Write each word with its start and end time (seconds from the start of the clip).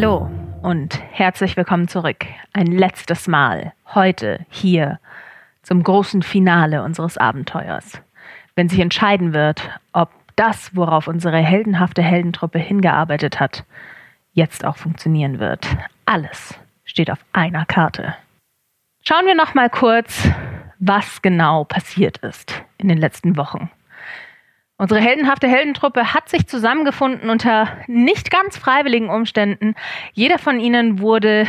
Hallo 0.00 0.30
und 0.62 1.02
herzlich 1.10 1.56
willkommen 1.56 1.88
zurück. 1.88 2.24
Ein 2.52 2.68
letztes 2.68 3.26
Mal 3.26 3.72
heute 3.96 4.46
hier 4.48 5.00
zum 5.62 5.82
großen 5.82 6.22
Finale 6.22 6.84
unseres 6.84 7.18
Abenteuers. 7.18 8.00
Wenn 8.54 8.68
sich 8.68 8.78
entscheiden 8.78 9.32
wird, 9.32 9.68
ob 9.92 10.12
das, 10.36 10.76
worauf 10.76 11.08
unsere 11.08 11.38
heldenhafte 11.38 12.00
Heldentruppe 12.00 12.60
hingearbeitet 12.60 13.40
hat, 13.40 13.64
jetzt 14.34 14.64
auch 14.64 14.76
funktionieren 14.76 15.40
wird. 15.40 15.66
Alles 16.06 16.54
steht 16.84 17.10
auf 17.10 17.18
einer 17.32 17.66
Karte. 17.66 18.14
Schauen 19.02 19.26
wir 19.26 19.34
noch 19.34 19.54
mal 19.54 19.68
kurz, 19.68 20.28
was 20.78 21.22
genau 21.22 21.64
passiert 21.64 22.18
ist 22.18 22.62
in 22.76 22.86
den 22.86 22.98
letzten 22.98 23.36
Wochen. 23.36 23.68
Unsere 24.80 25.00
heldenhafte 25.00 25.48
Heldentruppe 25.48 26.14
hat 26.14 26.28
sich 26.28 26.46
zusammengefunden 26.46 27.30
unter 27.30 27.68
nicht 27.88 28.30
ganz 28.30 28.56
freiwilligen 28.56 29.10
Umständen. 29.10 29.74
Jeder 30.12 30.38
von 30.38 30.60
ihnen 30.60 31.00
wurde 31.00 31.48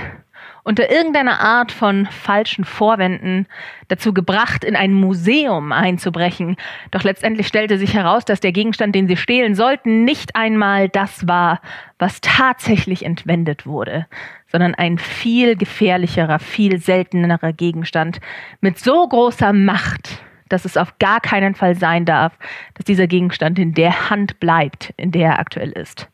unter 0.64 0.90
irgendeiner 0.90 1.40
Art 1.40 1.72
von 1.72 2.08
falschen 2.08 2.66
Vorwänden 2.66 3.48
dazu 3.88 4.16
gebracht, 4.16 4.64
in 4.64 4.76
ein 4.76 4.94
Museum 4.94 5.72
einzubrechen. 5.72 6.58
Doch 6.90 7.04
letztendlich 7.04 7.48
stellte 7.48 7.78
sich 7.78 7.94
heraus, 7.94 8.26
dass 8.26 8.40
der 8.40 8.52
Gegenstand, 8.52 8.96
den 8.96 9.08
sie 9.08 9.18
stehlen 9.18 9.54
sollten, 9.54 10.06
nicht 10.06 10.36
einmal 10.36 10.90
das 10.90 11.28
war, 11.28 11.62
was 12.00 12.22
tatsächlich 12.22 13.06
entwendet 13.06 13.68
wurde, 13.68 14.08
sondern 14.48 14.74
ein 14.74 14.98
viel 14.98 15.56
gefährlicherer, 15.56 16.40
viel 16.40 16.80
seltenerer 16.80 17.54
Gegenstand 17.54 18.20
mit 18.60 18.80
so 18.80 19.08
großer 19.08 19.54
Macht, 19.54 20.20
dass 20.50 20.66
es 20.66 20.78
auf 20.78 20.98
gar 21.00 21.22
keinen 21.22 21.56
Fall 21.56 21.76
sein 21.76 22.06
darf, 22.06 22.38
dass 22.74 22.86
dieser 22.86 23.08
Gegenstand 23.08 23.58
in 23.60 23.74
der 23.74 24.10
Hand 24.10 24.40
bleibt, 24.40 24.94
in 24.98 25.12
der 25.12 25.30
er 25.30 25.40
aktuell 25.40 25.72
ist. 25.72 26.10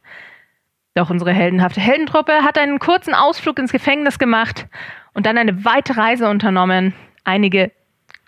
Doch 0.94 1.10
unsere 1.10 1.34
heldenhafte 1.34 1.82
Heldentruppe 1.82 2.44
hat 2.44 2.58
einen 2.58 2.80
kurzen 2.80 3.14
Ausflug 3.14 3.60
ins 3.60 3.72
Gefängnis 3.72 4.18
gemacht 4.18 4.68
und 5.14 5.26
dann 5.26 5.38
eine 5.38 5.66
weite 5.66 5.98
Reise 5.98 6.30
unternommen, 6.30 6.94
einige 7.24 7.72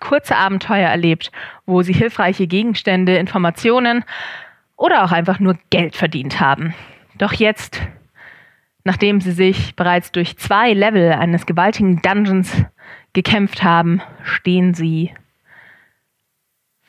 kurze 0.00 0.36
Abenteuer 0.36 0.88
erlebt, 0.88 1.32
wo 1.66 1.82
sie 1.82 1.92
hilfreiche 1.92 2.46
Gegenstände, 2.46 3.16
Informationen 3.16 4.04
oder 4.76 5.04
auch 5.04 5.12
einfach 5.12 5.40
nur 5.40 5.58
Geld 5.70 5.96
verdient 5.96 6.40
haben. 6.40 6.74
Doch 7.16 7.32
jetzt, 7.32 7.82
nachdem 8.84 9.20
sie 9.20 9.32
sich 9.32 9.74
bereits 9.74 10.12
durch 10.12 10.38
zwei 10.38 10.72
Level 10.72 11.12
eines 11.12 11.46
gewaltigen 11.46 12.00
Dungeons 12.00 12.64
gekämpft 13.12 13.64
haben, 13.64 14.00
stehen 14.22 14.74
sie 14.74 15.12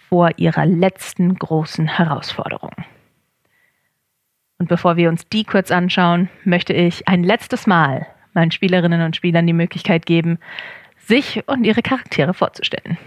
vor 0.10 0.32
ihrer 0.38 0.66
letzten 0.66 1.36
großen 1.36 1.88
Herausforderung. 1.88 2.74
Und 4.58 4.68
bevor 4.68 4.98
wir 4.98 5.08
uns 5.08 5.30
die 5.30 5.44
kurz 5.44 5.72
anschauen, 5.72 6.30
möchte 6.44 6.74
ich 6.74 7.08
ein 7.08 7.24
letztes 7.24 7.68
Mal 7.68 8.08
meinen 8.34 8.52
Spielerinnen 8.52 9.02
und 9.02 9.16
Spielern 9.16 9.48
die 9.48 9.54
Möglichkeit 9.54 10.06
geben, 10.06 10.40
sich 10.98 11.48
und 11.48 11.64
ihre 11.64 11.82
Charaktere 11.82 12.34
vorzustellen. 12.34 12.98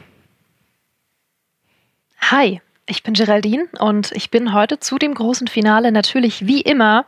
Hi, 2.31 2.61
ich 2.87 3.03
bin 3.03 3.15
Geraldine 3.15 3.67
und 3.79 4.13
ich 4.13 4.31
bin 4.31 4.53
heute 4.53 4.79
zu 4.79 4.97
dem 4.99 5.15
großen 5.15 5.49
Finale 5.49 5.93
natürlich 5.93 6.47
wie 6.47 6.61
immer 6.61 7.05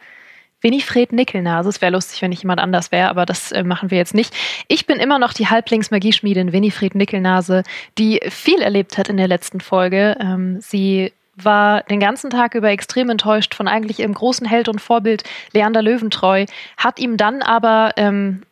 Winifred 0.65 1.13
Nickelnase. 1.13 1.69
Es 1.69 1.81
wäre 1.81 1.93
lustig, 1.93 2.23
wenn 2.23 2.33
ich 2.33 2.43
jemand 2.43 2.61
anders 2.61 2.91
wäre, 2.91 3.09
aber 3.09 3.27
das 3.27 3.53
äh, 3.53 3.63
machen 3.63 3.91
wir 3.91 3.99
jetzt 3.99 4.15
nicht. 4.15 4.35
Ich 4.67 4.87
bin 4.87 4.99
immer 4.99 5.21
noch 5.21 5.33
die 5.33 5.47
Halblings-Magieschmiedin 5.47 6.53
Winifred 6.53 6.95
Nickelnase, 6.95 7.63
die 7.99 8.21
viel 8.29 8.61
erlebt 8.61 8.99
hat 8.99 9.09
in 9.09 9.19
der 9.19 9.29
letzten 9.29 9.61
Folge. 9.61 10.17
Ähm, 10.19 10.61
sie 10.61 11.13
war 11.37 11.83
den 11.83 12.01
ganzen 12.01 12.31
Tag 12.31 12.55
über 12.55 12.71
extrem 12.71 13.11
enttäuscht 13.11 13.55
von 13.55 13.69
eigentlich 13.69 14.01
ihrem 14.01 14.15
großen 14.15 14.47
Held 14.47 14.69
und 14.69 14.81
Vorbild 14.81 15.25
Leander 15.53 15.83
Löwentreu, 15.83 16.47
hat 16.77 16.99
ihm 16.99 17.17
dann 17.17 17.43
aber 17.43 17.93
ähm, 17.97 18.43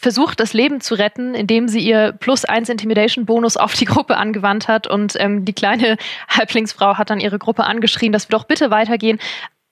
versucht, 0.00 0.40
das 0.40 0.54
Leben 0.54 0.80
zu 0.80 0.94
retten, 0.94 1.34
indem 1.34 1.68
sie 1.68 1.80
ihr 1.80 2.12
plus 2.12 2.46
eins 2.46 2.70
Intimidation-Bonus 2.70 3.58
auf 3.58 3.74
die 3.74 3.84
Gruppe 3.84 4.16
angewandt 4.16 4.66
hat. 4.66 4.86
Und 4.86 5.14
ähm, 5.18 5.44
die 5.44 5.52
kleine 5.52 5.96
Halblingsfrau 6.28 6.96
hat 6.96 7.10
dann 7.10 7.20
ihre 7.20 7.38
Gruppe 7.38 7.64
angeschrien, 7.64 8.12
dass 8.12 8.28
wir 8.28 8.36
doch 8.36 8.44
bitte 8.44 8.70
weitergehen 8.70 9.18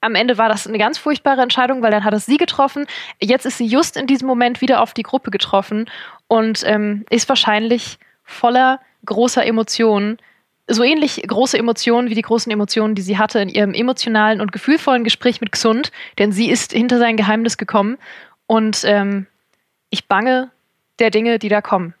am 0.01 0.15
Ende 0.15 0.37
war 0.37 0.49
das 0.49 0.67
eine 0.67 0.77
ganz 0.77 0.97
furchtbare 0.97 1.41
Entscheidung, 1.41 1.81
weil 1.81 1.91
dann 1.91 2.03
hat 2.03 2.13
es 2.13 2.25
sie 2.25 2.37
getroffen. 2.37 2.85
Jetzt 3.21 3.45
ist 3.45 3.57
sie 3.57 3.65
just 3.65 3.97
in 3.97 4.07
diesem 4.07 4.27
Moment 4.27 4.61
wieder 4.61 4.81
auf 4.81 4.93
die 4.93 5.03
Gruppe 5.03 5.31
getroffen 5.31 5.89
und 6.27 6.63
ähm, 6.65 7.05
ist 7.09 7.27
wahrscheinlich 7.27 7.99
voller 8.23 8.79
großer 9.05 9.45
Emotionen. 9.45 10.17
So 10.67 10.83
ähnlich 10.83 11.23
große 11.27 11.57
Emotionen 11.57 12.09
wie 12.09 12.15
die 12.15 12.21
großen 12.21 12.51
Emotionen, 12.51 12.95
die 12.95 13.01
sie 13.01 13.17
hatte 13.17 13.39
in 13.39 13.49
ihrem 13.49 13.73
emotionalen 13.73 14.39
und 14.39 14.51
gefühlvollen 14.51 15.03
Gespräch 15.03 15.41
mit 15.41 15.51
Xund, 15.51 15.91
denn 16.17 16.31
sie 16.31 16.49
ist 16.49 16.73
hinter 16.73 16.99
sein 16.99 17.17
Geheimnis 17.17 17.57
gekommen. 17.57 17.97
Und 18.45 18.83
ähm, 18.85 19.25
ich 19.89 20.07
bange 20.07 20.51
der 20.99 21.09
Dinge, 21.09 21.39
die 21.39 21.49
da 21.49 21.61
kommen. 21.61 21.93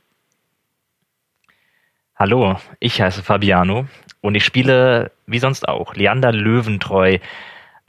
Hallo, 2.15 2.57
ich 2.79 3.01
heiße 3.01 3.23
Fabiano 3.23 3.87
und 4.21 4.35
ich 4.35 4.43
spiele 4.43 5.11
wie 5.25 5.39
sonst 5.39 5.67
auch 5.67 5.95
Leander 5.95 6.31
Löwentreu, 6.31 7.17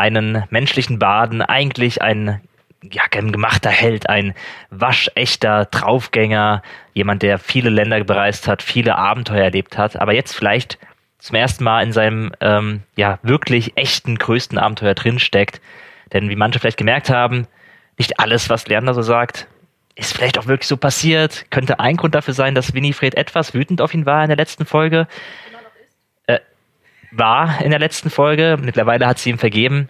einen 0.01 0.45
menschlichen 0.51 0.99
Baden, 0.99 1.43
eigentlich 1.43 2.03
ein 2.03 2.41
ja, 2.83 3.03
gemachter 3.09 3.71
Held, 3.71 4.09
ein 4.09 4.35
waschechter 4.71 5.67
Draufgänger, 5.67 6.63
jemand, 6.95 7.23
der 7.23 7.39
viele 7.39 7.71
Länder 7.71 8.03
bereist 8.03 8.49
hat, 8.49 8.63
viele 8.63 8.97
Abenteuer 8.97 9.45
erlebt 9.45 9.77
hat, 9.77 10.01
aber 10.01 10.15
jetzt 10.15 10.35
vielleicht 10.35 10.79
zum 11.19 11.37
ersten 11.37 11.65
Mal 11.65 11.83
in 11.83 11.93
seinem 11.93 12.33
ähm, 12.41 12.83
ja 12.97 13.19
wirklich 13.23 13.77
echten 13.77 14.17
größten 14.17 14.59
Abenteuer 14.59 14.95
drinsteckt. 14.95 15.61
Denn 16.13 16.31
wie 16.31 16.37
manche 16.37 16.59
vielleicht 16.59 16.79
gemerkt 16.79 17.11
haben, 17.11 17.47
nicht 17.99 18.19
alles, 18.19 18.49
was 18.49 18.67
Lerner 18.67 18.95
so 18.95 19.03
sagt, 19.03 19.47
ist 19.95 20.15
vielleicht 20.15 20.39
auch 20.39 20.47
wirklich 20.47 20.67
so 20.67 20.79
passiert. 20.79 21.45
Könnte 21.51 21.79
ein 21.79 21.99
Grund 21.99 22.15
dafür 22.15 22.33
sein, 22.33 22.55
dass 22.55 22.73
Winifred 22.73 23.17
etwas 23.17 23.53
wütend 23.53 23.83
auf 23.83 23.93
ihn 23.93 24.07
war 24.07 24.23
in 24.23 24.29
der 24.29 24.39
letzten 24.39 24.65
Folge. 24.65 25.07
War 27.11 27.61
in 27.61 27.71
der 27.71 27.81
letzten 27.81 28.11
Folge. 28.11 28.57
Mittlerweile 28.61 29.07
hat 29.07 29.19
sie 29.19 29.31
ihm 29.31 29.39
vergeben. 29.39 29.89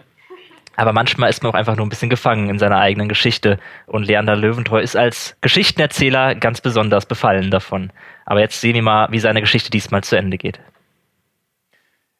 Aber 0.75 0.93
manchmal 0.93 1.29
ist 1.29 1.43
man 1.43 1.51
auch 1.51 1.57
einfach 1.57 1.75
nur 1.75 1.85
ein 1.85 1.89
bisschen 1.89 2.09
gefangen 2.09 2.49
in 2.49 2.57
seiner 2.57 2.79
eigenen 2.79 3.09
Geschichte. 3.09 3.59
Und 3.87 4.05
Leander 4.07 4.35
Löwentreu 4.35 4.79
ist 4.79 4.95
als 4.95 5.35
Geschichtenerzähler 5.41 6.35
ganz 6.35 6.61
besonders 6.61 7.05
befallen 7.05 7.51
davon. 7.51 7.91
Aber 8.25 8.39
jetzt 8.39 8.61
sehen 8.61 8.75
wir 8.75 8.81
mal, 8.81 9.11
wie 9.11 9.19
seine 9.19 9.41
Geschichte 9.41 9.69
diesmal 9.69 10.03
zu 10.03 10.15
Ende 10.15 10.37
geht. 10.37 10.59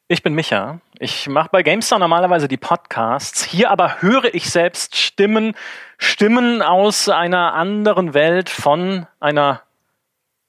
Ich 0.08 0.22
bin 0.22 0.34
Micha. 0.34 0.80
Ich 0.98 1.26
mache 1.26 1.48
bei 1.50 1.62
GameStar 1.62 1.98
normalerweise 1.98 2.46
die 2.46 2.58
Podcasts. 2.58 3.44
Hier 3.44 3.70
aber 3.70 4.02
höre 4.02 4.34
ich 4.34 4.50
selbst 4.50 4.96
Stimmen, 4.96 5.54
Stimmen 5.96 6.60
aus 6.60 7.08
einer 7.08 7.54
anderen 7.54 8.12
Welt 8.12 8.50
von 8.50 9.06
einer 9.20 9.62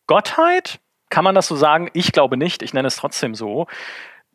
Gottheit. 0.05 0.79
Kann 1.09 1.23
man 1.23 1.33
das 1.33 1.47
so 1.47 1.55
sagen? 1.55 1.89
Ich 1.93 2.11
glaube 2.11 2.35
nicht. 2.35 2.61
Ich 2.61 2.73
nenne 2.73 2.89
es 2.89 2.97
trotzdem 2.97 3.35
so. 3.35 3.67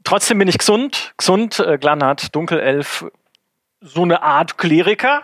Trotzdem 0.04 0.38
bin 0.38 0.48
ich 0.48 0.58
gesund. 0.58 1.12
Gesund, 1.16 1.58
äh, 1.60 1.78
Glanat, 1.78 2.34
Dunkelelf, 2.34 3.06
so 3.80 4.02
eine 4.02 4.22
Art 4.22 4.58
Kleriker 4.58 5.22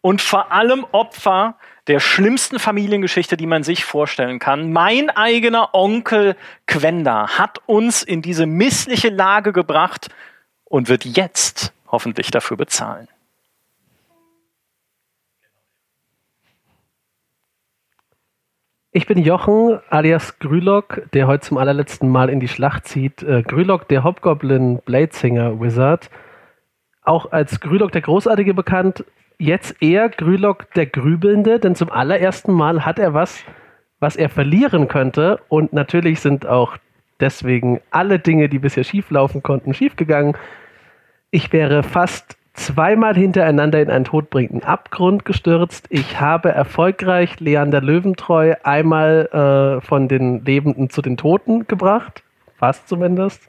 und 0.00 0.22
vor 0.22 0.52
allem 0.52 0.86
Opfer 0.92 1.56
der 1.86 2.00
schlimmsten 2.00 2.58
Familiengeschichte, 2.58 3.36
die 3.36 3.46
man 3.46 3.62
sich 3.62 3.84
vorstellen 3.84 4.38
kann. 4.38 4.72
Mein 4.72 5.10
eigener 5.10 5.74
Onkel 5.74 6.36
Quenda 6.66 7.38
hat 7.38 7.58
uns 7.66 8.02
in 8.02 8.22
diese 8.22 8.46
missliche 8.46 9.08
Lage 9.08 9.52
gebracht 9.52 10.08
und 10.64 10.88
wird 10.88 11.04
jetzt 11.04 11.72
hoffentlich 11.88 12.30
dafür 12.30 12.56
bezahlen. 12.56 13.08
Ich 18.92 19.06
bin 19.06 19.18
Jochen, 19.18 19.78
alias 19.88 20.40
Grülock, 20.40 21.02
der 21.12 21.28
heute 21.28 21.46
zum 21.46 21.58
allerletzten 21.58 22.08
Mal 22.08 22.28
in 22.28 22.40
die 22.40 22.48
Schlacht 22.48 22.88
zieht. 22.88 23.22
Äh, 23.22 23.44
Grülock, 23.44 23.86
der 23.86 24.02
Hobgoblin 24.02 24.80
Bladesinger 24.84 25.60
Wizard. 25.60 26.10
Auch 27.04 27.30
als 27.30 27.60
Grülock 27.60 27.92
der 27.92 28.00
Großartige 28.00 28.52
bekannt, 28.52 29.04
jetzt 29.38 29.80
eher 29.80 30.08
Grülock 30.08 30.74
der 30.74 30.86
Grübelnde, 30.86 31.60
denn 31.60 31.76
zum 31.76 31.88
allerersten 31.92 32.52
Mal 32.52 32.84
hat 32.84 32.98
er 32.98 33.14
was, 33.14 33.44
was 34.00 34.16
er 34.16 34.28
verlieren 34.28 34.88
könnte. 34.88 35.38
Und 35.48 35.72
natürlich 35.72 36.18
sind 36.18 36.48
auch 36.48 36.76
deswegen 37.20 37.80
alle 37.92 38.18
Dinge, 38.18 38.48
die 38.48 38.58
bisher 38.58 38.82
schieflaufen 38.82 39.44
konnten, 39.44 39.72
schiefgegangen. 39.72 40.36
Ich 41.30 41.52
wäre 41.52 41.84
fast 41.84 42.39
zweimal 42.60 43.14
hintereinander 43.14 43.80
in 43.80 43.90
einen 43.90 44.04
todbringenden 44.04 44.62
Abgrund 44.62 45.24
gestürzt. 45.24 45.86
Ich 45.88 46.20
habe 46.20 46.50
erfolgreich 46.50 47.40
Leander 47.40 47.80
Löwentreu 47.80 48.54
einmal 48.62 49.26
äh, 49.32 49.84
von 49.84 50.08
den 50.08 50.44
Lebenden 50.44 50.90
zu 50.90 51.00
den 51.00 51.16
Toten 51.16 51.66
gebracht. 51.66 52.22
Fast 52.56 52.88
zumindest. 52.88 53.48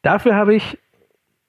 Dafür 0.00 0.34
habe 0.34 0.54
ich, 0.54 0.78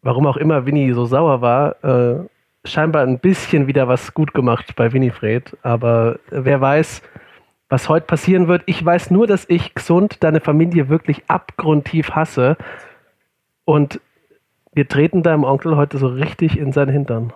warum 0.01 0.27
auch 0.27 0.35
immer 0.35 0.65
Winnie 0.65 0.91
so 0.91 1.05
sauer 1.05 1.41
war, 1.41 1.83
äh, 1.83 2.27
scheinbar 2.65 3.03
ein 3.03 3.19
bisschen 3.19 3.67
wieder 3.67 3.87
was 3.87 4.13
gut 4.13 4.33
gemacht 4.33 4.75
bei 4.75 4.91
Winifred, 4.91 5.55
aber 5.61 6.19
wer 6.29 6.59
weiß, 6.59 7.01
was 7.69 7.87
heute 7.87 8.05
passieren 8.05 8.49
wird. 8.49 8.63
Ich 8.65 8.83
weiß 8.83 9.11
nur, 9.11 9.27
dass 9.27 9.45
ich 9.47 9.73
gesund 9.73 10.21
deine 10.23 10.41
Familie 10.41 10.89
wirklich 10.89 11.23
abgrundtief 11.29 12.11
hasse 12.11 12.57
und 13.63 14.01
wir 14.71 14.87
treten 14.87 15.23
deinem 15.23 15.43
Onkel 15.43 15.75
heute 15.75 15.97
so 15.97 16.07
richtig 16.07 16.57
in 16.57 16.71
seinen 16.71 16.91
Hintern. 16.91 17.33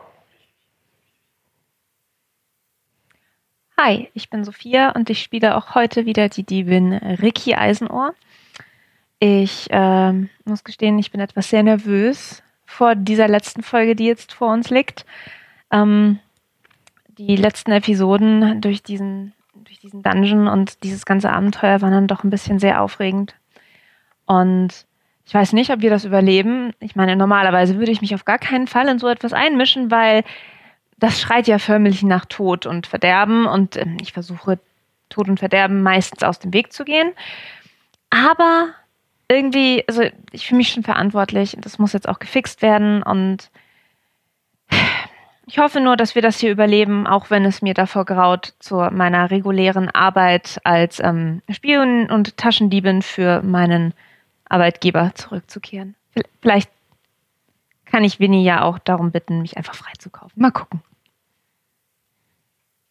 Hi, 3.78 4.10
ich 4.14 4.30
bin 4.30 4.44
Sophia 4.44 4.92
und 4.92 5.10
ich 5.10 5.22
spiele 5.22 5.58
auch 5.58 5.76
heute 5.76 6.06
wieder 6.06 6.30
die 6.30 6.44
Diebin 6.44 6.94
Ricky 6.94 7.56
Eisenohr. 7.56 8.14
Ich 9.20 9.68
äh, 9.72 10.14
muss 10.46 10.64
gestehen, 10.64 11.00
ich 11.00 11.12
bin 11.12 11.20
etwas 11.20 11.50
sehr 11.50 11.64
nervös, 11.64 12.44
vor 12.66 12.96
dieser 12.96 13.28
letzten 13.28 13.64
Folge, 13.64 13.96
die 13.96 14.06
jetzt 14.06 14.34
vor 14.34 14.54
uns 14.54 14.70
liegt. 14.70 15.06
Ähm, 15.72 16.20
die 17.18 17.36
letzten 17.36 17.72
Episoden 17.72 18.62
durch 18.62 18.84
diesen, 18.84 19.34
durch 19.54 19.80
diesen 19.80 20.04
Dungeon 20.04 20.48
und 20.48 20.84
dieses 20.84 21.06
ganze 21.06 21.32
Abenteuer 21.32 21.82
waren 21.82 21.92
dann 21.92 22.08
doch 22.08 22.24
ein 22.24 22.30
bisschen 22.30 22.60
sehr 22.60 22.82
aufregend. 22.82 23.36
Und 24.26 24.86
ich 25.26 25.34
weiß 25.34 25.54
nicht, 25.54 25.72
ob 25.72 25.82
wir 25.82 25.90
das 25.90 26.06
überleben. 26.06 26.74
Ich 26.80 26.96
meine, 26.96 27.16
normalerweise 27.16 27.78
würde 27.78 27.92
ich 27.92 28.02
mich 28.02 28.14
auf 28.14 28.26
gar 28.26 28.40
keinen 28.40 28.68
Fall 28.68 28.88
in 28.88 29.00
so 29.00 29.08
etwas 29.08 29.34
einmischen, 29.34 29.90
weil 29.90 30.24
das 30.98 31.20
schreit 31.20 31.48
ja 31.48 31.60
förmlich 31.60 32.04
nach 32.04 32.26
Tod 32.26 32.66
und 32.66 32.88
Verderben 32.88 33.46
und 33.46 33.76
äh, 33.76 33.86
ich 34.02 34.14
versuche 34.14 34.60
Tod 35.10 35.30
und 35.30 35.40
Verderben 35.40 35.82
meistens 35.84 36.24
aus 36.24 36.40
dem 36.40 36.54
Weg 36.54 36.74
zu 36.74 36.86
gehen. 36.86 37.14
Aber 38.10 38.70
irgendwie, 39.30 39.84
also 39.88 40.04
ich 40.32 40.48
fühle 40.48 40.58
mich 40.58 40.70
schon 40.70 40.84
verantwortlich. 40.84 41.58
Das 41.60 41.80
muss 41.80 41.94
jetzt 41.94 42.08
auch 42.08 42.20
gefixt 42.20 42.62
werden 42.62 43.02
und 43.02 43.50
ich 45.46 45.60
hoffe 45.60 45.80
nur, 45.80 45.98
dass 45.98 46.16
wir 46.16 46.22
das 46.22 46.40
hier 46.40 46.52
überleben, 46.52 47.06
auch 47.06 47.30
wenn 47.30 47.46
es 47.46 47.62
mir 47.62 47.74
davor 47.74 48.06
graut, 48.06 48.54
zu 48.60 48.76
meiner 48.92 49.30
regulären 49.30 49.90
Arbeit 49.90 50.60
als 50.64 51.00
ähm, 51.00 51.42
Spion 51.50 52.10
und 52.10 52.38
Taschendiebin 52.38 53.02
für 53.02 53.42
meinen 53.42 53.94
Arbeitgeber 54.54 55.12
zurückzukehren. 55.16 55.96
Vielleicht 56.42 56.70
kann 57.86 58.04
ich 58.04 58.20
Winnie 58.20 58.44
ja 58.44 58.62
auch 58.62 58.80
darum 58.80 59.12
bitten, 59.12 59.42
mich 59.42 59.58
einfach 59.58 59.76
freizukaufen. 59.76 60.42
Mal 60.42 60.52
gucken. 60.52 60.82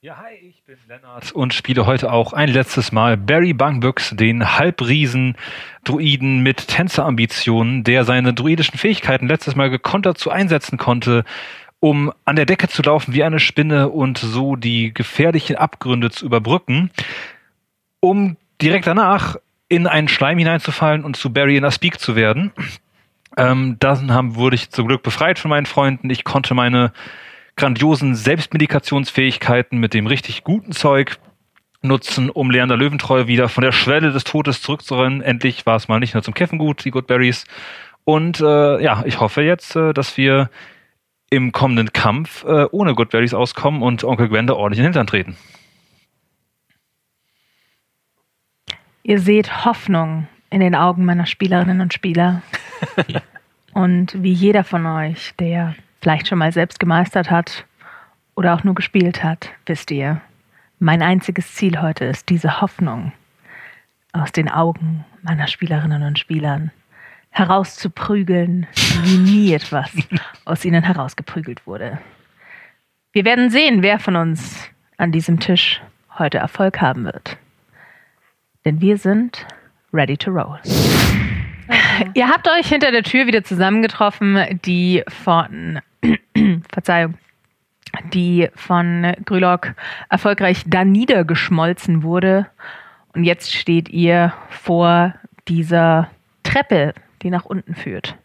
Ja, 0.00 0.16
hi, 0.16 0.34
ich 0.34 0.64
bin 0.64 0.76
Lennart 0.88 1.30
und 1.30 1.54
spiele 1.54 1.86
heute 1.86 2.10
auch 2.10 2.32
ein 2.32 2.48
letztes 2.48 2.90
Mal 2.90 3.16
Barry 3.16 3.52
Bungbooks, 3.52 4.16
den 4.16 4.58
Halbriesen-Druiden 4.58 6.42
mit 6.42 6.66
Tänzerambitionen, 6.66 7.84
der 7.84 8.02
seine 8.04 8.34
druidischen 8.34 8.78
Fähigkeiten 8.78 9.28
letztes 9.28 9.54
Mal 9.54 9.70
gekontert 9.70 10.18
zu 10.18 10.30
einsetzen 10.30 10.76
konnte, 10.76 11.24
um 11.78 12.12
an 12.24 12.34
der 12.34 12.46
Decke 12.46 12.66
zu 12.66 12.82
laufen 12.82 13.14
wie 13.14 13.22
eine 13.22 13.38
Spinne 13.38 13.90
und 13.90 14.18
so 14.18 14.56
die 14.56 14.92
gefährlichen 14.92 15.54
Abgründe 15.54 16.10
zu 16.10 16.26
überbrücken, 16.26 16.90
um 18.00 18.36
direkt 18.60 18.88
danach 18.88 19.36
in 19.72 19.86
einen 19.86 20.06
Schleim 20.06 20.36
hineinzufallen 20.36 21.02
und 21.02 21.16
zu 21.16 21.32
Barry 21.32 21.56
in 21.56 21.64
a 21.64 21.70
Speak 21.70 21.98
zu 21.98 22.14
werden. 22.14 22.52
Ähm, 23.38 23.76
dann 23.78 24.12
haben, 24.12 24.34
wurde 24.34 24.54
ich 24.54 24.68
zum 24.68 24.86
Glück 24.86 25.02
befreit 25.02 25.38
von 25.38 25.48
meinen 25.48 25.64
Freunden. 25.64 26.10
Ich 26.10 26.24
konnte 26.24 26.52
meine 26.52 26.92
grandiosen 27.56 28.14
Selbstmedikationsfähigkeiten 28.14 29.78
mit 29.78 29.94
dem 29.94 30.06
richtig 30.06 30.44
guten 30.44 30.72
Zeug 30.72 31.16
nutzen, 31.80 32.28
um 32.28 32.50
Leander 32.50 32.76
Löwentreu 32.76 33.28
wieder 33.28 33.48
von 33.48 33.64
der 33.64 33.72
Schwelle 33.72 34.12
des 34.12 34.24
Todes 34.24 34.60
zurückzurennen. 34.60 35.22
Endlich 35.22 35.64
war 35.64 35.76
es 35.76 35.88
mal 35.88 36.00
nicht 36.00 36.12
nur 36.12 36.22
zum 36.22 36.34
Käffen 36.34 36.58
gut, 36.58 36.84
die 36.84 36.90
Goodberries. 36.90 37.46
Und 38.04 38.40
äh, 38.40 38.82
ja, 38.82 39.02
ich 39.06 39.20
hoffe 39.20 39.40
jetzt, 39.40 39.74
äh, 39.74 39.94
dass 39.94 40.18
wir 40.18 40.50
im 41.30 41.52
kommenden 41.52 41.94
Kampf 41.94 42.44
äh, 42.44 42.66
ohne 42.72 42.94
Goodberries 42.94 43.32
auskommen 43.32 43.80
und 43.80 44.04
Onkel 44.04 44.28
Gwenda 44.28 44.52
ordentlich 44.52 44.80
in 44.80 44.82
den 44.82 44.92
Hintern 44.92 45.06
treten. 45.06 45.36
Ihr 49.04 49.18
seht 49.18 49.64
Hoffnung 49.64 50.28
in 50.50 50.60
den 50.60 50.76
Augen 50.76 51.04
meiner 51.04 51.26
Spielerinnen 51.26 51.80
und 51.80 51.92
Spieler. 51.92 52.42
und 53.72 54.22
wie 54.22 54.32
jeder 54.32 54.62
von 54.62 54.86
euch, 54.86 55.34
der 55.40 55.74
vielleicht 56.00 56.28
schon 56.28 56.38
mal 56.38 56.52
selbst 56.52 56.78
gemeistert 56.78 57.30
hat 57.30 57.66
oder 58.36 58.54
auch 58.54 58.62
nur 58.62 58.74
gespielt 58.74 59.24
hat, 59.24 59.50
wisst 59.66 59.90
ihr, 59.90 60.20
mein 60.78 61.02
einziges 61.02 61.54
Ziel 61.54 61.80
heute 61.80 62.04
ist 62.04 62.28
diese 62.28 62.60
Hoffnung 62.60 63.12
aus 64.12 64.30
den 64.30 64.48
Augen 64.48 65.04
meiner 65.22 65.48
Spielerinnen 65.48 66.02
und 66.02 66.18
Spielern 66.18 66.70
herauszuprügeln, 67.30 68.68
wie 69.02 69.16
nie 69.16 69.52
etwas 69.54 69.90
aus 70.44 70.64
ihnen 70.64 70.84
herausgeprügelt 70.84 71.66
wurde. 71.66 71.98
Wir 73.12 73.24
werden 73.24 73.50
sehen, 73.50 73.82
wer 73.82 73.98
von 73.98 74.16
uns 74.16 74.70
an 74.96 75.10
diesem 75.10 75.40
Tisch 75.40 75.80
heute 76.18 76.38
Erfolg 76.38 76.80
haben 76.80 77.04
wird. 77.04 77.36
Denn 78.64 78.80
wir 78.80 78.96
sind 78.96 79.46
ready 79.92 80.16
to 80.16 80.30
roll. 80.30 80.58
Ihr 82.14 82.28
habt 82.28 82.48
euch 82.48 82.68
hinter 82.68 82.90
der 82.90 83.02
Tür 83.02 83.26
wieder 83.26 83.44
zusammengetroffen, 83.44 84.60
die 84.64 85.02
von 85.08 85.80
Verzeihung, 86.72 87.14
die 88.12 88.48
von 88.54 89.14
Grülock 89.24 89.74
erfolgreich 90.08 90.64
da 90.66 90.84
niedergeschmolzen 90.84 92.02
wurde. 92.02 92.46
Und 93.14 93.24
jetzt 93.24 93.52
steht 93.52 93.88
ihr 93.88 94.32
vor 94.48 95.14
dieser 95.48 96.10
Treppe, 96.42 96.94
die 97.22 97.30
nach 97.30 97.44
unten 97.44 97.74
führt. 97.74 98.16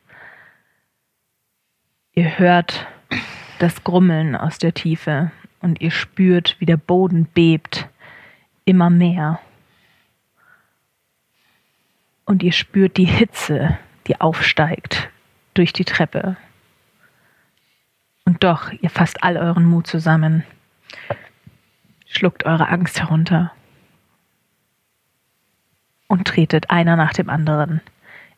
Ihr 2.13 2.39
hört 2.39 2.87
das 3.59 3.83
Grummeln 3.83 4.35
aus 4.35 4.57
der 4.57 4.73
Tiefe 4.73 5.31
und 5.61 5.81
ihr 5.81 5.91
spürt, 5.91 6.55
wie 6.59 6.65
der 6.65 6.77
Boden 6.77 7.25
bebt, 7.25 7.87
immer 8.65 8.89
mehr. 8.89 9.39
Und 12.27 12.43
ihr 12.43 12.51
spürt 12.51 12.97
die 12.97 13.05
Hitze, 13.05 13.79
die 14.05 14.19
aufsteigt 14.19 15.09
durch 15.53 15.71
die 15.71 15.85
Treppe. 15.85 16.35
Und 18.25 18.43
doch, 18.43 18.69
ihr 18.73 18.89
fasst 18.89 19.23
all 19.23 19.37
euren 19.37 19.65
Mut 19.65 19.87
zusammen. 19.87 20.43
Schluckt 22.05 22.45
eure 22.45 22.67
Angst 22.67 22.99
herunter. 22.99 23.53
Und 26.07 26.27
tretet 26.27 26.69
einer 26.69 26.97
nach 26.97 27.13
dem 27.13 27.29
anderen 27.29 27.79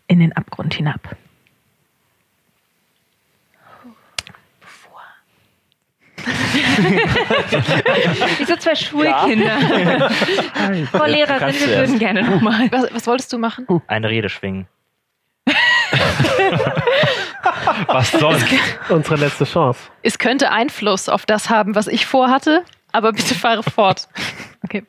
in 0.05 0.19
den 0.19 0.33
Abgrund 0.33 0.75
hinab. 0.75 1.17
Wie 8.37 8.45
so 8.45 8.55
zwei 8.55 8.75
Schulkinder. 8.75 10.09
Frau 10.91 11.05
Lehrerin, 11.05 11.53
wir 11.53 11.77
würden 11.77 11.99
gerne 11.99 12.23
nochmal. 12.23 12.71
Was, 12.71 12.93
was 12.93 13.07
wolltest 13.07 13.33
du 13.33 13.37
machen? 13.37 13.67
Eine 13.87 14.09
Rede 14.09 14.29
schwingen. 14.29 14.67
Was 17.87 18.11
sonst? 18.11 18.45
Unsere 18.89 19.15
letzte 19.15 19.45
Chance. 19.45 19.89
Es 20.03 20.19
könnte 20.19 20.51
Einfluss 20.51 21.09
auf 21.09 21.25
das 21.25 21.49
haben, 21.49 21.75
was 21.75 21.87
ich 21.87 22.05
vorhatte, 22.05 22.63
aber 22.91 23.13
bitte 23.13 23.35
fahre 23.35 23.63
fort. 23.63 24.07
Okay. 24.63 24.83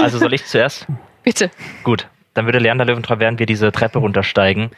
Also 0.00 0.18
soll 0.18 0.34
ich 0.34 0.44
zuerst? 0.44 0.86
Bitte. 1.22 1.50
Gut, 1.84 2.06
dann 2.34 2.46
würde 2.46 2.58
Leander 2.58 2.84
Löwentreu, 2.84 3.18
während 3.18 3.38
wir 3.38 3.46
diese 3.46 3.70
Treppe 3.72 3.98
runtersteigen, 3.98 4.70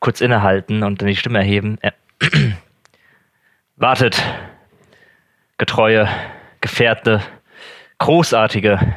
kurz 0.00 0.20
innehalten 0.20 0.82
und 0.82 1.00
dann 1.00 1.08
die 1.08 1.16
Stimme 1.16 1.38
erheben. 1.38 1.78
Äh, 1.80 1.92
Wartet, 3.76 4.22
getreue, 5.58 6.08
gefährte, 6.60 7.22
großartige. 7.98 8.96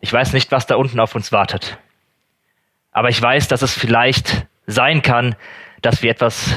Ich 0.00 0.12
weiß 0.12 0.32
nicht, 0.32 0.52
was 0.52 0.66
da 0.66 0.76
unten 0.76 1.00
auf 1.00 1.14
uns 1.14 1.32
wartet. 1.32 1.78
Aber 2.92 3.08
ich 3.08 3.20
weiß, 3.20 3.48
dass 3.48 3.62
es 3.62 3.74
vielleicht 3.74 4.46
sein 4.66 5.02
kann, 5.02 5.36
dass 5.82 6.02
wir 6.02 6.10
etwas 6.10 6.54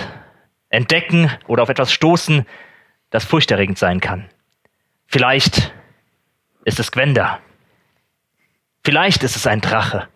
entdecken 0.69 1.29
oder 1.47 1.63
auf 1.63 1.69
etwas 1.69 1.91
stoßen, 1.91 2.45
das 3.09 3.25
furchterregend 3.25 3.77
sein 3.77 3.99
kann. 3.99 4.29
Vielleicht 5.05 5.73
ist 6.63 6.79
es 6.79 6.91
Gwenda. 6.91 7.39
Vielleicht 8.83 9.23
ist 9.23 9.35
es 9.35 9.45
ein 9.45 9.61
Drache. 9.61 10.07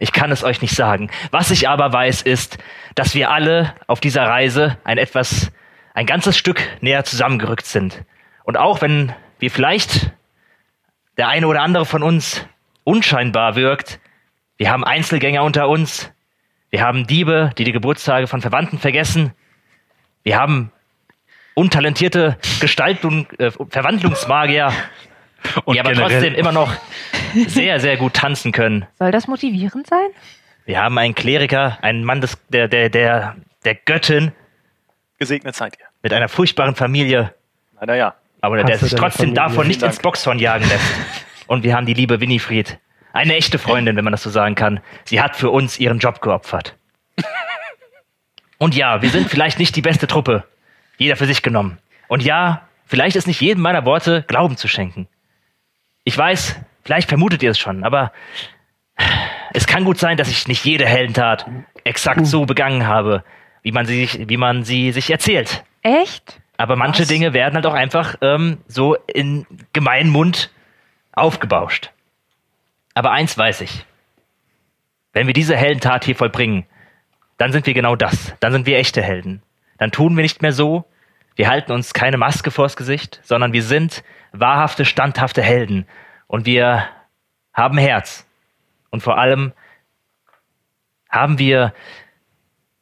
Ich 0.00 0.12
kann 0.12 0.30
es 0.30 0.44
euch 0.44 0.62
nicht 0.62 0.74
sagen. 0.74 1.10
Was 1.30 1.50
ich 1.50 1.68
aber 1.68 1.92
weiß, 1.92 2.22
ist, 2.22 2.58
dass 2.94 3.14
wir 3.14 3.30
alle 3.30 3.74
auf 3.86 4.00
dieser 4.00 4.24
Reise 4.24 4.78
ein 4.84 4.98
etwas, 4.98 5.52
ein 5.98 6.06
ganzes 6.06 6.38
Stück 6.38 6.62
näher 6.80 7.02
zusammengerückt 7.02 7.66
sind. 7.66 8.04
Und 8.44 8.56
auch 8.56 8.80
wenn 8.82 9.12
wir 9.40 9.50
vielleicht 9.50 10.12
der 11.16 11.26
eine 11.26 11.48
oder 11.48 11.62
andere 11.62 11.86
von 11.86 12.04
uns 12.04 12.46
unscheinbar 12.84 13.56
wirkt, 13.56 13.98
wir 14.58 14.70
haben 14.70 14.84
Einzelgänger 14.84 15.42
unter 15.42 15.68
uns, 15.68 16.12
wir 16.70 16.82
haben 16.82 17.08
Diebe, 17.08 17.50
die 17.58 17.64
die 17.64 17.72
Geburtstage 17.72 18.28
von 18.28 18.40
Verwandten 18.40 18.78
vergessen, 18.78 19.32
wir 20.22 20.38
haben 20.38 20.70
untalentierte 21.54 22.38
Gestaltung, 22.60 23.26
äh, 23.38 23.50
Verwandlungsmagier, 23.50 24.72
Und 25.64 25.74
die 25.74 25.80
aber 25.80 25.94
trotzdem 25.94 26.34
immer 26.34 26.52
noch 26.52 26.72
sehr, 27.48 27.80
sehr 27.80 27.96
gut 27.96 28.14
tanzen 28.14 28.52
können. 28.52 28.86
Soll 29.00 29.10
das 29.10 29.26
motivierend 29.26 29.88
sein? 29.88 30.08
Wir 30.64 30.80
haben 30.80 30.96
einen 30.96 31.16
Kleriker, 31.16 31.78
einen 31.82 32.04
Mann 32.04 32.20
des, 32.20 32.38
der, 32.50 32.68
der, 32.68 32.88
der, 32.88 33.34
der 33.64 33.74
Göttin 33.74 34.30
Gesegnet 35.18 35.56
seid 35.56 35.76
ihr. 35.78 35.87
Mit 36.02 36.12
einer 36.12 36.28
furchtbaren 36.28 36.74
Familie, 36.74 37.34
Leider 37.80 37.94
ja. 37.94 38.14
aber 38.40 38.62
der 38.62 38.78
sich 38.78 38.92
trotzdem 38.94 39.34
Familie? 39.34 39.34
davon 39.34 39.66
nicht 39.68 39.82
ins. 39.82 39.98
Boxhorn 39.98 40.38
jagen 40.38 40.68
lässt. 40.68 40.94
Und 41.46 41.62
wir 41.64 41.74
haben 41.74 41.86
die 41.86 41.94
liebe 41.94 42.20
Winifred. 42.20 42.78
Eine 43.12 43.34
echte 43.36 43.58
Freundin, 43.58 43.96
wenn 43.96 44.04
man 44.04 44.12
das 44.12 44.22
so 44.22 44.30
sagen 44.30 44.54
kann. 44.54 44.80
Sie 45.04 45.20
hat 45.20 45.34
für 45.36 45.50
uns 45.50 45.78
ihren 45.80 45.98
Job 45.98 46.20
geopfert. 46.20 46.74
Und 48.58 48.74
ja, 48.74 49.02
wir 49.02 49.10
sind 49.10 49.28
vielleicht 49.30 49.58
nicht 49.58 49.74
die 49.76 49.82
beste 49.82 50.06
Truppe. 50.06 50.44
Jeder 50.98 51.16
für 51.16 51.26
sich 51.26 51.42
genommen. 51.42 51.78
Und 52.08 52.22
ja, 52.22 52.62
vielleicht 52.86 53.16
ist 53.16 53.26
nicht 53.26 53.40
jedem 53.40 53.62
meiner 53.62 53.84
Worte 53.84 54.24
Glauben 54.26 54.56
zu 54.56 54.66
schenken. 54.68 55.06
Ich 56.04 56.16
weiß, 56.18 56.56
vielleicht 56.84 57.08
vermutet 57.08 57.42
ihr 57.42 57.50
es 57.50 57.58
schon, 57.58 57.84
aber 57.84 58.12
es 59.54 59.66
kann 59.66 59.84
gut 59.84 59.98
sein, 59.98 60.16
dass 60.16 60.28
ich 60.28 60.48
nicht 60.48 60.64
jede 60.64 60.86
Heldentat 60.86 61.46
exakt 61.84 62.26
so 62.26 62.46
begangen 62.46 62.86
habe, 62.86 63.22
wie 63.62 63.72
man 63.72 63.86
sie, 63.86 64.04
sich- 64.06 64.28
wie 64.28 64.36
man 64.36 64.64
sie 64.64 64.90
sich 64.92 65.10
erzählt. 65.10 65.62
Echt? 65.88 66.40
Aber 66.58 66.76
manche 66.76 67.02
Was? 67.02 67.08
Dinge 67.08 67.32
werden 67.32 67.54
halt 67.54 67.64
auch 67.66 67.74
einfach 67.74 68.16
ähm, 68.20 68.58
so 68.66 68.94
in 69.06 69.46
gemeinen 69.72 70.10
Mund 70.10 70.50
aufgebauscht. 71.12 71.92
Aber 72.94 73.12
eins 73.12 73.38
weiß 73.38 73.62
ich. 73.62 73.86
Wenn 75.12 75.26
wir 75.26 75.34
diese 75.34 75.56
Heldentat 75.56 76.04
hier 76.04 76.16
vollbringen, 76.16 76.66
dann 77.38 77.52
sind 77.52 77.66
wir 77.66 77.74
genau 77.74 77.96
das. 77.96 78.34
Dann 78.40 78.52
sind 78.52 78.66
wir 78.66 78.76
echte 78.76 79.02
Helden. 79.02 79.42
Dann 79.78 79.90
tun 79.90 80.16
wir 80.16 80.22
nicht 80.22 80.42
mehr 80.42 80.52
so. 80.52 80.84
Wir 81.36 81.48
halten 81.48 81.72
uns 81.72 81.94
keine 81.94 82.18
Maske 82.18 82.50
vors 82.50 82.76
Gesicht, 82.76 83.20
sondern 83.22 83.52
wir 83.52 83.62
sind 83.62 84.04
wahrhafte, 84.32 84.84
standhafte 84.84 85.42
Helden. 85.42 85.86
Und 86.26 86.44
wir 86.44 86.86
haben 87.54 87.78
Herz. 87.78 88.26
Und 88.90 89.02
vor 89.02 89.16
allem 89.16 89.52
haben 91.08 91.38
wir 91.38 91.72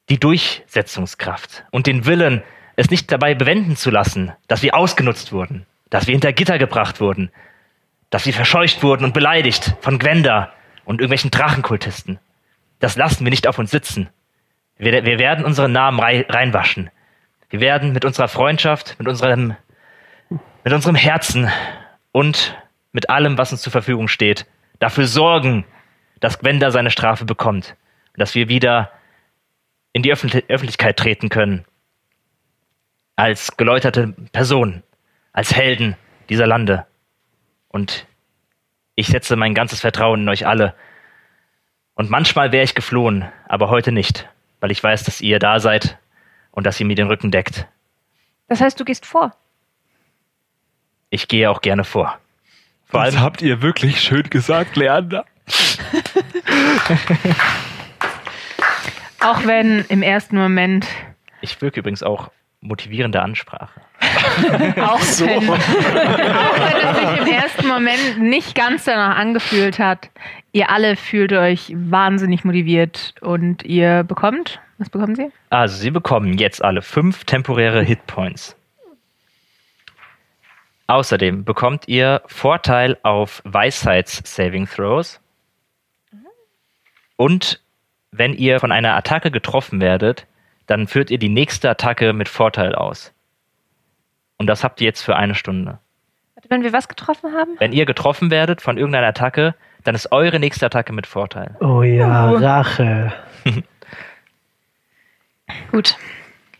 die 0.09 0.19
Durchsetzungskraft 0.19 1.65
und 1.71 1.87
den 1.87 2.07
Willen, 2.07 2.43
es 2.77 2.91
nicht 2.91 3.11
dabei 3.11 3.35
bewenden 3.35 3.77
zu 3.77 3.91
lassen, 3.91 4.33
dass 4.49 4.63
wir 4.63 4.75
ausgenutzt 4.75 5.33
wurden, 5.33 5.67
dass 5.91 6.07
wir 6.07 6.13
hinter 6.13 6.33
Gitter 6.33 6.59
gebracht 6.59 7.01
wurden, 7.01 7.31
dass 8.11 8.27
wir 8.27 8.35
verscheucht 8.35 8.83
wurden 8.83 9.05
und 9.05 9.15
beleidigt 9.15 9.75
von 9.81 9.99
Gwenda 9.99 10.53
und 10.85 11.01
irgendwelchen 11.01 11.31
Drachenkultisten. 11.31 12.19
Das 12.79 12.97
lassen 12.97 13.25
wir 13.25 13.31
nicht 13.31 13.47
auf 13.47 13.59
uns 13.59 13.71
sitzen. 13.71 14.09
Wir, 14.79 15.05
wir 15.05 15.19
werden 15.19 15.45
unseren 15.45 15.73
Namen 15.73 15.99
rei 15.99 16.27
reinwaschen. 16.29 16.91
Wir 17.49 17.61
werden 17.61 17.93
mit 17.93 18.05
unserer 18.05 18.29
Freundschaft, 18.29 18.97
mit 18.99 19.09
unserem, 19.09 19.57
mit 20.29 20.73
unserem 20.73 20.97
Herzen 20.97 21.51
und 22.13 22.57
mit 22.93 23.09
allem, 23.09 23.39
was 23.39 23.53
uns 23.53 23.63
zur 23.63 23.73
Verfügung 23.73 24.09
steht, 24.09 24.47
dafür 24.79 25.07
sorgen, 25.07 25.65
dass 26.21 26.39
Gwenda 26.39 26.71
seine 26.71 26.91
Strafe 26.91 27.25
bekommt 27.25 27.77
und 28.13 28.21
dass 28.21 28.35
wir 28.35 28.49
wieder 28.49 28.91
in 29.93 30.03
die 30.03 30.13
Öffentlich 30.13 30.45
Öffentlichkeit 30.49 30.97
treten 30.97 31.29
können. 31.29 31.65
Als 33.17 33.57
geläuterte 33.57 34.15
Personen, 34.33 34.83
als 35.33 35.55
Helden 35.55 35.97
dieser 36.29 36.47
Lande. 36.47 36.87
Und 37.69 38.07
ich 38.95 39.07
setze 39.09 39.37
mein 39.37 39.55
ganzes 39.55 39.81
Vertrauen 39.81 40.21
in 40.23 40.29
euch 40.29 40.47
alle. 40.47 40.75
Und 41.95 42.11
manchmal 42.11 42.53
wäre 42.53 42.65
ich 42.65 42.75
geflohen, 42.75 43.25
aber 43.49 43.71
heute 43.71 43.91
nicht, 43.91 44.29
weil 44.61 44.71
ich 44.71 44.83
weiß, 44.83 45.05
dass 45.05 45.21
ihr 45.23 45.39
da 45.39 45.61
seid 45.61 45.99
und 46.51 46.67
dass 46.67 46.79
ihr 46.79 46.87
mir 46.87 46.97
den 46.97 47.07
Rücken 47.09 47.31
deckt. 47.31 47.67
Das 48.49 48.61
heißt, 48.61 48.79
du 48.79 48.85
gehst 48.85 49.07
vor. 49.07 49.35
Ich 51.09 51.29
gehe 51.29 51.51
auch 51.51 51.63
gerne 51.63 51.85
vor. 51.85 52.19
Vor 52.85 53.03
Das 53.03 53.15
allem, 53.15 53.23
habt 53.25 53.41
ihr 53.43 53.63
wirklich 53.63 54.01
schön 54.01 54.29
gesagt, 54.29 54.77
Leander. 54.77 55.25
Auch 59.21 59.45
wenn 59.45 59.85
im 59.89 60.03
ersten 60.03 60.37
Moment, 60.37 60.87
ich 61.41 61.61
wirke 61.61 61.81
übrigens 61.81 62.03
auch 62.03 62.31
motivierende 62.67 63.23
Ansprache. 63.23 63.81
auch, 64.01 65.01
wenn, 65.01 65.51
auch 65.51 66.59
wenn 66.59 66.89
es 66.89 66.99
sich 66.99 67.21
im 67.21 67.33
ersten 67.33 67.69
Moment 67.69 68.19
nicht 68.19 68.55
ganz 68.55 68.85
danach 68.85 69.17
angefühlt 69.17 69.79
hat, 69.79 70.11
ihr 70.53 70.71
alle 70.71 70.97
fühlt 70.97 71.33
euch 71.33 71.73
wahnsinnig 71.75 72.45
motiviert 72.45 73.15
und 73.21 73.63
ihr 73.63 74.05
bekommt, 74.05 74.61
was 74.79 74.91
bekommen 74.91 75.15
sie? 75.15 75.31
Also, 75.51 75.77
sie 75.77 75.91
bekommen 75.91 76.37
jetzt 76.39 76.63
alle 76.63 76.83
fünf 76.83 77.25
temporäre 77.25 77.83
Hitpoints. 77.83 78.57
Außerdem 80.89 81.45
bekommt 81.45 81.89
ihr 81.89 82.23
Vorteil 82.27 82.97
auf 83.03 83.43
Weisheits-Saving 83.45 84.69
Throws. 84.69 85.21
Und 87.17 87.61
wenn 88.13 88.35
ihr 88.35 88.61
von 88.61 88.71
einer 88.71 88.95
Attacke 88.95 89.31
getroffen 89.31 89.81
werdet, 89.81 90.27
dann 90.67 90.87
führt 90.89 91.11
ihr 91.11 91.19
die 91.19 91.29
nächste 91.29 91.71
Attacke 91.71 92.13
mit 92.13 92.29
Vorteil 92.29 92.75
aus. 92.75 93.13
Und 94.39 94.47
das 94.49 94.65
habt 94.65 94.81
ihr 94.81 94.87
jetzt 94.87 95.03
für 95.03 95.17
eine 95.17 95.35
Stunde. 95.35 95.79
Wenn 96.49 96.63
wir 96.63 96.73
was 96.73 96.89
getroffen 96.89 97.33
haben? 97.35 97.57
Wenn 97.59 97.73
ihr 97.73 97.87
getroffen 97.87 98.31
werdet 98.31 98.61
von 98.61 98.77
irgendeiner 98.77 99.07
Attacke, 99.09 99.55
dann 99.85 99.95
ist 99.95 100.13
eure 100.13 100.39
nächste 100.39 100.67
Attacke 100.67 100.93
mit 100.93 101.07
Vorteil. 101.07 101.57
Oh 101.61 101.83
ja, 101.83 102.31
Rache. 102.31 103.13
Gut. 105.71 105.97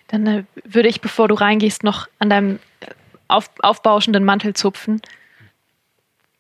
Dann 0.09 0.27
äh, 0.27 0.45
würde 0.65 0.89
ich, 0.89 1.01
bevor 1.01 1.29
du 1.29 1.35
reingehst, 1.35 1.83
noch 1.83 2.09
an 2.19 2.31
deinem 2.31 2.59
äh, 2.81 2.87
auf, 3.29 3.51
aufbauschenden 3.61 4.25
Mantel 4.25 4.55
zupfen. 4.55 5.03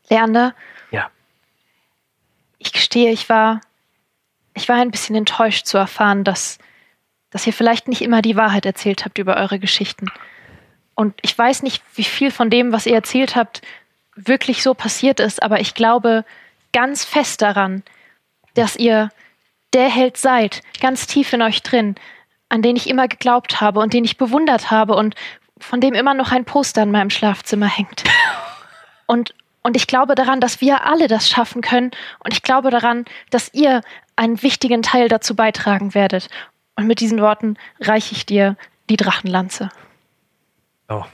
Leander, 0.08 0.54
Ja. 0.92 1.10
ich 2.58 2.72
gestehe, 2.72 3.10
ich 3.10 3.28
war, 3.28 3.60
ich 4.54 4.68
war 4.68 4.76
ein 4.76 4.92
bisschen 4.92 5.16
enttäuscht 5.16 5.66
zu 5.66 5.78
erfahren, 5.78 6.22
dass, 6.22 6.58
dass 7.30 7.46
ihr 7.46 7.52
vielleicht 7.52 7.88
nicht 7.88 8.02
immer 8.02 8.22
die 8.22 8.36
Wahrheit 8.36 8.66
erzählt 8.66 9.04
habt 9.04 9.18
über 9.18 9.36
eure 9.36 9.58
Geschichten. 9.58 10.06
Und 10.94 11.14
ich 11.22 11.36
weiß 11.36 11.62
nicht, 11.62 11.82
wie 11.94 12.04
viel 12.04 12.30
von 12.30 12.50
dem, 12.50 12.72
was 12.72 12.86
ihr 12.86 12.94
erzählt 12.94 13.36
habt, 13.36 13.62
wirklich 14.14 14.62
so 14.62 14.74
passiert 14.74 15.20
ist, 15.20 15.42
aber 15.42 15.60
ich 15.60 15.74
glaube 15.74 16.24
ganz 16.72 17.04
fest 17.04 17.42
daran, 17.42 17.82
dass 18.54 18.76
ihr 18.76 19.10
der 19.74 19.90
Held 19.90 20.16
seid, 20.16 20.62
ganz 20.80 21.06
tief 21.06 21.32
in 21.32 21.42
euch 21.42 21.62
drin, 21.62 21.96
an 22.48 22.62
den 22.62 22.76
ich 22.76 22.88
immer 22.88 23.08
geglaubt 23.08 23.60
habe 23.60 23.80
und 23.80 23.92
den 23.92 24.04
ich 24.04 24.16
bewundert 24.16 24.70
habe 24.70 24.94
und 24.94 25.14
von 25.58 25.80
dem 25.80 25.94
immer 25.94 26.14
noch 26.14 26.32
ein 26.32 26.44
Poster 26.44 26.82
in 26.82 26.90
meinem 26.90 27.10
Schlafzimmer 27.10 27.66
hängt. 27.66 28.04
Und, 29.08 29.34
Und 29.62 29.76
ich 29.76 29.86
glaube 29.86 30.16
daran, 30.16 30.40
dass 30.40 30.60
wir 30.60 30.84
alle 30.84 31.06
das 31.06 31.28
schaffen 31.30 31.62
können. 31.62 31.92
Und 32.18 32.34
ich 32.34 32.42
glaube 32.42 32.70
daran, 32.70 33.04
dass 33.30 33.54
ihr 33.54 33.82
einen 34.16 34.42
wichtigen 34.42 34.82
Teil 34.82 35.08
dazu 35.08 35.36
beitragen 35.36 35.94
werdet. 35.94 36.28
Und 36.76 36.86
mit 36.86 37.00
diesen 37.00 37.20
Worten 37.20 37.56
reiche 37.80 38.14
ich 38.14 38.26
dir 38.26 38.56
die 38.90 38.96
Drachenlanze. 38.96 39.70
Oh. 40.88 41.04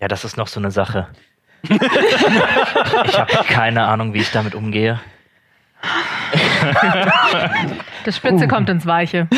Ja, 0.00 0.08
das 0.08 0.24
ist 0.24 0.36
noch 0.36 0.48
so 0.48 0.60
eine 0.60 0.70
Sache. 0.70 1.08
ich 1.62 1.70
habe 3.18 3.44
keine 3.48 3.86
Ahnung, 3.86 4.12
wie 4.12 4.18
ich 4.18 4.30
damit 4.30 4.54
umgehe. 4.54 5.00
Das 8.04 8.16
Spitze 8.16 8.48
kommt 8.48 8.68
ins 8.68 8.86
Weiche. 8.86 9.28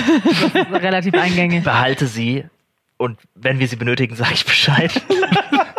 Relativ 0.72 1.14
eingängig. 1.14 1.64
Behalte 1.64 2.06
sie 2.06 2.44
und 2.96 3.18
wenn 3.34 3.58
wir 3.60 3.68
sie 3.68 3.76
benötigen, 3.76 4.16
sage 4.16 4.34
ich 4.34 4.44
Bescheid. 4.44 5.00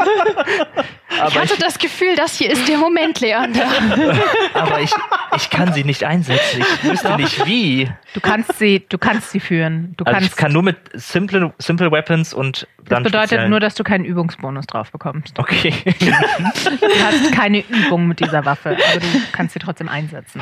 ich 1.28 1.38
hatte 1.40 1.58
das 1.60 1.78
Gefühl, 1.80 2.16
das 2.16 2.38
hier 2.38 2.52
ist 2.52 2.68
der 2.68 2.78
Moment, 2.78 3.20
Leander. 3.20 3.68
aber 4.54 4.82
ich, 4.82 4.92
ich 5.36 5.50
kann 5.50 5.74
sie 5.74 5.84
nicht 5.84 6.04
einsetzen. 6.04 6.62
Ich 6.84 6.84
wüsste 6.90 7.16
nicht 7.18 7.46
wie. 7.46 7.90
Du 8.14 8.20
kannst 8.22 8.58
sie, 8.60 8.86
du 8.88 8.98
kannst 8.98 9.32
sie 9.32 9.40
führen. 9.40 9.94
Du 9.98 10.06
Also 10.06 10.16
kannst, 10.16 10.32
ich 10.32 10.36
kann 10.38 10.52
nur 10.54 10.64
mit 10.64 10.78
simple, 10.94 11.54
simple 11.60 11.92
Weapons 11.92 12.34
und 12.34 12.68
das 12.80 12.90
dann 12.90 13.04
bedeutet 13.04 13.32
speziellen- 13.32 13.50
nur, 13.50 13.60
dass 13.60 13.76
du 13.76 13.84
keinen 13.84 14.06
Übungsbonus 14.06 14.66
drauf 14.68 14.92
bekommst. 14.92 15.38
Okay. 15.40 15.74
Du 16.00 17.04
hast 17.04 17.32
keine 17.34 17.60
Übung 17.68 18.08
mit 18.08 18.20
dieser 18.20 18.46
Waffe, 18.46 18.70
aber 18.72 19.00
du 19.00 19.08
kannst 19.32 19.54
sie 19.54 19.60
trotzdem 19.60 19.90
einsetzen. 19.90 20.42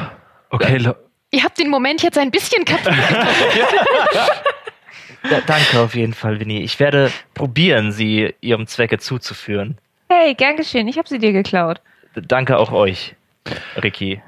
Okay, 0.49 0.79
Ihr 1.31 1.43
habt 1.43 1.59
den 1.59 1.69
Moment 1.69 2.01
jetzt 2.03 2.17
ein 2.17 2.31
bisschen 2.31 2.63
kaputt. 2.63 2.93
Da, 5.23 5.41
danke 5.45 5.79
auf 5.79 5.95
jeden 5.95 6.13
Fall, 6.13 6.39
Winnie. 6.39 6.61
Ich 6.61 6.79
werde 6.79 7.11
probieren, 7.33 7.91
sie 7.91 8.33
ihrem 8.41 8.67
Zwecke 8.67 8.97
zuzuführen. 8.99 9.77
Hey, 10.09 10.33
gern 10.35 10.55
geschehen. 10.55 10.87
Ich 10.87 10.97
habe 10.97 11.07
sie 11.07 11.19
dir 11.19 11.33
geklaut. 11.33 11.81
Danke 12.15 12.57
auch 12.57 12.71
euch, 12.71 13.15
Ricky. 13.81 14.21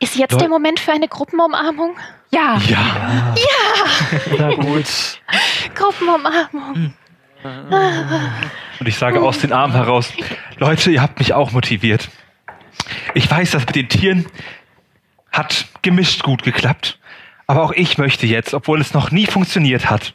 Ist 0.00 0.16
jetzt 0.16 0.40
der 0.40 0.48
Moment 0.48 0.78
für 0.80 0.92
eine 0.92 1.08
Gruppenumarmung? 1.08 1.96
Ja, 2.30 2.60
ja. 2.66 3.86
Na 4.36 4.54
gut. 4.54 5.20
Gruppenumarmung. 5.74 6.92
Und 8.80 8.86
ich 8.86 8.96
sage 8.96 9.20
aus 9.20 9.38
den 9.38 9.52
Armen 9.52 9.74
heraus, 9.74 10.12
Leute, 10.58 10.90
ihr 10.90 11.00
habt 11.00 11.18
mich 11.18 11.32
auch 11.32 11.52
motiviert. 11.52 12.08
Ich 13.14 13.30
weiß, 13.30 13.52
das 13.52 13.64
mit 13.66 13.76
den 13.76 13.88
Tieren 13.88 14.26
hat 15.32 15.66
gemischt 15.82 16.22
gut 16.22 16.42
geklappt. 16.42 16.98
Aber 17.46 17.62
auch 17.62 17.72
ich 17.72 17.98
möchte 17.98 18.26
jetzt, 18.26 18.54
obwohl 18.54 18.80
es 18.80 18.92
noch 18.92 19.10
nie 19.10 19.26
funktioniert 19.26 19.88
hat, 19.88 20.14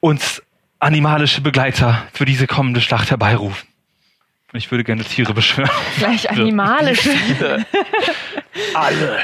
uns 0.00 0.42
animalische 0.78 1.42
Begleiter 1.42 2.02
für 2.12 2.24
diese 2.24 2.46
kommende 2.46 2.80
Schlacht 2.80 3.10
herbeirufen. 3.10 3.68
Und 4.52 4.58
Ich 4.58 4.70
würde 4.70 4.82
gerne 4.82 5.04
Tiere 5.04 5.32
beschwören. 5.32 5.70
Gleich 5.98 6.28
animalisch. 6.28 7.06
Alle. 8.74 9.18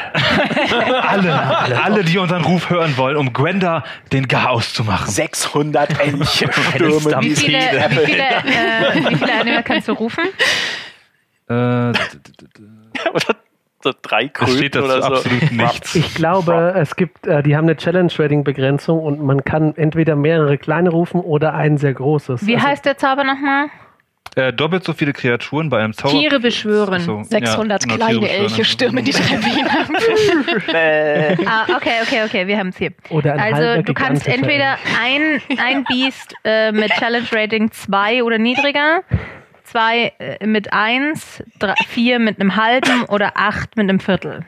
alle. 1.02 1.83
Alle, 1.83 2.05
die 2.05 2.19
unseren 2.19 2.43
Ruf 2.45 2.71
hören 2.71 2.97
wollen, 2.97 3.16
um 3.16 3.33
Gwenda 3.33 3.83
den 4.12 4.28
Garaus 4.28 4.73
zu 4.73 4.85
machen. 4.85 5.11
600 5.11 5.99
Elche 5.99 6.52
stürmen 6.75 7.23
wie 7.23 7.28
die 7.31 7.37
viele, 7.37 7.59
wie 7.59 8.07
viele, 8.07 8.23
äh, 8.23 9.11
wie 9.11 9.16
viele 9.16 9.40
Animal 9.40 9.62
kannst 9.64 9.88
du 9.88 9.93
rufen? 9.95 10.25
Äh, 11.49 11.52
Oder 11.52 13.37
so 13.87 13.93
drei 14.02 14.26
das 14.35 14.50
steht 14.52 14.73
Kröten 14.73 14.88
dazu 14.88 14.99
oder 14.99 15.02
so. 15.02 15.14
absolut 15.28 15.52
nichts. 15.52 15.95
Ich 15.95 16.14
glaube, 16.14 16.75
es 16.76 16.97
gibt, 16.97 17.26
äh, 17.26 17.43
die 17.43 17.57
haben 17.57 17.64
eine 17.64 17.76
Challenge-Rating-Begrenzung 17.76 18.99
und 18.99 19.23
man 19.23 19.45
kann 19.45 19.75
entweder 19.76 20.16
mehrere 20.16 20.59
kleine 20.59 20.90
rufen 20.90 21.21
oder 21.21 21.55
ein 21.55 21.78
sehr 21.78 21.95
großes. 21.95 22.47
Wie 22.47 22.57
Also, 22.57 22.66
heißt 22.66 22.85
der 22.85 22.97
Zauber 22.99 23.25
nochmal? 23.25 23.66
Äh, 24.35 24.52
doppelt 24.52 24.85
so 24.85 24.93
viele 24.93 25.14
Kreaturen 25.14 25.71
bei 25.71 25.83
einem 25.83 25.95
Zauber. 25.95 26.11
Tiere 26.19 26.40
beschwören. 26.40 27.00
So, 27.00 27.23
600 27.23 27.87
ja, 27.87 27.95
genau, 27.95 28.07
kleine. 28.07 28.28
Elche 28.28 28.64
stürmen 28.66 29.02
die 29.05 29.12
Treppe 29.12 29.47
hinab. 29.47 29.88
Ah, 31.47 31.64
okay, 31.76 32.02
okay, 32.02 32.23
okay, 32.26 32.47
wir 32.47 32.59
haben 32.59 32.69
es 32.69 32.76
hier. 32.76 32.90
Oder 33.09 33.35
ein 33.35 33.55
Also 33.55 33.83
du 33.83 33.95
kannst 33.95 34.26
entweder 34.28 34.76
ein, 35.00 35.40
ein 35.59 35.85
Biest 35.85 36.35
äh, 36.45 36.70
mit 36.72 36.90
Challenge 36.99 37.27
Rating 37.33 37.70
2 37.70 38.22
oder 38.25 38.37
niedriger, 38.38 39.03
zwei 39.66 40.12
äh, 40.18 40.46
mit 40.46 40.72
1, 40.72 41.42
vier 41.88 42.18
mit 42.18 42.40
einem 42.40 42.57
halben 42.57 43.05
oder 43.05 43.33
acht 43.37 43.76
mit 43.76 43.88
einem 43.88 44.00
Viertel. 44.00 44.44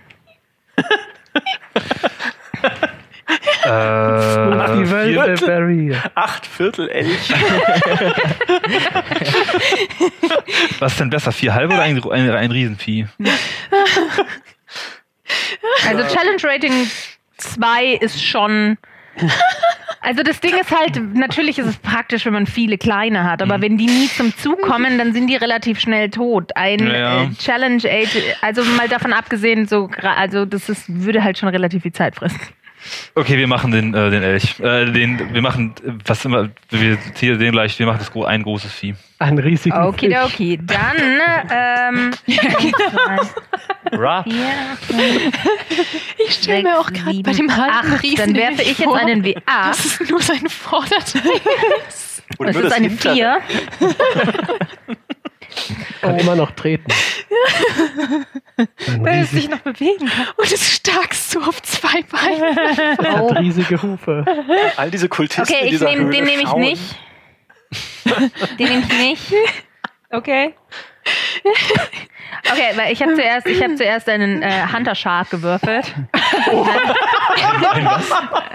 Ach, 3.64 4.74
die 4.74 4.83
Äh, 4.83 4.90
Welt 4.90 5.09
vier, 5.09 5.26
der 5.37 5.46
Barry. 5.46 5.96
Acht 6.14 6.46
Viertel 6.46 6.88
Elch. 6.88 7.31
was 10.78 10.92
ist 10.92 11.00
denn 11.00 11.11
besser? 11.11 11.33
Vier 11.33 11.52
halbe 11.54 11.74
oder 11.74 11.83
ein, 11.83 12.02
ein, 12.02 12.31
ein 12.31 12.50
Riesenvieh? 12.50 13.07
Also 15.87 16.14
Challenge 16.14 16.42
Rating 16.42 16.90
2 17.37 17.85
ist 18.00 18.24
schon. 18.24 18.78
Also 20.00 20.22
das 20.22 20.40
Ding 20.40 20.54
ist 20.58 20.70
halt, 20.70 21.14
natürlich 21.14 21.58
ist 21.58 21.66
es 21.66 21.76
praktisch, 21.76 22.24
wenn 22.24 22.32
man 22.32 22.46
viele 22.46 22.78
kleine 22.78 23.24
hat, 23.24 23.42
aber 23.42 23.61
wenn 23.61 23.76
die 23.76 23.87
nie 23.87 24.08
zum 24.08 24.37
Zug 24.37 24.62
kommen, 24.62 24.96
dann 24.98 25.12
sind 25.12 25.26
die 25.26 25.37
relativ 25.37 25.80
schnell 25.80 26.08
tot. 26.11 26.56
Ein 26.56 26.87
Ja, 26.87 27.24
äh, 27.24 27.30
Challenge 27.38 27.82
Age, 27.84 28.22
also 28.40 28.62
mal 28.64 28.88
davon 28.88 29.12
abgesehen, 29.12 29.66
so 29.66 29.90
also 30.02 30.44
das 30.44 30.68
ist, 30.68 30.84
würde 30.88 31.22
halt 31.24 31.38
schon 31.38 31.48
relativ 31.48 31.82
viel 31.82 31.92
Zeit 31.92 32.14
fressen. 32.14 32.38
Okay, 33.14 33.36
wir 33.36 33.46
machen 33.46 33.70
den, 33.70 33.94
äh, 33.94 34.10
den 34.10 34.22
Elch. 34.22 34.58
Äh, 34.60 34.92
den, 34.92 35.32
wir 35.34 35.42
machen, 35.42 35.74
was 36.04 36.24
immer, 36.24 36.48
wir 36.70 36.98
hier 37.18 37.36
den 37.36 37.52
gleich, 37.52 37.78
wir 37.78 37.86
machen 37.86 37.98
das 37.98 38.12
gro 38.12 38.24
ein 38.24 38.42
großes 38.42 38.72
Vieh. 38.72 38.94
Ein 39.18 39.38
riesigen 39.38 39.74
Fisch. 39.74 39.84
Okidoki. 39.84 40.60
Dann 40.62 40.96
ähm, 41.50 42.14
Ra, 43.92 44.24
Ich 46.26 46.34
stelle 46.34 46.62
mir 46.62 46.78
auch 46.78 46.92
gerade 46.92 47.20
bei 47.22 47.32
dem 47.32 47.56
halben. 47.56 47.94
Riesen 47.94 48.16
Dann 48.16 48.34
werfe 48.36 48.62
ich 48.62 48.78
jetzt 48.78 48.84
vor, 48.84 48.96
einen 48.96 49.24
W8. 49.24 49.40
Das 49.46 49.84
ist 49.84 50.10
nur 50.10 50.20
sein 50.20 50.48
Vorderteil. 50.48 51.22
Oder 52.38 52.52
Das 52.52 52.62
ist 52.62 52.72
eine 52.72 52.88
hintere. 52.88 53.14
4. 53.14 53.40
Kann 56.01 56.18
immer 56.18 56.37
noch 56.37 56.51
treten. 56.53 56.90
Weil 58.99 59.23
es 59.23 59.31
sich 59.31 59.49
noch 59.49 59.61
bewegen 59.61 60.07
kann. 60.07 60.27
Und 60.37 60.53
es 60.53 60.75
starkst 60.77 61.31
so 61.31 61.40
auf 61.40 61.62
zwei 61.62 62.03
Beinen. 62.03 62.57
Oh. 62.99 63.31
hat 63.31 63.38
riesige 63.40 63.81
Hufe. 63.83 64.25
All 64.77 64.90
diese 64.90 65.09
Kultisten 65.09 65.42
Okay, 65.44 65.61
in 65.61 65.64
ich 65.66 65.71
dieser 65.73 65.87
nehm, 65.87 65.99
Höhle 66.01 66.11
den 66.16 66.25
nehme 66.25 66.42
ich 66.42 66.53
nicht. 66.55 66.97
Den 68.59 68.68
nehme 68.68 68.83
ich 68.83 68.99
nicht. 68.99 69.33
Okay. 70.11 70.55
Okay, 72.51 72.77
weil 72.77 72.92
ich 72.92 73.03
habe 73.03 73.14
zuerst, 73.14 73.47
ich 73.47 73.62
habe 73.62 73.75
zuerst 73.75 74.09
einen 74.09 74.42
äh, 74.42 74.66
Hunter 74.73 74.94
Shark 74.94 75.31
gewürfelt. 75.31 75.94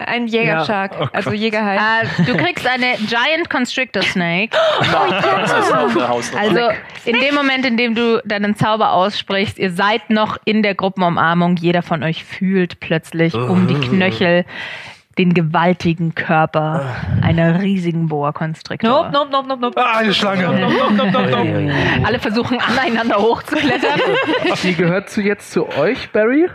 Ein 0.06 0.28
Jägershark. 0.28 1.10
also 1.14 1.32
Jägerhai. 1.32 1.76
Äh, 1.76 2.24
du 2.26 2.38
kriegst 2.38 2.66
eine 2.68 2.96
Giant 3.08 3.50
Constrictor 3.50 4.04
Snake. 4.04 4.58
Eine 4.80 6.08
Hausnummer. 6.08 6.42
Also 6.42 6.70
in 7.06 7.20
dem 7.20 7.36
Moment, 7.36 7.66
in 7.66 7.78
dem 7.78 7.96
du 7.96 8.22
deinen 8.26 8.56
Zauber 8.56 8.94
aussprichst, 8.94 9.60
ihr 9.60 9.72
seid 9.72 10.10
noch 10.10 10.38
in 10.46 10.64
der 10.64 10.76
Gruppenumarmung. 10.76 11.56
Jeder 11.58 11.82
von 11.82 12.04
euch 12.04 12.24
fühlt 12.24 12.80
plötzlich 12.80 13.34
um 13.34 13.68
die 13.68 13.80
Knöchel 13.80 14.46
den 15.18 15.34
gewaltigen 15.34 16.16
Körper 16.16 16.96
einer 17.22 17.62
riesigen 17.62 18.08
Boa 18.08 18.32
Constrictor. 18.32 18.90
Nope, 18.90 19.12
nope, 19.12 19.32
nope, 19.32 19.48
nope, 19.50 19.62
nope. 19.62 19.82
Ah, 19.82 19.98
eine 19.98 20.14
Schlange. 20.14 20.48
Alle 22.04 22.20
versuchen 22.20 22.60
aneinander 22.60 23.18
hochzuklettern. 23.18 24.00
Die 24.64 24.74
gehört 24.76 25.10
zu 25.10 25.22
jetzt 25.22 25.52
zu 25.52 25.68
euch, 25.70 26.12
Barry? 26.12 26.48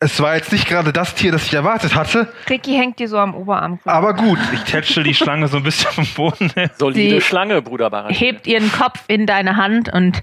Es 0.00 0.20
war 0.20 0.34
jetzt 0.36 0.52
nicht 0.52 0.66
gerade 0.68 0.92
das 0.92 1.14
Tier, 1.14 1.32
das 1.32 1.46
ich 1.46 1.54
erwartet 1.54 1.94
hatte, 1.94 2.28
Ricky 2.50 2.72
hängt 2.76 2.98
dir 2.98 3.08
so 3.08 3.16
am 3.16 3.34
Oberarm. 3.34 3.78
aber 3.84 4.12
gut. 4.12 4.38
Ich 4.52 4.60
tätschel 4.64 5.02
die 5.02 5.14
Schlange 5.14 5.48
so 5.48 5.58
ein 5.58 5.62
bisschen 5.62 5.90
vom 5.92 6.06
Boden. 6.14 6.52
Solide 6.76 7.14
Sie- 7.16 7.20
Schlange, 7.22 7.62
Bruder 7.62 7.88
Barat. 7.88 8.10
hebt 8.12 8.46
ihren 8.46 8.70
Kopf 8.72 9.04
in 9.08 9.24
deine 9.26 9.56
Hand 9.56 9.90
und 9.90 10.22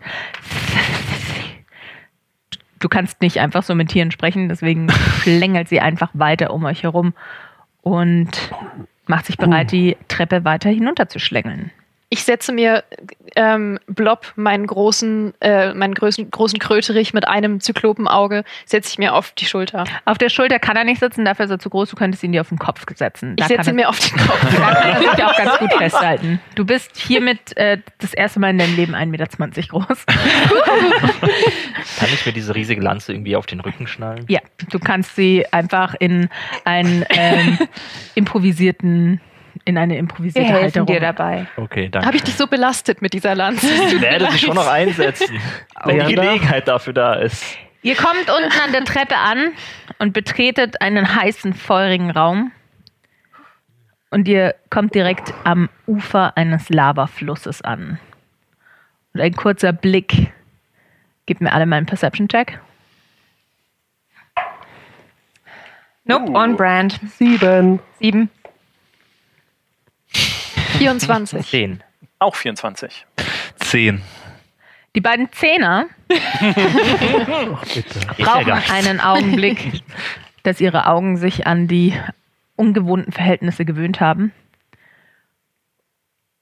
du 2.81 2.89
kannst 2.89 3.21
nicht 3.21 3.39
einfach 3.39 3.63
so 3.63 3.75
mit 3.75 3.89
Tieren 3.89 4.11
sprechen, 4.11 4.49
deswegen 4.49 4.89
schlängelt 5.21 5.69
sie 5.69 5.79
einfach 5.79 6.09
weiter 6.13 6.53
um 6.53 6.65
euch 6.65 6.83
herum 6.83 7.13
und 7.81 8.51
macht 9.07 9.25
sich 9.25 9.37
bereit, 9.37 9.71
die 9.71 9.97
Treppe 10.07 10.45
weiter 10.45 10.69
hinunterzuschlängeln. 10.69 11.71
Ich 12.13 12.26
setze 12.26 12.52
mir 12.52 12.84
ähm, 13.38 13.80
Blob, 13.88 14.34
meinen 14.36 14.67
großen, 14.67 15.34
äh, 15.39 15.74
meinen 15.74 15.93
großen, 15.93 16.30
großen 16.30 16.60
Kröterich 16.60 17.13
mit 17.13 17.26
einem 17.26 17.62
Zyklopenauge, 17.62 18.43
setze 18.65 18.89
ich 18.91 18.97
mir 18.97 19.15
auf 19.15 19.32
die 19.32 19.45
Schulter. 19.45 19.86
Auf 20.04 20.17
der 20.17 20.28
Schulter 20.28 20.60
kann 20.60 20.76
er 20.76 20.84
nicht 20.84 21.00
sitzen, 21.00 21.24
dafür 21.24 21.45
ist 21.45 21.52
er 21.52 21.60
zu 21.60 21.69
groß, 21.69 21.89
du 21.89 21.95
könntest 21.95 22.21
ihn 22.26 22.34
dir 22.34 22.41
auf 22.41 22.50
den 22.50 22.60
Kopf 22.60 22.84
setzen. 22.93 23.36
Ich 23.38 23.43
Da 23.43 23.47
setze 23.47 23.62
kann 23.62 23.69
ihn 23.69 23.76
mir 23.78 23.88
auf 23.88 23.97
den 23.97 24.17
Kopf. 24.17 24.41
da 24.60 24.74
kann 24.74 24.89
er 24.89 25.00
sich 25.00 25.24
auch 25.24 25.38
ganz 25.38 25.58
gut 25.60 25.74
festhalten. 25.74 26.41
Du 26.56 26.65
bist 26.65 26.97
hiermit 26.97 27.56
äh, 27.56 27.78
das 28.00 28.13
erste 28.13 28.41
Mal 28.41 28.50
in 28.50 28.58
deinem 28.58 28.76
Leben 28.76 28.93
1,20 28.93 29.06
Meter 29.06 29.62
groß. 29.62 30.06
kann 30.06 32.10
ich 32.13 32.26
mir 32.26 32.34
diese 32.34 32.54
riesige 32.54 32.82
Lanze 32.82 33.13
irgendwie 33.13 33.38
auf 33.38 33.45
den 33.45 33.62
Rücken 33.62 33.88
schnallen? 33.88 34.26
Ja, 34.28 34.41
du 34.69 34.80
kannst 34.80 35.15
sie 35.15 35.45
einfach 35.54 35.95
in 35.97 36.28
einen 36.65 37.06
ähm, 37.10 37.58
improvisierten 38.15 39.21
in 39.65 39.78
eine 39.78 39.93
Wir 39.93 40.00
improvisierte 40.00 40.47
helfen 40.50 40.63
Halterung. 40.63 40.88
dir 40.88 41.00
dabei. 41.00 41.47
Okay, 41.58 41.89
danke. 41.89 42.08
Habe 42.08 42.17
ich 42.17 42.24
dich 42.24 42.36
so 42.36 42.47
belastet 42.47 43.02
mit 43.02 43.13
dieser 43.13 43.36
Lanze? 43.36 43.67
Ich 43.88 44.02
werde 44.02 44.32
sie 44.32 44.39
schon 44.39 44.56
noch 44.56 44.67
einsetzen, 44.67 45.39
wenn 45.86 46.06
die? 46.08 46.15
Gelegenheit 46.15 46.67
dafür 46.67 46.93
da 46.93 47.13
ist. 47.15 47.43
Ihr 47.84 47.95
kommt 47.95 48.30
unten 48.30 48.60
an 48.63 48.71
der 48.71 48.84
Treppe 48.86 49.17
an 49.17 49.54
und 50.00 50.13
betretet 50.13 50.82
einen 50.82 51.15
heißen, 51.15 51.54
feurigen 51.54 52.12
Raum. 52.12 52.52
Und 54.12 54.28
ihr 54.28 54.56
kommt 54.69 54.93
direkt 54.93 55.34
am 55.45 55.69
Ufer 55.88 56.36
eines 56.38 56.69
Lavaflusses 56.69 57.62
an. 57.62 58.00
Und 59.13 59.21
ein 59.21 59.34
kurzer 59.36 59.74
Blick. 59.74 60.32
Gebt 61.26 61.41
mir 61.41 61.54
alle 61.54 61.65
mal 61.65 61.78
einen 61.78 61.86
Perception-Check. 61.86 62.60
Nope, 66.04 66.32
on 66.34 66.56
brand. 66.58 67.00
Sieben. 67.17 67.80
Sieben. 68.00 68.30
24. 70.81 71.47
Zehn. 71.47 71.83
Auch 72.19 72.35
24. 72.35 73.05
Zehn. 73.57 74.01
Die 74.95 75.01
beiden 75.01 75.31
Zehner 75.31 75.85
brauchen 78.17 78.51
einen 78.71 78.99
Augenblick, 78.99 79.83
dass 80.43 80.59
ihre 80.59 80.87
Augen 80.87 81.17
sich 81.17 81.47
an 81.47 81.67
die 81.67 81.93
ungewohnten 82.55 83.13
Verhältnisse 83.13 83.63
gewöhnt 83.63 84.01
haben. 84.01 84.33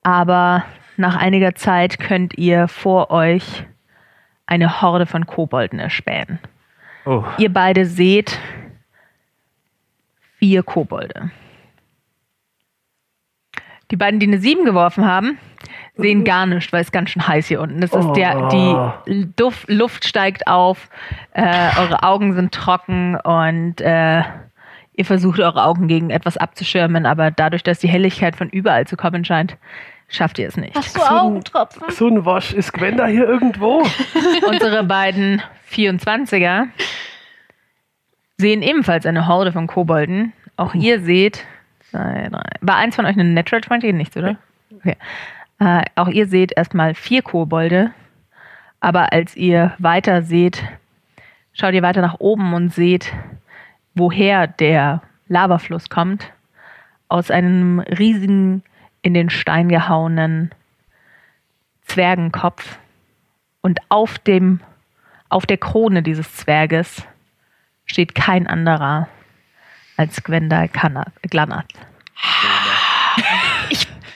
Aber 0.02 0.66
nach 0.98 1.16
einiger 1.16 1.54
Zeit 1.56 2.00
könnt 2.00 2.38
ihr 2.38 2.68
vor 2.68 3.12
euch 3.12 3.66
eine 4.48 4.82
Horde 4.82 5.06
von 5.06 5.28
Kobolden 5.28 5.80
erspähen. 5.80 6.40
Oh, 7.06 7.24
Ihr 7.38 7.54
beide 7.54 7.86
seht 7.86 8.40
vier 10.40 10.64
Kobolde. 10.64 11.32
Die 13.92 13.98
beiden, 13.98 14.20
die 14.20 14.28
eine 14.28 14.40
7 14.40 14.66
geworfen 14.66 15.06
haben, 15.06 15.38
sehen 15.98 16.24
gar 16.24 16.46
nichts, 16.46 16.72
weil 16.72 16.82
es 16.82 16.92
ganz 16.92 17.10
schön 17.10 17.28
heiß 17.28 17.48
hier 17.48 17.62
unten 17.62 17.82
ist. 17.82 17.94
Das 17.94 18.06
ist 18.06 18.14
der, 18.14 18.48
die 18.50 19.28
Duft, 19.36 19.70
Luft 19.70 20.06
steigt 20.06 20.48
auf, 20.48 20.90
äh, 21.34 21.70
eure 21.80 22.04
Augen 22.04 22.34
sind 22.34 22.54
trocken 22.54 23.16
und 23.16 23.82
äh, 23.82 24.24
ihr 24.94 25.06
versucht 25.06 25.40
eure 25.40 25.64
Augen 25.64 25.88
gegen 25.88 26.10
etwas 26.10 26.38
abzuschirmen, 26.38 27.06
aber 27.06 27.32
dadurch, 27.32 27.64
dass 27.64 27.80
die 27.80 27.88
Helligkeit 27.88 28.36
von 28.36 28.50
überall 28.50 28.86
zu 28.86 28.98
kommen 28.98 29.26
scheint, 29.26 29.58
schafft 30.08 30.40
ihr 30.40 30.48
es 30.48 30.58
nicht. 30.58 30.76
du 30.96 31.02
Augentropfen? 31.02 31.90
So 31.90 32.08
ein 32.08 32.26
Wasch. 32.26 32.54
Ist 32.54 32.74
Gwenda 32.74 33.06
hier 33.06 33.28
irgendwo? 33.28 33.84
Unsere 34.48 34.84
beiden 34.84 35.42
24er 35.72 36.68
sehen 38.38 38.62
ebenfalls 38.62 39.06
eine 39.06 39.28
Horde 39.28 39.52
von 39.52 39.68
Kobolden. 39.68 40.34
Auch 40.58 40.74
ihr 40.74 41.02
seht, 41.02 41.46
zwei, 41.90 42.28
drei, 42.30 42.44
war 42.62 42.78
eins 42.78 42.96
von 42.96 43.06
euch 43.06 43.14
eine 43.14 43.26
Natural 43.26 43.64
20? 43.64 43.94
Nichts, 43.94 44.16
oder? 44.18 44.38
Okay. 44.76 44.98
Äh, 45.60 45.84
auch 45.96 46.08
ihr 46.08 46.28
seht 46.28 46.54
erstmal 46.56 46.94
vier 46.94 47.22
Kobolde, 47.22 47.92
aber 48.80 49.12
als 49.12 49.36
ihr 49.36 49.74
weiter 49.78 50.22
seht, 50.24 50.64
schaut 51.54 51.74
ihr 51.74 51.82
weiter 51.82 52.02
nach 52.02 52.20
oben 52.20 52.54
und 52.54 52.74
seht, 52.74 53.14
woher 53.94 54.48
der 54.48 55.02
Lavafluss 55.28 55.90
kommt. 55.90 56.32
Aus 57.10 57.32
einem 57.32 57.80
riesigen, 57.80 58.64
in 59.02 59.14
den 59.14 59.30
Stein 59.30 59.70
gehauenen 59.70 60.52
Zwergenkopf. 61.84 62.78
Und 63.62 63.80
auf 63.90 64.20
dem, 64.20 64.62
auf 65.28 65.46
der 65.46 65.58
Krone 65.58 66.04
dieses 66.04 66.36
Zwerges 66.36 67.06
steht 67.86 68.16
kein 68.16 68.48
anderer 68.48 69.08
als 70.00 70.24
Gwenda 70.24 70.66
Glanath. 70.68 71.66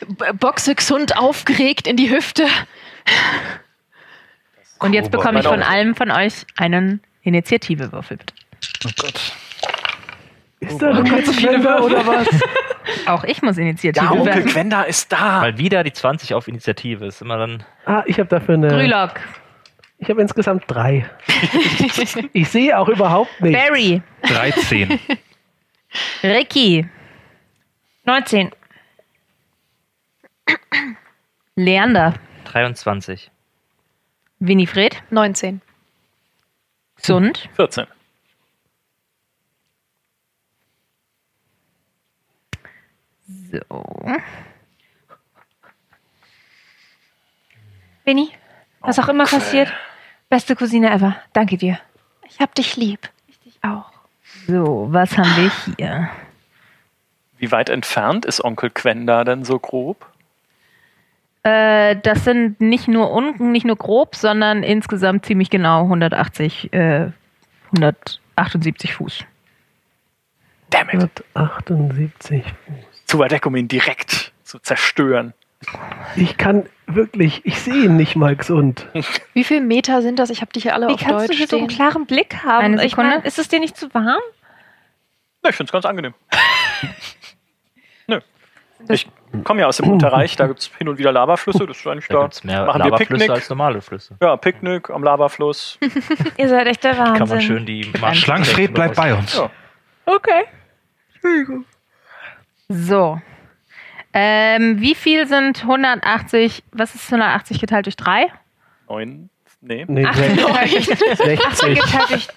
B- 0.07 0.31
Boxe 0.39 0.75
gesund 0.75 1.17
aufgeregt 1.17 1.87
in 1.87 1.97
die 1.97 2.09
Hüfte. 2.09 2.47
Und 4.79 4.93
jetzt 4.93 5.11
bekomme 5.11 5.39
ich 5.41 5.45
von 5.47 5.61
allem 5.61 5.93
von 5.95 6.09
euch 6.11 6.45
einen 6.57 7.01
Initiativewürfel, 7.23 8.17
bitte. 8.17 8.33
Oh 8.85 8.89
Gott. 9.01 9.33
Ist 10.59 10.81
da 10.81 10.93
denn 10.93 11.05
jetzt 11.05 11.37
Gwenda 11.37 11.79
oder 11.79 12.05
was? 12.07 12.27
Auch 13.07 13.23
ich 13.25 13.41
muss 13.41 13.57
Initiative 13.57 14.05
Ja, 14.05 14.11
Onkel 14.11 14.25
werfen. 14.27 14.45
Gwenda 14.45 14.83
ist 14.83 15.11
da. 15.11 15.41
mal 15.41 15.57
wieder 15.57 15.83
die 15.83 15.91
20 15.93 16.33
auf 16.33 16.47
Initiative. 16.47 17.05
Ist 17.05 17.21
immer 17.21 17.37
dann. 17.37 17.63
Ah, 17.85 18.03
ich 18.05 18.17
habe 18.19 18.29
dafür 18.29 18.55
eine. 18.55 18.67
Grülock, 18.69 19.19
Ich 19.99 20.09
habe 20.09 20.21
insgesamt 20.21 20.63
drei. 20.67 21.09
ich 22.33 22.49
sehe 22.49 22.77
auch 22.77 22.87
überhaupt 22.87 23.41
nichts. 23.41 23.61
Barry, 23.61 24.01
13. 24.23 24.99
Ricky, 26.23 26.87
19. 28.05 28.51
Leander, 31.55 32.13
23. 32.45 33.29
Winifred, 34.39 35.01
19. 35.11 35.61
Sund, 36.97 37.49
14. 37.55 37.87
so. 43.53 44.21
Benny, 48.03 48.31
was 48.81 48.99
auch 48.99 49.07
immer 49.07 49.25
passiert, 49.25 49.71
beste 50.29 50.55
Cousine 50.55 50.89
ever. 50.89 51.15
Danke 51.31 51.57
dir. 51.57 51.79
Ich 52.27 52.39
hab 52.39 52.53
dich 52.55 52.75
lieb. 52.75 53.09
Ich 53.45 53.63
auch. 53.63 53.92
So, 54.47 54.87
was 54.91 55.17
haben 55.17 55.29
wir 55.37 55.51
hier? 55.65 56.09
Wie 57.37 57.51
weit 57.51 57.69
entfernt 57.69 58.25
ist 58.25 58.43
Onkel 58.43 58.69
Gwenda 58.69 59.23
denn 59.23 59.43
so 59.43 59.59
grob? 59.59 60.05
Äh, 61.43 61.97
das 61.97 62.23
sind 62.23 62.61
nicht 62.61 62.87
nur 62.87 63.11
unten, 63.11 63.51
nicht 63.51 63.65
nur 63.65 63.75
grob, 63.75 64.15
sondern 64.15 64.63
insgesamt 64.63 65.25
ziemlich 65.25 65.49
genau 65.49 65.83
180, 65.83 66.71
äh, 66.73 67.11
178 67.77 68.93
Fuß. 68.93 69.25
Damn 70.69 70.89
it. 70.89 71.23
178. 71.33 72.43
Zu 73.05 73.19
weit 73.19 73.31
weg, 73.31 73.45
um 73.45 73.55
ihn 73.55 73.67
direkt 73.67 74.31
zu 74.43 74.59
zerstören. 74.59 75.33
Ich 76.15 76.37
kann 76.37 76.65
wirklich, 76.87 77.45
ich 77.45 77.59
sehe 77.59 77.85
ihn 77.85 77.95
nicht 77.97 78.15
mal 78.15 78.35
gesund. 78.35 78.87
Wie 79.33 79.43
viele 79.43 79.61
Meter 79.61 80.01
sind 80.01 80.19
das? 80.19 80.29
Ich 80.29 80.41
habe 80.41 80.51
die 80.53 80.59
hier 80.59 80.73
alle 80.73 80.87
Wie 80.87 80.93
auf 80.93 80.99
kannst 80.99 81.29
Deutsch 81.29 81.31
du 81.31 81.37
hier 81.37 81.47
so 81.47 81.57
einen 81.57 81.67
klaren 81.67 82.05
Blick 82.05 82.43
haben? 82.43 82.63
Eine 82.65 82.85
Ich 82.85 82.95
mein, 82.97 83.21
ist 83.23 83.39
es 83.39 83.47
dir 83.47 83.59
nicht 83.59 83.77
zu 83.77 83.93
warm? 83.93 84.21
Ja, 85.43 85.49
ich 85.49 85.55
finde 85.55 85.69
es 85.69 85.71
ganz 85.71 85.85
angenehm. 85.85 86.13
Nö. 88.07 88.19
Ich 88.89 89.09
komme 89.43 89.61
ja 89.61 89.67
aus 89.67 89.77
dem 89.77 89.89
Unterreich, 89.89 90.35
da 90.35 90.47
gibt 90.47 90.59
es 90.59 90.71
hin 90.77 90.87
und 90.89 90.97
wieder 90.97 91.11
Lavaflüsse, 91.11 91.65
das 91.65 91.77
ist 91.77 91.87
eigentlich 91.87 92.07
Da 92.07 92.15
da. 92.15 92.21
gibt 92.23 92.33
es 92.33 92.43
mehr 92.43 92.65
Machen 92.65 92.79
wir 92.79 92.85
Lavaflüsse 92.91 93.09
Picknick. 93.13 93.29
als 93.29 93.49
normale 93.49 93.81
Flüsse. 93.81 94.15
Ja, 94.21 94.35
Picknick 94.37 94.89
am 94.89 95.03
Lavafluss. 95.03 95.79
Ihr 96.37 96.49
seid 96.49 96.67
echt 96.67 96.83
der 96.83 96.97
Wahnsinn. 96.97 97.15
Kann 97.17 97.29
man 97.29 97.41
schön 97.41 97.65
die 97.65 97.91
Schlangenfred 98.13 98.73
bleibt 98.73 98.95
bei 98.95 99.13
uns. 99.13 99.35
Ja. 99.35 99.49
Okay. 100.05 100.43
So. 102.69 103.21
Ähm, 104.13 104.79
wie 104.79 104.95
viel 104.95 105.27
sind 105.27 105.61
180, 105.63 106.63
was 106.71 106.93
ist 106.95 107.05
180 107.11 107.59
geteilt 107.59 107.85
durch 107.87 107.95
3? 107.95 108.27
Neun. 108.87 109.29
Nee. 109.61 109.85
Nee, 109.87 110.05
Ach, 110.07 110.13
60. 110.15 110.97
geteilt 110.99 112.09
durch 112.09 112.27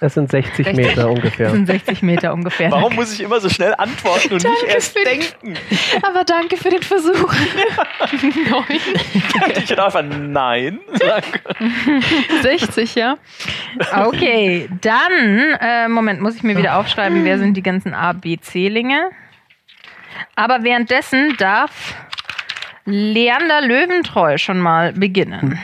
Das 0.00 0.14
sind 0.14 0.30
60 0.30 0.72
Meter 0.74 0.94
Das 0.94 1.04
ungefähr. 1.04 1.50
sind 1.50 1.66
60 1.66 2.02
Meter 2.02 2.32
ungefähr. 2.32 2.70
Warum 2.70 2.94
muss 2.94 3.12
ich 3.12 3.20
immer 3.20 3.38
so 3.40 3.48
schnell 3.50 3.74
antworten 3.76 4.32
und 4.32 4.42
nicht 4.42 4.62
erst 4.66 4.96
den- 4.96 5.04
denken? 5.04 5.54
Aber 6.02 6.24
danke 6.24 6.56
für 6.56 6.70
den 6.70 6.82
Versuch. 6.82 7.30
Neun. 8.50 8.64
Ich 9.56 9.70
hätte 9.70 9.84
einfach 9.84 10.02
Nein 10.02 10.80
sagen 10.94 11.32
können. 11.44 12.02
60, 12.42 12.94
ja. 12.94 13.16
Okay, 14.06 14.68
dann, 14.80 15.56
äh, 15.60 15.88
Moment, 15.88 16.20
muss 16.22 16.34
ich 16.36 16.42
mir 16.42 16.56
wieder 16.56 16.78
aufschreiben, 16.78 17.24
wer 17.24 17.38
sind 17.38 17.54
die 17.54 17.62
ganzen 17.62 17.92
A, 17.94 18.12
B, 18.14 18.38
C-Linge. 18.38 19.10
Aber 20.36 20.62
währenddessen 20.62 21.36
darf 21.36 21.94
Leander 22.84 23.60
Löwentreu 23.60 24.38
schon 24.38 24.58
mal 24.58 24.92
beginnen. 24.92 25.58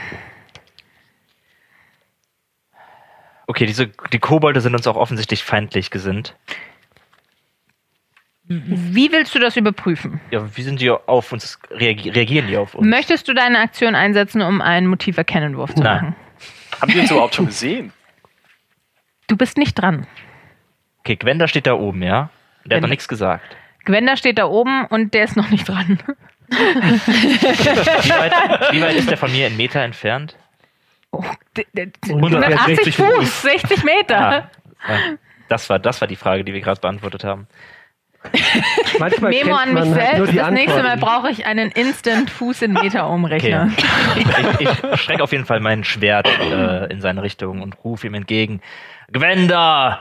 Okay, 3.46 3.66
diese, 3.66 3.88
die 4.12 4.18
Kobolde 4.18 4.60
sind 4.60 4.74
uns 4.74 4.86
auch 4.86 4.96
offensichtlich 4.96 5.44
feindlich 5.44 5.90
gesinnt. 5.90 6.34
Wie 8.48 9.10
willst 9.10 9.34
du 9.34 9.40
das 9.40 9.56
überprüfen? 9.56 10.20
Ja, 10.30 10.56
wie 10.56 10.62
sind 10.62 10.80
die 10.80 10.90
auf 10.90 11.32
uns, 11.32 11.58
reagi 11.70 12.10
reagieren 12.10 12.46
die 12.46 12.56
auf 12.56 12.74
uns? 12.74 12.86
Möchtest 12.86 13.26
du 13.26 13.34
deine 13.34 13.58
Aktion 13.58 13.94
einsetzen, 13.96 14.40
um 14.40 14.60
einen 14.60 14.86
Motiverkennenwurf 14.86 15.74
zu 15.74 15.82
Nein. 15.82 15.94
machen? 15.96 16.16
Haben 16.80 16.92
die 16.92 17.00
uns 17.00 17.10
überhaupt 17.10 17.34
schon 17.34 17.46
gesehen? 17.46 17.92
Du 19.26 19.36
bist 19.36 19.58
nicht 19.58 19.74
dran. 19.74 20.06
Okay, 21.00 21.16
Gwenda 21.16 21.48
steht 21.48 21.66
da 21.66 21.74
oben, 21.74 22.02
ja? 22.02 22.30
Der 22.64 22.76
hat 22.76 22.82
noch 22.82 22.88
nichts 22.88 23.08
gesagt. 23.08 23.56
Gwenda 23.86 24.16
steht 24.16 24.38
da 24.38 24.44
oben 24.46 24.84
und 24.86 25.14
der 25.14 25.24
ist 25.24 25.36
noch 25.36 25.48
nicht 25.48 25.66
dran. 25.68 25.98
Wie 26.48 28.10
weit, 28.10 28.32
wie 28.72 28.82
weit 28.82 28.94
ist 28.96 29.10
der 29.10 29.16
von 29.16 29.32
mir 29.32 29.46
in 29.46 29.56
Meter 29.56 29.80
entfernt? 29.80 30.36
Oh, 31.10 31.24
d- 31.56 31.66
d- 31.72 31.86
d- 31.86 32.12
180 32.14 32.18
180 32.90 32.96
Fuß, 32.96 33.42
60 33.42 33.84
Meter. 33.84 34.18
Ah, 34.18 34.50
ah, 34.86 34.98
das, 35.48 35.68
war, 35.70 35.78
das 35.78 36.00
war 36.00 36.08
die 36.08 36.16
Frage, 36.16 36.44
die 36.44 36.52
wir 36.52 36.60
gerade 36.60 36.80
beantwortet 36.80 37.24
haben. 37.24 37.46
Manchmal 38.98 39.30
Memo 39.30 39.54
an 39.54 39.72
mich 39.72 39.82
halt 39.84 39.94
selbst. 40.16 40.36
Das 40.36 40.50
nächste 40.50 40.82
Mal 40.82 40.90
Antworten. 40.92 41.00
brauche 41.22 41.30
ich 41.30 41.46
einen 41.46 41.70
Instant 41.70 42.28
Fuß 42.28 42.62
in 42.62 42.72
Meter 42.72 43.08
Umrechner. 43.08 43.70
Ich, 44.58 44.68
ich 44.92 45.00
strecke 45.00 45.22
auf 45.22 45.30
jeden 45.32 45.46
Fall 45.46 45.60
mein 45.60 45.84
Schwert 45.84 46.26
äh, 46.40 46.86
in 46.92 47.00
seine 47.00 47.22
Richtung 47.22 47.62
und 47.62 47.76
rufe 47.84 48.08
ihm 48.08 48.14
entgegen. 48.14 48.60
Gwenda! 49.12 50.00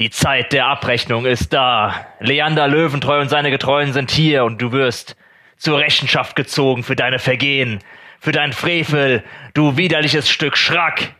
Die 0.00 0.10
Zeit 0.10 0.52
der 0.52 0.66
Abrechnung 0.66 1.26
ist 1.26 1.52
da. 1.52 2.06
Leander 2.20 2.68
Löwentreu 2.68 3.20
und 3.20 3.28
seine 3.28 3.50
Getreuen 3.50 3.92
sind 3.92 4.10
hier 4.10 4.44
und 4.44 4.62
du 4.62 4.70
wirst 4.72 5.16
zur 5.56 5.78
Rechenschaft 5.78 6.36
gezogen 6.36 6.84
für 6.84 6.94
deine 6.94 7.18
Vergehen, 7.18 7.80
für 8.20 8.30
deinen 8.30 8.52
Frevel, 8.52 9.24
du 9.54 9.76
widerliches 9.76 10.30
Stück 10.30 10.56
Schrack. 10.56 11.12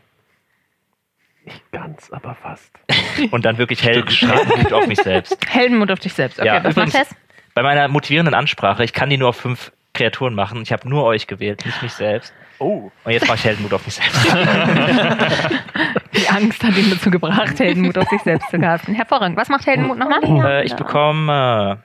Nicht 1.43 1.71
ganz, 1.71 2.09
aber 2.11 2.35
fast. 2.35 2.71
Und 3.31 3.43
dann 3.43 3.57
wirklich 3.57 3.81
hell 3.83 4.03
Heldenmut 4.05 4.71
auf 4.71 4.85
mich 4.87 4.99
selbst. 5.01 5.35
Heldenmut 5.49 5.89
auf 5.89 5.99
dich 5.99 6.13
selbst. 6.13 6.37
Okay, 6.39 6.47
Ja, 6.47 6.63
was 6.63 6.73
übrigens- 6.75 6.93
macht 6.93 7.07
Tess? 7.09 7.15
Bei 7.55 7.63
meiner 7.63 7.87
motivierenden 7.87 8.35
Ansprache, 8.35 8.83
ich 8.83 8.93
kann 8.93 9.09
die 9.09 9.17
nur 9.17 9.29
auf 9.29 9.37
fünf 9.37 9.71
Kreaturen 9.93 10.35
machen. 10.35 10.61
Ich 10.61 10.71
habe 10.71 10.87
nur 10.87 11.03
euch 11.05 11.25
gewählt, 11.27 11.65
nicht 11.65 11.81
mich 11.81 11.93
selbst. 11.93 12.33
Oh. 12.59 12.91
Und 13.05 13.11
jetzt 13.11 13.25
mache 13.25 13.37
ich 13.37 13.45
Heldenmut 13.45 13.73
auf 13.73 13.85
mich 13.85 13.95
selbst. 13.95 14.25
Die 16.13 16.27
Angst 16.27 16.61
hat 16.61 16.75
ihn 16.75 16.89
dazu 16.89 17.09
gebracht, 17.09 17.57
Heldenmut 17.57 17.97
auf 17.97 18.09
sich 18.09 18.21
selbst 18.21 18.49
zu 18.49 18.59
casten. 18.59 18.93
Hervorragend. 18.93 19.37
Was 19.37 19.47
macht 19.47 19.65
Heldenmut 19.65 19.97
nochmal? 19.97 20.21
Äh, 20.45 20.65
ich 20.65 20.75
bekomme 20.75 21.81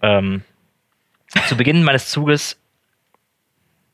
äh, 0.00 0.16
ähm, 0.16 0.42
zu 1.46 1.56
Beginn 1.56 1.82
meines 1.82 2.08
Zuges 2.08 2.58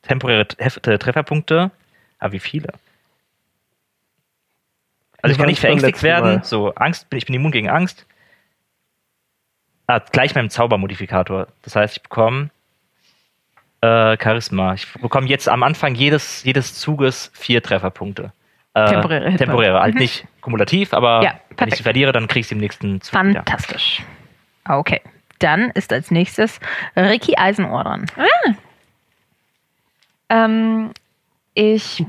temporäre 0.03 0.47
äh, 0.59 0.99
Trefferpunkte. 0.99 1.73
Aber 2.19 2.33
wie 2.33 2.39
viele? 2.39 2.73
Also 5.23 5.33
ich 5.33 5.39
kann 5.39 5.49
nicht 5.49 5.61
verängstigt 5.61 6.03
werden. 6.03 6.37
Mal. 6.37 6.45
So 6.45 6.75
Angst, 6.75 7.07
ich 7.13 7.27
bin 7.27 7.35
immun 7.35 7.53
gegen 7.53 7.69
Angst. 7.69 8.07
Ah, 9.87 9.99
gleich 9.99 10.35
meinem 10.35 10.51
Zaubermodifikator. 10.51 11.49
Das 11.63 11.75
heißt, 11.75 11.97
ich 11.97 12.03
bekomme 12.03 12.51
äh, 13.83 14.17
Charisma. 14.23 14.75
Ich 14.75 14.93
bekomme 14.95 15.27
jetzt 15.29 15.49
am 15.49 15.63
Anfang 15.63 15.95
jedes, 15.95 16.45
jedes 16.45 16.75
Zuges 16.75 17.31
vier 17.35 17.63
Trefferpunkte. 17.63 18.33
Äh, 18.75 18.85
Temporäre. 18.87 19.37
Temporäre, 19.37 19.81
halt 19.81 19.95
Mhm. 19.95 20.01
nicht 20.01 20.27
kumulativ, 20.41 20.93
aber 20.95 21.23
Ja, 21.23 21.41
wenn 21.57 21.69
ich 21.69 21.77
sie 21.77 21.83
verliere, 21.83 22.13
dann 22.13 22.29
kriege 22.29 22.41
ich 22.41 22.47
sie 22.49 22.55
im 22.55 22.61
nächsten 22.61 23.01
Zug 23.01 23.13
wieder. 23.25 23.35
Fantastisch. 23.45 24.03
Okay. 24.69 25.01
Dann 25.41 25.71
ist 25.71 25.93
als 25.93 26.11
nächstes 26.11 26.61
Ricky 26.97 27.37
Eisenohr 27.37 27.83
dran. 27.85 28.07
Ähm, 30.29 30.91
ich 31.55 32.05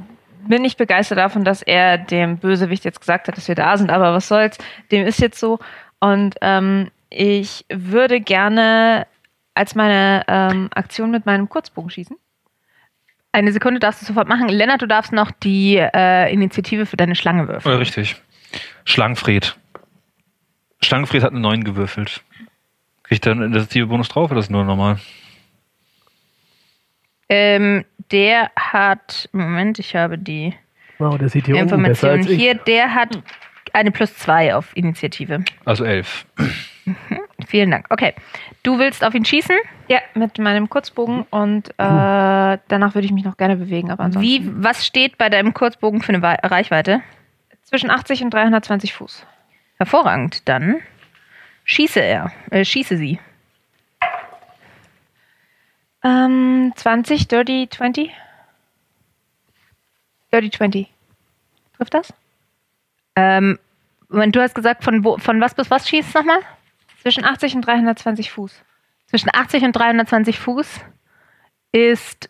bin 0.47 0.61
nicht 0.61 0.77
begeistert 0.77 1.17
davon, 1.17 1.43
dass 1.43 1.61
er 1.61 1.97
dem 1.97 2.37
Bösewicht 2.37 2.83
jetzt 2.85 2.99
gesagt 2.99 3.27
hat, 3.27 3.37
dass 3.37 3.47
wir 3.47 3.55
da 3.55 3.77
sind, 3.77 3.89
aber 3.89 4.13
was 4.13 4.27
soll's, 4.27 4.57
dem 4.91 5.05
ist 5.05 5.19
jetzt 5.19 5.39
so. 5.39 5.59
Und 5.99 6.35
ähm, 6.41 6.91
ich 7.09 7.65
würde 7.69 8.19
gerne 8.21 9.07
als 9.53 9.75
meine 9.75 10.23
ähm, 10.27 10.69
Aktion 10.73 11.11
mit 11.11 11.25
meinem 11.25 11.49
Kurzbogen 11.49 11.89
schießen. 11.89 12.17
Eine 13.33 13.51
Sekunde 13.51 13.79
darfst 13.79 14.01
du 14.01 14.05
sofort 14.05 14.27
machen. 14.27 14.49
Lennart, 14.49 14.81
du 14.81 14.87
darfst 14.87 15.13
noch 15.13 15.31
die 15.31 15.77
äh, 15.77 16.31
Initiative 16.33 16.85
für 16.85 16.97
deine 16.97 17.15
Schlange 17.15 17.47
würfeln. 17.47 17.77
richtig. 17.77 18.15
Schlangenfried. 18.83 19.55
Schlangenfried 20.81 21.23
hat 21.23 21.31
eine 21.31 21.39
9 21.39 21.63
gewürfelt. 21.63 22.23
Kriegt 23.03 23.25
er 23.25 23.33
einen 23.33 23.43
initiative 23.43 23.87
Bonus 23.87 24.09
drauf 24.09 24.31
oder 24.31 24.39
ist 24.39 24.47
das 24.47 24.51
nur 24.51 24.65
normal? 24.65 24.99
Ähm, 27.29 27.85
der 28.11 28.51
hat, 28.57 29.29
Moment, 29.31 29.79
ich 29.79 29.95
habe 29.95 30.17
die 30.17 30.53
Wow, 30.97 31.17
der 31.17 31.29
sieht 31.29 31.45
hier 31.45 31.55
unten 31.55 31.67
besser 31.67 31.75
Information 31.77 32.11
als 32.11 32.29
ich. 32.29 32.39
hier. 32.39 32.55
Der 32.55 32.93
hat 32.93 33.17
eine 33.73 33.91
plus 33.91 34.13
zwei 34.15 34.53
auf 34.53 34.75
Initiative. 34.75 35.43
Also 35.65 35.83
11. 35.85 36.25
Vielen 37.47 37.71
Dank. 37.71 37.85
Okay. 37.89 38.13
Du 38.63 38.77
willst 38.79 39.03
auf 39.03 39.13
ihn 39.13 39.25
schießen? 39.25 39.55
Ja, 39.87 39.99
mit 40.13 40.37
meinem 40.37 40.69
Kurzbogen 40.69 41.23
und 41.29 41.69
äh, 41.71 41.73
danach 41.77 42.93
würde 42.95 43.05
ich 43.05 43.11
mich 43.11 43.23
noch 43.25 43.37
gerne 43.37 43.55
bewegen, 43.57 43.91
aber 43.91 44.03
ansonsten 44.03 44.29
Wie, 44.29 44.49
was 44.63 44.85
steht 44.85 45.17
bei 45.17 45.29
deinem 45.29 45.53
Kurzbogen 45.53 46.01
für 46.01 46.09
eine 46.13 46.21
Wei- 46.21 46.39
Reichweite? 46.43 47.01
zwischen 47.63 47.89
80 47.89 48.23
und 48.23 48.33
320 48.33 48.93
Fuß. 48.93 49.25
Hervorragend. 49.77 50.47
Dann 50.49 50.81
schieße 51.63 52.01
er. 52.01 52.31
Äh, 52.49 52.65
schieße 52.65 52.97
sie. 52.97 53.17
Ähm, 56.03 56.73
20, 56.75 57.27
Dirty 57.27 57.67
20? 57.69 58.11
Dirty 60.33 60.49
20. 60.49 60.87
Trifft 61.77 61.93
das? 61.93 62.13
Ähm, 63.15 63.59
Moment, 64.09 64.35
du 64.35 64.41
hast 64.41 64.55
gesagt, 64.55 64.83
von, 64.83 65.03
wo, 65.03 65.17
von 65.17 65.39
was 65.39 65.53
bis 65.53 65.69
was 65.69 65.87
schießt 65.87 66.15
nochmal? 66.15 66.39
Zwischen 67.01 67.25
80 67.25 67.55
und 67.55 67.61
320 67.65 68.31
Fuß. 68.31 68.63
Zwischen 69.07 69.29
80 69.33 69.63
und 69.63 69.75
320 69.75 70.39
Fuß 70.39 70.81
ist. 71.71 72.29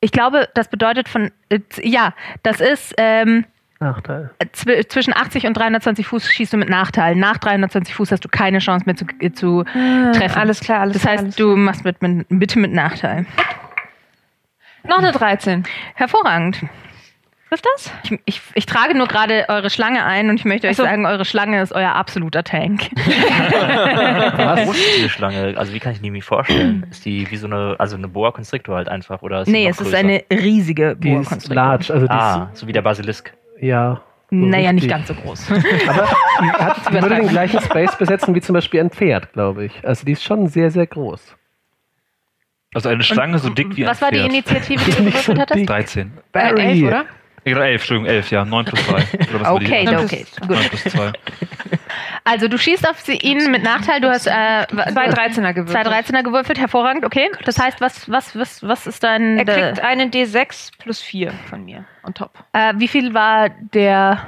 Ich 0.00 0.12
glaube, 0.12 0.48
das 0.54 0.68
bedeutet 0.68 1.08
von. 1.08 1.30
Äh, 1.48 1.60
ja, 1.82 2.14
das 2.42 2.60
ist. 2.60 2.94
Ähm, 2.98 3.44
Nachteil. 3.80 4.30
zw 4.52 4.86
zwischen 4.88 5.14
80 5.14 5.46
und 5.46 5.54
320 5.54 6.06
Fuß 6.06 6.30
schießt 6.30 6.52
du 6.52 6.56
mit 6.58 6.68
Nachteil. 6.68 7.16
Nach 7.16 7.38
320 7.38 7.94
Fuß 7.94 8.12
hast 8.12 8.24
du 8.24 8.28
keine 8.28 8.58
Chance 8.58 8.84
mehr 8.86 8.94
zu, 8.94 9.06
äh, 9.18 9.32
zu 9.32 9.64
treffen. 9.64 10.38
Alles 10.38 10.60
klar, 10.60 10.80
alles 10.80 10.94
das 10.94 11.02
klar. 11.02 11.12
heißt, 11.14 11.24
alles 11.24 11.36
du 11.36 11.56
machst 11.56 11.84
mit, 11.84 12.00
mit, 12.02 12.26
bitte 12.28 12.58
mit 12.58 12.72
Nachteil. 12.72 13.26
Noch 14.84 14.98
eine 14.98 15.12
13. 15.12 15.64
Hervorragend. 15.94 16.60
Trifft 17.50 17.66
das? 17.74 17.92
Ich, 18.04 18.18
ich, 18.26 18.40
ich 18.54 18.64
trage 18.66 18.96
nur 18.96 19.08
gerade 19.08 19.44
eure 19.48 19.70
Schlange 19.70 20.04
ein 20.04 20.30
und 20.30 20.36
ich 20.38 20.44
möchte 20.44 20.68
euch 20.68 20.76
so. 20.76 20.84
sagen, 20.84 21.04
eure 21.04 21.24
Schlange 21.24 21.60
ist 21.60 21.72
euer 21.72 21.94
absoluter 21.96 22.44
Tank. 22.44 22.82
Was? 22.94 24.66
Wo 24.66 24.70
ist 24.72 24.96
diese 24.98 25.08
Schlange? 25.08 25.54
Also 25.56 25.72
wie 25.72 25.80
kann 25.80 25.92
ich 25.92 26.00
die 26.00 26.10
mir 26.12 26.22
vorstellen? 26.22 26.86
Ist 26.90 27.04
die 27.04 27.28
wie 27.30 27.36
so 27.36 27.46
eine, 27.48 27.74
also 27.78 27.96
eine 27.96 28.06
Boa 28.08 28.30
Constrictor 28.30 28.76
halt 28.76 28.88
einfach? 28.88 29.22
Oder 29.22 29.40
ist 29.40 29.46
die 29.48 29.52
nee, 29.52 29.68
es 29.68 29.80
ist 29.80 29.92
eine 29.94 30.22
riesige 30.32 30.94
Die 30.96 31.10
Boa 31.10 31.20
ist 31.22 31.28
Constrictor. 31.28 31.54
large, 31.64 31.92
also 31.92 32.06
die 32.06 32.12
Ah, 32.12 32.50
so 32.52 32.66
wie 32.66 32.72
der 32.72 32.82
Basilisk. 32.82 33.32
ja. 33.60 34.00
so 34.30 34.36
Naja, 34.36 34.72
nicht 34.72 34.84
richtig. 34.84 34.90
ganz 34.90 35.08
so 35.08 35.14
groß. 35.14 35.50
Aber 35.50 35.58
die, 36.40 36.50
hat, 36.52 36.76
die 36.88 37.02
würde 37.02 37.14
den 37.16 37.28
gleichen 37.28 37.60
Space 37.60 37.96
besetzen 37.96 38.32
wie 38.34 38.40
zum 38.40 38.54
Beispiel 38.54 38.78
ein 38.80 38.90
Pferd, 38.90 39.32
glaube 39.32 39.64
ich. 39.64 39.72
Also 39.84 40.06
die 40.06 40.12
ist 40.12 40.22
schon 40.22 40.46
sehr, 40.46 40.70
sehr 40.70 40.86
groß. 40.86 41.36
Also 42.74 42.88
eine 42.90 43.02
Schlange 43.02 43.40
so 43.40 43.48
dick 43.50 43.76
wie 43.76 43.84
Was 43.86 43.98
ein 44.00 44.02
war 44.02 44.10
die 44.12 44.18
Pferd. 44.18 44.30
Initiative, 44.30 44.84
die 44.84 44.90
du 44.96 45.02
Nicht 45.02 45.16
so 45.24 45.32
gewürfelt 45.32 45.38
hattest? 45.40 45.58
dick. 45.60 45.66
13. 45.66 46.12
Barry. 46.30 46.60
Äh, 46.60 46.64
elf, 46.70 46.82
oder? 46.86 47.04
Genau, 47.44 47.60
11, 47.60 47.80
Entschuldigung, 47.80 48.06
11, 48.14 48.30
ja. 48.30 48.44
9 48.44 48.64
plus 48.66 48.86
3. 48.86 48.92
Oder 48.94 49.40
was 49.40 49.48
war 49.48 49.58
die? 49.60 49.66
Okay, 49.66 49.84
Neun 49.84 50.04
okay, 50.04 50.26
gut. 50.40 50.50
9 50.50 50.68
plus 50.68 50.84
2. 50.84 51.12
Also 52.24 52.48
du 52.48 52.58
schießt 52.58 52.88
auf 52.88 53.00
sie, 53.00 53.14
ihn 53.16 53.50
mit 53.50 53.62
Nachteil, 53.62 54.00
du 54.00 54.08
hast 54.10 54.26
äh, 54.26 54.66
Zwei 54.68 55.08
13er 55.08 55.54
gewürfelt. 55.54 55.86
zwei 55.86 56.00
13er 56.00 56.22
gewürfelt, 56.22 56.58
hervorragend, 56.58 57.04
okay. 57.04 57.30
Das 57.44 57.58
heißt, 57.58 57.80
was, 57.80 58.10
was, 58.10 58.36
was, 58.36 58.62
was 58.62 58.86
ist 58.86 59.02
dein... 59.02 59.38
Er 59.38 59.44
der- 59.46 59.72
kriegt 59.72 59.80
einen 59.80 60.10
D6 60.10 60.70
plus 60.78 61.00
4 61.00 61.32
von 61.48 61.64
mir 61.64 61.84
on 62.04 62.14
top. 62.14 62.32
Äh, 62.52 62.74
wie 62.76 62.88
viel 62.88 63.14
war 63.14 63.48
der. 63.48 64.18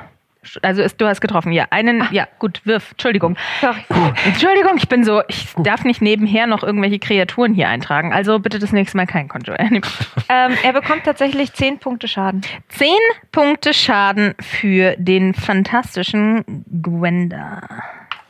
Also 0.63 0.83
ist, 0.83 1.01
du 1.01 1.07
hast 1.07 1.21
getroffen, 1.21 1.53
ja. 1.53 1.67
Einen, 1.71 2.07
ja, 2.11 2.27
gut, 2.39 2.63
wirf. 2.65 2.91
Entschuldigung. 2.93 3.37
Sorry. 3.61 3.85
Entschuldigung, 4.27 4.77
ich 4.77 4.89
bin 4.89 5.05
so, 5.05 5.23
ich 5.29 5.49
darf 5.57 5.85
nicht 5.85 6.03
nebenher 6.03 6.49
noch 6.49 6.65
irgendwelche 6.65 6.99
Kreaturen 6.99 7.55
hier 7.55 7.69
eintragen. 7.69 8.13
Also 8.13 8.41
bitte 8.41 8.59
das 8.59 8.73
nächste 8.73 8.97
Mal 8.97 9.07
kein 9.07 9.29
Conjure. 9.29 9.59
Ähm, 10.29 10.57
er 10.63 10.73
bekommt 10.73 11.05
tatsächlich 11.05 11.53
10 11.53 11.79
Punkte 11.79 12.09
Schaden. 12.09 12.41
Zehn 12.69 12.99
Punkte 13.33 13.75
Schaden 13.75 14.35
für 14.41 14.95
den 14.97 15.35
fantastischen 15.35 16.65
Gwenda. 16.81 17.61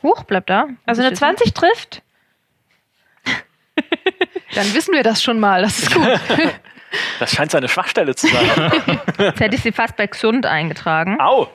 Huch, 0.01 0.23
bleibt 0.23 0.49
da. 0.49 0.67
Also 0.85 1.01
eine 1.01 1.13
20 1.13 1.53
trifft. 1.53 2.01
Dann 4.55 4.73
wissen 4.73 4.93
wir 4.93 5.03
das 5.03 5.23
schon 5.23 5.39
mal. 5.39 5.61
Das 5.61 5.79
ist 5.79 5.93
gut. 5.93 6.07
Das 7.19 7.31
scheint 7.31 7.51
seine 7.51 7.69
Schwachstelle 7.69 8.15
zu 8.15 8.27
sein. 8.27 8.71
Jetzt 9.17 9.39
hätte 9.39 9.55
ich 9.55 9.61
sie 9.61 9.71
fast 9.71 9.95
bei 9.95 10.07
gesund 10.07 10.45
eingetragen. 10.45 11.19
Au! 11.21 11.49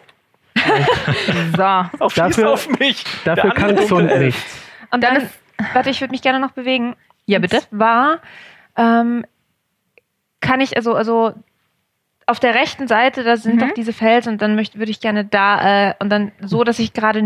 So. 1.57 1.63
Auf, 2.05 2.15
Dafür- 2.15 2.53
auf 2.53 2.69
mich! 2.79 3.05
Dafür 3.25 3.53
kann 3.55 3.77
Elf. 3.77 3.91
nichts. 4.21 4.59
Und 4.91 5.03
Dann 5.05 5.15
dann, 5.15 5.23
ist- 5.25 5.41
warte, 5.75 5.91
ich 5.91 6.01
würde 6.01 6.13
mich 6.13 6.23
gerne 6.23 6.41
noch 6.41 6.53
bewegen. 6.53 6.97
Ja, 7.27 7.39
bitte. 7.39 7.57
Und 7.57 7.69
zwar 7.79 8.19
ähm, 8.77 9.25
kann 10.41 10.61
ich, 10.61 10.77
also, 10.77 10.95
also 10.95 11.35
auf 12.27 12.41
der 12.41 12.55
rechten 12.55 12.87
Seite, 12.89 13.25
da 13.25 13.37
sind 13.37 13.57
Mhm. 13.57 13.59
doch 13.61 13.75
diese 13.75 13.93
Felsen 13.93 14.33
und 14.35 14.43
dann 14.43 14.55
möchte, 14.55 14.79
würde 14.79 14.91
ich 14.91 15.01
gerne 15.01 15.25
da, 15.25 15.91
äh, 15.91 15.95
und 15.99 16.11
dann 16.11 16.33
so, 16.41 16.63
dass 16.65 16.79
ich 16.79 16.93
gerade 16.93 17.21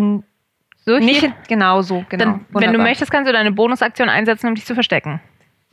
So 0.87 0.99
nicht, 0.99 1.21
hier. 1.21 1.35
genau 1.49 1.83
so, 1.83 2.05
genau. 2.09 2.25
Dann, 2.25 2.47
wenn 2.51 2.73
du 2.73 2.79
möchtest, 2.79 3.11
kannst 3.11 3.29
du 3.29 3.33
deine 3.33 3.53
Bonusaktion 3.53 4.09
einsetzen, 4.09 4.49
um 4.49 4.55
dich 4.55 4.65
zu 4.65 4.75
verstecken. 4.75 5.21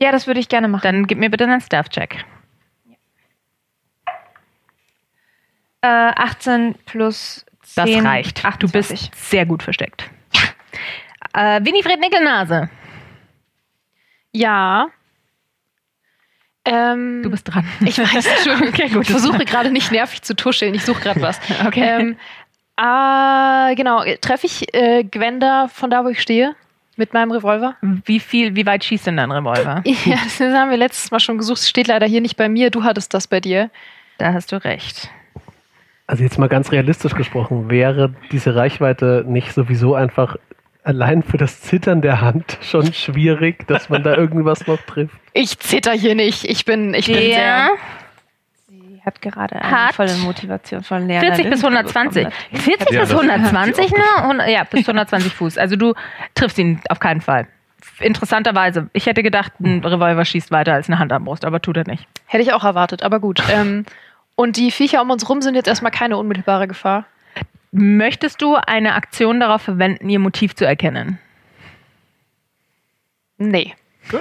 Ja, 0.02 0.12
das 0.12 0.26
würde 0.26 0.40
ich 0.40 0.48
gerne 0.48 0.68
machen. 0.68 0.82
Dann 0.84 1.06
gib 1.06 1.18
mir 1.18 1.30
bitte 1.30 1.44
einen 1.44 1.60
Staff-Check. 1.60 2.24
Äh, 5.82 5.86
18 5.86 6.74
plus 6.86 7.46
10. 7.74 7.96
Das 7.96 8.04
reicht. 8.04 8.42
Du 8.44 8.48
28. 8.48 8.72
bist 9.10 9.30
sehr 9.30 9.46
gut 9.46 9.62
versteckt. 9.62 10.08
Äh, 11.32 11.60
Winifred 11.64 12.00
Nickelnase, 12.00 12.68
Ja. 14.32 14.88
Ähm, 16.64 17.22
du 17.22 17.30
bist 17.30 17.44
dran. 17.48 17.64
Ich 17.86 17.98
weiß, 17.98 18.26
Entschuldigung. 18.26 18.68
Okay, 18.68 18.88
gut. 18.88 19.02
Ich 19.04 19.10
versuche 19.10 19.44
gerade 19.44 19.70
nicht 19.70 19.90
nervig 19.92 20.22
zu 20.22 20.34
tuscheln. 20.36 20.74
Ich 20.74 20.84
suche 20.84 21.00
gerade 21.00 21.20
was. 21.22 21.38
Okay. 21.66 22.00
Ähm, 22.00 22.16
Ah, 22.82 23.74
genau. 23.74 24.02
Treffe 24.22 24.46
ich 24.46 24.72
äh, 24.74 25.04
Gwenda 25.04 25.68
von 25.68 25.90
da, 25.90 26.02
wo 26.02 26.08
ich 26.08 26.22
stehe? 26.22 26.56
Mit 26.96 27.12
meinem 27.12 27.30
Revolver? 27.30 27.76
Wie 27.82 28.20
viel, 28.20 28.56
wie 28.56 28.64
weit 28.64 28.84
schießt 28.84 29.06
denn 29.06 29.18
dein 29.18 29.30
Revolver? 29.30 29.82
Ja, 30.06 30.16
das 30.24 30.40
haben 30.40 30.70
wir 30.70 30.78
letztes 30.78 31.10
Mal 31.10 31.20
schon 31.20 31.36
gesucht. 31.36 31.58
Es 31.58 31.68
steht 31.68 31.88
leider 31.88 32.06
hier 32.06 32.22
nicht 32.22 32.36
bei 32.38 32.48
mir. 32.48 32.70
Du 32.70 32.82
hattest 32.82 33.12
das 33.12 33.26
bei 33.26 33.38
dir. 33.40 33.70
Da 34.16 34.32
hast 34.32 34.50
du 34.52 34.56
recht. 34.64 35.10
Also 36.10 36.24
jetzt 36.24 36.38
mal 36.40 36.48
ganz 36.48 36.72
realistisch 36.72 37.14
gesprochen, 37.14 37.70
wäre 37.70 38.12
diese 38.32 38.56
Reichweite 38.56 39.24
nicht 39.28 39.52
sowieso 39.52 39.94
einfach 39.94 40.34
allein 40.82 41.22
für 41.22 41.36
das 41.36 41.60
Zittern 41.60 42.02
der 42.02 42.20
Hand 42.20 42.58
schon 42.62 42.92
schwierig, 42.92 43.64
dass 43.68 43.88
man 43.90 44.02
da 44.02 44.16
irgendwas 44.16 44.66
noch 44.66 44.80
trifft? 44.82 45.14
Ich 45.34 45.56
zitter 45.60 45.92
hier 45.92 46.16
nicht. 46.16 46.44
Ich 46.46 46.64
bin, 46.64 46.94
ich 46.94 47.06
bin 47.06 47.14
sehr. 47.14 47.68
Sie 48.68 49.00
hat 49.06 49.22
gerade 49.22 49.54
eine 49.62 49.70
Hat 49.86 49.94
volle 49.94 50.12
Motivation 50.16 50.82
von 50.82 51.06
Lerner. 51.06 51.28
40 51.36 51.48
bis 51.48 51.62
120. 51.64 52.26
40 52.54 52.90
Ja, 52.90 53.00
bis 53.02 53.10
das- 53.10 53.14
120, 53.20 53.92
ne? 53.92 54.28
Und, 54.28 54.40
ja, 54.48 54.64
bis 54.64 54.80
120 54.80 55.32
Fuß. 55.32 55.58
Also 55.58 55.76
du 55.76 55.94
triffst 56.34 56.58
ihn 56.58 56.80
auf 56.88 56.98
keinen 56.98 57.20
Fall. 57.20 57.46
Interessanterweise. 58.00 58.90
Ich 58.94 59.06
hätte 59.06 59.22
gedacht, 59.22 59.52
ein 59.60 59.84
Revolver 59.84 60.24
schießt 60.24 60.50
weiter 60.50 60.72
als 60.74 60.88
eine 60.88 60.98
Handarmbrust, 60.98 61.44
aber 61.44 61.62
tut 61.62 61.76
er 61.76 61.86
nicht. 61.86 62.04
Hätte 62.26 62.42
ich 62.42 62.52
auch 62.52 62.64
erwartet, 62.64 63.04
aber 63.04 63.20
gut. 63.20 63.40
ähm, 63.52 63.84
und 64.40 64.56
die 64.56 64.70
Viecher 64.70 65.02
um 65.02 65.10
uns 65.10 65.28
rum 65.28 65.42
sind 65.42 65.54
jetzt 65.54 65.68
erstmal 65.68 65.92
keine 65.92 66.16
unmittelbare 66.16 66.66
Gefahr. 66.66 67.04
Möchtest 67.72 68.40
du 68.40 68.54
eine 68.54 68.94
Aktion 68.94 69.38
darauf 69.38 69.60
verwenden, 69.60 70.08
ihr 70.08 70.18
Motiv 70.18 70.56
zu 70.56 70.64
erkennen? 70.64 71.18
Nee. 73.36 73.74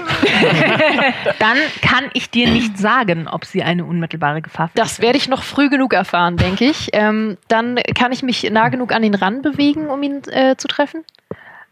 Dann 1.39 1.57
kann 1.81 2.09
ich 2.13 2.29
dir 2.29 2.49
nicht 2.49 2.77
sagen, 2.77 3.29
ob 3.29 3.45
sie 3.45 3.63
eine 3.63 3.85
unmittelbare 3.85 4.41
Gefahr 4.41 4.67
dich 4.67 4.75
Das 4.75 4.99
werde 4.99 5.17
ich 5.17 5.29
noch 5.29 5.41
früh 5.41 5.69
genug 5.69 5.93
erfahren, 5.93 6.35
denke 6.35 6.65
ich. 6.65 6.89
Ähm, 6.91 7.37
dann 7.47 7.79
kann 7.95 8.11
ich 8.11 8.21
mich 8.21 8.43
nah 8.51 8.67
genug 8.67 8.91
an 8.91 9.03
ihn 9.03 9.15
ran 9.15 9.41
bewegen, 9.41 9.87
um 9.87 10.03
ihn 10.03 10.21
äh, 10.27 10.57
zu 10.57 10.67
treffen. 10.67 11.05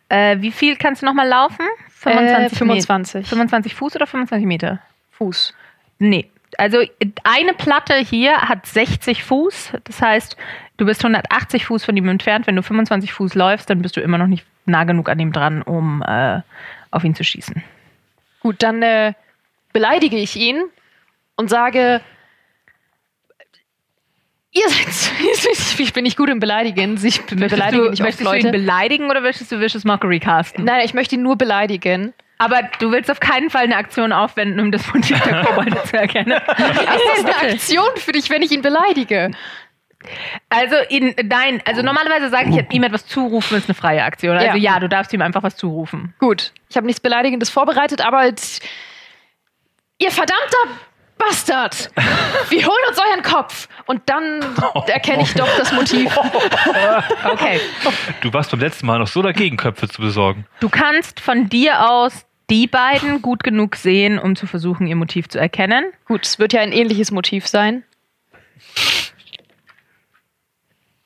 Äh, 0.08 0.38
wie 0.40 0.52
viel 0.52 0.78
kannst 0.78 1.02
du 1.02 1.06
nochmal 1.06 1.28
laufen? 1.28 1.66
Äh, 2.06 2.50
25. 2.50 2.58
25. 2.58 3.16
Meter. 3.16 3.30
25 3.30 3.76
Fuß 3.76 3.96
oder 3.98 4.08
25 4.08 4.48
Meter? 4.48 4.80
Fuß. 5.12 5.54
Nee. 6.00 6.32
Also 6.58 6.80
eine 7.24 7.54
Platte 7.54 7.96
hier 7.96 8.42
hat 8.42 8.66
60 8.66 9.24
Fuß. 9.24 9.74
Das 9.84 10.02
heißt, 10.02 10.36
du 10.78 10.86
bist 10.86 11.02
180 11.02 11.66
Fuß 11.66 11.86
von 11.86 11.96
ihm 11.96 12.10
entfernt. 12.10 12.48
Wenn 12.48 12.56
du 12.56 12.64
25 12.64 13.14
Fuß 13.14 13.36
läufst, 13.36 13.70
dann 13.70 13.82
bist 13.82 13.96
du 13.96 14.02
immer 14.02 14.18
noch 14.18 14.28
nicht 14.28 14.46
nah 14.66 14.84
genug 14.84 15.08
an 15.08 15.20
ihm 15.20 15.32
dran, 15.32 15.62
um 15.62 16.02
äh, 16.02 16.42
auf 16.92 17.04
ihn 17.04 17.16
zu 17.16 17.24
schießen. 17.24 17.64
Gut, 18.42 18.64
dann 18.64 18.82
äh, 18.82 19.14
beleidige 19.72 20.18
ich 20.18 20.36
ihn 20.36 20.64
und 21.36 21.50
sage, 21.50 22.02
ihr 24.52 24.70
seid, 24.70 25.80
ich 25.80 25.94
bin 25.94 26.04
nicht 26.04 26.18
gut 26.18 26.30
im 26.30 26.40
Beleidigen. 26.40 27.00
Ich 27.04 27.22
beleidige 27.26 27.84
du, 27.84 27.90
nicht 27.90 28.02
oft 28.02 28.08
möchtest 28.08 28.22
du 28.22 28.34
ihn 28.34 28.44
Leute. 28.46 28.52
beleidigen 28.52 29.10
oder 29.10 29.22
möchtest 29.22 29.52
du 29.52 29.60
Vicious 29.60 29.86
Mockery 29.86 30.20
casten? 30.20 30.66
Nein, 30.66 30.82
ich 30.84 30.94
möchte 30.94 31.16
ihn 31.16 31.22
nur 31.22 31.38
beleidigen. 31.38 32.14
Aber 32.40 32.62
du 32.80 32.92
willst 32.92 33.10
auf 33.10 33.20
keinen 33.20 33.50
Fall 33.50 33.64
eine 33.64 33.78
Aktion 33.78 34.12
aufwenden, 34.12 34.60
um 34.60 34.72
das 34.72 34.94
Motiv 34.94 35.20
der 35.22 35.44
Kobolde 35.44 35.82
zu 35.84 35.98
erkennen. 35.98 36.40
Das 36.58 37.20
ist 37.20 37.26
eine 37.26 37.54
Aktion 37.54 37.90
für 37.96 38.12
dich, 38.12 38.30
wenn 38.30 38.42
ich 38.42 38.52
ihn 38.52 38.62
beleidige. 38.62 39.32
Also, 40.50 40.76
ihn, 40.90 41.16
nein, 41.24 41.62
also 41.66 41.82
normalerweise 41.82 42.30
sage 42.30 42.50
ich 42.52 42.74
ihm 42.74 42.84
etwas 42.84 43.08
zurufen, 43.08 43.58
ist 43.58 43.68
eine 43.68 43.74
freie 43.76 44.04
Aktion. 44.04 44.38
Also 44.38 44.58
Ja. 44.58 44.74
ja, 44.74 44.80
du 44.80 44.88
darfst 44.88 45.12
ihm 45.14 45.22
einfach 45.22 45.42
was 45.44 45.56
zurufen. 45.58 46.14
Gut, 46.20 46.54
ich 46.70 46.78
habe 46.78 46.86
nichts 46.86 47.00
Beleidigendes 47.02 47.50
vorbereitet, 47.50 48.06
aber 48.06 48.26
jetzt, 48.26 48.64
ihr 49.98 50.12
verdammter 50.12 50.58
Bastard! 51.18 51.90
Wir 52.50 52.64
holen 52.68 52.84
uns 52.88 53.00
euren 53.00 53.24
Kopf! 53.24 53.68
Und 53.88 54.04
dann 54.08 54.40
erkenne 54.88 55.24
ich 55.24 55.34
doch 55.34 55.50
das 55.58 55.72
Motiv. 55.72 56.16
Okay. 57.26 57.60
Du 58.22 58.32
warst 58.32 58.52
beim 58.52 58.60
letzten 58.60 58.86
Mal 58.86 59.00
noch 59.00 59.08
so 59.08 59.24
dagegen, 59.24 59.58
Köpfe 59.58 59.90
zu 59.90 60.00
besorgen. 60.04 60.46
Du 60.60 60.70
kannst 60.70 61.20
von 61.20 61.50
dir 61.50 61.90
aus 61.90 62.27
die 62.50 62.68
beiden 62.68 63.22
gut 63.22 63.44
genug 63.44 63.76
sehen, 63.76 64.20
um 64.20 64.36
zu 64.36 64.48
versuchen, 64.48 64.88
ihr 64.88 64.96
Motiv 64.96 65.28
zu 65.30 65.40
erkennen. 65.40 65.86
Gut, 66.06 66.26
es 66.26 66.40
wird 66.40 66.54
ja 66.54 66.62
ein 66.62 66.72
ähnliches 66.72 67.12
Motiv 67.12 67.48
sein. 67.48 67.84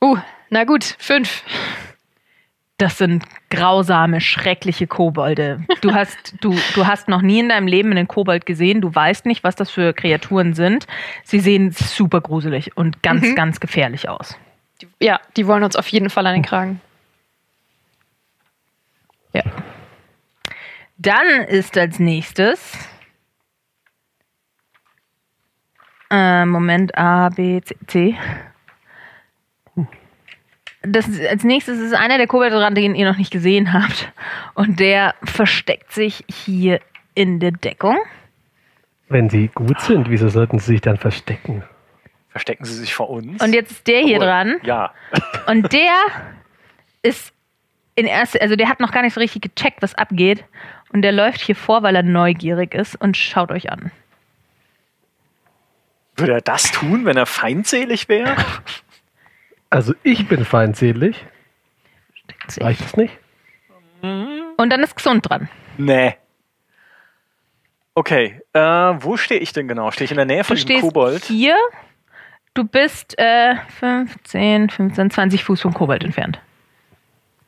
Uh, 0.04 0.18
na 0.50 0.64
gut, 0.64 0.84
fünf. 0.98 1.44
Das 2.78 2.98
sind 2.98 3.24
grausame, 3.52 4.22
schreckliche 4.22 4.88
Kobolde. 4.88 5.64
Du 5.82 5.94
hast, 5.94 6.34
du, 6.42 6.56
du 6.74 6.88
hast 6.88 7.08
noch 7.10 7.22
nie 7.22 7.40
in 7.40 7.50
deinem 7.50 7.68
Leben 7.68 7.92
einen 7.92 8.08
Kobold 8.08 8.48
gesehen. 8.48 8.82
Du 8.82 8.94
weißt 8.94 9.28
nicht, 9.28 9.44
was 9.44 9.56
das 9.56 9.70
für 9.70 9.94
Kreaturen 9.94 10.56
sind. 10.56 10.88
Sie 11.24 11.40
sehen 11.40 11.72
super 11.72 12.22
gruselig 12.22 12.76
und 12.76 13.04
ganz, 13.04 13.22
Mhm. 13.22 13.36
ganz 13.36 13.60
gefährlich 13.60 14.10
aus. 14.10 14.36
Ja, 15.00 15.20
die 15.38 15.46
wollen 15.46 15.64
uns 15.64 15.76
auf 15.76 15.88
jeden 15.90 16.10
Fall 16.10 16.26
an 16.26 16.34
den 16.34 16.44
Kragen. 16.44 16.82
Ja. 19.34 19.44
Dann 21.02 21.42
ist 21.48 21.78
als 21.78 21.98
nächstes. 21.98 22.78
Äh, 26.12 26.46
Moment, 26.46 26.96
A, 26.96 27.30
B, 27.30 27.62
C, 27.62 27.76
C. 27.88 28.18
Das 30.84 31.08
ist, 31.08 31.26
als 31.26 31.44
nächstes 31.44 31.80
ist 31.80 31.94
einer 31.94 32.18
der 32.18 32.28
Kobolde 32.28 32.56
dran, 32.56 32.76
den 32.76 32.94
ihr 32.94 33.10
noch 33.10 33.18
nicht 33.18 33.32
gesehen 33.32 33.74
habt. 33.74 34.12
Und 34.54 34.80
der 34.80 35.16
versteckt 35.24 35.92
sich 35.92 36.24
hier 36.28 36.82
in 37.16 37.40
der 37.40 37.52
Deckung. 37.52 37.98
Wenn 39.10 39.30
sie 39.30 39.48
gut 39.48 39.80
sind, 39.82 40.10
wieso 40.10 40.30
sollten 40.30 40.60
sie 40.60 40.74
sich 40.74 40.82
dann 40.82 40.98
verstecken? 40.98 41.64
Verstecken 42.30 42.64
Sie 42.64 42.76
sich 42.76 42.94
vor 42.94 43.10
uns? 43.10 43.44
Und 43.44 43.54
jetzt 43.54 43.72
ist 43.72 43.88
der 43.88 44.02
hier 44.02 44.18
Obwohl, 44.18 44.28
dran. 44.28 44.56
Ja. 44.64 44.94
Und 45.48 45.74
der 45.74 45.94
ist 47.02 47.34
in 47.96 48.06
erste, 48.06 48.42
also 48.42 48.56
der 48.56 48.70
hat 48.70 48.80
noch 48.80 48.92
gar 48.92 49.02
nicht 49.02 49.14
so 49.14 49.20
richtig 49.20 49.42
gecheckt, 49.42 49.82
was 49.82 49.96
abgeht. 49.96 50.46
Und 50.94 51.02
der 51.04 51.12
läuft 51.12 51.42
hier 51.42 51.56
vor, 51.56 51.84
weil 51.84 51.96
er 51.96 52.04
neugierig 52.04 52.74
ist 52.74 52.96
und 52.96 53.16
schaut 53.16 53.52
euch 53.52 53.72
an. 53.72 53.92
Würde 56.18 56.34
er 56.34 56.42
das 56.42 56.72
tun, 56.72 57.06
wenn 57.06 57.18
er 57.18 57.26
feindselig 57.26 58.10
wäre? 58.10 58.36
Also 59.70 59.94
ich 60.04 60.28
bin 60.28 60.44
feindselig. 60.44 61.26
Reicht 62.60 62.82
das 62.82 62.98
nicht? 62.98 63.18
Und 64.02 64.70
dann 64.70 64.84
ist 64.84 64.96
gesund 64.96 65.30
dran. 65.30 65.48
Nee. 65.78 66.18
Okay, 67.96 68.42
äh, 68.54 68.60
wo 68.60 69.16
stehe 69.18 69.40
ich 69.40 69.54
denn 69.54 69.68
genau? 69.68 69.92
Stehe 69.92 70.06
ich 70.06 70.12
in 70.12 70.18
der 70.18 70.26
Nähe 70.26 70.40
Du 70.40 70.44
von 70.46 70.56
dem 70.58 70.62
stehst 70.62 70.82
Kobold? 70.82 71.24
hier. 71.24 71.56
Du 72.54 72.66
bist 72.66 73.18
äh, 73.18 73.56
15, 73.80 74.70
15, 74.70 75.12
20 75.12 75.44
Fuß 75.44 75.62
vom 75.62 75.74
Kobold 75.74 76.04
entfernt. 76.04 76.40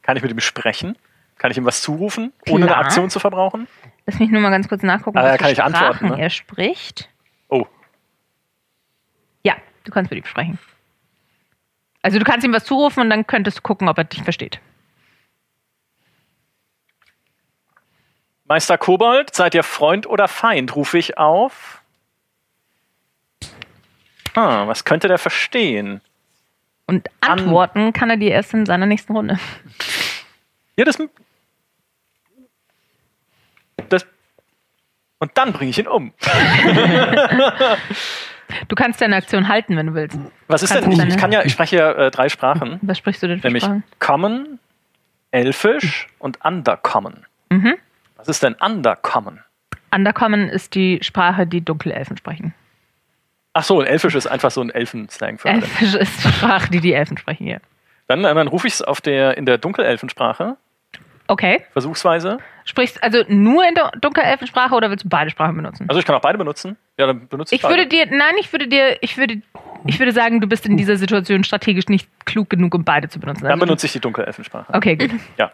Kann 0.02 0.16
ich 0.16 0.24
mit 0.24 0.32
ihm 0.32 0.40
sprechen? 0.40 0.98
Kann 1.44 1.52
ich 1.52 1.58
ihm 1.58 1.66
was 1.66 1.82
zurufen, 1.82 2.32
ohne 2.48 2.66
Klar. 2.68 2.78
eine 2.78 2.86
Aktion 2.86 3.10
zu 3.10 3.20
verbrauchen? 3.20 3.68
Lass 4.06 4.18
mich 4.18 4.30
nur 4.30 4.40
mal 4.40 4.50
ganz 4.50 4.70
kurz 4.70 4.82
nachgucken, 4.82 5.18
Ah, 5.18 5.36
kann 5.38 5.52
ich 5.52 5.62
antworten, 5.62 5.96
Sprachen 5.98 6.16
ne? 6.16 6.22
er 6.24 6.30
spricht. 6.30 7.10
Oh, 7.50 7.66
Ja, 9.44 9.56
du 9.84 9.92
kannst 9.92 10.10
mit 10.10 10.20
ihm 10.24 10.26
sprechen. 10.26 10.58
Also 12.02 12.18
du 12.18 12.24
kannst 12.24 12.46
ihm 12.48 12.54
was 12.54 12.64
zurufen 12.64 13.02
und 13.02 13.10
dann 13.10 13.28
könntest 13.28 13.58
du 13.58 13.62
gucken, 13.62 13.90
ob 13.90 13.98
er 13.98 14.06
dich 14.06 14.24
versteht. 14.24 14.62
Meister 18.46 18.78
Kobold, 18.78 19.36
seid 19.36 19.54
ihr 19.54 19.64
Freund 19.64 20.08
oder 20.08 20.30
Feind? 20.30 20.74
Rufe 20.78 20.98
ich 20.98 21.18
auf. 21.18 21.82
Ah, 24.34 24.66
was 24.66 24.86
könnte 24.86 25.10
der 25.10 25.18
verstehen? 25.18 26.00
Und 26.88 27.10
antworten 27.20 27.92
kann 27.92 28.10
er 28.10 28.16
dir 28.18 28.32
erst 28.32 28.54
in 28.54 28.66
seiner 28.66 28.86
nächsten 28.86 29.12
Runde. 29.14 29.38
Ja, 30.78 30.86
das. 30.86 30.98
Das. 33.90 34.06
Und 35.20 35.32
dann 35.36 35.54
bringe 35.54 35.70
ich 35.72 35.80
ihn 35.80 35.88
um. 35.88 36.14
Du 38.68 38.76
kannst 38.76 39.02
deine 39.02 39.16
Aktion 39.16 39.48
halten, 39.48 39.76
wenn 39.78 39.88
du 39.88 39.94
willst. 39.94 40.18
Was 40.48 40.64
ist 40.64 40.72
Kannst 40.74 41.00
denn? 41.00 41.08
Ich, 41.08 41.18
kann 41.18 41.32
ja, 41.32 41.44
ich 41.44 41.54
spreche 41.54 41.78
ja 41.78 41.92
äh, 41.94 42.12
drei 42.12 42.30
Sprachen, 42.30 42.80
Was 42.82 42.98
sprichst 42.98 43.24
du 43.24 43.28
denn 43.28 43.40
für 43.40 43.48
nämlich 43.48 43.64
Sprachen? 43.64 43.84
Common, 44.00 44.60
Elfisch 45.32 46.08
und 46.20 46.44
Undercommon. 46.46 47.26
Mhm. 47.50 47.76
Was 48.16 48.28
ist 48.28 48.44
denn 48.44 48.54
Undercommon? 48.56 49.40
Undercommon 49.92 50.50
ist 50.50 50.76
die 50.76 51.00
Sprache, 51.02 51.48
die 51.48 51.62
Dunkelelfen 51.62 52.18
sprechen. 52.18 52.54
Ach 53.54 53.64
so, 53.64 53.80
ein 53.80 53.88
Elfisch 53.88 54.16
ist 54.16 54.28
einfach 54.28 54.52
so 54.52 54.62
ein 54.62 54.72
Elfenslang 54.72 55.38
für 55.38 55.50
alle. 55.50 55.62
Elfisch 55.62 55.96
ist 55.96 56.24
die 56.24 56.30
Sprache, 56.30 56.70
die 56.72 56.80
die 56.80 56.94
Elfen 56.94 57.18
sprechen 57.18 57.46
hier. 57.46 57.62
Dann, 58.08 58.24
äh, 58.26 58.34
dann 58.34 58.48
rufe 58.48 58.68
ich 58.68 58.74
es 58.74 58.82
in 58.82 59.46
der 59.46 59.58
Dunkelelfensprache, 59.58 60.58
Okay. 61.34 61.64
versuchsweise. 61.74 62.38
Sprichst 62.66 63.02
also 63.04 63.24
nur 63.28 63.68
in 63.68 63.74
der 63.76 63.92
Dunkelelfensprache 64.00 64.76
oder 64.76 64.90
willst 64.92 65.04
du 65.06 65.10
beide 65.10 65.30
Sprachen 65.32 65.56
benutzen? 65.56 65.86
Also 65.90 66.00
ich 66.00 66.06
kann 66.06 66.16
auch 66.16 66.22
beide 66.22 66.38
benutzen. 66.38 66.78
Ja, 66.98 67.08
dann 67.08 67.28
benutze 67.28 67.56
ich, 67.56 67.62
Ich 67.64 67.68
würde 67.70 67.88
beide. 67.88 68.08
dir, 68.08 68.16
nein, 68.16 68.36
ich 68.40 68.52
würde 68.54 68.68
dir, 68.68 68.98
ich 69.02 69.18
würde, 69.18 69.42
ich 69.88 69.98
würde 70.00 70.12
sagen, 70.12 70.40
du 70.42 70.48
bist 70.48 70.66
in 70.68 70.78
dieser 70.78 70.96
Situation 70.96 71.44
strategisch 71.44 71.88
nicht 71.88 72.08
klug 72.26 72.50
genug, 72.52 72.76
um 72.76 72.84
beide 72.84 73.10
zu 73.10 73.20
benutzen. 73.20 73.42
Dann 73.44 73.54
Also, 73.54 73.66
benutze 73.66 73.88
ich 73.88 73.94
die 73.94 74.00
Dunkelelfensprache. 74.00 74.74
okay, 74.74 74.96
gut. 74.96 75.10
Ja. 75.38 75.52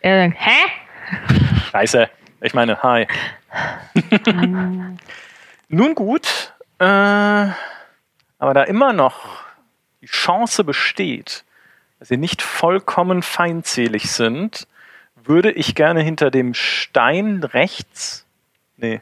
Er 0.00 0.28
sagt, 0.28 0.40
hä? 0.40 1.60
Scheiße. 1.70 2.08
Ich 2.40 2.54
meine, 2.54 2.82
hi. 2.82 3.06
Nun 5.68 5.94
gut, 5.94 6.54
äh, 6.78 6.84
aber 6.84 7.54
da 8.54 8.62
immer 8.62 8.92
noch 8.92 9.44
die 10.00 10.06
Chance 10.06 10.64
besteht, 10.64 11.44
sie 12.00 12.16
nicht 12.16 12.40
vollkommen 12.42 13.22
feindselig 13.22 14.10
sind, 14.10 14.66
würde 15.28 15.52
ich 15.52 15.74
gerne 15.74 16.02
hinter 16.02 16.30
dem 16.30 16.54
Stein 16.54 17.42
rechts, 17.44 18.24
nee, 18.76 19.00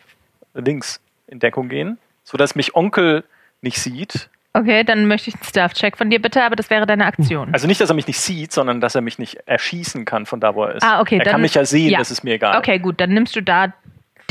links 0.55 1.01
in 1.27 1.39
Deckung 1.39 1.69
gehen, 1.69 1.99
sodass 2.25 2.55
mich 2.55 2.75
Onkel 2.75 3.25
nicht 3.63 3.79
sieht. 3.81 4.29
Okay, 4.53 4.85
dann 4.85 5.07
möchte 5.07 5.29
ich 5.29 5.35
einen 5.37 5.45
Staff-Check 5.45 5.99
von 5.99 6.09
dir 6.09 6.21
bitte, 6.21 6.43
aber 6.43 6.57
das 6.57 6.71
wäre 6.71 6.87
deine 6.87 7.05
Aktion. 7.05 7.53
Also 7.53 7.67
nicht, 7.67 7.81
dass 7.81 7.91
er 7.91 7.95
mich 7.95 8.07
nicht 8.07 8.19
sieht, 8.19 8.53
sondern 8.53 8.81
dass 8.81 8.95
er 8.95 9.03
mich 9.03 9.19
nicht 9.19 9.37
erschießen 9.47 10.07
kann 10.07 10.25
von 10.25 10.41
da, 10.41 10.55
wo 10.55 10.65
er 10.65 10.77
ist. 10.77 10.83
Ah, 10.83 11.01
okay, 11.01 11.19
er 11.19 11.25
dann- 11.25 11.33
kann 11.33 11.41
mich 11.43 11.55
ja 11.55 11.65
sehen, 11.67 11.91
ja. 11.91 11.99
das 11.99 12.11
ist 12.11 12.25
mir 12.25 12.35
egal. 12.35 12.57
Okay, 12.59 12.79
gut, 12.79 13.01
dann 13.01 13.11
nimmst 13.11 13.37
du 13.37 13.43
da 13.43 13.75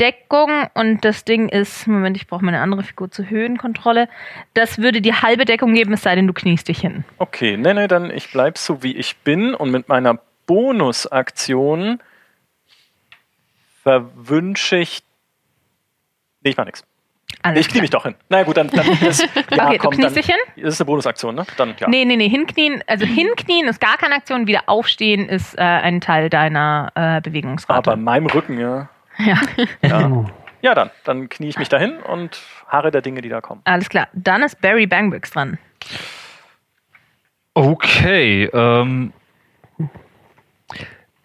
Deckung 0.00 0.50
und 0.74 1.04
das 1.04 1.24
Ding 1.24 1.48
ist, 1.48 1.86
Moment, 1.86 2.16
ich 2.16 2.26
brauche 2.26 2.44
meine 2.44 2.60
andere 2.60 2.82
Figur 2.82 3.10
zur 3.10 3.30
Höhenkontrolle. 3.30 4.08
Das 4.52 4.78
würde 4.78 5.00
die 5.00 5.14
halbe 5.14 5.44
Deckung 5.44 5.74
geben, 5.74 5.92
es 5.94 6.02
sei 6.02 6.14
denn, 6.16 6.26
du 6.26 6.32
kniest 6.32 6.68
dich 6.68 6.80
hin. 6.80 7.04
Okay, 7.18 7.56
nee, 7.56 7.72
nee, 7.72 7.86
dann 7.88 8.10
ich 8.10 8.30
bleib 8.30 8.58
so 8.58 8.82
wie 8.82 8.94
ich 8.96 9.16
bin 9.18 9.54
und 9.54 9.70
mit 9.70 9.88
meiner 9.88 10.18
Bonusaktion 10.46 12.00
verwünsche 13.82 14.76
ich. 14.78 15.02
Nee, 16.42 16.50
ich 16.50 16.56
mach 16.56 16.64
nichts. 16.64 16.84
Alles 17.42 17.66
Ich 17.66 17.68
knie 17.68 17.80
mich 17.80 17.90
doch 17.90 18.04
hin. 18.04 18.14
Na 18.28 18.42
gut, 18.44 18.56
dann, 18.56 18.68
dann 18.68 18.86
das, 19.00 19.18
ja, 19.50 19.66
Okay, 19.66 19.78
du 19.78 19.78
komm, 19.78 19.90
kniest 19.94 20.04
dann, 20.04 20.14
dich 20.14 20.26
hin? 20.26 20.36
Das 20.56 20.74
ist 20.74 20.80
eine 20.80 20.86
Bonusaktion, 20.86 21.34
ne? 21.34 21.44
Dann 21.56 21.74
ja. 21.78 21.88
Nee, 21.88 22.04
nee, 22.04 22.16
nee, 22.16 22.28
hinknien, 22.28 22.82
also 22.86 23.04
hinknien 23.04 23.66
ist 23.68 23.80
gar 23.80 23.96
keine 23.96 24.14
Aktion, 24.14 24.46
wieder 24.46 24.62
aufstehen 24.66 25.28
ist 25.28 25.56
äh, 25.58 25.62
ein 25.62 26.00
Teil 26.00 26.30
deiner 26.30 26.90
äh, 26.94 27.20
Bewegungsrate. 27.20 27.90
Aber 27.90 27.94
in 27.94 28.04
meinem 28.04 28.26
Rücken, 28.26 28.58
ja. 28.58 28.88
ja, 29.18 29.40
Ja, 29.82 30.24
ja 30.62 30.74
dann. 30.74 30.90
Dann 31.04 31.28
knie 31.28 31.48
ich 31.48 31.58
mich 31.58 31.68
dahin 31.68 31.98
und 31.98 32.40
harre 32.68 32.90
der 32.90 33.02
Dinge, 33.02 33.20
die 33.22 33.28
da 33.28 33.40
kommen. 33.40 33.60
alles 33.64 33.88
klar. 33.88 34.08
Dann 34.12 34.42
ist 34.42 34.60
Barry 34.60 34.86
Bangbix 34.86 35.30
dran. 35.30 35.58
Okay, 37.54 38.50
ähm, 38.52 39.12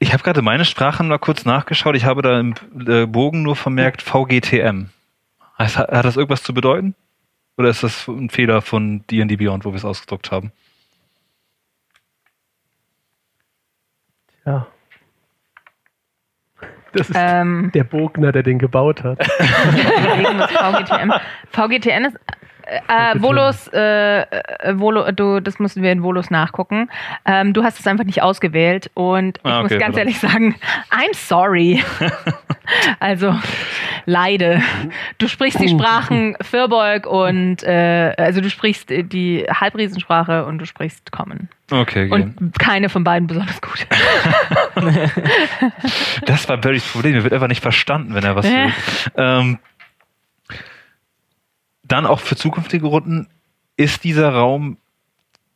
ich 0.01 0.13
habe 0.13 0.23
gerade 0.23 0.41
meine 0.41 0.65
Sprachen 0.65 1.07
mal 1.07 1.19
kurz 1.19 1.45
nachgeschaut. 1.45 1.95
Ich 1.95 2.05
habe 2.05 2.23
da 2.23 2.39
im 2.39 2.55
äh, 2.87 3.05
Bogen 3.05 3.43
nur 3.43 3.55
vermerkt 3.55 4.01
VGTM. 4.01 4.87
Hat, 5.59 5.75
das 5.77 6.17
irgendwas 6.17 6.41
zu 6.41 6.55
bedeuten? 6.55 6.95
Oder 7.55 7.69
ist 7.69 7.83
das 7.83 8.07
ein 8.07 8.31
Fehler 8.31 8.63
von 8.63 9.05
D&D 9.11 9.35
Beyond, 9.35 9.63
wo 9.63 9.69
wir 9.69 9.75
es 9.75 9.85
ausgedruckt 9.85 10.31
haben? 10.31 10.51
Ja. 14.43 14.65
Das 16.93 17.07
ist 17.07 17.15
Ähm, 17.15 17.71
der 17.75 17.83
Bogner, 17.83 18.31
der 18.31 18.41
den 18.41 18.57
gebaut 18.57 19.03
hat. 19.03 19.23
VGTM. 19.27 21.13
VGTN 21.51 22.05
ist. 22.05 22.17
Äh, 22.71 22.79
äh, 22.87 23.21
Volos, 23.21 23.67
äh, 23.73 24.21
äh, 24.21 24.79
Volo, 24.79 25.11
du, 25.11 25.41
das 25.41 25.59
müssen 25.59 25.83
wir 25.83 25.91
in 25.91 26.03
Volos 26.03 26.29
nachgucken. 26.29 26.89
Ähm, 27.25 27.53
du 27.53 27.63
hast 27.63 27.79
es 27.81 27.85
einfach 27.87 28.05
nicht 28.05 28.21
ausgewählt 28.21 28.89
und 28.93 29.39
ich 29.39 29.45
Ah, 29.45 29.61
muss 29.61 29.71
okay, 29.71 29.79
ganz 29.79 29.95
verdammt. 29.95 29.97
ehrlich 29.97 30.19
sagen, 30.19 30.55
I'm 30.89 31.13
sorry. 31.13 31.83
also, 33.01 33.35
leide. 34.05 34.61
Du 35.17 35.27
sprichst 35.27 35.59
die 35.59 35.67
Sprachen 35.67 36.37
Firbolg 36.41 37.05
und, 37.07 37.61
äh, 37.63 38.13
also 38.17 38.39
du 38.39 38.49
sprichst 38.49 38.89
die 38.89 39.45
Halbriesensprache 39.53 40.45
und 40.45 40.59
du 40.59 40.65
sprichst 40.65 41.11
Common. 41.11 41.49
Okay. 41.71 42.09
Und 42.09 42.57
keine 42.57 42.87
von 42.87 43.03
beiden 43.03 43.27
besonders 43.27 43.61
gut. 43.61 43.85
Das 46.25 46.47
war 46.49 46.57
Barrys 46.57 46.85
Problem. 46.85 47.15
Er 47.15 47.23
wird 47.23 47.33
einfach 47.33 47.47
nicht 47.47 47.61
verstanden, 47.61 48.13
wenn 48.13 48.23
er 48.23 48.35
was 48.35 48.45
will. 48.49 48.71
Ähm, 49.17 49.59
dann 51.91 52.05
auch 52.05 52.19
für 52.19 52.35
zukünftige 52.35 52.87
Runden 52.87 53.27
ist 53.77 54.03
dieser 54.03 54.29
Raum 54.29 54.77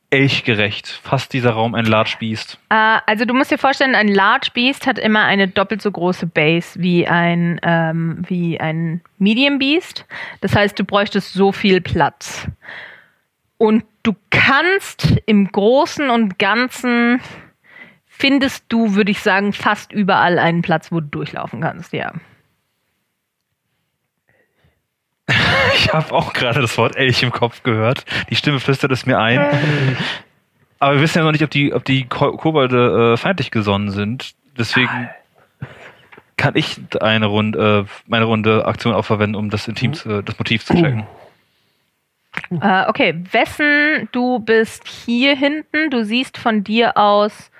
elchgerecht. 0.10 0.88
Fast 0.88 1.34
dieser 1.34 1.52
Raum 1.52 1.76
ein 1.76 1.86
Large 1.86 2.16
Beast. 2.20 2.60
Äh, 2.70 3.00
also 3.06 3.26
du 3.26 3.34
musst 3.34 3.52
dir 3.52 3.58
vorstellen, 3.58 3.96
ein 3.96 4.08
Large 4.08 4.50
Beast 4.54 4.88
hat 4.88 5.00
immer 5.00 5.26
eine 5.26 5.48
doppelt 5.48 5.82
so 5.82 5.92
große 5.92 6.28
Base 6.28 6.80
wie 6.80 7.08
ein, 7.08 7.60
ähm, 7.64 8.24
wie 8.28 8.60
ein 8.60 9.02
Medium 9.18 9.60
Beast. 9.60 10.06
Das 10.42 10.56
heißt, 10.56 10.78
du 10.80 10.84
bräuchtest 10.84 11.34
so 11.34 11.52
viel 11.52 11.82
Platz. 11.82 12.48
Und 13.58 13.84
du 14.04 14.16
kannst 14.30 15.18
im 15.26 15.52
Großen 15.52 16.10
und 16.10 16.40
Ganzen 16.40 17.22
findest 18.08 18.66
du, 18.70 18.96
würde 18.96 19.12
ich 19.12 19.22
sagen, 19.22 19.54
fast 19.54 19.92
überall 19.92 20.40
einen 20.40 20.62
Platz, 20.62 20.92
wo 20.92 21.00
du 21.00 21.08
durchlaufen 21.08 21.62
kannst, 21.62 21.94
ja. 21.94 22.14
Ich 25.76 25.94
habe 25.94 26.14
auch 26.14 26.34
gerade 26.34 26.62
das 26.62 26.78
Wort 26.78 26.96
Elch 26.96 27.24
im 27.24 27.32
Kopf 27.32 27.64
gehört. 27.64 28.06
Die 28.30 28.36
Stimme 28.36 28.60
flüstert 28.60 28.92
es 28.92 29.06
mir 29.06 29.20
ein. 29.20 29.40
Aber 30.80 30.96
wir 30.96 31.02
wissen 31.02 31.20
ja 31.20 31.24
noch 31.24 31.32
nicht, 31.32 31.44
ob 31.44 31.50
die, 31.50 31.74
ob 31.74 31.86
die 31.86 32.06
Ko 32.06 32.36
Kobolde 32.38 33.14
äh, 33.14 33.18
feindlich 33.18 33.52
gesonnen 33.52 33.92
sind. 33.92 34.36
Deswegen 34.58 35.10
kann 36.38 36.56
ich 36.56 36.80
eine 37.02 37.28
Runde, 37.28 37.86
äh, 37.88 37.92
meine 38.08 38.26
Runde 38.26 38.66
Aktion 38.66 38.94
auch 38.94 39.06
verwenden, 39.06 39.36
um 39.36 39.50
das 39.50 39.68
Intim, 39.68 39.94
zu, 39.94 40.22
das 40.22 40.38
Motiv 40.38 40.66
zu 40.66 40.74
checken. 40.76 41.08
Äh, 42.62 42.86
okay, 42.88 43.24
Wessen, 43.32 44.10
du 44.12 44.40
bist 44.40 44.88
hier 44.88 45.36
hinten. 45.36 45.90
Du 45.90 46.04
siehst 46.04 46.38
von 46.38 46.64
dir 46.64 46.98
aus 46.98 47.52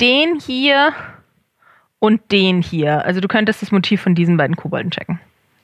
den 0.00 0.38
hier 0.38 0.92
und 1.98 2.32
den 2.32 2.62
hier. 2.62 3.04
Also 3.04 3.20
du 3.20 3.28
könntest 3.28 3.62
das 3.62 3.72
Motiv 3.72 4.00
von 4.00 4.14
diesen 4.14 4.36
beiden 4.36 4.56
Kobolden 4.56 4.90
checken. 4.90 5.20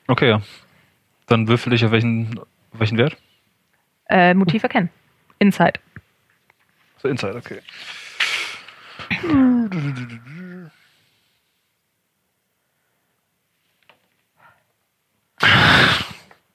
Okay, 0.07 0.29
ja. 0.29 0.41
Dann 1.27 1.47
würfel 1.47 1.73
ich 1.73 1.85
auf 1.85 1.91
welchen, 1.91 2.39
auf 2.39 2.79
welchen 2.79 2.97
Wert? 2.97 3.17
Äh, 4.09 4.33
Motiv 4.33 4.63
erkennen. 4.63 4.89
Inside. 5.39 5.79
So 6.97 7.09
Inside, 7.09 7.35
okay. 7.35 7.59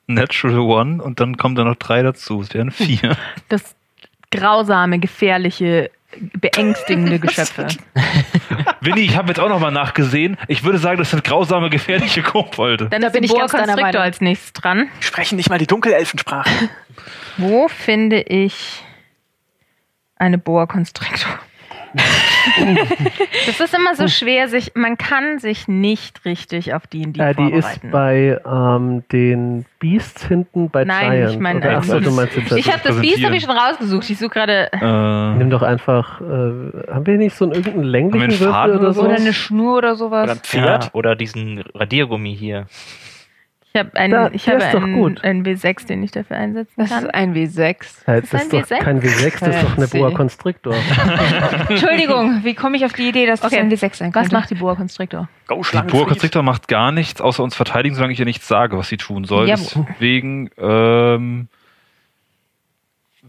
Natural 0.07 0.59
One 0.59 1.03
und 1.03 1.20
dann 1.20 1.37
kommen 1.37 1.55
da 1.55 1.64
noch 1.64 1.77
drei 1.77 2.03
dazu. 2.03 2.41
Es 2.41 2.53
wären 2.55 2.70
vier. 2.70 3.16
Das 3.49 3.77
grausame, 4.31 4.99
gefährliche, 4.99 5.91
beängstigende 6.41 7.19
Geschöpfe. 7.21 7.67
Winnie, 8.81 9.03
ich 9.03 9.17
habe 9.17 9.29
jetzt 9.29 9.39
auch 9.41 9.49
noch 9.49 9.61
mal 9.61 9.71
nachgesehen. 9.71 10.37
Ich 10.49 10.65
würde 10.65 10.79
sagen, 10.79 10.99
das 10.99 11.11
sind 11.11 11.25
grausame, 11.25 11.71
gefährliche 11.71 12.23
Kobolde. 12.23 12.89
Dann 12.89 13.01
Da 13.01 13.09
ist 13.09 13.13
bin 13.15 13.25
ich 13.25 13.31
Boa 13.31 13.41
ganz 13.41 13.53
deiner 13.53 13.65
Constrictor 13.67 13.85
Meinung. 13.93 14.03
als 14.03 14.21
nächstes 14.21 14.53
dran. 14.53 14.89
Sprechen 15.01 15.37
nicht 15.37 15.49
mal 15.51 15.59
die 15.59 15.67
Dunkelelfensprache. 15.67 16.51
Wo 17.39 17.69
finde 17.69 18.21
ich 18.23 18.83
eine 20.17 20.39
Boa 20.39 20.67
Constrictor? 20.67 21.39
das 23.47 23.61
ist 23.61 23.74
immer 23.74 23.95
so 23.95 24.09
schwer, 24.09 24.49
sich, 24.49 24.72
man 24.74 24.97
kann 24.99 25.38
sich 25.38 25.68
nicht 25.68 26.24
richtig 26.24 26.74
auf 26.74 26.86
die, 26.86 27.12
die 27.12 27.20
Äh, 27.20 27.34
die 27.34 27.53
ist 27.53 27.80
bei 27.90 28.40
ähm, 28.47 29.05
den 29.12 29.64
Beasts 29.78 30.26
hinten 30.26 30.70
bei 30.70 30.84
Nein, 30.84 31.11
Giant. 31.12 31.32
ich 31.32 31.38
meine, 31.38 31.61
oder? 31.61 31.76
also 31.76 31.93
Ach, 31.95 31.99
du 31.99 32.05
das- 32.05 32.14
meinst 32.14 32.36
jetzt 32.36 32.53
ich 32.53 32.66
habe 32.72 32.80
das 32.84 33.01
Biest 33.01 33.20
präsentieren. 33.22 33.24
habe 33.26 33.36
ich 33.36 33.43
schon 33.43 33.57
rausgesucht. 33.57 34.11
Ich 34.11 34.18
suche 34.18 34.30
gerade 34.30 34.72
Äh, 34.72 35.34
Nimm 35.38 35.51
doch 35.51 35.62
einfach, 35.62 36.20
äh, 36.20 36.24
haben 36.24 37.07
wir 37.07 37.16
nicht 37.18 37.36
so 37.36 37.45
einen 37.45 37.55
irgendeinen 37.55 37.84
länglichen 37.84 38.30
Würfel 38.30 38.49
Faden 38.49 38.72
oder 38.76 38.80
oder 38.86 38.93
so? 38.95 39.03
oder 39.03 39.14
eine 39.16 39.32
Schnur 39.32 39.78
oder 39.78 39.95
sowas. 39.97 40.24
Oder 40.24 40.32
ein 40.32 40.38
Pferd. 40.40 40.84
Ja, 40.84 40.90
oder 40.95 41.16
diesen 41.16 41.62
Radiergummi 41.74 42.36
hier. 42.36 42.66
Ich 43.75 43.79
habe 43.79 43.95
einen, 43.97 44.12
Da- 44.12 44.31
ich 44.33 44.47
habe 44.49 44.59
ist 44.59 44.75
einen, 44.75 44.93
gut. 44.93 45.25
einen 45.25 45.45
W6, 45.47 45.87
den 45.87 46.03
ich 46.03 46.11
dafür 46.11 46.37
einsetzen 46.37 46.75
Das 46.77 46.91
kann. 46.91 47.05
ist 47.05 47.14
ein 47.14 47.35
W6. 47.35 47.77
Ja, 48.07 48.14
ist 48.16 48.33
das 48.35 48.41
ein 48.43 48.47
ist 48.47 48.53
doch 48.53 48.77
W6? 48.77 48.79
kein 48.81 49.01
W6, 49.01 49.41
das 49.41 49.57
ist 49.57 49.62
doch 49.64 49.77
eine. 49.79 49.89
Boa 49.89 50.11
Constrictor. 50.11 50.75
Entschuldigung, 51.70 52.45
wie 52.45 52.55
komme 52.55 52.77
ich 52.77 52.85
auf 52.85 52.93
die 52.93 53.09
Idee, 53.09 53.25
dass 53.27 53.41
das 53.41 53.51
Okay. 53.53 53.61
ein 53.62 53.70
W6 53.73 53.95
sein 53.97 54.14
Was 54.14 54.25
könnte? 54.25 54.37
macht 54.37 54.51
die 54.51 54.57
Boa 54.57 54.75
Constrictor? 54.75 55.29
Go, 55.47 55.62
die. 55.73 55.77
Boa 55.91 56.05
Constrictor 56.07 56.43
macht 56.43 56.68
gar 56.68 56.93
nichts, 56.93 57.20
außer 57.23 57.43
uns 57.43 57.55
verteidigen, 57.57 57.95
solange 57.95 58.12
ich 58.12 58.18
ihr 58.20 58.27
nichts 58.27 58.47
sage, 58.47 58.77
was 58.77 58.89
sie 58.89 58.99
tun 58.99 59.25
soll. 59.25 59.49
Jawohl. 59.49 59.87
Deswegen 59.89 60.51
ähm, 60.59 61.49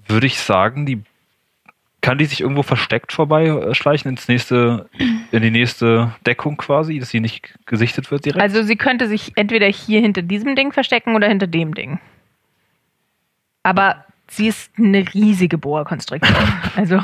würde 0.07 0.27
ich 0.27 0.39
sagen, 0.39 0.85
die 0.85 1.01
kann 2.03 2.17
die 2.17 2.25
sich 2.25 2.41
irgendwo 2.41 2.63
versteckt 2.63 3.13
vorbeischleichen 3.13 4.11
ins 4.11 4.27
nächste, 4.27 4.89
in 5.31 5.41
die 5.41 5.49
nächste 5.49 6.13
Deckung 6.25 6.57
quasi, 6.57 6.99
dass 6.99 7.09
sie 7.09 7.21
nicht 7.21 7.55
gesichtet 7.65 8.11
wird 8.11 8.25
direkt. 8.25 8.41
Also 8.41 8.61
sie 8.61 8.75
könnte 8.75 9.07
sich 9.07 9.31
entweder 9.35 9.67
hier 9.67 10.01
hinter 10.01 10.21
diesem 10.21 10.57
Ding 10.57 10.73
verstecken 10.73 11.15
oder 11.15 11.29
hinter 11.29 11.47
dem 11.47 11.73
Ding. 11.73 12.01
Aber 13.63 14.03
sie 14.27 14.49
ist 14.49 14.69
eine 14.77 15.05
riesige 15.13 15.57
Boa 15.57 15.85
Constrictor. 15.85 16.35
also 16.75 17.01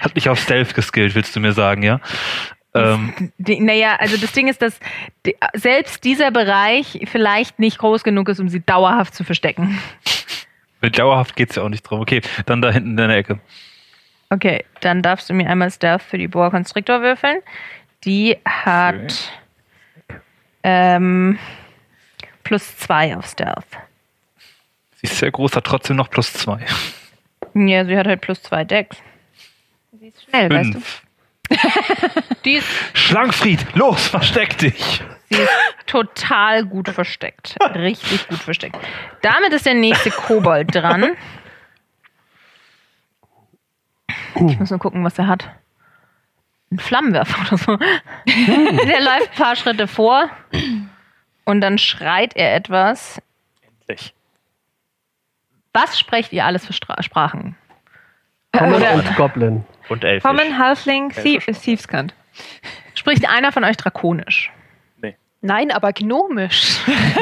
Hat 0.00 0.16
mich 0.16 0.28
auf 0.28 0.40
Stealth 0.40 0.74
geskillt, 0.74 1.14
willst 1.14 1.34
du 1.36 1.40
mir 1.40 1.52
sagen, 1.52 1.84
ja? 1.84 2.00
Ähm, 2.74 3.32
naja, 3.38 3.96
also 4.00 4.16
das 4.16 4.32
Ding 4.32 4.48
ist, 4.48 4.62
dass 4.62 4.80
selbst 5.54 6.02
dieser 6.02 6.32
Bereich 6.32 7.00
vielleicht 7.06 7.60
nicht 7.60 7.78
groß 7.78 8.02
genug 8.02 8.28
ist, 8.28 8.40
um 8.40 8.48
sie 8.48 8.60
dauerhaft 8.60 9.14
zu 9.14 9.22
verstecken. 9.22 9.78
mit 10.80 10.98
dauerhaft 10.98 11.36
geht's 11.36 11.54
ja 11.54 11.62
auch 11.62 11.68
nicht 11.68 11.82
drum. 11.82 12.00
Okay, 12.00 12.20
dann 12.46 12.60
da 12.60 12.72
hinten 12.72 12.90
in 12.90 12.96
der 12.96 13.10
Ecke. 13.10 13.38
Okay, 14.30 14.64
dann 14.80 15.02
darfst 15.02 15.28
du 15.28 15.34
mir 15.34 15.48
einmal 15.48 15.70
Stealth 15.70 16.02
für 16.02 16.16
die 16.16 16.28
Boa 16.28 16.50
Constrictor 16.50 17.02
würfeln. 17.02 17.38
Die 18.04 18.38
hat 18.44 19.32
ähm, 20.62 21.38
plus 22.44 22.76
zwei 22.76 23.16
auf 23.16 23.26
Stealth. 23.26 23.66
Sie 24.94 25.06
ist 25.06 25.18
sehr 25.18 25.30
groß, 25.30 25.56
hat 25.56 25.64
trotzdem 25.64 25.96
noch 25.96 26.10
plus 26.10 26.32
zwei. 26.32 26.64
Ja, 27.54 27.84
sie 27.84 27.96
hat 27.96 28.06
halt 28.06 28.20
plus 28.20 28.42
zwei 28.42 28.64
Decks. 28.64 28.98
Sie 29.98 30.08
ist 30.08 30.22
schnell, 30.22 30.50
weißt 30.50 30.74
du? 30.74 30.80
Fünf. 30.80 31.02
Die 32.44 32.54
ist, 32.54 32.68
Schlankfried, 32.94 33.74
los, 33.74 34.06
versteck 34.06 34.56
dich! 34.58 35.02
sie 35.30 35.42
ist 35.42 35.50
total 35.86 36.64
gut 36.64 36.88
versteckt. 36.88 37.56
Richtig 37.74 38.28
gut 38.28 38.38
versteckt. 38.38 38.76
Damit 39.22 39.52
ist 39.52 39.66
der 39.66 39.74
nächste 39.74 40.10
Kobold 40.10 40.74
dran. 40.74 41.16
Ich 44.48 44.58
muss 44.58 44.70
nur 44.70 44.78
gucken, 44.78 45.04
was 45.04 45.18
er 45.18 45.26
hat. 45.26 45.48
Ein 46.70 46.78
Flammenwerfer 46.78 47.40
oder 47.46 47.56
so. 47.58 47.76
Der 48.26 49.00
läuft 49.00 49.30
ein 49.32 49.36
paar 49.36 49.56
Schritte 49.56 49.86
vor 49.88 50.28
und 51.44 51.60
dann 51.60 51.78
schreit 51.78 52.36
er 52.36 52.54
etwas. 52.54 53.20
Endlich. 53.62 54.14
Was 55.72 55.98
sprecht 55.98 56.32
ihr 56.32 56.44
alles 56.44 56.66
für 56.66 56.72
Stra 56.72 57.02
Sprachen? 57.02 57.56
Common 58.52 58.74
Oder- 58.74 58.94
und 58.94 59.16
Goblin. 59.16 59.64
Und 59.88 60.04
elfisch. 60.04 60.22
Common, 60.28 60.58
Halfling, 60.58 61.10
Thie- 61.10 61.38
Thiefskant. 61.40 62.14
Spricht 62.94 63.28
einer 63.28 63.50
von 63.52 63.64
euch 63.64 63.76
Drakonisch? 63.76 64.52
Nein, 65.42 65.70
aber 65.70 65.92
gnomisch. 65.92 66.80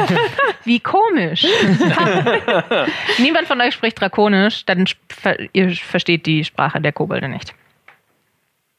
Wie 0.64 0.80
komisch. 0.80 1.44
Niemand 3.18 3.46
von 3.46 3.60
euch 3.60 3.74
spricht 3.74 4.00
Drakonisch, 4.00 4.64
dann 4.66 4.86
ver 5.08 5.36
ihr 5.52 5.70
versteht 5.76 6.26
die 6.26 6.44
Sprache 6.44 6.80
der 6.80 6.92
Kobolde 6.92 7.28
nicht. 7.28 7.54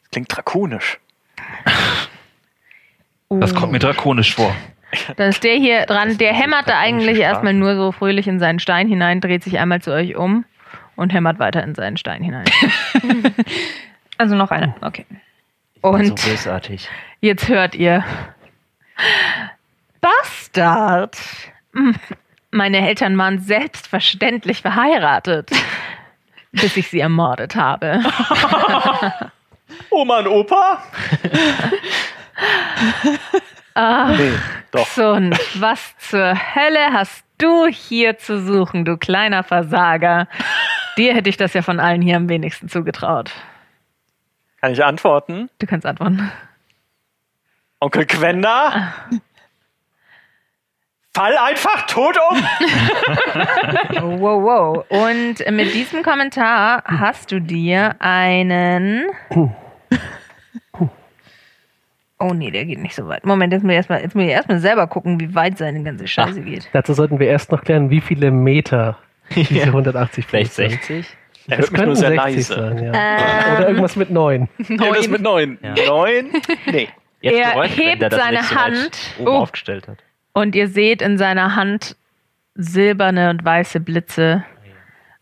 Das 0.02 0.12
klingt 0.12 0.36
drakonisch. 0.36 1.00
Das 3.30 3.56
kommt 3.56 3.72
mir 3.72 3.80
drakonisch 3.80 4.36
vor. 4.36 4.54
Dann 5.18 5.30
ist 5.30 5.44
der 5.44 5.56
hier 5.56 5.86
dran, 5.86 6.18
der 6.18 6.34
hämmert 6.34 6.68
da 6.68 6.80
eigentlich 6.80 7.20
erstmal 7.20 7.54
nur 7.54 7.76
so 7.76 7.92
fröhlich 7.92 8.28
in 8.28 8.40
seinen 8.40 8.60
Stein 8.60 8.88
hinein, 8.88 9.22
dreht 9.22 9.44
sich 9.44 9.60
einmal 9.60 9.82
zu 9.82 9.94
euch 9.94 10.16
um 10.16 10.46
und 10.96 11.14
hämmert 11.14 11.40
weiter 11.40 11.64
in 11.64 11.76
seinen 11.76 11.98
Stein 11.98 12.24
hinein. 12.24 12.46
Also 14.18 14.36
noch 14.36 14.52
einer. 14.52 14.76
Okay. 14.82 15.06
so 15.82 15.88
Und 15.88 16.26
bösartig. 16.26 16.90
jetzt 17.22 17.48
hört 17.48 17.74
ihr 17.74 18.04
Bastard. 20.02 21.18
Hm, 21.74 21.96
Meine 22.52 22.88
Eltern 22.88 23.18
waren 23.18 23.40
selbstverständlich 23.40 24.62
verheiratet, 24.62 25.52
bis 26.52 26.78
ich 26.78 26.88
sie 26.90 27.00
ermordet 27.00 27.56
habe. 27.56 28.02
Oma 29.92 30.20
und 30.20 30.28
Opa? 30.28 30.82
Ah, 33.76 34.08
Nee, 34.18 34.32
doch. 34.72 34.86
Xund, 34.88 35.38
was 35.62 35.96
zur 35.98 36.34
Hölle 36.56 36.92
hast 36.92 37.24
du 37.38 37.68
hier 37.68 38.18
zu 38.18 38.42
suchen, 38.42 38.84
du 38.86 38.98
kleiner 38.98 39.44
Versager? 39.44 40.28
Dir 40.98 41.14
hätte 41.14 41.30
ich 41.30 41.38
das 41.38 41.54
ja 41.54 41.62
von 41.62 41.80
allen 41.80 42.02
hier 42.02 42.18
am 42.18 42.28
wenigsten 42.30 42.68
zugetraut. 42.68 43.32
Kann 44.60 44.74
ich 44.74 44.84
antworten? 44.84 45.50
Du 45.60 45.68
kannst 45.68 45.86
antworten. 45.86 46.32
Onkel 47.80 48.06
Quenda? 48.06 48.94
Fall 51.16 51.38
einfach 51.38 51.86
tot 51.88 52.18
um! 52.30 52.38
Wow, 54.20 54.44
wow. 54.44 54.86
Und 54.90 55.36
mit 55.56 55.74
diesem 55.74 56.04
Kommentar 56.04 56.84
hast 56.86 57.32
du 57.32 57.40
dir 57.42 57.96
einen. 58.00 59.06
Oh 62.20 62.34
nee, 62.34 62.52
der 62.52 62.66
geht 62.66 62.80
nicht 62.80 62.96
so 62.96 63.08
weit. 63.08 63.26
Moment, 63.26 63.54
jetzt 63.54 63.64
muss 63.64 63.72
ich 63.72 63.78
erstmal, 63.78 64.02
jetzt 64.02 64.14
muss 64.16 64.26
ich 64.26 64.30
erstmal 64.32 64.60
selber 64.60 64.88
gucken, 64.88 65.20
wie 65.20 65.34
weit 65.36 65.58
seine 65.58 65.82
ganze 65.84 66.06
Scheiße 66.08 66.42
geht. 66.42 66.70
Dazu 66.74 66.94
sollten 66.94 67.20
wir 67.20 67.28
erst 67.28 67.52
noch 67.52 67.64
klären, 67.64 67.90
wie 67.90 68.02
viele 68.02 68.30
Meter 68.32 68.98
diese 69.36 69.64
180 69.64 70.26
Fuß 70.26 70.30
Vielleicht 70.30 70.54
sind. 70.54 70.72
60? 70.72 71.18
Er 71.48 71.58
Das 71.58 71.66
hört 71.66 71.72
mich 71.72 71.82
nur 71.86 71.96
sehr 71.96 72.10
60 72.10 72.18
leise. 72.36 72.54
sein, 72.54 72.84
ja. 72.84 72.92
Ähm, 72.94 73.56
Oder 73.58 73.68
irgendwas 73.68 73.96
mit 73.96 74.10
9. 74.12 74.50
Irgendwas 74.58 75.08
mit 75.08 75.22
neun. 75.22 75.58
Ja. 75.62 75.86
Neun? 75.88 76.30
Nee. 76.72 76.90
Jetzt 77.22 77.38
Er 77.38 77.52
bereut 77.54 77.78
hebt 77.78 78.02
dass 78.02 78.14
er 78.14 78.20
seine 78.20 78.50
Hand. 78.52 78.92
oben 79.20 79.28
Oh. 79.28 79.38
aufgestellt 79.38 79.88
hat. 79.88 79.98
Und 80.34 80.56
ihr 80.56 80.68
seht 80.68 81.02
in 81.02 81.18
seiner 81.18 81.56
Hand 81.56 81.96
silberne 82.56 83.30
und 83.30 83.44
weiße 83.44 83.80
Blitze. 83.80 84.44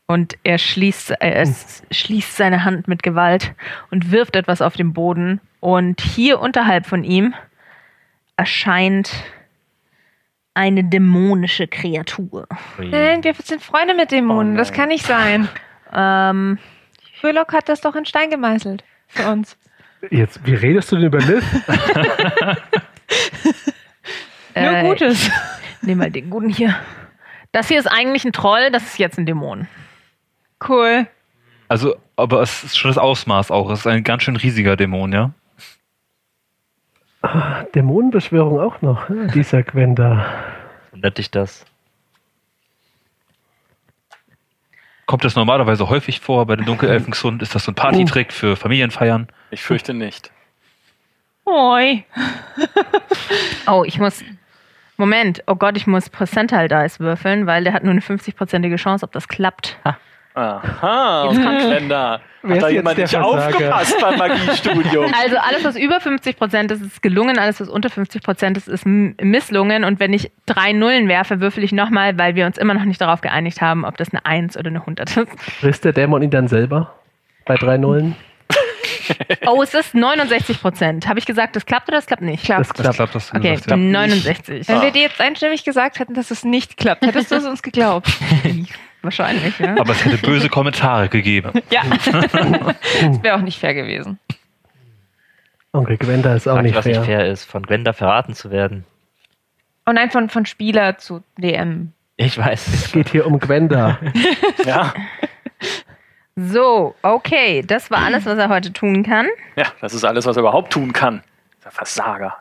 Und 0.05 0.37
er 0.43 0.57
schließt, 0.57 1.11
äh, 1.11 1.15
er 1.31 1.47
schließt 1.91 2.37
seine 2.37 2.63
Hand 2.63 2.87
mit 2.87 3.03
Gewalt 3.03 3.53
und 3.91 4.11
wirft 4.11 4.35
etwas 4.35 4.61
auf 4.61 4.75
den 4.75 4.93
Boden. 4.93 5.41
Und 5.59 6.01
hier 6.01 6.39
unterhalb 6.39 6.85
von 6.85 7.03
ihm 7.03 7.33
erscheint 8.37 9.11
eine 10.53 10.83
dämonische 10.83 11.67
Kreatur. 11.67 12.47
Nein, 12.77 13.23
wir 13.23 13.33
sind 13.43 13.61
Freunde 13.61 13.93
mit 13.93 14.11
Dämonen. 14.11 14.53
Oh 14.55 14.57
das 14.57 14.71
kann 14.71 14.89
nicht 14.89 15.05
sein. 15.05 15.47
Ähm, 15.93 16.57
Frühlock 17.19 17.53
hat 17.53 17.69
das 17.69 17.81
doch 17.81 17.95
in 17.95 18.05
Stein 18.05 18.29
gemeißelt. 18.29 18.83
Für 19.07 19.29
uns. 19.31 19.57
Jetzt, 20.09 20.45
wie 20.45 20.55
redest 20.55 20.91
du 20.91 20.97
denn 20.97 21.05
über 21.05 21.19
Liv? 21.19 21.43
Nur 24.55 24.71
äh, 24.71 24.83
Gutes. 24.83 25.29
Nehmen 25.81 26.01
wir 26.01 26.09
den 26.09 26.29
guten 26.29 26.49
hier. 26.49 26.75
Das 27.51 27.67
hier 27.67 27.79
ist 27.79 27.87
eigentlich 27.87 28.25
ein 28.25 28.33
Troll, 28.33 28.71
das 28.71 28.83
ist 28.83 28.99
jetzt 28.99 29.17
ein 29.17 29.25
Dämon. 29.25 29.67
Cool. 30.67 31.07
Also, 31.67 31.95
aber 32.15 32.41
es 32.41 32.63
ist 32.63 32.77
schon 32.77 32.89
das 32.89 32.97
Ausmaß 32.97 33.51
auch. 33.51 33.69
Es 33.71 33.79
ist 33.79 33.87
ein 33.87 34.03
ganz 34.03 34.23
schön 34.23 34.35
riesiger 34.35 34.75
Dämon, 34.75 35.13
ja? 35.13 35.31
Dämonenbeschwörung 37.75 38.59
auch 38.59 38.81
noch, 38.81 39.07
dieser 39.33 39.63
Gwenda. 39.63 40.25
Wundert 40.91 41.17
dich 41.17 41.31
das? 41.31 41.65
Kommt 45.07 45.23
das 45.23 45.35
normalerweise 45.35 45.89
häufig 45.89 46.19
vor 46.19 46.45
bei 46.45 46.57
den 46.57 46.65
Dunkelelfen 46.65 47.11
Xund? 47.11 47.41
Ist 47.41 47.55
das 47.55 47.63
so 47.63 47.71
ein 47.71 47.75
Partytrick 47.75 48.33
für 48.33 48.57
Familienfeiern? 48.57 49.27
Ich 49.51 49.63
fürchte 49.63 49.93
nicht. 49.93 50.31
Oi. 51.45 52.03
Oh, 53.69 53.83
ich 53.85 53.99
muss. 53.99 54.23
Moment, 54.95 55.43
oh 55.47 55.55
Gott, 55.55 55.75
ich 55.75 55.87
muss 55.87 56.09
Percentile 56.09 56.69
Dice 56.69 56.99
würfeln, 57.01 57.45
weil 57.45 57.65
der 57.65 57.73
hat 57.73 57.83
nur 57.83 57.91
eine 57.91 57.99
50-prozentige 57.99 58.77
Chance, 58.77 59.03
ob 59.05 59.11
das 59.11 59.27
klappt. 59.27 59.77
Aha, 60.37 61.23
Onkel 61.29 61.57
Quenda. 61.71 62.21
Wer 62.43 62.49
Hat 62.51 62.57
ist 62.57 62.61
da 62.63 62.67
jetzt 62.69 62.75
jemand 62.75 62.97
nicht 62.99 63.09
Versager? 63.09 63.47
aufgepasst 63.47 63.97
beim 63.99 64.17
Magiestudium? 64.19 65.11
Also 65.19 65.37
alles, 65.37 65.63
was 65.63 65.75
über 65.75 65.97
50% 65.97 66.71
ist, 66.71 66.81
ist 66.81 67.01
gelungen, 67.01 67.39
alles, 67.39 67.59
was 67.59 67.67
unter 67.69 67.89
50% 67.89 68.55
ist, 68.57 68.67
ist 68.67 68.85
m- 68.85 69.15
misslungen. 69.19 69.83
Und 69.83 69.99
wenn 69.99 70.13
ich 70.13 70.31
drei 70.45 70.73
Nullen 70.73 71.07
werfe, 71.07 71.41
würfel 71.41 71.63
ich 71.63 71.71
nochmal, 71.71 72.17
weil 72.19 72.35
wir 72.35 72.45
uns 72.45 72.57
immer 72.59 72.75
noch 72.75 72.85
nicht 72.85 73.01
darauf 73.01 73.21
geeinigt 73.21 73.61
haben, 73.61 73.83
ob 73.83 73.97
das 73.97 74.09
eine 74.13 74.25
1 74.25 74.55
oder 74.57 74.67
eine 74.69 74.79
100 74.81 75.17
ist. 75.17 75.27
Frisst 75.59 75.83
der 75.85 75.93
Dämon 75.93 76.21
ihn 76.21 76.29
dann 76.29 76.47
selber? 76.47 76.93
Bei 77.45 77.55
drei 77.55 77.77
Nullen? 77.77 78.15
Oh, 79.45 79.61
es 79.63 79.73
ist 79.73 79.95
69%. 79.95 81.07
Habe 81.07 81.17
ich 81.19 81.25
gesagt, 81.25 81.55
das 81.55 81.65
klappt 81.65 81.87
oder 81.87 81.97
das 81.97 82.07
klappt 82.07 82.21
nicht? 82.23 82.49
Das 82.49 82.67
Das 82.67 82.73
klappt. 82.73 82.95
klappt, 82.97 83.15
das 83.15 83.33
Okay, 83.33 83.51
gesagt, 83.53 83.71
ja. 83.71 83.77
69. 83.77 84.67
Wenn 84.67 84.81
wir 84.81 84.91
dir 84.91 85.03
jetzt 85.03 85.21
einstimmig 85.21 85.63
gesagt 85.63 85.99
hätten, 85.99 86.13
dass 86.13 86.29
es 86.29 86.43
nicht 86.43 86.75
klappt, 86.75 87.05
hättest 87.05 87.31
du 87.31 87.35
es 87.35 87.45
uns 87.45 87.61
geglaubt. 87.63 88.07
Wahrscheinlich, 89.01 89.57
ja. 89.59 89.75
Aber 89.79 89.91
es 89.91 90.03
hätte 90.03 90.17
böse 90.17 90.49
Kommentare 90.49 91.07
gegeben. 91.09 91.51
Ja. 91.69 91.81
das 91.89 93.23
wäre 93.23 93.35
auch 93.35 93.41
nicht 93.41 93.59
fair 93.59 93.73
gewesen. 93.73 94.19
Onkel 95.73 95.97
Gwenda 95.97 96.33
ist 96.35 96.47
auch 96.47 96.53
Frag 96.55 96.63
dich, 96.63 96.71
nicht 96.73 96.77
was 96.77 96.85
fair. 96.85 96.97
nicht 96.99 97.05
fair 97.05 97.25
ist, 97.27 97.45
von 97.45 97.63
Gwenda 97.63 97.93
verraten 97.93 98.33
zu 98.33 98.51
werden. 98.51 98.85
Oh 99.85 99.91
nein, 99.91 100.09
von, 100.11 100.29
von 100.29 100.45
Spieler 100.45 100.97
zu 100.97 101.23
DM. 101.37 101.93
Ich 102.17 102.37
weiß. 102.37 102.67
Es 102.67 102.91
geht 102.91 103.09
hier 103.09 103.27
um 103.27 103.39
Gwenda. 103.39 103.99
Ja, 104.65 104.93
So, 106.35 106.95
okay, 107.01 107.63
das 107.65 107.89
war 107.89 107.99
alles, 108.03 108.25
was 108.25 108.37
er 108.37 108.49
heute 108.49 108.71
tun 108.73 109.03
kann. 109.03 109.27
ja, 109.55 109.65
das 109.81 109.93
ist 109.93 110.03
alles, 110.03 110.25
was 110.25 110.35
er 110.37 110.41
überhaupt 110.41 110.73
tun 110.73 110.93
kann. 110.93 111.23
Der 111.63 111.71
Versager. 111.71 112.37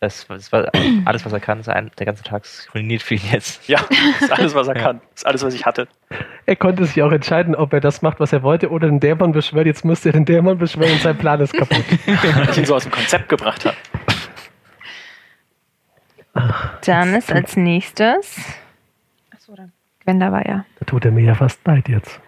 Das, 0.00 0.28
das 0.28 0.52
war 0.52 0.70
alles, 1.06 1.24
was 1.24 1.32
er 1.32 1.40
kann, 1.40 1.66
ein, 1.66 1.90
der 1.98 2.06
ganze 2.06 2.22
Tag 2.22 2.44
ruiniert 2.72 3.02
für 3.02 3.14
ihn 3.14 3.22
jetzt. 3.32 3.66
Ja, 3.68 3.80
das 3.88 4.22
ist 4.22 4.32
alles, 4.38 4.54
was 4.54 4.68
er 4.68 4.74
kann. 4.74 5.00
Das 5.10 5.22
ist 5.22 5.26
alles, 5.26 5.42
was 5.42 5.54
ich 5.54 5.66
hatte. 5.66 5.88
Er 6.46 6.54
konnte 6.54 6.84
sich 6.84 7.02
auch 7.02 7.10
entscheiden, 7.10 7.56
ob 7.56 7.72
er 7.72 7.80
das 7.80 8.00
macht, 8.00 8.20
was 8.20 8.32
er 8.32 8.44
wollte, 8.44 8.70
oder 8.70 8.86
den 8.88 9.00
Dämon 9.00 9.32
beschwört. 9.32 9.66
Jetzt 9.66 9.84
müsste 9.84 10.10
er 10.10 10.12
den 10.12 10.24
Dämon 10.24 10.56
beschwören 10.58 10.92
und 10.92 11.02
sein 11.02 11.18
Plan 11.18 11.40
ist 11.40 11.52
kaputt. 11.52 11.84
Weil 12.06 12.48
ich 12.48 12.58
ihn 12.58 12.64
so 12.64 12.76
aus 12.76 12.84
dem 12.84 12.92
Konzept 12.92 13.28
gebracht 13.28 13.64
habe. 13.64 13.76
Dann 16.84 17.14
ist 17.14 17.32
als 17.32 17.56
nächstes. 17.56 18.40
Achso, 19.34 19.56
dann. 19.56 19.72
Gwenda 20.04 20.30
war 20.30 20.46
ja. 20.46 20.64
Da 20.78 20.84
tut 20.86 21.04
er 21.04 21.10
mir 21.10 21.24
ja 21.24 21.34
fast 21.34 21.66
leid 21.66 21.88
jetzt. 21.88 22.20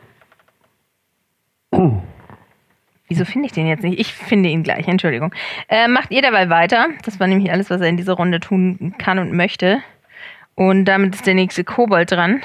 Wieso 3.10 3.24
finde 3.24 3.46
ich 3.46 3.52
den 3.52 3.66
jetzt 3.66 3.82
nicht? 3.82 3.98
Ich 3.98 4.14
finde 4.14 4.48
ihn 4.50 4.62
gleich, 4.62 4.86
Entschuldigung. 4.86 5.34
Äh, 5.68 5.88
macht 5.88 6.12
ihr 6.12 6.22
dabei 6.22 6.48
weiter. 6.48 6.90
Das 7.04 7.18
war 7.18 7.26
nämlich 7.26 7.50
alles, 7.50 7.68
was 7.68 7.80
er 7.80 7.88
in 7.88 7.96
dieser 7.96 8.12
Runde 8.12 8.38
tun 8.38 8.94
kann 8.98 9.18
und 9.18 9.32
möchte. 9.32 9.82
Und 10.54 10.84
damit 10.84 11.16
ist 11.16 11.26
der 11.26 11.34
nächste 11.34 11.64
Kobold 11.64 12.12
dran. 12.12 12.40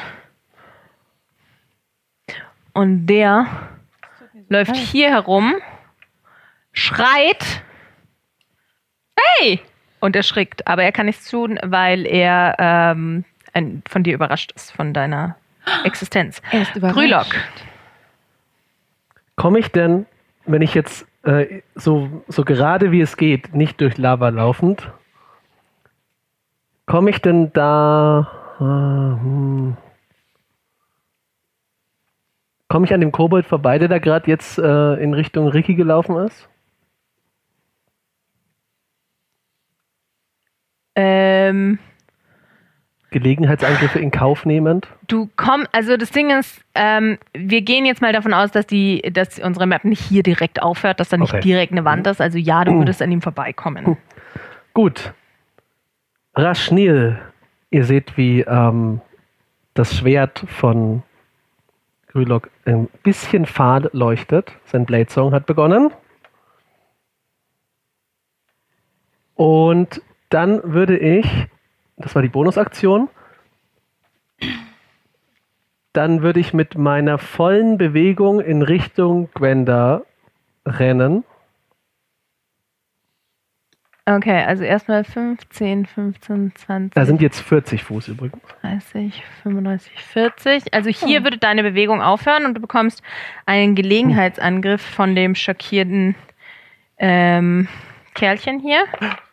Und 2.73 3.05
der 3.05 3.45
läuft 4.49 4.75
hier 4.75 5.09
herum, 5.09 5.53
schreit. 6.73 7.61
Hey! 9.15 9.59
Und 9.99 10.15
erschrickt. 10.15 10.67
Aber 10.67 10.81
er 10.81 10.91
kann 10.91 11.05
nichts 11.05 11.29
tun, 11.29 11.59
weil 11.61 12.07
er 12.07 12.55
ähm, 12.57 13.23
ein, 13.53 13.83
von 13.87 14.01
dir 14.01 14.15
überrascht 14.15 14.51
ist, 14.55 14.71
von 14.71 14.95
deiner 14.95 15.35
Existenz. 15.83 16.41
Er 16.49 16.63
ist 16.63 16.75
überrascht. 16.75 16.97
Grülock. 16.97 17.35
Komme 19.35 19.59
ich 19.59 19.67
denn 19.67 20.07
wenn 20.45 20.61
ich 20.61 20.73
jetzt 20.73 21.05
äh, 21.23 21.61
so, 21.75 22.23
so 22.27 22.43
gerade 22.43 22.91
wie 22.91 23.01
es 23.01 23.17
geht, 23.17 23.53
nicht 23.53 23.81
durch 23.81 23.97
Lava 23.97 24.29
laufend, 24.29 24.91
komme 26.85 27.09
ich 27.09 27.19
denn 27.21 27.51
da. 27.53 28.27
Äh, 28.59 28.63
hm, 28.63 29.77
komme 32.67 32.85
ich 32.85 32.93
an 32.93 33.01
dem 33.01 33.11
Kobold 33.11 33.45
vorbei, 33.45 33.79
der 33.79 33.87
da 33.87 33.99
gerade 33.99 34.29
jetzt 34.29 34.57
äh, 34.57 34.93
in 34.95 35.13
Richtung 35.13 35.47
Ricky 35.47 35.75
gelaufen 35.75 36.17
ist? 36.17 36.49
Ähm, 40.95 41.79
Gelegenheitsangriffe 43.15 43.97
in 43.99 44.11
Kauf 44.11 44.45
nehmend? 44.45 44.87
du 45.07 45.29
komm, 45.37 45.65
also 45.71 45.95
das 45.95 46.11
Ding 46.11 46.31
ist, 46.37 46.59
ähm, 46.75 47.17
wir 47.33 47.61
gehen 47.61 47.85
jetzt 47.85 48.01
mal 48.01 48.11
davon 48.11 48.33
aus, 48.33 48.51
dass 48.51 48.67
die, 48.67 49.01
dass 49.13 49.39
unsere 49.39 49.65
Map 49.67 49.85
nicht 49.85 50.01
hier 50.01 50.21
direkt 50.21 50.61
aufhört, 50.61 50.99
dass 50.99 51.07
da 51.07 51.15
nicht 51.17 51.31
Okay. 51.33 51.39
direkt 51.41 51.71
eine 51.71 51.85
Wand 51.85 52.05
ist. 52.07 52.19
Also 52.19 52.37
ja, 52.37 52.65
du 52.65 52.73
würdest 52.77 53.01
an 53.01 53.09
ihm 53.13 53.21
vorbeikommen. 53.21 53.95
Gut. 54.73 55.13
Raschnil, 56.35 57.17
ihr 57.69 57.85
seht, 57.85 58.17
wie 58.17 58.41
ähm, 58.41 58.99
das 59.75 59.95
Schwert 59.95 60.43
von 60.47 61.01
Grülok 62.07 62.49
ein 62.65 62.89
bisschen 63.03 63.45
fahl 63.45 63.89
leuchtet. 63.93 64.51
Sein 64.65 64.85
Blade 64.85 65.09
Song 65.09 65.33
hat 65.33 65.45
begonnen. 65.45 65.91
Und 69.35 70.01
dann 70.29 70.61
würde 70.63 70.97
ich, 70.97 71.25
das 71.97 72.15
war 72.15 72.21
die 72.21 72.29
Bonusaktion, 72.29 73.09
dann 75.93 76.21
würde 76.21 76.39
ich 76.39 76.53
mit 76.53 76.77
meiner 76.77 77.17
vollen 77.17 77.77
Bewegung 77.77 78.41
in 78.41 78.61
Richtung 78.61 79.29
Gwenda 79.33 80.01
rennen. 80.65 81.23
Okay, 84.07 84.43
also 84.43 84.63
erstmal 84.63 85.03
15, 85.03 85.87
15, 85.87 86.53
20, 86.53 86.93
Da 86.93 87.05
sind 87.05 87.21
jetzt 87.21 87.41
40 87.41 87.83
Fuß 87.83 88.09
übrigens. 88.09 88.43
30, 88.61 89.23
35, 89.41 89.99
40. 89.99 90.73
Also 90.75 90.91
hier 90.91 91.23
würde 91.23 91.39
deine 91.39 91.63
Bewegung 91.63 92.03
aufhören 92.03 92.45
und 92.45 92.53
du 92.53 92.61
bekommst 92.61 93.01
einen 93.47 93.73
Gelegenheitsangriff 93.73 94.81
von 94.83 95.15
dem 95.15 95.33
schockierten 95.33 96.13
ähm, 96.99 97.67
Kerlchen 98.13 98.59
hier. 98.59 98.85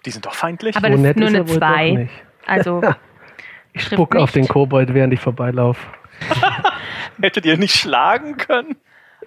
Die 0.07 0.11
sind 0.11 0.25
doch 0.25 0.35
feindlich. 0.35 0.75
Aber 0.75 0.87
So 0.87 0.93
das 0.93 1.01
ist 1.01 1.03
nett 1.03 1.17
nur 1.19 1.29
ist 1.29 1.35
eine 1.35 1.45
er 1.45 1.49
wohl 1.49 1.61
doch 1.61 1.69
2. 1.69 2.09
Also 2.53 2.81
Ich 3.75 3.85
spuck 3.85 4.15
auf 4.17 4.33
den 4.33 4.47
Kobold, 4.47 4.93
während 4.93 5.13
ich 5.15 5.21
vorbeilaufe. 5.21 5.81
Hättet 7.21 7.47
ihr 7.47 7.57
nicht 7.57 7.75
schlagen 7.75 8.37
können? 8.37 8.77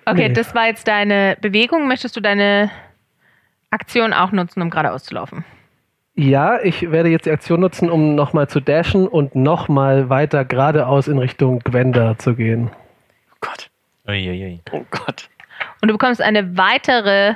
Okay, 0.05 0.27
Nee. 0.29 0.33
das 0.33 0.53
war 0.53 0.67
jetzt 0.67 0.87
deine 0.87 1.35
Bewegung. 1.41 1.87
Möchtest 1.87 2.15
du 2.15 2.21
deine 2.21 2.69
Aktion 3.71 4.13
auch 4.13 4.31
nutzen, 4.31 4.61
um 4.61 4.69
geradeaus 4.69 5.03
zu 5.03 5.15
laufen? 5.15 5.43
Ja, 6.13 6.59
ich 6.61 6.91
werde 6.91 7.09
jetzt 7.09 7.25
die 7.25 7.31
Aktion 7.31 7.59
nutzen, 7.59 7.89
um 7.89 8.13
nochmal 8.15 8.47
zu 8.47 8.59
dashen 8.59 9.07
und 9.07 9.35
nochmal 9.35 10.09
weiter 10.09 10.45
geradeaus 10.45 11.07
in 11.07 11.17
Richtung 11.17 11.59
Gwenda 11.59 12.17
zu 12.17 12.35
gehen. 12.35 12.69
Oh 13.33 13.37
Gott. 13.41 13.69
Uiuiui. 14.07 14.61
Oh 14.71 14.85
Gott. 14.91 15.27
Und 15.81 15.89
du 15.89 15.93
bekommst 15.95 16.21
eine 16.21 16.55
weitere 16.57 17.33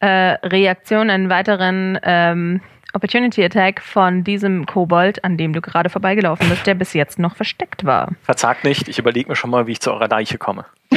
äh, 0.00 0.06
Reaktion, 0.06 1.10
einen 1.10 1.28
weiteren 1.28 1.98
ähm, 2.02 2.60
Opportunity 2.94 3.44
Attack 3.44 3.80
von 3.80 4.22
diesem 4.24 4.66
Kobold, 4.66 5.24
an 5.24 5.36
dem 5.36 5.52
du 5.52 5.60
gerade 5.60 5.88
vorbeigelaufen 5.88 6.48
bist, 6.48 6.66
der 6.66 6.74
bis 6.74 6.92
jetzt 6.92 7.18
noch 7.18 7.36
versteckt 7.36 7.84
war. 7.84 8.12
Verzagt 8.22 8.64
nicht, 8.64 8.88
ich 8.88 8.98
überlege 8.98 9.28
mir 9.28 9.36
schon 9.36 9.50
mal, 9.50 9.66
wie 9.66 9.72
ich 9.72 9.80
zu 9.80 9.92
eurer 9.92 10.08
Deiche 10.08 10.38
komme. 10.38 10.66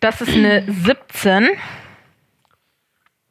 Das 0.00 0.20
ist 0.20 0.32
eine 0.32 0.62
17. 0.68 1.48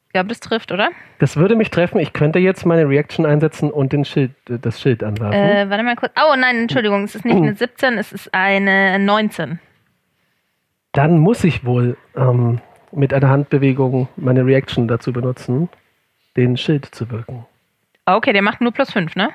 Ich 0.06 0.12
glaube, 0.12 0.28
das 0.28 0.40
trifft, 0.40 0.72
oder? 0.72 0.90
Das 1.18 1.36
würde 1.36 1.56
mich 1.56 1.70
treffen. 1.70 1.98
Ich 1.98 2.12
könnte 2.12 2.38
jetzt 2.38 2.66
meine 2.66 2.88
Reaction 2.88 3.24
einsetzen 3.24 3.70
und 3.70 3.92
den 3.92 4.04
Schild, 4.04 4.32
das 4.46 4.80
Schild 4.80 5.02
anwerfen. 5.02 5.32
Äh, 5.32 5.70
warte 5.70 5.82
mal 5.82 5.96
kurz. 5.96 6.12
Oh 6.16 6.34
nein, 6.36 6.56
Entschuldigung, 6.56 7.04
es 7.04 7.14
ist 7.14 7.24
nicht 7.24 7.36
eine 7.36 7.54
17, 7.54 7.98
es 7.98 8.12
ist 8.12 8.34
eine 8.34 8.98
19. 8.98 9.58
Dann 10.92 11.18
muss 11.18 11.44
ich 11.44 11.64
wohl 11.64 11.96
ähm, 12.16 12.60
mit 12.92 13.12
einer 13.14 13.28
Handbewegung 13.28 14.08
meine 14.16 14.44
Reaction 14.44 14.88
dazu 14.88 15.12
benutzen, 15.12 15.68
den 16.36 16.56
Schild 16.56 16.86
zu 16.86 17.10
wirken. 17.10 17.46
Okay, 18.06 18.32
der 18.32 18.42
macht 18.42 18.60
nur 18.60 18.72
plus 18.72 18.90
5, 18.92 19.16
ne? 19.16 19.30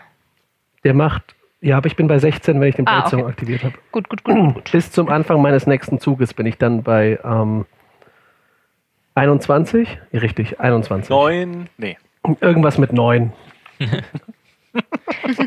Der 0.83 0.93
macht, 0.93 1.35
ja, 1.61 1.77
aber 1.77 1.87
ich 1.87 1.95
bin 1.95 2.07
bei 2.07 2.17
16, 2.19 2.59
wenn 2.59 2.69
ich 2.69 2.75
den 2.75 2.87
Ah, 2.87 2.99
Blade 2.99 3.09
Song 3.09 3.21
okay. 3.21 3.29
aktiviert 3.29 3.63
habe. 3.63 3.75
Gut, 3.91 4.09
gut, 4.09 4.23
gut, 4.23 4.53
gut. 4.53 4.71
Bis 4.71 4.91
zum 4.91 5.09
Anfang 5.09 5.41
meines 5.41 5.67
nächsten 5.67 5.99
Zuges 5.99 6.33
bin 6.33 6.45
ich 6.45 6.57
dann 6.57 6.83
bei 6.83 7.19
ähm, 7.23 7.65
21. 9.15 9.97
Ja, 10.11 10.19
richtig, 10.19 10.59
21. 10.59 11.09
Neun. 11.09 11.69
Nee. 11.77 11.97
Irgendwas 12.41 12.77
mit 12.77 12.93
9. 12.93 13.31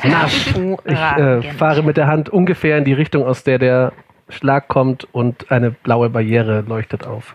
Nasch. 0.05 0.55
Ich 0.85 0.93
äh, 0.95 1.43
fahre 1.55 1.83
mit 1.83 1.97
der 1.97 2.07
Hand 2.07 2.29
ungefähr 2.29 2.79
in 2.79 2.85
die 2.85 2.93
Richtung, 2.93 3.25
aus 3.25 3.45
der 3.45 3.59
der 3.59 3.93
Schlag 4.29 4.69
kommt 4.69 5.07
und 5.13 5.51
eine 5.51 5.71
blaue 5.71 6.11
Barriere 6.11 6.61
leuchtet 6.63 7.07
auf. 7.07 7.35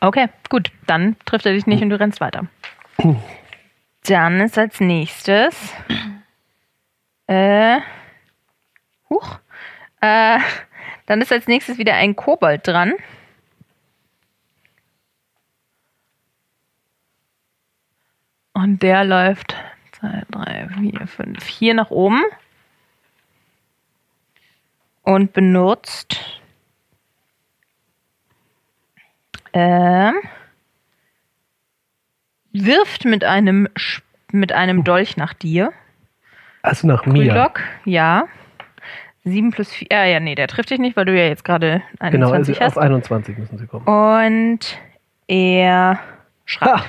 Okay, 0.00 0.26
gut. 0.48 0.70
Dann 0.86 1.16
trifft 1.24 1.46
er 1.46 1.52
dich 1.52 1.66
nicht 1.66 1.82
und 1.82 1.90
du 1.90 1.98
rennst 1.98 2.20
weiter. 2.20 2.46
Dann 4.04 4.40
ist 4.40 4.58
als 4.58 4.80
nächstes. 4.80 5.74
Äh. 7.26 7.80
Huch. 9.08 9.38
Äh, 10.00 10.38
dann 11.06 11.20
ist 11.20 11.32
als 11.32 11.46
nächstes 11.46 11.78
wieder 11.78 11.94
ein 11.94 12.16
Kobold 12.16 12.66
dran. 12.66 12.94
Und 18.52 18.82
der 18.82 19.04
läuft 19.04 19.54
2, 19.92 20.22
3, 20.30 20.68
4, 20.68 21.06
5 21.06 21.46
hier 21.46 21.74
nach 21.74 21.90
oben. 21.90 22.22
Und 25.02 25.32
benutzt 25.32 26.40
ähm, 29.52 30.14
wirft 32.52 33.04
mit 33.04 33.24
einem 33.24 33.68
mit 34.32 34.52
einem 34.52 34.84
Dolch 34.84 35.16
nach 35.16 35.34
dir. 35.34 35.72
Also 36.62 36.86
nach 36.86 37.04
mir. 37.06 37.32
Grülock, 37.32 37.60
ja. 37.84 38.24
7 39.24 39.50
plus 39.50 39.70
4. 39.72 39.88
Ja, 39.90 40.04
ja, 40.04 40.20
nee, 40.20 40.34
der 40.34 40.48
trifft 40.48 40.70
dich 40.70 40.78
nicht, 40.78 40.96
weil 40.96 41.04
du 41.04 41.16
ja 41.16 41.26
jetzt 41.26 41.44
gerade 41.44 41.82
Genau, 42.00 42.32
21 42.32 42.60
also 42.60 42.80
auf 42.80 42.82
hast. 42.82 42.82
21 42.82 43.38
müssen 43.38 43.58
sie 43.58 43.66
kommen. 43.66 43.86
Und 43.86 44.78
er 45.28 46.00
schreit. 46.44 46.68
Ha! 46.68 46.84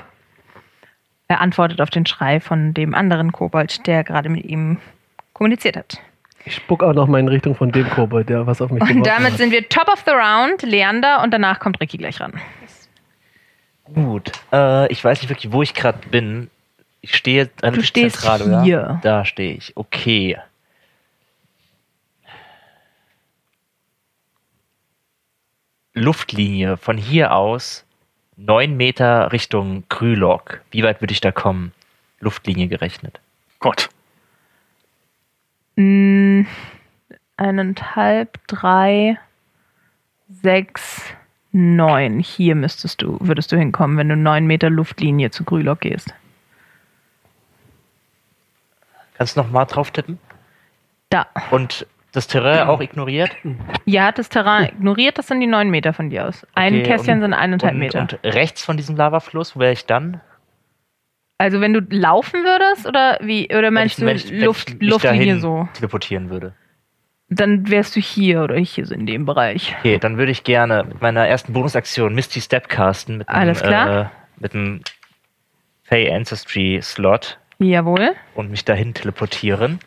Er 1.28 1.42
antwortet 1.42 1.80
auf 1.82 1.90
den 1.90 2.06
Schrei 2.06 2.40
von 2.40 2.74
dem 2.74 2.94
anderen 2.94 3.32
Kobold, 3.32 3.86
der 3.88 4.04
gerade 4.04 4.30
mit 4.30 4.46
ihm 4.46 4.78
kommuniziert 5.34 5.78
hat. 5.78 6.00
Ich 6.46 6.56
spuck 6.56 6.84
auch 6.84 6.94
noch 6.94 7.08
mal 7.08 7.20
in 7.20 7.28
Richtung 7.28 7.56
von 7.56 7.72
dem 7.72 7.90
Kobold, 7.90 8.30
der 8.30 8.46
was 8.46 8.62
auf 8.62 8.70
mich 8.70 8.82
Und 8.82 9.06
damit 9.08 9.32
hat. 9.32 9.38
sind 9.38 9.52
wir 9.52 9.68
top 9.70 9.88
of 9.88 10.04
the 10.06 10.12
round, 10.12 10.62
Leander, 10.64 11.24
und 11.24 11.32
danach 11.34 11.60
kommt 11.60 11.80
Ricky 11.80 11.98
gleich 11.98 12.20
ran. 12.20 12.34
Gut. 13.92 14.32
Äh, 14.52 14.92
ich 14.92 15.04
weiß 15.04 15.22
nicht 15.22 15.30
wirklich, 15.30 15.52
wo 15.52 15.62
ich 15.62 15.74
gerade 15.74 16.08
bin. 16.08 16.50
Ich 17.02 17.16
stehe 17.16 17.50
relativ 17.62 17.86
stehst 17.86 18.22
zentral, 18.22 18.42
oder? 18.44 18.64
hier. 18.64 19.00
Da 19.04 19.26
stehe 19.26 19.54
ich. 19.54 19.76
Okay. 19.76 20.38
Luftlinie 25.94 26.78
von 26.78 26.98
hier 26.98 27.34
aus 27.34 27.86
neun 28.36 28.78
Meter 28.78 29.32
Richtung 29.32 29.84
Krülok. 29.90 30.62
Wie 30.72 30.84
weit 30.84 31.02
würde 31.02 31.14
ich 31.14 31.22
da 31.22 31.32
kommen? 31.32 31.72
Luftlinie 32.20 32.68
gerechnet. 32.68 33.20
Gott. 33.60 33.90
Mm, 35.76 36.44
eineinhalb, 37.38 38.40
drei, 38.48 39.20
sechs, 40.30 41.04
neun. 41.54 42.20
Hier 42.20 42.56
müsstest 42.56 43.02
du, 43.02 43.18
würdest 43.22 43.52
du 43.52 43.58
hinkommen, 43.58 43.98
wenn 43.98 44.10
du 44.10 44.16
neun 44.18 44.46
Meter 44.46 44.70
Luftlinie 44.70 45.32
zu 45.32 45.44
Grülock 45.44 45.82
gehst. 45.82 46.14
Kannst 49.18 49.38
du 49.38 49.42
noch 49.42 49.52
mal 49.52 49.66
drauf 49.66 49.92
tippen? 49.92 50.18
Da. 51.10 51.28
Und 51.52 51.86
das 52.12 52.28
Terrain 52.28 52.68
auch 52.68 52.82
ignoriert? 52.82 53.32
Ja, 53.86 54.12
das 54.12 54.30
Terrain 54.30 54.66
ignoriert, 54.66 55.18
das 55.18 55.28
sind 55.28 55.40
die 55.40 55.48
neun 55.48 55.70
Meter 55.70 55.94
von 55.94 56.10
dir 56.10 56.28
aus. 56.28 56.46
Ein 56.56 56.74
Okay, 56.80 56.84
Kästchen 56.84 57.16
und- 57.16 57.22
sind 57.22 57.34
eineinhalb 57.34 57.74
und, 57.74 57.80
Meter. 57.80 58.02
Und 58.02 58.20
rechts 58.24 58.64
von 58.66 58.78
diesem 58.78 58.96
Lavafluss, 58.96 59.56
wo 59.56 59.60
wäre 59.60 59.74
ich 59.74 59.86
dann? 59.86 60.22
also 61.40 61.60
wenn 61.60 61.74
du 61.74 61.82
laufen 61.90 62.44
würdest 62.44 62.88
oder 62.88 63.18
wie 63.22 63.50
oder 63.54 63.70
meinst 63.70 64.00
wenn 64.00 64.16
ich, 64.16 64.28
du 64.30 64.46
Luft, 64.46 64.70
ich 64.70 64.82
Luftlinie 64.82 65.40
so? 65.40 65.68
teleportieren 65.74 66.30
würde. 66.30 66.54
Dann 67.36 67.70
wärst 67.70 67.96
du 67.96 68.00
hier 68.00 68.44
oder 68.44 68.56
hier 68.58 68.86
so 68.86 68.94
in 68.94 69.06
dem 69.06 69.26
Bereich. 69.26 69.76
Okay, 69.80 69.98
dann 69.98 70.18
würde 70.18 70.32
ich 70.32 70.44
gerne 70.44 70.84
mit 70.84 71.02
meiner 71.02 71.28
ersten 71.28 71.54
Bonusaktion 71.54 72.14
Misty 72.14 72.42
Step 72.42 72.70
casten 72.70 73.18
mit 73.20 73.30
Alles 73.30 73.62
einem, 73.62 73.70
klar. 73.70 74.02
Äh, 74.02 74.10
mit 74.40 74.54
einem 74.54 74.82
Fey 75.84 76.12
Ancestry 76.12 76.80
Slot 76.82 77.40
Jawohl. 77.60 78.12
und 78.36 78.52
mich 78.52 78.66
dahin 78.66 78.94
teleportieren. 78.94 79.80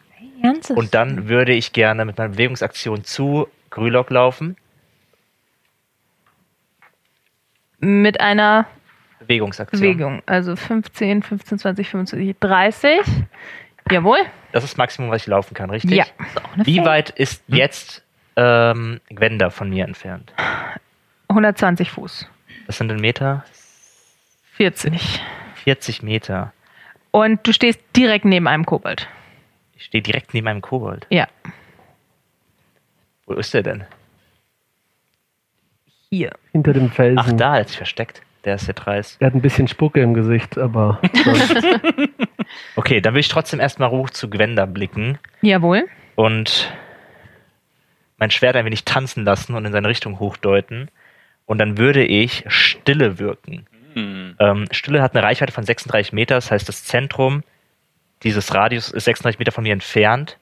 Und 0.68 0.94
dann 0.94 1.28
würde 1.28 1.52
ich 1.52 1.72
gerne 1.72 2.04
mit 2.04 2.18
meiner 2.18 2.30
Bewegungsaktion 2.30 3.04
zu 3.04 3.48
Grülok 3.70 4.10
laufen. 4.10 4.56
Mit 7.78 8.20
einer 8.20 8.66
Bewegungsaktion. 9.20 9.80
Bewegung. 9.80 10.22
Also 10.26 10.56
15, 10.56 11.22
15, 11.22 11.58
20, 11.58 11.88
25, 11.88 12.36
30. 12.38 13.00
Jawohl. 13.90 14.18
Das 14.52 14.64
ist 14.64 14.72
das 14.72 14.76
Maximum, 14.78 15.10
was 15.10 15.22
ich 15.22 15.26
laufen 15.26 15.54
kann, 15.54 15.70
richtig? 15.70 15.92
Ja. 15.92 16.04
Ist 16.04 16.42
auch 16.42 16.54
eine 16.54 16.66
Wie 16.66 16.84
weit 16.84 17.10
ist 17.10 17.42
jetzt 17.46 18.02
ähm, 18.36 19.00
Gwenda 19.10 19.50
von 19.50 19.70
mir 19.70 19.84
entfernt? 19.84 20.32
120 21.28 21.90
Fuß. 21.90 22.28
Das 22.66 22.78
sind 22.78 22.90
in 22.90 23.00
Meter? 23.00 23.44
40. 24.54 25.20
40 25.64 26.02
Meter. 26.02 26.52
Und 27.10 27.46
du 27.46 27.52
stehst 27.52 27.80
direkt 27.94 28.24
neben 28.24 28.46
einem 28.48 28.66
Kobold. 28.66 29.08
Ich 29.74 29.84
stehe 29.84 30.02
direkt 30.02 30.34
neben 30.34 30.48
einem 30.48 30.62
Kobold. 30.62 31.06
Ja. 31.10 31.28
Wo 33.26 33.34
ist 33.34 33.52
der 33.54 33.62
denn? 33.62 33.84
Hier. 36.10 36.32
Hinter 36.52 36.72
dem 36.72 36.90
Felsen. 36.90 37.18
Ach, 37.18 37.32
da, 37.32 37.54
er 37.54 37.60
hat 37.60 37.68
sich 37.68 37.76
versteckt. 37.76 38.22
Der 38.46 38.54
ist 38.54 38.68
der 38.68 38.74
Dreis. 38.74 39.16
Er 39.18 39.26
hat 39.26 39.34
ein 39.34 39.42
bisschen 39.42 39.66
Spucke 39.66 40.00
im 40.00 40.14
Gesicht, 40.14 40.56
aber 40.56 41.00
Okay, 42.76 43.00
dann 43.00 43.12
will 43.14 43.20
ich 43.20 43.28
trotzdem 43.28 43.58
erstmal 43.58 43.90
hoch 43.90 44.08
zu 44.10 44.30
Gwenda 44.30 44.66
blicken 44.66 45.18
Jawohl. 45.42 45.86
und 46.14 46.72
mein 48.18 48.30
Schwert 48.30 48.54
ein 48.54 48.64
wenig 48.64 48.84
tanzen 48.84 49.24
lassen 49.24 49.54
und 49.54 49.64
in 49.64 49.72
seine 49.72 49.88
Richtung 49.88 50.20
hochdeuten. 50.20 50.90
Und 51.44 51.58
dann 51.58 51.76
würde 51.76 52.04
ich 52.04 52.44
Stille 52.46 53.18
wirken. 53.18 53.66
Hm. 53.94 54.36
Ähm, 54.38 54.64
Stille 54.70 55.02
hat 55.02 55.14
eine 55.16 55.24
Reichweite 55.24 55.52
von 55.52 55.64
36 55.64 56.12
Meter, 56.12 56.36
das 56.36 56.50
heißt, 56.52 56.68
das 56.68 56.84
Zentrum 56.84 57.42
dieses 58.22 58.54
Radius 58.54 58.90
ist 58.90 59.04
36 59.04 59.40
Meter 59.40 59.52
von 59.52 59.64
mir 59.64 59.72
entfernt. 59.72 60.38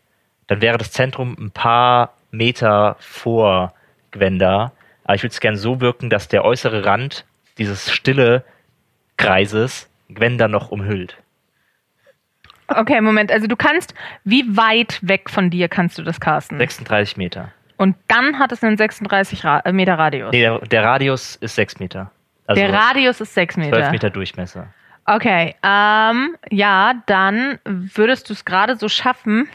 Dann 0.46 0.61
wäre 0.61 0.76
das 0.76 0.92
Zentrum 0.92 1.36
ein 1.38 1.50
paar 1.50 2.14
Meter 2.30 2.96
vor 3.00 3.72
Gwenda. 4.11 4.72
Aber 5.05 5.14
ich 5.14 5.22
würde 5.22 5.32
es 5.32 5.40
gerne 5.40 5.57
so 5.57 5.80
wirken, 5.80 6.11
dass 6.11 6.28
der 6.28 6.44
äußere 6.44 6.84
Rand 6.84 7.24
dieses 7.59 7.92
stille 7.92 8.44
Kreises 9.16 9.88
Gwenda 10.09 10.48
noch 10.48 10.70
umhüllt. 10.70 11.16
Okay, 12.68 13.00
Moment. 13.00 13.30
Also 13.30 13.46
du 13.46 13.57
kannst, 13.57 13.94
wie 14.24 14.57
weit 14.57 14.98
weg 15.02 15.28
von 15.28 15.50
dir 15.50 15.68
kannst 15.68 15.98
du 15.98 16.02
das 16.02 16.20
casten? 16.20 16.59
36 16.59 17.16
Meter. 17.16 17.52
Und 17.76 17.96
dann 18.09 18.38
hat 18.38 18.52
es 18.52 18.62
einen 18.62 18.76
36 18.76 19.44
Ra 19.44 19.61
äh, 19.61 19.72
Meter 19.72 19.98
Radius. 19.98 20.32
Nee, 20.32 20.40
der, 20.40 20.59
der 20.61 20.84
Radius 20.84 21.36
ist 21.36 21.57
6 21.57 21.80
Meter. 21.80 22.11
Also 22.46 22.61
der 22.61 22.72
Radius 22.72 23.20
ist 23.20 23.34
6 23.34 23.57
Meter. 23.57 23.76
12 23.76 23.90
Meter 23.90 24.11
Durchmesser. 24.11 24.68
Okay, 25.07 25.55
ähm, 25.62 26.36
ja, 26.50 26.94
dann 27.07 27.59
würdest 27.64 28.28
du 28.30 28.32
es 28.32 28.44
gerade 28.44 28.76
so 28.76 28.88
schaffen. 28.88 29.48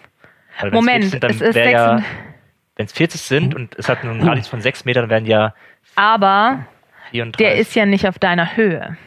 Weil 0.59 0.71
Moment, 0.71 1.05
40 1.05 1.11
sind, 1.11 1.23
dann 1.23 1.31
es 1.31 1.41
ist 1.41 1.55
ja, 1.55 1.97
6, 1.97 2.09
wenn 2.75 2.85
es 2.85 2.93
40 2.93 3.21
sind 3.21 3.55
und 3.55 3.75
es 3.77 3.89
hat 3.89 4.03
einen 4.03 4.21
Radius 4.21 4.47
von 4.47 4.61
6 4.61 4.85
Metern, 4.85 5.03
dann 5.03 5.09
wären 5.09 5.25
ja 5.25 5.53
aber 5.95 6.65
34. 7.11 7.37
der 7.37 7.55
ist 7.57 7.75
ja 7.75 7.85
nicht 7.85 8.07
auf 8.07 8.19
deiner 8.19 8.55
Höhe. 8.55 8.97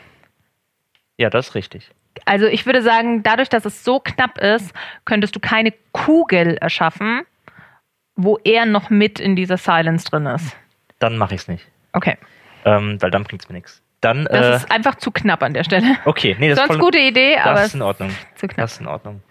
ja, 1.18 1.30
das 1.30 1.48
ist 1.48 1.54
richtig. 1.54 1.90
Also 2.26 2.46
ich 2.46 2.66
würde 2.66 2.82
sagen, 2.82 3.22
dadurch, 3.22 3.48
dass 3.48 3.64
es 3.64 3.84
so 3.84 3.98
knapp 4.00 4.38
ist, 4.38 4.72
könntest 5.04 5.34
du 5.34 5.40
keine 5.40 5.72
Kugel 5.92 6.56
erschaffen, 6.58 7.22
wo 8.16 8.38
er 8.44 8.66
noch 8.66 8.90
mit 8.90 9.18
in 9.18 9.34
dieser 9.34 9.56
Silence 9.56 10.04
drin 10.10 10.26
ist. 10.26 10.54
Dann 10.98 11.16
mache 11.16 11.34
ich 11.34 11.40
es 11.42 11.48
nicht. 11.48 11.66
Okay, 11.94 12.16
Ähm, 12.64 13.00
weil 13.00 13.10
dann 13.10 13.24
bringt 13.24 13.42
es 13.42 13.48
mir 13.48 13.54
nichts. 13.54 13.82
Dann, 14.02 14.24
das 14.24 14.46
äh, 14.46 14.56
ist 14.56 14.70
einfach 14.70 14.96
zu 14.96 15.10
knapp 15.10 15.42
an 15.42 15.54
der 15.54 15.64
Stelle. 15.64 15.96
okay, 16.04 16.36
nee, 16.38 16.48
das 16.50 16.58
Sonst 16.58 16.70
ist 16.70 16.76
voll, 16.76 16.84
gute 16.86 16.98
Idee, 16.98 17.36
das 17.36 17.46
aber 17.46 17.60
ist 17.60 17.66
es 17.68 17.74
in 17.74 17.82
Ordnung. 17.82 18.08
ist 18.10 18.38
zu 18.38 18.46
knapp. 18.48 18.56
Das 18.64 18.72
ist 18.72 18.80
in 18.80 18.86
Ordnung. 18.88 19.22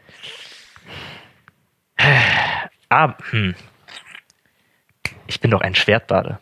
Ah, 2.90 3.14
hm. 3.30 3.56
Ich 5.28 5.40
bin 5.40 5.52
doch 5.52 5.62
ein 5.62 5.76
Schwertbade. 5.76 6.40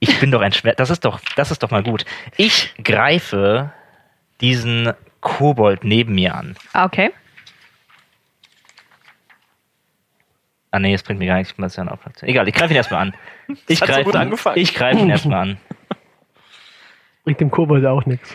Ich 0.00 0.20
bin 0.20 0.30
doch 0.30 0.40
ein 0.40 0.52
Schwert. 0.52 0.78
Das 0.80 0.90
ist 0.90 1.04
doch, 1.04 1.20
das 1.36 1.50
ist 1.50 1.62
doch 1.62 1.70
mal 1.70 1.82
gut. 1.82 2.04
Ich 2.36 2.74
greife 2.84 3.72
diesen 4.40 4.92
Kobold 5.20 5.82
neben 5.84 6.14
mir 6.14 6.34
an. 6.34 6.56
Ah, 6.72 6.84
Okay. 6.84 7.10
Ah 10.70 10.78
nee, 10.80 10.92
das 10.92 11.02
bringt 11.02 11.18
mir 11.18 11.26
gar 11.26 11.36
nichts. 11.38 11.52
Ich 11.52 11.58
muss 11.58 11.76
ja 11.76 11.80
einen 11.82 11.88
Auftrag. 11.90 12.12
Egal, 12.22 12.46
ich 12.46 12.54
greife 12.54 12.72
ihn 12.74 12.76
erstmal 12.76 13.00
an. 13.00 13.14
Ich 13.68 13.78
so 13.78 13.86
greife 13.86 14.04
gut 14.04 14.14
ihn- 14.14 14.20
angefangen. 14.20 14.58
Ich 14.58 14.74
greife 14.74 14.98
ihn 15.00 15.08
erstmal 15.08 15.40
an. 15.40 15.56
bringt 17.24 17.40
dem 17.40 17.50
Kobold 17.50 17.86
auch 17.86 18.04
nichts. 18.04 18.34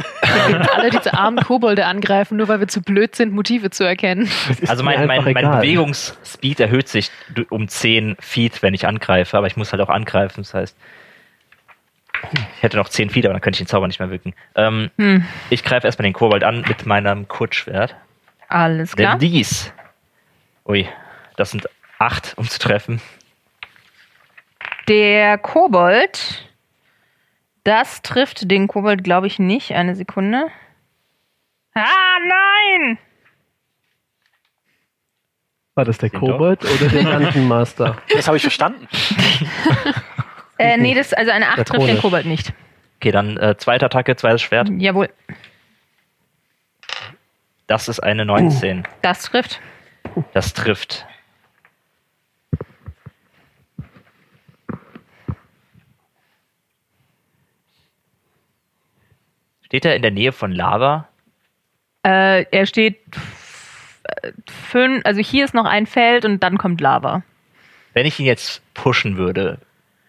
Alle 0.73 0.89
diese 0.89 1.13
armen 1.13 1.43
Kobolde 1.43 1.85
angreifen, 1.85 2.37
nur 2.37 2.47
weil 2.47 2.59
wir 2.59 2.67
zu 2.67 2.81
blöd 2.81 3.15
sind, 3.15 3.33
Motive 3.33 3.69
zu 3.69 3.83
erkennen. 3.83 4.29
Das 4.61 4.67
Also 4.69 4.83
mein, 4.83 5.05
mein, 5.05 5.23
mein. 5.23 5.33
Bewegungsspeed 5.51 6.59
erhöht 6.59 6.87
sich 6.89 7.11
um 7.51 7.67
10 7.67 8.17
Feet, 8.19 8.63
wenn 8.63 8.73
ich 8.73 8.87
angreife, 8.87 9.37
aber 9.37 9.45
ich 9.47 9.55
muss 9.55 9.71
halt 9.71 9.81
auch 9.81 9.89
angreifen. 9.89 10.41
Das 10.41 10.53
heißt, 10.55 10.77
ich 12.31 12.63
hätte 12.63 12.77
noch 12.77 12.89
10 12.89 13.09
Feet, 13.09 13.25
aber 13.25 13.33
dann 13.33 13.41
könnte 13.41 13.55
ich 13.57 13.65
den 13.65 13.67
Zauber 13.67 13.87
nicht 13.87 13.99
mehr 13.99 14.09
wirken. 14.09 14.33
Ähm, 14.55 14.89
Hm. 14.97 15.25
Ich 15.49 15.63
greife 15.63 15.87
erstmal 15.87 16.03
den 16.03 16.13
Kobold 16.13 16.43
an 16.43 16.63
mit 16.67 16.85
meinem 16.85 17.27
Kurzschwert. 17.27 17.95
Alles 18.47 18.95
klar. 18.95 19.17
Denn 19.17 19.29
dies. 19.31 19.73
Ui, 20.65 20.87
das 21.37 21.51
sind 21.51 21.67
8, 21.99 22.33
um 22.37 22.47
zu 22.47 22.59
treffen. 22.59 23.01
Der 24.87 25.37
Kobold, 25.37 26.47
das 27.63 28.01
trifft 28.01 28.49
den 28.51 28.67
Kobold, 28.67 29.03
glaube 29.03 29.27
ich, 29.27 29.39
nicht. 29.39 29.71
Eine 29.73 29.95
Sekunde. 29.95 30.47
Ah, 31.73 32.17
nein! 32.27 32.97
War 35.75 35.85
das 35.85 35.97
der 35.97 36.11
Kobold 36.11 36.63
oder 36.65 36.87
der 36.89 37.03
Dungeon 37.19 37.47
Master? 37.47 37.97
Das 38.13 38.27
habe 38.27 38.37
ich 38.37 38.43
verstanden. 38.43 38.87
Äh, 40.63 40.77
nee, 40.77 40.93
das, 40.93 41.13
also 41.13 41.31
eine 41.31 41.49
8 41.49 41.65
trifft 41.67 41.87
den. 41.87 41.97
Kobold 41.99 42.25
nicht. 42.25 42.53
Okay, 42.97 43.11
dann 43.11 43.37
äh, 43.37 43.55
zweite 43.57 43.85
Attacke, 43.85 44.15
zweites 44.15 44.41
Schwert. 44.41 44.69
Jawohl, 44.77 45.09
Das 47.67 47.87
ist 47.87 47.99
eine 47.99 48.25
19. 48.25 48.83
das 49.01 49.23
trifft. 49.23 49.59
Das 50.33 50.53
trifft. 50.53 51.05
Steht 59.65 59.85
er 59.85 59.95
in 59.95 60.01
der 60.01 60.11
Nähe 60.11 60.31
von 60.31 60.51
Lava? 60.51 61.07
Äh, 62.05 62.45
er 62.51 62.65
steht 62.65 62.99
fünf, 64.47 65.01
also 65.05 65.21
hier 65.21 65.45
ist 65.45 65.53
noch 65.53 65.65
ein 65.65 65.85
Feld 65.87 66.25
und 66.25 66.43
dann 66.43 66.57
kommt 66.57 66.81
Lava. 66.81 67.23
Wenn 67.93 68.05
ich 68.05 68.19
ihn 68.19 68.25
jetzt 68.25 68.61
pushen 68.73 69.17
würde, 69.17 69.59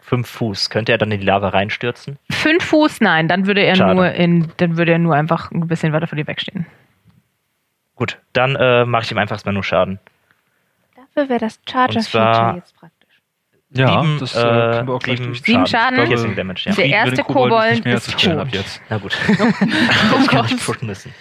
fünf 0.05 0.29
Fuß, 0.29 0.71
könnte 0.71 0.93
er 0.93 0.99
dann 0.99 1.11
in 1.11 1.21
die 1.21 1.27
Lava 1.27 1.49
reinstürzen? 1.49 2.19
Fünf 2.31 2.65
Fuß, 2.65 3.01
nein, 3.01 3.27
dann 3.27 3.47
würde 3.47 3.63
er 3.63 3.75
Schade. 3.75 3.95
nur 3.95 4.11
in, 4.13 4.53
dann 4.59 4.77
würde 4.77 4.93
er 4.93 4.99
nur 4.99 5.15
einfach 5.15 5.51
ein 5.51 5.67
bisschen 5.67 5.93
weiter 5.93 6.07
von 6.07 6.17
dir 6.19 6.27
wegstehen. 6.27 6.67
Gut, 7.97 8.19
dann 8.33 8.55
äh, 8.57 8.85
mache 8.85 9.05
ich 9.05 9.11
ihm 9.13 9.19
einfach 9.19 9.35
erstmal 9.37 9.55
nur 9.55 9.65
Schaden. 9.65 9.99
Dafür 10.97 11.29
wäre 11.29 11.41
das 11.41 11.57
Und 11.57 12.03
zwar- 12.03 12.57
jetzt 12.57 12.77
praktisch. 12.77 13.01
Ja, 13.71 14.03
Sieben, 14.03 14.19
das 14.21 14.37
äh, 14.37 14.39
äh, 14.41 14.43
können 14.43 14.89
wir 14.89 14.95
auch 14.95 14.99
gleich 15.03 15.17
sieben- 15.19 15.31
durchziehen. 15.31 15.53
Sieben 15.55 15.65
Ich 15.65 15.71
Schaden. 15.71 15.95
glaube, 15.97 16.09
Piercing 16.09 16.37
Damage, 16.37 16.61
ja. 16.61 16.65
Der 16.67 16.75
Frieden 16.75 16.91
erste 16.93 17.23
Kobold 17.25 17.71
nicht 17.73 17.85
mehr 17.85 17.95
ist 17.95 18.19
tot. 18.21 18.37
ab 18.39 18.49
jetzt. 18.53 18.81
Na 18.89 18.99
gut. 18.99 19.17
Ich 20.21 20.29
kann 20.29 20.45
nicht 20.47 20.65
pushen 20.65 20.87
müssen. 20.87 21.15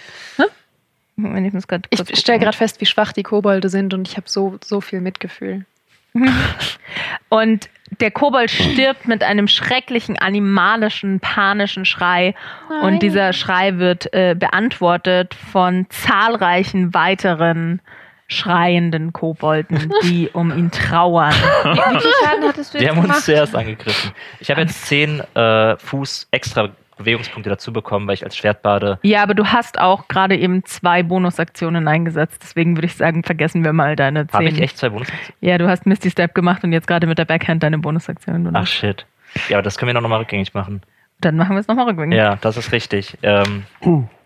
Moment, 1.16 1.54
ich 1.90 2.00
Ich 2.10 2.18
stelle 2.18 2.38
gerade 2.40 2.56
fest, 2.56 2.80
wie 2.80 2.86
schwach 2.86 3.12
die 3.12 3.22
Kobolde 3.22 3.68
sind 3.68 3.94
und 3.94 4.06
ich 4.08 4.16
habe 4.16 4.28
so, 4.28 4.58
so 4.64 4.80
viel 4.80 5.00
Mitgefühl. 5.00 5.64
Und 7.28 7.68
der 8.00 8.10
Kobold 8.10 8.50
stirbt 8.50 9.06
mit 9.06 9.22
einem 9.22 9.48
schrecklichen, 9.48 10.18
animalischen, 10.18 11.20
panischen 11.20 11.84
Schrei. 11.84 12.34
Und 12.82 13.02
dieser 13.02 13.32
Schrei 13.32 13.78
wird 13.78 14.12
äh, 14.12 14.34
beantwortet 14.38 15.34
von 15.34 15.86
zahlreichen 15.90 16.94
weiteren 16.94 17.80
schreienden 18.26 19.12
Kobolden, 19.12 19.92
die 20.02 20.28
um 20.32 20.50
ihn 20.50 20.70
trauern. 20.70 21.32
Wie, 21.32 22.00
viel 22.00 22.10
Schaden 22.22 22.44
hattest 22.48 22.74
du 22.74 22.78
Die 22.78 22.84
jetzt 22.84 22.96
haben 22.96 23.04
uns 23.04 23.24
zuerst 23.24 23.54
angegriffen. 23.54 24.12
Ich 24.40 24.50
habe 24.50 24.62
jetzt 24.62 24.86
zehn 24.86 25.20
äh, 25.34 25.76
Fuß 25.76 26.28
extra 26.30 26.70
Bewegungspunkte 26.96 27.50
dazu 27.50 27.72
bekommen, 27.72 28.06
weil 28.06 28.14
ich 28.14 28.24
als 28.24 28.36
Schwertbade. 28.36 28.98
Ja, 29.02 29.22
aber 29.22 29.34
du 29.34 29.46
hast 29.46 29.78
auch 29.80 30.08
gerade 30.08 30.36
eben 30.36 30.64
zwei 30.64 31.02
Bonusaktionen 31.02 31.86
eingesetzt. 31.88 32.40
Deswegen 32.42 32.76
würde 32.76 32.86
ich 32.86 32.94
sagen, 32.94 33.22
vergessen 33.24 33.64
wir 33.64 33.72
mal 33.72 33.96
deine 33.96 34.26
Habe 34.32 34.44
ich 34.44 34.54
zehn. 34.54 34.62
echt 34.62 34.78
zwei 34.78 34.88
Bonus? 34.90 35.08
Ja, 35.40 35.58
du 35.58 35.68
hast 35.68 35.86
Misty 35.86 36.10
Step 36.10 36.34
gemacht 36.34 36.64
und 36.64 36.72
jetzt 36.72 36.86
gerade 36.86 37.06
mit 37.06 37.18
der 37.18 37.24
Backhand 37.24 37.62
deine 37.62 37.78
Bonusaktion. 37.78 38.48
Ach 38.54 38.60
Ach. 38.62 38.66
shit. 38.66 39.06
Ja, 39.48 39.56
aber 39.56 39.62
das 39.62 39.76
können 39.78 39.88
wir 39.92 40.00
noch 40.00 40.08
mal 40.08 40.18
rückgängig 40.18 40.54
machen. 40.54 40.82
Dann 41.20 41.36
machen 41.36 41.54
wir 41.56 41.60
es 41.60 41.68
nochmal 41.68 41.86
rückwärts. 41.86 42.14
Ja, 42.14 42.36
das 42.36 42.56
ist 42.58 42.72
richtig. 42.72 43.16
Ähm, 43.22 43.64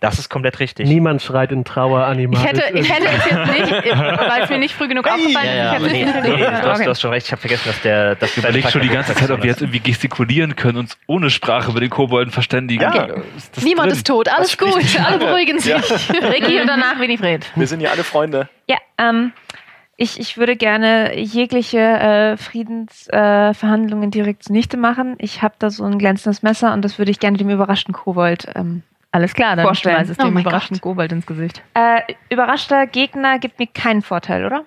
das 0.01 0.19
ist 0.19 0.29
komplett 0.31 0.59
richtig. 0.59 0.89
Niemand 0.89 1.23
schreit 1.23 1.53
in 1.53 1.65
Trauer 1.65 2.01
Ich 2.01 2.07
animalisch. 2.09 2.45
hätte, 2.49 2.77
ich 2.77 2.93
hätte 2.93 3.07
es 3.07 3.25
jetzt 3.31 3.47
nicht, 3.53 3.71
weil 3.99 4.43
es 4.43 4.51
mir 4.51 4.59
nicht 4.59 4.75
früh 4.75 4.89
genug 4.89 5.07
aufgefallen 5.07 5.47
Ja, 5.47 5.55
ja, 5.55 5.73
ist. 5.75 5.87
Ich 5.87 5.93
nee, 5.93 6.05
nee, 6.05 6.13
nee, 6.23 6.29
nicht 6.31 6.41
du, 6.41 6.51
hast, 6.63 6.75
okay. 6.77 6.85
du 6.85 6.91
hast 6.91 7.01
schon 7.01 7.11
recht. 7.13 7.27
Ich 7.27 7.33
habe 7.33 7.41
vergessen, 7.41 7.63
dass 7.67 7.81
der. 7.83 8.15
Dass 8.17 8.31
Ich 8.31 8.39
überlege 8.39 8.69
schon 8.71 8.81
die 8.81 8.89
ganze 8.89 9.15
Zeit, 9.15 9.31
ob 9.31 9.43
wir 9.43 9.51
jetzt 9.51 9.61
irgendwie 9.61 9.81
gestikulieren 9.81 10.57
können, 10.57 10.79
uns 10.79 10.99
ohne 11.07 11.31
Sprache 11.31 11.73
mit 11.73 11.83
den 11.83 11.91
Kobolden 11.91 12.33
verständigen. 12.33 12.83
Ja. 12.83 13.05
Ist 13.37 13.57
das 13.57 13.65
Niemand 13.65 13.91
drin? 13.91 13.97
ist 13.97 14.07
tot, 14.07 14.29
alles 14.29 14.57
gut, 14.59 14.75
alle 15.05 15.19
beruhigen 15.25 15.61
sich. 15.61 15.71
Ja. 15.71 16.29
Ricky 16.29 16.61
und 16.61 16.67
danach 16.67 16.99
Winifred. 16.99 17.47
Wir 17.55 17.67
sind 17.67 17.81
ja 17.81 17.91
alle 17.91 18.03
Freunde. 18.03 18.49
Ja, 18.69 18.79
ähm, 18.99 19.33
Ich, 20.01 20.21
ich 20.21 20.39
würde 20.39 20.55
gerne 20.55 21.19
jegliche 21.19 21.79
äh, 21.81 22.37
Friedensverhandlungen 22.37 24.11
äh, 24.11 24.13
direkt 24.13 24.45
zunichte 24.45 24.77
machen. 24.77 25.17
Ich 25.19 25.43
habe 25.43 25.57
da 25.59 25.71
so 25.71 25.83
ein 25.85 25.99
glänzendes 25.99 26.41
Messer 26.45 26.73
und 26.73 26.83
das 26.83 26.99
würde 26.99 27.11
ich 27.11 27.19
gerne 27.19 27.37
dem 27.37 27.51
überraschten 27.51 27.93
Kobold 27.93 28.47
ähm, 28.55 28.85
Alles 29.11 29.35
klar, 29.35 29.57
dann 29.57 29.67
Vorstellen. 29.67 30.01
es 30.09 30.17
Oh 30.17 30.23
dem 30.23 30.39
überraschten 30.39 30.81
Kobold 30.81 31.11
ins 31.11 31.27
Gesicht. 31.27 31.65
Äh, 31.75 32.03
überraschter 32.31 32.87
Gegner 32.87 33.41
gibt 33.41 33.59
mir 33.59 33.67
keinen 33.67 34.03
Vorteil, 34.03 34.47
oder? 34.47 34.65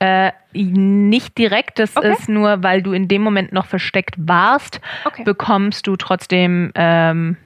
Äh, 0.00 0.32
nicht 0.52 1.38
direkt, 1.38 1.78
das 1.78 1.96
Okay. 1.96 2.12
ist 2.12 2.28
nur, 2.28 2.62
weil 2.62 2.82
du 2.82 2.92
in 2.92 3.08
dem 3.08 3.22
Moment 3.22 3.54
noch 3.54 3.64
versteckt 3.64 4.16
warst, 4.18 4.82
Okay. 5.06 5.24
bekommst 5.24 5.86
du 5.86 5.96
trotzdem. 5.96 6.72
Ähm, 6.74 7.38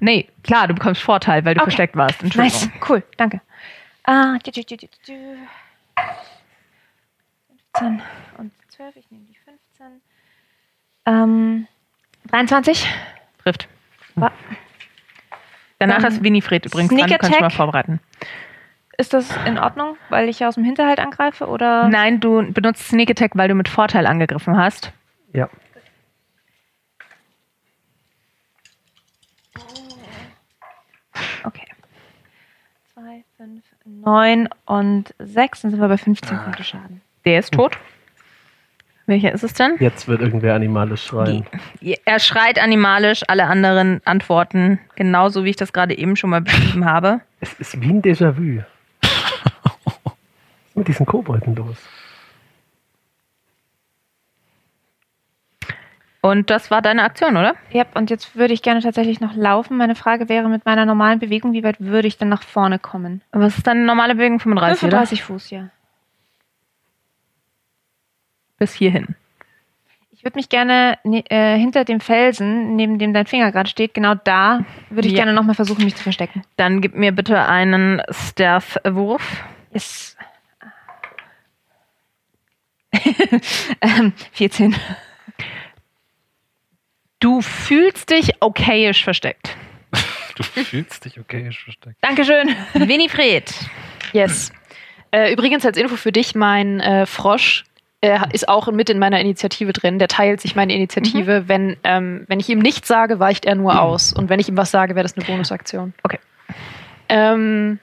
nee, 0.00 0.26
klar, 0.44 0.66
du 0.66 0.72
bekommst 0.72 1.02
Vorteil, 1.02 1.44
weil 1.44 1.52
du 1.52 1.60
Okay. 1.60 1.72
versteckt 1.72 1.94
warst. 1.94 2.22
Nice, 2.34 2.70
cool, 2.88 3.02
danke. 3.18 3.42
Ah, 4.04 4.38
tü, 4.42 4.50
tü, 4.50 4.64
tü, 4.64 4.76
tü, 4.78 4.86
tü, 5.04 5.12
tü. 7.78 7.84
15 7.84 8.02
und 8.38 8.52
12, 8.68 8.96
ich 8.96 9.10
nehme 9.10 9.24
die 9.24 9.34
15. 9.36 10.00
Ähm, 11.06 11.66
23. 12.30 12.86
Trifft. 13.42 13.68
Wa- 14.14 14.32
Danach 15.78 16.02
Dann 16.02 16.12
ist 16.12 16.22
Winifred 16.24 16.66
übrigens 16.66 16.90
Sneak 16.90 17.06
dran, 17.06 17.10
du 17.10 17.18
kannst 17.18 17.34
schon 17.34 17.40
mal 17.40 17.46
Attack. 17.46 17.56
vorbereiten. 17.56 18.00
Ist 18.96 19.12
das 19.14 19.30
in 19.46 19.58
Ordnung, 19.58 19.96
weil 20.08 20.28
ich 20.28 20.44
aus 20.44 20.56
dem 20.56 20.64
Hinterhalt 20.64 20.98
angreife 20.98 21.46
oder? 21.46 21.88
Nein, 21.88 22.18
du 22.18 22.52
benutzt 22.52 22.88
Sneak 22.88 23.10
Attack, 23.10 23.32
weil 23.36 23.46
du 23.48 23.54
mit 23.54 23.68
Vorteil 23.68 24.06
angegriffen 24.06 24.56
hast. 24.56 24.92
Ja. 25.32 25.48
Okay. 31.44 31.66
2, 32.94 33.24
5, 33.36 33.62
9 33.84 34.48
und 34.66 35.14
6, 35.18 35.62
dann 35.62 35.70
sind 35.70 35.80
wir 35.80 35.88
bei 35.88 35.96
15 35.98 36.38
Punkte 36.38 36.64
Schaden. 36.64 37.00
Der 37.24 37.38
ist 37.38 37.52
tot. 37.52 37.76
Welcher 39.06 39.32
ist 39.32 39.42
es 39.42 39.54
denn? 39.54 39.76
Jetzt 39.80 40.06
wird 40.06 40.20
irgendwer 40.20 40.54
animalisch 40.54 41.06
schreien. 41.06 41.46
Er 42.04 42.18
schreit 42.18 42.58
animalisch, 42.58 43.22
alle 43.26 43.46
anderen 43.46 44.02
antworten 44.04 44.78
genauso, 44.96 45.44
wie 45.44 45.50
ich 45.50 45.56
das 45.56 45.72
gerade 45.72 45.96
eben 45.96 46.14
schon 46.14 46.28
mal 46.28 46.42
beschrieben 46.42 46.84
habe. 46.84 47.20
Es 47.40 47.54
ist 47.54 47.80
wie 47.80 47.88
ein 47.88 48.02
Déjà-vu. 48.02 48.62
Was 49.00 49.94
ist 50.68 50.76
mit 50.76 50.88
diesen 50.88 51.06
Kobolden 51.06 51.56
los? 51.56 51.78
Und 56.20 56.50
das 56.50 56.70
war 56.70 56.82
deine 56.82 57.04
Aktion, 57.04 57.36
oder? 57.38 57.54
Ja, 57.70 57.86
und 57.94 58.10
jetzt 58.10 58.36
würde 58.36 58.52
ich 58.52 58.60
gerne 58.60 58.82
tatsächlich 58.82 59.20
noch 59.20 59.34
laufen. 59.34 59.78
Meine 59.78 59.94
Frage 59.94 60.28
wäre 60.28 60.48
mit 60.50 60.66
meiner 60.66 60.84
normalen 60.84 61.18
Bewegung, 61.18 61.54
wie 61.54 61.62
weit 61.62 61.76
würde 61.78 62.08
ich 62.08 62.18
denn 62.18 62.28
nach 62.28 62.42
vorne 62.42 62.78
kommen? 62.78 63.22
Was 63.32 63.56
ist 63.56 63.66
deine 63.66 63.84
normale 63.84 64.16
Bewegung? 64.16 64.38
35, 64.38 64.80
35 64.80 65.22
Fuß, 65.22 65.50
ja. 65.50 65.70
Bis 68.58 68.72
hierhin. 68.74 69.14
Ich 70.10 70.24
würde 70.24 70.36
mich 70.36 70.48
gerne 70.48 70.98
ne, 71.04 71.22
äh, 71.30 71.56
hinter 71.56 71.84
dem 71.84 72.00
Felsen, 72.00 72.74
neben 72.74 72.98
dem 72.98 73.14
dein 73.14 73.26
Finger 73.26 73.52
gerade 73.52 73.68
steht, 73.70 73.94
genau 73.94 74.16
da 74.16 74.64
würde 74.90 75.06
ich 75.06 75.14
Ja. 75.14 75.18
gerne 75.18 75.32
nochmal 75.32 75.54
versuchen, 75.54 75.84
mich 75.84 75.94
zu 75.94 76.02
verstecken. 76.02 76.42
Dann 76.56 76.80
gib 76.80 76.94
mir 76.96 77.12
bitte 77.12 77.46
einen 77.46 78.02
Stealth-Wurf. 78.10 79.44
Ist. 79.70 80.16
ähm, 83.80 84.12
14. 84.32 84.74
Du 87.20 87.40
fühlst 87.40 88.10
dich 88.10 88.32
okayisch 88.40 89.04
versteckt. 89.04 89.56
Du 90.36 90.44
fühlst 90.44 91.04
dich 91.04 91.18
okay 91.18 91.50
versteckt. 91.50 91.96
Dankeschön. 92.00 92.54
Winifred. 92.74 93.52
Yes. 94.12 94.52
Äh, 95.10 95.32
übrigens 95.32 95.66
als 95.66 95.76
Info 95.76 95.96
für 95.96 96.12
dich, 96.12 96.36
mein 96.36 96.78
äh, 96.78 97.06
Frosch 97.06 97.64
äh, 98.00 98.18
ist 98.32 98.48
auch 98.48 98.70
mit 98.70 98.90
in 98.90 98.98
meiner 98.98 99.20
Initiative 99.20 99.72
drin. 99.72 99.98
Der 99.98 100.08
teilt 100.08 100.40
sich 100.40 100.54
meine 100.54 100.74
Initiative. 100.74 101.48
Wenn, 101.48 101.76
ähm, 101.84 102.24
wenn 102.28 102.40
ich 102.40 102.48
ihm 102.48 102.60
nichts 102.60 102.88
sage, 102.88 103.18
weicht 103.18 103.44
er 103.44 103.54
nur 103.54 103.80
aus. 103.80 104.12
Und 104.12 104.28
wenn 104.28 104.40
ich 104.40 104.48
ihm 104.48 104.56
was 104.56 104.70
sage, 104.70 104.94
wäre 104.94 105.02
das 105.04 105.16
eine 105.16 105.24
Bonusaktion. 105.24 105.94
Okay. 106.02 106.18
Ähm, 107.08 107.80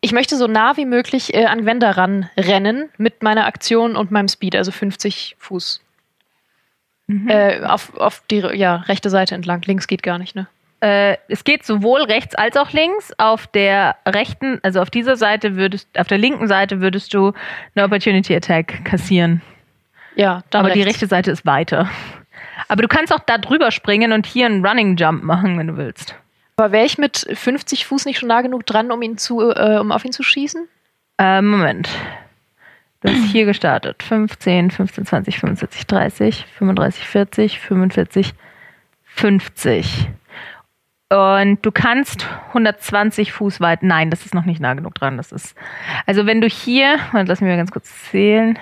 ich 0.00 0.12
möchte 0.12 0.36
so 0.36 0.46
nah 0.46 0.76
wie 0.76 0.86
möglich 0.86 1.34
äh, 1.34 1.46
an 1.46 1.62
Gwenda 1.62 1.90
ranrennen 1.90 2.88
mit 2.98 3.22
meiner 3.22 3.46
Aktion 3.46 3.94
und 3.94 4.10
meinem 4.10 4.28
Speed, 4.28 4.56
also 4.56 4.72
50 4.72 5.36
Fuß. 5.38 5.80
Äh, 7.28 7.64
auf, 7.64 7.94
auf 7.96 8.22
die 8.30 8.38
ja, 8.38 8.76
rechte 8.76 9.10
Seite 9.10 9.34
entlang. 9.34 9.62
Links 9.62 9.86
geht 9.86 10.02
gar 10.02 10.18
nicht, 10.18 10.34
ne? 10.34 10.46
Äh, 10.82 11.16
es 11.28 11.44
geht 11.44 11.64
sowohl 11.64 12.02
rechts 12.02 12.34
als 12.34 12.56
auch 12.56 12.72
links. 12.72 13.12
Auf 13.16 13.46
der 13.46 13.96
rechten, 14.06 14.58
also 14.62 14.80
auf 14.82 14.90
dieser 14.90 15.16
Seite 15.16 15.54
würdest, 15.54 15.88
auf 15.96 16.08
der 16.08 16.18
linken 16.18 16.48
Seite 16.48 16.80
würdest 16.80 17.14
du 17.14 17.32
eine 17.74 17.84
Opportunity 17.84 18.34
Attack 18.34 18.84
kassieren. 18.84 19.42
Ja, 20.16 20.42
dann 20.50 20.64
Aber 20.64 20.74
die 20.74 20.80
rechts. 20.82 20.96
rechte 20.96 21.06
Seite 21.06 21.30
ist 21.30 21.46
weiter. 21.46 21.88
Aber 22.66 22.82
du 22.82 22.88
kannst 22.88 23.12
auch 23.14 23.20
da 23.20 23.38
drüber 23.38 23.70
springen 23.70 24.12
und 24.12 24.26
hier 24.26 24.46
einen 24.46 24.66
Running 24.66 24.96
Jump 24.96 25.22
machen, 25.22 25.56
wenn 25.56 25.68
du 25.68 25.76
willst. 25.76 26.16
Aber 26.56 26.72
wäre 26.72 26.84
ich 26.84 26.98
mit 26.98 27.26
50 27.32 27.86
Fuß 27.86 28.04
nicht 28.04 28.18
schon 28.18 28.28
nah 28.28 28.42
genug 28.42 28.66
dran, 28.66 28.90
um 28.90 29.00
ihn 29.02 29.18
zu, 29.18 29.40
äh, 29.40 29.78
um 29.78 29.92
auf 29.92 30.04
ihn 30.04 30.12
zu 30.12 30.24
schießen? 30.24 30.66
Äh, 31.18 31.42
Moment. 31.42 31.88
Du 33.02 33.08
hast 33.08 33.24
hier 33.30 33.46
gestartet. 33.46 34.02
15, 34.02 34.72
15, 34.72 35.06
20, 35.06 35.38
25, 35.38 35.86
30, 35.86 36.46
35, 36.58 37.06
40, 37.06 37.60
45, 37.60 38.34
50. 39.04 40.08
Und 41.12 41.58
du 41.60 41.70
kannst 41.70 42.26
120 42.48 43.32
Fuß 43.32 43.60
weit. 43.60 43.82
Nein, 43.82 44.08
das 44.08 44.24
ist 44.24 44.34
noch 44.34 44.46
nicht 44.46 44.60
nah 44.60 44.72
genug 44.72 44.94
dran. 44.94 45.18
Das 45.18 45.30
ist. 45.30 45.54
Also 46.06 46.24
wenn 46.24 46.40
du 46.40 46.46
hier, 46.46 46.98
lass 47.12 47.42
mich 47.42 47.50
mal 47.50 47.58
ganz 47.58 47.70
kurz 47.70 47.90
zählen. 48.10 48.58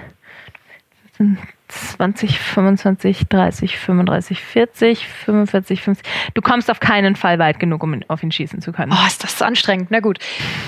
20, 1.68 2.40
25, 2.40 3.28
30, 3.28 3.78
35, 3.78 4.42
40, 4.42 5.06
45, 5.06 5.82
50. 5.82 6.06
Du 6.34 6.42
kommst 6.42 6.72
auf 6.72 6.80
keinen 6.80 7.14
Fall 7.14 7.38
weit 7.38 7.60
genug, 7.60 7.84
um 7.84 8.02
auf 8.08 8.24
ihn 8.24 8.32
schießen 8.32 8.60
zu 8.60 8.72
können. 8.72 8.92
Oh, 8.92 9.06
ist 9.06 9.22
das 9.22 9.40
anstrengend. 9.42 9.92
Na 9.92 10.00
gut. 10.00 10.18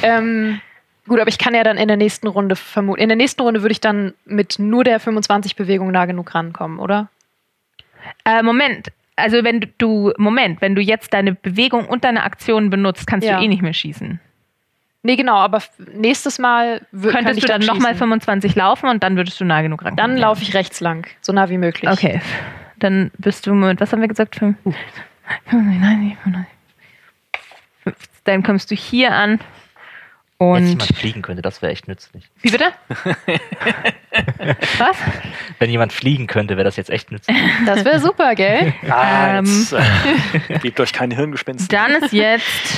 Ähm, 0.05 0.61
gut, 1.09 1.19
aber 1.19 1.31
ich 1.31 1.39
kann 1.39 1.53
ja 1.53 1.65
dann 1.65 1.79
in 1.79 1.89
der 1.89 1.97
nächsten 1.97 2.29
Runde 2.29 2.55
vermuten. 2.55 3.01
In 3.01 3.09
der 3.09 3.17
nächsten 3.17 3.43
Runde 3.43 3.63
würde 3.63 3.73
ich 3.73 3.81
dann 3.81 4.15
mit 4.25 4.61
nur 4.61 4.85
der 4.85 5.01
25 5.01 5.57
Bewegung 5.57 5.91
nah 5.91 6.05
genug 6.05 6.33
rankommen, 6.33 6.79
oder? 6.79 7.09
Äh, 8.25 8.45
Moment. 8.45 8.93
Also 9.17 9.45
wenn 9.45 9.67
du- 9.79 10.13
Moment, 10.17 10.61
wenn 10.63 10.75
du 10.75 10.81
jetzt 10.81 11.13
deine 11.13 11.35
Bewegung 11.35 11.87
und 11.87 12.05
deine 12.05 12.23
Aktionen 12.23 12.71
benutzt, 12.71 13.07
kannst 13.07 13.27
Ja. 13.27 13.39
du 13.39 13.45
eh 13.45 13.49
nicht 13.49 13.63
mehr 13.63 13.75
schießen. 13.75 14.19
Nee, 15.05 15.17
genau, 15.17 15.37
aber 15.37 15.61
nächstes 15.95 16.39
Mal 16.39 16.87
Könntest 16.93 17.39
ich 17.39 17.45
du 17.45 17.49
dann 17.49 17.61
nochmal 17.63 17.93
schießen. 17.93 17.99
25 17.99 18.55
laufen 18.55 18.89
und 18.89 19.03
dann 19.03 19.17
würdest 19.17 19.41
du 19.41 19.45
nah 19.45 19.61
genug 19.61 19.85
rankommen. 19.85 19.97
Dann 19.97 20.17
laufe 20.17 20.43
ich 20.43 20.55
rechts 20.55 20.81
lang, 20.81 21.07
so 21.21 21.33
nah 21.33 21.49
wie 21.51 21.59
möglich. 21.59 21.91
Okay. 21.91 22.21
Dann 22.79 23.11
bist 23.19 23.47
du, 23.47 23.53
Moment, 23.55 23.81
was 23.81 23.93
haben 23.93 24.01
wir 24.01 24.09
gesagt? 24.09 24.37
Fünf- 24.37 24.57
Dann 28.25 28.43
kommst 28.43 28.71
du 28.71 28.75
hier 28.77 29.13
an 29.13 29.41
Wenn 30.55 30.63
und. 30.65 30.69
jemand 30.69 30.97
fliegen 30.97 31.23
könnte, 31.23 31.43
das 31.43 31.63
wäre 31.63 31.73
echt 31.73 31.89
nützlich. 31.89 32.31
Wie 32.43 32.51
bitte? 32.51 32.67
was? 34.79 34.97
Wenn 35.59 35.71
jemand 35.71 35.93
fliegen 35.93 36.27
könnte, 36.27 36.57
wäre 36.57 36.65
das 36.65 36.77
jetzt 36.77 36.91
echt 36.91 37.11
nützlich. 37.13 37.37
Das 37.67 37.85
wäre 37.85 37.99
super, 38.01 38.35
gell? 38.35 38.75
Ah, 38.91 39.39
Ähm. 39.39 39.67
äh, 40.49 40.59
gebt 40.59 40.79
euch 40.81 40.93
keine 40.93 41.15
Hirngespinste. 41.17 41.69
Dann 41.75 41.93
ist 42.03 42.13
jetzt 42.13 42.77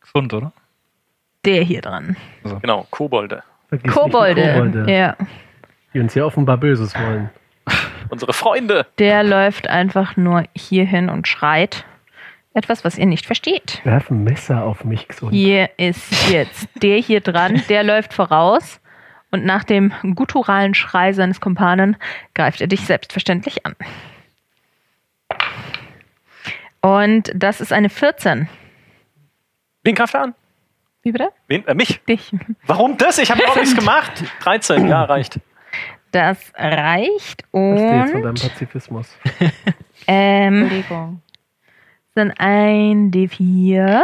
Gesund, 0.00 0.32
oder? 0.34 0.52
der 1.46 1.62
hier 1.62 1.80
dran. 1.80 2.16
Genau, 2.60 2.86
Kobolde. 2.90 3.42
Vergiss 3.70 3.92
Kobolde. 3.94 4.52
Kobolde, 4.52 4.92
Ja. 4.92 5.16
die 5.94 6.00
uns 6.00 6.14
ja 6.14 6.24
offenbar 6.24 6.58
Böses 6.58 6.94
wollen. 6.94 7.30
Unsere 8.10 8.34
Freunde. 8.34 8.86
Der 8.98 9.22
läuft 9.22 9.66
einfach 9.68 10.16
nur 10.18 10.44
hier 10.54 10.84
hin 10.84 11.08
und 11.08 11.26
schreit. 11.28 11.86
Etwas, 12.52 12.84
was 12.84 12.98
ihr 12.98 13.06
nicht 13.06 13.26
versteht. 13.26 13.80
Werfen 13.84 14.24
Messer 14.24 14.64
auf 14.64 14.84
mich 14.84 15.06
gesund. 15.06 15.32
Hier 15.32 15.70
ist 15.76 16.30
jetzt 16.30 16.68
der 16.82 16.98
hier 16.98 17.20
dran, 17.20 17.62
der 17.68 17.84
läuft 17.84 18.12
voraus 18.12 18.80
und 19.30 19.44
nach 19.44 19.62
dem 19.62 19.92
gutturalen 20.16 20.74
Schrei 20.74 21.12
seines 21.12 21.40
Kumpanen 21.40 21.96
greift 22.34 22.60
er 22.60 22.66
dich 22.66 22.80
selbstverständlich 22.80 23.64
an. 23.64 23.76
Und 26.80 27.30
das 27.34 27.60
ist 27.60 27.72
eine 27.72 27.88
14. 27.88 28.48
Wen 29.84 29.94
greift 29.94 30.14
er 30.14 30.22
an? 30.22 30.34
Wie 31.02 31.12
bitte? 31.12 31.28
Wen? 31.46 31.66
Äh, 31.66 31.74
mich. 31.74 32.00
Dich. 32.08 32.32
Warum 32.66 32.96
das? 32.98 33.18
Ich 33.18 33.30
habe 33.30 33.46
auch 33.48 33.56
nichts 33.56 33.74
gemacht. 33.76 34.24
13, 34.40 34.88
ja, 34.88 35.04
reicht. 35.04 35.40
Das 36.10 36.52
reicht 36.56 37.44
Was 37.52 37.78
steht 37.80 38.10
von 38.10 38.22
deinem 38.22 38.28
und 38.30 38.42
Pazifismus? 38.42 39.16
ähm, 40.08 40.62
Entschuldigung. 40.62 41.22
Dann 42.14 42.32
ein 42.32 43.10
D4. 43.10 44.02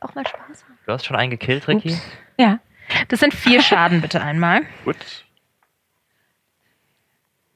Auch 0.00 0.14
mal 0.14 0.26
Spaß 0.26 0.64
haben. 0.64 0.78
Du 0.86 0.92
hast 0.92 1.04
schon 1.04 1.16
einen 1.16 1.30
gekillt, 1.30 1.68
Ricky? 1.68 1.90
Ups. 1.90 2.10
Ja. 2.38 2.60
Das 3.08 3.20
sind 3.20 3.34
vier 3.34 3.60
Schaden 3.60 4.00
bitte 4.00 4.22
einmal. 4.22 4.62
Gut. 4.84 4.96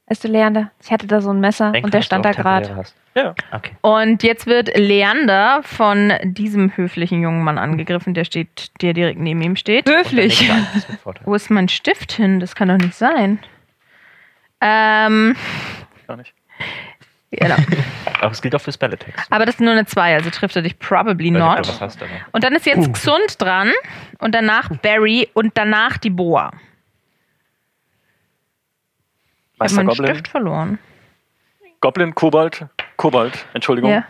Weißt 0.08 0.24
du, 0.24 0.28
Leander, 0.28 0.70
ich 0.82 0.90
hatte 0.90 1.06
da 1.06 1.22
so 1.22 1.30
ein 1.30 1.40
Messer 1.40 1.72
Denk, 1.72 1.86
und 1.86 1.94
der 1.94 2.02
stand 2.02 2.24
da 2.24 2.32
gerade. 2.32 2.84
Ja. 3.14 3.34
Okay. 3.50 3.72
Und 3.80 4.22
jetzt 4.22 4.46
wird 4.46 4.76
Leander 4.76 5.62
von 5.62 6.12
diesem 6.22 6.76
höflichen 6.76 7.22
jungen 7.22 7.42
Mann 7.44 7.56
angegriffen, 7.56 8.12
der 8.12 8.24
steht, 8.24 8.70
der 8.82 8.92
direkt 8.92 9.20
neben 9.20 9.40
ihm 9.40 9.56
steht. 9.56 9.88
Höflich. 9.88 10.50
Wo 11.24 11.34
ist 11.34 11.50
mein 11.50 11.68
Stift 11.68 12.12
hin? 12.12 12.40
Das 12.40 12.54
kann 12.54 12.68
doch 12.68 12.76
nicht 12.76 12.94
sein. 12.94 13.38
Ähm, 14.60 15.34
Gar 16.06 16.16
nicht. 16.18 16.34
Genau. 17.38 17.56
Aber 18.20 18.30
es 18.30 18.40
gilt 18.40 18.54
auch 18.54 18.60
für 18.60 18.72
Spelletext. 18.72 19.26
Aber 19.30 19.46
das 19.46 19.56
ist 19.56 19.60
nur 19.60 19.72
eine 19.72 19.84
2, 19.84 20.14
also 20.14 20.30
trifft 20.30 20.54
er 20.54 20.62
dich 20.62 20.78
probably 20.78 21.32
Weil 21.32 21.40
du 21.40 21.46
not. 21.46 21.58
was 21.68 21.80
hast, 21.80 22.02
aber. 22.02 22.10
Und 22.30 22.44
dann 22.44 22.54
ist 22.54 22.66
jetzt 22.66 22.92
Xund 22.92 23.40
dran 23.40 23.72
und 24.18 24.32
danach 24.32 24.68
Barry 24.80 25.28
und 25.34 25.56
danach 25.58 25.98
die 25.98 26.10
Boa. 26.10 26.52
Ich 29.54 29.58
habe 29.58 29.58
Meister 29.58 29.76
meinen 29.76 29.88
Goblin. 29.88 30.06
Stift 30.14 30.28
verloren. 30.28 30.78
Goblin, 31.80 32.14
Kobold, 32.14 32.66
Kobold, 32.96 33.46
Entschuldigung. 33.54 33.90
Ja. 33.90 34.04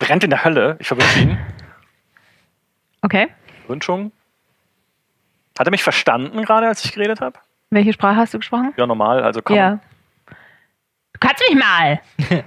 Brennt 0.00 0.24
in 0.24 0.30
der 0.30 0.42
Hölle. 0.44 0.76
Ich 0.80 0.88
verwünsche 0.88 1.20
ihn. 1.20 1.38
Okay. 3.02 3.28
Wünschung. 3.68 4.10
Hat 5.58 5.68
er 5.68 5.70
mich 5.70 5.82
verstanden 5.82 6.42
gerade, 6.42 6.66
als 6.66 6.84
ich 6.84 6.92
geredet 6.92 7.20
habe? 7.20 7.38
Welche 7.70 7.92
Sprache 7.92 8.16
hast 8.16 8.34
du 8.34 8.38
gesprochen? 8.38 8.72
Ja, 8.76 8.86
normal. 8.86 9.22
Also 9.22 9.40
komm. 9.42 9.56
Ja. 9.56 9.78
Kannst 11.20 11.42
mich 11.48 11.58
mal! 11.58 12.00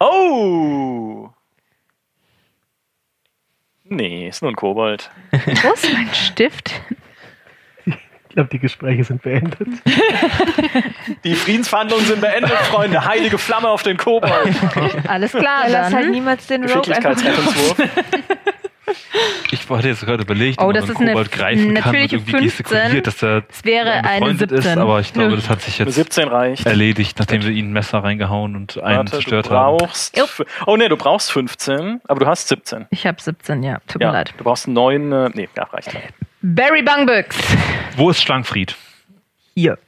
Oh! 0.00 1.28
Nee, 3.82 4.28
ist 4.28 4.42
nur 4.42 4.52
ein 4.52 4.54
Kobold. 4.54 5.10
Wo 5.32 5.72
ist 5.72 5.92
mein 5.92 6.14
Stift? 6.14 6.70
Ich 7.84 7.94
glaube, 8.28 8.48
die 8.50 8.60
Gespräche 8.60 9.02
sind 9.02 9.22
beendet. 9.22 9.58
Die 11.24 11.34
Friedensverhandlungen 11.34 12.06
sind 12.06 12.20
beendet, 12.20 12.52
Freunde. 12.70 13.04
Heilige 13.04 13.38
Flamme 13.38 13.68
auf 13.70 13.82
den 13.82 13.96
Kobold. 13.96 14.54
Alles 15.08 15.32
klar, 15.32 15.64
Er 15.64 15.70
lass 15.70 15.92
halt 15.92 16.04
dann. 16.04 16.10
niemals 16.12 16.46
den 16.46 16.62
Rogue 16.70 16.94
einfach 16.94 17.14
Geschicklichkeitsrettungswurf. 17.14 17.88
Ich 19.50 19.68
hatte 19.68 19.88
jetzt 19.88 20.00
gerade 20.04 20.22
überlegt, 20.22 20.60
Oh, 20.60 20.66
ob 20.66 20.74
das 20.74 20.86
man 20.88 20.96
Kobold 21.08 21.32
greifen 21.32 21.74
kann 21.74 21.94
und 21.94 22.00
irgendwie 22.12 22.30
15. 22.30 22.42
gestikuliert, 22.42 23.06
dass 23.06 23.22
er 23.22 23.42
Es 23.48 23.64
wäre 23.64 23.90
eine 24.04 24.20
befreundet 24.20 24.50
17. 24.50 24.58
ist, 24.72 24.78
aber 24.78 25.00
ich 25.00 25.12
glaube, 25.12 25.36
das 25.36 25.48
hat 25.48 25.62
sich 25.62 25.78
jetzt 25.78 25.94
17 25.94 26.28
reicht. 26.28 26.66
erledigt, 26.66 27.18
nachdem 27.18 27.42
wir 27.42 27.50
ihn 27.50 27.70
ein 27.70 27.72
Messer 27.72 27.98
reingehauen 28.04 28.56
und 28.56 28.82
einen 28.82 28.98
Warte, 28.98 29.12
zerstört 29.12 29.50
haben. 29.50 29.78
Oh 30.66 30.76
nee, 30.76 30.88
du 30.88 30.96
brauchst 30.96 31.30
15, 31.32 32.00
aber 32.08 32.20
du 32.20 32.26
hast 32.26 32.48
17. 32.48 32.86
Ich 32.90 33.06
habe 33.06 33.20
17, 33.20 33.62
ja. 33.62 33.78
Tut 33.86 34.00
mir 34.00 34.06
Ja, 34.06 34.12
leid. 34.12 34.34
du 34.36 34.44
brauchst 34.44 34.68
9. 34.68 35.12
Äh, 35.12 35.30
nee, 35.34 35.48
ja, 35.56 35.64
reicht. 35.64 35.90
Barry 36.42 36.82
Bungbux. 36.82 37.36
Wo 37.96 38.10
ist 38.10 38.22
Schlangfried? 38.22 38.76
Hier. 39.54 39.78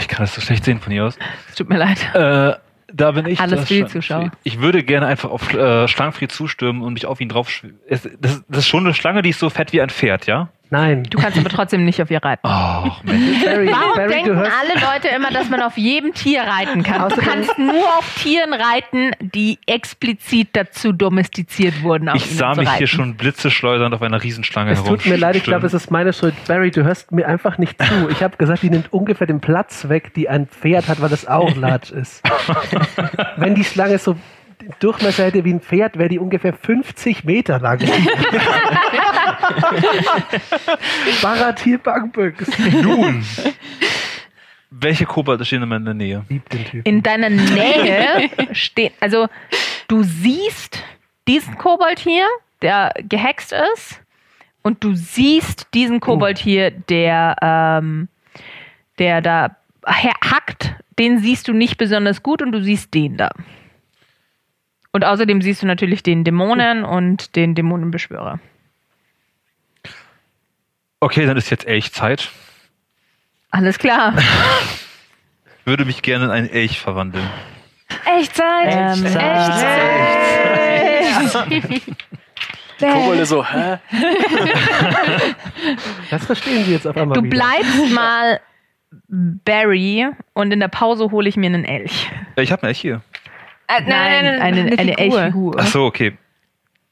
Ich 0.00 0.08
kann 0.08 0.20
das 0.24 0.34
so 0.34 0.40
schlecht 0.40 0.64
sehen 0.64 0.80
von 0.80 0.92
hier 0.92 1.04
aus. 1.04 1.16
Es 1.48 1.54
tut 1.54 1.68
mir 1.68 1.76
leid. 1.78 1.98
Äh, 2.14 2.54
da 2.92 3.12
bin 3.12 3.26
ich. 3.26 3.40
Alles 3.40 3.66
für 3.66 3.74
die. 3.74 3.86
Zuschauer. 3.86 4.32
Ich 4.44 4.60
würde 4.60 4.82
gerne 4.82 5.06
einfach 5.06 5.30
auf 5.30 5.52
äh, 5.52 5.88
Schlangenfried 5.88 6.32
zustürmen 6.32 6.82
und 6.82 6.94
mich 6.94 7.06
auf 7.06 7.20
ihn 7.20 7.28
drauf. 7.28 7.62
Es, 7.88 8.08
das, 8.20 8.44
das 8.48 8.58
ist 8.58 8.68
schon 8.68 8.84
eine 8.84 8.94
Schlange, 8.94 9.22
die 9.22 9.30
ist 9.30 9.38
so 9.38 9.50
fett 9.50 9.72
wie 9.72 9.80
ein 9.80 9.90
Pferd, 9.90 10.26
ja? 10.26 10.48
Nein. 10.70 11.04
Du 11.04 11.18
kannst 11.18 11.38
aber 11.38 11.48
trotzdem 11.48 11.84
nicht 11.84 12.02
auf 12.02 12.10
ihr 12.10 12.22
reiten. 12.22 12.42
Oh, 12.44 12.90
Mensch. 13.04 13.44
Barry, 13.44 13.68
Warum 13.70 13.94
Barry, 13.94 14.08
denken 14.12 14.36
alle 14.36 14.74
Leute 14.74 15.08
immer, 15.14 15.30
dass 15.30 15.48
man 15.48 15.62
auf 15.62 15.76
jedem 15.78 16.12
Tier 16.12 16.42
reiten 16.42 16.82
kann? 16.82 17.08
Du 17.08 17.16
kannst 17.16 17.56
nur 17.58 17.86
auf 17.98 18.14
Tieren 18.20 18.52
reiten, 18.52 19.12
die 19.20 19.58
explizit 19.66 20.48
dazu 20.54 20.92
domestiziert 20.92 21.82
wurden. 21.82 22.08
Auf 22.08 22.16
Ich 22.16 22.36
sah 22.36 22.52
zu 22.54 22.60
mich 22.60 22.68
hier 22.68 22.74
reiten. 22.74 22.86
schon 22.88 23.14
Blitze 23.16 23.50
schleudernd 23.50 23.94
auf 23.94 24.02
einer 24.02 24.22
Riesenschlange 24.22 24.72
es 24.72 24.82
tut 24.82 25.06
mir 25.06 25.16
leid, 25.16 25.36
ich 25.36 25.44
glaube, 25.44 25.66
es 25.66 25.74
ist 25.74 25.90
meine 25.90 26.12
Schuld. 26.12 26.34
Barry, 26.46 26.70
du 26.70 26.84
hörst 26.84 27.12
mir 27.12 27.26
einfach 27.28 27.58
nicht 27.58 27.80
zu. 27.82 28.08
Ich 28.10 28.22
habe 28.22 28.36
gesagt, 28.36 28.62
die 28.62 28.70
nimmt 28.70 28.92
ungefähr 28.92 29.26
den 29.26 29.40
Platz 29.40 29.88
weg, 29.88 30.14
die 30.14 30.28
ein 30.28 30.46
Pferd 30.46 30.88
hat, 30.88 31.00
weil 31.00 31.12
es 31.12 31.26
auch 31.26 31.54
large 31.56 31.94
ist. 31.94 32.22
Wenn 33.36 33.54
die 33.54 33.64
Schlange 33.64 33.98
so 33.98 34.16
Durchmesser 34.80 35.24
hätte 35.24 35.44
wie 35.44 35.52
ein 35.52 35.60
Pferd, 35.60 35.98
wäre 35.98 36.08
die 36.08 36.18
ungefähr 36.18 36.52
50 36.52 37.24
Meter 37.24 37.60
lang. 37.60 37.78
Baratir 41.22 41.78
Bangbüchs. 41.78 42.48
Nun. 42.82 43.24
Welche 44.70 45.06
Kobolde 45.06 45.44
stehen 45.44 45.62
in 45.62 45.68
meiner 45.68 45.94
Nähe? 45.94 46.24
Liebt 46.28 46.52
den 46.52 46.64
Typ. 46.64 46.86
In 46.86 47.02
deiner 47.02 47.30
Nähe 47.30 48.28
steht, 48.52 48.92
also 49.00 49.28
du 49.88 50.02
siehst 50.02 50.82
diesen 51.28 51.56
Kobold 51.56 51.98
hier, 51.98 52.26
der 52.62 52.92
gehext 53.08 53.54
ist, 53.74 54.00
und 54.62 54.82
du 54.82 54.94
siehst 54.94 55.68
diesen 55.74 56.00
Kobold 56.00 56.38
hier, 56.38 56.70
der, 56.72 57.36
ähm, 57.40 58.08
der 58.98 59.20
da 59.20 59.56
ha- 59.86 60.20
hackt. 60.30 60.74
Den 60.98 61.18
siehst 61.20 61.46
du 61.46 61.52
nicht 61.52 61.76
besonders 61.78 62.22
gut 62.22 62.42
und 62.42 62.50
du 62.52 62.60
siehst 62.62 62.92
den 62.94 63.16
da. 63.16 63.30
Und 64.92 65.04
außerdem 65.04 65.40
siehst 65.42 65.62
du 65.62 65.66
natürlich 65.66 66.02
den 66.02 66.24
Dämonen 66.24 66.84
und 66.84 67.36
den 67.36 67.54
Dämonenbeschwörer. 67.54 68.40
Okay, 71.00 71.26
dann 71.26 71.36
ist 71.36 71.50
jetzt 71.50 71.66
Elchzeit. 71.66 72.30
Alles 73.50 73.78
klar. 73.78 74.14
Ich 74.18 74.24
würde 75.66 75.84
mich 75.84 76.02
gerne 76.02 76.26
in 76.26 76.30
einen 76.30 76.48
Elch 76.50 76.80
verwandeln. 76.80 77.28
Echtzeit! 78.04 78.68
Ähm, 78.68 79.04
Die 82.80 82.86
Kobolde 82.86 83.24
so, 83.26 83.44
hä? 83.44 83.78
Das 86.10 86.24
verstehen 86.26 86.64
Sie 86.64 86.72
jetzt 86.72 86.86
auf 86.86 86.96
einmal 86.96 87.16
Du 87.16 87.22
wieder. 87.24 87.36
bleibst 87.36 87.90
mal 87.94 88.40
Barry 89.08 90.08
und 90.34 90.52
in 90.52 90.60
der 90.60 90.68
Pause 90.68 91.10
hole 91.10 91.28
ich 91.28 91.36
mir 91.36 91.46
einen 91.46 91.64
Elch. 91.64 92.10
Äh, 92.36 92.42
Ich 92.42 92.52
habe 92.52 92.62
einen 92.62 92.68
Elch 92.70 92.80
hier. 92.80 93.00
Äh, 93.68 93.82
eine, 93.82 94.40
eine, 94.42 94.78
eine 94.78 94.98
Elchfigur. 94.98 95.56
Ach 95.58 95.66
so, 95.66 95.84
okay. 95.86 96.16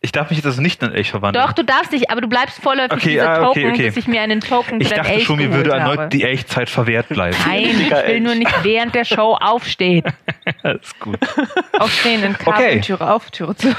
Ich 0.05 0.13
darf 0.13 0.29
mich 0.29 0.37
jetzt 0.39 0.45
also 0.45 0.61
nicht 0.61 0.83
in 0.83 0.89
einen 0.89 0.97
Elch 0.99 1.11
verwandeln. 1.11 1.43
Doch, 1.47 1.55
du 1.55 1.65
darfst 1.65 1.91
nicht, 1.91 2.11
aber 2.11 2.21
du 2.21 2.29
bleibst 2.29 2.61
vorläufig 2.63 2.93
Okay, 2.93 3.09
dieser 3.13 3.31
ah, 3.41 3.49
okay, 3.49 3.63
Token, 3.63 3.75
okay. 3.75 3.87
dass 3.87 3.97
ich 3.97 4.07
mir 4.07 4.21
einen 4.21 4.41
Token 4.43 4.79
ich 4.79 4.91
dachte 4.91 5.13
Elch 5.15 5.25
schon, 5.25 5.37
mir 5.39 5.51
würde 5.51 5.73
habe. 5.81 5.93
erneut 5.97 6.13
die 6.13 6.25
Elchzeit 6.25 6.69
verwehrt 6.69 7.09
bleiben. 7.09 7.35
Nein, 7.47 7.63
ich 7.71 7.91
will 7.91 7.97
Elch. 7.97 8.23
nur 8.23 8.35
nicht 8.35 8.53
während 8.65 8.95
der 8.95 9.07
Show 9.07 9.35
aufstehen. 9.41 10.05
Alles 10.63 10.93
gut. 11.01 11.19
Aufstehen 11.79 12.23
in 12.23 12.37
Kabel, 12.37 12.53
Okay. 12.53 12.81
Türe 12.83 13.11
auf, 13.11 13.31
Türe 13.31 13.57
zu. 13.57 13.75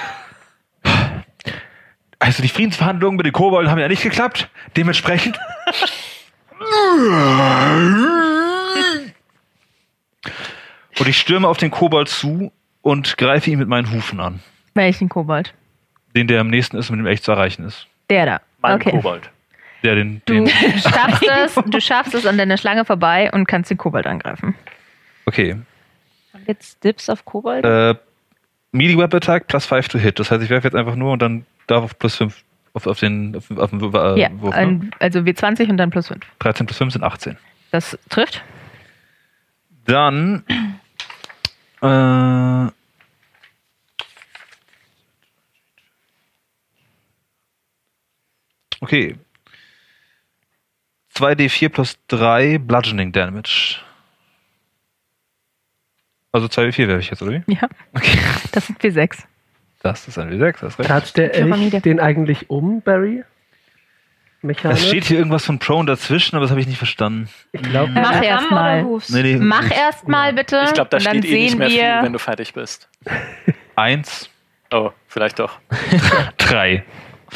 Also 2.18 2.42
die 2.42 2.50
Friedensverhandlungen 2.50 3.18
mit 3.18 3.28
den 3.28 3.34
Kobolden 3.34 3.70
haben 3.70 3.78
ja 3.78 3.88
nicht 3.88 4.02
geklappt. 4.02 4.50
Dementsprechend. 4.76 5.38
Und 10.98 11.08
ich 11.08 11.20
stürme 11.20 11.48
auf 11.48 11.58
den 11.58 11.72
Kobold 11.72 12.10
zu 12.10 12.52
und 12.82 13.18
greife 13.18 13.52
ihn 13.52 13.60
mit 13.60 13.68
meinen 13.68 13.92
Hufen 13.92 14.20
an. 14.20 14.40
Welchen 14.74 15.10
Kobold? 15.10 15.54
Den, 16.16 16.28
der 16.28 16.42
am 16.42 16.48
nächsten 16.48 16.78
ist, 16.78 16.90
mit 16.90 17.00
dem 17.00 17.06
Elch 17.06 17.22
zu 17.24 17.32
erreichen 17.32 17.66
ist. 17.66 17.88
Der 18.10 18.26
da. 18.26 18.42
Mein 18.62 18.76
okay. 18.76 18.92
Kobold. 18.92 19.30
Der 19.84 19.96
den, 19.96 20.22
Du 20.26 20.34
den 20.34 20.48
schaffst 20.48 21.24
es, 21.30 21.56
du 21.56 21.82
schaffst 21.82 22.14
es 22.14 22.26
an 22.26 22.38
deiner 22.38 22.58
Schlange 22.58 22.86
vorbei 22.86 23.30
und 23.32 23.48
kannst 23.48 23.70
den 23.70 23.78
Kobold 23.78 24.08
angreifen. 24.08 24.56
Okay. 25.26 25.58
Jetzt 26.48 26.84
Dips 26.84 27.10
auf 27.10 27.26
Kobold. 27.26 27.66
Äh, 27.66 27.96
Melee 28.72 28.98
Web 28.98 29.14
Attack 29.14 29.48
plus 29.48 29.66
5 29.66 29.88
to 29.90 30.00
hit. 30.00 30.20
Das 30.20 30.32
heißt, 30.32 30.44
ich 30.44 30.50
werfe 30.50 30.68
jetzt 30.68 30.76
einfach 30.76 30.96
nur 30.96 31.14
und 31.14 31.22
dann 31.22 31.46
darf 31.68 31.84
auf 31.84 32.00
plus 32.00 32.16
5 32.16 32.44
auf, 32.74 32.88
auf 32.88 33.00
den 33.00 33.36
auf, 33.36 33.50
auf 33.58 33.70
den 33.70 33.82
äh, 33.82 34.20
ja, 34.20 34.30
Wurf. 34.42 34.54
Ne? 34.54 34.62
ein, 34.62 34.92
also 35.00 35.20
W20 35.20 35.70
und 35.70 35.78
dann 35.78 35.90
plus 35.90 36.10
5. 36.10 36.20
13 36.40 36.66
plus 36.66 36.78
5 36.78 36.94
sind 36.94 37.04
18. 37.04 37.38
Das 37.72 37.98
trifft. 38.10 38.44
Dann 39.86 40.44
äh, 41.82 42.72
Okay. 48.82 49.16
2d4 51.16 51.70
plus 51.70 51.98
3 52.08 52.58
Bludgeoning 52.58 53.12
Damage. 53.12 53.78
Also 56.32 56.48
2d4 56.48 56.88
werfe 56.88 57.00
ich 57.00 57.10
jetzt, 57.10 57.22
oder 57.22 57.32
wie? 57.32 57.44
Ja, 57.54 57.70
Okay. 57.94 58.18
das 58.52 58.68
sind 58.68 58.82
W6. 58.82 59.20
Das 59.82 60.08
ist 60.08 60.18
ein 60.18 60.30
W6, 60.32 60.62
hast 60.64 60.80
recht. 60.80 60.90
Tatscht 60.90 61.18
der. 61.18 61.34
Elch 61.34 61.82
den 61.84 62.00
eigentlich 62.00 62.50
um, 62.50 62.82
Barry? 62.82 63.24
Mechanisch? 64.42 64.82
Es 64.82 64.88
steht 64.88 65.06
hier 65.06 65.18
irgendwas 65.18 65.46
von 65.46 65.60
Prone 65.60 65.88
dazwischen, 65.88 66.36
aber 66.36 66.44
das 66.44 66.52
habe 66.52 66.60
ich 66.60 66.68
nicht 66.68 66.78
verstanden. 66.78 67.30
ich 67.52 67.62
glaube, 67.62 67.92
Mach 67.94 68.14
Ram 68.16 68.24
erst 68.24 68.46
oder 68.48 68.56
mal. 68.56 68.84
Hufs? 68.84 69.10
Nee, 69.10 69.24
nee, 69.24 69.36
Mach 69.38 69.72
erst 69.72 70.08
mal 70.08 70.34
bitte. 70.34 70.62
Ich 70.66 70.74
glaube, 70.74 70.90
da 70.90 71.00
steht 71.00 71.26
eh 71.26 71.44
nicht 71.46 71.58
mehr 71.58 71.70
viel, 71.70 71.80
wenn 71.80 72.14
du 72.14 72.20
fertig 72.20 72.54
bist. 72.54 72.90
Eins, 73.76 74.30
Oh, 74.72 74.92
vielleicht 75.08 75.40
doch. 75.40 75.60
drei. 76.38 76.84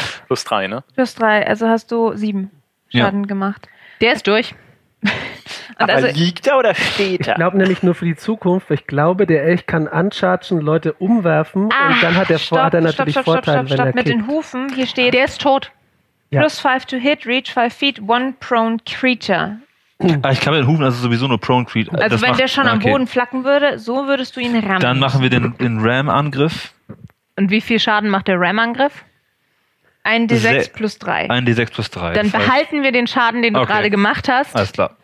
Plus 0.27 0.43
drei, 0.43 0.67
ne? 0.67 0.83
Plus 0.95 1.15
drei, 1.15 1.45
also 1.47 1.67
hast 1.67 1.91
du 1.91 2.15
sieben 2.15 2.51
Ja. 2.89 3.05
Schaden 3.05 3.27
gemacht. 3.27 3.67
Der 4.01 4.13
ist 4.13 4.27
durch. 4.27 4.55
Und 5.03 5.09
Aber 5.89 5.93
also, 5.93 6.07
liegt 6.07 6.45
er 6.47 6.57
oder 6.57 6.75
steht 6.75 7.21
ich 7.21 7.27
er? 7.27 7.35
glaube 7.35 7.57
nämlich 7.57 7.83
nur 7.83 7.95
für 7.95 8.03
die 8.05 8.15
Zukunft. 8.17 8.69
weil 8.69 8.75
Ich 8.75 8.87
glaube, 8.87 9.25
der 9.25 9.43
Elch 9.45 9.65
kann 9.65 9.87
unchargen, 9.87 10.59
Leute 10.59 10.91
umwerfen 10.93 11.63
und 11.65 11.73
dann 12.01 12.15
hat 12.17 12.29
er, 12.29 12.37
vor, 12.39 12.61
hat 12.63 12.73
er 12.73 12.81
natürlich 12.81 13.15
Ah, 13.17 13.21
stopp, 13.21 13.35
stopp, 13.43 13.45
Vorteile, 13.45 13.67
stopp, 13.67 13.77
stopp, 13.77 13.85
wenn 13.85 13.93
er 13.93 13.95
Mit 13.95 14.07
den 14.07 14.19
kickt. 14.19 14.29
Hufen, 14.29 14.73
hier 14.73 14.85
steht 14.87 15.13
Der 15.13 15.23
ist 15.25 15.39
tot. 15.41 15.71
Ja. 16.31 16.41
plus 16.41 16.59
5 16.59 16.85
to 16.85 16.97
hit, 16.97 17.25
reach 17.25 17.53
5 17.53 17.73
feet, 17.73 18.01
one 18.05 18.33
prone 18.41 18.77
creature. 18.85 19.57
Ah, 20.21 20.31
ich 20.31 20.41
kann 20.41 20.53
mit 20.53 20.63
den 20.63 20.67
Hufen 20.67 20.83
also 20.83 20.97
sowieso 21.01 21.27
nur 21.27 21.39
Prone 21.39 21.65
Creed. 21.65 21.89
Also 21.93 22.07
Das 22.09 22.21
wenn 22.21 22.29
macht- 22.31 22.39
der 22.41 22.47
schon 22.47 22.67
am 22.67 22.77
okay. 22.79 22.91
Boden 22.91 23.07
flacken 23.07 23.43
würde, 23.45 23.79
so 23.79 24.05
würdest 24.07 24.35
du 24.35 24.39
ihn 24.41 24.55
rammen. 24.57 24.79
Dann 24.81 24.99
machen 24.99 25.21
wir 25.21 25.29
den, 25.29 25.57
den 25.57 25.79
Ram-Angriff. 25.79 26.73
Und 27.37 27.49
wie 27.51 27.59
viel 27.61 27.79
Schaden 27.79 28.09
macht 28.09 28.27
der 28.27 28.39
Ram-Angriff? 28.39 29.03
Ein 30.03 30.27
D6 30.27 30.63
Se- 30.63 30.69
plus 30.73 30.97
3. 30.99 31.29
Ein 31.29 31.45
D6 31.45 31.71
plus 31.71 31.89
3. 31.91 32.13
Dann 32.13 32.31
behalten 32.31 32.83
wir 32.83 32.91
den 32.91 33.07
Schaden, 33.07 33.41
den 33.41 33.53
du 33.53 33.59
Okay. 33.61 33.71
gerade 33.73 33.89
gemacht 33.89 34.27
hast. 34.29 34.55
Alles 34.55 34.71
klar. 34.71 34.95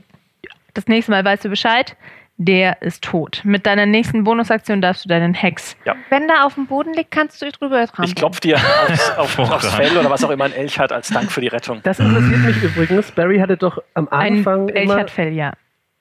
Das 0.73 0.87
nächste 0.87 1.11
Mal 1.11 1.23
weißt 1.23 1.45
du 1.45 1.49
Bescheid. 1.49 1.95
Der 2.37 2.81
ist 2.81 3.01
tot. 3.01 3.39
Mit 3.45 3.65
deiner 3.65 3.85
nächsten 3.85 4.25
Bonusaktion 4.25 4.81
darfst 4.81 5.05
du 5.05 5.09
deinen 5.09 5.33
Hex. 5.33 5.77
Wenn 6.09 6.27
der 6.27 6.45
auf 6.45 6.55
dem 6.55 6.67
Boden 6.67 6.93
liegt, 6.93 7.09
kannst 7.11 7.41
du 7.41 7.49
drüber 7.49 7.85
trampeln. 7.87 8.09
Ich 8.09 8.15
klopfe 8.15 8.41
dir 8.41 8.57
aufs, 8.57 9.09
auf, 9.17 9.39
aufs. 9.39 9.73
Fell 9.73 9.97
oder 9.97 10.09
was 10.09 10.21
auch 10.25 10.29
immer 10.31 10.43
ein 10.43 10.51
Elch 10.51 10.77
hat 10.77 10.91
als 10.91 11.07
Dank 11.07 11.31
für 11.31 11.39
die 11.39 11.47
Rettung. 11.47 11.79
Das 11.83 11.97
interessiert 11.99 12.39
mich 12.41 12.61
übrigens. 12.61 13.09
Barry 13.11 13.37
hatte 13.39 13.55
doch 13.55 13.81
am 13.93 14.09
Ein 14.09 14.39
Anfang 14.39 14.67
Elch 14.67 14.83
immer... 14.83 14.95
hat 14.97 15.11
Fell, 15.11 15.31
ja. 15.31 15.53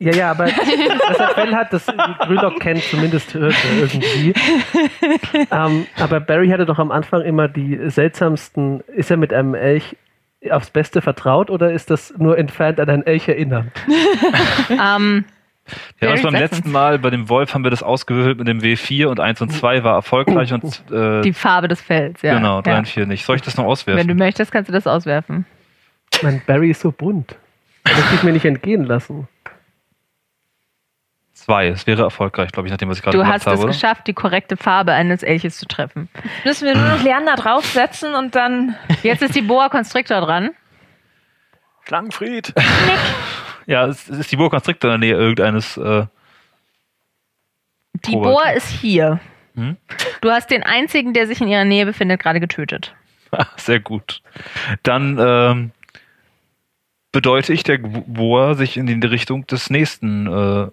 Ja, 0.05 0.15
ja, 0.15 0.31
aber 0.33 0.45
dass 0.45 1.19
er 1.19 1.29
Fell 1.31 1.55
hat, 1.55 1.73
das 1.73 1.87
Grülock 2.21 2.61
kennt, 2.61 2.83
zumindest 2.83 3.33
hört 3.33 3.55
er 3.55 3.83
irgendwie. 3.83 4.35
ähm, 5.51 5.87
aber 5.99 6.21
Barry 6.21 6.49
hatte 6.49 6.67
doch 6.67 6.79
am 6.79 6.91
Anfang 6.91 7.23
immer 7.23 7.49
die 7.49 7.79
seltsamsten. 7.89 8.81
Ist 8.95 9.11
er 9.11 9.17
mit 9.17 9.33
einem 9.33 9.55
Elch 9.55 9.97
aufs 10.51 10.69
Beste 10.69 11.01
vertraut 11.01 11.49
oder 11.49 11.73
ist 11.73 11.91
das 11.91 12.13
nur 12.19 12.37
entfernt 12.37 12.79
an 12.81 12.91
einen 12.91 13.07
Elch 13.07 13.29
erinnern? 13.29 13.73
Ähm, 14.71 15.25
Wir 15.99 16.09
haben 16.09 16.17
Very 16.17 16.19
es 16.19 16.23
beim 16.23 16.35
letzten 16.35 16.71
Mal 16.71 16.99
bei 16.99 17.11
dem 17.11 17.29
Wolf 17.29 17.55
haben 17.55 17.65
wir 17.65 17.71
das 17.71 17.83
ausgewürfelt 17.83 18.39
mit 18.39 18.49
dem 18.49 18.61
W4 18.61 19.07
und 19.07 19.21
1 19.21 19.41
und 19.41 19.51
2 19.51 19.85
war 19.85 19.95
erfolgreich 19.95 20.53
und 20.53 20.83
äh, 20.91 21.23
die 21.23 21.33
Farbe 21.33 21.69
des 21.69 21.81
Fells, 21.81 22.21
ja. 22.23 22.35
genau, 22.35 22.61
3 22.61 22.71
ja. 22.71 22.79
und 22.79 22.89
4 22.89 23.07
nicht. 23.07 23.25
Soll 23.25 23.37
ich 23.37 23.43
das 23.43 23.57
noch 23.57 23.65
auswerfen? 23.65 24.01
Wenn 24.01 24.09
du 24.09 24.15
möchtest, 24.15 24.53
kannst 24.53 24.69
du 24.69 24.73
das 24.73 24.87
auswerfen. 24.87 25.47
Mein 26.23 26.43
Barry 26.47 26.71
ist 26.71 26.81
so 26.81 26.93
bunt. 26.93 27.37
Das 27.85 27.97
möchte 27.97 28.15
ich 28.15 28.23
mir 28.23 28.33
nicht 28.33 28.45
entgehen 28.45 28.85
lassen. 28.85 29.29
Zwei. 31.45 31.67
Es 31.69 31.87
wäre 31.87 32.03
erfolgreich, 32.03 32.53
glaube 32.53 32.69
ich, 32.69 32.73
nach 32.73 32.79
dem, 32.79 32.89
was 32.89 32.97
ich 32.97 33.03
gerade 33.03 33.17
Du 33.19 33.23
gemacht 33.23 33.41
hast 33.41 33.47
habe. 33.47 33.57
es 33.57 33.63
oder? 33.65 33.73
geschafft, 33.73 34.07
die 34.07 34.15
korrekte 34.15 34.57
Farbe 34.57 34.93
eines 34.93 35.23
Elches 35.23 35.59
zu 35.59 35.67
treffen. 35.67 36.09
Müssen 36.45 36.67
wir 36.67 36.75
nur 36.75 36.89
noch 36.89 37.03
Leander 37.03 37.35
draufsetzen 37.37 38.15
und 38.15 38.35
dann. 38.35 38.77
Jetzt 39.03 39.21
ist 39.23 39.35
die 39.35 39.43
Boa 39.43 39.69
Constrictor 39.69 40.21
dran. 40.23 40.51
Schlangenfried. 41.87 42.55
Ja, 43.67 43.87
es 43.87 44.09
ist 44.11 44.31
die 44.31 44.37
Burg 44.37 44.51
Constrictor 44.51 44.95
in 44.95 45.01
der 45.01 45.09
Nähe 45.09 45.19
irgendeines. 45.19 45.79
Äh, 45.79 46.05
Die. 48.05 48.13
Boa 48.13 48.51
ist 48.51 48.69
hier. 48.69 49.21
Hm? 49.55 49.77
Du 50.21 50.31
hast 50.31 50.51
den 50.51 50.63
einzigen, 50.63 51.15
der 51.15 51.27
sich 51.27 51.41
in 51.41 51.49
ihrer 51.49 51.65
Nähe 51.65 51.87
befindet, 51.87 52.21
gerade 52.21 52.41
getötet. 52.41 52.95
sehr 53.57 53.81
gut. 53.81 54.21
Dann 54.83 55.17
ähm, 55.19 55.71
bedeute 57.13 57.53
ich 57.53 57.63
der 57.63 57.79
Boa, 57.79 58.55
sich 58.55 58.77
in 58.77 58.87
die 58.87 59.07
Richtung 59.07 59.47
des 59.47 59.71
nächsten 59.71 60.27
äh, 60.27 60.71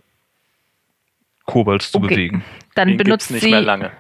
Kobolds 1.46 1.92
zu 1.92 1.98
Okay. 2.00 2.08
bewegen. 2.08 2.44
Dann 2.76 2.90
Den 2.90 2.98
benutzt 2.98 3.32
nicht 3.32 3.42
sie. 3.44 3.52
mehr 3.52 3.62
lange. 3.62 3.92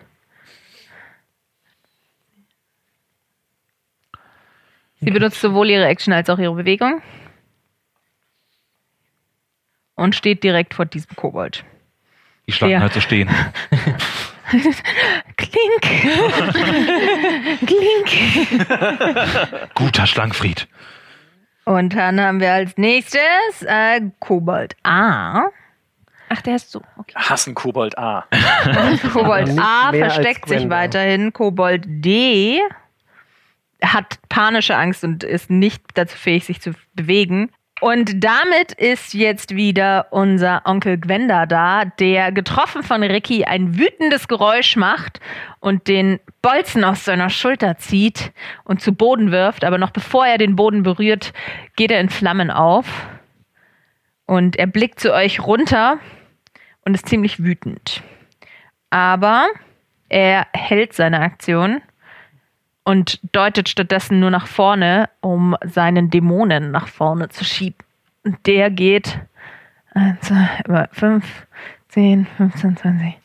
Sie 5.00 5.10
benutzt 5.12 5.42
sowohl 5.42 5.70
ihre 5.70 5.86
Action 5.88 6.14
als 6.14 6.30
auch 6.30 6.38
ihre 6.38 6.54
Bewegung. 6.54 7.02
Und 9.96 10.16
steht 10.16 10.44
direkt 10.44 10.74
vor 10.74 10.86
diesem 10.86 11.16
Kobold. 11.16 11.64
Die 12.48 12.52
Schlangen 12.52 12.74
Ja. 12.74 12.80
halt 12.82 12.94
so 12.94 13.00
stehen. 13.02 13.30
Klink! 15.38 15.82
Klink! 17.66 18.10
Guter 19.76 20.08
Schlangenfried. 20.08 20.68
Und 21.66 21.96
dann 21.96 22.20
haben 22.20 22.40
wir 22.40 22.52
als 22.54 22.76
nächstes 22.78 23.22
äh, 23.62 24.02
Kobold 24.20 24.76
A. 24.84 25.46
Ach, 26.34 26.42
der 26.42 26.56
ist 26.56 26.72
so. 26.72 26.82
Okay. 26.98 27.14
Hassen 27.16 27.54
Kobold 27.54 27.98
A. 27.98 28.26
Kobold 29.12 29.50
A 29.60 29.92
versteckt 29.92 30.48
sich 30.48 30.70
weiterhin. 30.70 31.34
Kobold 31.34 31.84
D 31.86 32.62
hat 33.84 34.18
panische 34.30 34.78
Angst 34.78 35.04
und 35.04 35.26
ist 35.26 35.50
nicht 35.50 35.84
dazu 35.96 36.16
fähig, 36.16 36.46
sich 36.46 36.62
zu 36.62 36.72
bewegen. 36.94 37.52
Und 37.82 38.24
damit 38.24 38.72
ist 38.72 39.14
jetzt 39.14 39.56
wieder 39.56 40.08
unser 40.12 40.62
Onkel 40.64 41.00
Gwenda 41.00 41.46
da, 41.48 41.84
der 41.84 42.32
getroffen 42.32 42.84
von 42.84 43.04
Ricky 43.04 43.44
ein 43.44 43.78
wütendes 43.78 44.30
Geräusch 44.30 44.78
macht 44.78 45.20
und 45.60 45.90
den 45.90 46.22
Bolzen 46.42 46.86
aus 46.86 47.04
seiner 47.04 47.30
Schulter 47.30 47.78
zieht 47.78 48.32
und 48.64 48.82
zu 48.82 48.94
Boden 48.94 49.32
wirft. 49.32 49.66
Aber 49.66 49.78
noch 49.78 49.92
bevor 49.92 50.26
er 50.26 50.38
den 50.38 50.56
Boden 50.56 50.84
berührt, 50.84 51.34
geht 51.76 51.92
er 51.92 52.00
in 52.00 52.10
Flammen 52.10 52.52
auf. 52.52 52.86
Und 54.28 54.56
er 54.56 54.68
blickt 54.68 55.02
zu 55.02 55.12
euch 55.12 55.42
runter 55.42 56.00
und 56.86 56.94
ist 56.94 57.08
ziemlich 57.08 57.44
wütend. 57.44 58.04
Aber 58.90 59.48
er 60.10 60.48
hält 60.54 60.94
seine 60.94 61.22
Aktion 61.22 61.82
und 62.84 63.20
deutet 63.32 63.70
stattdessen 63.70 64.20
nur 64.20 64.32
nach 64.32 64.48
vorne, 64.48 65.10
um 65.22 65.56
seinen 65.64 66.10
Dämonen 66.10 66.72
nach 66.72 66.88
vorne 66.88 67.30
zu 67.30 67.46
schieben. 67.46 67.78
Und 68.24 68.46
der 68.46 68.70
geht 68.70 69.20
1, 69.94 70.20
2, 70.22 70.88
5, 70.92 71.48
10, 71.90 72.28
15, 72.38 72.78
20, 72.78 73.18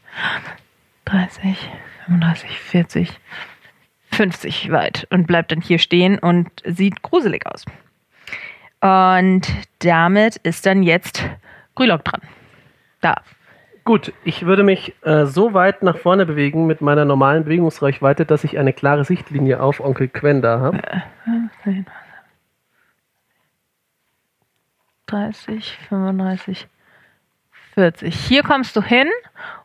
30, 1.05 1.71
35, 2.07 2.59
40, 2.59 3.21
50 4.13 4.71
weit 4.71 5.07
und 5.11 5.27
bleibt 5.27 5.53
dann 5.53 5.61
hier 5.61 5.79
stehen 5.79 6.19
und 6.19 6.49
sieht 6.65 7.03
gruselig 7.03 7.47
aus. 7.47 7.65
Und 8.81 9.47
damit 9.81 10.37
ist 10.37 10.67
dann 10.67 10.83
jetzt 10.83 11.25
Grülock 11.75 12.05
dran. 12.05 12.21
Da. 13.01 13.23
Gut, 13.87 14.13
ich 14.25 14.45
würde 14.45 14.65
mich 14.65 14.97
äh, 15.03 15.27
so 15.27 15.55
weit 15.55 15.85
nach 15.85 15.97
vorne 15.97 16.27
bewegen 16.27 16.67
mit 16.67 16.81
meiner 16.81 17.05
normalen 17.05 17.45
Bewegungsreichweite, 17.45 18.27
dass 18.27 18.43
ich 18.43 18.59
eine 18.59 18.73
klare 18.73 19.05
Sichtlinie 19.05 19.63
auf 19.63 19.79
Onkel 19.79 20.09
Quenda 20.09 20.59
habe. 20.59 20.81
30, 25.07 25.79
35, 25.89 26.67
40. 27.75 28.13
Hier 28.13 28.43
kommst 28.43 28.75
du 28.75 28.83
hin 28.83 29.07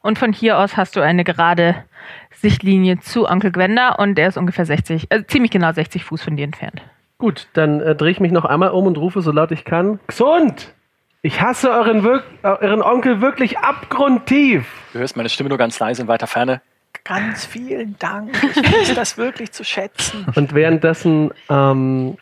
und 0.01 0.19
von 0.19 0.33
hier 0.33 0.59
aus 0.59 0.77
hast 0.77 0.95
du 0.95 1.01
eine 1.01 1.23
gerade 1.23 1.83
Sichtlinie 2.29 2.99
zu 2.99 3.27
Onkel 3.27 3.51
Gwenda 3.51 3.95
und 3.95 4.19
der 4.19 4.27
ist 4.27 4.37
ungefähr 4.37 4.67
60, 4.67 5.11
also 5.11 5.25
ziemlich 5.25 5.49
genau 5.49 5.71
60 5.71 6.03
Fuß 6.03 6.21
von 6.21 6.37
dir 6.37 6.43
entfernt. 6.43 6.83
Gut, 7.17 7.47
dann 7.53 7.81
äh, 7.81 7.95
drehe 7.95 8.11
ich 8.11 8.19
mich 8.19 8.31
noch 8.31 8.45
einmal 8.45 8.69
um 8.69 8.85
und 8.85 8.99
rufe 8.99 9.23
so 9.23 9.31
laut 9.31 9.51
ich 9.51 9.65
kann. 9.65 9.99
Gesund! 10.05 10.75
Ich 11.23 11.39
hasse 11.39 11.69
euren, 11.69 12.03
euren 12.41 12.81
Onkel 12.81 13.21
wirklich 13.21 13.59
abgrundtief. 13.59 14.65
Du 14.91 14.99
hörst 14.99 15.15
meine 15.15 15.29
Stimme 15.29 15.49
nur 15.49 15.57
ganz 15.59 15.77
leise 15.77 16.01
in 16.01 16.07
weiter 16.07 16.25
Ferne. 16.25 16.61
Ganz 17.03 17.45
vielen 17.45 17.95
Dank. 17.99 18.31
Ich 18.43 18.57
weiß 18.57 18.95
das 18.95 19.17
wirklich 19.17 19.51
zu 19.51 19.63
schätzen. 19.63 20.25
Und 20.35 20.53
währenddessen 20.55 21.31
ähm, 21.49 22.17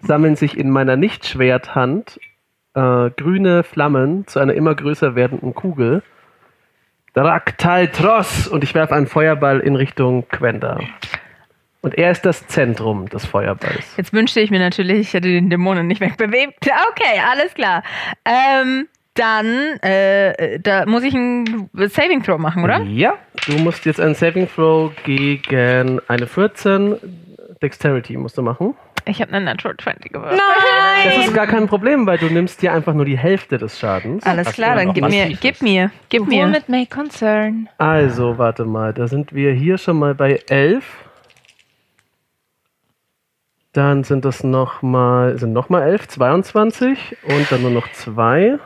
sammeln 0.00 0.34
sich 0.34 0.58
in 0.58 0.70
meiner 0.70 0.96
Nicht-Schwerthand 0.96 2.18
äh, 2.74 3.10
grüne 3.10 3.62
Flammen 3.62 4.26
zu 4.26 4.40
einer 4.40 4.54
immer 4.54 4.74
größer 4.74 5.14
werdenden 5.14 5.54
Kugel. 5.54 6.02
Draktal 7.14 7.88
Tross! 7.88 8.48
Und 8.48 8.64
ich 8.64 8.74
werfe 8.74 8.94
einen 8.94 9.06
Feuerball 9.06 9.60
in 9.60 9.76
Richtung 9.76 10.28
Quenda. 10.28 10.80
Und 11.80 11.96
er 11.96 12.10
ist 12.10 12.22
das 12.26 12.46
Zentrum 12.48 13.08
des 13.08 13.24
Feuerballs. 13.24 13.96
Jetzt 13.96 14.12
wünschte 14.12 14.40
ich 14.40 14.50
mir 14.50 14.58
natürlich, 14.58 15.00
ich 15.00 15.14
hätte 15.14 15.28
den 15.28 15.48
Dämonen 15.48 15.86
nicht 15.86 16.00
wegbewegt. 16.00 16.68
Okay, 16.90 17.20
alles 17.30 17.54
klar. 17.54 17.82
Ähm, 18.24 18.88
dann, 19.14 19.78
äh, 19.82 20.58
da 20.60 20.86
muss 20.86 21.02
ich 21.02 21.14
einen 21.14 21.68
Saving 21.74 22.22
Throw 22.22 22.38
machen, 22.38 22.64
oder? 22.64 22.80
Ja, 22.82 23.14
du 23.46 23.58
musst 23.58 23.84
jetzt 23.84 24.00
einen 24.00 24.14
Saving 24.14 24.48
Throw 24.48 24.92
gegen 25.04 26.00
eine 26.08 26.26
14. 26.26 26.96
Dexterity 27.62 28.16
musst 28.16 28.38
du 28.38 28.42
machen. 28.42 28.74
Ich 29.06 29.22
habe 29.22 29.32
einen 29.32 29.46
Natural 29.46 29.76
20 29.76 30.12
gewürfelt. 30.12 30.40
Das 31.04 31.26
ist 31.26 31.34
gar 31.34 31.46
kein 31.46 31.66
Problem, 31.66 32.06
weil 32.06 32.18
du 32.18 32.26
nimmst 32.26 32.60
dir 32.60 32.72
einfach 32.72 32.92
nur 32.94 33.06
die 33.06 33.16
Hälfte 33.16 33.56
des 33.56 33.78
Schadens. 33.78 34.24
Alles 34.24 34.52
klar, 34.52 34.76
dann 34.76 34.92
gib 34.92 35.08
mir, 35.08 35.28
gib 35.40 35.62
mir, 35.62 35.90
gib 36.10 36.26
mir. 36.26 36.46
Womit 36.46 36.68
may 36.68 36.86
concern? 36.86 37.68
Also, 37.78 38.36
warte 38.36 38.64
mal, 38.64 38.92
da 38.92 39.08
sind 39.08 39.32
wir 39.34 39.52
hier 39.52 39.78
schon 39.78 39.98
mal 39.98 40.14
bei 40.14 40.40
11. 40.48 40.84
Dann 43.78 44.02
sind 44.02 44.24
das 44.24 44.42
nochmal, 44.42 45.38
sind 45.38 45.52
nochmal 45.52 45.84
11, 45.84 46.08
22 46.08 47.16
und 47.22 47.52
dann 47.52 47.62
nur 47.62 47.70
noch 47.70 47.86
2. 47.92 48.58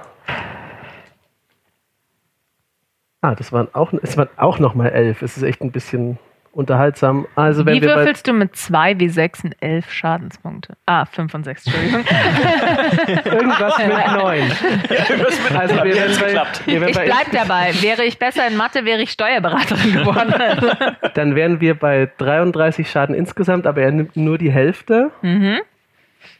Ah, 3.20 3.34
das 3.34 3.52
waren 3.52 3.68
auch, 3.74 3.92
auch 4.38 4.58
nochmal 4.58 4.88
11. 4.88 5.20
Es 5.20 5.36
ist 5.36 5.42
echt 5.42 5.60
ein 5.60 5.70
bisschen 5.70 6.18
unterhaltsam. 6.52 7.26
Also, 7.34 7.66
wenn 7.66 7.74
Wie 7.74 7.82
wir 7.82 7.88
bei, 7.88 7.96
würfelst 7.96 8.28
du 8.28 8.32
mit 8.32 8.54
2 8.54 9.00
wie 9.00 9.08
6 9.08 9.44
und 9.44 9.56
11 9.60 9.90
Schadenspunkte? 9.92 10.76
Ah, 10.86 11.04
5 11.06 11.34
und 11.34 11.44
6, 11.44 11.66
Entschuldigung. 11.66 12.04
irgendwas 13.24 13.78
mit 13.78 13.88
9. 13.88 14.52
Also, 15.58 15.74
wir 15.76 15.94
werden 15.94 16.16
bei, 16.20 16.26
geklappt. 16.26 16.62
wir 16.66 16.80
werden 16.80 16.90
Ich 16.90 16.96
bei 16.96 17.04
bleib 17.06 17.30
dabei. 17.32 17.72
Wäre 17.80 18.04
ich 18.04 18.18
besser 18.18 18.46
in 18.46 18.56
Mathe, 18.56 18.84
wäre 18.84 19.02
ich 19.02 19.10
Steuerberaterin 19.10 19.92
geworden. 20.04 20.94
Dann 21.14 21.34
wären 21.34 21.60
wir 21.60 21.74
bei 21.74 22.10
33 22.18 22.88
Schaden 22.90 23.14
insgesamt, 23.14 23.66
aber 23.66 23.82
er 23.82 23.90
nimmt 23.90 24.16
nur 24.16 24.38
die 24.38 24.52
Hälfte. 24.52 25.10
mhm. 25.22 25.58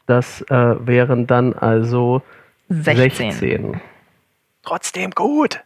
Das 0.07 0.43
äh, 0.43 0.75
wären 0.87 1.27
dann 1.29 1.55
also 1.55 2.23
16. 2.69 3.33
16. 3.33 3.81
Trotzdem 4.63 5.11
gut. 5.13 5.61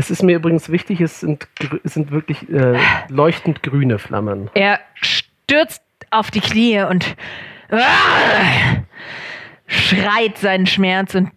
Es 0.00 0.10
ist 0.10 0.22
mir 0.22 0.36
übrigens 0.36 0.70
wichtig, 0.70 1.02
es 1.02 1.20
sind, 1.20 1.46
es 1.84 1.92
sind 1.92 2.10
wirklich 2.10 2.48
äh, 2.48 2.78
leuchtend 3.10 3.62
grüne 3.62 3.98
Flammen. 3.98 4.48
Er 4.54 4.80
stürzt 4.94 5.82
auf 6.10 6.30
die 6.30 6.40
Knie 6.40 6.80
und 6.80 7.16
ah, 7.70 8.78
schreit 9.66 10.38
seinen 10.38 10.66
Schmerz 10.66 11.14
und 11.14 11.30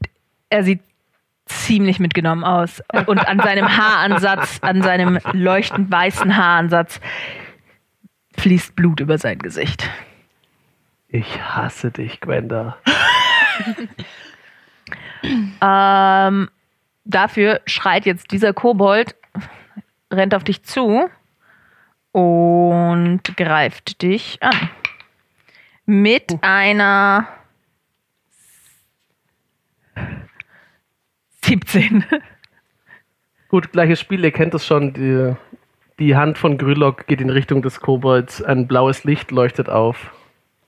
er 0.50 0.64
sieht 0.64 0.80
ziemlich 1.46 2.00
mitgenommen 2.00 2.46
aus. 2.46 2.82
Und 3.06 3.28
an 3.28 3.42
seinem 3.42 3.68
Haaransatz, 3.76 4.60
an 4.62 4.82
seinem 4.82 5.20
leuchtend 5.34 5.92
weißen 5.92 6.38
Haaransatz 6.38 7.02
fließt 8.38 8.78
Blut 8.78 9.02
über 9.02 9.18
sein 9.18 9.40
Gesicht. 9.40 9.90
Ich 11.10 11.42
hasse 11.42 11.92
dich, 11.92 12.22
Gwenda. 12.22 12.78
Ähm, 15.62 16.50
dafür 17.06 17.62
schreit 17.66 18.06
jetzt 18.06 18.32
dieser 18.32 18.54
Kobold, 18.54 19.16
rennt 20.12 20.36
auf 20.36 20.44
dich 20.44 20.64
zu 20.64 21.10
und 22.12 23.22
greift 23.36 24.02
dich 24.02 24.42
an. 24.42 24.70
Mit 25.86 26.38
einer 26.42 27.28
17. 31.42 32.06
Gut, 33.50 33.72
gleiches 33.72 34.00
Spiel, 34.00 34.24
ihr 34.24 34.32
kennt 34.32 34.54
es 34.54 34.66
schon. 34.66 34.94
Die, 34.94 35.36
die 36.00 36.16
Hand 36.16 36.38
von 36.38 36.58
Grülok 36.58 37.06
geht 37.08 37.20
in 37.20 37.30
Richtung 37.30 37.62
des 37.62 37.82
Kobolds. 37.82 38.42
Ein 38.42 38.68
blaues 38.68 39.04
Licht 39.04 39.30
leuchtet 39.32 39.70
auf. 39.70 40.14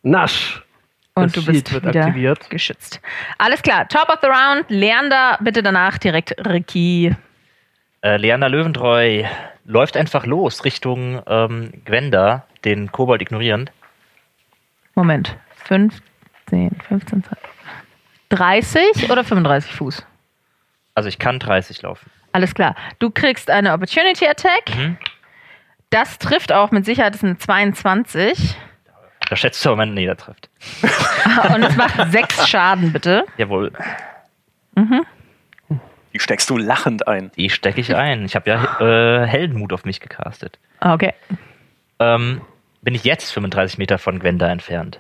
Nasch! 0.03 0.64
Und 1.17 1.27
Das 1.27 1.33
du 1.33 1.41
Shield 1.41 1.63
bist 1.63 1.73
wird 1.73 1.85
wieder 1.95 2.05
aktiviert. 2.05 2.49
geschützt. 2.49 2.99
Alles 3.37 3.61
klar, 3.61 3.87
Top 3.87 4.09
of 4.09 4.19
the 4.21 4.27
Round, 4.27 4.65
Leander, 4.69 5.37
bitte 5.41 5.63
danach 5.63 5.97
direkt 5.97 6.35
Ricky. 6.45 7.15
Äh, 8.01 8.17
Leander 8.17 8.49
Löwentreu 8.49 9.23
läuft 9.63 9.95
einfach 9.95 10.25
los 10.25 10.65
Richtung 10.65 11.21
ähm, 11.25 11.71
Gwenda, 11.85 12.45
den 12.65 12.91
Kobold 12.91 13.21
ignorierend. 13.21 13.71
Moment, 14.93 15.37
15, 15.65 16.01
15, 16.87 17.23
20. 17.23 17.37
30 18.29 19.09
oder 19.09 19.23
35 19.23 19.71
Fuß? 19.73 20.05
Also 20.95 21.09
ich 21.09 21.17
kann 21.19 21.39
30 21.39 21.81
laufen. 21.81 22.09
Alles 22.33 22.53
klar. 22.53 22.75
Du 22.99 23.09
kriegst 23.09 23.49
eine 23.49 23.71
Opportunity 23.73 24.27
Attack. 24.27 24.75
Mhm. 24.75 24.97
Das 25.89 26.17
trifft 26.17 26.51
auch 26.51 26.71
mit 26.71 26.83
Sicherheit, 26.85 27.13
das 27.13 27.21
ist 27.23 27.25
eine 27.29 27.37
22. 27.37 28.57
Da 29.30 29.35
schätzt 29.35 29.64
du 29.65 29.72
aber, 29.72 29.85
nee, 29.85 30.06
der 30.06 30.18
trifft. 30.18 30.49
Und 31.53 31.64
es 31.64 31.76
macht 31.76 32.11
6 32.11 32.47
Schaden, 32.47 32.91
bitte. 32.93 33.26
Jawohl, 33.38 33.72
Die 36.14 36.19
steckst 36.19 36.49
du 36.49 36.57
lachend 36.57 37.07
ein. 37.07 37.31
die 37.35 37.49
stecke 37.49 37.81
ich 37.81 37.95
ein. 37.95 38.26
Ich 38.26 38.35
habe 38.35 38.49
ja 38.49 38.80
äh, 39.23 39.27
Heldenmut 39.27 39.73
auf 39.73 39.84
mich 39.85 39.99
gecastet. 39.99 40.60
Okay. 40.81 41.14
Ähm, 41.99 42.41
bin 42.81 42.93
ich 42.93 43.03
jetzt 43.03 43.31
35 43.31 43.77
Meter 43.77 43.97
von 43.97 44.19
Gwenda 44.19 44.47
entfernt. 44.49 44.99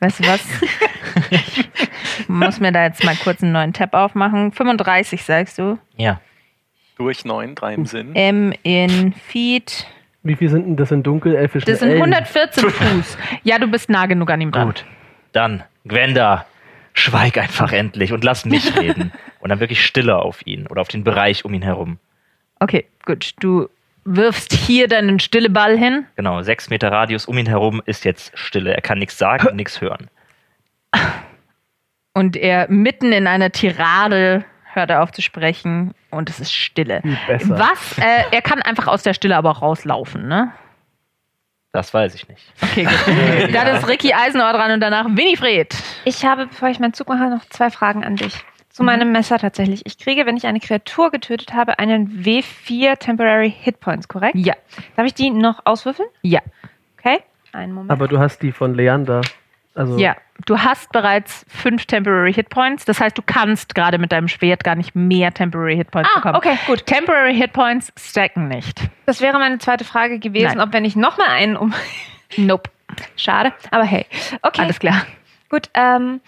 Weißt 0.00 0.20
du 0.20 0.24
was? 0.24 0.40
Ich 2.20 2.28
muss 2.28 2.60
mir 2.60 2.72
da 2.72 2.84
jetzt 2.84 3.02
mal 3.04 3.16
kurz 3.16 3.42
einen 3.42 3.52
neuen 3.52 3.72
Tab 3.72 3.94
aufmachen. 3.94 4.52
35, 4.52 5.24
sagst 5.24 5.58
du. 5.58 5.78
Ja. 5.96 6.20
Durch 6.98 7.24
neun, 7.24 7.54
drei 7.54 7.74
im 7.74 7.86
Sinn. 7.86 8.14
M 8.14 8.52
in 8.62 9.12
Feet. 9.12 9.86
Wie 10.24 10.34
viel 10.34 10.48
sind 10.50 10.66
denn 10.66 10.76
das 10.76 10.90
in 10.90 11.02
dunkelelfischen 11.02 11.70
Das 11.70 11.78
sind 11.78 11.90
Ellen? 11.90 12.02
114 12.02 12.70
Fuß. 12.70 13.16
Ja, 13.44 13.58
du 13.58 13.68
bist 13.68 13.88
nah 13.88 14.06
genug 14.06 14.30
an 14.30 14.40
ihm 14.40 14.50
dran. 14.50 14.66
Gut. 14.66 14.84
Dann, 15.32 15.62
Gwenda, 15.86 16.44
schweig 16.92 17.38
einfach 17.38 17.72
endlich 17.72 18.12
und 18.12 18.24
lass 18.24 18.44
mich 18.44 18.76
reden. 18.80 19.12
Und 19.40 19.50
dann 19.50 19.60
wirklich 19.60 19.84
Stille 19.86 20.16
auf 20.16 20.44
ihn 20.46 20.66
oder 20.66 20.80
auf 20.80 20.88
den 20.88 21.04
Bereich 21.04 21.44
um 21.44 21.54
ihn 21.54 21.62
herum. 21.62 21.98
Okay, 22.58 22.86
gut. 23.06 23.34
Du 23.38 23.68
wirfst 24.04 24.52
hier 24.52 24.88
deinen 24.88 25.20
stille 25.20 25.50
Ball 25.50 25.78
hin. 25.78 26.06
Genau, 26.16 26.42
sechs 26.42 26.68
Meter 26.68 26.90
Radius 26.90 27.26
um 27.26 27.38
ihn 27.38 27.46
herum 27.46 27.80
ist 27.86 28.04
jetzt 28.04 28.36
Stille. 28.36 28.74
Er 28.74 28.80
kann 28.82 28.98
nichts 28.98 29.16
sagen 29.16 29.46
und 29.46 29.56
nichts 29.56 29.80
hören. 29.80 30.10
Und 32.14 32.36
er 32.36 32.68
mitten 32.68 33.12
in 33.12 33.28
einer 33.28 33.52
Tirade 33.52 34.44
hört 34.78 34.90
er 34.90 35.02
auf 35.02 35.12
zu 35.12 35.20
sprechen 35.22 35.94
und 36.10 36.30
es 36.30 36.40
ist 36.40 36.52
Stille. 36.52 37.02
Besser. 37.26 37.58
Was? 37.58 37.98
Äh, 37.98 38.24
er 38.30 38.42
kann 38.42 38.62
einfach 38.62 38.86
aus 38.86 39.02
der 39.02 39.14
Stille 39.14 39.36
aber 39.36 39.50
auch 39.50 39.62
rauslaufen, 39.62 40.26
ne? 40.28 40.52
Das 41.72 41.92
weiß 41.92 42.14
ich 42.14 42.26
nicht. 42.28 42.42
Okay, 42.62 42.84
gut. 42.84 43.54
Dann 43.54 43.76
ist 43.76 43.86
Ricky 43.86 44.14
Eisenhower 44.14 44.52
dran 44.54 44.72
und 44.72 44.80
danach 44.80 45.04
Winifred. 45.06 45.76
Ich 46.04 46.24
habe, 46.24 46.46
bevor 46.46 46.70
ich 46.70 46.80
meinen 46.80 46.94
Zug 46.94 47.08
mache, 47.08 47.28
noch 47.28 47.44
zwei 47.50 47.70
Fragen 47.70 48.04
an 48.04 48.16
dich. 48.16 48.34
Zu 48.70 48.82
Mhm. 48.82 48.86
meinem 48.86 49.12
Messer 49.12 49.38
tatsächlich. 49.38 49.82
Ich 49.84 49.98
kriege, 49.98 50.24
wenn 50.24 50.36
ich 50.36 50.46
eine 50.46 50.60
Kreatur 50.60 51.10
getötet 51.10 51.52
habe, 51.52 51.78
einen 51.78 52.24
W4 52.24 52.96
Temporary 52.98 53.50
Hit 53.60 53.80
Points, 53.80 54.08
korrekt? 54.08 54.36
Ja, 54.36 54.54
Darf 54.96 55.06
ich 55.06 55.14
die 55.14 55.30
noch 55.30 55.60
auswürfeln? 55.66 56.08
ja, 56.22 56.40
Okay. 56.98 57.18
Einen 57.52 57.72
Moment. 57.72 57.90
Aber 57.90 58.08
du 58.08 58.18
hast 58.18 58.42
die 58.42 58.52
von 58.52 58.74
Leander. 58.74 59.20
Also, 59.78 59.96
ja. 59.96 60.16
Du 60.44 60.58
hast 60.58 60.90
bereits 60.92 61.44
fünf 61.48 61.86
Temporary 61.86 62.32
Hit 62.32 62.48
Points. 62.48 62.84
Das 62.84 63.00
heißt, 63.00 63.16
du 63.16 63.22
kannst 63.24 63.74
gerade 63.74 63.98
mit 63.98 64.10
deinem 64.10 64.28
Schwert 64.28 64.64
gar 64.64 64.74
nicht 64.74 64.94
mehr 64.94 65.32
Temporary 65.32 65.76
Hit 65.76 65.90
Points 65.90 66.10
ah, 66.12 66.18
bekommen. 66.18 66.36
okay, 66.36 66.58
gut. 66.66 66.84
Temporary 66.84 67.34
Hit 67.34 67.52
Points 67.52 67.92
stacken 67.96 68.48
nicht. 68.48 68.80
Das 69.06 69.20
wäre 69.20 69.38
meine 69.38 69.58
zweite 69.58 69.84
Frage 69.84 70.18
gewesen, 70.18 70.56
Nein. 70.56 70.60
ob 70.60 70.72
wenn 70.72 70.84
ich 70.84 70.96
nochmal 70.96 71.28
einen 71.28 71.56
um. 71.56 71.74
Nope. 72.36 72.70
Schade, 73.16 73.52
aber 73.70 73.84
hey. 73.84 74.06
Okay, 74.42 74.62
Alles 74.62 74.80
klar. 74.80 75.06
gut. 75.48 75.70
Ähm, 75.74 76.20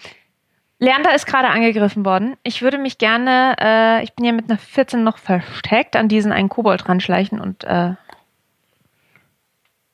Leander 0.79 1.13
ist 1.13 1.27
gerade 1.27 1.49
angegriffen 1.49 2.05
worden. 2.05 2.37
Ich 2.43 2.61
würde 2.61 2.77
mich 2.77 2.97
gerne, 2.97 3.55
äh, 3.59 4.03
ich 4.03 4.13
bin 4.13 4.25
ja 4.25 4.31
mit 4.31 4.49
einer 4.49 4.57
14 4.57 5.03
noch 5.03 5.17
versteckt, 5.17 5.95
an 5.95 6.07
diesen 6.07 6.31
einen 6.31 6.49
Kobold 6.49 6.87
ranschleichen 6.87 7.39
und 7.39 7.63
äh, 7.65 7.93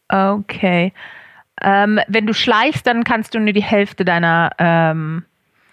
Okay. 0.09 0.93
Ähm, 1.61 1.99
wenn 2.07 2.27
du 2.27 2.33
schleichst, 2.33 2.85
dann 2.85 3.03
kannst 3.03 3.33
du 3.33 3.39
nur 3.39 3.53
die 3.53 3.63
Hälfte 3.63 4.05
deiner 4.05 4.51
ähm, 4.59 5.25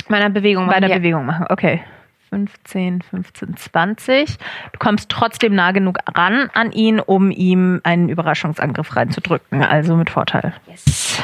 meiner 0.09 0.31
Bewegung 0.31 0.67
bei 0.69 0.81
der 0.81 0.91
Ja. 0.91 0.99
Bewegung 0.99 1.27
machen. 1.27 1.47
Okay. 1.49 1.83
15, 2.31 3.03
15, 3.03 3.57
20. 3.57 4.39
Du 4.73 4.79
kommst 4.81 5.09
trotzdem 5.09 5.55
nah 5.55 5.71
genug 5.71 5.99
ran 6.17 6.51
an 6.53 6.73
ihn, 6.73 6.99
um 6.99 7.31
ihm 7.31 7.81
einen 7.85 8.09
Überraschungsangriff 8.09 8.97
reinzudrücken. 8.97 9.63
Also 9.63 9.95
mit 9.95 10.11
Vorteil. 10.11 10.53
Yes. 10.67 11.23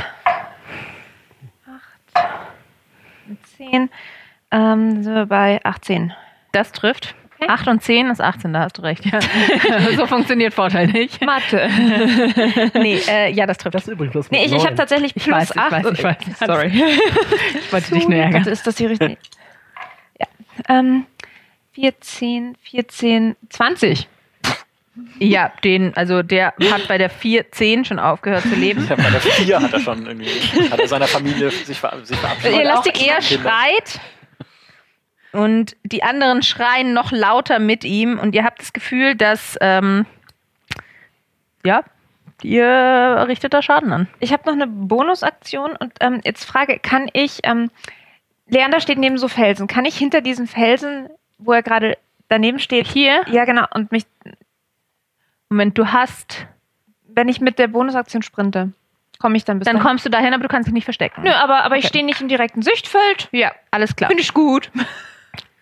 8 2.14 2.24
und 3.28 3.46
10. 3.46 3.90
Ähm, 4.52 5.02
sind 5.02 5.14
wir 5.14 5.26
bei 5.26 5.60
18. 5.64 6.12
Das 6.52 6.70
trifft. 6.72 7.14
8 7.48 7.68
und 7.68 7.82
10 7.82 8.10
ist 8.10 8.20
18, 8.20 8.52
da 8.52 8.60
hast 8.60 8.78
du 8.78 8.82
recht. 8.82 9.04
Ja. 9.06 9.20
so 9.96 10.06
funktioniert 10.06 10.54
Vorteil 10.54 10.88
nicht. 10.88 11.24
Mathe. 11.24 11.68
Nee, 12.74 13.00
äh, 13.08 13.32
ja, 13.32 13.46
das 13.46 13.58
trifft. 13.58 13.74
Das 13.74 13.82
ist 13.82 13.92
übrigens 13.92 14.14
das 14.14 14.30
Nee, 14.30 14.44
ich, 14.44 14.52
ich 14.52 14.64
habe 14.64 14.74
tatsächlich 14.74 15.14
Ich 15.14 15.24
plus 15.24 15.34
weiß, 15.34 15.50
ich 15.50 15.56
8. 15.56 15.72
weiß, 15.72 15.86
ich 15.92 16.04
weiß. 16.04 16.16
Sorry. 16.46 16.70
Ich 17.54 17.72
wollte 17.72 17.94
dich 17.94 18.08
nur 18.08 18.18
ärgern. 18.18 18.46
ist 18.46 18.66
das 18.66 18.74
die 18.76 18.86
richtige? 18.86 19.16
Ja. 20.18 20.26
Ähm, 20.68 21.06
14, 21.72 22.56
14, 22.62 23.36
20. 23.48 24.08
Ja, 25.18 25.52
den, 25.64 25.94
also 25.96 26.22
der 26.22 26.54
hat 26.70 26.88
bei 26.88 26.98
der 26.98 27.10
4, 27.10 27.52
10 27.52 27.84
schon 27.84 27.98
aufgehört 27.98 28.42
zu 28.42 28.54
leben. 28.54 28.86
Ja, 28.88 28.96
bei 28.96 29.10
der 29.10 29.20
vier 29.20 29.60
hat 29.60 29.72
er 29.72 29.80
schon 29.80 30.06
irgendwie, 30.06 30.30
hat 30.70 30.78
er 30.78 30.88
seiner 30.88 31.06
Familie 31.06 31.50
sich, 31.50 31.78
ver 31.78 31.96
sich 32.02 32.16
verabschiedet. 32.18 32.58
Ihr 32.58 32.64
lasst 32.64 32.88
auch 32.88 32.94
er 33.00 33.18
Kinder. 33.20 33.22
schreit 33.22 34.00
und 35.32 35.76
die 35.84 36.02
anderen 36.02 36.42
schreien 36.42 36.92
noch 36.92 37.12
lauter 37.12 37.58
mit 37.58 37.84
ihm 37.84 38.18
und 38.18 38.34
ihr 38.34 38.44
habt 38.44 38.60
das 38.60 38.72
Gefühl, 38.72 39.14
dass 39.14 39.56
ähm, 39.60 40.06
ja, 41.64 41.82
ihr 42.42 43.24
richtet 43.28 43.52
da 43.54 43.62
Schaden 43.62 43.92
an. 43.92 44.08
Ich 44.18 44.32
habe 44.32 44.42
noch 44.46 44.54
eine 44.54 44.66
Bonusaktion 44.66 45.76
und 45.76 45.92
ähm, 46.00 46.20
jetzt 46.24 46.44
frage, 46.44 46.78
kann 46.78 47.08
ich, 47.12 47.40
ähm, 47.44 47.70
Leander 48.48 48.80
steht 48.80 48.98
neben 48.98 49.18
so 49.18 49.28
Felsen, 49.28 49.66
kann 49.66 49.84
ich 49.84 49.96
hinter 49.96 50.20
diesen 50.20 50.46
Felsen, 50.46 51.08
wo 51.38 51.52
er 51.52 51.62
gerade 51.62 51.96
daneben 52.28 52.58
steht, 52.58 52.86
Hier, 52.86 53.24
ja 53.28 53.44
genau, 53.44 53.64
und 53.74 53.92
mich, 53.92 54.04
Moment, 55.48 55.76
du 55.76 55.92
hast, 55.92 56.46
wenn 57.08 57.28
ich 57.28 57.40
mit 57.40 57.58
der 57.58 57.68
Bonusaktion 57.68 58.22
sprinte, 58.22 58.72
komme 59.18 59.36
ich 59.36 59.44
dann 59.44 59.58
bis 59.58 59.66
dann 59.66 59.76
dahin? 59.76 59.86
kommst 59.88 60.06
du 60.06 60.10
dahin, 60.10 60.32
aber 60.32 60.42
du 60.44 60.48
kannst 60.48 60.66
dich 60.66 60.72
nicht 60.72 60.84
verstecken. 60.84 61.22
Nö, 61.22 61.30
aber, 61.32 61.64
aber 61.64 61.76
ich 61.76 61.84
Okay. 61.84 61.88
stehe 61.88 62.04
nicht 62.06 62.20
im 62.20 62.28
direkten 62.28 62.62
Sichtfeld. 62.62 63.28
Ja, 63.32 63.52
alles 63.70 63.94
klar. 63.96 64.08
Finde 64.08 64.22
ich 64.22 64.32
gut. 64.32 64.70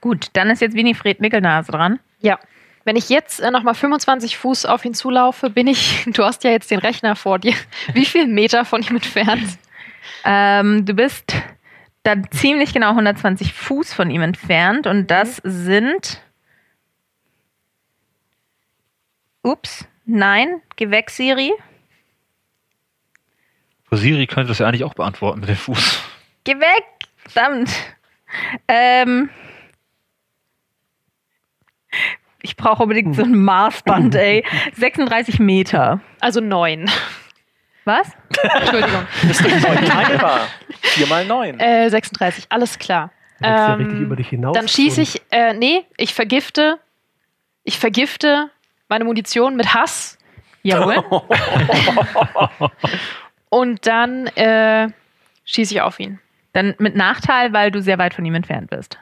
Gut, 0.00 0.28
dann 0.34 0.50
ist 0.50 0.60
jetzt 0.60 0.76
Winifred 0.76 1.20
Mickelnase 1.20 1.72
dran. 1.72 1.98
Ja. 2.20 2.38
Wenn 2.84 2.96
ich 2.96 3.08
jetzt 3.08 3.40
äh, 3.40 3.50
nochmal 3.50 3.74
25 3.74 4.38
Fuß 4.38 4.64
auf 4.66 4.84
ihn 4.84 4.94
zulaufe, 4.94 5.50
bin 5.50 5.66
ich, 5.66 6.04
du 6.06 6.24
hast 6.24 6.44
ja 6.44 6.50
jetzt 6.50 6.70
den 6.70 6.78
Rechner 6.78 7.16
vor 7.16 7.38
dir, 7.38 7.54
wie 7.92 8.04
viel 8.04 8.26
Meter 8.26 8.64
von 8.64 8.82
ihm 8.82 8.96
entfernt? 8.96 9.58
Ähm, 10.24 10.84
du 10.84 10.94
bist 10.94 11.34
dann 12.02 12.30
ziemlich 12.30 12.72
genau 12.72 12.90
120 12.90 13.52
Fuß 13.52 13.92
von 13.92 14.10
ihm 14.10 14.22
entfernt 14.22 14.86
und 14.86 15.10
das 15.10 15.36
sind. 15.44 16.22
Ups, 19.42 19.86
nein, 20.04 20.62
geh 20.76 20.90
weg, 20.90 21.10
Siri. 21.10 21.52
Siri 23.90 24.26
könnte 24.26 24.48
das 24.48 24.58
ja 24.58 24.66
eigentlich 24.66 24.84
auch 24.84 24.94
beantworten 24.94 25.40
mit 25.40 25.48
dem 25.48 25.56
Fuß. 25.56 26.02
Geh 26.44 26.58
weg! 26.58 26.84
Verdammt! 27.16 27.70
Ähm. 28.66 29.30
Ich 32.42 32.56
brauche 32.56 32.82
unbedingt 32.84 33.16
so 33.16 33.22
ein 33.22 33.34
Maßband, 33.34 34.14
ey. 34.14 34.44
36 34.74 35.38
Meter. 35.40 36.00
Also 36.20 36.40
neun. 36.40 36.88
Was? 37.84 38.12
Entschuldigung. 38.60 39.06
Bist 39.22 39.44
du 39.44 39.48
neun 39.48 39.84
teilbar? 39.84 40.40
Vier 40.82 41.06
mal 41.06 41.24
neun. 41.24 41.58
Äh, 41.58 41.88
36, 41.90 42.46
alles 42.50 42.78
klar. 42.78 43.10
Ja 43.40 43.74
Ähm, 43.74 43.80
richtig 43.80 44.00
über 44.00 44.16
dich 44.16 44.28
hinaus. 44.28 44.54
Dann 44.54 44.68
schieße 44.68 45.00
ich, 45.00 45.22
äh, 45.30 45.54
nee, 45.54 45.84
ich 45.96 46.12
vergifte, 46.14 46.78
ich 47.64 47.78
vergifte 47.78 48.50
meine 48.88 49.04
Munition 49.04 49.56
mit 49.56 49.74
Hass 49.74 50.18
Jawohl. 50.62 51.04
und 53.48 53.86
dann 53.86 54.26
äh, 54.28 54.88
schieße 55.44 55.74
ich 55.74 55.80
auf 55.80 55.98
ihn. 56.00 56.18
Dann 56.52 56.74
mit 56.78 56.96
Nachteil, 56.96 57.52
weil 57.52 57.70
du 57.70 57.80
sehr 57.80 57.98
weit 57.98 58.14
von 58.14 58.24
ihm 58.24 58.34
entfernt 58.34 58.70
bist. 58.70 58.98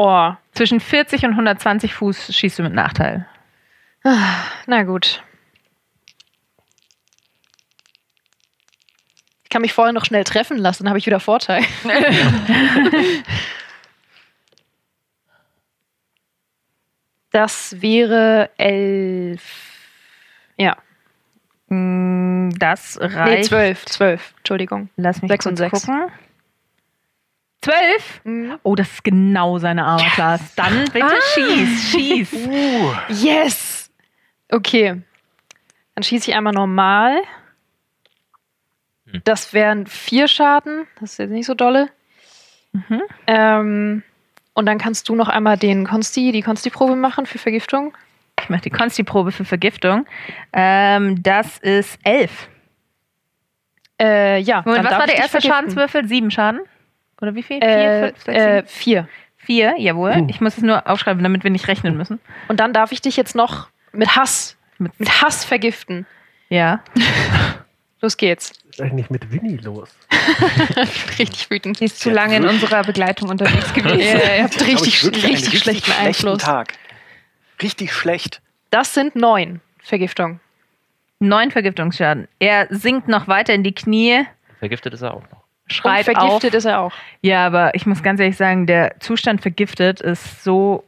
Oh, 0.00 0.32
Zwischen 0.52 0.78
40 0.80 1.24
und 1.24 1.32
120 1.32 1.92
Fuß 1.92 2.32
schießt 2.34 2.58
du 2.60 2.62
mit 2.62 2.72
Nachteil. 2.72 3.26
na 4.66 4.84
gut. 4.84 5.22
Ich 9.42 9.50
kann 9.50 9.62
mich 9.62 9.72
vorher 9.72 9.92
noch 9.92 10.04
schnell 10.04 10.24
treffen 10.24 10.56
lassen, 10.58 10.84
dann 10.84 10.90
habe 10.90 10.98
ich 10.98 11.06
wieder 11.06 11.20
Vorteil. 11.20 11.62
Das 17.30 17.80
wäre 17.82 18.50
elf. 18.56 19.42
Ja. 20.56 20.76
Mm, 21.68 22.50
Das 22.58 22.98
Nee, 22.98 23.06
reicht. 23.06 23.44
zwölf. 23.48 23.84
Zwölf, 23.84 24.34
Entschuldigung. 24.38 24.88
Lass 24.96 25.20
mich 25.22 25.30
Sechs 25.30 25.44
kurz 25.44 25.50
und 25.52 25.56
sechs. 25.56 25.86
gucken. 25.86 26.10
Zwölf? 27.60 28.20
Mhm. 28.24 28.58
Oh, 28.62 28.74
das 28.74 28.88
ist 28.92 29.04
genau 29.04 29.58
seine 29.58 29.84
Armor-Class. 29.84 30.54
Dann 30.54 30.84
bitte 30.92 31.06
Ah. 31.06 31.34
schieß, 31.34 31.90
schieß. 31.90 32.32
Uh, 32.46 32.92
Yes! 33.08 33.90
Okay. 34.50 35.02
Dann 35.94 36.02
schieße 36.02 36.30
ich 36.30 36.36
einmal 36.36 36.52
normal. 36.52 37.16
Hm. 39.10 39.20
Das 39.24 39.52
wären 39.52 39.86
vier 39.86 40.28
Schaden. 40.28 40.86
Das 41.00 41.12
ist 41.12 41.18
jetzt 41.18 41.30
nicht 41.30 41.46
so 41.46 41.54
dolle. 41.54 41.90
Mhm. 42.72 43.02
Ähm, 43.26 44.02
und 44.54 44.66
dann 44.66 44.78
kannst 44.78 45.08
du 45.08 45.14
noch 45.14 45.28
einmal 45.28 45.56
den 45.56 45.86
Konsti, 45.86 46.30
die 46.32 46.42
Konsti-Probe 46.42 46.94
machen 46.96 47.26
für 47.26 47.38
Vergiftung. 47.38 47.96
Ich 48.40 48.48
mache 48.48 48.62
die 48.62 48.70
Konsti-Probe 48.70 49.32
für 49.32 49.44
Vergiftung. 49.44 50.06
Ähm, 50.52 51.20
das 51.22 51.58
ist 51.58 51.98
elf. 52.04 52.48
Äh, 54.00 54.38
ja. 54.40 54.62
Moment, 54.64 54.76
dann 54.78 54.84
was 54.84 54.90
darf 54.90 55.00
war 55.00 55.06
der 55.06 55.16
erste 55.16 55.30
vergiften. 55.32 55.52
Schadenswürfel? 55.54 56.06
Sieben 56.06 56.30
Schaden? 56.30 56.60
Oder 57.20 57.34
wie 57.34 57.42
viel? 57.42 57.58
Vier, 57.58 57.68
Äh, 57.68 58.06
fünf, 58.12 58.22
sechs, 58.24 58.38
äh, 58.38 58.62
vier. 58.66 59.08
Vier, 59.36 59.74
jawohl. 59.78 60.14
Hm. 60.14 60.28
Ich 60.28 60.40
muss 60.40 60.56
es 60.58 60.62
nur 60.62 60.86
aufschreiben, 60.88 61.22
damit 61.22 61.42
wir 61.44 61.50
nicht 61.50 61.68
rechnen 61.68 61.96
müssen. 61.96 62.20
Und 62.48 62.60
dann 62.60 62.72
darf 62.72 62.92
ich 62.92 63.00
dich 63.00 63.16
jetzt 63.16 63.34
noch 63.34 63.68
mit 63.92 64.14
Hass, 64.16 64.56
Mit- 64.78 64.98
mit 65.00 65.22
Hass 65.22 65.44
vergiften. 65.44 66.06
Ja. 66.48 66.82
Los 68.00 68.16
geht's. 68.16 68.52
Was 68.68 68.76
ist 68.78 68.80
eigentlich 68.82 69.10
mit 69.10 69.32
Winnie 69.32 69.56
los? 69.56 69.90
Richtig 71.18 71.50
wütend. 71.50 71.80
Die 71.80 71.86
ist 71.86 71.98
zu 71.98 72.10
lange 72.10 72.36
in 72.36 72.46
unserer 72.46 72.82
Begleitung 72.84 73.28
unterwegs 73.28 73.72
gewesen. 73.74 73.98
Ja, 73.98 74.36
ihr 74.36 74.42
habt 74.44 74.60
richtig, 74.64 75.02
einen 75.04 75.14
richtig 75.16 75.58
schlechten 75.58 75.90
Einfluss. 75.92 76.38
Tag. 76.42 76.74
Richtig 77.60 77.92
schlecht. 77.92 78.40
Das 78.70 78.94
sind 78.94 79.16
neun 79.16 79.60
Vergiftung. 79.82 80.38
Neun 81.18 81.50
Vergiftungsschaden. 81.50 82.28
Er 82.38 82.68
sinkt 82.70 83.08
noch 83.08 83.26
weiter 83.26 83.52
in 83.54 83.64
die 83.64 83.74
Knie, 83.74 84.24
Vergiftet 84.60 84.94
ist 84.94 85.02
er 85.02 85.14
auch 85.14 85.22
noch. 85.22 85.37
Schreit 85.70 86.08
Und 86.08 86.14
vergiftet 86.16 86.50
auf. 86.52 86.54
ist 86.58 86.64
er 86.64 86.80
auch. 86.80 86.92
Ja, 87.22 87.46
aber 87.46 87.74
ich 87.74 87.86
muss 87.86 88.02
ganz 88.02 88.20
ehrlich 88.20 88.36
sagen, 88.36 88.66
der 88.66 88.98
Zustand 89.00 89.40
vergiftet 89.42 90.00
ist 90.00 90.42
so 90.44 90.84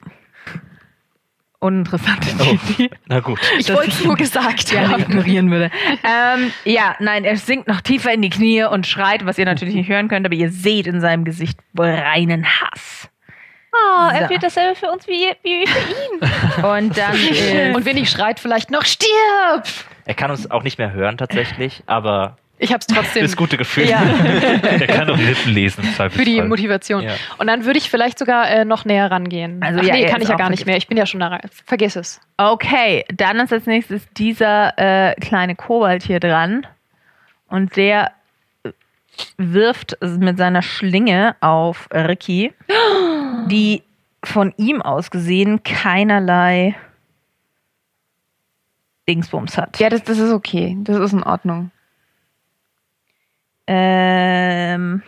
uninteressant. 1.59 2.27
Oh. 2.41 2.57
Na 3.07 3.21
gut. 3.21 3.39
Ich 3.59 3.73
wollte 3.73 3.91
es 3.91 4.03
nur 4.05 4.17
gesagt 4.17 4.67
gerne 4.71 4.89
haben. 4.89 5.03
ignorieren 5.03 5.51
würde. 5.51 5.71
Ähm, 6.05 6.53
ja, 6.65 6.97
nein, 7.01 7.25
er 7.25 7.37
sinkt 7.37 7.69
noch 7.69 7.83
tiefer 7.83 8.13
in 8.15 8.23
die 8.23 8.31
Knie 8.31 8.65
und 8.65 8.87
schreit, 8.87 9.27
was 9.27 9.37
ihr 9.39 9.45
natürlich 9.45 9.75
nicht 9.75 9.89
hören 9.91 10.09
könnt, 10.09 10.25
aber 10.25 10.35
ihr 10.35 10.51
seht 10.51 10.87
in 10.87 11.01
seinem 11.01 11.25
Gesicht 11.25 11.59
reinen 11.77 12.47
Hass. 12.47 13.09
Oh, 13.73 14.09
er 14.11 14.23
er 14.23 14.29
fühlt 14.29 14.43
dasselbe 14.43 14.75
für 14.75 14.91
uns 14.91 15.07
wie, 15.07 15.33
wie 15.43 15.65
für 15.67 15.79
ihn. 15.79 16.65
Und 16.65 16.99
dann 16.99 17.15
ist, 17.15 17.77
Und 17.77 17.85
Winnie 17.85 18.05
schreit 18.05 18.41
vielleicht 18.41 18.71
noch, 18.71 18.85
stirb! 18.85 19.65
Er 20.07 20.15
kann 20.15 20.31
uns 20.33 20.51
auch 20.51 20.65
nicht 20.65 20.79
mehr 20.79 20.93
hören 20.93 21.17
tatsächlich, 21.19 21.85
aber 21.87 22.37
Ich 22.63 22.75
hab's 22.75 22.87
trotzdem 22.87 23.23
das 23.23 23.37
gute 23.37 23.57
Gefühl. 23.57 23.89
Ja. 23.89 24.03
Er 24.63 24.87
kann 24.87 25.07
doch 25.07 25.17
die 25.17 25.25
Lippen 25.25 25.53
lesen 25.53 25.83
für 25.83 26.25
die. 26.25 26.43
Motivation. 26.43 27.03
Ja. 27.03 27.15
Und 27.39 27.47
dann 27.47 27.65
würde 27.65 27.79
ich 27.79 27.89
vielleicht 27.89 28.19
sogar 28.19 28.51
äh, 28.51 28.65
noch 28.67 28.85
näher 28.85 29.11
rangehen. 29.11 29.63
Also 29.63 29.81
Ach, 29.81 29.85
ja, 29.85 29.95
nee, 29.95 30.07
kann 30.07 30.21
ich 30.21 30.29
ja 30.29 30.37
gar 30.37 30.51
nicht 30.51 30.67
mehr. 30.67 30.77
Ich 30.77 30.87
bin 30.87 30.99
ja 30.99 31.07
schon 31.07 31.21
da 31.21 31.29
rein. 31.29 31.41
Vergiss 31.65 31.97
es. 31.97 32.21
Okay, 32.37 33.05
dann 33.15 33.39
ist 33.39 33.53
als 33.53 33.67
nächstes 33.67 34.07
dieser 34.17 34.79
äh, 34.79 35.15
kleine 35.15 35.57
Kobold 35.57 36.03
hier 36.03 36.21
dran. 36.21 36.67
Und 37.49 37.77
der 37.77 38.13
äh, 38.63 38.71
wirft 39.39 39.97
mit 40.03 40.37
seiner 40.37 40.63
Schlinge 40.63 41.37
auf 41.41 41.89
Ricky, 41.93 42.53
die 43.47 43.83
von 44.23 44.53
ihm 44.59 44.83
aus 44.83 45.11
gesehen 45.11 45.63
keinerlei 45.63 46.75
Dingsbums 49.09 49.57
hat. 49.57 49.79
Ja, 49.81 49.89
das, 49.89 50.05
das 50.05 50.19
ist 50.19 50.33
okay. 50.33 50.77
Das 50.83 50.99
ist 50.99 51.15
in 51.15 51.23
Ordnung. 51.23 51.71
Ähm, 53.73 55.05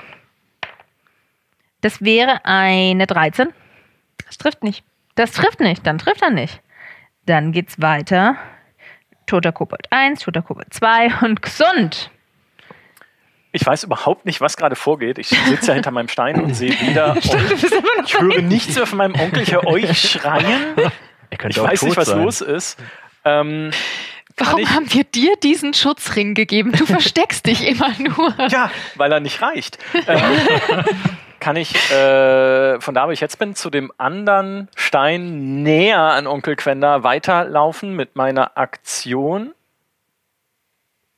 das 1.80 2.00
wäre 2.00 2.44
eine 2.44 3.08
13. 3.08 3.48
Das 4.24 4.38
trifft 4.38 4.62
nicht. 4.62 4.84
Das 5.16 5.32
trifft 5.32 5.58
nicht, 5.58 5.84
dann 5.84 5.98
trifft 5.98 6.22
er 6.22 6.30
nicht. 6.30 6.62
Dann 7.26 7.50
geht's 7.50 7.80
weiter. 7.82 8.36
Toter 9.26 9.50
Kobold 9.50 9.88
1, 9.90 10.20
toter 10.20 10.42
Kobold 10.42 10.72
2 10.72 11.12
und 11.22 11.42
gesund. 11.42 12.12
Ich 13.50 13.66
weiß 13.66 13.82
überhaupt 13.82 14.26
nicht, 14.26 14.40
was 14.40 14.56
gerade 14.56 14.76
vorgeht. 14.76 15.18
Ich 15.18 15.28
sitze 15.28 15.68
ja 15.68 15.74
hinter 15.74 15.90
meinem 15.90 16.08
Stein 16.08 16.40
und 16.40 16.54
sehe 16.54 16.70
wieder. 16.80 17.14
Und 17.14 17.24
ich 18.06 18.18
höre 18.20 18.42
nichts 18.42 18.76
mehr 18.76 18.86
von 18.86 18.98
meinem 18.98 19.18
Onkel. 19.18 19.42
Ich 19.42 19.52
höre 19.52 19.66
euch 19.66 19.98
schreien. 19.98 20.76
Ich 21.30 21.58
weiß 21.60 21.82
nicht, 21.82 21.96
was 21.96 22.08
sein. 22.08 22.22
los 22.22 22.40
ist. 22.40 22.78
Ähm, 23.24 23.72
Warum 24.36 24.60
ich, 24.60 24.70
haben 24.70 24.92
wir 24.92 25.04
dir 25.04 25.34
diesen 25.42 25.74
Schutzring 25.74 26.34
gegeben? 26.34 26.72
Du 26.72 26.86
versteckst 26.86 27.46
dich 27.46 27.66
immer 27.68 27.90
nur. 27.98 28.34
ja, 28.48 28.70
weil 28.96 29.12
er 29.12 29.20
nicht 29.20 29.42
reicht. 29.42 29.78
Ähm, 30.06 30.22
kann 31.40 31.56
ich 31.56 31.74
äh, 31.90 32.80
von 32.80 32.94
da, 32.94 33.06
wo 33.08 33.10
ich 33.10 33.20
jetzt 33.20 33.38
bin, 33.38 33.54
zu 33.54 33.68
dem 33.68 33.90
anderen 33.98 34.68
Stein 34.76 35.62
näher 35.62 35.98
an 35.98 36.26
Onkel 36.26 36.56
Quenda 36.56 37.02
weiterlaufen 37.02 37.96
mit 37.96 38.14
meiner 38.16 38.56
Aktion? 38.56 39.52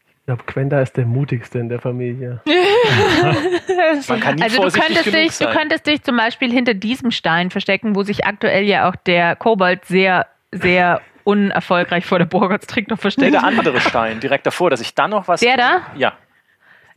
Ich 0.08 0.26
glaube, 0.26 0.44
Quenda 0.44 0.80
ist 0.80 0.96
der 0.96 1.04
mutigste 1.04 1.58
in 1.58 1.68
der 1.68 1.80
Familie. 1.80 2.40
Man 4.08 4.20
kann 4.20 4.36
nie 4.36 4.42
Also 4.42 4.62
du 4.62 4.70
könntest, 4.70 5.04
genug 5.04 5.18
dich, 5.20 5.32
du 5.36 5.44
sein. 5.44 5.52
könntest 5.54 5.86
dich 5.86 6.02
zum 6.02 6.16
Beispiel 6.16 6.50
hinter 6.50 6.72
diesem 6.72 7.10
Stein 7.10 7.50
verstecken, 7.50 7.94
wo 7.94 8.02
sich 8.02 8.24
aktuell 8.24 8.64
ja 8.64 8.88
auch 8.88 8.96
der 8.96 9.36
Kobold 9.36 9.84
sehr, 9.84 10.26
sehr 10.50 11.02
unerfolgreich 11.24 12.06
vor 12.06 12.18
der 12.18 12.26
Burgottstrick 12.26 12.88
noch 12.88 12.98
versteckt. 12.98 13.32
der 13.34 13.44
andere 13.44 13.80
Stein, 13.80 14.20
direkt 14.20 14.46
davor, 14.46 14.70
dass 14.70 14.80
ich 14.80 14.94
dann 14.94 15.10
noch 15.10 15.26
was. 15.28 15.40
Der 15.40 15.56
da? 15.56 15.80
Ja. 15.96 16.12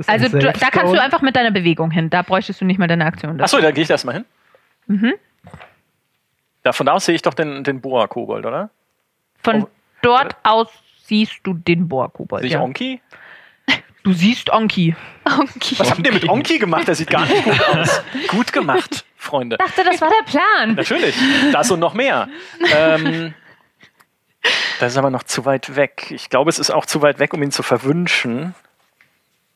Also 0.05 0.29
du, 0.29 0.37
da 0.39 0.51
kannst 0.69 0.93
du 0.93 1.01
einfach 1.01 1.21
mit 1.21 1.35
deiner 1.35 1.49
Bewegung 1.51 1.89
hin. 1.89 2.09
Da 2.11 2.21
bräuchtest 2.21 2.61
du 2.61 2.65
nicht 2.65 2.77
mal 2.77 2.87
deine 2.87 3.05
Aktion. 3.05 3.41
Achso, 3.41 3.59
da 3.59 3.71
gehe 3.71 3.83
ich 3.83 3.89
erstmal 3.89 4.15
hin. 4.15 4.25
Mhm. 4.85 5.13
Da, 6.63 6.71
von 6.73 6.85
da 6.85 6.93
aus 6.93 7.05
sehe 7.05 7.15
ich 7.15 7.21
doch 7.21 7.33
den, 7.33 7.63
den 7.63 7.81
Boa-Kobold, 7.81 8.45
oder? 8.45 8.69
Von 9.43 9.63
Oh. 9.63 9.69
dort 10.01 10.35
aus 10.43 10.67
siehst 11.05 11.39
du 11.43 11.53
den 11.53 11.87
Bohrkobold. 11.87 12.41
Sehe 12.41 12.47
ich 12.47 12.53
Ja. 12.53 12.61
Onki? 12.61 13.01
Du 14.03 14.13
siehst 14.13 14.49
Onki. 14.51 14.95
Okay. 15.25 15.75
Was 15.79 15.91
habt 15.91 16.05
ihr 16.05 16.13
mit 16.13 16.29
Onki 16.29 16.59
gemacht? 16.59 16.87
Der 16.87 16.95
sieht 16.95 17.09
gar 17.09 17.25
nicht 17.25 17.43
gut 17.43 17.61
aus. 17.75 18.01
Gut 18.29 18.53
gemacht, 18.53 19.03
Freunde. 19.17 19.57
dachte, 19.57 19.83
das 19.83 19.99
war 19.99 20.09
der 20.09 20.25
Plan. 20.31 20.75
Natürlich. 20.75 21.13
Das 21.51 21.69
und 21.71 21.79
noch 21.81 21.93
mehr. 21.93 22.29
Ähm, 22.73 23.33
das 24.79 24.93
ist 24.93 24.97
aber 24.97 25.09
noch 25.09 25.23
zu 25.23 25.45
weit 25.45 25.75
weg. 25.75 26.07
Ich 26.11 26.29
glaube, 26.29 26.49
es 26.49 26.59
ist 26.59 26.71
auch 26.71 26.85
zu 26.85 27.01
weit 27.01 27.19
weg, 27.19 27.33
um 27.33 27.41
ihn 27.43 27.51
zu 27.51 27.63
verwünschen. 27.63 28.53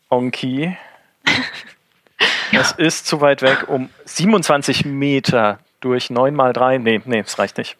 Onki. 0.09 0.75
Das 2.51 2.71
ist 2.77 3.07
zu 3.07 3.21
weit 3.21 3.41
weg, 3.41 3.67
um 3.67 3.89
27 4.05 4.85
Meter 4.85 5.59
durch 5.79 6.09
9 6.09 6.33
mal 6.35 6.53
3. 6.53 6.77
Nee, 6.79 7.01
nee, 7.05 7.21
das 7.21 7.39
reicht 7.39 7.57
nicht. 7.57 7.77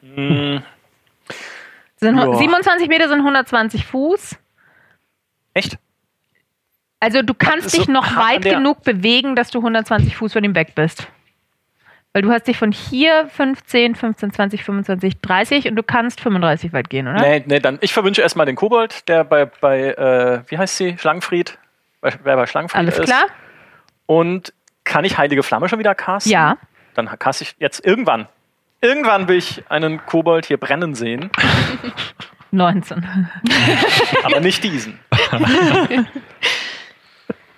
Hm, 0.00 0.62
Sind 1.96 2.16
Ja. 2.18 2.34
27 2.34 2.88
Meter 2.88 3.08
sind 3.08 3.18
120 3.20 3.86
Fuß. 3.86 4.36
echt? 5.54 5.78
Also 7.00 7.20
du 7.22 7.34
kannst 7.34 7.70
So 7.70 7.78
dich 7.78 7.88
noch 7.88 8.16
weit 8.16 8.42
genug 8.42 8.82
bewegen, 8.82 9.36
dass 9.36 9.50
du 9.50 9.58
120 9.58 10.16
Fuß 10.16 10.32
von 10.32 10.42
ihm 10.44 10.54
weg 10.54 10.74
bist. 10.74 11.06
Weil 12.14 12.22
du 12.22 12.30
hast 12.30 12.46
dich 12.46 12.56
von 12.56 12.70
hier 12.70 13.28
15, 13.28 13.96
15, 13.96 14.32
20, 14.32 14.62
25, 14.62 15.20
30 15.20 15.68
und 15.68 15.74
du 15.74 15.82
kannst 15.82 16.20
35 16.20 16.72
weit 16.72 16.88
gehen, 16.88 17.08
oder? 17.08 17.20
Nee, 17.20 17.42
nee, 17.44 17.58
dann 17.58 17.78
ich 17.80 17.92
verwünsche 17.92 18.22
erstmal 18.22 18.46
den 18.46 18.54
Kobold, 18.54 19.08
der 19.08 19.24
bei, 19.24 19.46
bei 19.46 19.88
äh, 19.88 20.42
wie 20.46 20.56
heißt 20.56 20.76
sie? 20.76 20.96
Schlangenfried? 20.96 21.58
Wer 22.00 22.36
bei 22.36 22.46
Schlangenfried 22.46 22.78
Alles 22.78 22.98
ist. 23.00 23.06
klar? 23.06 23.24
Und 24.06 24.52
kann 24.84 25.04
ich 25.04 25.18
Heilige 25.18 25.42
Flamme 25.42 25.68
schon 25.68 25.80
wieder 25.80 25.96
casten? 25.96 26.30
Ja. 26.30 26.56
Dann 26.94 27.06
caste 27.18 27.42
ich 27.42 27.56
jetzt 27.58 27.84
irgendwann. 27.84 28.28
Irgendwann 28.80 29.26
will 29.26 29.38
ich 29.38 29.64
einen 29.68 30.06
Kobold 30.06 30.46
hier 30.46 30.58
brennen 30.58 30.94
sehen, 30.94 31.30
19. 32.52 33.08
aber 34.22 34.38
nicht 34.38 34.62
diesen. 34.62 35.00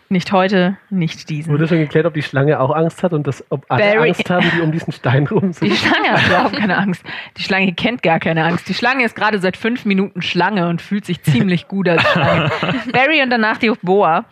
Nicht 0.08 0.30
heute, 0.30 0.76
nicht 0.88 1.28
diesen. 1.28 1.52
Wurde 1.52 1.66
schon 1.66 1.78
geklärt, 1.78 2.06
ob 2.06 2.14
die 2.14 2.22
Schlange 2.22 2.60
auch 2.60 2.70
Angst 2.70 3.02
hat 3.02 3.12
und 3.12 3.26
das, 3.26 3.44
ob 3.50 3.66
alle 3.68 3.82
Barry- 3.82 4.08
Angst 4.10 4.30
haben, 4.30 4.48
die 4.54 4.60
um 4.60 4.70
diesen 4.70 4.92
Stein 4.92 5.26
rum 5.26 5.52
sind. 5.52 5.68
Die 5.72 5.76
Schlange 5.76 6.12
hat 6.12 6.26
überhaupt 6.26 6.56
keine 6.56 6.78
Angst. 6.78 7.02
Die 7.36 7.42
Schlange 7.42 7.72
kennt 7.74 8.04
gar 8.04 8.20
keine 8.20 8.44
Angst. 8.44 8.68
Die 8.68 8.74
Schlange 8.74 9.04
ist 9.04 9.16
gerade 9.16 9.40
seit 9.40 9.56
fünf 9.56 9.84
Minuten 9.84 10.22
Schlange 10.22 10.68
und 10.68 10.80
fühlt 10.80 11.04
sich 11.04 11.22
ziemlich 11.22 11.66
gut 11.66 11.88
als 11.88 12.02
Schlange. 12.08 12.50
Barry 12.92 13.20
und 13.22 13.30
danach 13.30 13.56
die 13.58 13.72
Boa. 13.82 14.24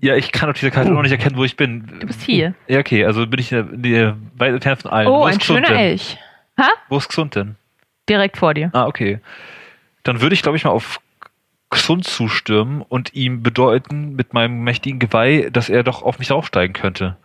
Ja, 0.00 0.16
ich 0.16 0.32
kann 0.32 0.50
auf 0.50 0.56
dieser 0.58 0.72
Karte 0.72 0.90
noch 0.90 1.02
nicht 1.02 1.12
erkennen, 1.12 1.36
wo 1.36 1.44
ich 1.44 1.56
bin. 1.56 1.86
Du 2.00 2.06
bist 2.08 2.20
hier. 2.22 2.54
Ja, 2.66 2.80
okay, 2.80 3.04
also 3.04 3.24
bin 3.28 3.38
ich 3.38 3.52
äh, 3.52 3.64
nee, 3.70 4.12
weit 4.36 4.54
entfernt 4.54 4.82
von 4.82 4.90
allen. 4.90 5.06
Oh, 5.06 5.20
wo 5.20 5.24
ein 5.24 5.40
schöner 5.40 5.68
denn? 5.68 5.76
Elch. 5.76 6.18
Ha? 6.58 6.68
Wo 6.88 6.96
ist 6.98 7.08
Xund 7.08 7.36
denn? 7.36 7.54
Direkt 8.08 8.36
vor 8.38 8.54
dir. 8.54 8.70
Ah, 8.72 8.86
okay. 8.86 9.20
Dann 10.02 10.20
würde 10.20 10.34
ich, 10.34 10.42
glaube 10.42 10.56
ich, 10.56 10.64
mal 10.64 10.70
auf 10.70 11.00
Xund 11.72 12.04
zustürmen 12.06 12.82
und 12.82 13.14
ihm 13.14 13.42
bedeuten, 13.42 14.14
mit 14.14 14.32
meinem 14.34 14.62
mächtigen 14.62 14.98
Geweih, 15.00 15.48
dass 15.50 15.68
er 15.68 15.82
doch 15.82 16.02
auf 16.02 16.18
mich 16.18 16.28
draufsteigen 16.28 16.72
könnte. 16.74 17.16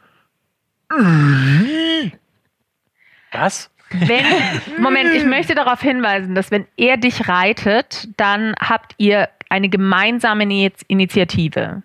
Was? 3.31 3.69
Wenn, 3.91 4.25
Moment, 4.81 5.13
ich 5.13 5.25
möchte 5.25 5.53
darauf 5.55 5.81
hinweisen, 5.81 6.35
dass 6.35 6.51
wenn 6.51 6.65
er 6.75 6.97
dich 6.97 7.27
reitet, 7.27 8.07
dann 8.17 8.55
habt 8.59 8.95
ihr 8.97 9.29
eine 9.49 9.69
gemeinsame 9.69 10.43
Ini- 10.43 10.71
Initiative. 10.87 11.83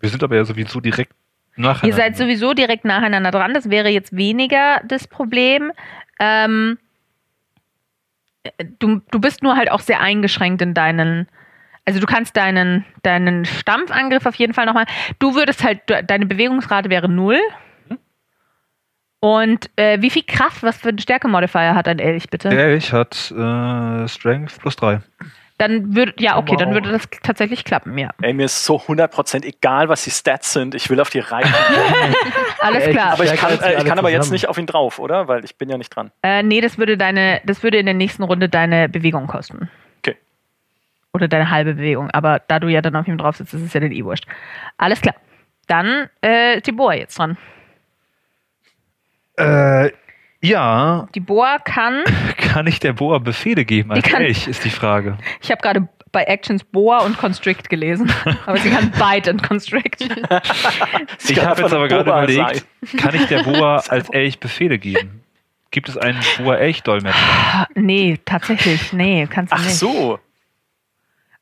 Wir 0.00 0.08
sind 0.08 0.22
aber 0.22 0.36
ja 0.36 0.44
sowieso 0.44 0.80
direkt 0.80 1.12
nachher. 1.56 1.86
Ihr 1.86 1.94
seid 1.94 2.16
sowieso 2.16 2.54
direkt 2.54 2.84
nacheinander 2.84 3.30
dran. 3.30 3.54
Das 3.54 3.68
wäre 3.70 3.88
jetzt 3.88 4.16
weniger 4.16 4.80
das 4.84 5.06
Problem. 5.06 5.72
Ähm, 6.18 6.78
du, 8.78 9.00
du 9.10 9.18
bist 9.20 9.42
nur 9.42 9.56
halt 9.56 9.70
auch 9.70 9.80
sehr 9.80 10.00
eingeschränkt 10.00 10.62
in 10.62 10.74
deinen. 10.74 11.28
Also 11.84 11.98
du 11.98 12.06
kannst 12.06 12.36
deinen, 12.36 12.84
deinen 13.02 13.44
Stampfangriff 13.44 14.24
auf 14.26 14.36
jeden 14.36 14.54
Fall 14.54 14.66
nochmal. 14.66 14.86
Du 15.18 15.34
würdest 15.34 15.64
halt, 15.64 15.88
de- 15.88 16.04
deine 16.04 16.26
Bewegungsrate 16.26 16.90
wäre 16.90 17.08
null. 17.08 17.40
Und 19.20 19.70
äh, 19.76 20.00
wie 20.02 20.10
viel 20.10 20.24
Kraft, 20.24 20.62
was 20.62 20.78
für 20.78 20.88
einen 20.88 20.98
Stärke-Modifier 20.98 21.74
hat 21.76 21.86
ein 21.86 21.98
Elch, 22.00 22.28
bitte? 22.28 22.48
Der 22.48 22.64
Elch 22.66 22.92
hat 22.92 23.30
äh, 23.30 24.08
Strength 24.08 24.60
plus 24.60 24.76
3. 24.76 25.00
Dann 25.58 25.94
würde, 25.94 26.14
ja, 26.18 26.38
okay, 26.38 26.56
dann 26.56 26.68
Wow. 26.68 26.74
würde 26.74 26.92
das 26.92 27.08
tatsächlich 27.22 27.64
klappen, 27.64 27.96
ja. 27.96 28.10
Ey, 28.20 28.32
mir 28.32 28.46
ist 28.46 28.64
so 28.64 28.76
100% 28.76 29.44
egal, 29.44 29.88
was 29.88 30.02
die 30.04 30.10
Stats 30.10 30.52
sind. 30.52 30.74
Ich 30.74 30.90
will 30.90 31.00
auf 31.00 31.10
die 31.10 31.20
reiten. 31.20 31.52
Alles 32.60 32.88
klar. 32.88 33.12
Aber 33.12 33.24
ich 33.24 33.34
kann, 33.34 33.58
äh, 33.60 33.78
ich 33.78 33.84
kann 33.84 33.98
aber 33.98 34.10
jetzt 34.10 34.32
nicht 34.32 34.48
auf 34.48 34.58
ihn 34.58 34.66
drauf, 34.66 34.98
oder? 34.98 35.28
Weil 35.28 35.44
ich 35.44 35.56
bin 35.56 35.68
ja 35.68 35.78
nicht 35.78 35.90
dran. 35.90 36.10
Äh, 36.22 36.42
nee, 36.42 36.60
das 36.60 36.78
würde 36.78 36.96
deine, 36.96 37.40
das 37.44 37.62
würde 37.62 37.78
in 37.78 37.86
der 37.86 37.94
nächsten 37.94 38.22
Runde 38.22 38.48
deine 38.48 38.88
Bewegung 38.88 39.26
kosten. 39.26 39.70
Okay. 39.98 40.16
Oder 41.12 41.28
deine 41.28 41.50
halbe 41.50 41.74
Bewegung. 41.74 42.10
Aber 42.10 42.40
da 42.40 42.58
du 42.58 42.68
ja 42.68 42.80
dann 42.80 42.96
auf 42.96 43.06
ihm 43.06 43.18
drauf 43.18 43.36
sitzt, 43.36 43.54
ist 43.54 43.62
es 43.62 43.72
ja 43.72 43.80
dann 43.80 43.92
eh 43.92 44.04
wurscht. 44.04 44.26
Alles 44.78 45.00
klar. 45.00 45.14
Dann 45.68 46.08
äh, 46.22 46.60
Boa 46.72 46.94
jetzt 46.94 47.18
dran. 47.18 47.36
Äh, 49.36 49.90
ja, 50.42 51.06
Die 51.14 51.20
Boa 51.20 51.58
kann, 51.58 52.02
kann 52.36 52.66
ich 52.66 52.80
der 52.80 52.92
Boa 52.92 53.18
Befehle 53.18 53.64
geben 53.64 53.92
als 53.92 54.04
kann- 54.04 54.22
Elch, 54.22 54.46
ist 54.48 54.64
die 54.64 54.70
Frage. 54.70 55.16
ich 55.40 55.50
habe 55.50 55.60
gerade 55.62 55.88
bei 56.10 56.24
Actions 56.24 56.62
Boa 56.64 56.98
und 57.04 57.16
Constrict 57.16 57.62
gelesen, 57.70 58.12
aber 58.46 58.58
sie 58.58 58.68
kann 58.70 58.90
Bite 58.90 59.30
und 59.30 59.42
Constrict. 59.42 59.96
Ich 61.28 61.42
habe 61.42 61.62
jetzt 61.62 61.72
aber 61.72 61.88
gerade 61.88 62.10
überlegt, 62.10 62.66
kann 62.98 63.14
ich 63.14 63.24
der 63.26 63.42
Boa 63.44 63.76
als 63.88 64.10
Elch 64.10 64.38
Befehle 64.38 64.78
geben? 64.78 65.22
Gibt 65.70 65.88
es 65.88 65.96
einen 65.96 66.20
Boa-Elch-Dolmetscher? 66.36 67.68
nee, 67.76 68.18
tatsächlich, 68.26 68.92
nee, 68.92 69.26
kannst 69.30 69.52
du 69.52 69.56
Ach 69.56 69.64
nicht. 69.64 69.76
so. 69.76 70.18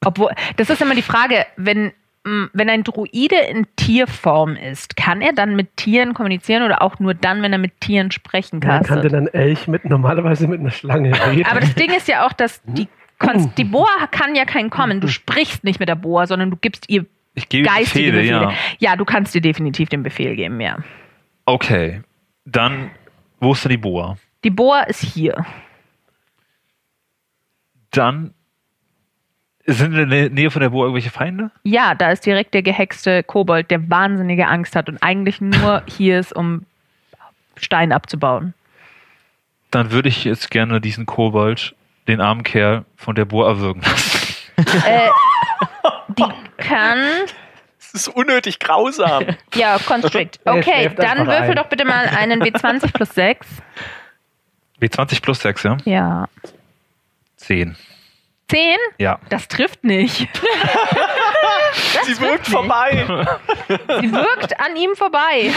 Obwohl, 0.04 0.30
das 0.56 0.70
ist 0.70 0.80
immer 0.80 0.94
die 0.94 1.02
Frage, 1.02 1.46
wenn, 1.56 1.92
wenn 2.22 2.68
ein 2.68 2.84
Druide 2.84 3.36
in 3.48 3.66
Tierform 3.76 4.54
ist, 4.54 4.96
kann 4.96 5.22
er 5.22 5.32
dann 5.32 5.56
mit 5.56 5.76
Tieren 5.78 6.12
kommunizieren 6.12 6.62
oder 6.62 6.82
auch 6.82 6.98
nur 6.98 7.14
dann, 7.14 7.40
wenn 7.42 7.52
er 7.52 7.58
mit 7.58 7.80
Tieren 7.80 8.10
sprechen 8.10 8.58
Man 8.58 8.68
kann? 8.68 8.82
kann 8.82 9.02
denn 9.02 9.14
ein 9.14 9.28
Elch 9.28 9.66
mit, 9.68 9.86
normalerweise 9.86 10.46
mit 10.46 10.60
einer 10.60 10.70
Schlange 10.70 11.12
reden. 11.30 11.46
Aber 11.46 11.60
das 11.60 11.74
Ding 11.74 11.90
ist 11.90 12.08
ja 12.08 12.26
auch, 12.26 12.32
dass 12.34 12.60
die, 12.64 12.88
Konst 13.18 13.56
die 13.56 13.64
Boa 13.64 14.06
kann 14.10 14.34
ja 14.34 14.44
kein 14.44 14.68
Kommen. 14.70 15.00
Du 15.00 15.08
sprichst 15.08 15.64
nicht 15.64 15.80
mit 15.80 15.88
der 15.88 15.94
Boa, 15.94 16.26
sondern 16.26 16.50
du 16.50 16.56
gibst 16.56 16.90
ihr 16.90 17.06
Ich 17.34 17.48
gebe 17.48 17.66
geistige 17.66 18.12
Befehle, 18.12 18.38
Befehle. 18.40 18.52
ja. 18.52 18.90
ja, 18.90 18.96
du 18.96 19.04
kannst 19.06 19.34
dir 19.34 19.40
definitiv 19.40 19.88
den 19.88 20.02
Befehl 20.02 20.36
geben, 20.36 20.60
ja. 20.60 20.78
Okay, 21.46 22.02
dann, 22.44 22.90
wo 23.40 23.52
ist 23.52 23.64
denn 23.64 23.70
die 23.70 23.76
Boa? 23.78 24.16
Die 24.44 24.50
Boa 24.50 24.82
ist 24.82 25.02
hier. 25.02 25.44
Dann, 27.90 28.34
sind 29.72 29.94
in 29.94 30.10
der 30.10 30.30
Nähe 30.30 30.50
von 30.50 30.60
der 30.60 30.70
Boa 30.70 30.84
irgendwelche 30.84 31.10
Feinde? 31.10 31.50
Ja, 31.64 31.94
da 31.94 32.10
ist 32.10 32.24
direkt 32.26 32.54
der 32.54 32.62
gehexte 32.62 33.22
Kobold, 33.22 33.70
der 33.70 33.88
wahnsinnige 33.90 34.46
Angst 34.48 34.76
hat 34.76 34.88
und 34.88 35.02
eigentlich 35.02 35.40
nur 35.40 35.82
hier 35.86 36.20
ist, 36.20 36.34
um 36.34 36.64
Stein 37.56 37.92
abzubauen. 37.92 38.54
Dann 39.70 39.92
würde 39.92 40.08
ich 40.08 40.24
jetzt 40.24 40.50
gerne 40.50 40.80
diesen 40.80 41.06
Kobold, 41.06 41.74
den 42.08 42.20
armen 42.20 42.42
Kerl, 42.42 42.84
von 42.96 43.14
der 43.14 43.24
Boa 43.24 43.48
erwürgen 43.48 43.82
lassen. 43.82 44.18
Äh, 44.84 45.08
die 46.18 46.24
kann 46.58 46.98
Das 47.78 47.94
ist 47.94 48.08
unnötig 48.08 48.58
grausam. 48.58 49.24
Ja, 49.54 49.78
Constrict. 49.78 50.32
Okay, 50.44 50.90
dann 50.96 51.26
würfel 51.26 51.50
ein. 51.50 51.56
doch 51.56 51.68
bitte 51.68 51.86
mal 51.86 52.06
einen 52.08 52.42
W20 52.42 52.92
plus 52.92 53.08
6. 53.14 53.46
W20 54.82 55.22
plus 55.22 55.40
6, 55.40 55.62
ja? 55.62 55.76
Ja. 55.86 56.28
10. 57.36 57.74
10? 58.50 58.76
Ja. 58.98 59.20
Das 59.28 59.46
trifft 59.46 59.84
nicht. 59.84 60.28
Sie 62.02 62.20
wirkt 62.20 62.48
vorbei. 62.48 63.06
Sie 63.68 64.12
wirkt 64.12 64.60
an 64.60 64.76
ihm 64.76 64.94
vorbei. 64.94 65.52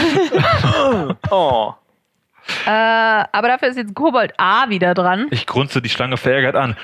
Oh. 1.30 1.74
Äh, 2.66 2.70
aber 2.70 3.48
dafür 3.48 3.68
ist 3.68 3.76
jetzt 3.76 3.94
Kobold 3.94 4.34
A 4.36 4.68
wieder 4.68 4.92
dran. 4.94 5.28
Ich 5.30 5.46
grunze 5.46 5.80
die 5.80 5.88
Schlange 5.88 6.18
verärgert 6.18 6.56
an. 6.56 6.76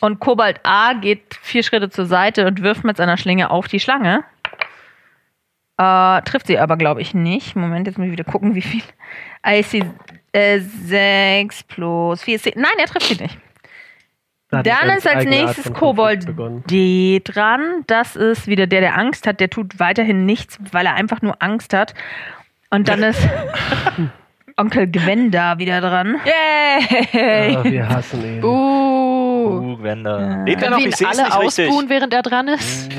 Und 0.00 0.18
Kobold 0.18 0.60
A 0.64 0.94
geht 0.94 1.38
vier 1.40 1.62
Schritte 1.62 1.88
zur 1.88 2.06
Seite 2.06 2.46
und 2.46 2.62
wirft 2.62 2.84
mit 2.84 2.96
seiner 2.96 3.16
Schlinge 3.16 3.50
auf 3.50 3.68
die 3.68 3.80
Schlange. 3.80 4.24
Äh, 5.78 6.22
trifft 6.22 6.48
sie 6.48 6.58
aber, 6.58 6.76
glaube 6.76 7.00
ich, 7.00 7.14
nicht. 7.14 7.56
Moment, 7.56 7.86
jetzt 7.86 7.96
muss 7.96 8.06
ich 8.06 8.12
wieder 8.12 8.24
gucken, 8.24 8.54
wie 8.54 8.62
viel. 8.62 8.82
IC 9.46 9.84
äh, 10.32 10.60
6 10.60 11.64
plus 11.64 12.22
4. 12.22 12.40
Nein, 12.56 12.72
er 12.78 12.86
trifft 12.86 13.06
sie 13.06 13.22
nicht. 13.22 13.38
Da 14.50 14.62
Dann 14.64 14.90
ist 14.90 15.06
als 15.06 15.24
nächstes 15.26 15.72
Kobold. 15.72 16.26
D 16.68 17.20
dran. 17.22 17.84
Das 17.86 18.16
ist 18.16 18.48
wieder 18.48 18.66
der, 18.66 18.80
der 18.80 18.98
Angst 18.98 19.26
hat. 19.26 19.38
Der 19.38 19.48
tut 19.48 19.78
weiterhin 19.78 20.26
nichts, 20.26 20.58
weil 20.72 20.86
er 20.86 20.94
einfach 20.94 21.22
nur 21.22 21.40
Angst 21.40 21.72
hat. 21.72 21.94
Und 22.70 22.88
dann 22.88 23.02
ist 23.02 23.20
Onkel 24.56 24.88
Gwen 24.88 25.30
da 25.30 25.58
wieder 25.58 25.80
dran. 25.80 26.16
Yay! 26.24 27.56
Ah, 27.56 27.64
wir 27.64 27.88
hassen 27.88 28.24
ihn. 28.24 28.44
Uh. 28.44 28.69
Uh, 29.58 29.76
Gwenda. 29.76 30.44
Lebt 30.44 30.62
er 30.62 30.68
Können 30.68 30.70
noch? 30.70 30.78
wir 30.78 30.86
Ich 30.86 30.86
ihn 30.86 30.92
sehe 30.92 31.08
es 31.10 31.18
alle 31.18 31.36
ausbuhen, 31.36 31.88
während 31.88 32.14
er 32.14 32.22
dran 32.22 32.48
ist? 32.48 32.90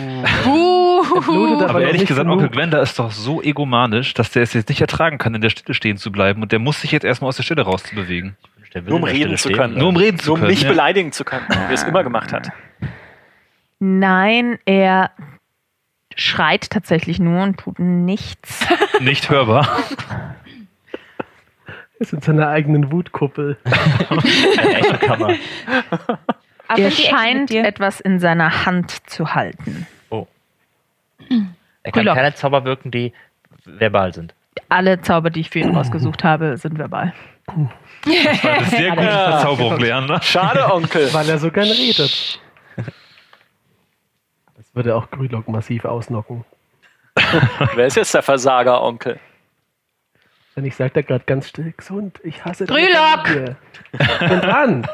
Uh. 0.46 1.02
blutet 1.22 1.70
aber 1.70 1.82
ehrlich 1.82 2.06
gesagt, 2.06 2.28
genug. 2.28 2.42
Onkel 2.42 2.50
Gwenda 2.50 2.82
ist 2.82 3.00
doch 3.00 3.12
so 3.12 3.42
egomanisch, 3.42 4.14
dass 4.14 4.32
der 4.32 4.44
es 4.44 4.54
jetzt 4.54 4.70
nicht 4.70 4.82
ertragen 4.82 5.18
kann, 5.18 5.34
in 5.36 5.42
der 5.42 5.50
Stille 5.50 5.74
stehen 5.74 5.98
zu 5.98 6.12
bleiben. 6.12 6.42
Und 6.42 6.52
der 6.52 6.60
muss 6.60 6.82
sich 6.82 6.92
jetzt 6.92 7.04
erstmal 7.04 7.30
aus 7.30 7.38
der 7.38 7.44
Stille 7.44 7.62
rauszubewegen. 7.64 8.36
Nur 8.86 8.98
um 8.98 9.04
reden 9.04 9.36
zu 9.38 9.50
können. 9.50 9.78
Nur 9.78 9.90
um 9.90 9.98
reden 9.98 10.18
zu 10.18 10.28
Nur 10.28 10.36
um 10.36 10.40
können. 10.42 10.52
mich 10.52 10.64
ja. 10.64 10.70
beleidigen 10.70 11.12
zu 11.12 11.26
können, 11.26 11.46
wie 11.50 11.56
er 11.56 11.72
es 11.72 11.84
immer 11.84 12.04
gemacht 12.04 12.32
hat. 12.32 12.50
Nein, 13.80 14.60
er 14.66 15.12
schreit 16.16 16.70
tatsächlich 16.70 17.20
nur 17.20 17.42
und 17.44 17.58
tut 17.58 17.80
nichts. 17.80 18.66
Nicht 19.00 19.30
hörbar. 19.30 19.68
ist 22.00 22.14
in 22.14 22.22
seiner 22.22 22.48
eigenen 22.50 22.92
Wutkuppel. 22.92 23.58
Eine 24.58 24.80
Echokammer. 24.80 25.34
Aber 26.74 26.82
er 26.84 26.92
scheint 26.92 27.52
etwas 27.52 28.00
in 28.00 28.20
seiner 28.20 28.66
Hand 28.66 29.10
zu 29.10 29.34
halten. 29.34 29.88
Er 31.84 31.92
kann 31.92 32.04
Grülock. 32.04 32.16
keine 32.16 32.36
Zauber 32.36 32.64
wirken, 32.64 32.92
die 32.92 33.12
verbal 33.66 34.14
sind. 34.14 34.36
Alle 34.70 35.02
Zauber, 35.02 35.32
die 35.32 35.40
ich 35.40 35.50
für 35.50 35.60
ihn 35.60 35.76
rausgesucht 35.76 36.24
habe, 36.24 36.56
sind 36.58 36.78
verbal. 36.78 37.14
Das 37.48 38.44
war 38.44 38.52
eine 38.52 38.66
sehr 38.66 38.90
gute 38.96 39.02
Verzauberung, 39.08 39.80
Leander. 39.80 40.22
Schade, 40.22 40.72
Onkel. 40.72 41.12
Weil 41.14 41.28
er 41.30 41.40
so 41.40 41.50
gern 41.52 41.68
redet. 41.70 42.40
Das 44.56 44.76
würde 44.76 44.96
auch 44.96 45.10
Grülock 45.10 45.48
massiv 45.48 45.86
ausnocken. 45.86 46.46
Wer 47.76 47.88
ist 47.88 47.98
jetzt 47.98 48.14
der 48.14 48.22
Versager, 48.22 48.82
Onkel? 48.84 49.20
Denn 50.56 50.66
ich 50.66 50.76
sag 50.76 50.94
da 50.94 51.02
gerade 51.02 51.24
ganz 51.26 51.48
still, 51.48 51.74
gesund, 51.78 52.20
ich 52.24 52.44
hasse. 52.44 52.66
Ich 52.66 52.70
bin 54.20 54.42
dran. 54.42 54.86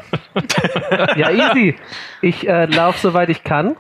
ja, 1.15 1.31
easy. 1.31 1.75
Ich 2.21 2.47
äh, 2.47 2.65
laufe 2.65 2.99
soweit 2.99 3.29
ich 3.29 3.43
kann. 3.43 3.75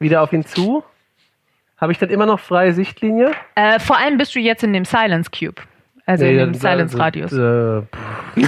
Wieder 0.00 0.22
auf 0.22 0.32
ihn 0.32 0.44
zu. 0.44 0.82
Habe 1.80 1.92
ich 1.92 1.98
dann 1.98 2.10
immer 2.10 2.26
noch 2.26 2.40
freie 2.40 2.72
Sichtlinie? 2.72 3.32
Äh, 3.54 3.78
vor 3.78 3.96
allem 3.98 4.16
bist 4.18 4.34
du 4.34 4.40
jetzt 4.40 4.64
in 4.64 4.72
dem 4.72 4.84
Silence 4.84 5.30
Cube. 5.30 5.62
Also 6.06 6.24
in 6.24 6.32
Nee, 6.32 6.38
dem 6.38 6.52
dann- 6.52 6.60
Silence 6.60 6.98
Radius. 6.98 7.32
Äh, 7.32 7.82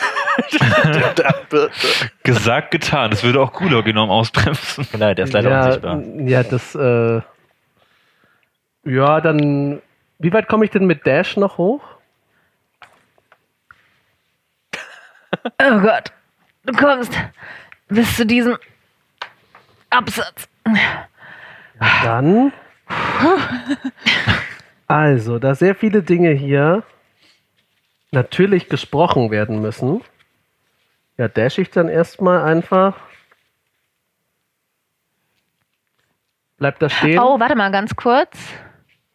Gesagt, 2.23 2.71
getan. 2.71 3.11
Das 3.11 3.23
würde 3.23 3.41
auch 3.41 3.53
Gulog 3.53 3.87
enorm 3.87 4.11
ausbremsen. 4.11 4.87
Genau, 4.93 5.15
der 5.15 5.25
ist 5.25 5.33
leider 5.33 5.51
ja, 5.51 5.65
unsichtbar. 5.65 6.03
Ja, 6.27 6.43
das, 6.43 6.75
äh, 6.75 7.21
ja, 8.85 9.21
dann, 9.21 9.81
wie 10.19 10.33
weit 10.33 10.49
komme 10.49 10.65
ich 10.65 10.71
denn 10.71 10.87
mit 10.87 11.07
Dash 11.07 11.37
noch 11.37 11.59
hoch? 11.59 11.83
Oh 15.61 15.81
Gott. 15.81 16.13
Du 16.65 16.73
kommst 16.73 17.13
bis 17.89 18.17
zu 18.17 18.27
diesem 18.27 18.59
Absatz. 19.91 20.49
Dann, 22.03 22.53
also, 24.89 25.39
da 25.39 25.55
sehr 25.55 25.75
viele 25.75 26.03
Dinge 26.03 26.31
hier 26.31 26.83
natürlich 28.11 28.69
gesprochen 28.69 29.31
werden 29.31 29.61
müssen, 29.61 30.03
ja, 31.19 31.29
dash 31.29 31.59
ich 31.59 31.71
dann 31.71 31.89
erstmal 31.89 32.43
einfach. 32.43 32.97
Bleibt 36.59 36.83
da 36.83 36.89
stehen? 36.89 37.19
Oh, 37.19 37.39
warte 37.39 37.55
mal 37.55 37.71
ganz 37.71 37.95
kurz. 37.95 38.37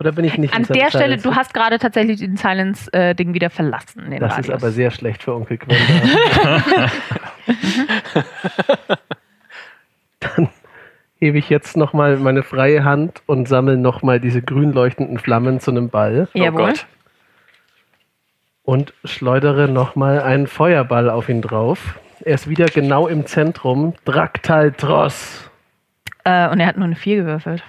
Oder 0.02 0.12
bin 0.14 0.26
ich 0.26 0.36
nicht 0.40 0.52
An 0.56 0.64
in 0.64 0.74
der 0.74 0.90
Stelle, 0.90 1.04
Silence? 1.20 1.24
du 1.30 1.36
hast 1.36 1.54
gerade 1.54 1.78
tatsächlich 1.78 2.20
den 2.22 2.36
Silence-Ding 2.36 3.36
wieder 3.36 3.52
verlassen. 3.52 4.10
Den 4.10 4.20
Das 4.20 4.32
Radius. 4.32 4.48
ist 4.48 4.54
aber 4.64 4.72
sehr 4.72 4.90
schlecht 4.90 5.22
für 5.22 5.36
Onkel 5.36 5.60
Gwenda. 5.60 5.78
Dann 10.20 10.50
hebe 11.20 11.38
ich 11.38 11.52
jetzt 11.52 11.78
nochmal 11.78 12.18
meine 12.18 12.42
freie 12.42 12.84
Hand 12.84 13.22
und 13.28 13.48
sammle 13.48 13.78
nochmal 13.78 14.20
diese 14.20 14.42
grün 14.42 14.74
leuchtenden 14.74 15.20
Flammen 15.20 15.60
zu 15.60 15.70
einem 15.70 15.90
Ball 15.90 16.28
Jawohl. 16.34 16.62
Oh 16.62 16.66
Gott. 16.66 16.88
und 18.64 18.94
schleudere 19.06 19.68
nochmal 19.68 20.20
einen 20.24 20.48
Feuerball 20.48 21.12
auf 21.12 21.30
ihn 21.30 21.44
drauf. 21.44 22.00
Er 22.26 22.34
ist 22.34 22.50
wieder 22.50 22.66
genau 22.66 23.08
im 23.08 23.28
Zentrum. 23.28 23.94
Draktal 24.06 24.72
Tross. 24.72 25.48
Äh, 26.24 26.50
und 26.50 26.60
er 26.60 26.66
hat 26.66 26.78
nur 26.78 26.86
eine 26.86 26.96
4 26.96 27.18
gewürfelt. 27.18 27.64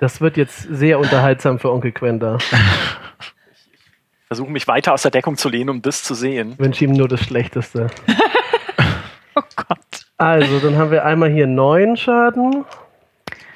Das 0.00 0.22
wird 0.22 0.38
jetzt 0.38 0.62
sehr 0.62 0.98
unterhaltsam 0.98 1.58
für 1.58 1.70
Onkel 1.70 1.92
Gwenda. 1.92 2.38
Versuche 4.28 4.50
mich 4.50 4.66
weiter 4.66 4.94
aus 4.94 5.02
der 5.02 5.10
Deckung 5.10 5.36
zu 5.36 5.50
lehnen, 5.50 5.68
um 5.68 5.82
das 5.82 6.02
zu 6.02 6.14
sehen. 6.14 6.52
Ich 6.52 6.58
wünsche 6.58 6.84
ihm 6.86 6.92
nur 6.92 7.06
das 7.06 7.20
Schlechteste. 7.20 7.88
Oh 9.36 9.42
Gott. 9.54 10.06
Also, 10.16 10.58
dann 10.58 10.76
haben 10.76 10.90
wir 10.90 11.04
einmal 11.04 11.30
hier 11.30 11.46
neun 11.46 11.96
Schaden. 11.96 12.64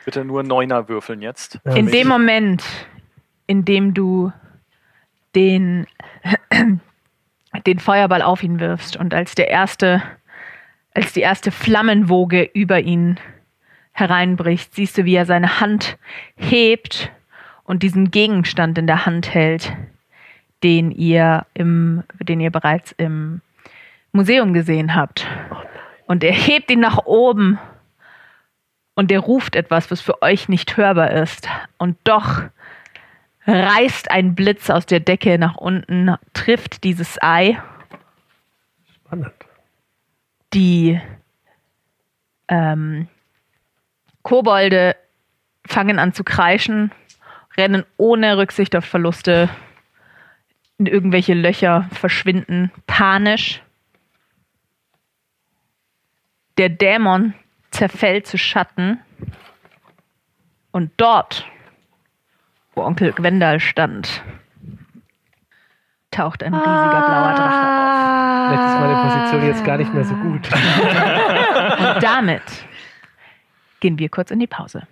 Bitte 0.05 0.25
nur 0.25 0.45
Neuner 0.45 0.89
würfeln 0.89 1.21
jetzt. 1.21 1.59
Ja, 1.65 1.75
In 1.75 1.89
dem 1.89 2.07
Moment, 2.07 2.63
in 3.49 3.65
dem 3.65 3.93
du 3.93 4.33
den, 5.35 5.89
den 7.67 7.79
Feuerball 7.81 8.23
auf 8.23 8.45
ihn 8.45 8.61
wirfst 8.61 8.97
und 8.97 9.15
als 9.15 9.35
der 9.35 9.49
erste, 9.49 10.01
als 10.95 11.13
die 11.13 11.23
erste 11.23 11.51
Flammenwoge 11.51 12.49
über 12.55 12.81
ihn 12.81 13.19
hereinbricht, 13.95 14.75
siehst 14.75 14.99
du, 14.99 15.05
wie 15.05 15.15
er 15.15 15.25
seine 15.25 15.61
Hand 15.61 15.97
hebt 16.37 17.11
und 17.63 17.83
diesen 17.83 18.11
Gegenstand 18.11 18.77
in 18.77 18.87
der 18.87 19.07
Hand 19.07 19.33
hält, 19.33 19.73
den 20.63 20.91
ihr 20.91 21.47
im, 21.55 22.03
den 22.19 22.41
ihr 22.41 22.51
bereits 22.51 22.93
im 22.93 23.41
Museum 24.13 24.53
gesehen 24.53 24.95
habt. 24.95 25.27
Und 26.07 26.23
er 26.23 26.33
hebt 26.33 26.71
ihn 26.71 26.81
nach 26.81 27.07
oben 27.07 27.59
und 28.95 29.11
er 29.11 29.21
ruft 29.21 29.57
etwas, 29.57 29.91
was 29.91 30.01
für 30.01 30.23
euch 30.23 30.49
nicht 30.49 30.77
hörbar 30.77 31.13
ist. 31.13 31.49
Und 31.79 31.97
doch 32.05 32.43
reißt 33.47 34.11
ein 34.11 34.35
Blitz 34.35 34.71
aus 34.71 34.87
der 34.87 35.01
Decke 35.01 35.39
nach 35.39 35.57
unten, 35.57 36.15
trifft 36.33 36.83
dieses 36.85 37.23
Ei. 37.23 37.61
Spannend. 38.95 39.33
Die 40.53 41.01
ähm, 42.49 43.09
Kobolde 44.25 44.97
fangen 45.65 46.01
an 46.01 46.13
zu 46.13 46.25
kreischen, 46.25 46.91
rennen 47.57 47.85
ohne 47.97 48.37
Rücksicht 48.37 48.75
auf 48.75 48.85
Verluste 48.85 49.49
in 50.79 50.87
irgendwelche 50.87 51.35
Löcher, 51.35 51.89
verschwinden 51.93 52.73
panisch. 52.89 53.63
Der 56.59 56.69
Dämon 56.69 57.35
zerfällt 57.71 58.27
zu 58.27 58.39
Schatten. 58.39 58.99
Und 60.73 60.91
dort, 60.97 61.47
wo 62.75 62.83
Onkel 62.83 63.13
Gwendal 63.13 63.61
stand, 63.61 64.23
taucht 66.11 66.43
ein 66.43 66.55
riesiger 66.55 67.03
blauer 67.03 67.35
Drache 67.35 67.75
Vielleicht 68.45 68.69
ist 68.69 68.81
meine 68.81 69.03
Position 69.03 69.47
jetzt 69.47 69.65
gar 69.65 69.77
nicht 69.79 69.95
mehr 69.95 70.05
so 70.05 70.15
gut. 70.17 70.49
auf. 70.53 71.95
Und 71.95 72.03
damit 72.03 72.43
gehen 73.85 73.99
wir 73.99 74.09
kurz 74.09 74.31
in 74.31 74.39
die 74.39 74.47
Pause. 74.47 74.85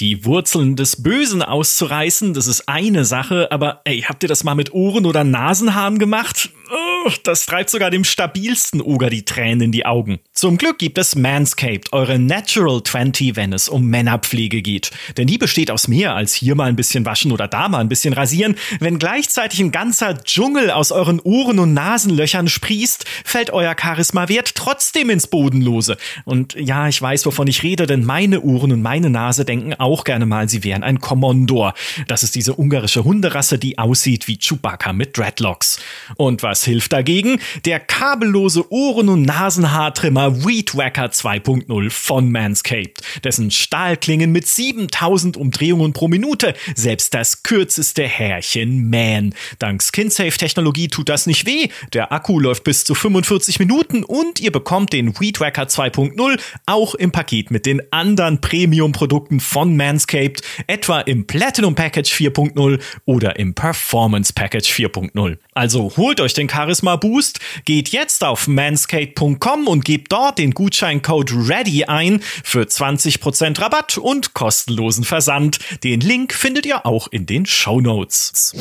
Die 0.00 0.24
Wurzeln 0.24 0.74
des 0.74 1.02
Bösen 1.02 1.42
auszureißen, 1.42 2.32
das 2.32 2.46
ist 2.46 2.66
eine 2.66 3.04
Sache, 3.04 3.52
aber 3.52 3.82
ey, 3.84 4.00
habt 4.00 4.22
ihr 4.22 4.28
das 4.30 4.42
mal 4.42 4.54
mit 4.54 4.72
Ohren- 4.72 5.04
oder 5.04 5.22
Nasenhaaren 5.22 5.98
gemacht? 5.98 6.48
Oh, 6.72 6.93
das 7.22 7.46
treibt 7.46 7.70
sogar 7.70 7.90
dem 7.90 8.04
stabilsten 8.04 8.80
Oger 8.80 9.10
die 9.10 9.24
Tränen 9.24 9.60
in 9.62 9.72
die 9.72 9.86
Augen. 9.86 10.18
Zum 10.32 10.58
Glück 10.58 10.78
gibt 10.78 10.98
es 10.98 11.14
Manscaped, 11.14 11.92
eure 11.92 12.18
Natural 12.18 12.82
20, 12.82 13.36
wenn 13.36 13.52
es 13.52 13.68
um 13.68 13.86
Männerpflege 13.86 14.62
geht. 14.62 14.90
Denn 15.16 15.26
die 15.26 15.38
besteht 15.38 15.70
aus 15.70 15.88
mehr 15.88 16.14
als 16.14 16.34
hier 16.34 16.54
mal 16.54 16.68
ein 16.68 16.76
bisschen 16.76 17.04
waschen 17.04 17.32
oder 17.32 17.48
da 17.48 17.68
mal 17.68 17.80
ein 17.80 17.88
bisschen 17.88 18.14
rasieren. 18.14 18.56
Wenn 18.80 18.98
gleichzeitig 18.98 19.60
ein 19.60 19.70
ganzer 19.70 20.22
Dschungel 20.22 20.70
aus 20.70 20.92
euren 20.92 21.20
Ohren- 21.20 21.58
und 21.58 21.74
Nasenlöchern 21.74 22.48
sprießt, 22.48 23.04
fällt 23.24 23.50
euer 23.50 23.76
Charisma-Wert 23.78 24.54
trotzdem 24.54 25.10
ins 25.10 25.26
Bodenlose. 25.26 25.96
Und 26.24 26.54
ja, 26.54 26.88
ich 26.88 27.00
weiß, 27.00 27.26
wovon 27.26 27.46
ich 27.48 27.62
rede, 27.62 27.86
denn 27.86 28.04
meine 28.04 28.40
Ohren 28.40 28.72
und 28.72 28.82
meine 28.82 29.10
Nase 29.10 29.44
denken 29.44 29.74
auch 29.74 30.04
gerne 30.04 30.26
mal, 30.26 30.48
sie 30.48 30.64
wären 30.64 30.82
ein 30.82 31.00
Kommandor. 31.00 31.74
Das 32.08 32.22
ist 32.22 32.34
diese 32.34 32.54
ungarische 32.54 33.04
Hunderasse, 33.04 33.58
die 33.58 33.78
aussieht 33.78 34.26
wie 34.28 34.38
Chewbacca 34.38 34.92
mit 34.92 35.18
Dreadlocks. 35.18 35.78
Und 36.16 36.42
was 36.42 36.64
hilft 36.64 36.93
dagegen? 36.94 37.40
Der 37.64 37.80
kabellose 37.80 38.70
Ohren- 38.72 39.08
und 39.08 39.22
Nasenhaartrimmer 39.22 40.44
Weed 40.44 40.76
Wacker 40.76 41.06
2.0 41.06 41.90
von 41.90 42.30
Manscaped, 42.30 43.02
dessen 43.24 43.50
Stahlklingen 43.50 44.30
mit 44.32 44.46
7000 44.46 45.36
Umdrehungen 45.36 45.92
pro 45.92 46.08
Minute 46.08 46.54
selbst 46.74 47.12
das 47.14 47.42
kürzeste 47.42 48.04
Härchen 48.04 48.88
mähen. 48.88 49.34
Dank 49.58 49.82
SkinSafe-Technologie 49.82 50.88
tut 50.88 51.08
das 51.08 51.26
nicht 51.26 51.46
weh. 51.46 51.68
Der 51.92 52.12
Akku 52.12 52.38
läuft 52.38 52.64
bis 52.64 52.84
zu 52.84 52.94
45 52.94 53.58
Minuten 53.58 54.04
und 54.04 54.40
ihr 54.40 54.52
bekommt 54.52 54.92
den 54.92 55.18
Weed 55.18 55.40
Wacker 55.40 55.64
2.0 55.64 56.40
auch 56.66 56.94
im 56.94 57.10
Paket 57.10 57.50
mit 57.50 57.66
den 57.66 57.82
anderen 57.92 58.40
Premium-Produkten 58.40 59.40
von 59.40 59.76
Manscaped, 59.76 60.42
etwa 60.68 61.00
im 61.00 61.26
Platinum 61.26 61.74
Package 61.74 62.12
4.0 62.12 62.80
oder 63.04 63.38
im 63.38 63.54
Performance 63.54 64.32
Package 64.32 64.70
4.0. 64.70 65.38
Also 65.54 65.92
holt 65.96 66.20
euch 66.20 66.34
den 66.34 66.48
Charisma 66.48 66.96
Boost, 66.96 67.38
geht 67.64 67.90
jetzt 67.90 68.24
auf 68.24 68.48
manscaped.com 68.48 69.68
und 69.68 69.84
gebt 69.84 70.10
dort 70.10 70.38
den 70.38 70.50
Gutscheincode 70.50 71.30
READY 71.32 71.84
ein 71.84 72.18
für 72.20 72.62
20% 72.62 73.60
Rabatt 73.60 73.96
und 73.96 74.34
kostenlosen 74.34 75.04
Versand. 75.04 75.60
Den 75.84 76.00
Link 76.00 76.32
findet 76.32 76.66
ihr 76.66 76.84
auch 76.84 77.06
in 77.06 77.26
den 77.26 77.46
Show 77.46 77.80
Notes. 77.80 78.52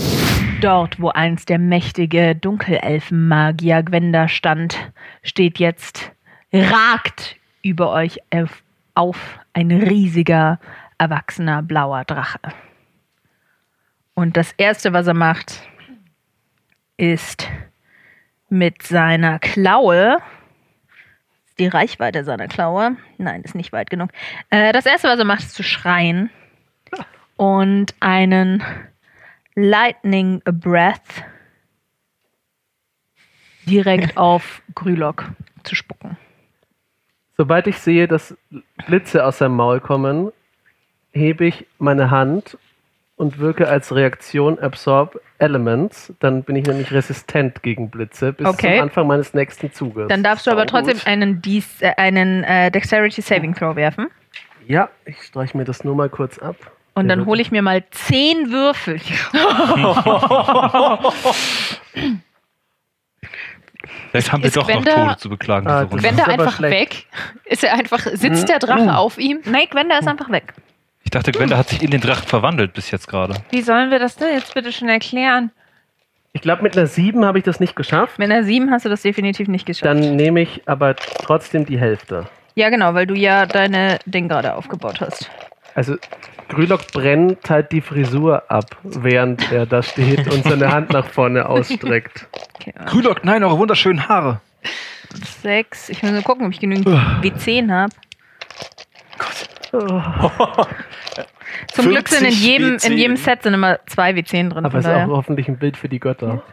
Dort, 0.62 1.02
wo 1.02 1.10
einst 1.10 1.50
der 1.50 1.58
mächtige 1.58 2.36
Dunkelelfenmagier 2.36 3.82
Gwenda 3.82 4.28
stand, 4.28 4.78
steht 5.24 5.58
jetzt, 5.58 6.12
ragt 6.54 7.38
über 7.64 7.92
euch 7.92 8.20
auf, 8.32 8.62
auf 8.94 9.18
ein 9.54 9.72
riesiger, 9.72 10.60
erwachsener 11.00 11.64
blauer 11.64 12.06
Drache. 12.06 12.40
Und 14.14 14.38
das 14.38 14.52
Erste, 14.58 14.94
was 14.94 15.08
er 15.08 15.16
macht, 15.16 15.60
ist 16.98 17.48
mit 18.50 18.84
seiner 18.84 19.40
Klaue, 19.40 20.18
die 21.60 21.68
Reichweite 21.68 22.24
seiner 22.24 22.48
Klaue, 22.48 22.98
nein, 23.18 23.42
ist 23.42 23.56
nicht 23.56 23.74
weit 23.74 23.90
genug. 23.90 24.10
Äh, 24.50 24.74
das 24.74 24.86
Erste, 24.86 25.08
was 25.08 25.20
er 25.20 25.26
macht, 25.26 25.42
ist 25.42 25.56
zu 25.56 25.64
schreien 25.64 26.30
und 27.36 27.96
einen 28.00 28.64
Lightning 29.56 30.42
Breath 30.46 31.24
direkt 33.66 34.18
auf 34.18 34.62
Grülok 34.76 35.32
zu 35.64 35.76
spucken. 35.76 36.18
Sobald 37.38 37.68
ich 37.68 37.80
sehe, 37.80 38.08
dass 38.08 38.38
Blitze 38.86 39.26
aus 39.26 39.40
seinem 39.40 39.56
Maul 39.56 39.80
kommen, 39.80 40.32
hebe 41.12 41.46
ich 41.46 41.66
meine 41.80 42.12
Hand 42.12 42.58
und 43.16 43.40
wirke 43.40 43.68
als 43.68 43.94
Reaktion 43.94 44.58
Absorb 44.60 45.20
Elements. 45.38 46.14
Dann 46.20 46.44
bin 46.44 46.56
ich 46.56 46.66
nämlich 46.66 46.92
resistent 46.92 47.62
gegen 47.64 47.90
Blitze 47.90 48.34
bis 48.34 48.48
Okay. 48.48 48.76
zum 48.78 48.84
Anfang 48.84 49.08
meines 49.08 49.34
nächsten 49.34 49.72
Zuges. 49.74 50.08
Dann 50.08 50.24
darfst 50.24 50.48
du 50.48 50.52
aber 50.52 50.66
trotzdem 50.66 50.98
einen, 51.06 51.42
Dies, 51.42 51.82
äh, 51.82 51.94
einen 51.98 52.44
äh, 52.44 52.72
Dexterity 52.72 53.22
Saving 53.22 53.54
Throw 53.56 53.76
werfen. 53.76 54.08
ja, 54.68 54.90
ich 55.06 55.22
streiche 55.22 55.58
mir 55.58 55.66
das 55.66 55.84
nur 55.84 55.96
mal 55.96 56.10
kurz 56.10 56.40
ab. 56.40 56.56
Und 56.96 57.08
Der 57.08 57.16
dann 57.18 57.26
hole 57.26 57.42
ich 57.42 57.50
mir 57.52 57.62
mal 57.64 57.84
zehn 57.92 58.52
Würfel. 58.52 59.00
Vielleicht 64.12 64.32
haben 64.32 64.44
wir 64.44 64.48
Ist 64.48 64.58
doch 64.58 64.68
noch 64.68 64.76
Gwenda- 64.76 65.06
Tode 65.06 65.18
zu 65.18 65.30
beklagen. 65.30 65.68
Ah, 65.68 65.82
aber 65.82 65.96
einfach 66.30 66.56
schlecht. 66.58 66.72
weg, 66.80 67.06
ist 67.46 67.64
er 67.64 67.74
einfach, 67.74 68.00
sitzt 68.14 68.48
der 68.48 68.60
Drache 68.60 68.96
auf 68.96 69.18
ihm? 69.18 69.40
Nein, 69.46 69.66
Gwenda 69.70 69.98
ist 69.98 70.08
einfach 70.08 70.30
weg. 70.30 70.54
Ich 71.04 71.12
dachte, 71.12 71.32
Gwenda 71.32 71.58
hat 71.58 71.70
sich 71.70 71.84
in 71.84 71.92
den 71.92 72.02
Drachen 72.02 72.28
verwandelt 72.28 72.74
bis 72.74 72.90
jetzt 72.92 73.08
gerade. 73.08 73.36
Wie 73.52 73.62
sollen 73.62 73.92
wir 73.92 74.00
das 74.00 74.16
denn 74.16 74.34
jetzt 74.34 74.54
bitte 74.54 74.72
schon 74.72 74.90
erklären? 74.90 75.52
Ich 76.32 76.42
glaube, 76.42 76.64
mit 76.64 76.76
einer 76.78 76.88
7 76.88 77.24
habe 77.26 77.38
ich 77.38 77.44
das 77.44 77.60
nicht 77.60 77.76
geschafft. 77.76 78.18
Mit 78.18 78.32
einer 78.32 78.44
7 78.44 78.72
hast 78.72 78.86
du 78.86 78.90
das 78.90 79.02
definitiv 79.04 79.48
nicht 79.48 79.66
geschafft. 79.66 79.86
Dann 79.86 80.16
nehme 80.16 80.42
ich 80.42 80.62
aber 80.68 80.96
trotzdem 80.96 81.66
die 81.66 81.78
Hälfte. 81.80 82.26
ja, 82.56 82.70
genau, 82.70 82.94
weil 82.96 83.06
du 83.06 83.14
ja 83.16 83.46
deine 83.46 84.00
Ding 84.06 84.28
gerade 84.30 84.56
aufgebaut 84.56 85.00
hast. 85.02 85.30
Also 85.76 85.96
Grülock 86.50 86.88
brennt 86.92 87.50
halt 87.50 87.72
die 87.72 87.82
Frisur 87.82 88.44
ab, 88.50 88.78
während 88.84 89.52
er 89.52 89.66
da 89.66 89.82
steht 89.84 90.28
und 90.32 90.44
seine 90.44 90.72
Hand 90.72 90.92
nach 90.92 91.06
vorne 91.08 91.48
ausstreckt. 91.50 92.28
Okay, 92.56 92.74
Grülock, 92.86 93.24
nein, 93.26 93.44
eure 93.44 93.58
wunderschönen 93.58 94.08
Haare. 94.08 94.40
sechs. 95.42 95.90
Ich 95.90 96.02
muss 96.02 96.12
nur 96.12 96.22
gucken, 96.24 96.46
ob 96.48 96.52
ich 96.54 96.60
genügend 96.60 96.88
W10 96.88 97.72
habe. 97.72 97.94
Zum 101.74 101.90
Glück 101.90 102.08
sind 102.10 102.26
in 102.26 102.32
50 102.32 102.46
jedem, 102.46 102.74
in 102.74 102.78
W10. 102.80 102.94
jedem 102.94 103.16
Set 103.18 103.44
sind 103.44 103.54
immer 103.54 103.80
zwei 103.88 104.12
W10 104.12 104.50
drin. 104.50 104.66
Aber 104.66 104.72
Von 104.72 104.80
ist 104.82 104.88
auch 104.88 105.08
hoffentlich 105.08 105.48
ein 105.48 105.58
Bild 105.58 105.78
für 105.78 105.90
die 105.90 106.00
Götter. 106.00 106.44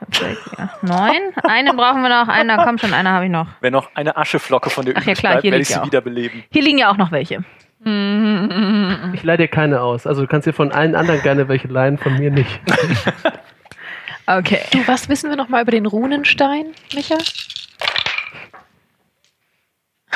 Ja. 0.58 0.70
Neun. 0.82 1.12
Einen 1.42 1.76
brauchen 1.76 2.02
wir 2.02 2.08
noch. 2.08 2.28
Einer, 2.28 2.64
komm 2.64 2.78
schon, 2.78 2.92
einer 2.94 3.10
habe 3.10 3.26
ich 3.26 3.30
noch. 3.30 3.46
Wenn 3.60 3.72
noch 3.72 3.90
eine 3.94 4.16
Ascheflocke 4.16 4.70
von 4.70 4.84
dir 4.86 4.94
Ach 4.96 5.04
ja, 5.04 5.14
klar, 5.14 5.32
bleibt, 5.32 5.42
hier 5.42 5.52
werde 5.52 5.62
ich 5.62 5.68
sie 5.68 5.76
auch. 5.76 5.86
wiederbeleben. 5.86 6.44
Hier 6.50 6.62
liegen 6.62 6.78
ja 6.78 6.90
auch 6.90 6.96
noch 6.96 7.12
welche. 7.12 7.44
Ich 9.14 9.22
leih 9.22 9.36
dir 9.38 9.48
keine 9.48 9.80
aus. 9.80 10.06
Also 10.06 10.20
du 10.22 10.28
kannst 10.28 10.46
dir 10.46 10.52
von 10.52 10.70
allen 10.70 10.94
anderen 10.94 11.22
gerne 11.22 11.48
welche 11.48 11.68
leihen, 11.68 11.96
von 11.98 12.18
mir 12.18 12.30
nicht. 12.30 12.60
Okay. 14.26 14.60
Du, 14.70 14.78
was 14.86 15.08
wissen 15.08 15.28
wir 15.28 15.36
noch 15.36 15.48
mal 15.48 15.62
über 15.62 15.72
den 15.72 15.86
Runenstein, 15.86 16.66
Micha? 16.94 17.16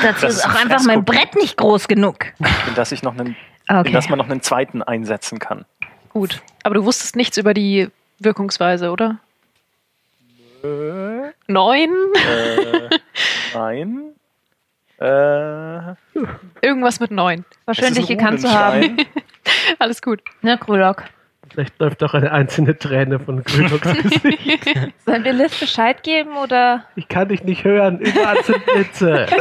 Dazu 0.03 0.27
Das 0.27 0.37
ist 0.37 0.45
auch 0.47 0.51
ein 0.51 0.71
einfach 0.71 0.85
mein. 0.85 1.05
Brett 1.05 1.35
nicht 1.37 1.57
groß 1.57 1.89
genug. 1.89 2.27
In 2.69 2.75
das 2.75 2.93
ich 2.93 3.03
noch 3.03 3.13
einen, 3.19 3.37
Okay. 3.69 3.89
in 3.89 3.95
das 3.95 4.09
man 4.09 4.19
noch 4.19 4.29
einen 4.29 4.43
zweiten 4.43 4.83
einsetzen 4.83 5.39
kann. 5.39 5.65
Gut. 6.11 6.43
Aber 6.63 6.75
du 6.75 6.85
wusstest 6.85 7.17
nichts 7.17 7.37
über 7.39 7.55
die 7.55 7.89
Wirkungsweise, 8.19 8.91
oder? 8.91 9.19
Neun? 11.47 11.91
Äh, 12.15 12.99
nein. 13.55 14.01
Äh, 14.99 15.95
Irgendwas 16.63 17.01
mit 17.01 17.11
neun. 17.11 17.45
Ein 17.67 18.07
gekannt 18.07 18.41
zu 18.41 18.51
haben. 18.51 18.97
Alles 19.79 20.01
gut. 20.01 20.23
Ne, 20.41 20.57
Krulok. 20.57 21.05
Vielleicht 21.55 21.79
läuft 21.79 22.03
doch 22.03 22.15
eine 22.15 22.33
einzelne 22.33 22.77
Träne 22.77 23.21
von 23.21 23.45
Grünlocks 23.45 23.93
Gesicht. 24.03 24.75
Sollen 25.07 25.23
wir 25.23 25.33
Liz 25.33 25.59
Bescheid 25.59 26.03
geben 26.03 26.37
oder? 26.37 26.85
Ich 26.97 27.07
kann 27.07 27.29
dich 27.29 27.45
nicht 27.45 27.63
hören. 27.63 28.01
Überall 28.01 28.43
sind 28.43 28.67
Blitze. 28.67 29.27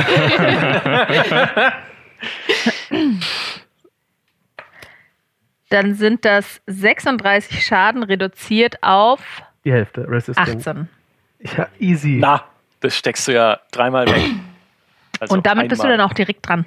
Dann 5.70 5.96
sind 5.96 6.24
das 6.26 6.62
36 6.68 7.66
Schaden 7.66 8.04
reduziert 8.04 8.78
auf 8.84 9.22
Die 9.66 9.72
Hälfte. 9.72 10.08
Resistance. 10.08 10.70
18. 10.70 10.90
Ja, 11.58 11.68
easy. 11.80 12.18
Na, 12.22 12.44
das 12.80 12.96
steckst 12.96 13.28
du 13.28 13.34
ja 13.34 13.60
dreimal 13.72 14.08
weg. 14.08 14.22
Also 15.20 15.36
Und 15.36 15.46
damit 15.46 15.70
bist 15.70 15.80
du 15.82 15.86
einmal. 15.86 16.00
dann 16.00 16.10
auch 16.10 16.14
direkt 16.14 16.46
dran. 16.50 16.66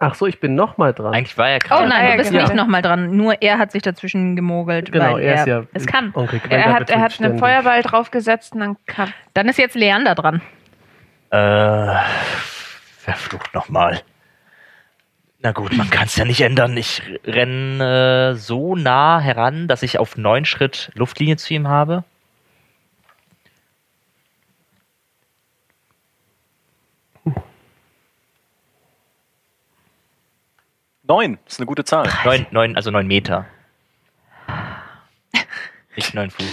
Ach 0.00 0.14
so, 0.14 0.26
ich 0.26 0.38
bin 0.38 0.54
nochmal 0.54 0.94
dran. 0.94 1.12
Eigentlich 1.12 1.36
war 1.36 1.48
er 1.48 1.56
Oh 1.56 1.66
gerade. 1.66 1.88
nein, 1.88 2.04
ja, 2.04 2.10
du 2.12 2.18
bist 2.18 2.30
genau. 2.30 2.44
nicht 2.44 2.54
nochmal 2.54 2.82
dran. 2.82 3.16
Nur 3.16 3.42
er 3.42 3.58
hat 3.58 3.72
sich 3.72 3.82
dazwischen 3.82 4.36
gemogelt. 4.36 4.92
genau, 4.92 5.14
weil 5.14 5.22
er 5.24 5.34
ist 5.34 5.46
ja. 5.46 5.64
Es 5.74 5.86
kann. 5.86 6.14
Er 6.48 6.72
hat, 6.72 6.88
er 6.88 7.00
hat 7.00 7.20
einen. 7.20 7.38
Feuerball 7.38 7.82
draufgesetzt 7.82 8.54
und 8.54 8.60
dann 8.60 8.76
kam. 8.86 9.12
Dann 9.34 9.48
ist 9.48 9.58
jetzt 9.58 9.74
Leander 9.74 10.14
dran. 10.14 10.40
Äh, 11.30 11.94
verflucht 12.96 13.52
nochmal. 13.54 14.00
Na 15.40 15.52
gut, 15.52 15.76
man 15.76 15.90
kann 15.90 16.06
es 16.06 16.16
ja 16.16 16.24
nicht 16.24 16.40
ändern. 16.40 16.76
Ich 16.76 17.02
renne 17.24 18.32
äh, 18.32 18.36
so 18.36 18.76
nah 18.76 19.20
heran, 19.20 19.68
dass 19.68 19.82
ich 19.82 19.98
auf 19.98 20.16
neun 20.16 20.44
Schritt 20.44 20.90
Luftlinie 20.94 21.36
zu 21.36 21.54
ihm 21.54 21.68
habe. 21.68 22.04
Neun, 31.08 31.38
ist 31.46 31.58
eine 31.58 31.66
gute 31.66 31.84
Zahl. 31.84 32.08
Neun, 32.24 32.46
neun, 32.50 32.76
also 32.76 32.90
neun 32.90 33.06
Meter. 33.06 33.46
Nicht 35.96 36.14
neun 36.14 36.30
Fuß. 36.30 36.46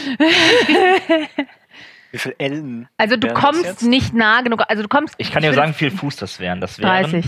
Wie 2.11 2.17
viel 2.17 2.35
Ellen? 2.37 2.87
Also 2.97 3.17
du 3.17 3.27
kommst 3.33 3.83
nicht 3.83 4.13
nah 4.13 4.41
genug. 4.41 4.63
Also 4.69 4.81
du 4.81 4.87
kommst. 4.87 5.13
Ich 5.17 5.31
kann 5.31 5.43
ja 5.43 5.49
will 5.49 5.55
sagen, 5.55 5.71
wie 5.71 5.77
viel 5.77 5.91
Fuß 5.91 6.15
das 6.15 6.39
wären. 6.39 6.61
Das 6.61 6.79
wären 6.79 7.11
30. 7.11 7.25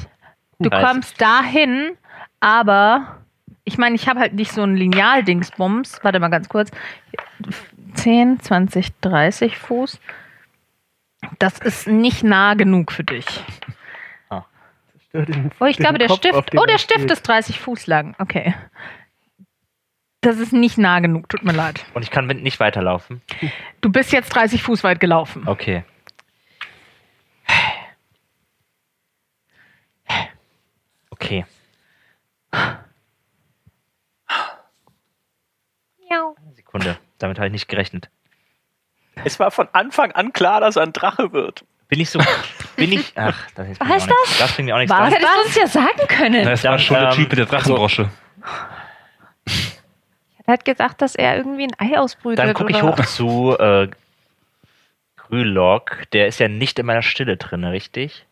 Du 0.59 0.69
30. 0.69 0.87
kommst 0.87 1.21
dahin, 1.21 1.97
aber 2.39 3.17
ich 3.65 3.77
meine, 3.77 3.95
ich 3.95 4.07
habe 4.07 4.21
halt 4.21 4.33
nicht 4.33 4.53
so 4.53 4.63
ein 4.63 4.77
Lineal-Dingsbums. 4.77 5.99
Warte 6.03 6.19
mal 6.19 6.29
ganz 6.29 6.47
kurz. 6.47 6.71
10, 7.95 8.39
20, 8.39 8.99
30 9.01 9.57
Fuß. 9.57 9.99
Das 11.39 11.59
ist 11.59 11.87
nicht 11.87 12.23
nah 12.23 12.53
genug 12.53 12.93
für 12.93 13.03
dich. 13.03 13.25
Den- 15.13 15.51
Oh, 15.59 15.65
ich 15.65 15.77
glaube, 15.77 15.97
der 15.97 16.07
Kopf, 16.07 16.17
Stift. 16.19 16.51
Oh, 16.57 16.65
der 16.65 16.75
er 16.75 16.79
Stift 16.79 16.99
steht. 17.01 17.11
ist 17.11 17.21
30 17.27 17.59
Fuß 17.59 17.87
lang. 17.87 18.15
Okay. 18.19 18.53
Das 20.21 20.37
ist 20.39 20.51
nicht 20.51 20.77
nah 20.77 20.99
genug. 20.99 21.29
Tut 21.29 21.43
mir 21.43 21.53
leid. 21.53 21.85
Und 21.93 22.01
ich 22.03 22.11
kann 22.11 22.25
mit 22.25 22.41
nicht 22.43 22.59
weiterlaufen. 22.59 23.21
Du 23.81 23.91
bist 23.91 24.11
jetzt 24.11 24.29
30 24.29 24.61
Fuß 24.63 24.83
weit 24.83 24.99
gelaufen. 24.99 25.47
Okay. 25.47 25.83
Okay. 31.09 31.45
Sekunde. 36.53 36.97
Damit 37.17 37.37
habe 37.37 37.47
ich 37.47 37.51
nicht 37.53 37.67
gerechnet. 37.67 38.09
Es 39.25 39.39
war 39.39 39.51
von 39.51 39.67
Anfang 39.73 40.11
an 40.11 40.33
klar, 40.33 40.61
dass 40.61 40.75
er 40.75 40.83
ein 40.83 40.93
Drache 40.93 41.33
wird. 41.33 41.65
Bin 41.89 41.99
ich 42.01 42.09
so. 42.09 42.19
Bin 42.75 42.91
ich. 42.91 43.13
Ach, 43.15 43.35
das 43.55 43.69
ist 43.69 43.79
Was 43.79 44.03
auch 44.03 44.07
nichts. 44.07 44.37
Das 44.39 44.51
bringt 44.53 44.67
mir 44.67 44.75
auch 44.75 44.79
nichts. 44.79 44.91
Was? 44.91 44.99
Dann- 44.99 45.13
Hättest 45.13 45.35
du 45.35 45.41
uns 45.45 45.55
ja 45.55 45.67
sagen 45.67 46.07
können. 46.07 46.43
Na, 46.43 46.51
es 46.51 46.63
war 46.63 46.77
schon 46.79 46.97
der 46.99 47.09
ähm, 47.09 47.15
Typ 47.15 47.29
mit 47.29 47.39
der 47.39 47.45
Drachenbrosche. 47.45 48.09
Er 50.45 50.53
hat 50.53 50.65
gesagt, 50.65 51.01
dass 51.01 51.15
er 51.15 51.35
irgendwie 51.37 51.63
ein 51.67 51.73
Ei 51.79 51.97
ausbrütet. 51.97 52.39
Dann 52.39 52.53
gucke 52.53 52.71
ich 52.71 52.81
hoch 52.81 52.99
zu 53.05 53.57
äh, 53.59 53.89
Grülock. 55.17 56.03
Der 56.13 56.27
ist 56.27 56.39
ja 56.39 56.47
nicht 56.47 56.79
in 56.79 56.85
meiner 56.85 57.01
Stille 57.01 57.35
drin, 57.37 57.63
richtig? 57.65 58.25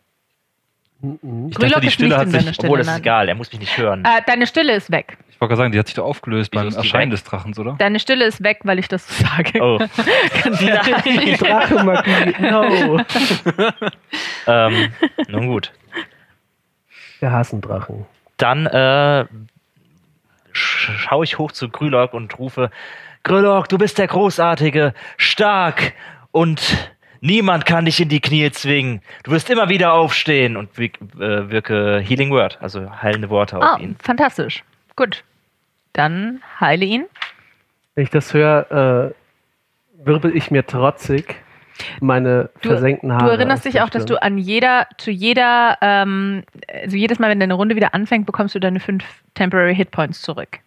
Mhm. 1.02 1.48
Ich 1.50 1.56
Grülock 1.56 1.72
dachte, 1.72 1.82
die 1.82 1.88
ist 1.88 1.94
Stille 1.94 2.10
nicht 2.10 2.18
hat 2.18 2.26
in 2.28 2.40
sich. 2.48 2.60
Obwohl, 2.60 2.78
das 2.80 2.88
ist 2.88 2.94
nein. 2.94 3.02
egal. 3.02 3.30
Er 3.30 3.36
muss 3.36 3.52
mich 3.52 3.60
nicht 3.60 3.78
hören. 3.78 4.04
Äh, 4.06 4.22
deine 4.26 4.48
Stille 4.48 4.74
ist 4.76 4.92
weg. 4.92 5.18
Ich 5.30 5.42
wollte 5.42 5.50
gerade 5.52 5.58
sagen, 5.64 5.72
die 5.74 5.80
hat 5.80 5.88
sich 5.88 5.96
doch 5.96 6.06
aufgelöst 6.06 6.52
Wieso 6.54 6.64
beim 6.70 6.74
Erscheinen 6.76 7.12
weg? 7.12 7.18
des 7.20 7.24
Drachens, 7.26 7.60
oder? 7.60 7.76
Deine 7.78 8.00
Stille 8.00 8.24
ist 8.26 8.42
weg, 8.44 8.60
weil 8.64 8.80
ich 8.80 8.88
das 8.88 9.06
so 9.08 9.26
sage. 9.36 9.62
Oh. 9.62 9.78
Die 10.60 11.36
Drachenmagie. 11.38 12.36
No. 12.42 13.00
ähm, 14.48 14.92
nun 15.28 15.48
gut. 15.48 15.72
Wir 17.20 17.32
hassen 17.32 17.62
Drachen. 17.62 18.06
Dann 18.38 18.66
äh, 18.66 19.26
sch- 20.54 20.98
schaue 20.98 21.24
ich 21.24 21.38
hoch 21.38 21.52
zu 21.52 21.70
Grülock 21.70 22.14
und 22.14 22.38
rufe: 22.40 22.72
Grülock, 23.24 23.68
du 23.70 23.78
bist 23.78 23.98
der 23.98 24.08
Großartige, 24.08 24.94
stark 25.18 25.94
und 26.32 26.92
niemand 27.22 27.66
kann 27.66 27.86
dich 27.86 28.00
in 28.02 28.10
die 28.10 28.20
Knie 28.22 28.50
zwingen. 28.52 29.02
Du 29.24 29.32
wirst 29.32 29.50
immer 29.50 29.70
wieder 29.70 29.94
aufstehen 29.94 30.58
und 30.58 30.78
äh, 30.80 30.90
wirke 31.50 32.00
Healing 32.00 32.32
Word, 32.32 32.58
also 32.62 32.90
heilende 33.02 33.30
Worte 33.30 33.58
auf 33.58 33.64
Ah, 33.64 33.78
ihn. 33.80 33.96
fantastisch. 34.02 34.64
Gut. 34.96 35.24
Dann 35.94 36.42
heile 36.60 36.86
ihn. 36.86 37.06
Wenn 37.96 38.04
ich 38.04 38.10
das 38.10 38.34
höre, 38.34 39.14
äh, 40.02 40.06
wirbel 40.06 40.36
ich 40.36 40.52
mir 40.52 40.66
trotzig 40.66 41.36
meine 42.00 42.50
Du- 42.62 42.70
versenkten 42.70 43.12
Haare. 43.14 43.26
Du 43.26 43.32
erinnerst 43.32 43.66
dich 43.66 43.82
auch, 43.82 43.90
dass 43.90 44.06
du 44.06 44.22
an 44.22 44.38
jeder, 44.38 44.88
zu 44.98 45.12
jeder, 45.12 45.78
ähm, 45.82 46.44
also 46.84 46.96
jedes 46.96 47.20
Mal, 47.20 47.30
wenn 47.30 47.40
deine 47.40 47.54
Runde 47.54 47.76
wieder 47.76 47.94
anfängt, 47.94 48.26
bekommst 48.26 48.56
du 48.56 48.60
deine 48.60 48.80
fünf 48.80 49.04
Temporary 49.34 49.76
Hit 49.76 49.92
Points 49.92 50.22
zurück. 50.22 50.60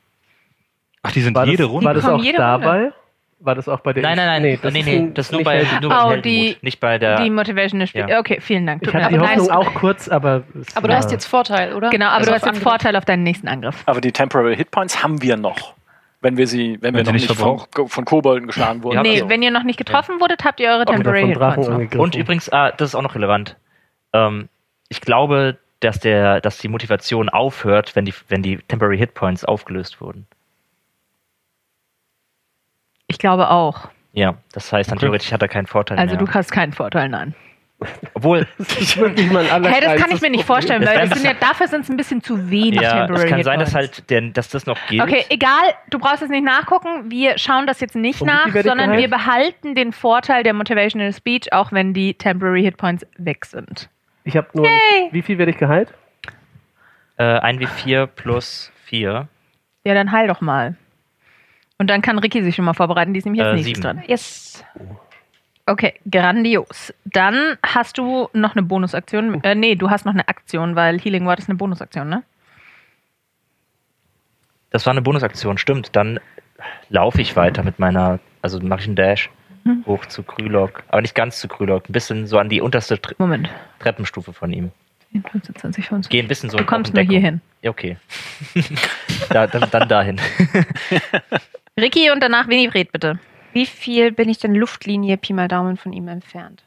Ach, 1.02 1.12
die 1.12 1.20
sind 1.22 1.34
war 1.34 1.46
jede 1.46 1.62
das, 1.62 1.72
Runde. 1.72 1.86
War 1.86 1.94
das 1.94 2.04
auch 2.04 2.22
dabei? 2.36 2.92
War 3.40 3.54
das 3.54 3.68
auch 3.68 3.80
bei 3.80 3.92
der? 3.92 4.02
Nein, 4.02 4.16
nein, 4.16 4.26
nein, 4.26 4.42
nee, 4.42 4.58
das 4.60 4.72
nee, 4.72 4.80
ist 4.80 4.86
nee, 4.86 5.10
das 5.14 5.30
nur 5.30 5.44
bei, 5.44 5.64
nur 5.80 5.90
bei 5.90 6.18
Oh, 6.18 6.20
die- 6.20 6.56
nicht 6.60 6.80
bei 6.80 6.98
der. 6.98 7.22
die 7.22 7.30
Motivational 7.30 7.86
Spiel. 7.86 8.06
Ja. 8.08 8.18
Okay, 8.18 8.40
vielen 8.40 8.66
Dank. 8.66 8.82
Ich 8.82 8.86
Tut 8.88 8.94
mir 8.94 9.04
hatte 9.04 9.14
die. 9.14 9.20
Hoffnung 9.20 9.50
auch 9.50 9.74
kurz, 9.74 10.08
aber 10.08 10.42
es 10.60 10.76
Aber 10.76 10.88
du 10.88 10.94
hast 10.96 11.12
jetzt 11.12 11.26
Vorteil, 11.26 11.72
oder? 11.74 11.90
Genau, 11.90 12.06
aber 12.06 12.16
Also 12.16 12.30
du 12.30 12.34
hast 12.34 12.46
jetzt. 12.46 12.62
Vorteil 12.62 12.96
auf 12.96 13.04
deinen 13.04 13.22
nächsten 13.22 13.46
Angriff. 13.46 13.82
Aber 13.86 14.00
die 14.00 14.10
Temporary 14.10 14.56
Hitpoints 14.56 15.02
haben 15.02 15.22
wir 15.22 15.36
noch. 15.36 15.74
Wenn 16.20 16.36
wir 16.36 16.48
sie, 16.48 16.78
wenn 16.80 16.94
wir 16.94 16.98
Wenn 16.98 17.04
noch 17.06 17.06
sie 17.20 17.28
nicht 17.28 17.28
nicht 17.28 17.38
von, 17.70 17.88
von 17.88 18.04
Kobolden 18.04 18.48
geschlagen 18.48 18.82
wurden. 18.82 18.96
Ja, 18.96 19.02
nee, 19.02 19.12
Also, 19.14 19.28
wenn 19.28 19.40
ihr 19.40 19.52
noch 19.52 19.62
nicht 19.62 19.76
getroffen 19.76 20.20
wurdet, 20.20 20.44
habt 20.44 20.58
ihr 20.58 20.70
eure 20.70 20.80
oder 20.82 20.92
Temporary 20.94 21.20
von 21.20 21.28
Hit 21.28 21.38
Drachen 21.38 21.54
Points 21.54 21.68
noch. 21.68 21.74
angegriffen. 21.76 22.00
Und 22.00 22.14
übrigens, 22.16 22.52
ah, 22.52 22.72
das 22.72 22.88
ist 22.88 22.94
auch 22.96 23.02
noch 23.02 23.14
relevant. 23.14 23.56
Ähm, 24.12 24.48
ich 24.88 25.00
glaube, 25.00 25.58
dass 25.78 26.00
der, 26.00 26.40
dass 26.40 26.58
die 26.58 26.66
Motivation 26.66 27.28
aufhört, 27.28 27.94
wenn 27.94 28.04
die, 28.04 28.14
wenn 28.28 28.42
die 28.42 28.56
Temporary 28.56 28.98
Hit 28.98 29.14
Points 29.14 29.44
aufgelöst 29.44 30.00
wurden. 30.00 30.26
Ich 33.08 33.18
glaube 33.18 33.50
auch. 33.50 33.88
Ja, 34.12 34.34
das 34.52 34.72
heißt, 34.72 34.90
dann 34.90 34.98
Okay. 34.98 35.06
theoretisch 35.06 35.32
hat 35.32 35.42
er 35.42 35.48
keinen 35.48 35.66
Vorteil 35.66 35.98
Also 35.98 36.16
mehr. 36.16 36.24
du 36.24 36.32
hast 36.32 36.50
keinen 36.52 36.72
Vorteil, 36.72 37.08
nein. 37.08 37.34
Obwohl, 38.14 38.46
Das 38.58 38.76
ist 38.76 38.96
wirklich 38.96 39.30
mein 39.30 39.46
Hey, 39.46 39.80
das 39.80 40.00
kann 40.02 40.10
ich 40.10 40.20
mir 40.20 40.30
nicht 40.30 40.44
vorstellen, 40.44 40.84
weil 40.84 40.98
das 40.98 41.10
sind 41.10 41.26
ein 41.28 41.36
ja, 41.36 41.40
dafür 41.48 41.68
sind 41.68 41.82
es 41.82 41.88
ein 41.88 41.96
bisschen 41.96 42.20
zu 42.22 42.50
wenig 42.50 42.80
ja, 42.80 43.06
Temporary 43.06 43.24
es 43.26 43.30
kann 43.30 43.42
sein, 43.44 43.60
dass 43.60 43.74
halt, 43.74 44.10
der, 44.10 44.20
dass 44.22 44.48
das 44.48 44.66
noch 44.66 44.78
geht. 44.88 45.00
Okay, 45.00 45.24
egal, 45.28 45.62
du 45.90 46.00
brauchst 46.00 46.22
es 46.22 46.28
nicht 46.28 46.42
nachgucken. 46.44 47.08
Wir 47.10 47.38
schauen 47.38 47.66
das 47.68 47.80
jetzt 47.80 47.94
nicht 47.94 48.20
Und 48.20 48.28
wie 48.28 48.32
nach, 48.32 48.46
sondern 48.46 48.90
geheilt? 48.90 48.98
wir 48.98 49.08
behalten 49.10 49.74
den 49.76 49.92
Vorteil 49.92 50.42
der 50.42 50.54
Motivational 50.54 51.12
Speech, 51.12 51.52
auch 51.52 51.70
wenn 51.70 51.94
die 51.94 52.14
Temporary 52.14 52.62
Hit 52.62 52.76
Points 52.78 53.06
weg 53.16 53.44
sind. 53.44 53.88
Ich 54.24 54.36
habe 54.36 54.48
nur. 54.54 54.66
Wie 55.12 55.22
viel 55.22 55.38
werde 55.38 55.52
ich 55.52 55.58
geheilt? 55.58 55.94
Äh, 57.16 57.22
1w4 57.40 58.06
plus 58.06 58.72
4. 58.86 59.28
Ja, 59.84 59.94
dann 59.94 60.10
heil 60.10 60.26
doch 60.26 60.40
mal. 60.40 60.76
Und 61.78 61.88
dann 61.88 62.02
kann 62.02 62.18
Ricky 62.18 62.42
sich 62.42 62.56
schon 62.56 62.64
mal 62.64 62.74
vorbereiten, 62.74 63.12
die 63.14 63.18
ist 63.18 63.24
nämlich 63.24 63.42
als 63.42 63.52
Äh, 63.52 63.54
nächstes 63.56 63.76
sieben. 63.76 63.82
dran. 63.82 64.02
Yes. 64.06 64.64
Okay, 65.66 65.94
grandios. 66.10 66.92
Dann 67.04 67.56
hast 67.64 67.98
du 67.98 68.28
noch 68.32 68.56
eine 68.56 68.62
Bonusaktion. 68.62 69.42
Äh, 69.44 69.54
nee, 69.54 69.74
du 69.76 69.90
hast 69.90 70.04
noch 70.06 70.14
eine 70.14 70.26
Aktion, 70.28 70.74
weil 70.76 70.98
Healing 70.98 71.26
Word 71.26 71.38
ist 71.38 71.48
eine 71.48 71.56
Bonusaktion, 71.58 72.08
ne? 72.08 72.22
Das 74.70 74.86
war 74.86 74.90
eine 74.92 75.02
Bonusaktion, 75.02 75.56
stimmt. 75.58 75.94
Dann 75.94 76.20
laufe 76.88 77.20
ich 77.20 77.36
weiter 77.36 77.62
mit 77.62 77.78
meiner, 77.78 78.18
also 78.42 78.60
mache 78.60 78.80
ich 78.80 78.86
einen 78.86 78.96
Dash 78.96 79.30
Hm. 79.64 79.84
hoch 79.86 80.06
zu 80.06 80.22
Krylok. 80.22 80.82
Aber 80.88 81.02
nicht 81.02 81.14
ganz 81.14 81.38
zu 81.40 81.48
Krylok, 81.48 81.88
ein 81.88 81.92
bisschen 81.92 82.26
so 82.26 82.38
an 82.38 82.48
die 82.48 82.60
unterste 82.60 83.00
Tre 83.00 83.14
Moment. 83.18 83.50
Treppenstufe 83.80 84.32
von 84.32 84.52
ihm. 84.52 84.70
10, 85.12 85.22
15, 85.22 85.54
20, 85.56 85.86
25. 85.88 86.10
Geh 86.10 86.20
ein 86.22 86.28
bisschen 86.28 86.48
so 86.50 86.58
Du 86.58 86.64
kommst 86.64 86.94
nur 86.94 87.02
hier 87.02 87.20
hin. 87.20 87.40
Ja, 87.62 87.70
okay. 87.70 87.96
da, 89.30 89.46
dann, 89.46 89.68
dann 89.70 89.88
dahin. 89.88 90.20
Ricky 91.78 92.10
und 92.10 92.20
danach 92.20 92.48
Winifred, 92.48 92.90
bitte. 92.90 93.20
Wie 93.52 93.64
viel 93.64 94.12
bin 94.12 94.28
ich 94.28 94.38
denn 94.38 94.54
Luftlinie 94.54 95.16
Pi 95.16 95.32
mal 95.32 95.48
Daumen 95.48 95.76
von 95.76 95.92
ihm 95.92 96.08
entfernt? 96.08 96.64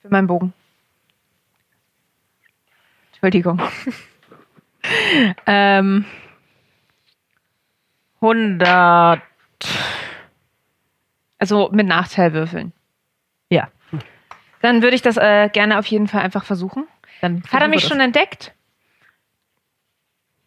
Für 0.00 0.08
meinen 0.08 0.26
Bogen. 0.26 0.52
Entschuldigung. 3.12 3.62
ähm, 5.46 6.04
100. 8.20 9.22
Also 11.38 11.68
mit 11.72 11.86
Nachteil 11.86 12.32
würfeln. 12.32 12.72
Ja. 13.50 13.68
Dann 14.62 14.80
würde 14.80 14.96
ich 14.96 15.02
das 15.02 15.18
äh, 15.18 15.50
gerne 15.52 15.78
auf 15.78 15.86
jeden 15.86 16.08
Fall 16.08 16.22
einfach 16.22 16.44
versuchen. 16.44 16.86
Dann 17.20 17.42
Hat 17.50 17.60
er 17.60 17.68
mich 17.68 17.84
schon 17.84 18.00
entdeckt? 18.00 18.54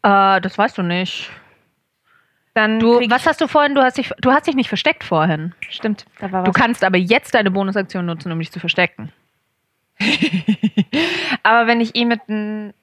Äh, 0.02 0.42
das 0.42 0.58
weißt 0.58 0.78
du 0.78 0.82
nicht. 0.82 1.30
Dann 2.58 2.80
Du, 2.80 3.00
was 3.10 3.26
hast 3.28 3.40
du 3.40 3.48
vorhin? 3.48 3.76
Du 3.76 3.82
hast 3.84 3.98
dich, 3.98 4.12
du 4.20 4.32
hast 4.32 4.48
dich 4.48 4.56
nicht 4.56 4.68
versteckt 4.68 5.04
vorhin. 5.04 5.54
stimmt, 5.70 6.06
da 6.20 6.32
war 6.32 6.44
Du 6.44 6.50
was. 6.50 6.56
kannst 6.56 6.84
aber 6.84 6.98
jetzt 6.98 7.36
deine 7.36 7.52
Bonusaktion 7.52 8.06
nutzen, 8.06 8.32
um 8.32 8.40
dich 8.40 8.52
zu 8.52 8.60
verstecken. 8.60 9.12
aber 11.44 11.68
wenn 11.68 11.82
ich 11.82 11.96
ihn 11.96 12.08
mit 12.08 12.22
n- 12.28 12.74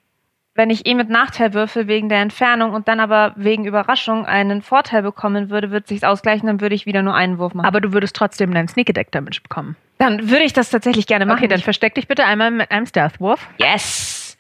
wenn 0.56 0.70
ich 0.70 0.86
ihn 0.86 0.96
mit 0.96 1.09
Nachteil 1.10 1.52
würfel 1.52 1.88
wegen 1.88 2.09
der 2.09 2.20
Entfernung 2.20 2.72
und 2.74 2.86
dann 2.86 3.01
aber 3.01 3.32
wegen 3.34 3.64
Überraschung 3.64 4.24
einen 4.24 4.62
Vorteil 4.62 5.02
bekommen 5.02 5.51
würde, 5.51 5.72
wird 5.72 5.88
sich's 5.88 6.05
ausgleichen, 6.05 6.46
dann 6.46 6.60
würde 6.60 6.76
ich 6.76 6.86
wieder 6.86 7.02
nur 7.02 7.16
einen 7.16 7.38
Wurf 7.38 7.55
machen. 7.55 7.66
Aber 7.66 7.80
du 7.80 7.92
würdest 7.92 8.14
trotzdem 8.14 8.55
deinen 8.55 8.68
Sneak 8.68 8.88
Attack 8.90 9.10
Damage 9.10 9.40
bekommen. 9.42 9.74
dann 9.98 10.30
würde 10.30 10.44
ich 10.44 10.52
das 10.52 10.70
tatsächlich 10.70 11.09
gerne 11.09 11.26
machen. 11.26 11.38
Okay, 11.38 11.48
dann 11.48 11.59
versteck 11.60 11.96
dich 11.96 12.06
bitte 12.06 12.24
einmal 12.24 12.52
mit 12.52 12.70
einem 12.70 12.86
Stealth-Wurf. 12.86 13.48
yes. 13.59 14.38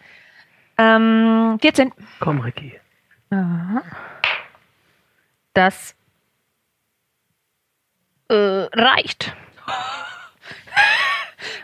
Ähm, 0.78 1.58
14. 1.60 1.90
Komm, 2.20 2.40
Ricky. 2.40 2.74
Das 5.54 5.94
äh, 8.28 8.34
reicht. 8.34 9.34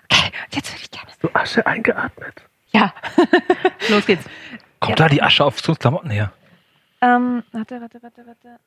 Okay, 0.04 0.32
jetzt 0.52 0.72
würde 0.72 0.82
ich 0.82 0.90
gerne. 0.90 1.10
Du 1.20 1.28
Asche 1.34 1.66
eingeatmet. 1.66 2.42
Ja. 2.72 2.94
Los 3.88 4.06
geht's. 4.06 4.24
Kommt 4.80 5.00
da 5.00 5.08
die 5.08 5.22
Asche 5.22 5.44
auf 5.44 5.60
so 5.60 5.74
Klamotten 5.74 6.10
her? 6.10 6.32
ähm, 7.02 7.42
warte, 7.52 7.80
warte, 7.80 8.02
warte, 8.02 8.26
warte. 8.26 8.58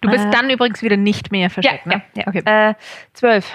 Du 0.00 0.10
bist 0.10 0.24
Äh. 0.24 0.30
dann 0.30 0.50
übrigens 0.50 0.82
wieder 0.82 0.96
nicht 0.96 1.30
mehr 1.30 1.42
Ja, 1.42 1.48
versteckt, 1.50 1.86
ja, 1.86 1.96
ne? 1.96 2.02
ja. 2.14 2.26
Okay. 2.26 2.42
Äh, 2.44 2.74
12. 3.14 3.50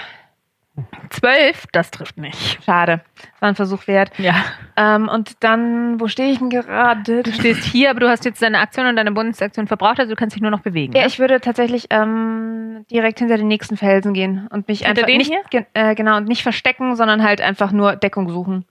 Zwölf, 1.11 1.67
das 1.71 1.91
trifft 1.91 2.17
nicht. 2.17 2.63
Schade. 2.63 3.01
War 3.39 3.49
ein 3.49 3.55
Versuch 3.55 3.85
wert. 3.85 4.11
Ja. 4.17 4.33
Ähm, 4.75 5.07
und 5.07 5.43
dann, 5.43 5.99
wo 5.99 6.07
stehe 6.07 6.31
ich 6.31 6.39
denn 6.39 6.49
gerade? 6.49 7.21
Du 7.21 7.31
stehst 7.31 7.63
hier, 7.63 7.91
aber 7.91 7.99
du 7.99 8.09
hast 8.09 8.25
jetzt 8.25 8.41
deine 8.41 8.59
Aktion 8.59 8.87
und 8.87 8.95
deine 8.95 9.11
Bonusaktion 9.11 9.67
verbraucht, 9.67 9.99
also 9.99 10.09
du 10.09 10.15
kannst 10.15 10.35
dich 10.35 10.41
nur 10.41 10.49
noch 10.49 10.61
bewegen. 10.61 10.93
Ja, 10.93 11.01
ne? 11.01 11.07
ich 11.07 11.19
würde 11.19 11.39
tatsächlich 11.41 11.87
ähm, 11.91 12.85
direkt 12.89 13.19
hinter 13.19 13.37
den 13.37 13.47
nächsten 13.47 13.77
Felsen 13.77 14.15
gehen 14.15 14.47
und 14.49 14.67
mich 14.67 14.79
Hinter 14.85 15.05
einfach 15.05 15.15
nicht, 15.15 15.31
ge 15.51 15.65
äh, 15.75 15.93
genau 15.93 16.17
und 16.17 16.27
nicht 16.27 16.41
verstecken, 16.41 16.95
sondern 16.95 17.23
halt 17.23 17.39
einfach 17.39 17.71
nur 17.71 17.95
Deckung 17.95 18.29
suchen, 18.29 18.65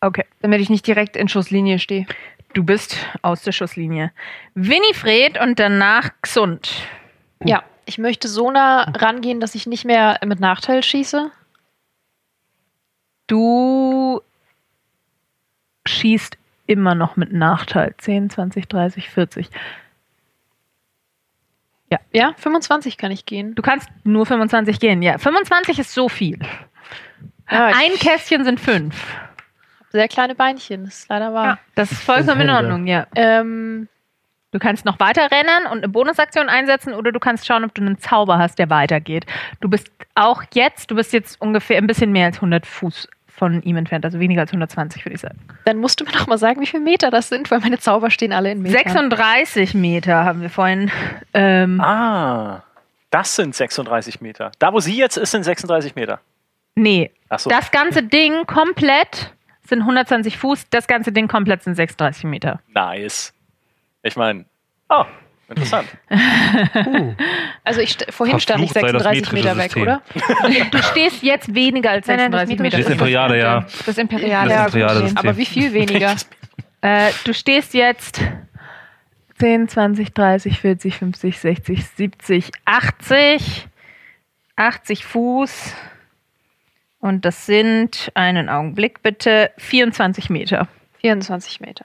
Okay. 0.00 0.24
damit 0.42 0.60
ich 0.60 0.70
nicht 0.70 0.86
direkt 0.86 1.16
in 1.16 1.26
Schusslinie 1.26 1.80
stehe. 1.80 2.06
Du 2.54 2.62
bist 2.62 2.96
aus 3.22 3.42
der 3.42 3.52
Schusslinie. 3.52 4.12
Winifred 4.54 5.40
und 5.40 5.58
danach 5.58 6.10
Xund. 6.22 6.70
Ja, 7.44 7.64
ich 7.86 7.98
möchte 7.98 8.28
so 8.28 8.50
nah 8.50 8.82
rangehen, 8.82 9.40
dass 9.40 9.54
ich 9.54 9.66
nicht 9.66 9.84
mehr 9.84 10.18
mit 10.24 10.40
Nachteil 10.40 10.82
schieße. 10.82 11.30
Du 13.26 14.20
schießt 15.86 16.36
immer 16.66 16.94
noch 16.94 17.16
mit 17.16 17.32
Nachteil. 17.32 17.94
10, 17.96 18.30
20, 18.30 18.68
30, 18.68 19.08
40. 19.10 19.50
Ja, 22.12 22.32
25 22.36 22.96
kann 22.98 23.12
ich 23.12 23.26
gehen. 23.26 23.54
Du 23.54 23.62
kannst 23.62 23.88
nur 24.02 24.26
25 24.26 24.80
gehen, 24.80 25.02
ja. 25.02 25.18
25 25.18 25.78
ist 25.78 25.94
so 25.94 26.08
viel. 26.08 26.38
Ja, 27.50 27.66
Ein 27.66 27.92
Kästchen 27.94 28.44
sind 28.44 28.58
fünf. 28.58 29.06
sehr 29.92 30.08
kleine 30.08 30.34
Beinchen, 30.34 30.84
das 30.86 31.00
ist 31.00 31.08
leider 31.08 31.32
wahr. 31.32 31.58
Das 31.76 31.92
ist 31.92 32.02
vollkommen 32.02 32.40
in. 32.42 32.50
Ordnung, 32.50 32.86
ja. 32.86 33.06
Ähm, 33.14 33.88
Du 34.52 34.58
kannst 34.58 34.84
noch 34.84 34.98
weiter 35.00 35.28
rennen 35.30 35.66
und 35.70 35.78
eine 35.78 35.88
Bonusaktion 35.88 36.48
einsetzen 36.48 36.94
oder 36.94 37.12
du 37.12 37.18
kannst 37.18 37.46
schauen, 37.46 37.64
ob 37.64 37.74
du 37.74 37.82
einen 37.82 37.98
Zauber 37.98 38.38
hast, 38.38 38.58
der 38.58 38.70
weitergeht. 38.70 39.26
Du 39.60 39.68
bist 39.68 39.90
auch 40.14 40.42
jetzt, 40.54 40.90
du 40.90 40.94
bist 40.94 41.12
jetzt 41.12 41.40
ungefähr 41.40 41.78
ein 41.78 41.86
bisschen 41.86 42.12
mehr 42.12 42.26
als 42.26 42.36
100 42.36 42.64
Fuß 42.64 43.08
von 43.26 43.60
ihm 43.62 43.76
entfernt, 43.76 44.04
also 44.06 44.18
weniger 44.18 44.40
als 44.42 44.50
120, 44.50 45.04
würde 45.04 45.14
ich 45.16 45.20
sagen. 45.20 45.38
dann 45.66 45.76
musst 45.78 46.00
du 46.00 46.04
mir 46.06 46.12
noch 46.12 46.26
mal 46.26 46.38
sagen, 46.38 46.60
wie 46.62 46.66
viele 46.66 46.82
Meter 46.82 47.10
das 47.10 47.28
sind, 47.28 47.50
weil 47.50 47.58
meine 47.60 47.78
Zauber 47.78 48.08
stehen 48.10 48.32
alle 48.32 48.50
in 48.52 48.62
Metern. 48.62 48.78
36 48.84 49.74
Meter 49.74 50.24
haben 50.24 50.40
wir 50.40 50.48
vorhin. 50.48 50.90
Ähm, 51.34 51.78
Ah, 51.82 52.62
das 53.10 53.36
sind 53.36 53.54
36 53.54 54.22
Meter. 54.22 54.52
Da, 54.58 54.72
wo 54.72 54.80
sie 54.80 54.96
jetzt 54.96 55.18
ist, 55.18 55.32
sind 55.32 55.42
36 55.42 55.96
Meter. 55.96 56.20
Nee, 56.76 57.10
Achso. 57.28 57.50
das 57.50 57.70
ganze 57.72 58.02
Ding 58.02 58.46
komplett 58.46 59.32
sind 59.68 59.80
120 59.80 60.38
Fuß, 60.38 60.70
das 60.70 60.86
ganze 60.86 61.12
Ding 61.12 61.28
komplett 61.28 61.62
sind 61.62 61.74
36 61.74 62.24
Meter. 62.24 62.60
Nice. 62.68 63.34
Ich 64.06 64.16
meine, 64.16 64.44
oh, 64.88 65.04
interessant. 65.48 65.88
Also 67.64 67.80
ich 67.80 67.90
st 67.90 68.06
vorhin 68.10 68.38
stand 68.38 68.62
ich 68.62 68.72
Verflucht 68.72 68.92
sei 68.92 68.92
das 68.92 69.02
36 69.02 69.32
Meter 69.32 69.54
metrische 69.56 69.86
weg, 69.86 70.02
System. 70.12 70.52
oder? 70.52 70.70
Du 70.70 70.82
stehst 70.82 71.22
jetzt 71.24 71.52
weniger 71.52 71.90
als 71.90 72.06
Nein, 72.06 72.18
nein, 72.18 72.30
das 72.30 72.48
36 72.48 72.60
Meter. 72.60 72.78
Das 72.78 72.90
Imperiale, 72.90 73.38
ja. 73.40 73.66
Das 73.84 73.98
Imperiale. 73.98 74.48
Das 74.48 74.56
ja, 74.56 74.64
Imperiale 74.66 75.00
System. 75.00 75.16
Aber 75.16 75.36
wie 75.36 75.46
viel 75.46 75.72
weniger? 75.72 76.14
Äh, 76.82 77.10
du 77.24 77.34
stehst 77.34 77.74
jetzt 77.74 78.20
10, 79.38 79.68
20, 79.68 80.14
30, 80.14 80.60
40, 80.60 80.96
50, 80.96 81.38
60, 81.40 81.86
70, 81.86 82.50
80. 82.64 83.68
80 84.56 85.04
Fuß. 85.04 85.74
Und 87.00 87.24
das 87.24 87.46
sind, 87.46 88.10
einen 88.14 88.48
Augenblick 88.48 89.02
bitte, 89.02 89.50
24 89.58 90.30
Meter. 90.30 90.66
24 91.00 91.60
Meter. 91.60 91.84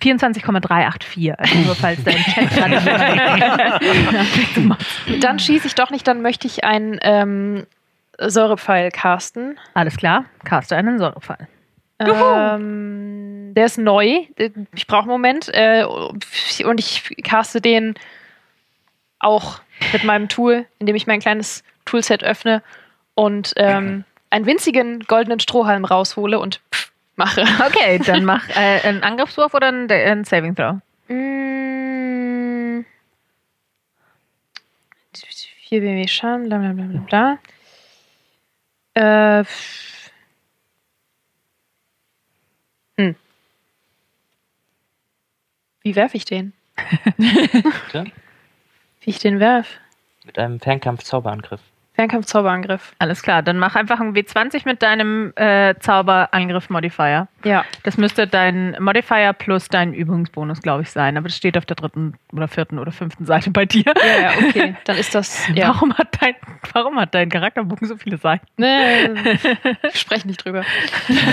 24,384. 0.00 1.32
Also 1.32 1.58
nur 1.64 1.74
falls 1.74 2.02
dein 2.04 2.16
Chat 2.16 2.50
gerade 2.54 2.76
Dann 5.20 5.38
schieße 5.38 5.66
ich 5.66 5.74
doch 5.74 5.90
nicht, 5.90 6.06
dann 6.06 6.22
möchte 6.22 6.46
ich 6.46 6.64
einen 6.64 6.98
ähm, 7.02 7.66
Säurepfeil 8.18 8.90
casten. 8.90 9.58
Alles 9.74 9.96
klar, 9.96 10.24
caste 10.44 10.76
einen 10.76 10.98
Säurefall. 10.98 11.48
Ähm, 12.00 13.54
der 13.54 13.66
ist 13.66 13.78
neu. 13.78 14.26
Ich 14.74 14.86
brauche 14.86 15.02
einen 15.02 15.10
Moment. 15.10 15.48
Äh, 15.52 15.84
und 15.84 16.78
ich 16.78 17.16
caste 17.24 17.60
den 17.60 17.94
auch 19.18 19.60
mit 19.92 20.04
meinem 20.04 20.28
Tool, 20.28 20.66
indem 20.78 20.94
ich 20.94 21.06
mein 21.06 21.20
kleines 21.20 21.64
Toolset 21.84 22.22
öffne 22.22 22.62
und 23.14 23.52
ähm, 23.56 24.04
einen 24.30 24.46
winzigen 24.46 25.00
goldenen 25.00 25.40
Strohhalm 25.40 25.84
raushole 25.84 26.38
und 26.38 26.60
pff, 26.72 26.87
mache. 27.18 27.42
Okay, 27.66 27.98
dann 27.98 28.24
mach 28.24 28.48
äh, 28.50 28.80
einen 28.82 29.02
Angriffswurf 29.02 29.52
oder 29.54 29.68
einen, 29.68 29.90
einen 29.90 30.24
Saving 30.24 30.54
Throw. 30.54 30.80
Mm. 31.08 32.84
4 35.68 35.80
BW 35.82 36.08
Schaden, 36.08 36.48
bla 36.48 36.58
bla 36.58 36.72
bla 36.72 36.84
bla 36.84 37.38
bla. 38.94 39.40
Äh, 39.40 39.44
hm. 42.96 43.16
Wie 45.82 45.94
werfe 45.94 46.16
ich 46.16 46.24
den? 46.24 46.54
Bitte? 47.16 48.10
Wie 49.00 49.10
ich 49.10 49.18
den 49.18 49.40
werf? 49.40 49.78
Mit 50.24 50.38
einem 50.38 50.58
Fernkampf-Zauberangriff. 50.58 51.60
Fernkampf-Zauberangriff. 51.98 52.94
Alles 53.00 53.22
klar, 53.22 53.42
dann 53.42 53.58
mach 53.58 53.74
einfach 53.74 53.98
einen 53.98 54.14
W20 54.14 54.62
mit 54.66 54.82
deinem 54.82 55.32
äh, 55.34 55.74
Zauberangriff-Modifier. 55.80 57.26
Ja. 57.42 57.64
Das 57.82 57.96
müsste 57.96 58.28
dein 58.28 58.76
Modifier 58.78 59.32
plus 59.32 59.68
dein 59.68 59.92
Übungsbonus, 59.92 60.62
glaube 60.62 60.82
ich, 60.82 60.90
sein. 60.90 61.16
Aber 61.16 61.26
das 61.26 61.36
steht 61.36 61.58
auf 61.58 61.66
der 61.66 61.74
dritten 61.74 62.14
oder 62.32 62.46
vierten 62.46 62.78
oder 62.78 62.92
fünften 62.92 63.24
Seite 63.26 63.50
bei 63.50 63.66
dir. 63.66 63.82
Ja, 63.96 64.20
ja, 64.20 64.30
okay. 64.48 64.76
Dann 64.84 64.96
ist 64.96 65.14
das. 65.14 65.48
Ja. 65.58 65.68
Warum, 65.68 65.96
hat 65.96 66.08
dein, 66.20 66.34
warum 66.72 67.00
hat 67.00 67.14
dein 67.14 67.30
Charakterbogen 67.30 67.88
so 67.88 67.96
viele 67.96 68.16
Seiten? 68.16 68.46
Nee, 68.58 69.06
ich 69.92 69.98
spreche 69.98 70.26
nicht 70.28 70.44
drüber. 70.44 70.62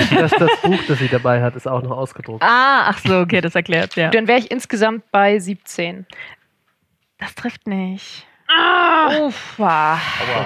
Das, 0.10 0.32
das 0.32 0.62
Buch, 0.62 0.80
das 0.88 0.98
sie 0.98 1.10
dabei 1.10 1.44
hat, 1.44 1.56
ist 1.56 1.68
auch 1.68 1.84
noch 1.84 1.92
ausgedruckt. 1.92 2.42
Ah, 2.42 2.86
ach 2.88 2.98
so, 3.00 3.20
okay, 3.20 3.42
das 3.42 3.54
erklärt 3.54 3.96
ja. 3.96 4.10
Dann 4.10 4.28
wäre 4.28 4.40
ich 4.40 4.50
insgesamt 4.50 5.04
bei 5.12 5.38
17. 5.38 6.08
Das 7.20 7.36
trifft 7.36 7.68
nicht. 7.68 8.26
Ah, 8.57 9.10
wow. 9.57 9.99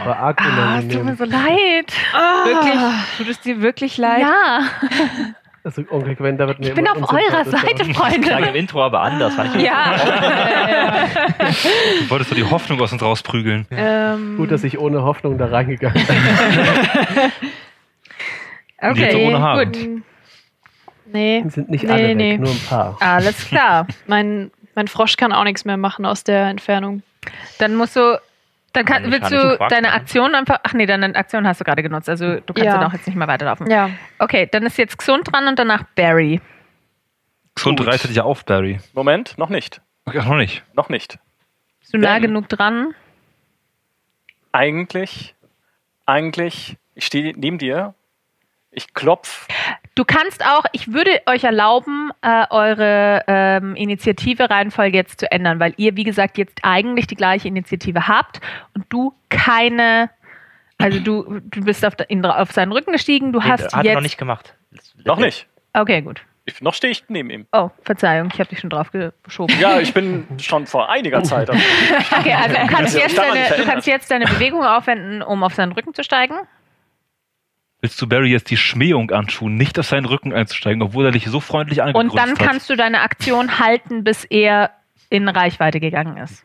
Aber 0.03 0.18
arg 0.18 0.41
Ah, 0.41 0.80
es 0.80 0.88
tut 0.88 1.03
mir 1.03 1.15
so 1.15 1.23
leid. 1.26 1.94
Wirklich? 2.45 2.80
Tut 3.18 3.27
es 3.30 3.40
dir 3.41 3.61
wirklich 3.61 3.98
leid? 3.98 4.22
Ja, 4.22 4.61
Also 5.64 5.84
Onkel 5.91 6.15
Gwen, 6.15 6.38
da 6.38 6.48
wird 6.48 6.60
mir 6.60 6.69
ich 6.69 6.73
bin 6.73 6.88
auf 6.88 6.98
eurer 7.11 7.44
Seite, 7.45 7.86
Freunde. 7.94 8.30
im 8.49 8.56
Intro 8.56 8.81
aber 8.84 9.02
anders. 9.02 9.34
Ich 9.56 9.61
Ja. 9.61 9.94
Du 12.02 12.10
wolltest 12.10 12.31
du 12.31 12.36
die 12.36 12.45
Hoffnung 12.49 12.80
aus 12.81 12.91
uns 12.94 13.02
rausprügeln. 13.02 13.68
ähm, 13.72 14.38
Gut, 14.38 14.52
dass 14.52 14.64
ich 14.64 14.80
ohne 14.80 15.03
Hoffnung 15.03 15.38
da 15.38 15.45
reingegangen 15.48 16.06
bin. 16.06 16.15
Okay, 18.81 19.27
ohne 19.27 19.41
Haaren. 19.41 19.72
gut. 19.73 20.03
nee, 21.11 21.44
sind 21.49 21.69
nicht 21.69 21.84
Nee, 21.84 21.91
alle 21.91 22.07
weg, 22.10 22.15
nee. 22.15 22.38
nur 22.38 22.49
ein 22.49 22.61
paar. 22.69 22.95
Alles 23.02 23.45
klar. 23.45 23.86
mein, 24.07 24.52
mein 24.73 24.88
Frosch 24.88 25.18
kann 25.18 25.34
auch 25.34 25.44
nichts 25.44 25.65
mehr 25.65 25.76
machen 25.76 26.06
aus 26.06 26.23
der 26.23 26.45
Entfernung. 26.48 27.03
Dann 27.58 27.76
musst 27.76 27.96
du. 27.96 28.20
Dann 28.74 28.86
kann, 28.86 29.12
willst 29.12 29.32
du 29.32 29.58
Quark 29.58 29.70
deine? 29.70 29.91
Aktion 29.94 30.36
einfach. 30.36 30.60
Ach 30.64 30.74
nee, 30.74 30.86
deine 30.86 31.16
Aktion 31.16 31.48
hast 31.48 31.60
du 31.60 31.64
gerade 31.66 31.82
genutzt. 31.82 32.08
Also 32.08 32.36
du 32.36 32.54
kannst 32.54 32.66
Ja. 32.66 32.78
dann 32.78 32.84
auch 32.84 32.94
jetzt 32.94 33.08
nicht 33.08 33.16
mehr 33.16 33.28
weiterlaufen. 33.28 33.70
Ja. 33.70 33.90
Okay, 34.20 34.48
dann 34.52 34.64
ist 34.66 34.78
jetzt 34.78 34.98
Xund 34.98 35.32
dran 35.32 35.48
und 35.48 35.58
danach 35.58 35.84
Barry. 35.96 36.40
Gesund 37.56 37.86
reitet 37.86 38.10
dich 38.12 38.18
ja 38.18 38.24
auf, 38.24 38.46
Barry. 38.46 38.80
Moment, 38.94 39.38
noch 39.38 39.50
nicht. 39.50 39.82
Ach, 40.06 40.14
noch 40.14 40.38
nicht. 40.38 40.64
Noch 40.74 40.90
nicht. 40.90 41.18
Bist 41.80 41.94
du 41.94 41.98
nah 41.98 42.20
genug 42.20 42.48
dran? 42.48 42.94
Eigentlich, 44.52 45.36
eigentlich, 46.06 46.78
ich 46.96 47.06
stehe 47.06 47.34
neben 47.38 47.58
dir. 47.58 47.94
Ich 48.72 48.94
klopf. 48.94 49.48
Du 50.00 50.06
kannst 50.06 50.46
auch, 50.46 50.64
ich 50.72 50.94
würde 50.94 51.22
euch 51.26 51.44
erlauben, 51.44 52.12
äh, 52.22 52.46
eure 52.52 53.22
ähm, 53.28 53.76
Initiative-Reihenfolge 53.76 54.96
jetzt 54.96 55.20
zu 55.20 55.30
ändern, 55.30 55.60
weil 55.60 55.74
ihr, 55.76 55.98
wie 55.98 56.06
gesagt, 56.06 56.38
jetzt 56.38 56.60
eigentlich 56.62 57.06
die 57.08 57.16
gleiche 57.16 57.50
Initiative 57.50 58.08
habt 58.08 58.40
und 58.74 58.86
du 58.88 59.14
keine, 59.28 60.10
also 60.78 61.02
du, 61.02 61.42
du 61.44 61.66
bist 61.66 61.86
auf, 61.86 61.96
in, 62.08 62.26
auf 62.26 62.54
seinen 62.54 62.72
Rücken 62.72 62.94
gestiegen, 62.94 63.34
du 63.34 63.40
Nee, 63.40 63.50
hast 63.50 63.74
hat 63.74 63.74
er 63.74 63.84
jetzt. 63.84 63.96
noch 63.96 64.02
nicht 64.02 64.18
gemacht. 64.18 64.56
Noch 65.04 65.18
nicht. 65.18 65.48
Okay, 65.74 66.02
gut. 66.02 66.22
Ich, 66.46 66.62
noch 66.62 66.76
stehe 66.76 66.92
ich 66.92 67.04
neben 67.10 67.30
ihm. 67.30 67.48
Oh, 67.52 67.70
Verzeihung, 67.84 68.30
ich 68.34 68.40
habe 68.40 68.50
dich 68.50 68.60
schon 68.62 68.70
drauf 68.70 68.92
geschoben. 69.24 69.54
Ja, 69.60 69.82
ich 69.82 69.94
bin 69.94 70.26
schon 70.42 70.66
vor 70.66 70.90
einiger 70.90 71.26
Zeit. 71.26 71.50
Okay, 72.18 72.34
also 72.36 72.56
du 72.56 72.68
kannst, 72.68 72.98
jetzt 72.98 73.18
deine, 73.18 73.50
du 73.58 73.66
kannst 73.66 73.86
jetzt 73.86 74.10
deine 74.10 74.28
Bewegung 74.28 74.64
aufwenden, 74.64 75.22
um 75.22 75.44
auf 75.44 75.56
seinen 75.56 75.74
Rücken 75.74 75.94
zu 75.94 76.06
steigen. 76.06 76.36
Willst 77.82 78.02
du 78.02 78.08
Barry 78.08 78.30
jetzt 78.30 78.50
die 78.50 78.58
Schmähung 78.58 79.10
antun, 79.12 79.56
nicht 79.56 79.80
auf 79.80 79.88
seinen 79.88 80.06
Rücken 80.06 80.34
einzusteigen, 80.34 80.82
obwohl 80.82 81.06
er 81.06 81.12
dich 81.12 81.26
so 81.28 81.40
freundlich 81.40 81.82
angegrüßt 81.82 82.12
Und 82.12 82.18
dann 82.18 82.32
hat? 82.32 82.40
kannst 82.40 82.70
du 82.70 82.76
deine 82.76 83.02
Aktion 83.02 83.60
halten, 83.60 84.04
bis 84.04 84.26
er 84.26 84.72
in 85.10 85.30
Reichweite 85.30 85.80
gegangen 85.80 86.18
ist. 86.18 86.44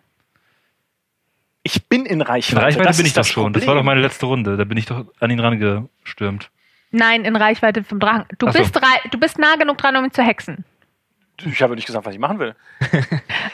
Ich 1.64 1.86
bin 1.88 2.04
in 2.06 2.20
In 2.20 2.22
Reichweite. 2.22 2.62
Reichweite 2.62 2.86
das 2.88 2.96
bin 2.98 3.06
ich 3.06 3.12
doch 3.14 3.20
das 3.20 3.28
schon. 3.28 3.52
Das 3.52 3.62
war 3.62 3.68
Problem. 3.74 3.78
doch 3.78 3.84
meine 3.84 4.00
letzte 4.00 4.26
Runde. 4.26 4.56
Da 4.56 4.64
bin 4.64 4.76
ich 4.76 4.86
doch 4.86 5.06
an 5.18 5.30
ihn 5.30 5.40
rangestürmt. 5.40 6.50
Nein, 6.90 7.24
in 7.24 7.34
Reichweite 7.34 7.82
vom 7.82 7.98
Drachen. 7.98 8.24
Du, 8.38 8.46
so. 8.46 8.58
bist, 8.58 8.78
du 9.10 9.18
bist 9.18 9.38
nah 9.38 9.56
genug 9.56 9.78
dran, 9.78 9.96
um 9.96 10.04
ihn 10.04 10.12
zu 10.12 10.22
hexen. 10.22 10.64
Ich 11.42 11.62
habe 11.62 11.74
nicht 11.74 11.86
gesagt, 11.86 12.06
was 12.06 12.14
ich 12.14 12.20
machen 12.20 12.38
will. 12.38 12.54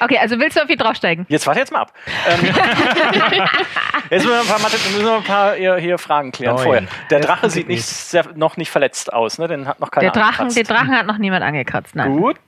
Okay, 0.02 0.16
also 0.16 0.38
willst 0.38 0.56
du 0.56 0.62
auf 0.62 0.70
ihn 0.70 0.78
draufsteigen? 0.78 1.26
Jetzt 1.28 1.46
warte 1.46 1.60
jetzt 1.60 1.72
mal 1.72 1.80
ab. 1.82 1.92
Ähm, 2.26 2.46
jetzt 4.10 4.24
müssen 4.24 4.28
wir 4.30 4.40
ein 4.40 4.46
paar, 4.46 4.58
Mathe, 4.60 4.76
müssen 4.78 5.04
wir 5.04 5.16
ein 5.16 5.24
paar 5.24 5.54
hier, 5.54 5.76
hier 5.76 5.98
Fragen 5.98 6.32
klären 6.32 6.54
Neun. 6.56 6.64
vorher. 6.64 6.82
Der 7.10 7.20
Drache 7.20 7.50
sieht 7.50 7.68
nicht 7.68 7.84
sehr, 7.84 8.24
noch 8.34 8.56
nicht 8.56 8.70
verletzt 8.70 9.12
aus, 9.12 9.36
ne? 9.36 9.46
Den 9.46 9.68
hat 9.68 9.78
noch 9.78 9.90
keiner 9.90 10.10
Der 10.10 10.12
Drachen, 10.12 10.46
angekratzt. 10.46 10.56
den 10.56 10.64
Drachen 10.66 10.96
hat 10.96 11.06
noch 11.06 11.18
niemand 11.18 11.44
angekratzt. 11.44 11.94
Nein. 11.96 12.16
Gut, 12.16 12.38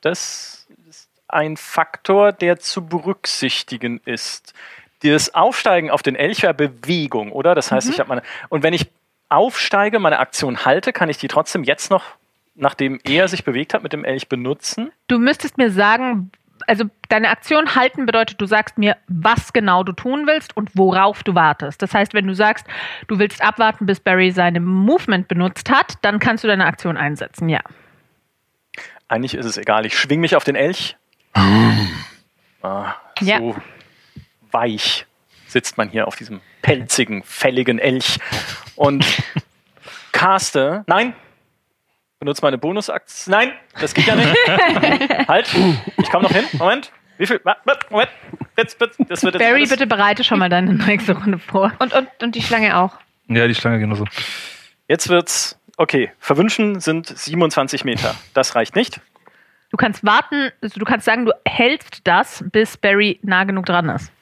das 0.00 0.68
ist 0.88 1.08
ein 1.26 1.56
Faktor, 1.56 2.30
der 2.30 2.60
zu 2.60 2.86
berücksichtigen 2.86 4.00
ist. 4.04 4.54
Das 5.02 5.34
Aufsteigen 5.34 5.90
auf 5.90 6.02
den 6.02 6.14
Elch 6.14 6.42
wäre 6.42 6.54
Bewegung, 6.54 7.32
oder? 7.32 7.56
Das 7.56 7.72
heißt, 7.72 7.88
ich 7.88 7.98
habe 7.98 8.08
meine. 8.10 8.22
Und 8.48 8.62
wenn 8.62 8.74
ich 8.74 8.86
aufsteige, 9.28 9.98
meine 9.98 10.20
Aktion 10.20 10.64
halte, 10.64 10.92
kann 10.92 11.08
ich 11.08 11.18
die 11.18 11.26
trotzdem 11.28 11.64
jetzt 11.64 11.90
noch, 11.90 12.04
nachdem 12.60 13.00
er 13.04 13.26
sich 13.28 13.44
bewegt 13.44 13.74
hat, 13.74 13.82
mit 13.82 13.92
dem 13.92 14.04
Elch 14.04 14.28
benutzen? 14.28 14.92
Du 15.08 15.18
müsstest 15.18 15.58
mir 15.58 15.70
sagen, 15.70 16.30
also 16.66 16.84
deine 17.08 17.30
Aktion 17.30 17.74
halten 17.74 18.06
bedeutet, 18.06 18.40
du 18.40 18.46
sagst 18.46 18.78
mir, 18.78 18.96
was 19.08 19.52
genau 19.52 19.82
du 19.82 19.92
tun 19.92 20.26
willst 20.26 20.56
und 20.56 20.70
worauf 20.74 21.22
du 21.22 21.34
wartest. 21.34 21.82
Das 21.82 21.94
heißt, 21.94 22.12
wenn 22.14 22.26
du 22.26 22.34
sagst, 22.34 22.66
du 23.08 23.18
willst 23.18 23.42
abwarten, 23.42 23.86
bis 23.86 23.98
Barry 23.98 24.30
seine 24.30 24.60
Movement 24.60 25.26
benutzt 25.26 25.70
hat, 25.70 25.94
dann 26.02 26.18
kannst 26.18 26.44
du 26.44 26.48
deine 26.48 26.66
Aktion 26.66 26.96
einsetzen, 26.96 27.48
ja. 27.48 27.60
Eigentlich 29.08 29.34
ist 29.34 29.46
es 29.46 29.56
egal. 29.56 29.86
Ich 29.86 29.98
schwing 29.98 30.20
mich 30.20 30.36
auf 30.36 30.44
den 30.44 30.54
Elch. 30.54 30.96
Ah, 32.62 32.94
so 33.18 33.26
Ja. 33.26 33.40
weich 34.52 35.06
sitzt 35.48 35.78
man 35.78 35.88
hier 35.88 36.06
auf 36.06 36.14
diesem 36.14 36.40
pelzigen, 36.62 37.22
fälligen 37.24 37.78
Elch 37.78 38.18
und 38.76 39.04
caste. 40.12 40.84
Nein! 40.86 41.14
Benutze 42.20 42.42
meine 42.42 42.58
Bonusaktion. 42.58 43.32
Nein, 43.32 43.52
das 43.80 43.94
geht 43.94 44.06
ja 44.06 44.14
nicht. 44.14 44.36
halt, 45.28 45.48
ich 45.96 46.10
komme 46.10 46.24
noch 46.24 46.32
hin. 46.32 46.44
Moment. 46.52 46.92
Wie 47.16 47.26
viel? 47.26 47.40
Moment. 47.88 48.10
Jetzt, 48.58 48.78
jetzt, 48.78 48.98
das 49.08 49.22
wird 49.22 49.34
jetzt 49.34 49.42
Barry, 49.42 49.60
alles- 49.60 49.70
bitte 49.70 49.86
bereite 49.86 50.22
schon 50.22 50.38
mal 50.38 50.50
deine 50.50 50.74
nächste 50.74 51.16
Runde 51.16 51.38
vor. 51.38 51.72
Und, 51.78 51.94
und, 51.94 52.08
und 52.22 52.34
die 52.34 52.42
Schlange 52.42 52.76
auch. 52.76 52.98
Ja, 53.28 53.48
die 53.48 53.54
Schlange 53.54 53.78
genauso. 53.78 54.04
Jetzt 54.86 55.08
wird's. 55.08 55.58
Okay, 55.78 56.12
verwünschen 56.18 56.78
sind 56.80 57.06
27 57.06 57.84
Meter. 57.84 58.14
Das 58.34 58.54
reicht 58.54 58.76
nicht. 58.76 59.00
Du 59.70 59.78
kannst 59.78 60.04
warten, 60.04 60.50
also 60.60 60.78
du 60.78 60.84
kannst 60.84 61.06
sagen, 61.06 61.24
du 61.24 61.32
hältst 61.46 62.06
das, 62.06 62.44
bis 62.52 62.76
Barry 62.76 63.18
nah 63.22 63.44
genug 63.44 63.64
dran 63.64 63.88
ist. 63.88 64.12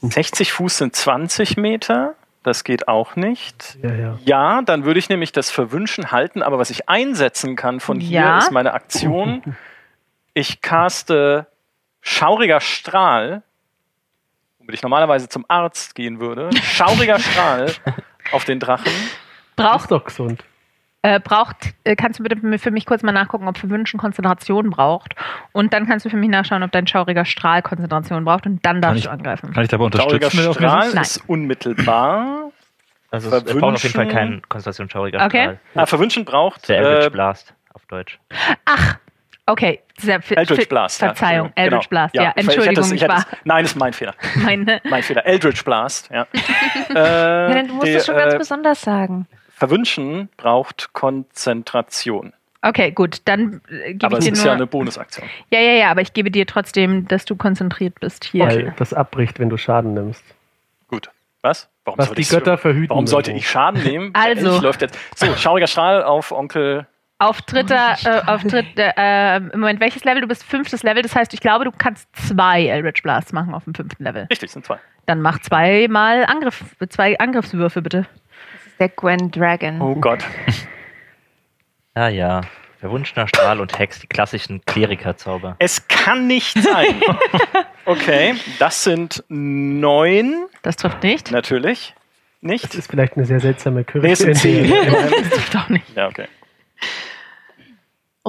60 0.00 0.52
Fuß 0.52 0.78
sind 0.78 0.96
20 0.96 1.56
Meter. 1.56 2.16
Das 2.42 2.64
geht 2.64 2.88
auch 2.88 3.16
nicht. 3.16 3.78
Ja, 3.82 3.92
ja. 3.94 4.18
Ja, 4.24 4.62
dann 4.62 4.84
würde 4.84 4.98
ich 4.98 5.08
nämlich 5.08 5.32
das 5.32 5.50
Verwünschen 5.50 6.10
halten, 6.12 6.42
aber 6.42 6.58
was 6.58 6.70
ich 6.70 6.88
einsetzen 6.88 7.56
kann 7.56 7.80
von 7.80 8.00
hier 8.00 8.20
Ja. 8.20 8.38
ist 8.38 8.52
meine 8.52 8.72
Aktion. 8.72 9.56
Ich 10.34 10.60
caste 10.60 11.46
Schauriger 12.00 12.60
Strahl, 12.60 13.42
womit 14.58 14.74
ich 14.74 14.82
normalerweise 14.82 15.28
zum 15.28 15.44
Arzt 15.48 15.94
gehen 15.94 16.20
würde. 16.20 16.50
Schauriger 16.62 17.18
Strahl 17.18 17.72
auf 18.32 18.44
den 18.44 18.60
Drachen. 18.60 18.86
Ist 18.92 19.56
Braucht, 19.56 19.90
doch 19.90 20.04
gesund. 20.04 20.44
Äh, 21.02 21.20
braucht, 21.20 21.56
äh, 21.84 21.94
kannst 21.96 22.18
du 22.18 22.24
bitte 22.24 22.58
für 22.58 22.70
mich 22.70 22.84
kurz 22.86 23.02
mal 23.02 23.12
nachgucken, 23.12 23.46
ob 23.46 23.56
Verwünschen 23.56 23.98
Konzentration 24.00 24.70
braucht. 24.70 25.14
Und 25.52 25.72
dann 25.72 25.86
kannst 25.86 26.04
du 26.04 26.10
für 26.10 26.16
mich 26.16 26.28
nachschauen, 26.28 26.62
ob 26.64 26.72
dein 26.72 26.86
schauriger 26.86 27.24
Strahl 27.24 27.62
Konzentration 27.62 28.24
braucht 28.24 28.46
und 28.46 28.64
dann 28.66 28.82
darfst 28.82 28.98
ich- 28.98 29.04
du 29.04 29.10
angreifen. 29.10 29.52
Kann 29.52 29.62
ich 29.62 29.68
dabei 29.68 29.84
Schauriger 29.96 30.14
unterstützen? 30.26 30.46
mir 30.48 30.54
Strahl 30.54 31.02
ist 31.02 31.28
unmittelbar. 31.28 32.50
Also 33.10 33.34
es 33.34 33.44
braucht 33.44 33.76
auf 33.76 33.82
jeden 33.82 33.94
Fall 33.94 34.08
keinen 34.08 34.42
konzentrationsschauriger 34.48 35.24
Okay. 35.24 35.42
Strahl. 35.44 35.58
Ah, 35.76 35.86
Verwünschen 35.86 36.24
braucht 36.24 36.68
Der 36.68 36.78
Eldritch 36.78 37.06
äh, 37.06 37.10
Blast 37.10 37.54
auf 37.72 37.86
Deutsch. 37.86 38.18
Ach, 38.66 38.96
okay. 39.46 39.80
Sehr, 39.96 40.20
Eldritch 40.36 40.68
Blast. 40.68 41.00
ja, 41.00 41.08
Verzeihung, 41.08 41.46
Entschuldigung. 41.46 41.52
Eldritch 41.64 41.88
Blast. 41.88 42.14
Ja, 42.14 42.22
ich- 42.22 42.26
ich 42.28 42.34
hätte 42.36 42.40
Entschuldigung, 42.58 42.84
es- 42.84 42.92
ich, 42.92 43.00
hätte 43.02 43.12
war 43.14 43.18
es- 43.20 43.38
Nein, 43.44 43.64
ist 43.64 43.76
mein 43.76 43.92
Fehler. 43.94 44.14
meine. 44.36 44.80
Mein 44.90 45.02
Fehler. 45.02 45.24
Eldritch 45.24 45.64
Blast, 45.64 46.10
ja. 46.12 46.26
Ja, 46.94 47.46
äh, 47.48 47.54
dann, 47.54 47.68
du 47.68 47.74
musst 47.74 47.86
die, 47.86 47.92
es 47.92 48.04
schon 48.06 48.16
ganz 48.16 48.34
äh, 48.34 48.38
besonders 48.38 48.80
sagen. 48.82 49.26
Verwünschen 49.58 50.28
braucht 50.36 50.92
Konzentration. 50.92 52.32
Okay, 52.62 52.90
gut, 52.90 53.22
dann 53.24 53.60
äh, 53.70 53.92
gebe 53.92 54.06
Aber 54.06 54.18
ich 54.18 54.20
es 54.20 54.24
dir 54.26 54.32
ist 54.32 54.38
nur. 54.38 54.46
ja 54.46 54.52
eine 54.54 54.66
Bonusaktion. 54.66 55.26
ja, 55.50 55.60
ja, 55.60 55.72
ja, 55.72 55.90
aber 55.90 56.00
ich 56.00 56.12
gebe 56.12 56.30
dir 56.30 56.46
trotzdem, 56.46 57.06
dass 57.08 57.24
du 57.24 57.36
konzentriert 57.36 58.00
bist 58.00 58.24
hier. 58.24 58.46
Weil 58.46 58.74
das 58.76 58.92
abbricht, 58.92 59.38
wenn 59.38 59.48
du 59.48 59.56
Schaden 59.56 59.94
nimmst. 59.94 60.24
Gut. 60.88 61.10
Was? 61.42 61.68
Warum 61.84 61.98
Was 61.98 62.06
sollte 62.06 62.16
die 62.16 62.22
ich 62.22 62.30
Götter 62.30 62.58
verhüten. 62.58 62.90
Warum 62.90 63.06
sollte 63.06 63.30
ich 63.32 63.48
Schaden 63.48 63.82
nehmen? 63.84 64.12
Also. 64.14 64.60
Läuft 64.60 64.82
jetzt. 64.82 64.98
So, 65.16 65.32
schauriger 65.36 65.68
Strahl 65.68 66.02
auf 66.02 66.32
Onkel. 66.32 66.86
Auf 67.20 67.42
dritter, 67.42 67.96
äh, 68.04 68.22
auf 68.26 68.42
dritter, 68.44 68.92
äh, 68.96 69.36
im 69.38 69.60
Moment 69.60 69.80
welches 69.80 70.04
Level? 70.04 70.20
Du 70.20 70.28
bist 70.28 70.44
fünftes 70.44 70.84
Level, 70.84 71.02
das 71.02 71.16
heißt, 71.16 71.34
ich 71.34 71.40
glaube, 71.40 71.64
du 71.64 71.72
kannst 71.72 72.08
zwei 72.14 72.66
Eldritch 72.66 73.02
Blasts 73.02 73.32
machen 73.32 73.54
auf 73.54 73.64
dem 73.64 73.74
fünften 73.74 74.04
Level. 74.04 74.26
Richtig, 74.30 74.52
sind 74.52 74.64
zwei. 74.64 74.78
Dann 75.06 75.20
mach 75.20 75.40
zweimal 75.40 76.24
Angriff, 76.26 76.64
zwei 76.90 77.18
Angriffswürfe 77.18 77.82
bitte. 77.82 78.06
Der 78.78 78.88
Gwen 78.88 79.30
Dragon. 79.30 79.80
Oh 79.80 79.94
Gott. 79.94 80.24
Ja, 81.96 82.08
ja. 82.08 82.40
Verwunschener 82.78 83.26
Strahl 83.26 83.60
und 83.60 83.76
Hex, 83.76 83.98
die 83.98 84.06
klassischen 84.06 84.64
Klerikerzauber. 84.66 85.56
Es 85.58 85.88
kann 85.88 86.28
nicht 86.28 86.56
sein. 86.62 87.00
Okay, 87.86 88.34
das 88.58 88.84
sind 88.84 89.24
neun. 89.28 90.46
Das 90.62 90.76
trifft 90.76 91.02
nicht. 91.02 91.30
Natürlich. 91.32 91.94
Das 92.42 92.50
Nicht? 92.50 92.74
ist 92.74 92.90
vielleicht 92.90 93.16
eine 93.16 93.24
sehr 93.24 93.40
seltsame 93.40 93.84
Nee, 93.94 94.12
es 94.12 94.18
sind 94.18 94.34
zehn. 94.36 94.66
Küche. 94.70 95.08
Das 95.10 95.30
trifft 95.30 95.56
auch 95.56 95.68
nicht. 95.70 95.96
Ja, 95.96 96.06
okay. 96.06 96.26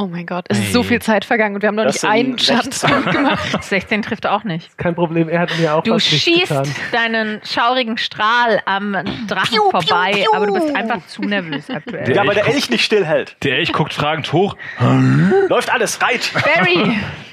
Oh 0.01 0.07
mein 0.07 0.25
Gott, 0.25 0.45
es 0.47 0.57
ist 0.57 0.71
so 0.71 0.81
viel 0.81 1.01
Zeit 1.01 1.25
vergangen 1.25 1.55
und 1.55 1.61
wir 1.61 1.67
haben 1.67 1.75
noch 1.75 1.83
Das 1.83 2.01
nicht 2.03 2.09
einen 2.09 2.37
16. 2.37 2.55
Schadenspunkt 2.55 3.11
gemacht. 3.11 3.49
16 3.63 4.01
trifft 4.01 4.25
auch 4.27 4.45
nicht. 4.45 4.77
Kein 4.77 4.95
Problem, 4.95 5.27
er 5.27 5.41
hat 5.41 5.51
mir 5.59 5.75
auch 5.75 5.83
Du 5.83 5.91
was 5.93 6.09
nicht 6.09 6.23
schießt 6.23 6.47
getan. 6.47 6.73
deinen 6.93 7.41
schaurigen 7.43 7.97
Strahl 7.97 8.61
am 8.63 8.93
Drachen 9.27 9.57
vorbei, 9.71 10.23
aber 10.33 10.45
du 10.47 10.53
bist 10.53 10.73
einfach 10.73 11.05
zu 11.07 11.23
nervös 11.23 11.69
aktuell. 11.69 12.15
Ja, 12.15 12.25
weil 12.25 12.33
der 12.35 12.47
Elch 12.47 12.69
nicht 12.69 12.85
stillhält. 12.85 13.35
Der 13.43 13.57
Elch 13.57 13.73
guckt 13.73 13.93
fragend 13.93 14.31
hoch. 14.31 14.55
Läuft 15.49 15.69
alles, 15.69 16.01
reit! 16.01 16.31
Barry! 16.33 16.97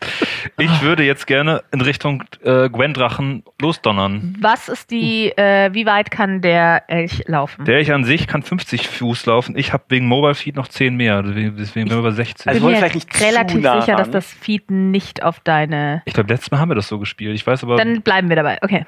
Ich 0.60 0.82
würde 0.82 1.04
jetzt 1.04 1.26
gerne 1.26 1.62
in 1.72 1.80
Richtung 1.80 2.24
äh, 2.42 2.68
Gwen-Drachen 2.68 3.44
losdonnern. 3.60 4.36
Was 4.40 4.68
ist 4.68 4.90
die, 4.90 5.28
äh, 5.36 5.72
wie 5.72 5.86
weit 5.86 6.10
kann 6.10 6.40
der 6.40 6.84
Elch 6.88 7.24
laufen? 7.26 7.64
Der 7.64 7.76
Elch 7.76 7.92
an 7.92 8.04
sich 8.04 8.26
kann 8.26 8.42
50 8.42 8.88
Fuß 8.88 9.26
laufen. 9.26 9.56
Ich 9.56 9.72
habe 9.72 9.84
wegen 9.88 10.06
Mobile 10.06 10.34
Feed 10.34 10.56
noch 10.56 10.66
10 10.68 10.96
mehr. 10.96 11.22
Deswegen, 11.22 11.56
deswegen 11.56 11.88
sind 11.88 11.98
wir 11.98 12.02
bei 12.02 12.10
60. 12.10 12.46
Also 12.46 12.58
ich 12.58 12.64
bin 12.64 12.72
mir 12.72 12.78
vielleicht 12.78 13.20
relativ 13.20 13.60
nah 13.60 13.80
sicher, 13.80 13.96
dass 13.96 14.08
ran. 14.08 14.12
das 14.12 14.32
Feed 14.32 14.70
nicht 14.70 15.22
auf 15.22 15.40
deine. 15.40 16.02
ich 16.06 16.14
glaube, 16.14 16.32
letztes 16.32 16.50
Mal 16.50 16.58
haben 16.58 16.70
wir 16.70 16.76
das 16.76 16.88
so 16.88 16.98
gespielt. 16.98 17.34
Ich 17.34 17.46
weiß 17.46 17.62
aber. 17.64 17.76
Dann 17.76 18.02
bleiben 18.02 18.28
wir 18.28 18.36
dabei. 18.36 18.58
Okay. 18.62 18.84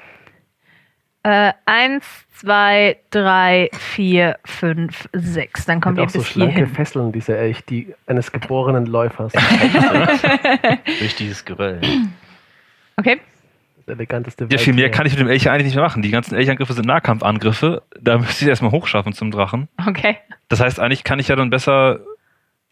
Äh, 1.23 1.53
eins, 1.65 2.03
zwei, 2.33 2.97
drei, 3.11 3.69
vier, 3.73 4.39
fünf, 4.43 5.07
sechs. 5.13 5.65
Dann 5.65 5.79
kommt 5.79 5.99
Hat 5.99 6.03
ihr 6.03 6.07
auch 6.07 6.09
so 6.09 6.19
bis 6.19 6.29
schlanke 6.29 6.55
hierhin. 6.55 6.73
Fesseln, 6.73 7.11
dieser 7.11 7.37
Elch, 7.37 7.63
die 7.65 7.93
eines 8.07 8.31
geborenen 8.31 8.87
Läufers. 8.87 9.31
Durch 10.99 11.15
dieses 11.15 11.45
Geröll. 11.45 11.79
Okay. 12.97 13.19
Das 13.85 13.95
eleganteste 13.95 14.47
ja, 14.49 14.57
viel 14.57 14.73
mehr 14.73 14.89
kann 14.89 15.05
ich 15.05 15.13
mit 15.13 15.19
dem 15.19 15.27
Elch 15.27 15.49
eigentlich 15.49 15.65
nicht 15.65 15.75
mehr 15.75 15.83
machen. 15.83 16.01
Die 16.01 16.09
ganzen 16.09 16.35
Elchangriffe 16.35 16.73
sind 16.73 16.87
Nahkampfangriffe. 16.87 17.83
Da 17.99 18.17
müsste 18.17 18.45
ich 18.45 18.49
erstmal 18.49 18.71
hochschaffen 18.71 19.13
zum 19.13 19.29
Drachen. 19.29 19.67
Okay. 19.87 20.17
Das 20.49 20.59
heißt, 20.59 20.79
eigentlich 20.79 21.03
kann 21.03 21.19
ich 21.19 21.27
ja 21.27 21.35
dann 21.35 21.51
besser 21.51 21.99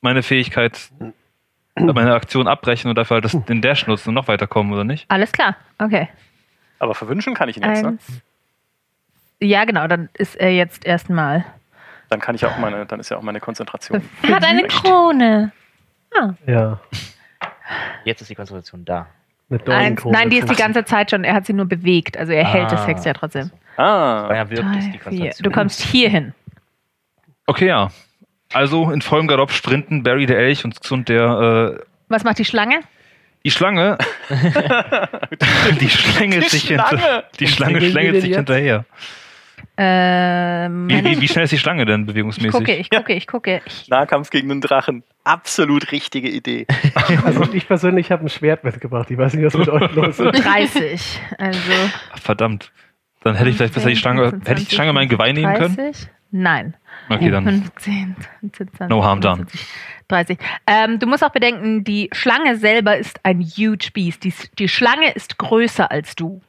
meine 0.01 0.23
Fähigkeit, 0.23 0.89
meine 1.75 2.15
Aktion 2.15 2.47
abbrechen 2.47 2.89
und 2.89 2.97
dafür 2.97 3.15
halt 3.15 3.25
das, 3.25 3.37
den 3.45 3.61
Dash 3.61 3.85
nutzen 3.85 4.09
und 4.09 4.15
noch 4.15 4.27
weiterkommen, 4.27 4.73
oder 4.73 4.83
nicht? 4.83 5.05
Alles 5.09 5.31
klar. 5.31 5.55
Okay. 5.77 6.09
Aber 6.79 6.95
verwünschen 6.95 7.35
kann 7.35 7.49
ich 7.49 7.57
ihn 7.57 7.63
jetzt, 7.63 7.83
ne? 7.83 7.97
Ja, 9.41 9.65
genau, 9.65 9.87
dann 9.87 10.09
ist 10.13 10.35
er 10.35 10.53
jetzt 10.53 10.85
erstmal. 10.85 11.45
Dann 12.09 12.19
kann 12.19 12.35
ich 12.35 12.45
auch 12.45 12.57
meine, 12.57 12.85
dann 12.85 12.99
ist 12.99 13.09
ja 13.09 13.17
auch 13.17 13.21
meine 13.21 13.39
Konzentration. 13.39 14.01
Er 14.23 14.35
hat 14.35 14.43
eine 14.43 14.63
Krone. 14.67 15.51
Ja, 16.47 16.79
Jetzt 18.03 18.21
ist 18.21 18.29
die 18.29 18.35
Konzentration 18.35 18.83
da. 18.83 19.07
Dornenkrone. 19.49 20.17
nein, 20.17 20.29
die 20.29 20.37
ist 20.37 20.49
die 20.49 20.55
ganze 20.55 20.83
Zeit 20.85 21.11
schon. 21.11 21.23
Er 21.23 21.33
hat 21.33 21.45
sie 21.45 21.53
nur 21.53 21.65
bewegt. 21.65 22.17
Also 22.17 22.33
er 22.33 22.45
hält 22.45 22.71
das 22.71 22.81
Ah. 22.81 22.87
Hex 22.87 23.05
ja 23.05 23.13
trotzdem. 23.13 23.51
Ah, 23.77 24.27
Feuer 24.27 24.49
wirkt, 24.49 24.75
ist 24.75 24.87
die. 24.93 24.97
Konzentration. 24.97 25.43
Du 25.43 25.51
kommst 25.51 25.81
hier 25.81 26.09
hin. 26.09 26.33
Okay, 27.45 27.67
ja. 27.67 27.89
Also 28.53 28.91
in 28.91 29.01
vollem 29.01 29.27
Galopp 29.27 29.51
sprinten 29.51 30.03
Barry 30.03 30.25
der 30.25 30.39
Elch 30.39 30.65
und, 30.65 30.91
und 30.91 31.09
der 31.09 31.77
äh, 31.79 31.83
Was 32.09 32.23
macht 32.23 32.39
die 32.39 32.45
Schlange? 32.45 32.81
die 33.45 33.51
Schlange. 33.51 33.97
die 35.79 35.89
schlängelt 35.89 36.49
sich 36.49 36.67
hinter, 36.67 36.87
Schlange! 36.89 37.23
die 37.39 37.47
Schlange 37.47 37.79
die 37.79 37.89
schlängelt 37.89 38.15
sich 38.21 38.29
jetzt? 38.31 38.37
hinterher. 38.37 38.85
Ähm, 39.81 40.89
Wie, 40.89 41.05
wie, 41.05 41.21
wie 41.21 41.27
schnell 41.29 41.45
ist 41.45 41.51
die 41.51 41.57
Schlange 41.57 41.85
denn 41.85 42.01
ich 42.01 42.07
bewegungsmäßig? 42.07 42.51
gucke, 42.51 42.75
ich 42.75 42.89
gucke, 42.89 43.13
ich 43.13 43.27
gucke. 43.27 43.61
Ich, 43.65 43.87
Nahkampf 43.87 44.29
gegen 44.29 44.51
einen 44.51 44.59
Drachen. 44.59 45.03
Absolut 45.23 45.93
richtige 45.93 46.27
Idee. 46.29 46.67
Also 47.23 47.43
ich 47.53 47.65
persönlich 47.65 48.11
habe 48.11 48.25
ein 48.25 48.29
Schwert 48.29 48.65
mitgebracht. 48.65 49.09
Ich 49.09 49.17
weiß 49.17 49.35
nicht, 49.35 49.45
was 49.45 49.53
mit 49.53 49.69
euch 49.69 49.95
los 49.95 50.19
ist. 50.19 50.43
30. 50.43 51.21
Also. 51.37 51.71
Ach, 52.11 52.19
verdammt. 52.19 52.73
Dann 53.23 53.35
hätte 53.35 53.49
ich 53.49 53.55
vielleicht 53.55 53.73
besser 53.73 53.89
die 53.89 53.95
Schlange. 53.95 54.33
Hätte 54.45 54.61
ich 54.61 54.67
die 54.67 54.75
Schlange 54.75 54.89
in 54.89 54.95
mein 54.95 55.07
Geweih 55.07 55.31
nehmen 55.31 55.53
können? 55.55 55.75
30? 55.77 56.09
Nein. 56.31 56.75
Okay, 57.09 57.31
dann. 57.31 57.45
15, 57.45 58.15
17, 58.41 58.87
No 58.89 59.03
harm 59.03 59.21
done. 59.21 59.45
30. 60.09 60.37
Ähm, 60.67 60.99
du 60.99 61.07
musst 61.07 61.23
auch 61.23 61.31
bedenken, 61.31 61.83
die 61.85 62.09
Schlange 62.11 62.57
selber 62.57 62.97
ist 62.97 63.19
ein 63.23 63.39
huge 63.41 63.91
beast. 63.93 64.25
Die, 64.25 64.33
die 64.57 64.67
Schlange 64.67 65.11
ist 65.13 65.37
größer 65.37 65.89
als 65.89 66.15
du. 66.15 66.41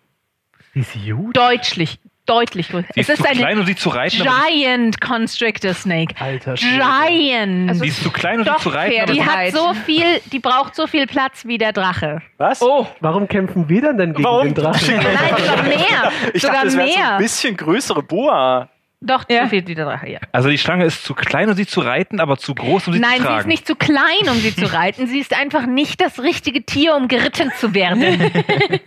Die 0.74 0.80
ist 0.80 0.94
huge. 0.96 1.32
Deutlich, 1.32 2.00
deutlich 2.30 2.68
größer. 2.68 2.86
Sie 2.94 3.00
es 3.00 3.08
ist 3.08 3.18
ist 3.18 3.22
zu 3.24 3.28
eine 3.28 3.38
klein, 3.40 3.58
um 3.58 3.66
sie 3.66 3.74
zu 3.76 3.88
reiten. 3.90 4.22
Giant 4.22 5.00
Constrictor 5.00 5.74
Sie- 5.74 6.06
Alter. 6.18 6.54
Giant. 6.54 7.76
Sie 7.76 7.88
ist 7.88 8.02
zu 8.02 8.10
klein, 8.10 8.38
um 8.40 8.44
sie 8.46 8.62
zu 8.62 8.68
reiten. 8.70 9.00
Aber 9.02 9.12
die 9.12 9.18
sie, 9.20 9.24
hat 9.26 9.52
so 9.52 9.74
viel, 9.74 10.04
die 10.32 10.38
braucht 10.38 10.74
so 10.74 10.86
viel 10.86 11.06
Platz 11.06 11.44
wie 11.44 11.58
der 11.58 11.72
Drache. 11.72 12.22
Was? 12.38 12.62
Oh, 12.62 12.86
Warum 13.00 13.26
kämpfen 13.28 13.68
wir 13.68 13.82
dann 13.82 13.98
denn 13.98 14.12
gegen 14.14 14.24
Warum? 14.24 14.44
den 14.46 14.54
Drachen? 14.54 14.94
nein, 14.96 15.34
sogar 15.36 15.62
mehr. 15.64 16.12
Ich 16.32 16.42
sogar 16.42 16.56
dachte, 16.64 16.68
es 16.68 16.76
wäre 16.76 16.88
so 16.88 16.98
mehr. 16.98 17.12
ein 17.12 17.18
bisschen 17.18 17.56
größere 17.56 18.02
Boa. 18.02 18.68
Doch, 19.02 19.24
so 19.28 19.46
viel 19.48 19.66
wie 19.66 19.74
der 19.74 19.86
Drache, 19.86 20.10
ja. 20.10 20.18
also 20.30 20.50
die 20.50 20.58
Schlange 20.58 20.84
ist 20.84 21.04
zu 21.04 21.14
klein, 21.14 21.48
um 21.48 21.54
sie 21.54 21.66
zu 21.66 21.80
reiten, 21.80 22.20
aber 22.20 22.36
zu 22.36 22.54
groß, 22.54 22.86
um 22.88 22.92
sie 22.92 22.98
Nein, 23.00 23.12
zu 23.16 23.18
sie 23.22 23.24
tragen. 23.28 23.40
ist 23.40 23.46
nicht 23.46 23.66
zu 23.66 23.74
klein, 23.74 24.28
um 24.28 24.36
sie 24.36 24.54
zu 24.54 24.70
reiten. 24.70 25.06
Sie 25.06 25.18
ist 25.18 25.34
einfach 25.34 25.64
nicht 25.64 26.02
das 26.02 26.20
richtige 26.22 26.64
Tier, 26.66 26.94
um 26.94 27.08
geritten 27.08 27.50
zu 27.58 27.72
werden. 27.74 28.04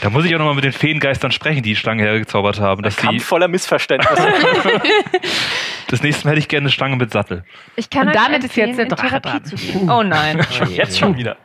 Da 0.00 0.10
muss 0.10 0.24
ich 0.24 0.34
auch 0.34 0.38
nochmal 0.38 0.54
mit 0.54 0.64
den 0.64 0.72
Feengeistern 0.72 1.30
sprechen, 1.32 1.62
die 1.62 1.70
die 1.70 1.76
Schlange 1.76 2.02
hergezaubert 2.02 2.60
haben. 2.60 2.82
Dass 2.82 2.96
Kampf 2.96 3.12
die, 3.12 3.20
voller 3.20 3.48
Missverständnisse. 3.48 4.28
das 5.88 6.02
nächste 6.02 6.24
Mal 6.26 6.30
hätte 6.32 6.40
ich 6.40 6.48
gerne 6.48 6.64
eine 6.64 6.70
Schlange 6.70 6.96
mit 6.96 7.12
Sattel. 7.12 7.44
Ich 7.76 7.90
kann 7.90 8.08
Und 8.08 8.16
euch 8.16 8.22
damit 8.22 8.44
ist 8.44 8.56
jetzt 8.56 8.78
der 8.78 8.86
Drache 8.86 9.20
Therapie 9.20 9.50
dran. 9.74 9.90
Oh 9.90 10.02
nein. 10.02 10.46
Jetzt 10.68 10.98
schon 10.98 11.16
wieder. 11.16 11.36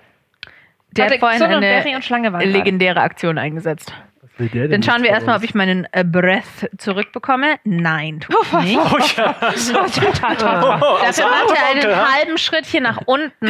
Der 0.91 1.09
hat 1.09 1.19
vorhin 1.19 1.41
und 1.41 1.51
eine 1.63 1.95
und 1.95 2.05
Schlange 2.05 2.31
waren 2.33 2.41
gerade. 2.41 2.51
legendäre 2.51 3.01
Aktion 3.01 3.37
eingesetzt. 3.37 3.93
Was 4.21 4.29
will 4.37 4.49
der 4.49 4.67
denn 4.67 4.81
Dann 4.81 4.83
schauen 4.83 5.03
wir 5.03 5.09
erstmal, 5.09 5.37
ob 5.37 5.43
ich 5.43 5.55
meinen 5.55 5.87
äh, 5.91 6.03
Breath 6.03 6.69
zurückbekomme. 6.77 7.55
Nein, 7.63 8.19
tut 8.19 8.35
Oh, 8.35 8.57
es 8.57 8.63
nicht. 8.63 8.77
Oh 8.77 8.97
ja. 9.17 9.35
Oh, 9.39 9.47
Dafür 9.51 11.09
außer 11.09 11.29
macht 11.29 11.51
er 11.55 11.69
einen 11.71 12.13
halben 12.13 12.37
Schritt 12.37 12.65
hier 12.65 12.81
nach 12.81 13.01
unten. 13.05 13.49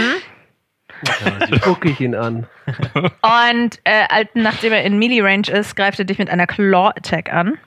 Gucke 1.61 1.89
ich 1.89 1.99
ihn 1.99 2.15
an. 2.15 2.47
Und 3.21 3.79
äh, 3.83 4.25
nachdem 4.33 4.73
er 4.73 4.83
in 4.83 4.97
Melee-Range 4.97 5.49
ist, 5.51 5.75
greift 5.75 5.99
er 5.99 6.05
dich 6.05 6.17
mit 6.17 6.29
einer 6.29 6.47
Claw-Attack 6.47 7.31
an. 7.31 7.57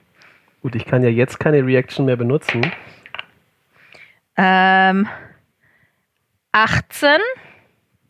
Gut, 0.62 0.74
ich 0.74 0.84
kann 0.84 1.02
ja 1.02 1.08
jetzt 1.08 1.38
keine 1.38 1.64
Reaction 1.64 2.06
mehr 2.06 2.16
benutzen. 2.16 2.72
Ähm, 4.36 5.08
18. 6.52 7.18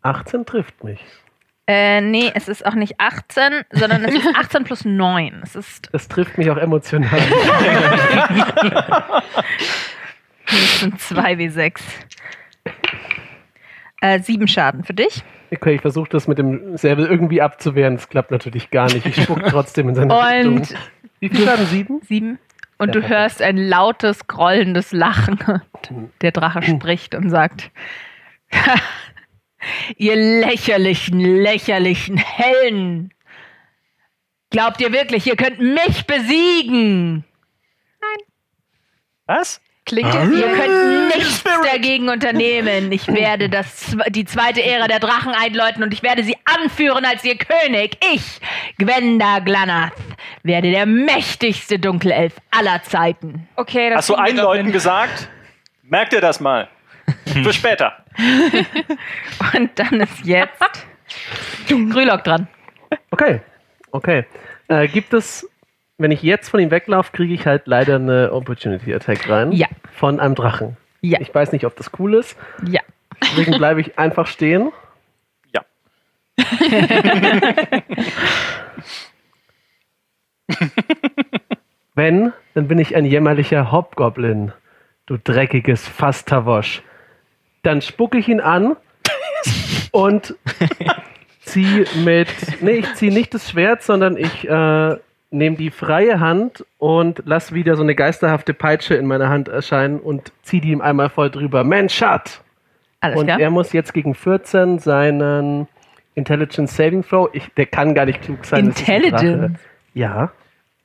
18 0.03 0.47
trifft 0.47 0.85
mich. 0.85 1.01
Äh, 1.69 2.01
nee, 2.01 2.31
es 2.35 2.49
ist 2.49 2.65
auch 2.65 2.75
nicht 2.75 3.01
18, 3.01 3.65
sondern 3.73 4.05
es 4.05 4.15
ist 4.15 4.37
18 4.37 4.65
plus 4.65 4.85
9. 4.85 5.41
Es 5.43 5.57
ist 5.57 5.89
Das 5.93 6.07
trifft 6.07 6.39
mich 6.39 6.49
auch 6.51 6.57
emotional. 6.57 7.11
es 10.47 10.81
sind 10.81 11.01
2w6. 11.01 11.81
Äh, 14.01 14.21
7 14.21 14.47
Schaden 14.49 14.85
für 14.85 14.95
dich. 14.95 15.23
Okay, 15.53 15.77
ich 15.77 15.81
versuche 15.81 16.09
das 16.11 16.29
mit 16.29 16.39
dem 16.39 16.77
Säbel 16.77 17.07
irgendwie 17.07 17.41
abzuwehren. 17.41 17.97
Das 17.97 18.09
klappt 18.09 18.31
natürlich 18.31 18.71
gar 18.71 18.93
nicht. 18.93 19.07
Ich 19.07 19.23
spuck 19.23 19.43
trotzdem 19.49 19.89
in 19.89 19.95
seine 19.95 20.13
Und 20.15 20.61
Richtung. 20.61 20.79
Wie 21.21 21.29
viel 21.29 21.45
Schaden? 21.47 21.67
Sieben? 21.67 22.01
7. 22.03 22.39
Und 22.79 22.95
Ja, 22.95 23.01
du 23.01 23.09
hörst 23.09 23.41
ein 23.41 23.57
lautes, 23.57 24.27
grollendes 24.27 24.93
Lachen. 24.93 25.39
Und 25.89 26.11
der 26.21 26.33
Drache 26.33 26.63
spricht 26.63 27.15
und 27.15 27.31
sagt: 27.31 27.71
Ihr 29.97 30.17
lächerlichen, 30.17 31.21
lächerlichen 31.21 32.19
Helden! 32.19 33.15
Glaubt 34.51 34.81
ihr 34.81 34.93
wirklich, 34.93 35.27
ihr 35.27 35.37
könnt 35.37 35.59
mich 35.59 36.07
besiegen? 36.07 37.25
Was? 39.27 39.61
Klingt 39.87 40.13
ja 40.13 40.25
Ihr 40.25 40.49
könnt 40.49 41.15
nichts 41.15 41.45
dagegen 41.45 42.09
unternehmen. 42.09 42.91
Ich 42.91 43.07
werde 43.07 43.49
das, 43.49 43.97
die 44.09 44.25
zweite 44.25 44.61
Ära 44.61 44.89
der 44.89 44.99
Drachen 44.99 45.33
einläuten 45.33 45.85
und 45.85 45.93
ich 45.93 46.03
werde 46.03 46.25
sie 46.25 46.37
anführen 46.45 47.05
als 47.05 47.25
ihr 47.25 47.37
König. 47.37 47.97
Ich, 48.13 48.41
Gwenda 48.79 49.39
Glanath, 49.39 49.93
werde 50.43 50.73
der 50.73 50.87
mächtigste 50.87 51.79
Dunkelelf 51.79 52.35
aller 52.51 52.83
Zeiten. 52.83 53.49
Okay, 53.55 53.91
das 53.91 53.99
Hast 53.99 54.09
du 54.11 54.15
einläuten 54.17 54.73
gesagt? 54.73 55.29
Merkt 55.85 56.13
ihr 56.13 56.21
das 56.21 56.41
mal? 56.41 56.69
Für 57.25 57.53
später. 57.53 58.05
Und 59.55 59.71
dann 59.79 60.01
ist 60.01 60.25
jetzt 60.25 60.59
Grülock 61.69 62.25
dran. 62.25 62.49
Okay, 63.13 63.41
okay. 63.93 64.25
Äh, 64.67 64.89
gibt 64.89 65.15
es, 65.15 65.49
wenn 65.99 66.11
ich 66.11 66.23
jetzt 66.23 66.49
von 66.49 66.61
ihm 66.61 66.71
weglaufe, 66.71 67.11
kriege 67.13 67.35
ich 67.35 67.47
halt 67.47 67.67
leider 67.67 67.97
eine 67.97 68.33
Opportunity 68.33 68.95
Attack 68.95 69.29
rein. 69.29 69.53
Ja. 69.53 69.67
Von 69.93 70.21
einem 70.21 70.35
Drachen. 70.35 70.77
Ja. 71.01 71.21
Ich 71.21 71.35
weiß 71.35 71.53
nicht, 71.53 71.65
ob 71.65 71.77
das 71.77 71.91
cool 71.99 72.15
ist. 72.15 72.37
Ja. 72.67 72.81
Deswegen 73.23 73.57
bleibe 73.57 73.81
ich 73.81 73.99
einfach 73.99 74.27
stehen. 74.27 74.73
Ja. 75.55 75.65
Wenn, 81.95 82.33
dann 82.55 82.69
bin 82.69 82.79
ich 82.79 82.95
ein 82.95 83.07
jämmerlicher 83.07 83.73
Hobgoblin. 83.73 84.53
Du 85.07 85.17
dreckiges 85.17 85.89
Fastawosch. 85.89 86.83
Dann 87.63 87.81
spucke 87.81 88.19
ich 88.19 88.29
ihn 88.29 88.41
an 88.41 88.77
und 89.93 90.35
ziehe 91.41 91.87
mit. 92.05 92.29
Nee, 92.61 92.81
ich 92.81 92.95
ziehe 92.97 93.13
nicht 93.13 93.33
das 93.33 93.49
Schwert, 93.51 93.83
sondern 93.83 94.19
ich 94.19 94.47
äh, 94.47 94.97
nehme 95.31 95.57
die 95.57 95.71
freie 95.71 96.21
Hand 96.21 96.65
und 96.79 97.23
lass 97.25 97.53
wieder 97.53 97.77
so 97.77 97.83
eine 97.83 97.95
geisterhafte 97.95 98.55
Peitsche 98.55 98.95
in 98.95 99.07
meiner 99.07 99.29
Hand 99.29 99.49
erscheinen 99.49 100.01
und 100.01 100.33
ziehe 100.43 100.63
die 100.63 100.71
ihm 100.71 100.81
einmal 100.81 101.11
voll 101.11 101.31
drüber. 101.31 101.65
Mensch, 101.65 101.95
Schat! 101.95 102.43
Alles 103.01 103.19
Und 103.19 103.27
klar. 103.27 103.41
er 103.41 103.51
muss 103.51 103.73
jetzt 103.73 103.93
gegen 103.93 104.15
14 104.15 104.79
seinen 104.79 105.69
Intelligence 106.15 106.75
Saving 106.77 107.05
Throw. 107.05 107.29
Ich, 107.33 107.53
der 107.55 107.67
kann 107.67 107.95
gar 107.95 108.07
nicht 108.07 108.23
klug 108.23 108.45
sein. 108.45 108.67
Intelligence. 108.67 109.59
Ja. 109.95 110.33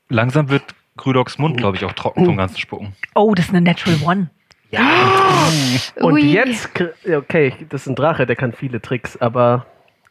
Langsam 0.09 0.49
wird 0.49 0.63
Grülocks 0.97 1.37
Mund, 1.37 1.57
glaube 1.57 1.77
ich, 1.77 1.85
auch 1.85 1.93
trocken 1.93 2.25
vom 2.25 2.37
ganzen 2.37 2.57
Spucken. 2.57 2.93
Oh, 3.15 3.33
das 3.33 3.45
ist 3.45 3.51
eine 3.51 3.61
Natural 3.61 3.97
One. 4.03 4.29
Und 5.95 6.13
Ui. 6.13 6.21
jetzt, 6.21 6.69
ja, 7.03 7.17
okay, 7.17 7.53
das 7.69 7.81
ist 7.81 7.87
ein 7.87 7.95
Drache, 7.95 8.25
der 8.25 8.35
kann 8.35 8.53
viele 8.53 8.81
Tricks, 8.81 9.17
aber 9.17 9.65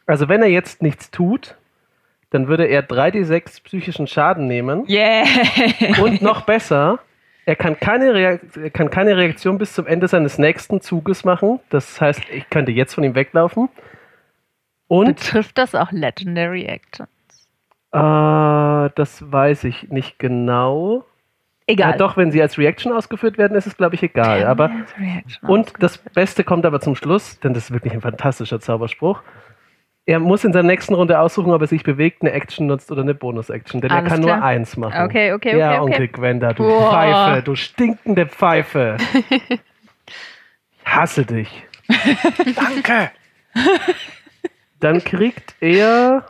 also 0.05 0.27
wenn 0.29 0.41
er 0.41 0.49
jetzt 0.49 0.81
nichts 0.83 1.09
tut, 1.09 1.55
dann 2.31 2.47
würde 2.47 2.65
er 2.65 2.81
3d6 2.87 3.63
psychischen 3.63 4.07
Schaden 4.07 4.47
nehmen 4.47 4.85
Yeah. 4.89 5.23
und 6.01 6.21
noch 6.21 6.41
besser, 6.41 6.99
er 7.45 7.55
kann, 7.55 7.79
keine 7.79 8.13
Reak 8.13 8.41
er 8.55 8.69
kann 8.69 8.89
keine 8.89 9.15
Reaktion 9.17 9.57
bis 9.57 9.73
zum 9.73 9.85
Ende 9.87 10.07
seines 10.07 10.37
nächsten 10.37 10.81
Zuges 10.81 11.23
machen. 11.25 11.59
Das 11.69 11.99
heißt, 12.01 12.21
ich 12.31 12.49
könnte 12.49 12.71
jetzt 12.71 12.93
von 12.93 13.03
ihm 13.03 13.15
weglaufen. 13.15 13.69
Und 14.87 15.05
Betrifft 15.05 15.57
das 15.57 15.73
auch 15.75 15.91
Legendary 15.91 16.65
Action? 16.65 17.07
äh, 17.93 18.89
das 18.95 19.31
weiß 19.31 19.63
ich 19.65 19.89
nicht 19.89 20.19
genau. 20.19 21.05
Egal. 21.67 21.91
Ja, 21.91 21.97
doch, 21.97 22.17
wenn 22.17 22.31
sie 22.31 22.41
als 22.41 22.57
Reaction 22.57 22.91
ausgeführt 22.91 23.37
werden, 23.37 23.55
ist 23.55 23.65
es, 23.67 23.77
glaube 23.77 23.95
ich, 23.95 24.03
egal. 24.03 24.45
Aber. 24.45 24.71
Und 25.43 25.73
das 25.79 25.97
Beste 25.97 26.43
kommt 26.43 26.65
aber 26.65 26.81
zum 26.81 26.95
Schluss, 26.95 27.39
denn 27.39 27.53
das 27.53 27.65
ist 27.65 27.71
wirklich 27.71 27.93
ein 27.93 28.01
fantastischer 28.01 28.59
Zauberspruch. 28.59 29.21
Er 30.11 30.19
muss 30.19 30.43
in 30.43 30.51
seiner 30.51 30.67
nächsten 30.67 30.93
Runde 30.93 31.17
aussuchen, 31.17 31.53
ob 31.53 31.61
er 31.61 31.67
sich 31.67 31.83
bewegt, 31.83 32.21
eine 32.21 32.33
Action 32.33 32.67
nutzt 32.67 32.91
oder 32.91 33.01
eine 33.01 33.13
Bonus-Action, 33.13 33.79
denn 33.79 33.91
Alles 33.91 34.03
er 34.03 34.09
kann 34.09 34.21
klar. 34.21 34.35
nur 34.39 34.45
eins 34.45 34.75
machen. 34.75 35.03
Okay, 35.05 35.31
okay, 35.31 35.57
ja, 35.57 35.69
okay, 35.69 35.79
okay. 35.79 35.93
Onkel 35.93 36.07
Gwenda, 36.09 36.51
du 36.51 36.63
Boah. 36.63 36.91
Pfeife, 36.91 37.43
du 37.43 37.55
stinkende 37.55 38.25
Pfeife. 38.25 38.97
ich 39.29 39.59
hasse 40.85 41.25
dich. 41.25 41.63
Danke. 42.55 43.11
Dann 44.81 45.01
kriegt 45.01 45.55
er. 45.61 46.25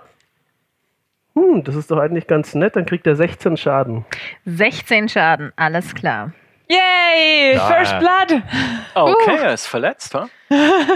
Hm, 1.34 1.64
das 1.64 1.74
ist 1.74 1.90
doch 1.90 1.98
eigentlich 1.98 2.28
ganz 2.28 2.54
nett. 2.54 2.76
Dann 2.76 2.86
kriegt 2.86 3.08
er 3.08 3.16
16 3.16 3.58
Schaden. 3.58 4.06
16 4.46 5.10
Schaden, 5.10 5.54
alles 5.56 5.96
klar. 5.96 6.34
Yay! 6.72 7.56
Ja. 7.56 7.68
First 7.68 8.00
Blood! 8.00 8.42
Okay, 8.94 9.38
er 9.42 9.54
ist 9.54 9.68
verletzt, 9.68 10.14
ha? 10.14 10.28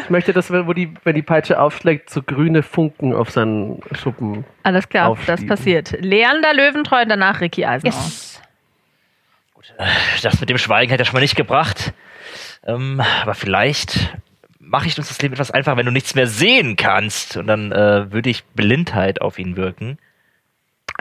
Ich 0.01 0.09
möchte, 0.09 0.33
dass, 0.33 0.51
wenn, 0.51 0.67
wo 0.67 0.73
die, 0.73 0.93
wenn 1.03 1.15
die 1.15 1.21
Peitsche 1.21 1.59
aufschlägt, 1.59 2.09
so 2.09 2.21
grüne 2.21 2.63
Funken 2.63 3.13
auf 3.13 3.29
seinen 3.31 3.81
Schuppen. 3.93 4.45
Alles 4.63 4.89
klar, 4.89 5.09
Aufstiegen. 5.09 5.35
das 5.35 5.45
passiert. 5.47 5.91
Leander 5.99 6.53
Löwentreu, 6.53 7.05
danach 7.05 7.41
Ricky 7.41 7.65
Eisenhower. 7.65 8.11
Das 10.21 10.39
mit 10.39 10.49
dem 10.49 10.57
Schweigen 10.57 10.89
hätte 10.91 11.03
er 11.03 11.05
schon 11.05 11.15
mal 11.15 11.21
nicht 11.21 11.35
gebracht. 11.35 11.93
Ähm, 12.65 13.01
aber 13.21 13.33
vielleicht 13.33 14.15
mache 14.59 14.87
ich 14.87 14.97
uns 14.97 15.07
das 15.07 15.21
Leben 15.21 15.33
etwas 15.33 15.51
einfacher, 15.51 15.77
wenn 15.77 15.85
du 15.85 15.91
nichts 15.91 16.15
mehr 16.15 16.27
sehen 16.27 16.75
kannst. 16.75 17.37
Und 17.37 17.47
dann 17.47 17.71
äh, 17.71 18.11
würde 18.11 18.29
ich 18.29 18.43
Blindheit 18.45 19.21
auf 19.21 19.39
ihn 19.39 19.55
wirken. 19.55 19.97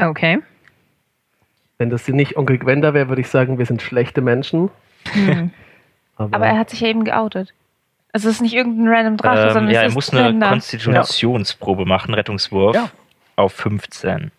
Okay. 0.00 0.40
Wenn 1.78 1.90
das 1.90 2.06
nicht 2.08 2.36
Onkel 2.36 2.58
Gwenda 2.58 2.94
wäre, 2.94 3.08
würde 3.08 3.20
ich 3.20 3.28
sagen, 3.28 3.58
wir 3.58 3.66
sind 3.66 3.82
schlechte 3.82 4.20
Menschen. 4.20 4.70
Aber, 6.16 6.36
Aber 6.36 6.46
er 6.46 6.58
hat 6.58 6.70
sich 6.70 6.80
ja 6.80 6.88
eben 6.88 7.04
geoutet. 7.04 7.52
Also 8.12 8.28
es 8.28 8.36
ist 8.36 8.42
nicht 8.42 8.54
irgendein 8.54 8.88
random 8.88 9.16
Drache, 9.16 9.48
Ähm, 9.48 9.52
sondern 9.52 9.74
ja, 9.74 9.80
es 9.80 9.82
er 9.82 9.88
ist 9.88 9.94
muss 9.94 10.10
eine. 10.14 10.48
Konstitutionsprobe 10.48 11.84
machen, 11.84 12.14
Rettungswurf. 12.14 12.76
Ja. 12.76 12.90
Auf 13.34 13.52
15. 13.54 14.30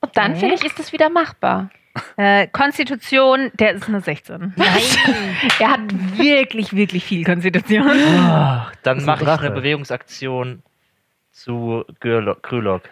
Und 0.00 0.16
dann 0.16 0.34
finde 0.34 0.54
ich, 0.54 0.64
ist 0.64 0.78
das 0.78 0.92
wieder 0.92 1.10
machbar. 1.10 1.70
Äh, 2.16 2.46
Konstitution, 2.48 3.50
der 3.54 3.72
ist 3.72 3.88
eine 3.88 4.00
16. 4.00 4.54
Nein. 4.56 4.68
er 5.58 5.70
hat 5.70 5.80
wirklich, 6.16 6.74
wirklich 6.74 7.04
viel 7.04 7.24
Konstitution. 7.24 7.86
Dann 8.82 8.98
ist 8.98 9.02
ein 9.02 9.06
mache 9.06 9.24
ich 9.24 9.28
eine 9.28 9.50
Bewegungsaktion 9.50 10.62
zu 11.32 11.84
Krylok. 12.00 12.88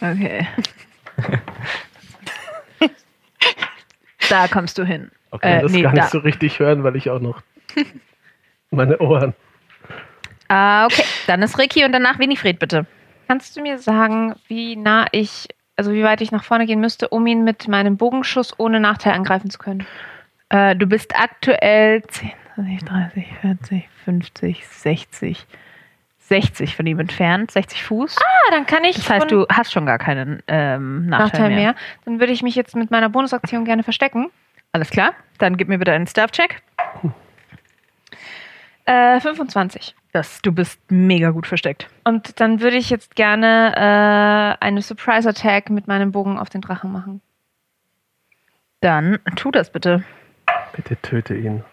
Okay. 0.00 0.46
Da 4.28 4.48
kommst 4.48 4.78
du 4.78 4.84
hin. 4.84 5.10
kann 5.30 5.40
äh, 5.42 5.62
das 5.62 5.72
nee, 5.72 5.82
gar 5.82 5.92
nicht 5.92 6.04
da. 6.04 6.08
so 6.08 6.18
richtig 6.18 6.58
hören, 6.58 6.84
weil 6.84 6.96
ich 6.96 7.10
auch 7.10 7.20
noch 7.20 7.42
meine 8.70 8.98
Ohren. 8.98 9.34
Ah, 10.48 10.86
okay. 10.86 11.04
Dann 11.26 11.42
ist 11.42 11.58
Ricky 11.58 11.84
und 11.84 11.92
danach 11.92 12.18
Winifred, 12.18 12.58
bitte. 12.58 12.86
Kannst 13.26 13.56
du 13.56 13.60
mir 13.60 13.78
sagen, 13.78 14.34
wie 14.48 14.76
nah 14.76 15.06
ich, 15.12 15.48
also 15.76 15.92
wie 15.92 16.02
weit 16.02 16.22
ich 16.22 16.32
nach 16.32 16.44
vorne 16.44 16.64
gehen 16.66 16.80
müsste, 16.80 17.08
um 17.08 17.26
ihn 17.26 17.44
mit 17.44 17.68
meinem 17.68 17.98
Bogenschuss 17.98 18.58
ohne 18.58 18.80
Nachteil 18.80 19.12
angreifen 19.12 19.50
zu 19.50 19.58
können? 19.58 19.86
Äh, 20.48 20.74
du 20.76 20.86
bist 20.86 21.14
aktuell 21.14 22.02
10, 22.04 22.30
20, 22.54 22.84
30, 22.84 23.26
40, 23.42 23.88
50, 24.04 24.66
60, 24.66 25.46
60 26.28 26.76
von 26.76 26.86
ihm 26.86 26.98
entfernt, 26.98 27.50
60 27.50 27.82
Fuß. 27.84 28.16
Ah, 28.18 28.50
dann 28.50 28.66
kann 28.66 28.84
ich 28.84 28.96
das 28.96 29.08
heißt, 29.08 29.30
du 29.30 29.46
hast 29.48 29.72
schon 29.72 29.86
gar 29.86 29.98
keinen 29.98 30.42
ähm, 30.46 31.06
Nachteil, 31.06 31.26
Nachteil 31.26 31.48
mehr. 31.48 31.58
mehr. 31.58 31.74
Dann 32.04 32.20
würde 32.20 32.32
ich 32.32 32.42
mich 32.42 32.54
jetzt 32.54 32.76
mit 32.76 32.90
meiner 32.90 33.08
Bonusaktion 33.08 33.64
gerne 33.64 33.82
verstecken. 33.82 34.30
Alles 34.72 34.90
klar. 34.90 35.12
Dann 35.38 35.56
gib 35.56 35.68
mir 35.68 35.78
bitte 35.78 35.92
einen 35.92 36.06
Staff-Check. 36.06 36.62
Äh, 38.84 39.20
25. 39.20 39.94
Das, 40.12 40.40
du 40.42 40.52
bist 40.52 40.80
mega 40.90 41.30
gut 41.30 41.46
versteckt. 41.46 41.88
Und 42.04 42.40
dann 42.40 42.60
würde 42.60 42.76
ich 42.76 42.90
jetzt 42.90 43.14
gerne 43.16 43.74
äh, 43.76 44.64
eine 44.64 44.82
Surprise 44.82 45.28
Attack 45.28 45.70
mit 45.70 45.88
meinem 45.88 46.12
Bogen 46.12 46.38
auf 46.38 46.48
den 46.48 46.60
Drachen 46.60 46.92
machen. 46.92 47.20
Dann 48.80 49.18
tu 49.36 49.50
das 49.50 49.70
bitte. 49.70 50.04
Bitte 50.74 50.96
töte 51.02 51.34
ihn. 51.34 51.64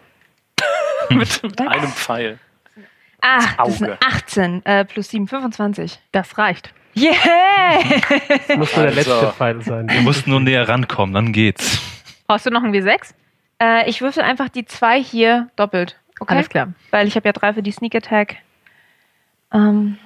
Mit 1.10 1.40
einem 1.60 1.88
Pfeil. 1.88 2.38
Ah, 3.20 3.40
das 3.64 3.78
sind 3.78 3.88
Auge. 3.90 3.98
18 4.06 4.64
äh, 4.66 4.84
plus 4.84 5.08
7, 5.10 5.26
25. 5.28 5.98
Das 6.12 6.36
reicht. 6.38 6.72
Yeah! 6.96 7.82
Das 8.48 8.56
muss 8.56 8.76
nur 8.76 8.86
der 8.86 8.96
Also. 8.96 9.10
letzte 9.12 9.32
Pfeil 9.32 9.62
sein. 9.62 9.86
Du 9.88 10.00
musst 10.02 10.26
nur 10.26 10.40
näher 10.40 10.68
rankommen, 10.68 11.14
dann 11.14 11.32
geht's. 11.32 11.80
Brauchst 12.26 12.46
du 12.46 12.50
noch 12.50 12.62
ein 12.62 12.72
W6? 12.72 13.12
äh, 13.60 13.88
ich 13.88 14.00
würfel 14.00 14.22
einfach 14.22 14.48
die 14.48 14.64
zwei 14.64 15.02
hier 15.02 15.48
doppelt. 15.56 15.98
Okay? 16.20 16.34
Alles 16.34 16.48
klar. 16.48 16.72
Weil 16.90 17.06
ich 17.08 17.14
habe 17.16 17.28
ja 17.28 17.32
drei 17.32 17.52
für 17.52 17.62
die 17.62 17.72
Sneak 17.72 17.94
Attack. 17.94 18.36
Ähm, 19.52 19.98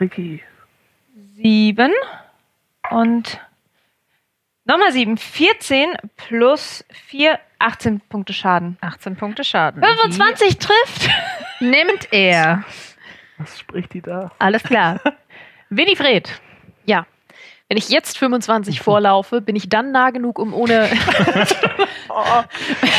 Ricky. 0.00 0.42
sieben 1.36 1.92
und 2.90 3.40
nochmal 4.64 4.92
sieben. 4.92 5.16
14 5.16 5.94
plus 6.16 6.84
4, 7.08 7.38
18 7.58 8.00
Punkte 8.08 8.32
Schaden. 8.32 8.76
18 8.80 9.16
Punkte 9.16 9.44
Schaden. 9.44 9.82
25 9.82 10.58
trifft! 10.58 11.08
Die 11.60 11.64
nimmt 11.66 12.08
er. 12.12 12.64
Was 13.38 13.58
spricht 13.58 13.94
die 13.94 14.00
da? 14.02 14.30
Alles 14.38 14.62
klar. 14.62 15.00
Winifred. 15.70 16.40
Ja. 16.84 17.06
Wenn 17.68 17.78
ich 17.78 17.88
jetzt 17.88 18.18
25 18.18 18.80
vorlaufe, 18.80 19.40
bin 19.40 19.56
ich 19.56 19.70
dann 19.70 19.90
nah 19.90 20.10
genug, 20.10 20.38
um 20.38 20.52
ohne 20.52 20.90
Oh, 22.10 22.42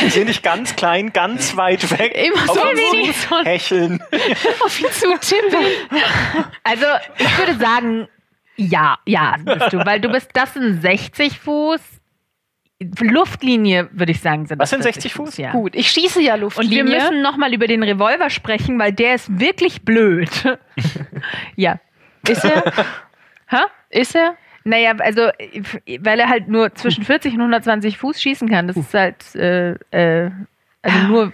ich 0.04 0.12
sehe 0.12 0.24
dich 0.26 0.42
ganz 0.42 0.74
klein, 0.76 1.12
ganz 1.12 1.56
weit 1.56 1.88
weg. 1.98 2.12
immer 2.14 2.46
so 2.46 2.54
wenig 2.56 3.16
zu 3.16 3.44
hecheln. 3.44 4.02
auf 4.64 4.80
ihn 4.80 4.90
zu 4.90 5.16
tippen. 5.20 5.64
Also, 6.64 6.84
ich 7.18 7.38
würde 7.38 7.54
sagen, 7.54 8.08
ja, 8.56 8.98
ja, 9.06 9.36
bist 9.44 9.72
du, 9.72 9.84
weil 9.84 10.00
du 10.00 10.10
bist, 10.10 10.30
das 10.34 10.54
sind 10.54 10.80
60 10.80 11.38
Fuß. 11.38 11.80
Luftlinie, 13.00 13.88
würde 13.92 14.12
ich 14.12 14.20
sagen, 14.20 14.44
sind 14.44 14.58
Was 14.58 14.68
das 14.68 14.82
sind 14.82 14.82
60 14.82 15.14
40 15.14 15.14
Fuß? 15.14 15.36
Ja. 15.38 15.52
Gut, 15.52 15.74
ich 15.74 15.90
schieße 15.90 16.20
ja 16.20 16.34
Und 16.34 16.40
Luftlinie. 16.40 16.84
wir 16.84 16.84
müssen 16.84 17.22
nochmal 17.22 17.54
über 17.54 17.66
den 17.66 17.82
Revolver 17.82 18.28
sprechen, 18.28 18.78
weil 18.78 18.92
der 18.92 19.14
ist 19.14 19.40
wirklich 19.40 19.82
blöd. 19.82 20.30
ja. 21.56 21.80
Ist 22.28 22.44
er? 22.44 22.64
Hä? 23.46 23.62
Ist 23.88 24.14
er? 24.14 24.36
Naja, 24.64 24.94
also, 24.98 25.30
weil 26.00 26.20
er 26.20 26.28
halt 26.28 26.48
nur 26.48 26.74
zwischen 26.74 27.04
40 27.04 27.34
und 27.34 27.40
120 27.40 27.96
Fuß 27.96 28.20
schießen 28.20 28.48
kann. 28.48 28.68
Das 28.68 28.76
ist 28.76 28.92
halt, 28.92 29.34
äh, 29.36 29.70
äh, 29.92 30.30
also 30.82 30.98
nur 31.06 31.32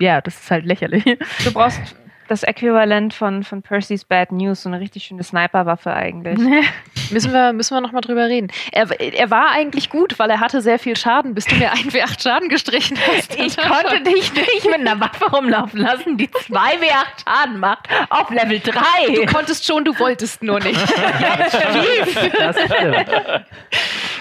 ja, 0.00 0.20
das 0.20 0.40
ist 0.40 0.50
halt 0.50 0.64
lächerlich. 0.64 1.04
Du 1.04 1.52
brauchst 1.52 1.94
das 2.30 2.44
Äquivalent 2.44 3.12
von, 3.12 3.42
von 3.42 3.60
Percy's 3.60 4.04
Bad 4.04 4.30
News, 4.30 4.62
so 4.62 4.68
eine 4.68 4.78
richtig 4.78 5.02
schöne 5.04 5.24
Sniperwaffe 5.24 5.92
eigentlich. 5.92 6.38
Müssen 7.10 7.32
wir, 7.32 7.52
müssen 7.52 7.74
wir 7.74 7.80
nochmal 7.80 8.02
drüber 8.02 8.28
reden. 8.28 8.52
Er, 8.70 8.88
er 9.00 9.30
war 9.30 9.50
eigentlich 9.50 9.90
gut, 9.90 10.18
weil 10.20 10.30
er 10.30 10.38
hatte 10.38 10.60
sehr 10.60 10.78
viel 10.78 10.96
Schaden, 10.96 11.34
bis 11.34 11.44
du 11.46 11.56
mir 11.56 11.72
1W8 11.72 12.22
Schaden 12.22 12.48
gestrichen 12.48 12.96
hast. 13.04 13.34
Ich 13.34 13.56
konnte 13.56 14.00
dich 14.02 14.32
nicht 14.32 14.64
mit 14.64 14.74
einer 14.86 15.00
Waffe 15.00 15.24
rumlaufen 15.28 15.80
lassen, 15.80 16.16
die 16.16 16.28
2W8 16.28 17.24
Schaden 17.24 17.58
macht, 17.58 17.88
auf 18.10 18.30
Level 18.30 18.60
3. 18.60 18.82
Du 19.14 19.26
konntest 19.26 19.66
schon, 19.66 19.84
du 19.84 19.98
wolltest 19.98 20.42
nur 20.42 20.60
nicht. 20.60 20.80
Das 20.80 22.56
stimmt. 22.60 23.44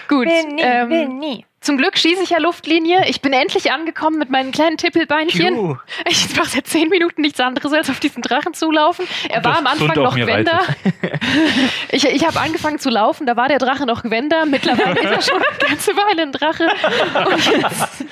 Gut. 0.07 0.25
Will 0.25 0.53
nie, 0.53 0.61
ähm, 0.63 0.89
will 0.89 1.07
nie. 1.09 1.45
Zum 1.61 1.77
Glück 1.77 1.97
schieße 1.97 2.23
ich 2.23 2.29
ja 2.29 2.39
Luftlinie. 2.39 3.07
Ich 3.09 3.21
bin 3.21 3.33
endlich 3.33 3.71
angekommen 3.71 4.17
mit 4.17 4.29
meinen 4.29 4.51
kleinen 4.51 4.77
Tippelbeinchen. 4.77 5.55
Juhu. 5.55 5.77
Ich 6.07 6.35
mache 6.35 6.49
seit 6.49 6.67
zehn 6.67 6.87
Minuten 6.87 7.21
nichts 7.21 7.39
anderes, 7.39 7.73
als 7.73 7.89
auf 7.89 7.99
diesen 7.99 8.21
Drachen 8.21 8.53
zulaufen. 8.53 9.05
Er 9.27 9.43
war 9.43 9.57
am 9.57 9.67
Anfang 9.67 9.95
noch 9.95 10.15
Gwender. 10.15 10.61
Ich, 11.91 12.05
ich 12.05 12.25
habe 12.25 12.39
angefangen 12.39 12.79
zu 12.79 12.89
laufen, 12.89 13.25
da 13.25 13.35
war 13.35 13.47
der 13.47 13.59
Drache 13.59 13.85
noch 13.85 14.03
Gwender. 14.03 14.45
Mittlerweile 14.45 14.99
ist 14.99 15.05
er 15.05 15.21
schon 15.21 15.43
eine 15.43 15.57
ganze 15.69 15.95
Weile 15.95 16.23
ein 16.23 16.31
Drache. 16.31 16.67
Und 17.25 17.45
jetzt 17.45 18.05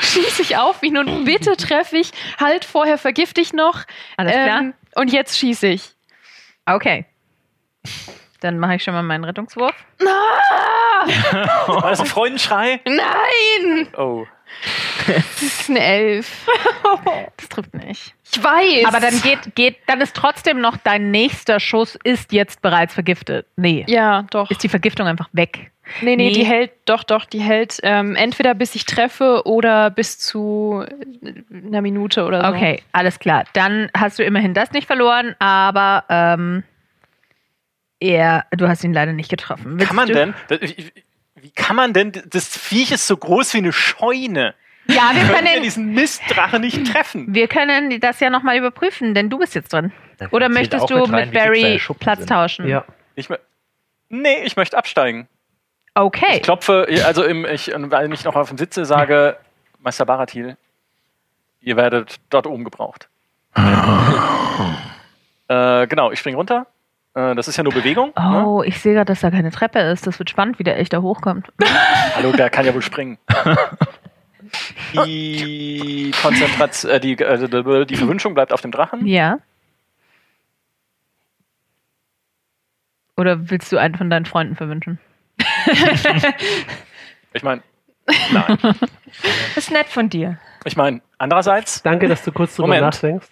schieße 0.00 0.42
ich 0.42 0.56
auf 0.56 0.82
ihn 0.82 0.98
und 0.98 1.24
bitte 1.24 1.56
treffe 1.56 1.98
ich. 1.98 2.10
Halt, 2.38 2.64
vorher 2.64 2.98
vergifte 2.98 3.40
ich 3.40 3.52
noch. 3.52 3.84
Alles 4.16 4.32
klar? 4.32 4.60
Ähm, 4.60 4.74
und 4.96 5.12
jetzt 5.12 5.38
schieße 5.38 5.68
ich. 5.68 5.92
Okay. 6.66 7.06
Dann 8.40 8.58
mache 8.58 8.76
ich 8.76 8.84
schon 8.84 8.94
mal 8.94 9.02
meinen 9.02 9.24
Rettungswurf. 9.24 9.74
War 11.66 11.90
das 11.90 12.00
ein 12.00 12.06
Freudenschrei? 12.06 12.80
Nein! 12.84 13.88
Oh. 13.96 14.26
Das 15.06 15.42
ist 15.42 15.68
eine 15.70 15.80
Elf. 15.80 16.46
Das 17.36 17.48
trifft 17.50 17.74
nicht. 17.74 18.14
Ich 18.32 18.42
weiß. 18.42 18.84
Aber 18.86 18.98
dann 19.00 19.20
geht, 19.20 19.54
geht, 19.54 19.76
dann 19.86 20.00
ist 20.00 20.16
trotzdem 20.16 20.60
noch 20.60 20.76
dein 20.78 21.10
nächster 21.10 21.60
Schuss 21.60 21.96
ist 22.02 22.32
jetzt 22.32 22.62
bereits 22.62 22.94
vergiftet. 22.94 23.46
Nee. 23.56 23.84
Ja, 23.88 24.24
doch. 24.30 24.50
Ist 24.50 24.62
die 24.62 24.68
Vergiftung 24.68 25.06
einfach 25.06 25.28
weg. 25.32 25.70
Nee, 26.00 26.16
nee, 26.16 26.28
Nee. 26.28 26.32
die 26.32 26.44
hält, 26.44 26.72
doch, 26.86 27.04
doch, 27.04 27.24
die 27.26 27.40
hält 27.40 27.78
ähm, 27.82 28.16
entweder 28.16 28.54
bis 28.54 28.74
ich 28.74 28.84
treffe 28.84 29.42
oder 29.46 29.90
bis 29.90 30.18
zu 30.18 30.84
einer 31.52 31.80
Minute 31.82 32.24
oder 32.24 32.42
so. 32.42 32.48
Okay, 32.56 32.82
alles 32.92 33.18
klar. 33.18 33.44
Dann 33.52 33.90
hast 33.96 34.18
du 34.18 34.24
immerhin 34.24 34.54
das 34.54 34.72
nicht 34.72 34.86
verloren, 34.86 35.34
aber 35.38 36.04
ähm, 36.08 36.64
er, 38.00 38.46
du 38.52 38.68
hast 38.68 38.84
ihn 38.84 38.92
leider 38.92 39.12
nicht 39.12 39.30
getroffen. 39.30 39.78
Willst 39.78 39.86
Kann 39.86 39.96
man 39.96 40.08
du? 40.08 40.14
denn? 40.14 40.34
Wie 41.36 41.50
kann 41.50 41.76
man 41.76 41.92
denn? 41.92 42.12
Das 42.30 42.56
Viech 42.56 42.92
ist 42.92 43.06
so 43.06 43.16
groß 43.16 43.54
wie 43.54 43.58
eine 43.58 43.72
Scheune. 43.72 44.54
Ja, 44.86 45.10
wir 45.12 45.20
Können 45.22 45.44
wir 45.44 45.52
können, 45.52 45.62
diesen 45.62 45.92
Mistdrache 45.92 46.58
nicht 46.58 46.90
treffen? 46.92 47.26
wir 47.34 47.46
können 47.46 48.00
das 48.00 48.20
ja 48.20 48.30
nochmal 48.30 48.56
überprüfen, 48.56 49.14
denn 49.14 49.28
du 49.28 49.38
bist 49.38 49.54
jetzt 49.54 49.72
drin. 49.72 49.92
Oder 50.30 50.48
möchtest 50.48 50.88
du 50.88 50.96
mit 50.96 51.12
rein, 51.12 51.28
mit 51.30 51.34
Barry 51.38 51.80
Platz 52.00 52.20
sind. 52.20 52.28
tauschen? 52.28 52.66
Ja. 52.66 52.84
Ich, 53.14 53.28
nee, 54.08 54.42
ich 54.44 54.56
möchte 54.56 54.78
absteigen. 54.78 55.28
Okay. 55.94 56.36
Ich 56.36 56.42
klopfe, 56.42 56.86
also 57.04 57.22
im, 57.22 57.44
ich, 57.44 57.70
weil 57.74 58.12
ich 58.12 58.24
noch 58.24 58.34
auf 58.36 58.48
dem 58.48 58.56
Sitze 58.56 58.84
sage, 58.84 59.36
Meister 59.80 60.06
Baratil, 60.06 60.56
ihr 61.60 61.76
werdet 61.76 62.16
dort 62.30 62.46
oben 62.46 62.64
gebraucht. 62.64 63.08
äh, 65.48 65.86
genau, 65.86 66.12
ich 66.12 66.18
springe 66.18 66.36
runter. 66.36 66.66
Äh, 67.18 67.34
das 67.34 67.48
ist 67.48 67.56
ja 67.56 67.64
nur 67.64 67.72
Bewegung. 67.72 68.12
Ne? 68.16 68.44
Oh, 68.46 68.62
ich 68.62 68.78
sehe 68.80 68.94
gerade, 68.94 69.06
dass 69.06 69.20
da 69.20 69.30
keine 69.30 69.50
Treppe 69.50 69.80
ist. 69.80 70.06
Das 70.06 70.18
wird 70.20 70.30
spannend, 70.30 70.58
wie 70.58 70.62
der 70.62 70.78
echt 70.78 70.92
da 70.92 71.02
hochkommt. 71.02 71.48
Hallo, 72.14 72.30
der 72.32 72.48
kann 72.48 72.64
ja 72.64 72.72
wohl 72.74 72.82
springen. 72.82 73.18
Die 74.94 76.10
Konzentration, 76.22 76.90
äh, 76.90 77.00
die, 77.00 77.18
äh, 77.18 77.84
die 77.84 77.96
Verwünschung 77.96 78.32
bleibt 78.32 78.50
auf 78.50 78.62
dem 78.62 78.70
Drachen. 78.70 79.06
Ja. 79.06 79.40
Oder 83.14 83.50
willst 83.50 83.70
du 83.72 83.76
einen 83.76 83.94
von 83.96 84.08
deinen 84.08 84.24
Freunden 84.24 84.56
verwünschen? 84.56 84.98
Ich 87.34 87.42
meine, 87.42 87.62
nein. 88.32 88.56
Das 89.54 89.58
ist 89.58 89.70
nett 89.70 89.86
von 89.88 90.08
dir. 90.08 90.38
Ich 90.64 90.78
meine, 90.78 91.02
andererseits, 91.18 91.82
Danke, 91.82 92.08
dass 92.08 92.24
du 92.24 92.32
kurz 92.32 92.56
drüber 92.56 92.68
Moment. 92.68 92.86
nachdenkst. 92.86 93.28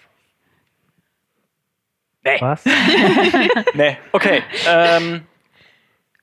Nee. 2.26 2.40
Was? 2.40 2.64
nee, 3.74 3.96
okay. 4.10 4.42
Ähm, 4.68 5.22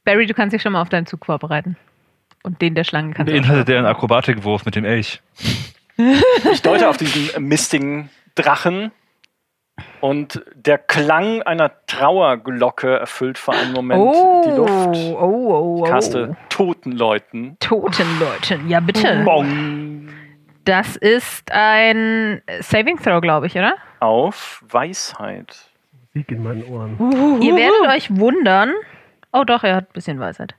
Barry, 0.04 0.26
du 0.26 0.34
kannst 0.34 0.54
dich 0.54 0.62
schon 0.62 0.74
mal 0.74 0.82
auf 0.82 0.90
deinen 0.90 1.06
Zug 1.06 1.26
vorbereiten. 1.26 1.78
Und 2.44 2.62
den 2.62 2.76
der 2.76 2.84
Schlange 2.84 3.14
kannst 3.14 3.32
du. 3.32 3.34
Beinhaltet 3.36 3.70
der 3.70 3.78
einen 3.78 3.88
Akrobatikwurf 3.88 4.66
mit 4.66 4.76
dem 4.76 4.84
Elch? 4.84 5.22
ich 6.52 6.62
deute 6.62 6.90
auf 6.90 6.98
diesen 6.98 7.48
mistigen 7.48 8.10
Drachen 8.36 8.92
und 10.02 10.44
der 10.56 10.78
Klang 10.78 11.42
einer 11.44 11.72
Trauerglocke 11.88 13.00
erfüllt 13.00 13.38
für 13.38 13.54
einen 13.54 13.72
Moment 13.72 14.02
Oh, 14.02 14.44
die 14.46 14.50
Luft. 14.52 15.16
oh, 15.16 15.18
oh, 15.22 15.80
oh. 15.80 15.84
Kaste 15.84 16.36
toten 16.50 16.92
Leuten. 16.92 17.56
Toten 17.62 18.20
Leuten. 18.20 18.68
Ja, 18.68 18.82
bitte. 18.82 19.22
Bong. 19.24 20.10
Das 20.66 20.98
ist 20.98 21.50
ein 21.52 22.42
Saving 22.60 22.98
Throw, 23.02 23.22
glaube 23.22 23.48
ich, 23.48 23.56
oder? 23.56 23.76
Auf 24.02 24.64
Weisheit. 24.68 25.70
Sieg 26.14 26.30
in 26.32 26.44
meinen 26.44 26.64
Ohren. 26.66 27.42
Ihr 27.42 27.56
werdet 27.56 27.88
euch 27.96 28.16
wundern. 28.16 28.72
Oh 29.32 29.44
doch, 29.44 29.64
er 29.64 29.76
hat 29.78 29.90
ein 29.90 29.94
bisschen 29.94 30.20
Weisheit. 30.20 30.54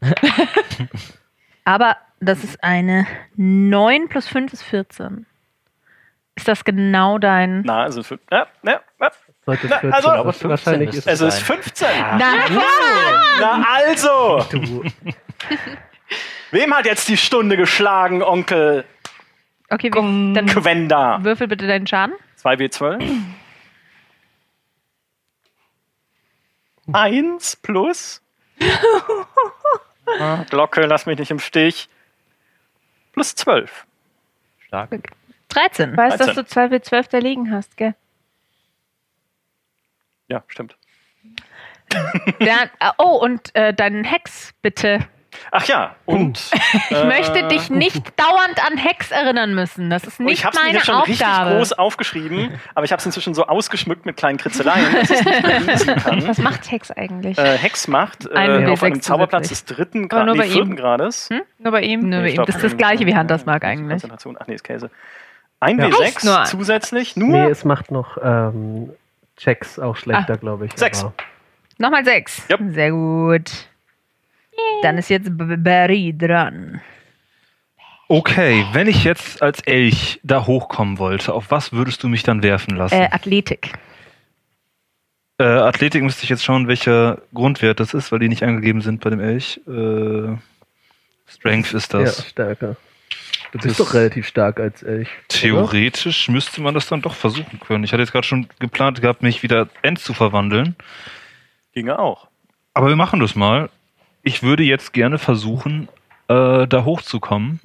Aber 1.64 1.96
das 2.20 2.42
ist 2.42 2.62
eine 2.64 3.06
9 3.36 4.08
plus 4.08 4.26
5 4.26 4.52
ist 4.52 4.62
14. 4.64 5.26
Ist 6.36 6.48
das 6.48 6.64
genau 6.64 7.18
dein... 7.18 7.62
Na, 7.64 7.84
also 7.84 8.00
fün- 8.00 8.18
ja, 8.32 8.48
ja, 8.64 8.80
ja. 9.00 9.10
Sollte 9.46 9.68
Na, 9.68 9.78
14 9.78 9.92
also-. 9.92 10.10
Aber 10.10 10.32
15 10.32 10.50
wahrscheinlich 10.50 10.88
ist 10.96 11.06
Es 11.06 11.20
es 11.20 11.34
ist 11.36 11.42
15. 11.44 11.86
Na, 12.18 12.34
Na 13.40 13.64
also, 13.72 14.44
du. 14.50 14.82
wem 16.50 16.74
hat 16.74 16.86
jetzt 16.86 17.08
die 17.08 17.16
Stunde 17.16 17.56
geschlagen, 17.56 18.22
Onkel 18.24 18.84
okay, 19.70 19.90
wie, 19.92 20.34
dann 20.34 20.46
Quenda? 20.46 21.22
würfel 21.22 21.46
bitte 21.46 21.68
deinen 21.68 21.86
Schaden. 21.86 22.14
2W12. 22.42 23.00
Eins 26.92 27.56
plus. 27.56 28.20
Ah, 30.20 30.44
Glocke, 30.50 30.82
lass 30.82 31.06
mich 31.06 31.18
nicht 31.18 31.30
im 31.30 31.38
Stich. 31.38 31.88
Plus 33.12 33.34
12. 33.34 33.86
Stark. 34.66 34.90
13. 35.48 35.96
Weißt, 35.96 36.20
dass 36.20 36.34
13. 36.34 36.44
du 36.68 36.76
2W12 36.76 37.10
da 37.10 37.18
liegen 37.18 37.50
hast, 37.50 37.76
gell? 37.78 37.94
Ja, 40.28 40.42
stimmt. 40.48 40.76
Dann, 41.88 42.70
äh, 42.80 42.90
oh, 42.98 43.16
und 43.16 43.54
äh, 43.54 43.72
deinen 43.72 44.04
Hex 44.04 44.52
bitte. 44.62 45.06
Ach 45.50 45.64
ja, 45.66 45.94
und. 46.04 46.40
Ich 46.90 47.04
möchte 47.04 47.46
dich 47.48 47.70
nicht 47.70 48.02
dauernd 48.18 48.64
an 48.70 48.76
Hex 48.76 49.10
erinnern 49.10 49.54
müssen. 49.54 49.90
Das 49.90 50.04
ist 50.04 50.18
Und 50.20 50.26
nicht 50.26 50.38
ich 50.40 50.44
habe 50.44 50.56
es 50.56 50.62
meine 50.62 50.80
schon 50.80 50.96
richtig 51.02 51.26
Aufgabe. 51.26 51.56
groß 51.56 51.72
aufgeschrieben, 51.74 52.60
aber 52.74 52.84
ich 52.84 52.92
habe 52.92 53.00
es 53.00 53.06
inzwischen 53.06 53.34
so 53.34 53.46
ausgeschmückt 53.46 54.06
mit 54.06 54.16
kleinen 54.16 54.38
Kritzeleien, 54.38 54.92
dass 54.92 55.10
ich 55.10 55.18
es 55.18 55.24
nicht 55.24 55.42
mehr 55.46 55.60
lesen 55.60 55.96
kann. 56.02 56.28
Was 56.28 56.38
macht 56.38 56.70
Hex 56.70 56.90
eigentlich? 56.90 57.38
Äh, 57.38 57.56
Hex 57.58 57.88
macht 57.88 58.26
äh, 58.26 58.28
auf 58.68 58.82
W6 58.82 58.84
einem 58.84 59.00
Zauberplatz 59.02 59.48
des 59.48 59.64
zusätzlich. 59.64 59.76
dritten 60.08 60.08
nur 60.26 60.36
bei 60.36 60.44
nee, 60.44 60.44
ihm. 60.46 60.52
vierten 60.52 60.76
Grades. 60.76 61.30
Nur 61.58 61.72
bei 61.72 61.82
ihm? 61.82 62.08
Nö, 62.08 62.22
Nee, 62.22 62.30
ihm- 62.34 62.44
das 62.44 62.56
ist 62.56 62.64
das 62.64 62.76
gleiche 62.76 63.06
wie 63.06 63.14
Handelsmark 63.14 63.64
eigentlich. 63.64 63.90
Konzentration. 63.90 64.36
Ach 64.40 64.46
nee, 64.46 64.54
ist 64.54 64.64
Käse. 64.64 64.90
Ein 65.60 65.78
Ja. 65.78 65.86
W6 65.86 66.26
nur. 66.26 66.44
zusätzlich, 66.44 67.16
Nee, 67.16 67.24
nur 67.24 67.50
es 67.50 67.64
macht 67.64 67.90
noch 67.90 68.18
ähm, 68.22 68.90
Checks 69.36 69.78
auch 69.78 69.96
schlechter, 69.96 70.36
glaube 70.36 70.66
ich. 70.66 70.72
Sechs. 70.76 71.02
aber- 71.02 71.14
Nochmal 71.78 72.04
sechs. 72.04 72.42
Jupp. 72.48 72.60
Sehr 72.70 72.90
gut. 72.92 73.50
Dann 74.82 74.98
ist 74.98 75.08
jetzt 75.10 75.30
Barry 75.32 76.14
dran. 76.16 76.80
Okay, 78.08 78.66
wenn 78.72 78.86
ich 78.86 79.02
jetzt 79.04 79.42
als 79.42 79.60
Elch 79.62 80.20
da 80.22 80.46
hochkommen 80.46 80.98
wollte, 80.98 81.32
auf 81.32 81.50
was 81.50 81.72
würdest 81.72 82.02
du 82.02 82.08
mich 82.08 82.22
dann 82.22 82.42
werfen 82.42 82.76
lassen? 82.76 82.94
Äh, 82.94 83.08
Athletik. 83.10 83.72
Äh, 85.38 85.44
Athletik 85.44 86.02
müsste 86.02 86.22
ich 86.24 86.28
jetzt 86.28 86.44
schauen, 86.44 86.68
welcher 86.68 87.22
Grundwert 87.32 87.80
das 87.80 87.94
ist, 87.94 88.12
weil 88.12 88.18
die 88.18 88.28
nicht 88.28 88.42
angegeben 88.42 88.82
sind 88.82 89.00
bei 89.00 89.10
dem 89.10 89.20
Elch. 89.20 89.60
Äh, 89.66 90.36
Strength 91.26 91.72
ist 91.72 91.92
Ja, 91.92 92.00
das. 92.00 92.28
stärker. 92.28 92.76
Du 93.52 93.58
Das 93.58 93.68
bist 93.68 93.80
doch 93.80 93.94
relativ 93.94 94.26
stark 94.26 94.60
als 94.60 94.82
Elch. 94.82 95.08
Theoretisch 95.28 96.28
müsste 96.28 96.60
man 96.60 96.74
das 96.74 96.86
dann 96.86 97.02
doch 97.02 97.14
versuchen 97.14 97.58
können. 97.60 97.84
Ich 97.84 97.92
hatte 97.92 98.02
jetzt 98.02 98.12
gerade 98.12 98.26
schon 98.26 98.48
geplant 98.58 99.00
gehabt, 99.00 99.22
mich 99.22 99.42
wieder 99.42 99.68
End 99.82 99.98
zu 99.98 100.12
verwandeln. 100.12 100.76
ginge 101.72 101.98
auch. 101.98 102.28
Aber 102.74 102.88
wir 102.88 102.96
machen 102.96 103.20
das 103.20 103.34
mal. 103.34 103.70
Ich 104.24 104.42
würde 104.42 104.62
jetzt 104.62 104.94
gerne 104.94 105.18
versuchen, 105.18 105.88
äh, 106.28 106.66
da 106.66 106.84
hochzukommen 106.84 107.60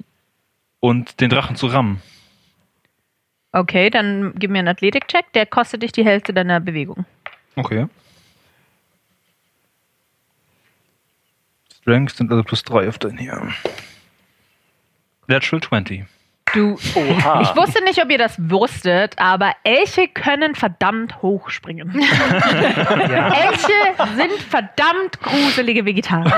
und 0.78 1.20
den 1.20 1.30
Drachen 1.30 1.56
zu 1.56 1.66
rammen. 1.66 2.02
Okay, 3.52 3.88
dann 3.88 4.34
gib 4.36 4.50
mir 4.50 4.58
einen 4.60 4.68
Athletik-Check. 4.68 5.32
Der 5.32 5.46
kostet 5.46 5.82
dich 5.82 5.90
die 5.92 6.04
Hälfte 6.04 6.34
deiner 6.34 6.60
Bewegung. 6.60 7.06
Okay. 7.56 7.88
Strength 11.80 12.16
sind 12.16 12.30
also 12.30 12.44
plus 12.44 12.62
3 12.62 12.88
auf 12.88 12.98
den 12.98 13.16
hier. 13.16 13.52
Natural 15.26 15.62
20. 15.62 16.04
Du, 16.54 16.76
Oha. 16.96 17.42
ich 17.42 17.54
wusste 17.56 17.82
nicht, 17.84 18.02
ob 18.02 18.10
ihr 18.10 18.18
das 18.18 18.36
wusstet, 18.38 19.14
aber 19.18 19.52
Elche 19.62 20.08
können 20.08 20.54
verdammt 20.54 21.22
hoch 21.22 21.48
springen. 21.50 21.90
Elche 22.00 23.72
sind 24.16 24.32
verdammt 24.48 25.20
gruselige 25.22 25.84
Vegetarier. 25.84 26.32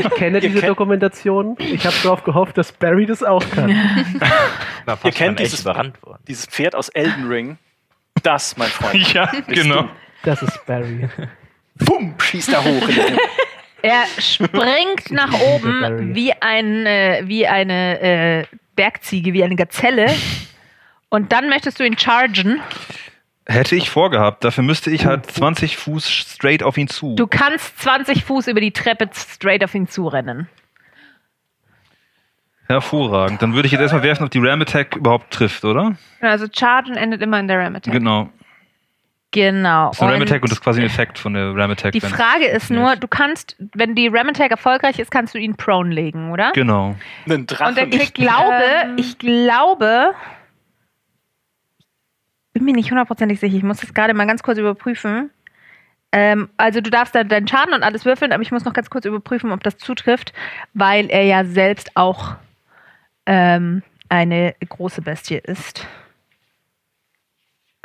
Ich 0.00 0.10
kenne 0.10 0.40
diese 0.40 0.60
kennt- 0.60 0.68
Dokumentation. 0.70 1.56
Ich 1.58 1.84
habe 1.86 1.96
darauf 2.02 2.24
gehofft, 2.24 2.56
dass 2.56 2.72
Barry 2.72 3.04
das 3.06 3.22
auch 3.22 3.44
kann. 3.50 3.74
Fast 4.86 5.04
Ihr 5.04 5.12
kennt 5.12 5.38
dieses-. 5.38 5.64
Dieses 6.28 6.46
Pferd 6.46 6.74
aus 6.74 6.88
Elden 6.88 7.28
Ring. 7.28 7.58
Das, 8.22 8.56
mein 8.56 8.68
Freund. 8.68 8.96
Ja, 9.14 9.30
genau. 9.46 9.88
Das 10.22 10.42
ist 10.42 10.64
Barry. 10.66 11.08
Bumm, 11.84 12.14
schießt 12.18 12.52
er 12.54 12.64
hoch. 12.64 12.88
Er 13.82 14.04
springt 14.18 15.10
nach 15.10 15.32
oben 15.40 16.14
wie, 16.14 16.32
ein, 16.32 16.86
äh, 16.86 17.22
wie 17.26 17.46
eine 17.46 18.00
äh, 18.00 18.44
Bergziege, 18.76 19.32
wie 19.32 19.42
eine 19.42 19.56
Gazelle. 19.56 20.14
Und 21.08 21.32
dann 21.32 21.48
möchtest 21.48 21.80
du 21.80 21.84
ihn 21.84 21.98
chargen. 21.98 22.60
Hätte 23.46 23.76
ich 23.76 23.90
vorgehabt. 23.90 24.44
Dafür 24.44 24.64
müsste 24.64 24.90
ich 24.90 25.06
halt 25.06 25.30
20 25.30 25.76
Fuß 25.76 26.10
straight 26.10 26.62
auf 26.62 26.76
ihn 26.76 26.88
zu. 26.88 27.14
Du 27.14 27.26
kannst 27.26 27.78
20 27.78 28.24
Fuß 28.24 28.48
über 28.48 28.60
die 28.60 28.72
Treppe 28.72 29.08
straight 29.12 29.64
auf 29.64 29.74
ihn 29.74 29.88
zurennen. 29.88 30.48
Hervorragend. 32.66 33.40
Dann 33.42 33.54
würde 33.54 33.66
ich 33.66 33.72
jetzt 33.72 33.80
erstmal 33.80 34.02
werfen, 34.02 34.24
ob 34.24 34.30
die 34.30 34.40
Ram 34.40 34.60
Attack 34.60 34.96
überhaupt 34.96 35.32
trifft, 35.32 35.64
oder? 35.64 35.96
Also 36.20 36.46
Chargen 36.52 36.96
endet 36.96 37.22
immer 37.22 37.38
in 37.38 37.46
der 37.46 37.58
Ram 37.58 37.76
Attack. 37.76 37.92
Genau. 37.92 38.28
Genau. 39.32 39.88
Das 39.88 39.96
ist 39.96 40.02
eine 40.02 40.12
Ram 40.12 40.20
Und 40.20 40.28
Attack 40.28 40.42
und 40.42 40.50
das 40.50 40.58
ist 40.58 40.64
quasi 40.64 40.80
ein 40.80 40.86
Effekt 40.86 41.18
von 41.18 41.34
der 41.34 41.54
Ram 41.54 41.70
Attack. 41.70 41.92
die 41.92 42.00
Frage 42.00 42.46
ist 42.46 42.70
nur, 42.70 42.96
du 42.96 43.06
kannst, 43.08 43.56
wenn 43.74 43.94
die 43.94 44.08
Ram 44.08 44.28
Attack 44.28 44.50
erfolgreich 44.50 44.98
ist, 44.98 45.10
kannst 45.10 45.34
du 45.34 45.38
ihn 45.38 45.56
prone 45.56 45.92
legen, 45.92 46.30
oder? 46.30 46.52
Genau. 46.52 46.94
Einen 47.28 47.46
Drachen. 47.46 47.78
Und 47.84 47.94
Ich 47.94 48.14
glaube, 48.14 48.62
Ähm. 48.84 48.96
ich 48.96 49.18
glaube, 49.18 50.14
bin 52.54 52.64
mir 52.64 52.72
nicht 52.74 52.90
hundertprozentig 52.90 53.38
sicher. 53.40 53.56
Ich 53.56 53.62
muss 53.62 53.80
das 53.80 53.92
gerade 53.92 54.14
mal 54.14 54.26
ganz 54.26 54.42
kurz 54.42 54.58
überprüfen. 54.58 55.30
Ähm, 56.12 56.48
also 56.56 56.80
du 56.80 56.88
darfst 56.90 57.14
da 57.14 57.24
deinen 57.24 57.46
Schaden 57.48 57.74
und 57.74 57.82
alles 57.82 58.04
würfeln, 58.06 58.32
aber 58.32 58.42
ich 58.42 58.52
muss 58.52 58.64
noch 58.64 58.72
ganz 58.72 58.88
kurz 58.88 59.04
überprüfen, 59.04 59.52
ob 59.52 59.62
das 59.62 59.76
zutrifft, 59.76 60.32
weil 60.72 61.10
er 61.10 61.24
ja 61.24 61.44
selbst 61.44 61.90
auch 61.94 62.36
ähm, 63.26 63.82
eine 64.08 64.54
große 64.66 65.02
Bestie 65.02 65.36
ist. 65.42 65.86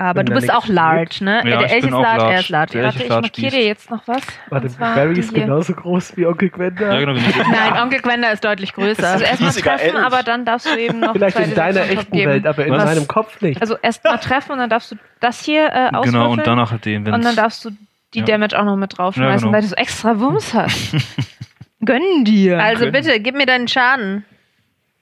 Aber 0.02 0.24
du 0.24 0.34
bist 0.34 0.52
auch 0.52 0.68
large, 0.68 1.24
ne? 1.24 1.38
Ja, 1.46 1.58
der 1.60 1.66
ich 1.68 1.72
Elch 1.74 1.86
ist 1.86 1.94
auch 1.94 2.02
large, 2.02 2.22
er 2.24 2.28
large. 2.30 2.40
ist 2.40 2.50
large. 2.50 2.72
Der 2.74 2.84
Warte, 2.86 3.04
ich 3.04 3.10
large 3.10 3.22
markiere 3.22 3.52
dir 3.52 3.66
jetzt 3.66 3.92
noch 3.92 4.08
was. 4.08 4.22
Warte, 4.50 4.70
Barry 4.80 5.20
ist 5.20 5.34
genauso 5.34 5.74
groß 5.74 6.18
wie 6.18 6.26
Onkel 6.26 6.50
Gwenda. 6.50 6.92
Ja, 6.94 7.00
genau. 7.00 7.14
wie 7.16 7.52
Nein, 7.52 7.82
Onkel 7.84 8.02
Gwenda 8.02 8.30
ist 8.30 8.44
deutlich 8.44 8.74
größer. 8.74 9.08
Also 9.08 9.24
erstmal 9.26 9.52
treffen, 9.52 9.96
Elch. 9.96 10.06
aber 10.06 10.24
dann 10.24 10.44
darfst 10.46 10.66
du 10.66 10.76
eben 10.80 11.00
noch 11.00 11.14
Vielleicht 11.14 11.40
in 11.40 11.54
deiner 11.54 11.82
D6 11.82 11.84
on 11.84 11.88
top 11.90 11.98
echten 12.00 12.16
geben. 12.18 12.32
Welt, 12.32 12.48
aber 12.48 12.66
in 12.66 12.74
Was? 12.74 12.86
meinem 12.86 13.08
Kopf 13.08 13.42
nicht. 13.42 13.62
Also 13.62 13.76
erstmal 13.82 14.18
treffen 14.20 14.54
und 14.54 14.58
dann 14.58 14.70
darfst 14.72 14.92
du 14.92 14.96
das 15.20 15.44
hier 15.46 15.66
äh, 15.68 15.88
auswürfeln. 15.90 16.04
Genau, 16.14 16.32
und 16.32 16.48
danach 16.48 16.78
den, 16.80 17.06
wenn 17.06 17.14
Und 17.14 17.24
dann 17.24 17.36
darfst 17.36 17.64
du 17.66 17.70
die 18.14 18.20
Ja. 18.20 18.26
Damage 18.26 18.60
auch 18.60 18.66
noch 18.66 18.76
mit 18.78 18.98
draufschmeißen, 18.98 19.32
Ja, 19.34 19.38
genau. 19.40 19.54
weil 19.54 19.62
du 19.62 19.68
so 19.68 19.76
extra 19.76 20.20
Wumms 20.20 20.54
hast. 20.54 20.96
Gönn 21.86 22.24
dir. 22.26 22.60
Also 22.62 22.86
Okay. 22.88 22.92
bitte, 22.92 23.20
gib 23.20 23.36
mir 23.36 23.46
deinen 23.46 23.68
Schaden. 23.68 24.26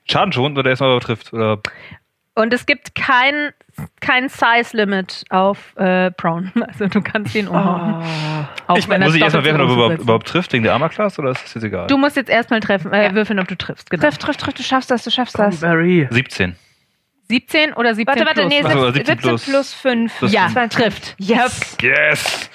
Schaden 0.08 0.32
schon 0.32 0.56
oder 0.58 0.70
erstmal 0.70 0.98
trifft. 1.00 1.32
Oder 1.32 1.58
Und 2.40 2.52
es 2.54 2.64
gibt 2.66 2.94
kein, 2.94 3.52
kein 4.00 4.28
Size-Limit 4.28 5.24
auf 5.30 5.76
äh, 5.76 6.10
Prone. 6.12 6.50
Also 6.68 6.86
du 6.86 7.00
kannst 7.02 7.34
ihn 7.34 7.48
umhauen. 7.48 8.02
Auch 8.66 8.76
Ich 8.78 8.86
mein, 8.88 8.96
wenn 8.96 9.02
er 9.02 9.08
muss 9.08 9.16
ich 9.16 9.22
erstmal 9.22 9.44
werfen, 9.44 9.60
ob 9.60 9.68
er 9.68 9.74
überhaupt, 9.74 9.98
überhaupt 10.00 10.28
trifft 10.28 10.52
wegen 10.52 10.64
der 10.64 10.72
Armor 10.72 10.88
Class 10.88 11.18
oder 11.18 11.30
ist 11.30 11.42
das 11.44 11.54
jetzt 11.54 11.64
egal? 11.64 11.86
Du 11.88 11.98
musst 11.98 12.16
jetzt 12.16 12.30
erstmal 12.30 12.60
treffen, 12.60 12.92
äh, 12.92 13.06
Ja. 13.06 13.14
würfeln, 13.14 13.38
ob 13.40 13.48
du 13.48 13.56
triffst. 13.56 13.90
Genau. 13.90 14.02
triff, 14.02 14.18
triff, 14.18 14.36
triff, 14.36 14.54
du 14.54 14.62
schaffst 14.62 14.90
das, 14.90 15.04
du 15.04 15.10
schaffst 15.10 15.38
das. 15.38 15.60
Barry. 15.60 16.08
17. 16.10 16.56
17 17.28 17.74
oder 17.74 17.94
17 17.94 18.06
Warte, 18.06 18.26
warte, 18.26 18.40
plus? 18.42 18.52
nee, 18.52 18.62
Ach 18.64 18.72
so, 18.72 18.90
17, 18.90 18.94
17 18.94 19.06
17 19.06 19.18
plus. 19.18 19.44
plus 19.44 19.74
5. 19.74 20.18
Plus 20.18 20.32
ja, 20.32 20.48
fünf. 20.48 20.74
trifft. 20.74 21.14
Yes. 21.18 21.76
Yes! 21.80 22.50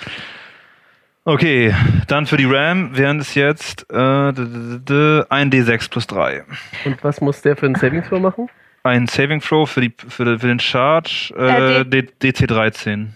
Okay, 1.28 1.74
dann 2.07 2.28
für 2.28 2.38
die 2.38 2.45
Ram 2.45 2.95
wären 2.95 3.20
es 3.20 3.34
jetzt 3.34 3.90
äh, 3.90 4.32
d- 4.32 4.45
d- 4.45 4.80
d- 4.84 5.24
ein 5.30 5.49
D6 5.49 5.90
plus 5.90 6.06
3. 6.07 6.44
Und 6.86 7.03
was 7.03 7.20
muss 7.22 7.41
der 7.41 7.56
für 7.56 7.66
einen 7.66 7.76
Saving 7.76 8.03
Throw 8.03 8.20
machen? 8.20 8.48
Ein 8.86 9.07
Saving 9.07 9.41
Throw 9.41 9.70
für, 9.70 9.82
die, 9.82 9.94
für, 9.98 10.40
für 10.40 10.48
den 10.48 10.60
Charge 10.60 11.34
äh, 11.38 11.82
Äh, 11.82 11.86
D- 11.86 12.03
DC 12.22 12.48
13. 12.48 13.16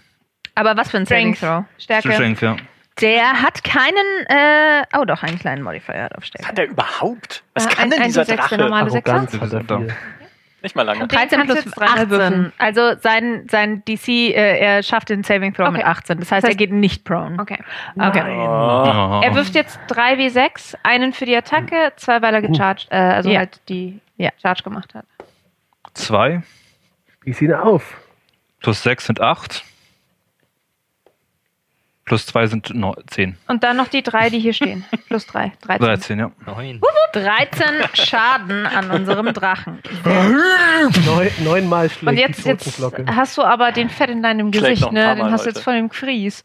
Aber 0.56 0.76
was 0.76 0.90
für 0.90 0.96
ein 0.98 1.06
Saving. 1.06 1.34
Throw? 1.36 1.64
Stärke. 1.78 2.12
Strength, 2.12 2.42
ja. 2.42 2.56
Der 3.00 3.40
hat 3.42 3.62
keinen, 3.64 4.26
äh, 4.28 4.82
oh 4.98 5.04
doch, 5.04 5.22
einen 5.22 5.38
kleinen 5.38 5.62
Modifier 5.62 6.08
auf 6.16 6.18
Was 6.18 6.26
Stärke. 6.26 6.48
hat 6.48 6.58
der 6.58 6.68
überhaupt? 6.68 7.44
Was 7.54 7.66
Äh, 7.66 7.68
kann 7.70 7.84
ein- 7.84 7.90
denn 7.90 8.00
ein 8.00 8.06
dieser 8.08 8.22
D6, 8.22 8.26
der 8.26 8.36
Drache? 8.36 8.58
normale? 8.58 8.90
Arroganz 8.90 9.40
hat 9.40 9.52
er 9.52 9.60
viel. 9.78 9.94
Nicht 10.62 10.76
mal 10.76 10.82
lange. 10.82 11.02
Und 11.04 11.10
den 11.12 11.16
13 11.16 11.38
kannst 11.38 11.50
du 11.50 11.54
plus 11.54 11.64
jetzt 11.64 11.74
dreimal 11.78 12.10
würfeln. 12.10 12.46
18. 12.46 12.52
Also 12.58 13.00
sein, 13.00 13.46
sein 13.50 13.82
DC, 13.86 14.08
äh, 14.08 14.58
er 14.58 14.82
schafft 14.82 15.08
den 15.08 15.22
Saving 15.22 15.54
Throw 15.54 15.68
Okay. 15.68 15.78
mit 15.78 15.86
18. 15.86 16.18
Das 16.18 16.30
heißt, 16.32 16.42
Das 16.44 16.50
heißt- 16.50 16.52
er 16.52 16.56
geht 16.56 16.72
nicht 16.72 17.04
prone. 17.04 17.40
Okay. 17.40 17.58
Okay. 17.98 18.22
Oh. 18.26 19.20
Er 19.24 19.34
wirft 19.34 19.54
jetzt 19.54 19.78
3W6, 19.88 20.76
einen 20.82 21.14
für 21.14 21.24
die 21.24 21.34
Attacke, 21.36 21.92
zwei, 21.96 22.20
weil 22.20 22.34
er 22.34 22.42
gecharged, 22.42 22.88
äh, 22.90 22.96
also 22.96 23.30
Ja. 23.30 23.38
halt 23.38 23.60
die 23.70 24.00
Ja. 24.18 24.30
Charge 24.42 24.62
gemacht 24.64 24.92
hat. 24.94 25.06
2 25.94 26.42
Wie 27.22 27.32
sieht 27.32 27.50
er 27.50 27.64
auf? 27.64 27.96
plus 28.60 28.82
6 28.82 29.06
sind 29.06 29.20
8. 29.20 29.64
Plus 32.04 32.26
2 32.26 32.46
sind 32.48 32.74
10. 33.06 33.36
Und 33.46 33.62
dann 33.62 33.76
noch 33.76 33.86
die 33.86 34.02
drei, 34.02 34.30
die 34.30 34.40
hier 34.40 34.52
stehen. 34.52 34.84
Plus 35.06 35.26
drei. 35.26 35.52
13. 35.62 35.86
13, 35.86 36.18
ja. 36.18 36.32
Neun. 36.44 36.80
13 37.12 37.64
Schaden 37.94 38.66
an 38.66 38.90
unserem 38.90 39.32
Drachen. 39.32 39.80
Neun, 41.06 41.30
neunmal 41.44 41.88
schlägt 41.88 42.08
Und 42.08 42.16
jetzt, 42.16 42.44
jetzt 42.44 42.82
hast 43.06 43.38
du 43.38 43.42
aber 43.42 43.72
den 43.72 43.88
Fett 43.90 44.10
in 44.10 44.22
deinem 44.22 44.50
Gesicht, 44.50 44.90
ne? 44.92 45.14
Den 45.14 45.18
Mal 45.18 45.30
hast 45.30 45.44
du 45.44 45.50
jetzt 45.50 45.62
voll 45.62 45.74
im 45.74 45.90
Fries. 45.90 46.42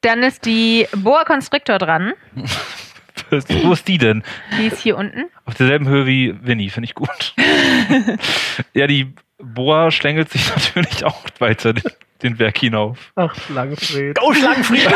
Dann 0.00 0.22
ist 0.22 0.44
die 0.46 0.86
Boa 0.96 1.24
Constrictor 1.24 1.78
dran. 1.78 2.12
Wo 3.62 3.72
ist 3.72 3.86
die 3.88 3.98
denn? 3.98 4.22
Die 4.58 4.66
ist 4.66 4.80
hier 4.80 4.96
unten. 4.96 5.26
Auf 5.44 5.54
derselben 5.54 5.88
Höhe 5.88 6.06
wie 6.06 6.34
Winnie, 6.42 6.70
finde 6.70 6.86
ich 6.86 6.94
gut. 6.94 7.34
ja, 8.74 8.86
die 8.86 9.14
Boa 9.38 9.90
schlängelt 9.90 10.30
sich 10.30 10.48
natürlich 10.54 11.04
auch 11.04 11.24
weiter 11.38 11.72
den, 11.72 11.90
den 12.22 12.36
Berg 12.36 12.58
hinauf. 12.58 13.12
Ach, 13.16 13.34
Schlangenfred. 13.34 14.18
Go, 14.18 14.32
Schlangenfried! 14.34 14.88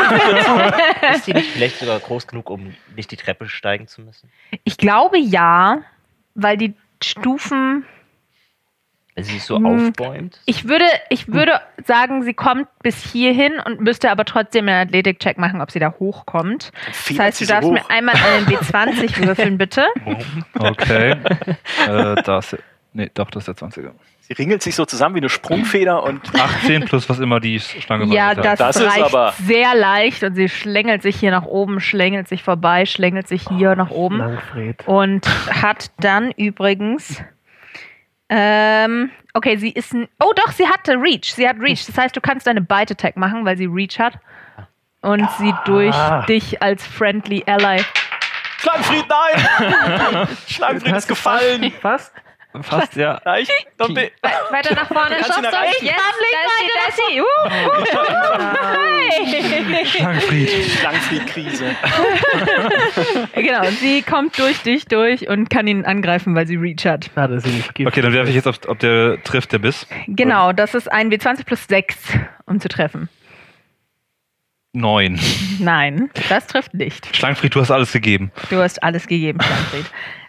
Ist 1.15 1.27
die 1.27 1.33
nicht 1.33 1.51
vielleicht 1.51 1.79
sogar 1.79 1.99
groß 1.99 2.27
genug, 2.27 2.49
um 2.49 2.75
nicht 2.95 3.11
die 3.11 3.17
Treppe 3.17 3.49
steigen 3.49 3.87
zu 3.87 4.01
müssen? 4.01 4.29
Ich 4.63 4.77
glaube 4.77 5.17
ja, 5.17 5.81
weil 6.35 6.57
die 6.57 6.73
Stufen. 7.03 7.85
Weil 9.15 9.23
sie 9.23 9.33
sich 9.33 9.43
so 9.43 9.55
Hm. 9.57 9.65
aufbäumt? 9.65 10.39
Ich 10.45 10.67
würde, 10.67 10.85
ich 11.09 11.31
würde 11.31 11.61
sagen, 11.85 12.23
sie 12.23 12.33
kommt 12.33 12.67
bis 12.83 13.01
hierhin 13.01 13.53
und 13.65 13.79
müsste 13.79 14.11
aber 14.11 14.25
trotzdem 14.25 14.67
einen 14.67 14.87
Athletik-Check 14.87 15.37
machen, 15.37 15.61
ob 15.61 15.71
sie 15.71 15.79
da 15.79 15.93
hochkommt. 15.99 16.71
Das 17.07 17.17
heißt, 17.19 17.41
du 17.41 17.45
darfst 17.45 17.71
mir 17.71 17.89
einmal 17.89 18.15
einen 18.15 18.45
W20 18.47 19.17
würfeln, 19.25 19.57
bitte. 19.57 19.85
Okay. 20.59 21.11
äh, 21.87 22.15
da 22.23 22.39
ist, 22.39 22.57
nee, 22.93 23.09
doch, 23.13 23.29
das 23.31 23.47
ist 23.47 23.61
der 23.61 23.69
20er. 23.69 23.91
Sie 24.27 24.33
ringelt 24.33 24.63
sich 24.63 24.73
so 24.75 24.85
zusammen 24.85 25.13
wie 25.15 25.19
eine 25.19 25.29
Sprungfeder 25.29 26.01
und 26.03 26.19
18 26.35 26.83
plus 26.85 27.07
was 27.07 27.19
immer 27.19 27.39
die 27.39 27.59
Schlange 27.59 28.05
Ja, 28.13 28.33
das, 28.33 28.57
Das 28.57 28.75
ist 28.75 28.83
reicht 28.91 29.03
aber- 29.03 29.33
sehr 29.43 29.75
leicht 29.75 30.23
und 30.23 30.35
sie 30.35 30.49
schlängelt 30.49 31.03
sich 31.03 31.15
hier 31.15 31.31
nach 31.31 31.45
oben, 31.45 31.79
schlängelt 31.79 32.27
sich 32.27 32.41
vorbei, 32.43 32.85
schlängelt 32.87 33.27
sich 33.27 33.47
hier 33.47 33.75
nach 33.75 33.91
oben 33.91 34.15
Schlangenfred. 34.17 34.87
und 34.87 35.27
hat 35.63 35.91
dann 35.99 36.31
übrigens 36.31 37.21
ähm, 38.29 39.11
okay, 39.33 39.57
sie 39.57 39.69
ist 39.71 39.93
ein, 39.93 40.07
oh 40.19 40.33
doch, 40.35 40.51
sie 40.51 40.67
hatte 40.67 40.93
Reach, 40.99 41.33
sie 41.33 41.47
hat 41.47 41.57
Reach. 41.59 41.85
Das 41.85 41.97
heißt, 41.97 42.15
du 42.15 42.21
kannst 42.21 42.47
eine 42.47 42.61
Bite 42.61 42.93
Attack 42.93 43.17
machen, 43.17 43.45
weil 43.45 43.57
sie 43.57 43.65
Reach 43.67 43.99
hat 43.99 44.17
und 45.01 45.29
sie 45.37 45.53
durch 45.65 45.95
Ah. 45.95 46.25
dich 46.25 46.61
als 46.61 46.85
Friendly 46.85 47.43
Ally 47.47 47.83
Schlangenfried, 48.57 49.05
nein! 49.07 50.27
Schlangenfried 50.47 50.95
ist 50.95 51.07
gefallen! 51.07 51.71
Fast? 51.81 52.11
Fast, 52.63 52.95
ja. 52.95 53.19
Don't 53.79 53.93
be, 53.93 54.11
Weiter 54.51 54.75
nach 54.75 54.87
vorne. 54.87 55.15
Schaffst 55.17 55.39
du? 55.39 55.43
erreichen. 55.45 55.85
Yes, 55.85 55.95
da 56.31 56.39
ist 56.45 56.57
sie, 56.59 56.67
da 56.75 56.87
ist 56.89 56.97
sie. 56.97 57.21
Uh, 57.21 57.25
Schlangenfried. 59.85 60.49
Schlangenfried-Krise. 60.79 61.65
Genau, 63.35 63.63
sie 63.79 64.01
kommt 64.01 64.39
durch 64.39 64.61
dich 64.61 64.85
durch 64.85 65.27
und 65.29 65.49
kann 65.49 65.67
ihn 65.67 65.85
angreifen, 65.85 66.35
weil 66.35 66.47
sie 66.47 66.55
Reach 66.55 66.85
hat. 66.85 67.11
Schade, 67.13 67.35
dass 67.35 67.43
sie 67.43 67.51
nicht 67.51 67.75
gibt. 67.75 67.87
Okay, 67.87 68.01
dann 68.01 68.13
werfe 68.13 68.29
ich 68.29 68.35
jetzt, 68.35 68.47
ob, 68.47 68.67
ob 68.67 68.79
der 68.79 69.21
trifft, 69.23 69.51
der 69.51 69.59
Biss. 69.59 69.85
Genau, 70.07 70.51
das 70.51 70.73
ist 70.73 70.91
ein 70.91 71.11
W20 71.11 71.45
plus 71.45 71.67
6, 71.67 71.95
um 72.45 72.59
zu 72.59 72.67
treffen. 72.67 73.09
9. 74.73 75.19
Nein, 75.59 76.09
das 76.29 76.47
trifft 76.47 76.73
nicht. 76.73 77.15
Schlangenfried, 77.15 77.55
du 77.55 77.61
hast 77.61 77.71
alles 77.71 77.91
gegeben. 77.91 78.31
Du 78.49 78.57
hast 78.57 78.81
alles 78.83 79.07
gegeben, 79.07 79.37
Manfred. 79.37 79.85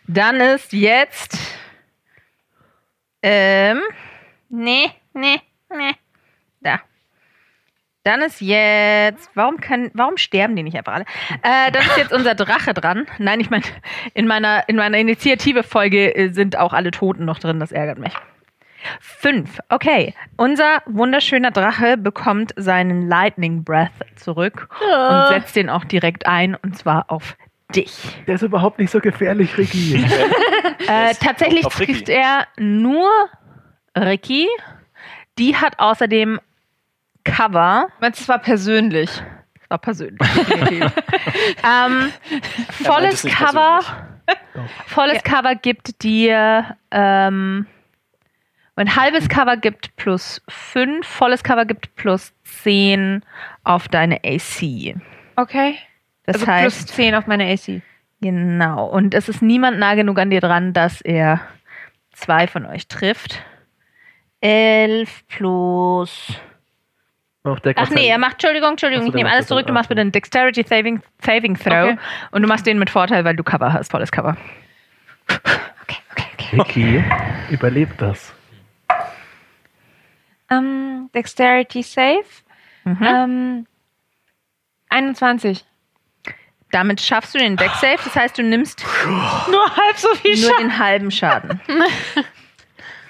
Dann 0.07 0.41
ist 0.41 0.73
jetzt. 0.73 1.39
Ähm. 3.29 3.81
Nee, 4.49 4.89
nee, 5.13 5.41
nee. 5.75 5.93
Da. 6.61 6.79
Dann 8.05 8.23
ist 8.23 8.41
jetzt. 8.41 9.31
Warum, 9.35 9.57
kann, 9.61 9.91
warum 9.95 10.17
sterben 10.17 10.55
die 10.55 10.63
nicht 10.63 10.77
einfach 10.77 10.95
alle? 10.95 11.07
Äh, 11.43 11.73
dann 11.73 11.83
ist 11.83 11.97
jetzt 11.97 12.13
unser 12.13 12.37
Drache 12.37 12.73
dran. 12.73 13.09
Nein, 13.19 13.41
ich 13.41 13.51
meine, 13.51 13.65
in 14.15 14.29
meiner, 14.29 14.69
in 14.69 14.77
meiner 14.77 14.99
Initiative-Folge 14.99 16.15
äh, 16.15 16.29
sind 16.29 16.57
auch 16.57 16.73
alle 16.73 16.93
Toten 16.93 17.25
noch 17.25 17.41
drin. 17.41 17.59
Das 17.59 17.73
ärgert 17.73 17.99
mich. 17.99 18.13
Fünf. 19.01 19.59
Okay. 19.71 20.15
Unser 20.37 20.83
wunderschöner 20.87 21.51
Drache 21.51 21.97
bekommt 21.97 22.55
seinen 22.55 23.09
Lightning 23.09 23.65
Breath 23.65 23.91
zurück 24.15 24.69
und 24.81 25.29
setzt 25.31 25.57
den 25.57 25.69
auch 25.69 25.83
direkt 25.83 26.29
ein 26.29 26.55
und 26.55 26.79
zwar 26.79 27.11
auf 27.11 27.37
dich. 27.75 28.25
Der 28.27 28.37
ist 28.37 28.43
überhaupt 28.43 28.79
nicht 28.79 28.91
so 28.91 29.01
gefährlich, 29.01 29.57
Ricky. 29.57 30.05
Äh, 30.89 31.15
tatsächlich 31.15 31.65
Ricky. 31.65 31.87
trifft 31.87 32.09
er 32.09 32.47
nur 32.59 33.09
Ricky. 33.97 34.47
Die 35.39 35.57
hat 35.57 35.79
außerdem 35.79 36.39
Cover. 37.25 37.89
Meinst 37.99 38.21
du, 38.21 38.23
es 38.23 38.29
war 38.29 38.39
persönlich? 38.39 39.11
Das 39.61 39.71
war 39.71 39.79
persönlich. 39.79 40.21
ähm, 41.65 42.13
es 42.69 42.87
volles 42.87 43.23
Cover. 43.25 43.81
Volles 44.87 45.23
Cover 45.25 45.55
gibt 45.57 46.03
dir 46.03 46.77
ähm, 46.93 47.67
ein 48.77 48.95
halbes 48.95 49.29
Cover 49.29 49.57
gibt 49.57 49.97
plus 49.97 50.43
5, 50.49 51.07
volles 51.07 51.43
Cover 51.43 51.65
gibt 51.65 51.97
plus 51.97 52.33
10 52.45 53.25
auf 53.65 53.89
deine 53.89 54.21
AC. 54.23 54.95
Okay. 55.37 55.79
Das 56.27 56.37
also 56.37 56.47
heißt, 56.47 56.87
plus 56.87 56.97
10 56.97 57.15
auf 57.15 57.27
meine 57.27 57.45
AC. 57.51 57.83
genau. 58.21 58.87
Und 58.87 59.15
es 59.15 59.29
ist 59.29 59.43
niemand 59.43 59.79
nah 59.79 59.95
genug 59.95 60.19
an 60.19 60.31
dir 60.31 60.41
dran, 60.41 60.73
dass 60.73 61.01
er 61.01 61.41
zwei 62.13 62.47
von 62.47 62.67
euch 62.67 62.89
trifft. 62.89 63.43
11 64.41 65.27
plus. 65.29 66.39
Ach 67.77 67.91
nee, 67.91 68.09
er 68.09 68.19
macht, 68.19 68.33
Entschuldigung, 68.33 68.71
Entschuldigung, 68.71 69.07
ich 69.07 69.15
nehme 69.15 69.25
macht 69.25 69.35
alles 69.35 69.45
das 69.45 69.49
zurück. 69.49 69.69
Du 69.69 69.73
machst 69.73 69.89
bitte 69.89 70.01
einen 70.01 70.11
Dexterity 70.11 70.65
Saving, 70.65 71.01
Saving 71.23 71.57
Throw. 71.57 71.93
Okay. 71.93 71.99
Und 72.33 72.43
du 72.43 72.49
machst 72.49 72.67
den 72.67 72.79
mit 72.79 72.91
Vorteil, 72.91 73.25
weil 73.25 73.37
du 73.37 73.45
Cover 73.45 73.73
hast, 73.73 73.93
volles 73.93 74.11
Cover. 74.11 74.37
Okay, 75.29 75.99
okay, 76.11 76.61
okay. 76.61 76.61
Ricky 76.61 77.05
überlebt 77.51 78.01
das. 78.01 78.35
Ähm, 80.51 81.09
Dexterity 81.15 81.83
Save. 81.83 82.25
Mhm. 82.85 83.03
Ähm, 83.03 83.67
21. 84.89 85.65
Damit 86.77 87.01
schaffst 87.01 87.35
du 87.35 87.39
den 87.39 87.57
Deck 87.57 87.71
Save, 87.81 87.97
das 88.05 88.15
heißt, 88.15 88.37
du 88.37 88.43
nimmst 88.43 88.85
Nur 89.51 89.77
halb 89.77 89.97
so 89.97 90.15
viel 90.17 90.39
nur 90.39 90.59
den 90.59 90.79
halben 90.79 91.11
Schaden. 91.11 91.59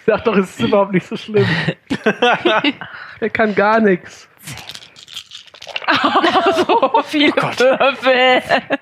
Sag 0.07 0.23
doch, 0.23 0.37
es 0.37 0.51
ist 0.51 0.61
überhaupt 0.61 0.93
nicht 0.93 1.05
so 1.05 1.17
schlimm. 1.17 1.45
er 3.21 3.29
kann 3.31 3.57
gar 3.57 3.81
nichts. 3.81 4.29
so 6.55 7.03
viele 7.07 7.33
Würfel. 7.33 8.79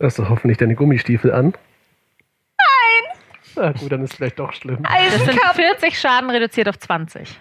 Hast 0.00 0.18
du 0.18 0.26
hoffentlich 0.30 0.56
deine 0.56 0.74
Gummistiefel 0.76 1.30
an? 1.30 1.52
Nein! 2.56 3.18
Na 3.56 3.72
gut, 3.72 3.92
dann 3.92 4.02
ist 4.02 4.14
vielleicht 4.14 4.38
doch 4.38 4.54
schlimm. 4.54 4.82
Das 4.82 5.24
sind 5.26 5.38
40 5.38 6.00
Schaden 6.00 6.30
reduziert 6.30 6.70
auf 6.70 6.78
20. 6.78 7.38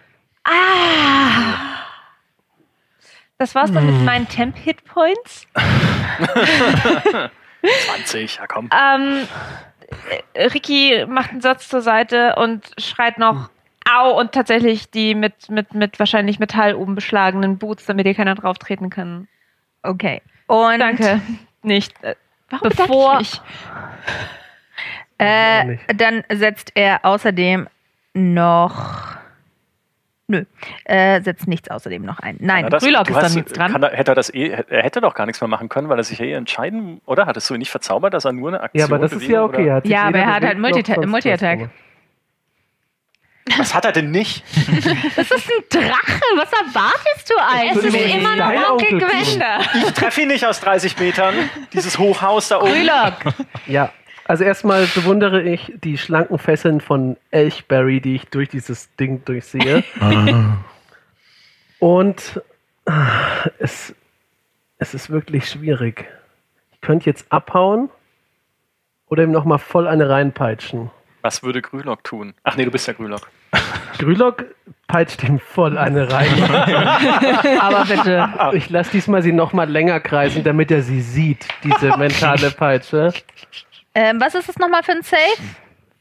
Das 3.41 3.55
war's 3.55 3.72
dann 3.72 3.88
mit 3.88 4.05
meinen 4.05 4.27
Temp 4.27 4.55
Hit 4.55 4.85
Points. 4.85 5.47
20, 7.88 8.35
ja 8.38 8.45
komm. 8.45 8.69
Ähm, 8.72 9.27
äh, 10.35 10.43
Ricky 10.49 11.05
macht 11.07 11.31
einen 11.31 11.41
Satz 11.41 11.68
zur 11.68 11.81
Seite 11.81 12.35
und 12.35 12.69
schreit 12.77 13.18
noch 13.18 13.49
Au 13.91 14.11
und 14.11 14.31
tatsächlich 14.31 14.91
die 14.91 15.15
mit, 15.15 15.49
mit, 15.49 15.73
mit 15.73 15.97
wahrscheinlich 15.97 16.38
Metall 16.38 16.76
oben 16.76 16.93
beschlagenen 16.93 17.57
Boots, 17.57 17.88
damit 17.88 18.05
hier 18.05 18.13
keiner 18.13 18.35
drauf 18.35 18.59
treten 18.59 18.91
kann. 18.91 19.27
Okay. 19.81 20.22
Und 20.45 20.77
Danke. 20.77 21.19
Nicht. 21.63 21.95
Äh, 22.03 22.13
Warum 22.51 22.69
Bevor- 22.69 23.22
ich 23.22 23.41
äh, 25.18 25.63
nicht. 25.65 25.84
dann 25.99 26.23
setzt 26.31 26.73
er 26.76 26.99
außerdem 27.03 27.68
noch. 28.13 29.18
Nö, 30.32 30.45
äh, 30.86 31.22
setzt 31.22 31.45
nichts 31.48 31.70
außerdem 31.70 32.03
noch 32.06 32.20
ein. 32.20 32.38
Nein, 32.40 32.70
das- 32.70 32.82
Brülock 32.84 33.10
ist 33.10 33.16
dann 33.16 33.24
hast- 33.26 33.36
nichts 33.36 33.52
dran. 33.52 33.72
Kann 33.72 33.84
er, 33.84 33.90
hätte 33.91 34.12
er, 34.14 34.16
das 34.16 34.34
eh, 34.34 34.64
er 34.70 34.82
hätte 34.84 35.02
doch 35.02 35.14
gar 35.14 35.26
nichts 35.26 35.41
mehr 35.41 35.49
machen 35.49 35.68
können, 35.68 35.90
weil 35.90 35.98
er 35.99 36.03
sich 36.06 36.20
ja 36.20 36.26
eh 36.26 36.32
entscheiden, 36.34 37.02
oder? 37.06 37.26
Hattest 37.26 37.49
du 37.49 37.53
ihn 37.53 37.60
nicht 37.60 37.70
verzaubert, 37.72 38.14
dass 38.14 38.24
er 38.24 38.32
nur 38.32 38.48
eine 38.48 38.62
Aktion 38.62 38.80
Ja, 38.80 38.86
aber 38.86 38.99
das 38.99 39.12
ist 39.12 39.28
ja 39.28 39.44
okay. 39.44 39.82
Ja, 39.84 40.03
aber 40.03 40.20
er 40.20 40.34
hat 40.34 40.44
halt 40.44 40.58
Multi-Attack. 40.58 41.70
Was 43.58 43.74
hat 43.74 43.86
er 43.86 43.91
denn 43.91 44.12
nicht? 44.12 44.44
Das 45.16 45.30
ist 45.32 45.49
ein 45.49 45.64
Drache. 45.70 46.22
Was 46.38 46.52
erwartest 46.53 47.30
du 47.30 47.34
eigentlich? 47.38 47.94
Es 47.94 47.94
ist 48.08 48.16
immer 48.16 48.36
noch 48.36 48.72
Onkel 48.72 48.99
Gwenda. 48.99 49.60
Ich 49.86 49.91
treffe 49.94 50.22
ihn 50.22 50.28
nicht 50.30 50.45
aus 50.45 50.60
30 50.62 50.98
Metern. 50.99 51.34
Dieses 51.74 51.98
Hochhaus 51.98 52.48
da 52.48 52.62
oben. 52.62 52.72
Brülock. 52.72 53.36
Ja, 53.68 53.91
also 54.32 54.45
erstmal 54.45 54.86
bewundere 54.86 55.41
ich 55.41 55.74
die 55.84 55.98
schlanken 55.98 56.38
Fesseln 56.38 56.80
von 56.80 57.18
Elchberry, 57.32 57.99
die 57.99 58.16
ich 58.16 58.30
durch 58.30 58.48
dieses 58.48 58.95
Ding 58.95 59.26
durchsehe. 59.26 59.84
Und 61.80 62.41
ah, 62.86 63.49
es, 63.60 63.94
es 64.78 64.94
ist 64.94 65.10
wirklich 65.10 65.49
schwierig. 65.49 66.06
Ich 66.72 66.80
könnte 66.80 67.10
jetzt 67.10 67.30
abhauen 67.30 67.90
oder 69.08 69.26
ihm 69.26 69.32
nochmal 69.32 69.60
voll 69.60 69.86
eine 69.86 70.08
reinpeitschen. 70.08 70.91
Was 71.24 71.44
würde 71.44 71.62
Grülock 71.62 72.06
tun? 72.06 72.34
Ach 72.44 72.56
nee, 72.56 72.64
du 72.64 72.72
bist 72.72 72.88
ja 72.88 72.94
Grülock. 72.94 73.30
Grülock 73.98 74.45
peitscht 74.88 75.26
ihm 75.26 75.40
voll 75.40 75.78
eine 75.78 76.10
rein. 76.10 76.41
Aber 77.60 77.84
bitte. 77.84 78.30
Ich 78.53 78.70
lasse 78.70 78.91
diesmal 78.91 79.24
sie 79.24 79.34
nochmal 79.34 79.70
länger 79.70 79.99
kreisen, 79.99 80.45
damit 80.45 80.72
er 80.72 80.84
sie 80.84 81.02
sieht, 81.02 81.45
diese 81.66 81.98
mentale 81.98 82.52
Peitsche. 82.52 83.12
Ähm, 83.93 84.22
was 84.22 84.35
ist 84.35 84.47
das 84.47 84.57
nochmal 84.57 84.84
für 84.84 84.93
ein 84.93 85.01
Save? 85.01 85.19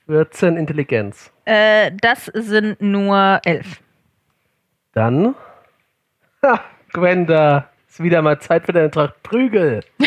14 0.07 0.57
Intelligenz. 0.57 1.33
Äh, 1.45 1.93
das 2.01 2.27
sind 2.27 2.81
nur 2.81 3.41
11. 3.45 3.81
Dann. 4.93 5.35
Ha, 6.43 6.59
Gwenda, 6.95 7.69
ist 7.87 8.03
wieder 8.03 8.23
mal 8.23 8.41
Zeit 8.41 8.65
für 8.65 8.73
deine 8.73 8.91
Tracht 8.91 9.23
Prügel. 9.23 9.85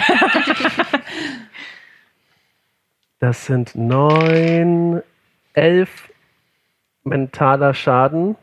das 3.20 3.46
sind 3.46 3.76
neun, 3.76 5.04
elf 5.54 6.10
mentaler 7.04 7.76
Schaden. 7.76 8.36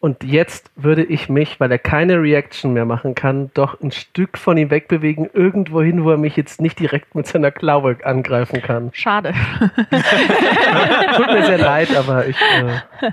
Und 0.00 0.24
jetzt 0.24 0.70
würde 0.76 1.04
ich 1.04 1.28
mich, 1.28 1.60
weil 1.60 1.70
er 1.70 1.78
keine 1.78 2.22
Reaction 2.22 2.72
mehr 2.72 2.86
machen 2.86 3.14
kann, 3.14 3.50
doch 3.52 3.78
ein 3.82 3.90
Stück 3.90 4.38
von 4.38 4.56
ihm 4.56 4.70
wegbewegen, 4.70 5.28
irgendwo 5.34 5.82
hin, 5.82 6.04
wo 6.04 6.10
er 6.10 6.16
mich 6.16 6.36
jetzt 6.36 6.60
nicht 6.62 6.78
direkt 6.78 7.14
mit 7.14 7.26
seiner 7.26 7.50
Klaue 7.50 7.98
angreifen 8.02 8.62
kann. 8.62 8.90
Schade. 8.94 9.34
Tut 9.60 11.26
mir 11.26 11.44
sehr 11.44 11.58
leid, 11.58 11.94
aber 11.94 12.26
ich. 12.26 12.36
Äh, 12.40 13.10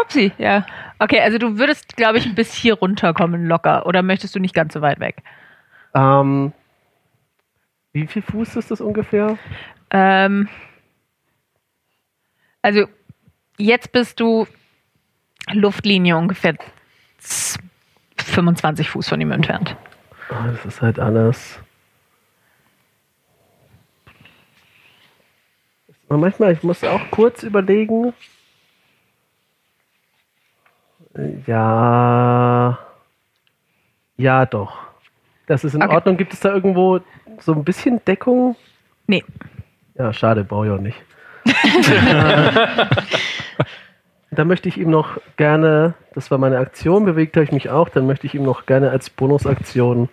Upsi, 0.00 0.30
ja. 0.38 0.64
Okay, 1.00 1.20
also 1.20 1.38
du 1.38 1.58
würdest, 1.58 1.96
glaube 1.96 2.18
ich, 2.18 2.32
bis 2.32 2.54
hier 2.54 2.74
runterkommen 2.74 3.46
locker. 3.46 3.84
Oder 3.86 4.02
möchtest 4.02 4.36
du 4.36 4.38
nicht 4.38 4.54
ganz 4.54 4.72
so 4.72 4.80
weit 4.80 5.00
weg? 5.00 5.16
ähm, 5.94 6.52
wie 7.92 8.06
viel 8.06 8.22
Fuß 8.22 8.56
ist 8.56 8.70
das 8.70 8.80
ungefähr? 8.80 9.38
Ähm, 9.90 10.48
also 12.62 12.86
jetzt 13.56 13.92
bist 13.92 14.20
du 14.20 14.46
Luftlinie 15.52 16.16
ungefähr 16.16 16.54
z- 17.18 17.58
25 18.18 18.88
Fuß 18.90 19.08
von 19.08 19.20
ihm 19.20 19.32
entfernt. 19.32 19.76
Oh, 20.30 20.34
das 20.46 20.64
ist 20.64 20.82
halt 20.82 20.98
alles. 20.98 21.58
Manchmal, 26.08 26.52
ich 26.52 26.62
muss 26.62 26.84
auch 26.84 27.00
kurz 27.10 27.42
überlegen. 27.42 28.12
Ja. 31.46 32.78
Ja, 34.16 34.46
doch. 34.46 34.76
Das 35.46 35.64
ist 35.64 35.74
in 35.74 35.82
Okay. 35.82 35.94
Ordnung. 35.94 36.16
Gibt 36.16 36.32
es 36.32 36.40
da 36.40 36.52
irgendwo 36.52 37.00
so 37.40 37.52
ein 37.52 37.64
bisschen 37.64 38.04
Deckung? 38.04 38.56
Nee. 39.06 39.24
Ja, 39.96 40.12
schade, 40.12 40.44
brauche 40.44 40.66
ich 40.66 40.72
auch 40.72 40.80
nicht. 40.80 40.96
da 44.38 44.44
möchte 44.44 44.68
ich 44.68 44.78
ihm 44.78 44.90
noch 44.90 45.18
gerne, 45.36 45.94
das 46.14 46.30
war 46.30 46.38
meine 46.38 46.58
Aktion, 46.58 47.04
bewegt 47.04 47.36
habe 47.36 47.44
ich 47.44 47.52
mich 47.52 47.70
auch, 47.70 47.88
dann 47.88 48.06
möchte 48.06 48.26
ich 48.26 48.34
ihm 48.34 48.42
noch 48.42 48.66
gerne 48.66 48.90
als 48.90 49.10
Bonusaktion 49.10 50.08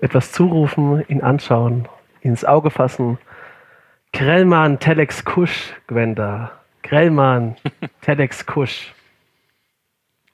etwas 0.00 0.32
zurufen, 0.32 1.04
ihn 1.08 1.22
anschauen, 1.22 1.88
ihn 2.22 2.30
ins 2.30 2.44
Auge 2.44 2.70
fassen. 2.70 3.18
Grellmann, 4.12 4.78
Telex 4.78 5.24
Kusch, 5.24 5.74
Gwenda. 5.86 6.52
Grellmann, 6.82 7.56
Telex 8.00 8.46
Kusch. 8.46 8.92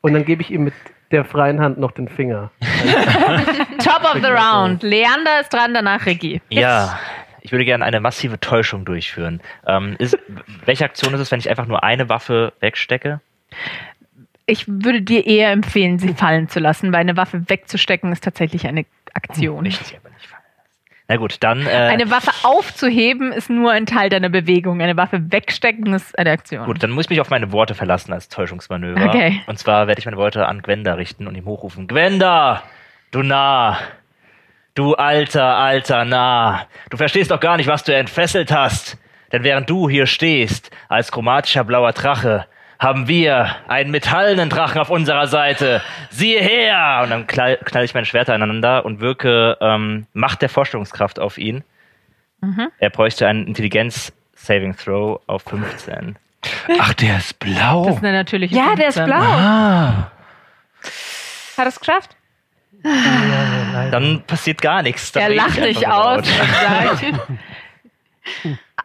Und 0.00 0.14
dann 0.14 0.24
gebe 0.24 0.42
ich 0.42 0.50
ihm 0.50 0.64
mit 0.64 0.74
der 1.10 1.24
freien 1.24 1.60
Hand 1.60 1.78
noch 1.78 1.92
den 1.92 2.08
Finger. 2.08 2.50
Top 3.78 4.04
of 4.04 4.20
the 4.22 4.30
round. 4.30 4.82
Leander 4.82 5.40
ist 5.40 5.52
dran, 5.52 5.74
danach 5.74 6.06
Ricky. 6.06 6.40
Ja, 6.48 6.98
ich 7.46 7.52
würde 7.52 7.64
gerne 7.64 7.84
eine 7.84 8.00
massive 8.00 8.40
Täuschung 8.40 8.84
durchführen. 8.84 9.40
Ähm, 9.68 9.94
ist, 10.00 10.18
welche 10.64 10.84
Aktion 10.84 11.14
ist 11.14 11.20
es, 11.20 11.30
wenn 11.30 11.38
ich 11.38 11.48
einfach 11.48 11.66
nur 11.66 11.84
eine 11.84 12.08
Waffe 12.08 12.52
wegstecke? 12.58 13.20
Ich 14.46 14.66
würde 14.66 15.00
dir 15.00 15.24
eher 15.26 15.52
empfehlen, 15.52 16.00
sie 16.00 16.12
fallen 16.12 16.48
zu 16.48 16.58
lassen, 16.58 16.92
weil 16.92 17.00
eine 17.00 17.16
Waffe 17.16 17.48
wegzustecken 17.48 18.10
ist 18.10 18.24
tatsächlich 18.24 18.66
eine 18.66 18.84
Aktion. 19.14 19.64
Ich 19.64 19.76
sie 19.78 19.96
aber 19.96 20.08
nicht 20.10 20.26
fallen 20.26 20.42
lassen. 20.58 20.70
Na 21.06 21.16
gut, 21.18 21.36
dann. 21.38 21.64
Äh, 21.64 21.70
Eine 21.70 22.10
Waffe 22.10 22.32
aufzuheben 22.42 23.30
ist 23.30 23.48
nur 23.48 23.70
ein 23.70 23.86
Teil 23.86 24.10
deiner 24.10 24.28
Bewegung. 24.28 24.80
Eine 24.80 24.96
Waffe 24.96 25.30
wegstecken 25.30 25.94
ist 25.94 26.18
eine 26.18 26.32
Aktion. 26.32 26.64
Gut, 26.66 26.82
dann 26.82 26.90
muss 26.90 27.04
ich 27.04 27.10
mich 27.10 27.20
auf 27.20 27.30
meine 27.30 27.52
Worte 27.52 27.76
verlassen 27.76 28.12
als 28.12 28.28
Täuschungsmanöver. 28.28 29.06
Okay. 29.06 29.40
Und 29.46 29.56
zwar 29.60 29.86
werde 29.86 30.00
ich 30.00 30.04
meine 30.04 30.16
Worte 30.16 30.46
an 30.46 30.62
Gwenda 30.62 30.94
richten 30.94 31.28
und 31.28 31.36
ihm 31.36 31.44
hochrufen. 31.44 31.86
Gwenda, 31.86 32.64
du 33.12 33.22
Narr, 33.22 33.78
du 34.76 34.94
alter, 34.94 35.56
alter 35.56 36.04
Narr. 36.04 36.66
Du 36.90 36.96
verstehst 36.96 37.32
doch 37.32 37.40
gar 37.40 37.56
nicht, 37.56 37.66
was 37.66 37.82
du 37.82 37.92
entfesselt 37.94 38.52
hast. 38.52 38.96
Denn 39.32 39.42
während 39.42 39.68
du 39.68 39.88
hier 39.90 40.06
stehst, 40.06 40.70
als 40.88 41.10
chromatischer 41.10 41.64
blauer 41.64 41.92
Drache, 41.92 42.46
haben 42.78 43.08
wir 43.08 43.56
einen 43.68 43.90
metallenen 43.90 44.50
Drachen 44.50 44.80
auf 44.80 44.90
unserer 44.90 45.26
Seite. 45.26 45.82
Siehe 46.10 46.40
her! 46.40 47.00
Und 47.02 47.10
dann 47.10 47.26
knall, 47.26 47.58
knall 47.64 47.84
ich 47.84 47.94
meine 47.94 48.06
Schwerter 48.06 48.34
aneinander 48.34 48.84
und 48.84 49.00
wirke 49.00 49.56
ähm, 49.60 50.06
Macht 50.12 50.42
der 50.42 50.48
Vorstellungskraft 50.50 51.18
auf 51.18 51.38
ihn. 51.38 51.64
Er 52.78 52.90
bräuchte 52.90 53.26
einen 53.26 53.46
Intelligenz-Saving-Throw 53.46 55.20
auf 55.26 55.42
15. 55.42 56.16
Ach, 56.78 56.94
der 56.94 57.16
ist 57.16 57.38
blau. 57.40 57.86
Das 57.86 57.96
ist 57.96 58.04
eine 58.04 58.12
natürliche 58.12 58.54
Ja, 58.54 58.74
der 58.76 58.88
ist 58.88 58.98
15. 58.98 59.04
blau. 59.06 59.24
ah. 59.32 60.10
Hat 61.56 61.64
er 61.64 61.66
es 61.66 61.80
geschafft? 61.80 62.16
Dann 63.90 64.22
passiert 64.26 64.60
gar 64.62 64.82
nichts. 64.82 65.12
Dann 65.12 65.22
Er 65.24 65.30
lacht 65.34 65.58
nur 65.58 65.68
aus 65.68 65.80
laut. 65.80 66.18
und 66.18 66.26
sagt, 66.26 67.28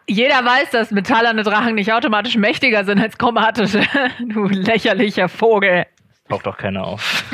jeder 0.06 0.44
weiß, 0.44 0.70
dass 0.70 0.90
metallerne 0.90 1.42
Drachen 1.42 1.74
nicht 1.74 1.92
automatisch 1.92 2.36
mächtiger 2.36 2.84
sind 2.84 3.00
als 3.00 3.16
chromatische. 3.18 3.82
Du 4.20 4.46
lächerlicher 4.46 5.28
Vogel. 5.28 5.86
Taucht 6.28 6.46
doch 6.46 6.56
keiner 6.56 6.84
auf. 6.84 7.24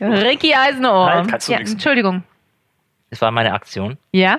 Ricky 0.00 0.54
Eisenohr. 0.54 1.12
Halt, 1.30 1.48
Ja. 1.48 1.58
Entschuldigung. 1.58 2.22
Es 3.10 3.20
war 3.20 3.30
meine 3.30 3.52
Aktion. 3.52 3.98
Ja? 4.12 4.38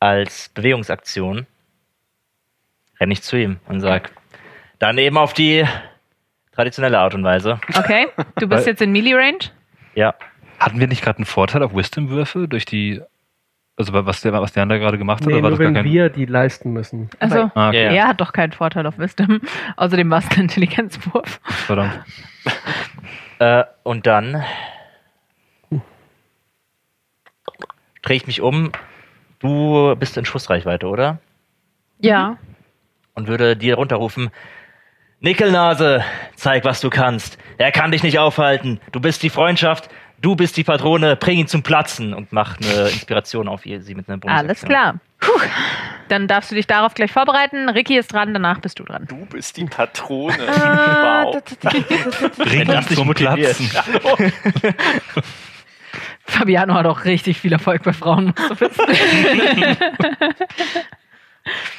Als 0.00 0.48
Bewegungsaktion 0.50 1.46
renne 2.98 3.12
ich 3.12 3.22
zu 3.22 3.36
ihm 3.36 3.58
und 3.68 3.80
sag, 3.80 4.10
dann 4.78 4.98
eben 4.98 5.16
auf 5.16 5.32
die 5.32 5.64
traditionelle 6.52 6.98
Art 6.98 7.14
und 7.14 7.24
Weise. 7.24 7.60
Okay. 7.76 8.08
Du 8.36 8.46
bist 8.48 8.66
jetzt 8.66 8.82
in 8.82 8.92
Melee 8.92 9.14
Range? 9.14 9.38
Ja, 9.94 10.14
Hatten 10.58 10.78
wir 10.78 10.86
nicht 10.88 11.02
gerade 11.02 11.18
einen 11.18 11.24
Vorteil 11.24 11.62
auf 11.62 11.74
Wisdom-Würfel 11.74 12.46
durch 12.46 12.64
die. 12.66 13.00
Also 13.76 13.94
was 13.94 14.20
der, 14.20 14.34
was 14.34 14.52
der 14.52 14.62
andere 14.64 14.78
gerade 14.78 14.98
gemacht 14.98 15.22
hat? 15.22 15.28
Nee, 15.28 15.34
oder 15.34 15.44
war 15.44 15.50
nur 15.50 15.58
das 15.58 15.64
gar 15.64 15.68
wenn 15.68 15.74
kein. 15.84 15.84
wir 15.92 16.08
die 16.10 16.26
leisten 16.26 16.70
müssen. 16.74 17.08
Also, 17.18 17.50
Ah, 17.54 17.68
okay. 17.68 17.96
Er 17.96 18.08
hat 18.08 18.20
doch 18.20 18.34
keinen 18.34 18.52
Vorteil 18.52 18.86
auf 18.86 18.98
Wisdom. 18.98 19.40
Außerdem 19.76 20.10
war 20.10 20.18
es 20.18 20.30
ein 20.32 20.40
Intelligenzwurf. 20.42 21.40
Verdammt. 21.44 22.00
Äh, 23.38 23.64
und 23.84 24.06
dann 24.06 24.44
drehe 28.02 28.16
ich 28.16 28.26
mich 28.26 28.40
um. 28.42 28.70
Du 29.38 29.94
bist 29.96 30.16
in 30.18 30.26
Schussreichweite, 30.26 30.86
oder? 30.86 31.18
Ja. 32.00 32.36
Und 33.14 33.28
würde 33.28 33.56
dir 33.56 33.76
runterrufen: 33.76 34.30
Nickelnase, 35.22 36.02
zeig, 36.34 36.64
was 36.64 36.80
du 36.80 36.88
kannst. 36.88 37.36
Er 37.58 37.72
kann 37.72 37.90
dich 37.90 38.02
nicht 38.02 38.18
aufhalten. 38.18 38.80
Du 38.90 39.00
bist 39.00 39.22
die 39.22 39.28
Freundschaft. 39.28 39.90
Du 40.22 40.34
bist 40.34 40.56
die 40.56 40.64
Patrone. 40.64 41.16
Bring 41.16 41.38
ihn 41.38 41.46
zum 41.46 41.62
Platzen 41.62 42.14
und 42.14 42.32
mach 42.32 42.56
eine 42.58 42.88
Inspiration 42.88 43.46
auf 43.46 43.66
ihr, 43.66 43.82
sie 43.82 43.94
mit 43.94 44.08
einer 44.08 44.16
Bonusaktion. 44.16 44.48
Alles 44.48 44.62
klar. 44.62 44.94
Puh. 45.20 45.40
Dann 46.08 46.26
darfst 46.26 46.50
du 46.50 46.54
dich 46.54 46.66
darauf 46.66 46.94
gleich 46.94 47.12
vorbereiten. 47.12 47.68
Ricky 47.68 47.98
ist 47.98 48.12
dran, 48.12 48.32
danach 48.32 48.60
bist 48.60 48.78
du 48.78 48.84
dran. 48.84 49.04
Du 49.08 49.26
bist 49.26 49.58
die 49.58 49.66
Patrone. 49.66 50.36
Ah, 50.48 51.24
wow. 51.24 51.42
Bring 52.38 52.66
das 52.66 52.90
ihn 52.90 52.96
zum. 52.96 53.14
Platzen. 53.14 53.70
Fabiano 56.24 56.74
hat 56.74 56.86
auch 56.86 57.04
richtig 57.04 57.38
viel 57.38 57.52
Erfolg 57.52 57.82
bei 57.82 57.92
Frauen, 57.92 58.32
musst 58.36 58.50
du 58.50 58.60
wissen. 58.60 58.84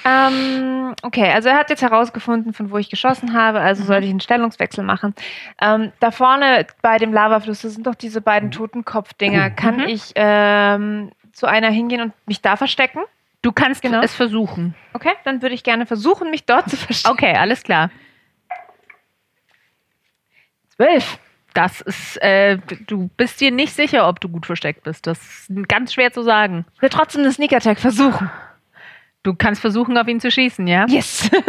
Ähm, 0.06 0.96
okay, 1.04 1.32
also 1.32 1.50
er 1.50 1.56
hat 1.58 1.70
jetzt 1.70 1.82
herausgefunden, 1.82 2.54
von 2.54 2.72
wo 2.72 2.78
ich 2.78 2.90
geschossen 2.90 3.34
habe, 3.34 3.60
also 3.62 3.84
sollte 3.84 4.06
ich 4.06 4.10
einen 4.12 4.20
Stellungswechsel 4.20 4.84
machen. 4.84 5.14
Ähm, 5.62 5.92
da 6.00 6.12
vorne 6.12 6.66
bei 6.82 6.98
dem 6.98 7.14
Lavafluss, 7.14 7.62
das 7.62 7.74
sind 7.74 7.86
doch 7.88 7.96
diese 7.96 8.22
beiden 8.22 8.52
Totenkopfdinger. 8.52 9.50
Kann 9.52 9.78
Mhm. 9.78 9.84
ich 9.88 10.12
ähm, 10.16 11.12
zu 11.34 11.46
einer 11.48 11.70
hingehen 11.70 12.02
und 12.02 12.14
mich 12.28 12.42
da 12.42 12.56
verstecken? 12.58 13.00
Du 13.42 13.52
kannst 13.52 13.82
Genau. 13.82 14.02
es 14.02 14.14
versuchen. 14.14 14.76
Okay, 14.94 15.14
dann 15.24 15.42
würde 15.42 15.56
ich 15.56 15.64
gerne 15.64 15.86
versuchen, 15.86 16.30
mich 16.30 16.46
dort 16.46 16.70
zu 16.70 16.78
verstecken. 16.78 17.14
Okay, 17.14 17.36
alles 17.36 17.64
klar. 17.64 17.90
Zwölf. 20.76 21.20
Das 21.54 21.82
ist, 21.82 22.16
äh, 22.22 22.60
du 22.88 23.10
bist 23.18 23.42
dir 23.42 23.52
nicht 23.52 23.74
sicher, 23.74 24.08
ob 24.08 24.22
du 24.22 24.30
gut 24.30 24.46
versteckt 24.46 24.84
bist. 24.84 25.06
Das 25.06 25.20
ist 25.50 25.68
ganz 25.68 25.94
schwer 25.94 26.14
zu 26.14 26.22
sagen. 26.24 26.66
Ich 26.76 26.82
will 26.82 26.88
trotzdem 26.90 27.22
eine 27.24 27.32
Sneak 27.34 27.52
Attack 27.52 27.78
versuchen. 27.80 28.30
Du 29.24 29.34
kannst 29.36 29.62
versuchen, 29.62 29.98
auf 29.98 30.08
ihn 30.08 30.20
zu 30.20 30.32
schießen, 30.32 30.68
ja? 30.68 30.86
Yes. 30.88 31.30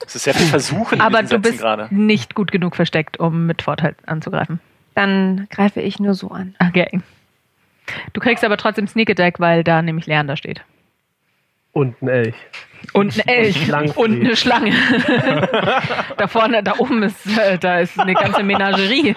Das 0.00 0.14
ist 0.16 0.24
sehr 0.24 0.32
viel 0.32 0.46
Versuchen 0.46 1.02
Aber 1.02 1.22
du 1.22 1.38
bist 1.38 1.58
gerade. 1.58 1.86
nicht 1.90 2.34
gut 2.34 2.50
genug 2.50 2.76
versteckt, 2.76 3.20
um 3.20 3.44
mit 3.44 3.60
Vorteil 3.60 3.94
anzugreifen. 4.06 4.58
Dann 4.94 5.46
greife 5.50 5.82
ich 5.82 5.98
nur 5.98 6.14
so 6.14 6.30
an. 6.30 6.54
Okay. 6.66 7.02
Du 8.14 8.20
kriegst 8.22 8.42
aber 8.42 8.56
trotzdem 8.56 8.86
Sneak 8.86 9.10
Attack, 9.10 9.38
weil 9.38 9.64
da 9.64 9.82
nämlich 9.82 10.06
Leander 10.06 10.38
steht. 10.38 10.62
Und 11.72 12.00
ein 12.00 12.08
Elch. 12.08 12.34
Und 12.94 13.18
ein 13.18 13.28
Elch. 13.28 13.64
Schlangenfried. 13.66 14.02
Und 14.02 14.20
eine 14.20 14.36
Schlange. 14.36 14.72
da 16.16 16.26
vorne, 16.26 16.62
da 16.62 16.78
oben 16.78 17.02
ist, 17.02 17.26
äh, 17.38 17.58
da 17.58 17.80
ist 17.80 18.00
eine 18.00 18.14
ganze 18.14 18.42
Menagerie. 18.42 19.14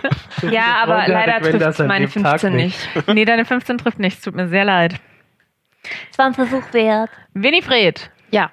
Ja, 0.52 0.84
aber 0.84 1.08
leider 1.08 1.40
trifft 1.40 1.80
meine 1.88 2.08
dem 2.08 2.24
Tag 2.24 2.42
15 2.42 2.54
nicht. 2.54 2.78
Nee, 3.08 3.24
deine 3.24 3.46
15 3.46 3.78
trifft 3.78 4.00
nicht. 4.00 4.18
Es 4.18 4.24
Tut 4.24 4.36
mir 4.36 4.50
sehr 4.50 4.66
leid. 4.66 4.96
Es 6.12 6.18
war 6.18 6.26
ein 6.28 6.34
Versuch 6.34 6.74
wert. 6.74 7.10
Winifred. 7.34 8.10
Ja. 8.32 8.52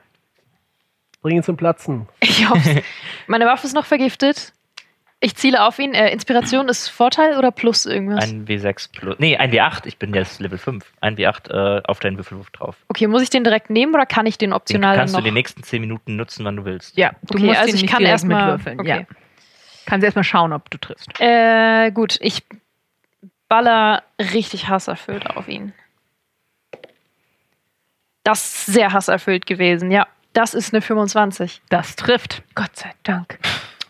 Bring 1.22 1.36
ihn 1.36 1.42
zum 1.42 1.56
Platzen. 1.56 2.08
Ich 2.20 2.48
hoffe. 2.48 2.82
Meine 3.26 3.46
Waffe 3.46 3.66
ist 3.66 3.74
noch 3.74 3.86
vergiftet. 3.86 4.52
Ich 5.20 5.34
ziele 5.34 5.64
auf 5.66 5.80
ihn. 5.80 5.94
Äh, 5.94 6.12
Inspiration 6.12 6.68
ist 6.68 6.88
Vorteil 6.88 7.36
oder 7.36 7.50
plus 7.50 7.86
irgendwas? 7.86 8.30
Ein 8.30 8.46
W6 8.46 8.92
plus. 8.92 9.16
Nee, 9.18 9.36
ein 9.36 9.50
W8. 9.50 9.86
Ich 9.86 9.98
bin 9.98 10.14
jetzt 10.14 10.38
Level 10.38 10.58
5. 10.58 10.84
Ein 11.00 11.16
W8 11.16 11.50
äh, 11.50 11.82
auf 11.84 11.98
deinen 11.98 12.16
Würfelwurf 12.18 12.50
drauf. 12.50 12.76
Okay, 12.88 13.08
muss 13.08 13.22
ich 13.22 13.28
den 13.30 13.42
direkt 13.42 13.68
nehmen 13.68 13.92
oder 13.94 14.06
kann 14.06 14.26
ich 14.26 14.38
den 14.38 14.50
Den 14.50 14.54
optional 14.54 14.96
kannst 14.96 15.14
dann 15.14 15.22
du 15.24 15.26
noch? 15.28 15.32
die 15.34 15.38
nächsten 15.38 15.64
10 15.64 15.80
Minuten 15.80 16.14
nutzen, 16.14 16.44
wann 16.44 16.54
du 16.56 16.64
willst. 16.64 16.96
Ja, 16.96 17.10
du 17.22 17.34
Okay, 17.34 17.46
musst 17.46 17.58
also 17.58 17.76
ihn 17.76 17.84
ich 17.84 17.90
kann 17.90 17.98
direkt 17.98 18.12
erst 18.12 18.26
mal- 18.26 18.52
mitwürfeln. 18.52 18.80
okay. 18.80 18.88
Ja. 19.08 19.16
Kannst 19.86 20.04
erst 20.04 20.16
mal 20.16 20.22
schauen, 20.22 20.52
ob 20.52 20.70
du 20.70 20.78
triffst. 20.78 21.08
Äh, 21.18 21.90
gut, 21.90 22.18
ich 22.20 22.44
baller 23.48 24.04
richtig 24.20 24.68
hasserfüllt 24.68 25.26
auf 25.30 25.48
ihn. 25.48 25.72
Das 28.28 28.44
ist 28.44 28.66
sehr 28.66 28.92
hasserfüllt 28.92 29.46
gewesen, 29.46 29.90
ja. 29.90 30.06
Das 30.34 30.52
ist 30.52 30.74
eine 30.74 30.82
25. 30.82 31.62
Das 31.70 31.96
trifft. 31.96 32.42
Gott 32.54 32.76
sei 32.76 32.90
Dank. 33.02 33.38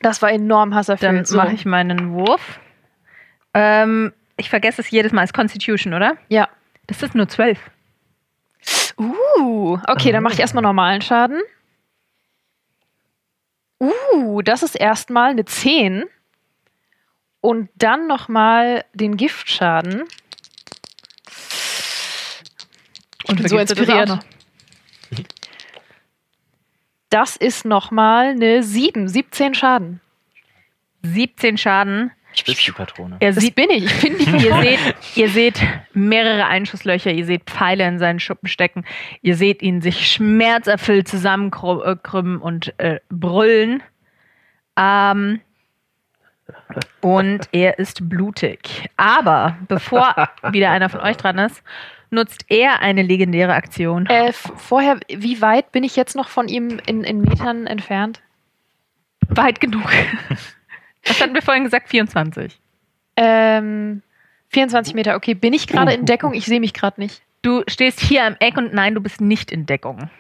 Das 0.01 0.23
war 0.23 0.31
enorm 0.31 0.77
hasserfüllt. 0.77 1.13
Dann 1.13 1.25
so. 1.25 1.39
mache 1.39 1.55
ich 1.55 1.65
meinen 1.65 2.13
Wurf. 2.13 2.61
Ähm, 3.53 4.13
ich 4.37 4.49
vergesse 4.49 4.81
es 4.81 4.91
jedes 4.93 5.11
Mal. 5.11 5.25
Es 5.25 5.31
ist 5.31 5.35
Constitution, 5.35 5.93
oder? 5.93 6.17
Ja. 6.29 6.49
Das 6.87 7.03
ist 7.03 7.17
nur 7.17 7.27
12. 7.27 7.59
Uh, 8.97 9.77
okay, 9.89 10.13
dann 10.13 10.23
mache 10.23 10.35
ich 10.35 10.41
erstmal 10.41 10.63
normalen 10.63 11.03
Schaden. 11.03 11.41
Uh, 13.81 14.41
das 14.43 14.63
ist 14.63 14.77
erstmal 14.77 15.33
eine 15.33 15.47
10. 15.47 16.05
Und 17.41 17.71
dann 17.75 18.07
nochmal 18.07 18.85
den 18.95 19.17
Giftschaden. 19.17 20.05
Bin 23.29 23.49
so 23.49 23.59
inspiriert. 23.59 24.19
Das 27.11 27.37
ist 27.37 27.65
nochmal 27.65 28.29
eine 28.29 28.63
7, 28.63 29.09
17 29.09 29.55
Schaden. 29.55 30.01
17 31.03 31.57
Schaden. 31.57 32.11
Ich 32.35 32.45
bist 32.45 32.67
die 32.67 32.73
Patrone. 32.73 33.17
Er 33.21 33.33
Das 33.33 33.43
sieht, 33.43 33.55
bin 33.55 33.71
ich. 33.71 33.85
Ich 33.85 34.01
bin 34.01 34.19
die 34.19 34.25
ihr, 34.47 34.61
seht, 34.61 34.79
ihr 35.17 35.29
seht 35.29 35.61
mehrere 35.95 36.47
Einschusslöcher, 36.47 37.11
ihr 37.11 37.25
seht 37.25 37.45
Pfeile 37.45 37.87
in 37.87 37.99
seinen 37.99 38.21
Schuppen 38.21 38.49
stecken, 38.49 38.85
ihr 39.23 39.35
seht 39.37 39.63
ihn 39.63 39.81
sich 39.81 40.11
schmerzerfüllt 40.11 41.09
zusammenkrümmen 41.09 42.39
und 42.39 42.79
äh, 42.79 43.01
brüllen. 43.09 43.83
Ähm, 44.77 45.41
und 47.01 47.49
er 47.53 47.79
ist 47.79 48.09
blutig. 48.09 48.91
Aber 48.97 49.57
bevor 49.67 50.15
wieder 50.53 50.71
einer 50.71 50.89
von 50.89 51.01
euch 51.01 51.17
dran 51.17 51.39
ist, 51.39 51.63
nutzt 52.11 52.45
er 52.49 52.81
eine 52.81 53.03
legendäre 53.03 53.55
Aktion. 53.55 54.07
Äh, 54.07 54.33
vorher, 54.33 54.99
wie 55.09 55.41
weit 55.41 55.73
bin 55.73 55.85
ich 55.85 55.97
jetzt 55.97 56.17
noch 56.17 56.29
von 56.29 56.49
ihm 56.49 56.81
in, 56.87 57.05
in 57.05 57.21
Metern 57.21 57.67
entfernt? 57.67 58.21
Weit 59.29 59.61
genug. 59.61 59.85
Was 61.07 61.21
hatten 61.21 61.35
wir 61.35 61.43
vorhin 61.43 61.65
gesagt? 61.65 61.89
24. 61.89 62.59
Ähm, 63.17 64.03
24 64.51 64.95
Meter, 64.95 65.17
okay. 65.17 65.35
Bin 65.35 65.53
ich 65.53 65.67
gerade 65.67 65.93
in 65.93 66.07
Deckung? 66.07 66.35
Ich 66.35 66.47
sehe 66.47 66.61
mich 66.61 66.75
gerade 66.75 67.01
nicht. 67.01 67.23
Du 67.43 67.63
stehst 67.69 68.01
hier 68.01 68.25
am 68.25 68.37
Eck 68.41 68.57
und 68.57 68.75
nein, 68.75 68.95
du 68.95 69.01
bist 69.01 69.21
nicht 69.21 69.53
in 69.53 69.67
Deckung. 69.67 70.11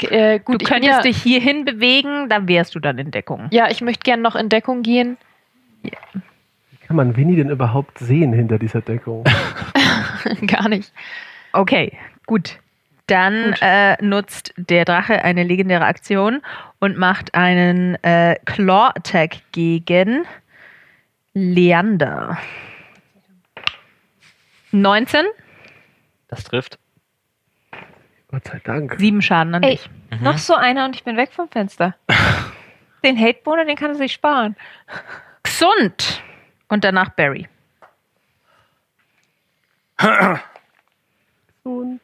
Äh, 0.00 0.40
gut, 0.40 0.62
du 0.62 0.66
könntest 0.66 0.92
ja, 0.92 1.00
dich 1.02 1.22
hierhin 1.22 1.64
bewegen, 1.64 2.28
dann 2.28 2.48
wärst 2.48 2.74
du 2.74 2.80
dann 2.80 2.98
in 2.98 3.10
Deckung. 3.10 3.48
Ja, 3.52 3.70
ich 3.70 3.80
möchte 3.80 4.02
gerne 4.02 4.22
noch 4.22 4.34
in 4.34 4.48
Deckung 4.48 4.82
gehen. 4.82 5.16
Wie 5.82 5.92
kann 6.92 6.96
man 7.08 7.16
Winnie 7.16 7.36
denn 7.36 7.48
überhaupt 7.48 7.98
sehen 8.00 8.34
hinter 8.34 8.58
dieser 8.58 8.82
Deckung? 8.82 9.24
Gar 10.46 10.68
nicht. 10.68 10.92
Okay, 11.54 11.96
gut. 12.26 12.58
Dann 13.06 13.54
äh, 13.62 13.96
nutzt 14.04 14.52
der 14.58 14.84
Drache 14.84 15.24
eine 15.24 15.42
legendäre 15.42 15.86
Aktion 15.86 16.42
und 16.80 16.98
macht 16.98 17.34
einen 17.34 17.94
äh, 18.04 18.36
Claw-Attack 18.44 19.38
gegen 19.52 20.26
Leander. 21.32 22.36
19, 24.72 25.24
Das 26.28 26.44
trifft. 26.44 26.78
Gott 28.30 28.44
sei 28.46 28.60
Dank. 28.64 28.96
sieben 28.98 29.22
Schaden 29.22 29.54
an 29.54 29.62
Ey, 29.62 29.76
dich. 30.10 30.20
noch 30.20 30.36
so 30.36 30.54
einer 30.54 30.84
und 30.84 30.94
ich 30.94 31.04
bin 31.04 31.16
weg 31.16 31.30
vom 31.32 31.48
Fenster. 31.48 31.94
den 33.02 33.18
Hate-Boner, 33.18 33.64
den 33.64 33.76
kann 33.76 33.92
er 33.92 33.96
sich 33.96 34.12
sparen. 34.12 34.56
Gesund! 35.42 36.22
Und 36.72 36.84
danach 36.84 37.10
Barry. 37.10 37.46
Und 41.64 42.00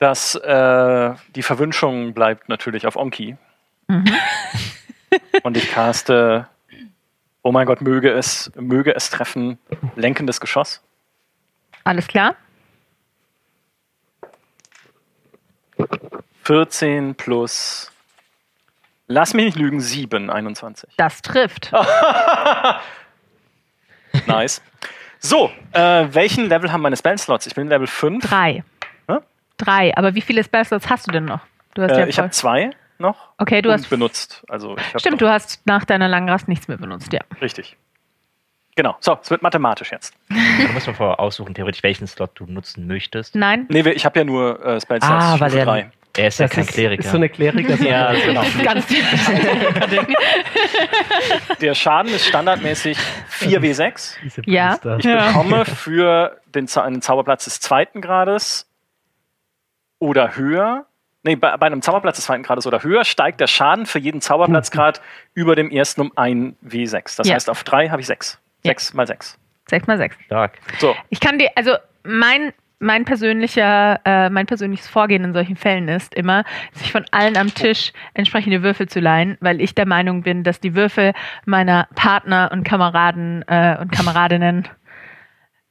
Das, 0.00 0.34
äh, 0.34 1.14
die 1.36 1.42
Verwünschung 1.44 2.12
bleibt 2.12 2.48
natürlich 2.48 2.84
auf 2.88 2.96
Onki. 2.96 3.36
Und 5.44 5.56
ich 5.56 5.70
caste, 5.70 6.48
oh 7.42 7.52
mein 7.52 7.64
Gott, 7.64 7.80
möge 7.80 8.10
es, 8.10 8.50
möge 8.56 8.92
es 8.96 9.08
treffen, 9.08 9.56
lenkendes 9.94 10.40
Geschoss. 10.40 10.82
Alles 11.84 12.08
klar? 12.08 12.34
14 16.42 17.14
plus, 17.14 17.92
lass 19.06 19.32
mich 19.32 19.44
nicht 19.44 19.58
lügen, 19.58 19.80
7, 19.80 20.28
21. 20.28 20.90
Das 20.96 21.22
trifft. 21.22 21.72
Nice. 24.26 24.62
So, 25.18 25.50
äh, 25.72 26.06
welchen 26.12 26.48
Level 26.48 26.72
haben 26.72 26.80
meine 26.82 26.96
Spellslots? 26.96 27.46
Ich 27.46 27.54
bin 27.54 27.68
Level 27.68 27.86
5. 27.86 28.24
Drei. 28.28 28.64
Hä? 29.08 29.18
Drei. 29.58 29.96
Aber 29.96 30.14
wie 30.14 30.20
viele 30.22 30.42
Spellslots 30.42 30.88
hast 30.88 31.06
du 31.06 31.10
denn 31.12 31.24
noch? 31.26 31.40
Du 31.74 31.82
hast 31.82 31.92
Äh, 31.92 32.00
ja 32.00 32.06
ich 32.06 32.18
habe 32.18 32.30
zwei 32.30 32.70
noch 32.98 33.16
Okay, 33.38 33.62
du 33.62 33.68
und 33.70 33.78
hast. 33.80 33.88
benutzt. 33.90 34.42
Also 34.48 34.76
Stimmt, 34.96 35.20
du 35.20 35.28
hast 35.30 35.60
nach 35.66 35.84
deiner 35.84 36.08
langen 36.08 36.28
Rast 36.28 36.48
nichts 36.48 36.68
mehr 36.68 36.76
benutzt, 36.78 37.12
ja. 37.12 37.20
Richtig. 37.40 37.76
Genau. 38.76 38.96
So, 39.00 39.18
es 39.20 39.30
wird 39.30 39.42
mathematisch 39.42 39.92
jetzt. 39.92 40.14
Da 40.28 40.72
muss 40.72 40.86
man 40.86 40.94
vorher 40.94 41.20
aussuchen, 41.20 41.54
theoretisch, 41.54 41.82
welchen 41.82 42.06
Slot 42.06 42.30
du 42.34 42.46
nutzen 42.46 42.86
möchtest. 42.86 43.34
Nein? 43.34 43.66
Nee, 43.68 43.80
ich 43.90 44.04
habe 44.04 44.18
ja 44.20 44.24
nur 44.24 44.64
äh, 44.64 44.80
Spellslots 44.80 45.12
Ah, 45.24 45.40
weil 45.40 45.50
Stufe 45.50 45.58
er, 45.58 45.64
3. 45.66 45.90
er 46.16 46.28
ist 46.28 46.38
ja 46.40 46.46
das 46.46 46.54
kein 46.54 46.64
ist, 46.64 46.72
Kleriker. 46.72 47.04
ist 47.04 47.10
so 47.10 47.16
eine 47.16 47.28
Kleriker. 47.28 47.74
ja, 47.82 48.12
genau. 48.12 48.42
Ganz 48.64 48.86
Der 51.60 51.74
Schaden 51.74 52.12
ist 52.12 52.26
standardmäßig 52.26 52.98
4w6. 53.40 54.16
Diese 54.24 54.42
Ja. 54.46 54.74
Ich 54.98 55.04
bekomme 55.04 55.64
für 55.64 56.40
den, 56.54 56.66
Zau- 56.66 56.82
einen 56.82 57.02
Zauberplatz 57.02 57.44
des 57.44 57.60
zweiten 57.60 58.00
Grades 58.00 58.66
oder 59.98 60.36
höher. 60.36 60.86
Nee, 61.22 61.36
bei, 61.36 61.54
bei 61.58 61.66
einem 61.66 61.82
Zauberplatz 61.82 62.16
des 62.16 62.24
zweiten 62.26 62.42
Grades 62.42 62.66
oder 62.66 62.82
höher 62.82 63.04
steigt 63.04 63.40
der 63.40 63.46
Schaden 63.46 63.84
für 63.86 63.98
jeden 63.98 64.20
Zauberplatzgrad 64.22 65.02
über 65.34 65.54
dem 65.54 65.70
ersten 65.70 66.00
um 66.00 66.12
1 66.16 66.54
W6. 66.66 67.16
Das 67.18 67.28
Ja. 67.28 67.34
heißt, 67.34 67.50
auf 67.50 67.62
3 67.64 67.90
habe 67.90 68.00
ich 68.00 68.06
6. 68.06 68.38
Ja. 68.62 68.70
6 68.72 68.94
mal 68.94 69.06
6. 69.06 69.36
Sechs 69.68 69.86
mal 69.86 69.98
sechs. 69.98 70.16
Stark. 70.24 70.58
So, 70.80 70.96
Ich 71.10 71.20
kann 71.20 71.38
dir, 71.38 71.48
also 71.54 71.76
mein, 72.02 72.52
mein 72.80 73.04
persönlicher, 73.04 74.00
äh, 74.04 74.30
mein 74.30 74.46
persönliches 74.46 74.88
Vorgehen 74.88 75.22
in 75.22 75.32
solchen 75.34 75.56
Fällen 75.56 75.88
ist 75.88 76.14
immer, 76.14 76.44
sich 76.72 76.90
von 76.90 77.04
allen 77.12 77.36
am 77.36 77.54
Tisch 77.54 77.92
entsprechende 78.14 78.62
Würfel 78.62 78.88
zu 78.88 79.00
leihen, 79.00 79.36
weil 79.40 79.60
ich 79.60 79.74
der 79.74 79.86
Meinung 79.86 80.22
bin, 80.22 80.42
dass 80.42 80.60
die 80.60 80.74
Würfel 80.74 81.12
meiner 81.44 81.88
Partner 81.94 82.50
und 82.52 82.64
Kameraden 82.64 83.44
äh, 83.46 83.76
und 83.80 83.92
Kameradinnen 83.92 84.66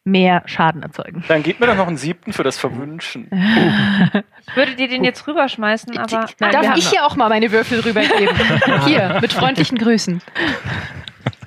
mehr 0.05 0.43
Schaden 0.45 0.81
erzeugen. 0.81 1.23
dann 1.27 1.43
geht 1.43 1.59
mir 1.59 1.67
doch 1.67 1.75
noch 1.75 1.87
einen 1.87 1.97
siebten 1.97 2.31
für 2.31 2.43
das 2.43 2.57
Verwünschen. 2.57 3.29
Ich 4.49 4.55
würde 4.55 4.75
dir 4.75 4.87
den 4.87 5.03
jetzt 5.03 5.27
rüberschmeißen, 5.27 5.95
aber 5.95 6.27
Nein, 6.39 6.51
Darf 6.51 6.75
ich 6.75 6.85
noch- 6.85 6.91
hier 6.91 7.05
auch 7.05 7.15
mal 7.15 7.29
meine 7.29 7.51
Würfel 7.51 7.81
rübergeben? 7.81 8.35
hier, 8.85 9.19
mit 9.21 9.31
freundlichen 9.31 9.77
Grüßen. 9.77 10.21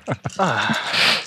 Jetzt 0.07 0.39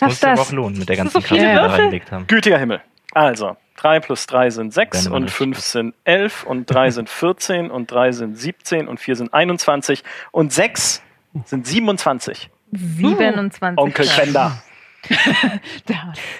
Was 0.00 0.08
muss 0.08 0.16
es 0.18 0.24
aber 0.24 0.36
das? 0.36 0.48
auch 0.48 0.52
lohnen 0.52 0.78
mit 0.78 0.88
der 0.88 0.96
Das 0.96 1.04
ganzen 1.12 1.20
sind 1.20 1.28
so 1.28 1.34
viele 1.34 1.40
Kraft, 1.42 1.52
die 1.52 1.56
wir 1.56 1.62
Würfel. 1.62 1.80
reingelegt 1.80 2.12
haben. 2.12 2.26
Gütiger 2.26 2.58
Himmel. 2.58 2.80
Also, 3.12 3.56
3 3.76 4.00
plus 4.00 4.26
3 4.26 4.50
sind 4.50 4.72
6 4.74 5.04
Wenn 5.04 5.12
man 5.12 5.16
und 5.18 5.22
nicht 5.24 5.34
5 5.34 5.60
sind 5.60 5.94
11 6.04 6.44
und 6.44 6.66
3 6.66 6.90
sind 6.90 7.08
14 7.10 7.70
und 7.70 7.90
3 7.90 8.12
sind 8.12 8.38
17 8.38 8.88
und 8.88 9.00
4 9.00 9.16
sind 9.16 9.34
21 9.34 10.02
und 10.32 10.52
6 10.52 11.02
sind 11.44 11.66
27. 11.66 12.50
27. 12.72 13.78
Onkel. 13.78 14.06
Bender. 14.16 14.62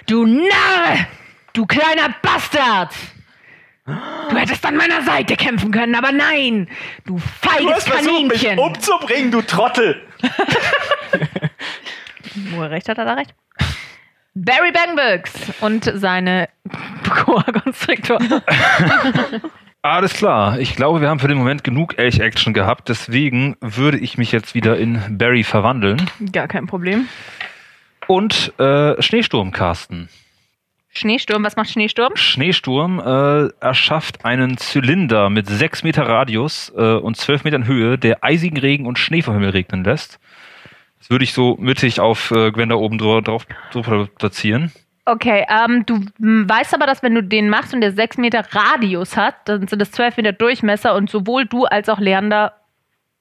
Du 0.07 0.25
Narr! 0.25 1.07
Du 1.53 1.65
kleiner 1.65 2.13
Bastard! 2.21 2.93
Du 3.85 4.35
hättest 4.35 4.65
an 4.65 4.75
meiner 4.75 5.01
Seite 5.03 5.37
kämpfen 5.37 5.71
können, 5.71 5.95
aber 5.95 6.11
nein! 6.11 6.67
Du 7.05 7.17
feiges 7.17 7.85
Kaninchen! 7.85 8.59
umzubringen, 8.59 9.31
du 9.31 9.41
Trottel. 9.41 10.01
Wo 12.51 12.61
er 12.63 12.71
recht 12.71 12.89
hat, 12.89 12.97
hat 12.97 13.07
er 13.07 13.15
recht. 13.17 13.33
Barry 14.45 14.71
Bangbooks 14.71 15.33
und 15.61 15.91
seine 15.95 16.47
Boa 17.25 17.43
Constrictor. 17.43 18.19
Alles 19.81 20.13
klar. 20.13 20.59
Ich 20.59 20.75
glaube, 20.75 21.01
wir 21.01 21.09
haben 21.09 21.19
für 21.19 21.27
den 21.27 21.37
Moment 21.37 21.63
genug 21.63 21.97
Elch-Action 21.97 22.53
gehabt. 22.53 22.89
Deswegen 22.89 23.55
würde 23.61 23.97
ich 23.97 24.17
mich 24.17 24.31
jetzt 24.31 24.53
wieder 24.53 24.77
in 24.77 25.17
Barry 25.17 25.43
verwandeln 25.43 26.09
Gar 26.31 26.47
kein 26.47 26.67
Problem. 26.67 27.07
und 28.07 28.53
äh, 28.59 29.01
Schneesturm 29.01 29.51
casten. 29.51 30.09
Schneesturm, 30.89 31.43
was 31.43 31.55
macht 31.55 31.69
Schneesturm? 31.69 32.15
Schneesturm 32.15 32.99
äh, 32.99 33.49
erschafft 33.59 34.25
einen 34.25 34.57
Zylinder 34.57 35.29
mit 35.29 35.47
6 35.47 35.83
Meter 35.83 36.07
Radius 36.07 36.71
äh, 36.75 36.81
und 36.95 37.15
12 37.17 37.43
Metern 37.43 37.67
Höhe, 37.67 37.97
der 37.97 38.23
eisigen 38.23 38.57
Regen 38.57 38.85
und 38.87 38.97
Schnee 38.99 39.21
vom 39.21 39.33
Himmel 39.35 39.51
regnen 39.51 39.83
lässt. 39.83 40.19
Das 40.99 41.09
würde 41.09 41.23
ich 41.23 41.33
so 41.33 41.55
mittig 41.59 41.99
auf 41.99 42.31
äh, 42.31 42.51
Gwen 42.51 42.69
da 42.69 42.75
oben 42.75 42.97
dra- 42.97 43.21
drauf, 43.21 43.45
drauf 43.71 43.87
platzieren. 44.17 44.71
Okay, 45.05 45.45
ähm, 45.49 45.85
du 45.85 46.01
weißt 46.17 46.73
aber, 46.73 46.85
dass 46.85 47.01
wenn 47.01 47.15
du 47.15 47.23
den 47.23 47.49
machst 47.49 47.73
und 47.73 47.79
der 47.79 47.93
6 47.93 48.17
Meter 48.17 48.43
Radius 48.51 49.15
hat, 49.15 49.35
dann 49.45 49.67
sind 49.67 49.79
das 49.79 49.91
12 49.91 50.17
Meter 50.17 50.33
Durchmesser 50.33 50.95
und 50.95 51.09
sowohl 51.09 51.45
du 51.45 51.63
als 51.65 51.87
auch 51.87 51.99
Leander 51.99 52.53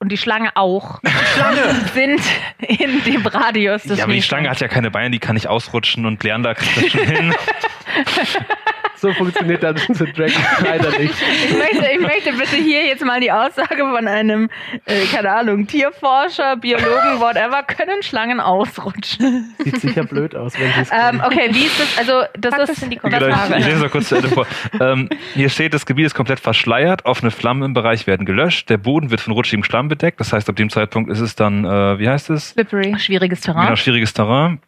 und 0.00 0.10
die 0.10 0.16
Schlange 0.16 0.50
auch 0.56 1.00
sind 1.94 2.20
in 2.58 3.04
dem 3.04 3.24
Radius 3.26 3.84
ja, 3.84 4.02
aber 4.04 4.12
die. 4.14 4.20
Schlange 4.22 4.50
hat 4.50 4.60
ja 4.60 4.66
keine 4.68 4.90
Beine, 4.90 5.10
die 5.10 5.20
kann 5.20 5.34
nicht 5.34 5.46
ausrutschen 5.46 6.06
und 6.06 6.22
Leander 6.24 6.54
kriegt 6.56 6.76
das 6.76 6.90
schon 6.90 7.06
hin. 7.06 7.34
So 9.06 9.12
funktioniert 9.12 9.62
Dungeons 9.62 10.00
and 10.02 10.18
Dragons 10.18 10.36
leider 10.64 10.98
nicht. 10.98 11.14
Ich 11.48 11.56
möchte, 11.56 11.86
ich 11.92 12.00
möchte 12.00 12.32
bitte 12.32 12.56
hier 12.56 12.86
jetzt 12.86 13.04
mal 13.04 13.20
die 13.20 13.30
Aussage 13.30 13.76
von 13.78 14.08
einem, 14.08 14.50
äh, 14.84 15.04
keine 15.14 15.30
Ahnung, 15.30 15.66
Tierforscher, 15.68 16.56
Biologen, 16.56 17.20
whatever, 17.20 17.62
können 17.62 18.02
Schlangen 18.02 18.40
ausrutschen. 18.40 19.54
Sieht 19.62 19.80
sicher 19.80 20.04
blöd 20.04 20.34
aus, 20.34 20.54
wenn 20.58 20.72
sie 20.72 20.80
es 20.80 20.90
Ähm, 20.90 21.22
okay, 21.24 21.50
wie 21.52 21.66
ist 21.66 21.78
das? 21.78 21.98
Also, 21.98 22.22
das 22.38 22.50
Pack 22.50 22.60
ist 22.62 22.68
das 22.70 22.82
in 22.82 22.90
die 22.90 23.00
war- 23.02 23.50
ich, 23.50 23.56
ich 23.58 23.66
lese 23.66 23.80
mal 23.80 23.90
kurz 23.90 24.08
zu 24.08 24.16
Ende 24.16 24.28
vor. 24.28 24.46
Ähm, 24.80 25.08
hier 25.34 25.48
steht, 25.50 25.72
das 25.72 25.86
Gebiet 25.86 26.06
ist 26.06 26.14
komplett 26.14 26.40
verschleiert, 26.40 27.04
offene 27.04 27.30
Flammen 27.30 27.62
im 27.62 27.74
Bereich 27.74 28.06
werden 28.08 28.26
gelöscht, 28.26 28.68
der 28.70 28.78
Boden 28.78 29.10
wird 29.10 29.20
von 29.20 29.32
rutschigem 29.34 29.62
Schlamm 29.62 29.86
bedeckt, 29.88 30.18
das 30.18 30.32
heißt, 30.32 30.48
ab 30.48 30.56
dem 30.56 30.68
Zeitpunkt 30.70 31.10
ist 31.10 31.20
es 31.20 31.36
dann, 31.36 31.64
äh, 31.64 31.98
wie 32.00 32.08
heißt 32.08 32.30
es? 32.30 32.50
Slippery. 32.50 32.98
schwieriges 32.98 33.40
Terrain. 33.40 33.66
Genau, 33.66 33.76
schwieriges 33.76 34.12
Terrain. 34.12 34.60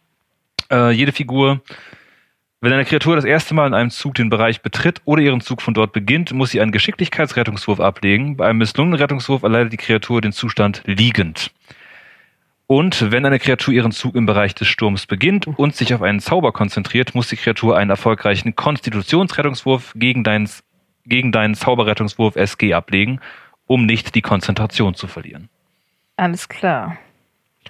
Äh, 0.71 0.91
jede 0.91 1.11
Figur, 1.11 1.61
wenn 2.61 2.73
eine 2.73 2.85
Kreatur 2.85 3.15
das 3.15 3.25
erste 3.25 3.53
Mal 3.53 3.67
in 3.67 3.73
einem 3.73 3.89
Zug 3.89 4.15
den 4.15 4.29
Bereich 4.29 4.61
betritt 4.61 5.01
oder 5.05 5.21
ihren 5.21 5.39
Zug 5.39 5.61
von 5.61 5.73
dort 5.73 5.93
beginnt, 5.93 6.33
muss 6.33 6.51
sie 6.51 6.59
einen 6.59 6.71
Geschicklichkeitsrettungswurf 6.71 7.79
ablegen. 7.79 8.35
Bei 8.35 8.47
einem 8.47 8.59
misslungenen 8.59 8.99
Rettungswurf 8.99 9.43
erleidet 9.43 9.71
die 9.71 9.77
Kreatur 9.77 10.19
den 10.19 10.33
Zustand 10.33 10.83
liegend. 10.85 11.51
Und 12.67 13.11
wenn 13.11 13.25
eine 13.25 13.39
Kreatur 13.39 13.73
ihren 13.73 13.91
Zug 13.91 14.15
im 14.15 14.25
Bereich 14.25 14.53
des 14.53 14.67
Sturms 14.67 15.07
beginnt 15.07 15.47
und 15.47 15.75
sich 15.75 15.93
auf 15.93 16.01
einen 16.01 16.19
Zauber 16.19 16.51
konzentriert, 16.51 17.15
muss 17.15 17.29
die 17.29 17.37
Kreatur 17.37 17.77
einen 17.77 17.89
erfolgreichen 17.89 18.55
Konstitutionsrettungswurf 18.55 19.93
gegen 19.95 20.23
deinen, 20.23 20.47
gegen 21.05 21.31
deinen 21.31 21.55
Zauberrettungswurf 21.55 22.35
SG 22.35 22.73
ablegen, 22.73 23.21
um 23.65 23.85
nicht 23.85 24.13
die 24.13 24.21
Konzentration 24.21 24.93
zu 24.93 25.07
verlieren. 25.07 25.49
Alles 26.17 26.49
klar. 26.49 26.97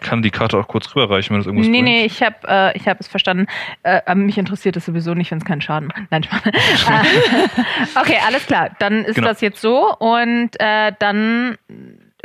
Ich 0.01 0.07
kann 0.07 0.21
die 0.21 0.31
Karte 0.31 0.57
auch 0.57 0.67
kurz 0.67 0.95
rüberreichen, 0.95 1.33
wenn 1.33 1.39
das 1.41 1.47
irgendwas 1.47 1.67
Nee, 1.67 1.81
bringt. 1.81 1.85
nee, 1.85 2.05
ich 2.05 2.21
habe 2.23 2.35
äh, 2.47 2.77
ich 2.77 2.87
hab 2.87 2.99
es 2.99 3.07
verstanden. 3.07 3.47
Äh, 3.83 4.01
aber 4.05 4.15
mich 4.15 4.37
interessiert 4.37 4.75
es 4.77 4.85
sowieso 4.85 5.13
nicht, 5.13 5.31
wenn 5.31 5.39
es 5.39 5.45
keinen 5.45 5.61
Schaden 5.61 5.87
macht. 5.89 6.01
Nein, 6.09 6.23
Spaß. 6.23 6.41
Okay, 8.01 8.17
alles 8.25 8.45
klar. 8.45 8.69
Dann 8.79 9.03
ist 9.05 9.15
Genau. 9.15 9.27
das 9.27 9.41
jetzt 9.41 9.61
so. 9.61 9.93
Und 9.97 10.51
äh, 10.59 10.93
dann 10.99 11.57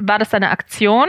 war 0.00 0.18
das 0.18 0.30
deine 0.30 0.50
Aktion. 0.50 1.08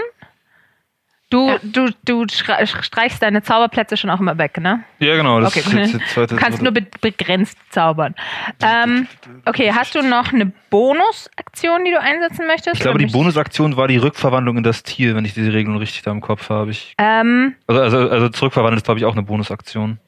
Du, 1.36 1.50
Ja. 1.50 1.58
du, 1.64 1.90
du 2.06 2.26
streichst 2.30 3.22
deine 3.22 3.42
Zauberplätze 3.44 3.98
schon 3.98 4.10
auch 4.10 4.22
immer 4.22 4.38
weg, 4.38 4.58
ne? 4.62 4.84
Ja, 5.00 5.18
genau. 5.18 5.42
Das 5.42 5.50
Okay, 5.58 5.60
ist 5.68 5.74
jetzt 5.74 5.94
die 5.96 6.06
zweite. 6.14 6.36
Du 6.36 6.40
kannst 6.40 6.62
nur 6.62 6.72
be 6.72 6.86
begrenzt 7.02 7.58
zaubern. 7.72 8.16
Ähm, 8.64 9.08
okay, 9.46 9.74
hast 9.76 9.96
du 9.96 10.02
noch 10.02 10.32
eine 10.32 10.46
Bonusaktion, 10.70 11.84
die 11.84 11.92
du 11.92 12.00
einsetzen 12.00 12.48
möchtest? 12.48 12.76
ich 12.76 12.80
glaube, 12.82 13.00
die 13.00 13.08
Bonusaktion 13.08 13.76
war 13.76 13.90
die 13.90 13.98
Rückverwandlung 13.98 14.58
in 14.58 14.64
das 14.64 14.84
Tier, 14.84 15.14
wenn 15.16 15.26
ich 15.26 15.34
diese 15.34 15.52
Regelung 15.52 15.78
richtig 15.78 16.04
da 16.04 16.12
im 16.12 16.22
Kopf 16.22 16.50
habe. 16.50 16.72
Ich, 16.72 16.94
Ähm, 16.98 17.56
also, 17.68 17.82
also, 17.82 18.10
also 18.10 18.30
zurückverwandeln 18.30 18.78
ist, 18.78 18.86
glaube 18.86 19.00
ich, 19.02 19.06
auch 19.06 19.12
eine 19.14 19.24
Bonusaktion. 19.24 20.00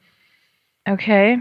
okay. 0.89 1.39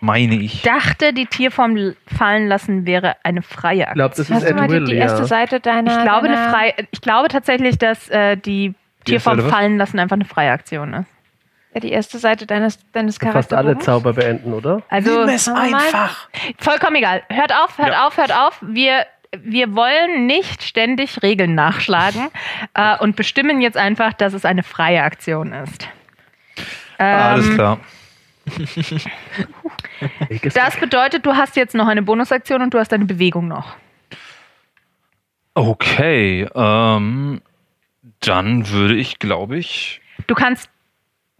Meine 0.00 0.36
ich. 0.36 0.60
dachte, 0.62 1.14
die 1.14 1.24
Tierform 1.26 1.94
fallen 2.06 2.48
lassen 2.48 2.84
wäre 2.86 3.16
eine 3.24 3.40
freie 3.42 3.78
Ich 3.78 3.82
Aktion. 3.88 3.94
glaube, 3.96 4.10
das 4.14 4.18
ist 4.20 4.30
Hast 4.30 4.48
du 4.50 4.54
mal 4.54 4.68
die, 4.68 4.84
die 4.92 4.94
erste 4.96 5.20
ja. 5.22 5.26
Seite 5.26 5.58
deiner. 5.58 5.96
Ich 5.96 6.02
glaube, 6.04 6.26
eine 6.26 6.36
deiner, 6.36 6.50
freie, 6.50 6.74
ich 6.90 7.00
glaube 7.00 7.28
tatsächlich, 7.28 7.78
dass 7.78 8.08
äh, 8.10 8.36
die 8.36 8.74
Tierform 9.06 9.36
Seite 9.36 9.46
was? 9.46 9.52
fallen 9.54 9.78
lassen 9.78 9.98
einfach 9.98 10.16
eine 10.16 10.24
freie 10.24 10.50
Aktion 10.52 10.92
ist. 10.94 11.06
Ja, 11.74 11.80
die 11.80 11.90
erste 11.92 12.18
Seite 12.18 12.46
deines, 12.46 12.78
deines 12.92 13.18
Fast 13.18 13.52
alle. 13.52 13.78
Zauber 13.78 14.14
beenden, 14.14 14.54
oder? 14.54 14.82
Also 14.88 15.20
Nimm 15.20 15.28
es 15.34 15.46
einfach. 15.48 16.28
vollkommen 16.58 16.96
egal. 16.96 17.22
Hört 17.28 17.52
auf, 17.52 17.76
hört 17.78 17.90
Ja. 17.92 18.06
auf, 18.06 18.16
hört 18.16 18.32
auf. 18.34 18.58
Wir 18.62 19.06
wir 19.38 19.74
wollen 19.74 20.26
nicht 20.26 20.62
ständig 20.62 21.22
Regeln 21.22 21.54
nachschlagen 21.54 22.28
äh, 22.74 22.96
und 22.98 23.16
bestimmen 23.16 23.60
jetzt 23.60 23.76
einfach, 23.76 24.12
dass 24.14 24.32
es 24.32 24.44
eine 24.46 24.62
freie 24.62 25.02
Aktion 25.02 25.52
ist. 25.52 25.88
Alles 26.96 27.48
Ähm, 27.48 27.54
klar. 27.54 27.78
Welches 30.28 30.54
Das 30.54 30.76
bedeutet, 30.78 31.26
du 31.26 31.34
hast 31.34 31.56
jetzt 31.56 31.74
noch 31.74 31.88
eine 31.88 32.02
Bonusaktion 32.02 32.62
und 32.62 32.72
du 32.72 32.78
hast 32.78 32.92
deine 32.92 33.04
Bewegung 33.04 33.48
noch. 33.48 33.74
Okay, 35.54 36.46
ähm, 36.54 37.40
dann 38.26 38.68
würde 38.70 38.94
ich, 38.96 39.18
glaube 39.18 39.56
ich, 39.56 40.00
Du 40.26 40.34
kannst 40.34 40.70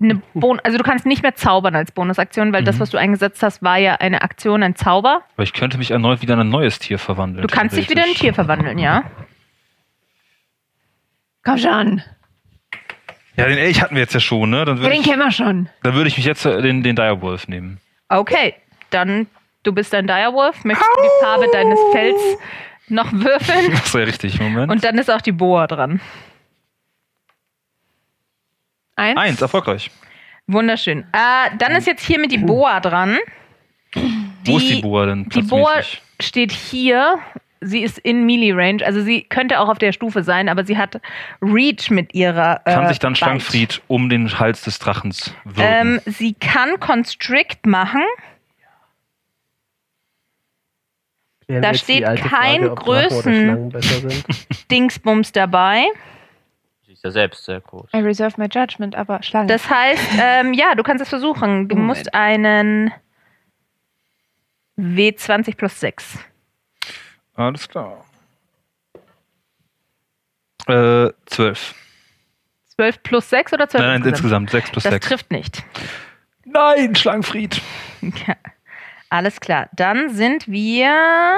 eine 0.00 0.20
bon 0.34 0.60
also 0.60 0.76
du 0.76 0.84
kannst 0.84 1.06
nicht 1.06 1.23
mehr 1.23 1.34
zaubern 1.34 1.74
als 1.74 1.90
Bonusaktion, 1.92 2.52
weil 2.52 2.62
das, 2.65 2.76
Mhm. 2.76 2.81
was 2.81 2.90
du 2.90 2.98
eingesetzt 2.98 3.42
hast, 3.42 3.62
war 3.62 3.78
ja 3.78 3.94
eine 3.94 4.20
Aktion, 4.23 4.62
ein 4.62 4.76
Zauber. 4.76 5.23
aber 5.34 5.42
ich 5.42 5.55
könnte 5.55 5.78
mich 5.78 5.90
erneut 5.90 6.20
wieder 6.23 6.34
in 6.34 6.40
ein 6.40 6.48
neues 6.50 6.78
Tier 6.78 6.98
verwandeln. 6.98 7.47
Du 7.47 7.52
kannst 7.55 7.76
dich 7.76 7.89
wieder 7.89 8.05
in 8.05 8.10
ein. 8.10 8.15
Tier 8.15 8.34
verwandeln, 8.34 8.78
ja? 8.78 9.05
Komm 11.44 11.58
schon. 11.58 12.02
Ja, 13.36 13.47
den 13.47 13.58
Elch 13.58 13.81
hatten 13.82 13.94
wir 13.94 14.02
jetzt 14.02 14.15
ja 14.15 14.20
schon, 14.20 14.50
ne? 14.50 14.65
Dann 14.65 14.82
Ja, 14.82 14.89
den 14.89 15.00
ich, 15.00 15.06
kennen 15.06 15.20
wir 15.23 15.31
schon. 15.31 15.68
dann 15.82 15.94
würde 15.94 16.08
ich 16.08 16.16
mich 16.16 16.26
jetzt 16.26 16.44
äh, 16.47 16.60
den, 16.62 16.82
den 16.82 16.97
Direwolf 16.97 17.48
nehmen. 17.48 17.81
Okay, 18.08 18.55
dann 18.90 19.26
du 19.62 19.73
bist 19.73 19.94
ein 19.94 20.06
Direwolf. 20.06 20.65
Möchtest 20.65 20.89
du 20.97 21.02
die 21.02 21.24
Farbe 21.24 21.47
deines 21.52 21.78
Fells 21.92 22.20
noch 22.89 23.12
würfeln? 23.12 23.70
Das 23.73 23.86
ist 23.86 23.94
ja 23.94 24.00
richtig, 24.00 24.40
Moment. 24.40 24.70
Und 24.73 24.84
dann 24.84 24.97
ist 24.98 25.10
auch 25.10 25.20
die 25.20 25.32
Boa 25.32 25.66
dran. 25.66 26.00
Eins. 28.97 29.18
Eins, 29.18 29.42
erfolgreich. 29.42 29.91
Wunderschön. 30.47 31.00
Äh, 31.12 31.57
dann 31.58 31.73
ist 31.73 31.86
jetzt 31.86 32.05
hier 32.05 32.18
mit 32.18 32.33
die 32.33 32.39
Boa 32.39 32.81
dran. 32.81 33.18
Wo 34.44 34.57
ist 34.58 34.68
die 34.68 34.81
Boa 34.81 35.07
denn? 35.07 35.28
Die 35.28 35.42
Boa 35.42 35.81
steht 36.20 36.52
hier. 36.52 37.18
Sie 37.60 37.83
ist 37.83 37.99
in 37.99 38.26
Melee 38.26 38.52
Range, 38.52 38.84
also 38.84 39.00
sie 39.02 39.23
könnte 39.23 39.58
auch 39.60 39.68
auf 39.70 39.78
der 39.78 39.92
Stufe 39.92 40.23
sein, 40.23 40.49
aber 40.50 40.65
sie 40.66 40.76
hat 40.76 41.00
Reach 41.41 41.91
mit 41.91 42.15
ihrer. 42.15 42.60
Kann 42.65 42.84
äh, 42.84 42.89
sich 42.89 42.99
dann 42.99 43.15
Bite. 43.15 43.25
Schlangfried 43.25 43.83
um 43.89 44.08
den 44.10 44.39
Hals 44.39 44.62
des 44.62 44.78
Drachens 44.78 45.34
wirken. 45.44 45.62
Ähm, 45.62 46.00
sie 46.05 46.34
kann 46.34 46.78
Constrict 46.78 47.57
machen. 47.65 48.02
Da 51.49 51.73
die 51.73 51.78
steht 51.78 52.05
kein 52.05 52.18
Frage, 52.18 52.70
ob 52.73 52.84
Drachen 52.84 52.89
oder 52.89 53.08
Größen- 53.08 53.23
Schlangen 53.23 53.68
besser 53.70 54.00
sind. 54.10 54.25
Dingsbums 54.70 55.33
dabei. 55.33 55.86
Ist 56.97 57.05
ja 57.05 57.10
selbst 57.10 57.44
sehr 57.44 57.60
groß. 57.60 57.91
I 57.94 57.99
reserve 57.99 58.34
my 58.41 58.47
judgment, 58.50 58.94
aber 58.97 59.23
Schlange. 59.23 59.49
Das 59.49 59.68
heißt, 59.68 60.02
ähm, 60.18 60.55
ja, 60.55 60.75
du 60.75 60.83
kannst 60.83 61.02
es 61.02 61.08
versuchen. 61.10 61.68
Du 61.68 61.76
Moment. 61.76 61.99
musst 61.99 62.15
einen 62.15 62.91
W20 64.78 65.57
plus 65.57 65.78
6. 65.78 66.18
Alles 67.34 67.68
klar. 67.68 68.02
Äh, 70.66 71.10
zwölf. 71.26 71.75
12 72.76 73.02
plus 73.02 73.28
6 73.31 73.52
oder 73.52 73.68
12 73.68 73.84
Nein, 73.84 74.00
nein, 74.00 74.08
insgesamt 74.08 74.50
sechs 74.50 74.70
plus 74.70 74.84
Das 74.84 74.92
sechs. 74.92 75.07
trifft 75.07 75.31
nicht. 75.31 75.62
Nein, 76.44 76.94
Schlangfried. 76.94 77.60
Ja. 78.26 78.36
Alles 79.10 79.41
klar. 79.41 79.68
Dann 79.73 80.10
sind 80.10 80.47
wir 80.49 81.36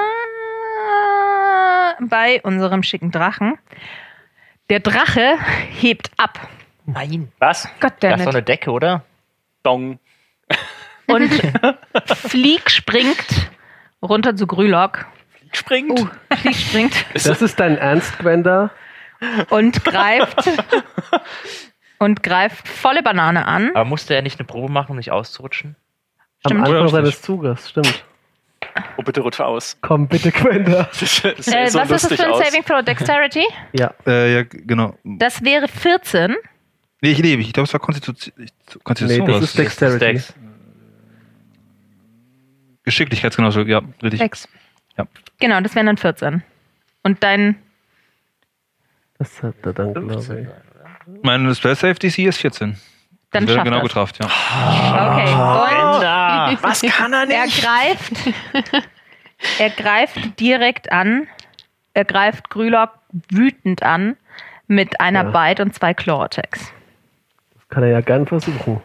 bei 1.99 2.41
unserem 2.43 2.83
schicken 2.83 3.11
Drachen. 3.11 3.57
Der 4.69 4.79
Drache 4.79 5.35
hebt 5.71 6.11
ab 6.17 6.47
Nein. 6.85 7.31
Was? 7.39 7.67
Gott 7.79 7.93
Das 7.99 7.99
damn 7.99 8.19
ist 8.19 8.25
doch 8.25 8.33
eine 8.33 8.41
Decke, 8.43 8.71
oder? 8.71 9.03
Dong. 9.63 9.99
und 11.07 11.29
Flieg 12.05 12.69
springt 12.71 13.51
runter 14.01 14.35
zu 14.35 14.47
Grülock. 14.47 15.05
Springt. 15.51 15.99
Flieg 16.37 16.55
springt 16.55 17.05
Das 17.13 17.41
ist 17.41 17.59
dein 17.59 17.77
Ernst, 17.77 18.17
Gwenda? 18.19 18.71
und 19.49 19.83
greift 19.83 20.49
und 21.99 22.23
greift 22.23 22.67
volle 22.67 23.03
Banane 23.03 23.45
an. 23.45 23.71
Aber 23.75 23.85
musste 23.85 24.15
er 24.15 24.21
nicht 24.21 24.39
eine 24.39 24.47
Probe 24.47 24.71
machen, 24.71 24.91
um 24.91 24.97
nicht 24.97 25.11
auszurutschen? 25.11 25.75
Am 26.43 26.51
Stimmt. 26.51 26.61
Anfang 26.61 26.81
Oder 26.81 26.89
seines? 26.89 27.21
Zuges, 27.21 27.69
stimmt. 27.69 28.05
Oh, 28.97 29.01
bitte 29.03 29.21
rutsche 29.21 29.45
aus. 29.45 29.77
Komm, 29.81 30.07
bitte, 30.07 30.31
sieht 30.91 31.25
Äh, 31.53 31.69
so 31.69 31.79
was 31.79 31.91
ist 31.91 32.11
das 32.11 32.19
für 32.19 32.25
ein 32.25 32.31
aus. 32.31 32.45
Saving 32.45 32.63
Throw 32.63 32.83
Dexterity? 32.83 33.45
Ja, 33.73 33.93
Äh, 34.05 34.33
ja, 34.35 34.43
genau. 34.43 34.95
Das 35.03 35.43
wäre 35.43 35.67
14. 35.67 36.35
Nee, 37.01 37.11
ich 37.11 37.17
lebe. 37.19 37.41
Ich 37.41 37.53
glaube, 37.53 37.65
es 37.67 37.73
war 37.73 37.79
Konstitution. 37.79 38.33
Konstitution 38.83 39.25
nee, 39.25 39.33
das 39.33 39.43
ist? 39.43 39.57
Dexterity. 39.57 39.99
Dex. 39.99 40.33
Geschicklichkeitsgenosse. 42.83 43.61
Ja, 43.63 43.81
richtig. 44.01 44.19
Sechs. 44.19 44.47
Genau, 45.39 45.61
das 45.61 45.75
wären 45.75 45.85
dann 45.85 45.97
14. 45.97 46.43
Und 47.03 47.23
dein 47.23 47.55
Das 49.17 49.41
hat 49.41 49.55
er 49.63 49.73
dann, 49.73 49.93
glaube 49.93 50.41
ich. 50.41 51.23
Mein 51.23 51.53
Spell 51.55 51.75
Save 51.75 51.95
DC 51.95 52.19
ist 52.19 52.37
14. 52.39 52.77
dann 53.31 53.45
das 53.45 53.55
wäre 53.55 53.55
schafft 53.59 53.65
genau 53.65 53.79
das. 53.79 53.87
getroffen, 53.87 54.15
ja. 54.19 54.25
Okay. 55.13 55.31
Und 55.95 56.01
Was 56.61 56.81
kann 56.81 57.13
er 57.13 57.29
er 57.29 57.45
nicht? 57.45 57.61
greift, 57.63 58.13
er 59.59 59.69
greift 59.69 60.39
direkt 60.39 60.91
an. 60.91 61.27
Er 61.93 62.05
greift 62.05 62.49
Grülock 62.49 62.91
wütend 63.31 63.83
an 63.83 64.15
mit 64.67 64.99
einer 65.01 65.23
Ja. 65.33 65.47
Bite 65.49 65.61
und 65.63 65.73
zwei 65.73 65.93
Claw 65.93 66.23
Attacks. 66.23 66.71
Das 67.55 67.67
kann 67.69 67.83
er 67.83 67.89
ja 67.89 68.01
gern 68.01 68.25
versuchen. 68.27 68.81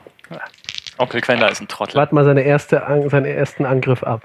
Onkel 0.98 1.20
Quenda 1.20 1.46
ist 1.48 1.60
ein 1.60 1.68
Trottel. 1.68 1.96
Warte 1.96 2.14
mal 2.14 2.24
seine 2.24 2.42
erste, 2.42 2.86
An- 2.86 3.08
seinen 3.10 3.26
ersten 3.26 3.66
Angriff 3.66 4.02
ab. 4.02 4.22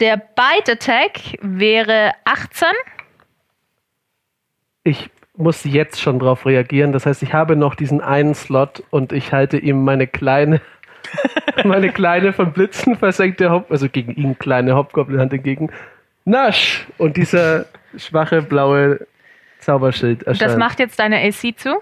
Der 0.00 0.16
Bite 0.16 0.72
Attack 0.72 1.36
wäre 1.42 2.12
18. 2.24 2.68
Ich 4.84 5.10
muss 5.36 5.64
jetzt 5.64 6.00
schon 6.00 6.18
drauf 6.18 6.46
reagieren. 6.46 6.92
Das 6.92 7.06
heißt, 7.06 7.22
ich 7.22 7.32
habe 7.32 7.56
noch 7.56 7.74
diesen 7.74 8.00
einen 8.00 8.34
Slot 8.34 8.82
und 8.90 9.12
ich 9.12 9.32
halte 9.32 9.58
ihm 9.58 9.84
meine 9.84 10.06
kleine, 10.06 10.60
meine 11.64 11.90
kleine 11.90 12.32
von 12.32 12.52
Blitzen 12.52 12.96
versenkte 12.96 13.50
Hop, 13.50 13.70
also 13.70 13.88
gegen 13.88 14.14
ihn 14.14 14.38
kleine 14.38 14.74
Hobgoblin-Hand 14.76 15.32
entgegen. 15.32 15.70
Nasch! 16.24 16.86
Und 16.98 17.16
dieser 17.16 17.66
schwache 17.96 18.42
blaue 18.42 19.06
Zauberschild 19.60 20.22
erscheint. 20.24 20.50
Das 20.50 20.56
macht 20.58 20.78
jetzt 20.78 20.98
deine 20.98 21.18
AC 21.18 21.58
zu. 21.58 21.80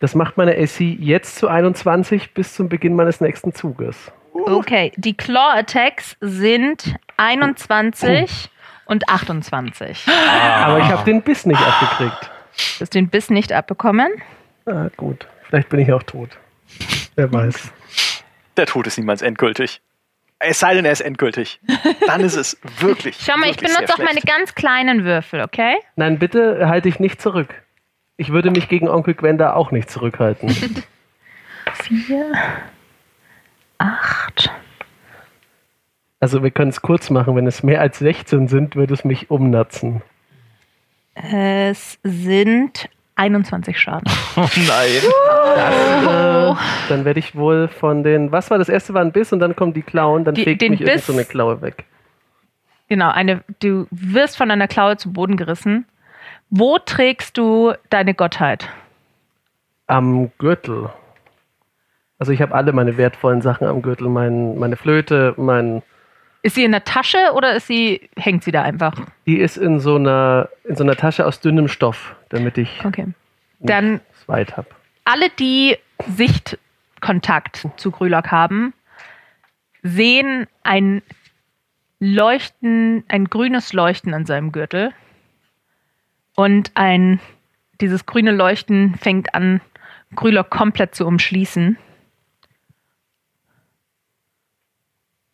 das 0.00 0.14
macht 0.14 0.36
meine 0.36 0.52
AC 0.56 0.80
jetzt 0.80 1.36
zu 1.36 1.48
21 1.48 2.32
bis 2.34 2.54
zum 2.54 2.68
Beginn 2.68 2.94
meines 2.96 3.20
nächsten 3.20 3.54
Zuges. 3.54 4.10
Okay, 4.32 4.92
die 4.96 5.14
Claw 5.14 5.58
Attacks 5.58 6.16
sind 6.20 6.96
21 7.18 8.50
und 8.86 9.08
28. 9.08 10.06
Aber 10.64 10.78
ich 10.78 10.86
habe 10.86 11.04
den 11.04 11.22
Biss 11.22 11.46
nicht 11.46 11.60
abgekriegt. 11.60 12.30
Du 12.78 12.80
hast 12.80 12.94
den 12.94 13.08
Biss 13.08 13.30
nicht 13.30 13.52
abbekommen. 13.52 14.10
Ah, 14.66 14.88
gut. 14.96 15.26
Vielleicht 15.44 15.68
bin 15.68 15.80
ich 15.80 15.92
auch 15.92 16.02
tot. 16.02 16.30
Wer 17.14 17.32
weiß. 17.32 17.72
Der 18.56 18.66
Tod 18.66 18.86
ist 18.86 18.98
niemals 18.98 19.22
endgültig. 19.22 19.80
Es 20.38 20.58
sei 20.58 20.74
denn, 20.74 20.84
er 20.84 20.92
ist 20.92 21.00
endgültig. 21.00 21.60
Dann 22.06 22.20
ist 22.20 22.34
es 22.34 22.58
wirklich. 22.80 23.16
Schau 23.20 23.36
mal, 23.36 23.48
ich 23.48 23.56
wirklich 23.60 23.74
benutze 23.74 23.94
auch 23.94 23.98
meine 23.98 24.20
ganz 24.20 24.54
kleinen 24.54 25.04
Würfel, 25.04 25.40
okay? 25.42 25.76
Nein, 25.96 26.18
bitte 26.18 26.68
halte 26.68 26.88
ich 26.88 26.98
nicht 26.98 27.20
zurück. 27.22 27.62
Ich 28.16 28.30
würde 28.30 28.50
mich 28.50 28.68
gegen 28.68 28.88
Onkel 28.88 29.14
Gwenda 29.14 29.54
auch 29.54 29.70
nicht 29.70 29.90
zurückhalten. 29.90 30.48
4, 31.74 32.32
8. 33.78 34.50
Also 36.20 36.42
wir 36.42 36.50
können 36.50 36.70
es 36.70 36.82
kurz 36.82 37.10
machen. 37.10 37.34
Wenn 37.34 37.46
es 37.46 37.62
mehr 37.62 37.80
als 37.80 37.98
16 37.98 38.48
sind, 38.48 38.76
würde 38.76 38.94
es 38.94 39.04
mich 39.04 39.30
umnatzen. 39.30 40.02
Es 41.14 41.98
sind 42.02 42.88
21 43.16 43.78
Schaden. 43.78 44.10
Oh 44.36 44.48
nein. 44.56 45.02
Äh, 45.56 46.54
dann 46.88 47.04
werde 47.04 47.18
ich 47.20 47.34
wohl 47.36 47.68
von 47.68 48.02
den... 48.02 48.32
Was 48.32 48.50
war 48.50 48.56
das 48.58 48.70
erste? 48.70 48.94
War 48.94 49.02
ein 49.02 49.12
Biss 49.12 49.32
und 49.32 49.40
dann 49.40 49.54
kommen 49.54 49.74
die 49.74 49.82
Klauen. 49.82 50.24
Dann 50.24 50.34
Die- 50.34 50.44
fegt 50.44 50.62
mich 50.62 50.80
Biss- 50.80 51.06
so 51.06 51.12
eine 51.12 51.24
Klaue 51.26 51.60
weg. 51.60 51.84
Genau, 52.88 53.10
eine, 53.10 53.42
du 53.60 53.86
wirst 53.90 54.36
von 54.38 54.50
einer 54.50 54.68
Klaue 54.68 54.96
zu 54.96 55.12
Boden 55.12 55.36
gerissen. 55.36 55.86
Wo 56.48 56.78
trägst 56.78 57.36
du 57.36 57.74
deine 57.90 58.14
Gottheit? 58.14 58.68
Am 59.86 60.30
Gürtel. 60.38 60.88
Also 62.18 62.32
ich 62.32 62.40
habe 62.40 62.54
alle 62.54 62.72
meine 62.72 62.96
wertvollen 62.96 63.42
Sachen 63.42 63.66
am 63.66 63.82
Gürtel. 63.82 64.08
Mein, 64.08 64.58
meine 64.58 64.76
Flöte, 64.76 65.34
mein... 65.36 65.82
Ist 66.42 66.56
sie 66.56 66.64
in 66.64 66.72
der 66.72 66.84
Tasche 66.84 67.18
oder 67.34 67.54
ist 67.54 67.68
sie, 67.68 68.08
hängt 68.16 68.42
sie 68.42 68.50
da 68.50 68.62
einfach? 68.62 68.94
Die 69.26 69.38
ist 69.38 69.56
in 69.56 69.78
so 69.78 69.94
einer, 69.94 70.48
in 70.64 70.74
so 70.74 70.82
einer 70.82 70.96
Tasche 70.96 71.24
aus 71.24 71.40
dünnem 71.40 71.68
Stoff, 71.68 72.16
damit 72.30 72.58
ich 72.58 72.84
Okay. 72.84 73.06
Dann 73.60 74.00
weit 74.26 74.56
habe. 74.56 74.68
alle, 75.04 75.30
die 75.30 75.76
Sichtkontakt 76.08 77.68
zu 77.76 77.92
Grülock 77.92 78.32
haben, 78.32 78.74
sehen 79.82 80.48
ein 80.64 81.02
Leuchten, 82.00 83.04
ein 83.06 83.26
grünes 83.26 83.72
Leuchten 83.72 84.12
an 84.12 84.26
seinem 84.26 84.50
Gürtel. 84.50 84.92
Und 86.34 86.72
ein, 86.74 87.20
dieses 87.80 88.06
grüne 88.06 88.32
Leuchten 88.32 88.96
fängt 88.96 89.34
an, 89.34 89.60
Grülock 90.16 90.50
komplett 90.50 90.94
zu 90.96 91.06
umschließen. 91.06 91.78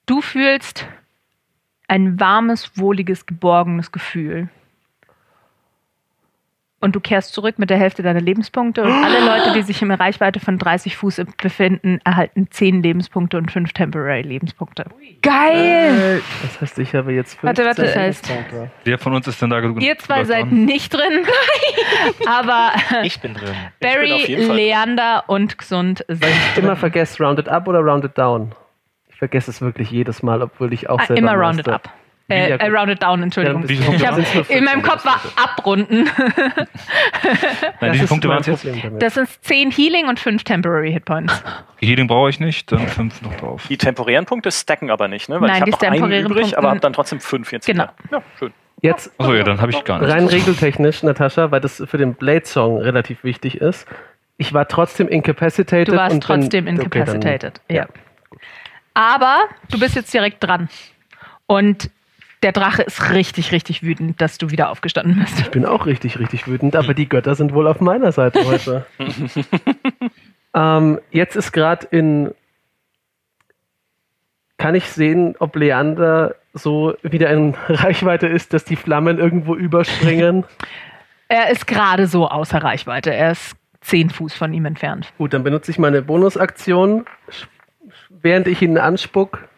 Du 0.06 0.20
fühlst 0.20 0.86
ein 1.88 2.20
warmes, 2.20 2.76
wohliges, 2.76 3.26
geborgenes 3.26 3.90
Gefühl. 3.92 4.48
Und 6.80 6.94
du 6.94 7.00
kehrst 7.00 7.32
zurück 7.32 7.58
mit 7.58 7.70
der 7.70 7.76
Hälfte 7.78 8.04
deiner 8.04 8.20
Lebenspunkte 8.20 8.84
und 8.84 8.92
alle 8.92 9.18
Leute, 9.26 9.52
die 9.52 9.62
sich 9.62 9.82
in 9.82 9.90
Reichweite 9.90 10.38
von 10.38 10.58
30 10.58 10.96
Fuß 10.96 11.22
befinden, 11.42 11.98
erhalten 12.04 12.46
10 12.52 12.84
Lebenspunkte 12.84 13.36
und 13.36 13.50
5 13.50 13.72
Temporary 13.72 14.22
Lebenspunkte. 14.22 14.84
Geil! 15.20 16.18
Äh, 16.18 16.20
Das 16.42 16.60
heißt, 16.60 16.78
ich 16.78 16.94
habe 16.94 17.12
jetzt 17.14 17.42
Warte, 17.42 17.64
15 17.64 17.66
warte, 17.66 17.82
das 17.82 17.96
heißt- 17.96 18.28
Lebenspunkte. 18.28 18.70
Wer 18.84 18.98
von 18.98 19.12
uns 19.12 19.26
ist 19.26 19.42
denn 19.42 19.50
da 19.50 19.58
genug? 19.58 19.82
Ihr 19.82 19.98
zwei 19.98 20.22
seid 20.24 20.42
dran? 20.44 20.64
nicht 20.66 20.94
drin, 20.94 21.24
aber 22.28 22.70
Ich 23.02 23.20
bin 23.20 23.34
drin. 23.34 23.56
Barry, 23.80 24.22
drin. 24.36 24.52
Leander 24.52 25.24
und 25.26 25.58
Gesund 25.58 26.04
sind 26.06 26.22
Weil 26.22 26.30
ich 26.30 26.62
immer 26.62 26.76
vergesse, 26.76 27.20
rounded 27.24 27.48
up 27.48 27.66
oder 27.66 27.80
rounded 27.80 28.16
down. 28.16 28.52
Ich 29.18 29.20
vergesse 29.20 29.50
es 29.50 29.60
wirklich 29.60 29.90
jedes 29.90 30.22
Mal, 30.22 30.42
obwohl 30.42 30.72
ich 30.72 30.88
auch 30.88 31.00
Ah, 31.00 31.06
selber 31.06 31.18
immer 31.18 31.32
rounded 31.34 31.66
master. 31.66 31.74
up. 31.74 31.90
Äh, 32.28 32.50
äh, 32.50 32.66
rounded 32.68 33.02
down, 33.02 33.20
Entschuldigung. 33.24 33.64
Ja, 33.98 34.16
ich 34.16 34.32
hab, 34.36 34.48
in 34.48 34.62
meinem 34.62 34.80
Kopf 34.82 35.04
war 35.04 35.20
abrunden. 35.34 36.08
Nein, 37.80 37.94
ist 37.94 38.08
Punkte 38.08 38.28
waren. 38.28 38.44
Das 39.00 39.14
sind 39.14 39.28
10 39.42 39.72
Healing 39.72 40.06
und 40.06 40.20
5 40.20 40.44
Temporary 40.44 40.92
Hitpoints. 40.92 41.42
Healing 41.80 42.06
brauche 42.06 42.30
ich 42.30 42.38
nicht, 42.38 42.70
dann 42.70 42.86
fünf 42.86 43.20
noch 43.22 43.34
drauf. 43.34 43.66
Die 43.68 43.76
temporären 43.76 44.24
Punkte 44.24 44.52
stacken 44.52 44.88
aber 44.92 45.08
nicht, 45.08 45.28
ne? 45.28 45.40
Weil 45.40 45.48
Nein, 45.50 45.64
ich 45.66 45.72
habe 45.74 45.86
einen 45.86 45.94
temporären 45.94 46.26
übrig, 46.26 46.42
Punkte- 46.42 46.58
aber 46.58 46.68
habe 46.70 46.78
dann 46.80 46.92
trotzdem 46.92 47.18
fünf 47.18 47.50
jetzt. 47.50 47.66
Genau. 47.66 47.86
wieder. 48.04 48.18
Ja, 48.18 48.22
schön. 48.38 48.52
Jetzt 48.82 49.10
Achso, 49.18 49.34
ja, 49.34 49.42
dann 49.42 49.60
habe 49.60 49.72
ich 49.72 49.82
gar 49.82 49.98
nicht. 49.98 50.08
rein 50.12 50.26
regeltechnisch, 50.28 51.02
Natascha, 51.02 51.50
weil 51.50 51.60
das 51.60 51.82
für 51.84 51.98
den 51.98 52.14
Blade-Song 52.14 52.78
relativ 52.78 53.24
wichtig 53.24 53.60
ist. 53.60 53.88
Ich 54.36 54.54
war 54.54 54.68
trotzdem 54.68 55.08
incapacitated. 55.08 55.88
Du 55.88 55.96
warst 55.96 56.10
bin- 56.12 56.20
trotzdem 56.20 56.66
okay, 56.66 56.76
dann- 56.76 56.84
incapacitated. 56.84 57.60
ja. 57.68 57.76
ja. 57.78 57.86
Aber 58.98 59.44
du 59.70 59.78
bist 59.78 59.94
jetzt 59.94 60.12
direkt 60.12 60.42
dran. 60.42 60.68
Und 61.46 61.88
der 62.42 62.50
Drache 62.50 62.82
ist 62.82 63.10
richtig, 63.12 63.52
richtig 63.52 63.84
wütend, 63.84 64.20
dass 64.20 64.38
du 64.38 64.50
wieder 64.50 64.70
aufgestanden 64.70 65.20
bist. 65.20 65.38
Ich 65.38 65.52
bin 65.52 65.64
auch 65.64 65.86
richtig, 65.86 66.18
richtig 66.18 66.48
wütend, 66.48 66.74
aber 66.74 66.94
die 66.94 67.08
Götter 67.08 67.36
sind 67.36 67.54
wohl 67.54 67.68
auf 67.68 67.80
meiner 67.80 68.10
Seite 68.10 68.44
heute. 68.44 68.86
ähm, 70.54 70.98
jetzt 71.12 71.36
ist 71.36 71.52
gerade 71.52 71.86
in. 71.92 72.34
Kann 74.56 74.74
ich 74.74 74.88
sehen, 74.88 75.36
ob 75.38 75.54
Leander 75.54 76.34
so 76.52 76.94
wieder 77.02 77.30
in 77.30 77.54
Reichweite 77.68 78.26
ist, 78.26 78.52
dass 78.52 78.64
die 78.64 78.74
Flammen 78.74 79.18
irgendwo 79.18 79.54
überspringen? 79.54 80.44
Er 81.30 81.50
ist 81.50 81.66
gerade 81.66 82.06
so 82.06 82.26
außer 82.26 82.64
Reichweite. 82.64 83.12
Er 83.12 83.32
ist 83.32 83.54
10 83.82 84.08
Fuß 84.08 84.32
von 84.32 84.54
ihm 84.54 84.64
entfernt. 84.64 85.12
Gut, 85.18 85.34
dann 85.34 85.44
benutze 85.44 85.70
ich 85.70 85.78
meine 85.78 86.00
Bonusaktion, 86.00 87.04
während 88.22 88.48
ich 88.48 88.62
ihn 88.62 88.78
anspuck 88.78 89.48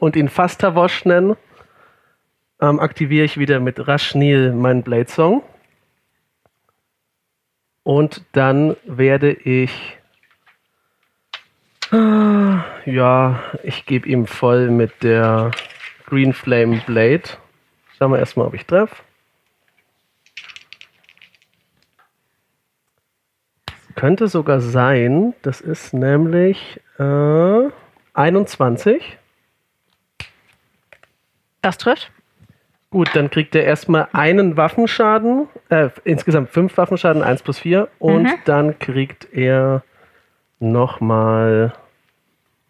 und 0.00 0.16
ihn 0.16 0.28
Fasterwash 0.28 1.04
nenne, 1.04 1.36
ähm, 2.60 2.80
aktiviere 2.80 3.24
ich 3.24 3.38
wieder 3.38 3.60
mit 3.60 3.86
Rashnil 3.86 4.52
meinen 4.52 4.82
Blade 4.82 5.08
Song. 5.08 5.42
Und 7.82 8.24
dann 8.32 8.76
werde 8.84 9.32
ich. 9.32 9.98
Ah, 11.90 12.64
Ja, 12.86 13.42
ich 13.62 13.86
gebe 13.86 14.08
ihm 14.08 14.26
voll 14.26 14.70
mit 14.70 15.02
der 15.02 15.50
Green 16.06 16.32
Flame 16.32 16.82
Blade. 16.86 17.22
Schauen 17.96 18.12
wir 18.12 18.18
erstmal, 18.18 18.46
ob 18.46 18.54
ich 18.54 18.66
treffe. 18.66 18.96
Könnte 23.94 24.26
sogar 24.28 24.60
sein, 24.60 25.34
das 25.42 25.60
ist 25.60 25.94
nämlich 25.94 26.80
äh, 26.98 27.70
21. 28.14 29.18
Das 31.62 31.78
trifft. 31.78 32.10
Gut, 32.90 33.10
dann 33.14 33.28
kriegt 33.30 33.54
er 33.56 33.64
erstmal 33.64 34.08
einen 34.12 34.56
Waffenschaden, 34.56 35.48
äh, 35.68 35.88
insgesamt 36.04 36.50
fünf 36.50 36.76
Waffenschaden, 36.76 37.22
1 37.22 37.42
plus 37.42 37.58
4. 37.58 37.88
Und 37.98 38.22
Mhm. 38.24 38.34
dann 38.44 38.78
kriegt 38.78 39.26
er 39.32 39.82
nochmal, 40.60 41.72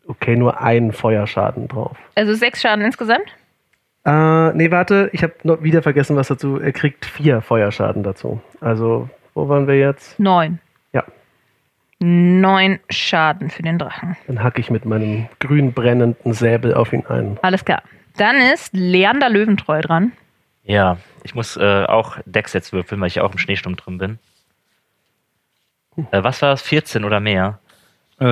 okay, 0.07 0.37
nur 0.37 0.61
einen 0.61 0.93
Feuerschaden 0.93 1.69
drauf. 1.69 1.97
Also 2.15 2.33
6 2.35 2.63
Schaden 2.63 2.85
insgesamt. 2.85 3.27
Äh, 4.07 4.53
nee, 4.53 4.71
warte, 4.71 5.11
ich 5.13 5.23
habe 5.23 5.35
noch 5.45 5.63
wieder 5.63 5.83
vergessen, 5.83 6.17
was 6.17 6.29
dazu. 6.29 6.59
Er 6.59 6.73
kriegt 6.73 7.05
vier 7.07 7.41
Feuerschaden 7.41 8.03
dazu. 8.03 8.41
Also, 8.61 9.09
wo 9.35 9.49
waren 9.49 9.67
wir 9.67 9.79
jetzt? 9.79 10.19
9. 10.21 10.59
9 12.01 12.81
Schaden 12.91 13.51
für 13.51 13.63
den 13.63 13.79
Drachen. 13.79 14.17
Dann 14.27 14.43
hacke 14.43 14.61
ich 14.61 14.71
mit 14.71 14.85
meinem 14.85 15.29
grün 15.41 15.73
brennenden 15.73 16.33
Säbel 16.33 16.75
auf 16.75 16.93
ihn 16.93 17.07
ein. 17.07 17.39
Alles 17.43 17.65
klar. 17.65 17.83
Dann 18.17 18.37
ist 18.37 18.73
Leander 18.75 19.29
Löwentreu 19.31 19.81
dran. 19.81 20.13
Ja, 20.65 20.99
ich 21.25 21.35
muss 21.35 21.57
äh, 21.57 21.85
auch 21.85 22.17
Dex 22.27 22.53
jetzt 22.53 22.73
würfeln, 22.73 23.01
weil 23.01 23.09
ich 23.09 23.17
ja 23.17 23.23
auch 23.23 23.33
im 23.33 23.39
Schneesturm 23.39 23.77
drin 23.77 23.99
bin. 23.99 24.19
Äh, 26.11 26.23
was 26.25 26.43
war 26.43 26.53
es? 26.53 26.63
14 26.63 27.05
oder 27.05 27.21
mehr? 27.21 27.59
Äh, 28.21 28.25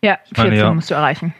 Ja, 0.00 0.18
14 0.34 0.44
meine, 0.44 0.56
ja. 0.56 0.72
musst 0.74 0.90
du 0.90 0.94
erreichen. 0.94 1.34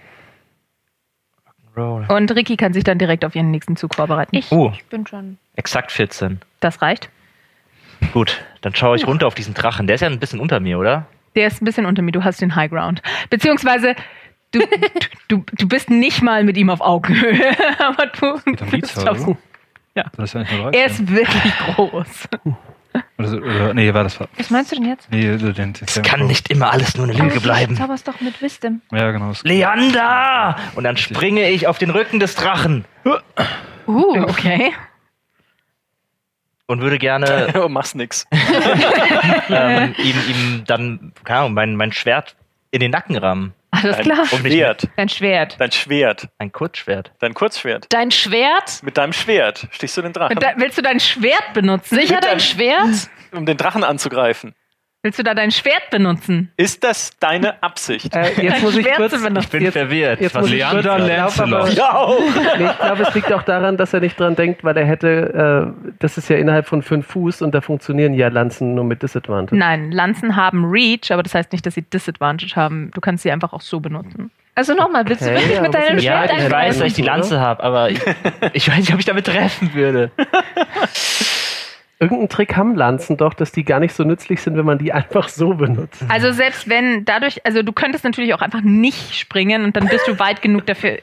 Roll. 1.77 2.07
Und 2.09 2.35
Ricky 2.35 2.57
kann 2.57 2.73
sich 2.73 2.83
dann 2.83 2.99
direkt 2.99 3.25
auf 3.25 3.37
ihren 3.37 3.51
nächsten 3.53 3.77
Zug 3.77 3.95
vorbereiten. 3.95 4.35
Ich, 4.35 4.51
Oh. 4.51 4.73
ich 4.75 4.85
bin 4.87 5.07
schon. 5.07 5.39
Exakt 5.55 5.93
14. 5.93 6.41
Das 6.61 6.83
reicht. 6.83 7.09
Gut, 8.13 8.43
dann 8.61 8.75
schaue 8.75 8.97
ich 8.97 9.07
runter 9.07 9.27
auf 9.27 9.35
diesen 9.35 9.55
Drachen. 9.55 9.87
Der 9.87 9.95
ist 9.95 10.01
ja 10.01 10.09
ein 10.09 10.19
bisschen 10.19 10.41
unter 10.41 10.61
mir, 10.61 10.79
oder? 10.79 11.07
Der 11.37 11.47
ist 11.47 11.61
ein 11.63 11.65
bisschen 11.65 11.87
unter 11.87 12.03
mir, 12.03 12.13
du 12.13 12.25
hast 12.25 12.41
den 12.41 12.55
High 12.57 12.71
Ground. 12.71 13.03
Beziehungsweise, 13.31 13.95
du, 14.53 14.61
du, 15.29 15.45
du 15.53 15.69
bist 15.69 15.91
nicht 15.91 16.23
mal 16.23 16.45
mit 16.45 16.57
ihm 16.57 16.71
auf 16.71 16.81
Augenhöhe. 16.81 17.57
Aber 17.79 18.07
du 18.07 18.41
bist 18.71 19.07
auf, 19.07 19.27
oder? 19.27 19.37
Ja. 19.95 20.05
Das 20.17 20.31
ist 20.31 20.35
ja 20.35 20.41
nicht 20.41 20.53
nur 20.53 20.63
13. 20.71 20.81
Er 20.81 20.87
ist 20.87 21.09
wirklich 21.11 21.53
groß. 21.75 22.29
Oder, 23.19 23.33
oder, 23.43 23.75
nee, 23.75 23.93
war 23.93 24.05
das. 24.05 24.19
Was 24.37 24.51
meinst 24.51 24.73
du 24.73 24.77
denn 24.77 24.87
jetzt? 24.87 25.11
Nee, 25.11 25.37
den, 25.37 25.53
den, 25.55 25.75
Es 25.85 26.01
kann 26.03 26.27
nicht 26.27 26.51
immer 26.51 26.73
alles 26.73 26.97
nur 26.97 27.07
eine 27.09 27.15
Lüge 27.19 27.35
Du 27.35 27.41
bleiben. 27.41 27.77
zauberst 27.77 28.07
doch 28.09 28.21
mit 28.21 28.41
Wisdom. 28.41 28.81
Ja, 28.93 29.11
genau. 29.11 29.33
Leander! 29.43 30.57
Und 30.75 30.85
dann 30.85 30.97
springe 30.97 31.49
ich 31.51 31.67
auf 31.67 31.79
den 31.79 31.91
Rücken 31.91 32.21
des 32.21 32.35
Drachen 32.37 32.85
Uh, 33.87 34.23
okay. 34.29 34.73
Und 36.69 36.81
würde 36.81 36.99
gerne 36.99 37.49
Du 37.53 37.69
machst 37.69 37.97
nix. 37.97 38.27
ähm, 39.51 39.95
ihm, 39.99 40.17
ihm 40.29 40.65
dann, 40.67 41.13
keine 41.25 41.41
Ahnung, 41.41 41.55
mein, 41.55 41.75
mein 41.75 41.93
Schwert 41.93 42.37
in 42.71 42.81
den 42.81 42.91
Nacken 42.93 43.17
rammen. 43.17 43.55
Alles 43.71 43.97
Dein 43.97 44.05
klar. 44.05 44.27
Schwert. 44.27 44.89
Dein 44.97 45.09
Schwert. 45.09 45.57
Dein 45.61 45.73
Schwert. 45.73 46.29
Ein 46.39 46.53
Kurzschwert. 46.53 47.13
Dein 47.19 47.35
Kurzschwert. 47.35 47.87
Dein 47.91 48.11
Schwert? 48.11 48.83
Mit 48.83 48.97
deinem 48.97 49.13
Schwert 49.13 49.67
stichst 49.73 49.97
du 49.97 50.03
den 50.03 50.13
Drachen, 50.15 50.39
de- 50.39 50.49
willst 50.57 50.79
du 50.79 50.83
dein 50.83 51.01
Schwert 51.01 51.53
benutzen? 51.53 51.97
Sicher 51.97 52.15
dein 52.21 52.31
deinem- 52.31 52.41
Schwert? 52.41 53.11
um 53.33 53.45
den 53.45 53.59
Drachen 53.59 53.85
anzugreifen. 53.85 54.55
Willst 55.05 55.17
du 55.17 55.23
da 55.23 55.33
dein 55.33 55.53
Schwert 55.53 55.91
benutzen? 55.93 56.51
Ist 56.57 56.83
das 56.83 57.13
deine 57.21 57.63
Absicht? 57.63 58.17
Äh, 58.17 58.33
jetzt 58.43 58.57
Dein 58.57 58.63
muss 58.63 58.77
ich 58.77 58.85
Schwert 58.85 58.97
kurz. 58.97 59.13
Ich 59.13 59.49
bin 59.49 59.63
Jetzt- 59.63 59.73
verwirrt. 59.75 60.21
Jetzt 60.21 60.35
Was 60.35 60.41
muss 60.43 60.51
ich 60.53 60.59
glaub 60.59 60.85
ja, 61.77 61.95
auch. 61.95 62.19
nee, 62.59 62.65
ich 62.65 62.79
glaube, 62.79 63.03
es 63.05 63.15
liegt 63.15 63.33
auch 63.33 63.45
daran, 63.45 63.77
dass 63.77 63.95
er 63.95 64.01
nicht 64.01 64.19
dran 64.19 64.35
denkt, 64.35 64.65
weil 64.65 64.77
er 64.77 64.85
hätte, 64.85 65.73
äh, 65.89 65.93
das 66.01 66.19
ist 66.19 66.29
ja 66.29 66.37
innerhalb 66.37 66.67
von 66.67 66.83
fünf 66.83 67.07
Fuß 67.07 67.43
und 67.43 67.55
da 67.55 67.61
funktionieren 67.61 68.13
ja 68.13 68.27
Lanzen 68.27 68.75
nur 68.75 68.83
mit 68.83 69.01
Disadvantage. 69.05 69.57
Nein, 69.57 69.93
Lanzen 69.93 70.35
haben 70.35 70.65
Reach, 70.69 71.13
aber 71.13 71.23
das 71.23 71.33
heißt 71.33 71.53
nicht, 71.53 71.65
dass 71.65 71.75
sie 71.75 71.83
Disadvantage 71.83 72.57
haben. 72.57 72.91
Du 72.93 73.01
kannst 73.01 73.23
sie 73.23 73.31
einfach 73.31 73.53
auch 73.53 73.61
so 73.61 73.79
benutzen. 73.79 74.33
Also 74.57 74.75
nochmal, 74.75 75.09
willst 75.09 75.23
du 75.23 75.27
Okay, 75.27 75.37
wirklich 75.37 75.61
mit 75.61 75.77
aber 75.77 75.79
deinem 75.79 75.99
ja, 76.01 76.27
Schwert 76.27 76.31
Schwert 76.31 76.43
ich 76.49 76.51
weiß, 76.53 76.79
dass 76.81 76.87
ich 76.89 76.95
die? 76.95 77.03
Lanze 77.03 77.39
habe, 77.39 77.63
aber 77.63 77.91
ich, 77.91 78.01
ich 78.53 78.69
weiß 78.69 78.79
nicht, 78.79 78.93
ob 78.93 78.99
ich 78.99 79.05
damit 79.05 79.27
treffen 79.27 79.73
würde. 79.75 80.11
Irgendeinen 82.01 82.29
Trick 82.29 82.57
haben 82.57 82.77
Lanzen 82.77 83.17
doch, 83.17 83.35
dass 83.35 83.51
die 83.51 83.65
gar 83.65 83.81
nicht 83.81 83.93
so 83.93 84.05
nützlich 84.05 84.41
sind, 84.41 84.57
wenn 84.57 84.65
man 84.65 84.79
die 84.79 84.93
einfach 84.93 85.29
so 85.29 85.55
benutzt. 85.55 86.05
Also 86.09 86.31
selbst 86.31 86.69
wenn 86.69 87.05
dadurch, 87.05 87.45
also 87.45 87.63
du 87.65 87.73
könntest 87.73 88.05
natürlich 88.05 88.35
auch 88.35 88.41
einfach 88.41 88.61
nicht 88.61 89.17
springen 89.17 89.65
und 89.65 89.75
dann 89.77 89.89
bist 89.89 90.07
du 90.07 90.17
weit 90.21 90.41
genug 90.41 90.65
dafür, 90.67 90.99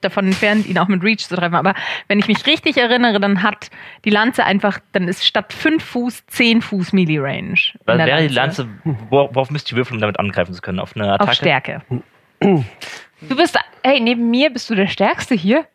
davon 0.00 0.26
entfernt, 0.28 0.66
ihn 0.66 0.78
auch 0.78 0.88
mit 0.88 1.02
Reach 1.02 1.28
zu 1.28 1.36
treffen. 1.36 1.54
Aber 1.54 1.74
wenn 2.08 2.18
ich 2.18 2.28
mich 2.28 2.46
richtig 2.46 2.78
erinnere, 2.78 3.20
dann 3.20 3.42
hat 3.42 3.70
die 4.06 4.10
Lanze 4.10 4.44
einfach, 4.44 4.78
dann 4.92 5.06
ist 5.06 5.26
statt 5.26 5.52
5 5.52 5.84
Fuß 5.84 6.24
10 6.28 6.62
Fuß 6.62 6.94
Melee 6.94 7.18
Range. 7.18 7.48
in 7.50 7.54
Was 7.84 7.96
der 7.98 8.06
wäre 8.06 8.22
die 8.26 8.34
Lanze, 8.34 8.68
wor- 9.10 9.34
worauf 9.34 9.50
müsste 9.50 9.72
ich 9.72 9.76
würfeln, 9.76 9.96
um 9.98 10.00
damit 10.00 10.18
angreifen 10.18 10.54
zu 10.54 10.62
können? 10.62 10.80
Auf 10.80 10.96
eine 10.96 11.12
Attacke? 11.12 11.30
Auf 11.30 11.34
Stärke. 11.36 11.82
Du 12.40 13.36
bist, 13.36 13.58
hey, 13.84 14.00
neben 14.00 14.30
mir 14.30 14.48
bist 14.50 14.70
du 14.70 14.74
der 14.74 14.86
Stärkste 14.86 15.34
hier. 15.34 15.66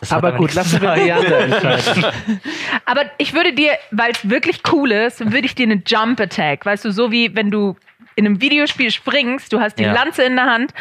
Das 0.00 0.10
hat 0.10 0.18
Aber 0.18 0.32
gut, 0.32 0.54
lassen 0.54 0.76
zu 0.78 0.82
wir 0.82 0.90
entscheiden. 0.92 2.04
Aber 2.84 3.02
ich 3.18 3.32
würde 3.34 3.52
dir, 3.52 3.72
weil 3.90 4.12
es 4.12 4.28
wirklich 4.28 4.60
cool 4.72 4.92
ist, 4.92 5.20
würde 5.20 5.46
ich 5.46 5.54
dir 5.54 5.64
eine 5.64 5.82
Jump 5.86 6.20
Attack, 6.20 6.66
weißt 6.66 6.84
du, 6.84 6.92
so 6.92 7.10
wie 7.12 7.34
wenn 7.36 7.50
du 7.50 7.76
in 8.16 8.26
einem 8.26 8.40
Videospiel 8.40 8.90
springst, 8.90 9.52
du 9.52 9.60
hast 9.60 9.78
die 9.78 9.84
Ja. 9.84 9.92
Lanze 9.92 10.22
in 10.24 10.36
der 10.36 10.46
Hand. 10.46 10.72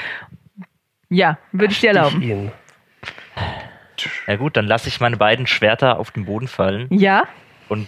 Ja, 1.10 1.38
würde 1.52 1.74
ich 1.74 1.80
dir 1.80 1.90
erlauben. 1.90 2.22
Ihn. 2.22 2.52
Ja 4.27 4.35
gut, 4.35 4.58
dann 4.58 4.66
lasse 4.66 4.88
ich 4.90 5.00
meine 5.00 5.18
beiden 5.18 5.48
Schwerter 5.48 6.00
auf 6.00 6.11
den 6.11 6.26
Boden 6.26 6.48
fallen 6.48 6.88
Ja, 6.90 7.27
und 7.69 7.88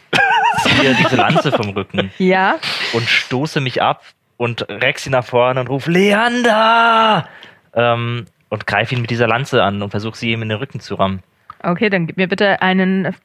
ziehe 0.61 0.93
diese 0.95 1.15
Lanze 1.15 1.51
vom 1.51 1.69
Rücken 1.69 2.11
ja. 2.17 2.55
und 2.93 3.07
stoße 3.07 3.59
mich 3.61 3.81
ab 3.81 4.03
und 4.37 4.67
reck 4.69 4.99
sie 4.99 5.09
nach 5.09 5.25
vorne 5.25 5.59
und 5.61 5.67
rufe 5.69 5.91
Leander! 5.91 7.27
Ähm, 7.73 8.25
und 8.49 8.67
greife 8.67 8.95
ihn 8.95 9.01
mit 9.01 9.09
dieser 9.09 9.27
Lanze 9.27 9.63
an 9.63 9.81
und 9.81 9.89
versuche 9.91 10.17
sie 10.17 10.31
ihm 10.31 10.41
in 10.41 10.49
den 10.49 10.57
Rücken 10.57 10.79
zu 10.79 10.95
rammen. 10.95 11.23
Okay, 11.63 11.89
dann 11.89 12.07
gib 12.07 12.17
mir 12.17 12.27
bitte 12.27 12.61
einen, 12.61 13.15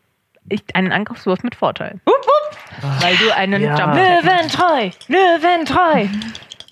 ich, 0.49 0.63
einen 0.75 0.93
Angriffswurf 0.93 1.43
mit 1.43 1.55
Vorteil. 1.55 2.01
Weil 3.01 3.17
du 3.17 3.35
einen 3.37 3.63
Ja. 3.63 3.79
Jump 3.79 3.95
Löwentreu, 3.95 4.91
Löwentreu. 5.09 6.07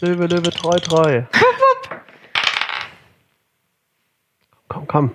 Löwe, 0.00 0.26
Löwe, 0.26 0.50
treu, 0.50 0.76
treu. 0.78 1.22
Komm, 4.68 4.86
komm. 4.86 5.14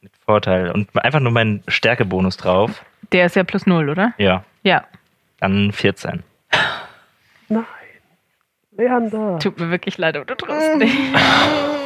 Mit 0.00 0.12
Vorteil. 0.24 0.70
Und 0.70 0.88
einfach 1.02 1.20
nur 1.20 1.32
meinen 1.32 1.62
Stärkebonus 1.68 2.36
drauf. 2.36 2.84
Der 3.12 3.26
ist 3.26 3.36
ja 3.36 3.44
plus 3.44 3.66
null, 3.66 3.88
oder? 3.88 4.12
Ja, 4.18 4.44
Ja. 4.62 4.84
dann 5.40 5.72
14. 5.72 6.22
Nein. 7.48 7.64
Leander. 8.76 9.38
Tut 9.38 9.58
mir 9.58 9.70
wirklich 9.70 9.98
leid, 9.98 10.16
aber 10.16 10.24
du 10.24 10.34
triffst 10.34 10.76
nicht. 10.76 10.96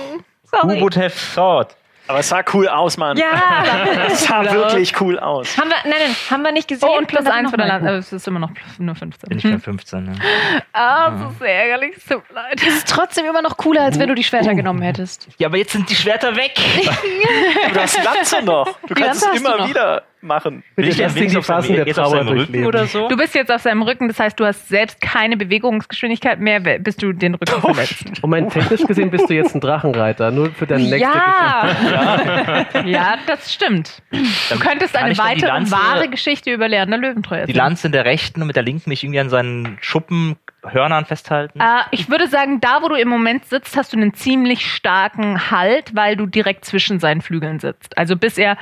Who 0.52 0.80
would 0.80 0.96
have 0.96 1.14
thought? 1.34 1.76
Aber 2.08 2.20
es 2.20 2.28
sah 2.30 2.42
cool 2.54 2.66
aus, 2.68 2.96
Mann. 2.96 3.18
Ja. 3.18 3.26
Es 4.06 4.24
sah 4.24 4.42
wirklich 4.50 4.98
cool 5.00 5.18
aus. 5.18 5.58
haben 5.58 5.68
wir, 5.68 5.76
nein, 5.84 6.00
nein, 6.06 6.16
haben 6.30 6.42
wir 6.42 6.52
nicht 6.52 6.66
gesehen. 6.66 6.88
Oh, 6.90 6.96
und 6.96 7.06
plus 7.06 7.26
eins 7.26 7.50
von 7.50 7.58
der. 7.58 7.74
Aber 7.74 7.90
es 7.92 8.12
ist 8.12 8.26
immer 8.26 8.38
noch 8.38 8.54
plus, 8.54 8.78
nur 8.78 8.94
15. 8.94 9.28
Bin 9.28 9.38
ich 9.38 9.44
bei 9.44 9.58
15. 9.58 10.04
Ne? 10.04 10.14
Ah, 10.72 11.10
das 11.10 11.32
ist 11.32 11.38
sehr 11.38 11.54
ärgerlich. 11.64 11.96
Es 11.98 12.04
tut 12.06 12.22
mir 12.30 12.34
leid. 12.34 12.54
Das 12.64 12.74
ist 12.74 12.88
trotzdem 12.88 13.26
immer 13.26 13.42
noch 13.42 13.58
cooler, 13.58 13.82
als 13.82 13.98
wenn 13.98 14.08
du 14.08 14.14
die 14.14 14.24
Schwerter 14.24 14.54
genommen 14.54 14.80
hättest. 14.80 15.28
Ja, 15.36 15.48
aber 15.48 15.58
jetzt 15.58 15.72
sind 15.72 15.90
die 15.90 15.94
Schwerter 15.94 16.34
weg. 16.34 16.54
Du 17.72 17.80
hast 17.80 17.98
die 17.98 18.02
Lanze 18.02 18.42
noch. 18.42 18.66
Du 18.86 18.94
kannst 18.94 19.24
Lanze 19.24 19.30
es 19.36 19.40
immer 19.40 19.68
wieder 19.68 20.02
machen. 20.20 20.62
Bin 20.76 20.86
ich 20.88 20.96
dann 20.96 21.16
ihn 21.16 21.28
die 21.30 21.36
auf 21.36 21.46
Phasen 21.46 21.76
der 21.76 21.86
jetzt 21.86 21.98
auf 21.98 22.06
Trauer 22.10 22.18
seinem 22.18 22.28
Rücken 22.28 22.36
durchleben. 22.38 22.66
oder 22.66 22.86
so? 22.86 23.08
Du 23.08 23.16
bist 23.16 23.34
jetzt 23.34 23.50
auf 23.52 23.62
seinem 23.62 23.82
Rücken, 23.82 24.08
das 24.08 24.18
heißt, 24.18 24.38
du 24.38 24.44
hast 24.44 24.68
selbst 24.68 25.00
keine 25.00 25.36
Bewegungsgeschwindigkeit 25.36 26.40
mehr, 26.40 26.60
bis 26.78 26.96
du 26.96 27.12
den 27.12 27.34
Rücken 27.34 27.60
verletzt. 27.60 28.22
Moment, 28.22 28.52
technisch 28.52 28.82
gesehen 28.86 29.10
bist 29.10 29.28
du 29.30 29.34
jetzt 29.34 29.54
ein 29.54 29.60
Drachenreiter. 29.60 30.30
Nur 30.30 30.50
für 30.50 30.66
deine 30.66 30.84
nächste 30.84 31.00
Ja. 31.00 32.66
ja, 32.84 33.14
das 33.26 33.52
stimmt. 33.52 34.02
Du 34.10 34.58
könntest 34.58 34.96
eine 34.96 35.14
dann 35.14 35.26
die 35.26 35.30
weitere 35.30 35.48
Lanze- 35.50 35.72
wahre 35.72 36.08
Geschichte 36.08 36.52
über 36.52 36.68
Leander 36.68 36.98
Löwentreu 36.98 37.36
Die 37.36 37.40
erzählen. 37.42 37.56
Lanze 37.56 37.86
in 37.88 37.92
der 37.92 38.04
rechten 38.04 38.40
und 38.40 38.46
mit 38.46 38.56
der 38.56 38.62
linken 38.62 38.88
mich 38.90 39.04
irgendwie 39.04 39.20
an 39.20 39.28
seinen 39.30 39.78
Schuppenhörnern 40.68 41.04
festhalten. 41.04 41.60
Äh, 41.60 41.82
ich 41.90 42.08
würde 42.08 42.28
sagen, 42.28 42.60
da 42.60 42.82
wo 42.82 42.88
du 42.88 42.94
im 42.94 43.08
Moment 43.08 43.44
sitzt, 43.46 43.76
hast 43.76 43.92
du 43.92 43.96
einen 43.96 44.14
ziemlich 44.14 44.66
starken 44.66 45.50
Halt, 45.50 45.94
weil 45.94 46.16
du 46.16 46.26
direkt 46.26 46.64
zwischen 46.64 47.00
seinen 47.00 47.20
Flügeln 47.20 47.58
sitzt. 47.58 47.96
Also 47.96 48.16
bis 48.16 48.38
er, 48.38 48.56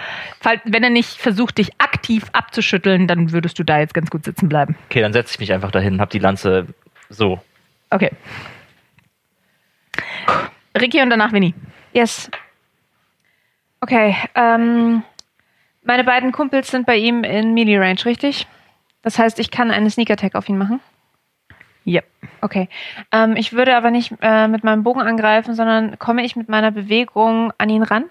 wenn 0.64 0.82
er 0.82 0.90
nicht 0.90 1.20
versucht, 1.20 1.58
dich 1.58 1.70
aktiv 1.78 2.24
abzuschütteln, 2.32 3.06
dann 3.06 3.32
würdest 3.32 3.58
du 3.58 3.64
da 3.64 3.78
jetzt 3.78 3.94
ganz 3.94 4.10
gut 4.10 4.24
sitzen 4.24 4.48
bleiben. 4.48 4.76
Okay, 4.90 5.00
dann 5.00 5.12
setze 5.12 5.34
ich 5.34 5.40
mich 5.40 5.52
einfach 5.52 5.70
dahin 5.70 5.94
und 5.94 6.00
hab 6.00 6.10
die 6.10 6.18
Lanze 6.18 6.66
so. 7.08 7.40
Okay. 7.90 8.10
Ricky 10.78 11.00
und 11.02 11.10
danach 11.10 11.32
Winnie. 11.32 11.54
Yes. 11.92 12.30
Okay, 13.80 14.16
ähm, 14.34 15.02
meine 15.82 16.04
beiden 16.04 16.32
Kumpels 16.32 16.70
sind 16.70 16.86
bei 16.86 16.96
ihm 16.96 17.24
in 17.24 17.54
Melee 17.54 17.78
Range, 17.78 18.04
richtig? 18.04 18.46
Das 19.02 19.18
heißt, 19.18 19.38
ich 19.38 19.50
kann 19.50 19.70
einen 19.70 19.88
Sneak 19.88 20.10
Attack 20.10 20.34
auf 20.34 20.48
ihn 20.48 20.58
machen? 20.58 20.80
Ja. 21.86 22.02
Okay. 22.40 22.68
Ähm, 23.12 23.36
ich 23.36 23.52
würde 23.52 23.76
aber 23.76 23.92
nicht 23.92 24.12
äh, 24.20 24.48
mit 24.48 24.64
meinem 24.64 24.82
Bogen 24.82 25.00
angreifen, 25.00 25.54
sondern 25.54 26.00
komme 26.00 26.24
ich 26.24 26.34
mit 26.34 26.48
meiner 26.48 26.72
Bewegung 26.72 27.52
an 27.58 27.70
ihn 27.70 27.84
ran? 27.84 28.10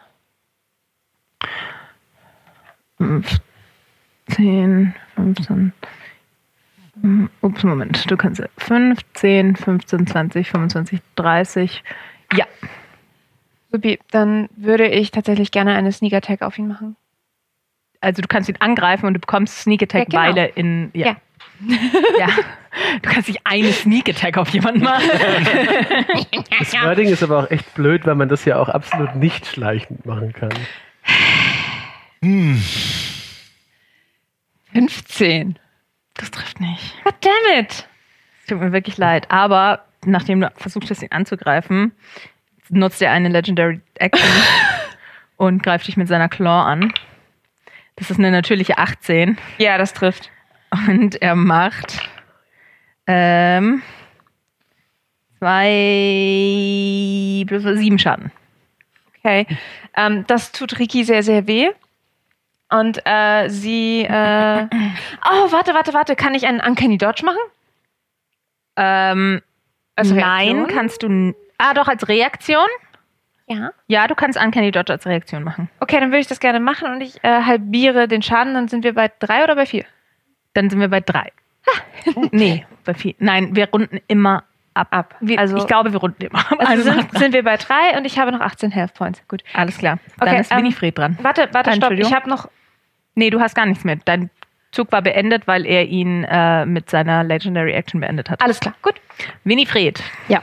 10, 4.29 4.95
15. 5.15 5.73
Hm, 7.01 7.29
Ups, 7.41 7.63
Moment. 7.63 8.09
Du 8.09 8.15
kannst 8.15 8.41
15, 8.57 9.57
15, 9.57 10.07
20, 10.07 10.49
25, 10.49 11.01
30. 11.17 11.83
Ja. 12.37 12.45
Supi, 13.71 13.99
dann 14.09 14.47
würde 14.55 14.87
ich 14.87 15.11
tatsächlich 15.11 15.51
gerne 15.51 15.75
eine 15.75 15.91
Sneak 15.91 16.13
Attack 16.13 16.43
auf 16.43 16.57
ihn 16.57 16.69
machen. 16.69 16.95
Also 18.05 18.21
du 18.21 18.27
kannst 18.27 18.47
ihn 18.49 18.57
angreifen 18.59 19.07
und 19.07 19.15
du 19.15 19.19
bekommst 19.19 19.59
Sneak 19.61 19.81
Attack, 19.83 20.13
Ja, 20.13 20.21
genau. 20.25 20.35
weil 20.35 20.37
er 20.37 20.57
in. 20.57 20.91
Ja. 20.93 21.07
Ja. 21.07 21.15
ja. 22.19 22.27
Du 23.01 23.09
kannst 23.09 23.29
nicht 23.29 23.41
eine 23.45 23.71
Sneak 23.71 24.09
Attack 24.09 24.37
auf 24.37 24.49
jemanden 24.49 24.83
machen. 24.83 25.09
Das 26.59 26.73
Wording 26.73 27.09
ist 27.09 27.23
aber 27.23 27.39
auch 27.39 27.51
echt 27.51 27.73
blöd, 27.73 28.05
weil 28.05 28.15
man 28.15 28.29
das 28.29 28.45
ja 28.45 28.57
auch 28.57 28.69
absolut 28.69 29.15
nicht 29.15 29.45
schleichend 29.45 30.05
machen 30.05 30.33
kann. 30.33 30.53
15. 34.73 35.59
Das 36.15 36.31
trifft 36.31 36.59
nicht. 36.59 36.93
God 37.03 37.15
damn 37.21 37.59
it! 37.59 37.87
Es 38.41 38.47
tut 38.47 38.59
mir 38.59 38.71
wirklich 38.71 38.97
leid. 38.97 39.29
Aber 39.31 39.85
nachdem 40.05 40.41
du 40.41 40.51
versucht 40.55 40.89
hast, 40.89 41.01
ihn 41.01 41.11
anzugreifen, 41.11 41.91
nutzt 42.69 43.01
er 43.01 43.11
eine 43.11 43.29
Legendary 43.29 43.81
Action 43.95 44.29
und 45.37 45.61
greift 45.63 45.87
dich 45.87 45.97
mit 45.97 46.07
seiner 46.07 46.29
Claw 46.29 46.63
an. 46.69 46.93
Das 47.95 48.11
ist 48.11 48.19
eine 48.19 48.31
natürliche 48.31 48.77
18. 48.77 49.37
Ja, 49.57 49.77
das 49.77 49.93
trifft. 49.93 50.29
Und 50.87 51.21
er 51.21 51.35
macht 51.35 52.01
ähm, 53.07 53.81
zwei 55.39 57.43
plus 57.47 57.63
sieben 57.77 57.99
Schaden. 57.99 58.31
Okay. 59.19 59.47
Ähm, 59.95 60.25
das 60.27 60.51
tut 60.51 60.77
Riki 60.79 61.03
sehr, 61.03 61.23
sehr 61.23 61.47
weh. 61.47 61.69
Und 62.69 62.99
äh, 63.05 63.47
sie. 63.49 64.03
Äh, 64.03 64.65
oh, 64.65 65.51
warte, 65.51 65.73
warte, 65.73 65.93
warte. 65.93 66.15
Kann 66.15 66.35
ich 66.35 66.45
einen 66.47 66.59
Uncanny 66.59 66.97
Dodge 66.97 67.23
machen? 67.25 67.39
Ähm, 68.75 69.41
Als 69.95 70.11
nein, 70.11 70.57
Reaktion? 70.57 70.67
kannst 70.67 71.03
du. 71.03 71.33
Ah, 71.57 71.73
doch, 71.73 71.87
als 71.87 72.07
Reaktion? 72.09 72.65
Ja. 73.47 73.71
Ja, 73.87 74.07
du 74.07 74.15
kannst 74.15 74.39
Uncanny 74.41 74.71
Dodge 74.71 74.93
als 74.93 75.05
Reaktion 75.05 75.43
machen. 75.43 75.69
Okay, 75.79 75.99
dann 75.99 76.09
würde 76.09 76.19
ich 76.19 76.27
das 76.27 76.39
gerne 76.39 76.59
machen 76.59 76.91
und 76.91 77.01
ich 77.01 77.23
äh, 77.23 77.43
halbiere 77.43 78.07
den 78.07 78.21
Schaden. 78.21 78.53
Dann 78.55 78.67
sind 78.67 78.83
wir 78.83 78.93
bei 78.93 79.11
drei 79.19 79.43
oder 79.43 79.55
bei 79.55 79.65
vier? 79.65 79.85
Dann 80.53 80.69
sind 80.69 80.79
wir 80.79 80.87
bei 80.87 81.01
drei. 81.01 81.31
nee, 82.31 82.65
bei 82.83 82.93
vier. 82.93 83.13
Nein, 83.19 83.55
wir 83.55 83.69
runden 83.69 83.99
immer 84.07 84.43
ab. 84.73 84.87
Ab. 84.91 85.15
Wir, 85.19 85.39
Also- 85.39 85.57
ich 85.57 85.67
glaube, 85.67 85.91
wir 85.93 85.99
runden 85.99 86.23
immer 86.23 86.39
ab. 86.39 86.55
Also 86.59 86.89
Also 86.89 87.01
sind, 87.01 87.17
sind 87.19 87.33
wir 87.33 87.43
bei 87.43 87.57
drei 87.57 87.97
und 87.97 88.05
ich 88.05 88.17
habe 88.19 88.31
noch 88.31 88.41
18 88.41 88.71
Health 88.71 88.93
Points. 88.95 89.21
Gut. 89.27 89.43
alles 89.53 89.77
klar. 89.77 89.99
Dann 90.19 90.27
Okay, 90.29 90.41
ist 90.41 90.51
ähm, 90.51 90.57
Winifred 90.59 90.97
dran. 90.97 91.17
Warte, 91.21 91.49
warte, 91.51 91.71
stopp. 91.71 91.91
Entschuldigung. 91.91 92.09
Ich 92.11 92.15
habe 92.15 92.29
noch. 92.29 92.49
Nee, 93.15 93.29
du 93.29 93.39
hast 93.39 93.55
gar 93.55 93.65
nichts 93.65 93.83
mehr. 93.83 93.97
Dein 94.05 94.29
Zug 94.71 94.91
war 94.91 95.01
beendet, 95.01 95.47
weil 95.47 95.65
er 95.65 95.85
ihn 95.85 96.23
äh, 96.25 96.65
mit 96.65 96.89
seiner 96.89 97.23
Legendary 97.23 97.71
Action 97.71 98.01
beendet 98.01 98.29
hat. 98.29 98.41
Alles 98.41 98.59
klar. 98.59 98.73
Gut. 98.81 98.95
Winifred. 99.45 100.03
Ja. 100.27 100.41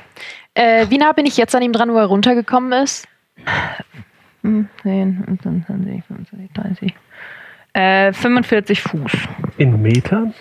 Äh, 0.54 0.86
wie 0.90 0.98
nah 0.98 1.12
bin 1.12 1.26
ich 1.26 1.36
jetzt 1.36 1.54
an 1.54 1.62
ihm 1.62 1.72
dran, 1.72 1.90
wo 1.92 1.98
er 1.98 2.06
runtergekommen 2.06 2.72
ist? 2.82 3.06
10, 4.42 4.68
15, 4.82 5.64
20, 5.66 6.04
25, 6.06 6.50
30. 6.52 6.94
Äh, 7.74 8.12
45 8.12 8.82
Fuß. 8.82 9.12
In 9.56 9.80
Metern? 9.80 10.34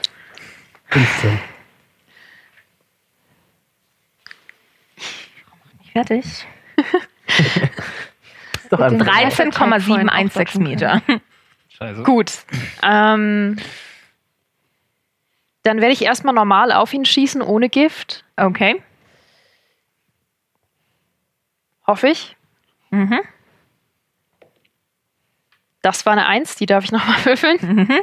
15. 0.90 1.40
Fertig. 5.94 6.26
Ist 8.64 8.72
doch 8.72 8.80
ein 8.80 8.98
den- 8.98 9.08
13,716 9.08 10.64
Meter. 10.64 11.02
Scheiße. 11.70 12.04
Gut. 12.04 12.32
Ähm, 12.84 13.58
dann 15.64 15.80
werde 15.82 15.94
ich 15.94 16.02
erstmal 16.04 16.34
normal 16.34 16.72
auf 16.72 16.94
ihn 16.94 17.06
schießen, 17.06 17.42
ohne 17.42 17.70
Gift. 17.70 18.24
Okay. 18.38 18.82
Hoffe 21.92 22.08
ich. 22.08 22.38
Mhm. 22.92 23.20
Das 25.82 26.06
war 26.06 26.14
eine 26.14 26.26
Eins, 26.26 26.56
die 26.56 26.66
darf 26.66 26.86
ich 26.86 26.94
nochmal 26.94 27.26
würfeln. 27.26 27.58
Mhm. 27.62 28.00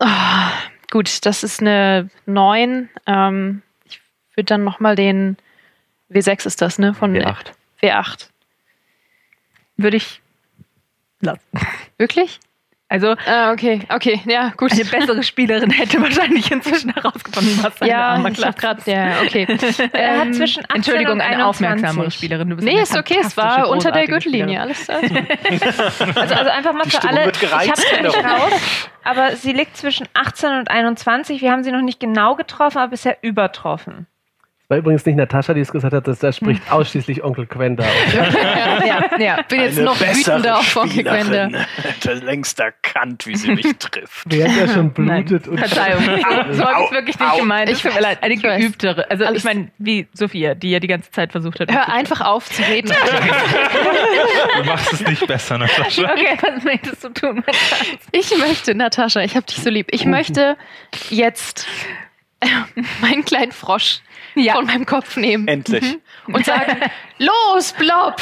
Ah, 0.00 0.50
gut, 0.90 1.24
das 1.24 1.44
ist 1.44 1.60
eine 1.60 2.10
9. 2.26 2.88
Ähm, 3.06 3.62
ich 3.84 4.00
würde 4.34 4.46
dann 4.46 4.64
nochmal 4.64 4.96
den 4.96 5.36
W6 6.10 6.46
ist 6.46 6.62
das, 6.62 6.80
ne? 6.80 6.94
Von 6.94 7.14
W8. 7.14 7.52
W8. 7.80 8.30
Würde 9.76 9.98
ich 9.98 10.20
lassen. 11.20 11.46
Wirklich? 11.96 12.40
Also 12.90 13.16
Ah, 13.26 13.52
okay, 13.52 13.80
okay, 13.90 14.22
ja, 14.24 14.52
gut. 14.56 14.72
eine 14.72 14.84
bessere 14.84 15.22
Spielerin 15.22 15.68
hätte 15.70 16.00
wahrscheinlich 16.00 16.50
inzwischen 16.50 16.92
herausgefunden, 16.94 17.62
was 17.62 17.78
seine 17.78 17.90
ja, 17.92 18.08
Armor 18.14 18.30
ich 18.30 18.42
habe 18.42 18.56
Class 18.56 18.82
gerade, 18.84 18.90
ja, 18.90 19.20
okay. 19.22 19.46
Er 19.92 20.20
hat 20.20 20.26
Ähm, 20.28 20.32
zwischen 20.32 20.64
18 20.64 20.76
Entschuldigung, 20.76 21.12
und 21.14 21.20
eine 21.20 21.44
21. 21.44 21.44
aufmerksamere 21.66 22.10
Spielerin. 22.10 22.48
Du 22.48 22.56
bist 22.56 22.64
Nee, 22.66 22.72
eine 22.72 22.82
ist 22.82 22.96
okay, 22.96 23.18
es 23.20 23.36
war 23.36 23.68
unter 23.68 23.92
der 23.92 24.06
Gürtellinie, 24.06 24.60
alles 24.62 24.84
klar. 24.84 25.00
Also, 26.14 26.34
also 26.34 26.50
einfach 26.50 26.72
mal 26.72 26.84
für 26.88 27.06
alle. 27.06 27.30
ich 27.30 27.42
habe 27.52 27.82
in 27.96 28.02
der 28.02 28.02
nicht 28.04 28.16
Runde. 28.16 28.30
raus, 28.30 28.52
aber 29.04 29.36
sie 29.36 29.52
liegt 29.52 29.76
zwischen 29.76 30.06
18 30.14 30.50
und 30.58 30.70
21. 30.70 31.42
Wir 31.42 31.52
haben 31.52 31.64
sie 31.64 31.72
noch 31.72 31.82
nicht 31.82 32.00
genau 32.00 32.36
getroffen, 32.36 32.78
aber 32.78 32.88
bisher 32.90 33.18
übertroffen. 33.22 34.06
War 34.70 34.76
übrigens 34.76 35.06
nicht 35.06 35.16
Natascha, 35.16 35.54
die 35.54 35.62
es 35.62 35.72
gesagt 35.72 35.94
hat, 35.94 36.06
dass 36.06 36.18
da 36.18 36.30
spricht 36.30 36.70
ausschließlich 36.70 37.24
Onkel 37.24 37.46
Quenda. 37.46 37.84
ja, 38.14 38.84
ja, 38.84 39.18
ja. 39.18 39.42
Bin 39.48 39.62
jetzt 39.62 39.78
noch 39.78 39.98
wütender 39.98 40.58
auf 40.58 40.76
Onkel 40.76 41.04
Gwenda. 41.04 41.48
hätte 41.82 42.12
längst 42.22 42.60
erkannt, 42.60 43.26
wie 43.26 43.34
sie 43.34 43.52
mich 43.52 43.64
trifft. 43.78 44.26
Während 44.26 44.58
er 44.58 44.68
schon 44.68 44.92
Nein. 44.98 45.24
blutet 45.24 45.48
und 45.48 45.56
Verzeihung, 45.56 46.04
so, 46.04 46.64
habe 46.66 46.80
ich 46.80 46.84
es 46.84 46.90
wirklich 46.92 47.18
nicht 47.18 47.30
au. 47.32 47.38
gemeint. 47.38 47.70
Ich 47.70 47.82
weiß, 47.82 47.98
leid. 47.98 48.22
Eine 48.22 48.34
ich 48.34 48.42
geübtere. 48.42 49.10
Also 49.10 49.24
Alles- 49.24 49.38
ich 49.38 49.44
meine, 49.44 49.70
wie 49.78 50.06
Sophia, 50.12 50.54
die 50.54 50.70
ja 50.72 50.80
die 50.80 50.86
ganze 50.86 51.10
Zeit 51.12 51.32
versucht 51.32 51.60
hat. 51.60 51.72
Hör 51.72 51.88
einfach 51.90 52.20
auf 52.20 52.50
zu 52.50 52.60
reden. 52.60 52.92
Du 54.54 54.64
machst 54.64 54.92
es 54.92 55.00
nicht 55.00 55.26
besser, 55.26 55.56
Natascha. 55.56 56.12
Okay, 56.12 56.36
was 56.42 56.62
möchtest 56.64 57.04
du 57.04 57.08
tun? 57.08 57.42
Ich 58.12 58.36
möchte, 58.36 58.74
Natascha, 58.74 59.22
ich 59.22 59.34
hab 59.34 59.46
dich 59.46 59.62
so 59.62 59.70
lieb. 59.70 59.86
Ich 59.92 60.04
möchte 60.04 60.58
jetzt 61.08 61.66
meinen 63.00 63.24
kleinen 63.24 63.52
Frosch 63.52 64.00
Ja. 64.38 64.54
von 64.54 64.66
meinem 64.66 64.86
Kopf 64.86 65.16
nehmen 65.16 65.48
Endlich. 65.48 65.98
und 66.26 66.44
sagen, 66.44 66.78
los, 67.18 67.72
Blob! 67.72 68.16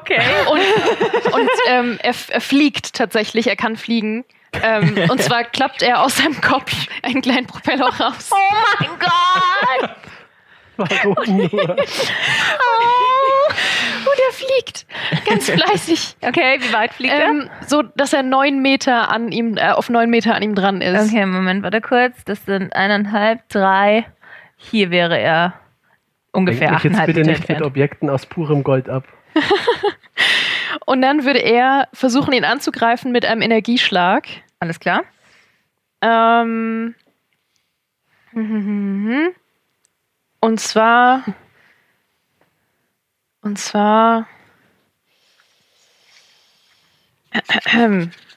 Okay. 0.00 0.20
Und, 0.50 1.34
und 1.34 1.50
ähm, 1.68 1.98
er, 2.02 2.14
er 2.28 2.40
fliegt 2.40 2.94
tatsächlich, 2.94 3.46
er 3.46 3.56
kann 3.56 3.76
fliegen. 3.76 4.24
Ähm, 4.62 4.96
und 5.08 5.22
zwar 5.22 5.44
klappt 5.44 5.82
er 5.82 6.02
aus 6.02 6.16
seinem 6.16 6.40
Kopf 6.40 6.72
einen 7.02 7.22
kleinen 7.22 7.46
Propeller 7.46 7.86
raus. 7.86 8.30
Oh 8.32 8.36
mein 8.80 8.98
Gott! 8.98 9.90
warum 10.76 11.36
nur? 11.36 11.76
Und 14.00 14.18
er 14.18 14.32
fliegt 14.32 14.86
ganz 15.26 15.50
fleißig. 15.50 16.16
Okay, 16.22 16.58
wie 16.60 16.72
weit 16.72 16.94
fliegt 16.94 17.12
er? 17.12 17.28
Ähm, 17.28 17.50
so, 17.66 17.82
dass 17.82 18.12
er 18.12 18.22
neun 18.22 18.60
Meter 18.62 19.10
an 19.10 19.30
ihm, 19.32 19.56
äh, 19.56 19.70
auf 19.70 19.90
neun 19.90 20.10
Meter 20.10 20.34
an 20.34 20.42
ihm 20.42 20.54
dran 20.54 20.80
ist. 20.80 21.08
Okay, 21.10 21.26
Moment, 21.26 21.62
warte 21.62 21.80
kurz. 21.80 22.24
Das 22.24 22.44
sind 22.44 22.74
eineinhalb, 22.74 23.48
drei. 23.48 24.06
Hier 24.62 24.90
wäre 24.90 25.18
er 25.18 25.54
ungefähr 26.32 26.70
Lenk 26.70 26.84
mich 26.84 26.84
jetzt 26.84 26.92
achteinhalb 26.94 27.06
bitte 27.06 27.20
nicht 27.20 27.28
mit 27.28 27.50
entfernt. 27.50 27.62
Objekten 27.62 28.10
aus 28.10 28.26
purem 28.26 28.62
Gold 28.62 28.88
ab. 28.90 29.04
Und 30.86 31.02
dann 31.02 31.24
würde 31.24 31.40
er 31.40 31.88
versuchen, 31.92 32.32
ihn 32.32 32.44
anzugreifen 32.44 33.10
mit 33.10 33.24
einem 33.24 33.42
Energieschlag. 33.42 34.26
Alles 34.58 34.78
klar? 34.80 35.02
Ähm, 36.02 36.94
und 40.40 40.60
zwar. 40.60 41.24
Und 43.42 43.58
zwar. 43.58 44.28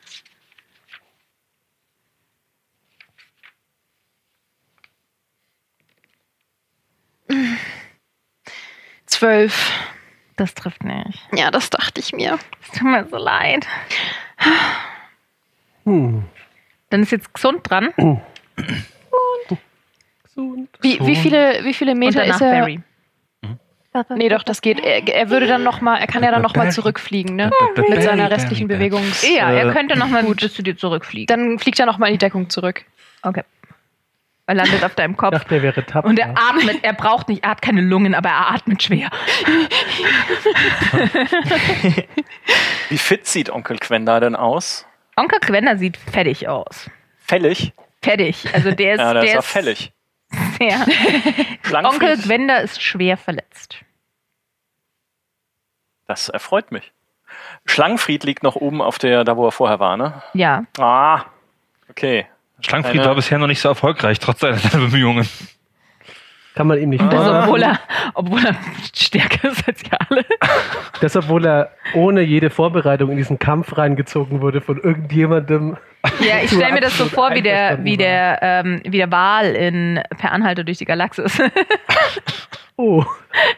Zwölf. 9.06 9.72
Das 10.36 10.56
trifft 10.56 10.84
nicht. 10.84 11.20
Ja, 11.32 11.52
das 11.52 11.70
dachte 11.70 12.00
ich 12.00 12.14
mir. 12.14 12.40
Es 12.62 12.80
tut 12.80 12.88
mir 12.88 13.08
so 13.10 13.18
leid. 13.18 13.68
Hm. 15.86 16.24
Dann 16.90 17.04
ist 17.04 17.12
jetzt 17.12 17.34
gesund 17.34 17.70
dran. 17.70 17.94
Wie, 20.82 21.00
wie, 21.00 21.16
viele, 21.16 21.64
wie 21.64 21.74
viele 21.74 21.92
Und 21.92 22.00
Meter 22.00 22.22
danach 22.22 22.36
ist 22.36 22.42
er? 22.42 22.52
Barry. 22.52 22.82
Nee, 24.16 24.30
doch, 24.30 24.42
das 24.42 24.62
geht. 24.62 24.80
Er, 24.80 25.08
er 25.08 25.30
würde 25.30 25.46
dann 25.46 25.62
noch 25.62 25.80
mal, 25.82 25.98
er 25.98 26.08
kann 26.08 26.24
ja 26.24 26.32
dann 26.32 26.42
noch 26.42 26.56
mal 26.56 26.72
zurückfliegen, 26.72 27.36
ne? 27.36 27.52
Mit 27.90 28.02
seiner 28.02 28.32
restlichen 28.32 28.68
Bewegungs. 28.68 29.24
Ja, 29.28 29.52
er 29.52 29.72
könnte 29.72 29.98
nochmal 29.98 30.24
gut 30.24 30.42
zu 30.42 30.64
dir 30.64 30.76
zurückfliegen. 30.76 31.28
Dann 31.28 31.60
fliegt 31.60 31.80
er 31.80 31.86
noch 31.86 32.00
mal 32.00 32.08
in 32.08 32.14
die 32.14 32.18
Deckung 32.18 32.50
zurück. 32.50 32.86
Okay. 33.22 33.44
Er 34.46 34.56
landet 34.56 34.84
auf 34.84 34.94
deinem 34.96 35.12
Ich 35.12 35.18
Kopf. 35.18 35.32
dachte, 35.32 35.56
er 35.56 35.62
wäre 35.62 35.86
tapfer. 35.86 36.06
Und 36.08 36.20
er 36.20 36.32
atmet, 36.38 36.84
er 36.84 36.92
braucht 36.94 37.30
nicht, 37.30 37.44
er 37.46 37.52
hat 37.52 37.62
keine 37.62 37.80
Lungen, 37.82 38.14
aber 38.14 38.28
er 38.30 38.52
atmet 38.52 38.84
schwer. 38.84 39.10
Wie 42.90 42.98
fit 42.98 43.28
sieht 43.28 43.50
Onkel 43.50 43.78
Quenda 43.78 44.20
denn 44.20 44.36
aus? 44.36 44.86
Onkel 45.16 45.40
Quender 45.40 45.78
sieht 45.78 45.98
fertig 45.98 46.48
aus. 46.48 46.90
Fällig? 47.20 47.74
Fertig. 48.02 48.54
Also 48.54 48.72
der 48.72 48.94
ist, 48.96 49.00
Ja, 49.00 49.14
der, 49.14 49.22
der 49.24 49.32
ist 49.34 49.40
auch 49.40 49.44
fällig. 49.44 49.92
Sehr. 50.60 50.86
Onkel 51.86 52.18
Gwender 52.18 52.62
ist 52.62 52.82
schwer 52.82 53.18
verletzt. 53.18 53.78
das 56.08 56.30
erfreut 56.30 56.72
mich. 56.72 56.92
Schlangenfried 57.66 58.24
liegt 58.24 58.44
noch 58.44 58.56
oben 58.56 58.82
auf 58.82 59.00
der, 59.00 59.24
da 59.24 59.38
wo 59.38 59.46
er 59.48 59.52
vorher 59.52 59.80
war, 59.80 59.98
ne? 59.98 60.22
Ja. 60.34 60.64
Ah, 60.78 61.24
okay. 61.90 62.28
Schlangenfried 62.66 63.00
Eine- 63.02 63.10
war 63.10 63.16
bisher 63.16 63.38
noch 63.40 63.48
nicht 63.48 63.60
so 63.62 63.70
erfolgreich, 63.70 64.20
trotz 64.20 64.40
seiner 64.42 64.58
Bemühungen. 64.72 65.28
Kann 66.56 66.68
man 66.68 66.80
ihm 66.80 66.90
nicht 66.90 67.02
Das, 67.02 67.14
vorwerfen. 67.16 67.42
obwohl, 67.50 67.64
er, 67.64 67.80
obwohl 68.14 68.46
er 68.46 68.56
stärker 68.96 69.50
ist 69.50 69.68
als 69.68 69.84
wir 69.84 69.98
alle. 70.10 70.26
Das, 71.02 71.16
obwohl 71.18 71.46
er 71.46 71.72
ohne 71.96 72.22
jede 72.22 72.50
Vorbereitung 72.50 73.12
in 73.12 73.18
diesen 73.18 73.38
Kampf 73.38 73.78
reingezogen 73.78 74.40
wurde 74.40 74.62
von 74.62 74.78
irgendjemandem. 74.80 75.76
Ja, 76.20 76.36
ich 76.42 76.52
stelle 76.52 76.72
mir 76.72 76.80
das 76.80 76.98
so 76.98 77.06
vor, 77.08 77.34
wie 77.34 77.42
der, 77.42 77.84
wie 77.84 77.98
der, 77.98 78.40
ähm, 78.42 78.80
wie 78.86 78.98
der 79.00 79.12
Wal 79.12 79.48
in 79.54 80.00
Per 80.18 80.32
Anhalter 80.32 80.64
durch 80.64 80.78
die 80.78 80.86
Galaxis. 80.86 81.42
Oh, 82.76 83.06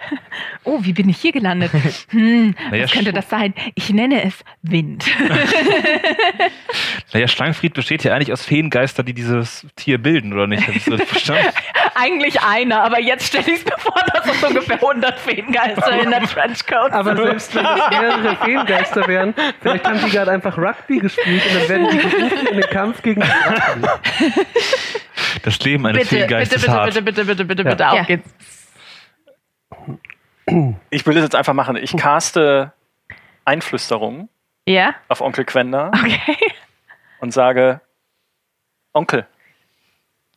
Oh, 0.66 0.80
wie 0.82 0.94
bin 0.94 1.08
ich 1.10 1.18
hier 1.18 1.32
gelandet? 1.32 1.72
Hm, 2.10 2.56
Naja, 2.72 2.84
was 2.84 2.92
könnte 2.92 3.14
das 3.14 3.30
sein? 3.30 3.54
Ich 3.76 3.90
nenne 3.92 4.24
es 4.24 4.44
Wind. 4.62 5.06
Naja, 7.14 7.28
Schlangenfried 7.30 7.74
besteht 7.74 8.04
ja 8.04 8.14
eigentlich 8.14 8.34
aus 8.34 8.44
Feengeistern, 8.46 9.06
die 9.06 9.14
dieses 9.14 9.66
Tier 9.78 9.98
bilden, 10.00 10.34
oder 10.34 10.48
nicht? 10.48 10.68
Hab 10.68 10.76
ich 10.76 10.84
das 10.84 11.02
verstanden? 11.04 11.46
Eigentlich 11.94 12.42
einer, 12.42 12.82
aber 12.84 13.00
jetzt 13.00 13.28
stelle 13.28 13.46
ich 13.48 13.60
es 13.60 13.66
mir 13.66 13.78
vor, 13.78 14.02
dass 14.14 14.26
es 14.36 14.44
ungefähr 14.44 14.76
100 14.76 15.18
Feengeister 15.20 16.02
in 16.02 16.10
der 16.10 16.24
Trenchcoat 16.24 16.92
aber 16.92 17.16
selbst 17.16 17.56
wenn 17.56 17.66
es 17.66 17.90
mehrere 17.90 18.36
Feengeister 18.44 19.08
wären, 19.08 19.34
vielleicht 19.62 19.86
haben 19.86 20.00
die 20.04 20.12
gerade 20.12 20.32
einfach 20.32 20.58
Rugby 20.58 20.98
gespielt 21.00 21.42
und 21.48 21.56
dann 21.56 21.70
werden 21.70 21.88
die 21.92 21.98
gerufen 22.00 22.48
in 22.48 22.58
den 22.60 22.70
Kampf 22.70 23.02
gegen 23.02 23.22
die 23.22 23.28
Ratten. 23.30 23.86
Das 25.44 25.60
Leben 25.60 25.86
eines 25.86 26.00
Bitte, 26.02 26.16
bitte, 26.16 26.28
Feengeistes 26.28 26.62
bitte, 26.62 26.74
hart. 26.74 26.86
bitte, 26.88 27.02
bitte, 27.02 27.26
bitte, 27.26 27.46
bitte, 27.46 27.64
Ja. 27.64 27.70
bitte, 27.70 27.90
auf 27.90 27.96
Ja. 27.98 28.04
geht's. 28.04 28.30
Ich 30.90 31.06
will 31.06 31.16
das 31.16 31.24
jetzt 31.24 31.36
einfach 31.36 31.54
machen. 31.54 31.76
Ich 31.76 31.96
caste 31.98 32.74
Einflüsterung 33.46 34.30
Ja? 34.68 34.96
auf 35.08 35.22
Onkel 35.22 35.46
Quenda 35.46 35.92
Okay. 35.94 36.38
und 37.20 37.32
sage, 37.32 37.82
Onkel, 38.94 39.28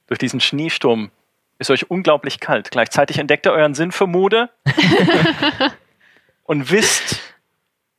durch 0.06 0.18
diesen 0.18 0.40
Schneesturm 0.40 1.10
ist 1.58 1.70
euch 1.70 1.90
unglaublich 1.90 2.40
kalt. 2.40 2.70
Gleichzeitig 2.70 3.18
entdeckt 3.18 3.46
ihr 3.46 3.52
euren 3.52 3.74
Sinn 3.74 3.92
für 3.92 4.06
Mode 4.06 4.48
und 6.44 6.70
wisst, 6.70 7.20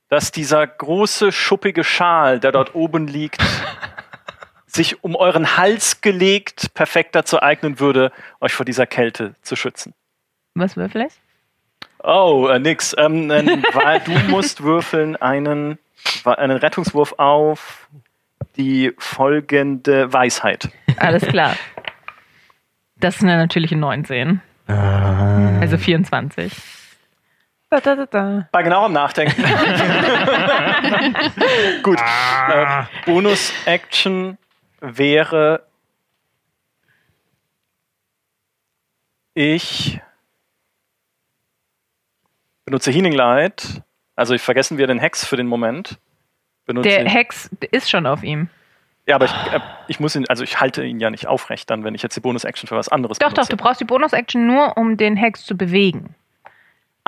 dass 0.08 0.32
dieser 0.32 0.66
große, 0.66 1.32
schuppige 1.32 1.83
Schal, 1.83 2.40
der 2.40 2.51
dort 2.51 2.74
oben 2.74 3.08
liegt, 3.08 3.41
sich 4.66 5.03
um 5.03 5.16
euren 5.16 5.58
Hals 5.58 6.01
gelegt 6.01 6.74
perfekt 6.74 7.14
dazu 7.16 7.41
eignen 7.41 7.80
würde, 7.80 8.11
euch 8.40 8.53
vor 8.53 8.66
dieser 8.66 8.88
Kälte 8.88 9.35
zu 9.41 9.56
schützen. 9.56 9.93
Was 10.59 10.77
würfel 10.77 11.07
ich? 11.07 11.13
Oh, 12.03 12.47
äh, 12.51 12.59
nix. 12.59 12.93
Ähm, 12.97 13.29
weil 13.29 13.99
du 14.01 14.11
musst 14.29 14.61
würfeln 14.63 15.15
einen, 15.15 15.79
einen 16.25 16.57
Rettungswurf 16.57 17.13
auf 17.17 17.88
die 18.57 18.93
folgende 18.97 20.11
Weisheit. 20.11 20.69
Alles 20.97 21.25
klar. 21.25 21.55
Das 22.97 23.15
ist 23.17 23.23
eine 23.23 23.38
natürliche 23.38 23.77
19. 23.77 24.41
Also 24.67 25.77
24. 25.77 26.51
Da, 27.71 27.79
da, 27.79 27.95
da, 27.95 28.05
da. 28.07 28.49
Bei 28.51 28.63
genauerem 28.63 28.93
Nachdenken. 28.93 29.43
Gut. 31.83 31.99
Äh, 31.99 32.83
Bonus-Action 33.05 34.39
wäre 34.81 35.67
ich 39.35 40.01
benutze 42.69 42.91
Healing 42.91 43.14
Light. 43.14 43.81
Also 44.15 44.33
ich 44.33 44.41
vergessen 44.41 44.77
wir 44.77 44.85
den 44.88 44.99
Hex 44.99 45.25
für 45.25 45.38
den 45.38 45.48
Moment. 45.48 45.98
Benutze 46.65 46.89
Der 46.89 47.09
Hex 47.09 47.49
ist 47.72 47.89
schon 47.89 48.06
auf 48.06 48.23
ihm. 48.23 48.49
ja, 49.07 49.15
aber 49.15 49.25
ich, 49.25 49.31
äh, 49.31 49.59
ich 49.88 49.99
muss 49.99 50.15
ihn, 50.15 50.25
also 50.30 50.43
ich 50.43 50.59
halte 50.59 50.83
ihn 50.83 50.99
ja 50.99 51.09
nicht 51.09 51.25
aufrecht 51.27 51.69
dann, 51.69 51.83
wenn 51.83 51.95
ich 51.95 52.03
jetzt 52.03 52.15
die 52.15 52.19
Bonus-Action 52.19 52.67
für 52.67 52.75
was 52.75 52.89
anderes 52.89 53.17
Doch, 53.17 53.30
doch, 53.30 53.35
benutze. 53.35 53.49
du 53.49 53.57
brauchst 53.57 53.81
die 53.81 53.85
Bonus-Action 53.85 54.45
nur, 54.45 54.77
um 54.77 54.98
den 54.98 55.15
Hex 55.17 55.45
zu 55.45 55.57
bewegen. 55.57 56.14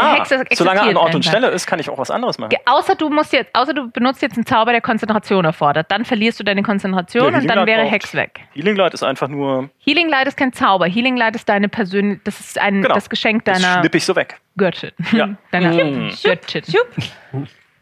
Ah, 0.02 0.16
Hexe 0.16 0.44
solange 0.54 0.82
an 0.82 0.98
Ort 0.98 1.16
und. 1.16 1.24
Stelle 1.26 1.48
ist, 1.50 1.68
kann 1.68 1.80
ich 1.80 1.90
auch 1.90 1.98
was 1.98 2.12
anderes 2.12 2.38
machen. 2.40 2.56
Außer 2.66 2.96
du 2.96 3.10
musst 3.10 3.34
jetzt, 3.34 3.54
außer 3.56 3.74
du 3.74 3.90
benutzt 3.90 4.22
jetzt 4.22 4.36
einen 4.38 4.46
Zauber, 4.46 4.72
der 4.72 4.82
Konzentration 4.82 5.46
erfordert. 5.46 5.92
Dann 5.92 6.06
verlierst 6.06 6.40
du 6.40 6.44
deine 6.44 6.64
Konzentration 6.64 7.34
und 7.36 7.48
dann 7.48 7.66
wäre 7.66 7.84
Hex 7.84 8.14
weg. 8.16 8.42
Healing 8.54 8.76
Light 8.76 8.94
ist 8.94 9.04
einfach 9.04 9.28
nur, 9.28 9.70
Healing 9.80 10.10
Light 10.10 10.28
ist 10.28 10.38
kein 10.38 10.54
Zauber. 10.54 10.88
Healing 10.88 11.16
Light 11.18 11.36
ist 11.36 11.48
deine 11.48 11.70
persönliche, 11.70 12.22
das 12.24 12.40
ist 12.40 12.60
ein, 12.60 12.82
Genau. 12.82 12.94
das 12.96 13.10
Geschenk 13.10 13.46
das 13.46 13.62
deiner 13.62 13.80
schnipp 13.80 13.96
ich 13.96 14.06
so 14.06 14.16
weg. 14.16 14.40
Göttin. 14.58 14.92
Ja. 15.12 15.30
Deiner 15.52 15.72
Mm. 15.72 16.10
Göttin. 16.24 16.64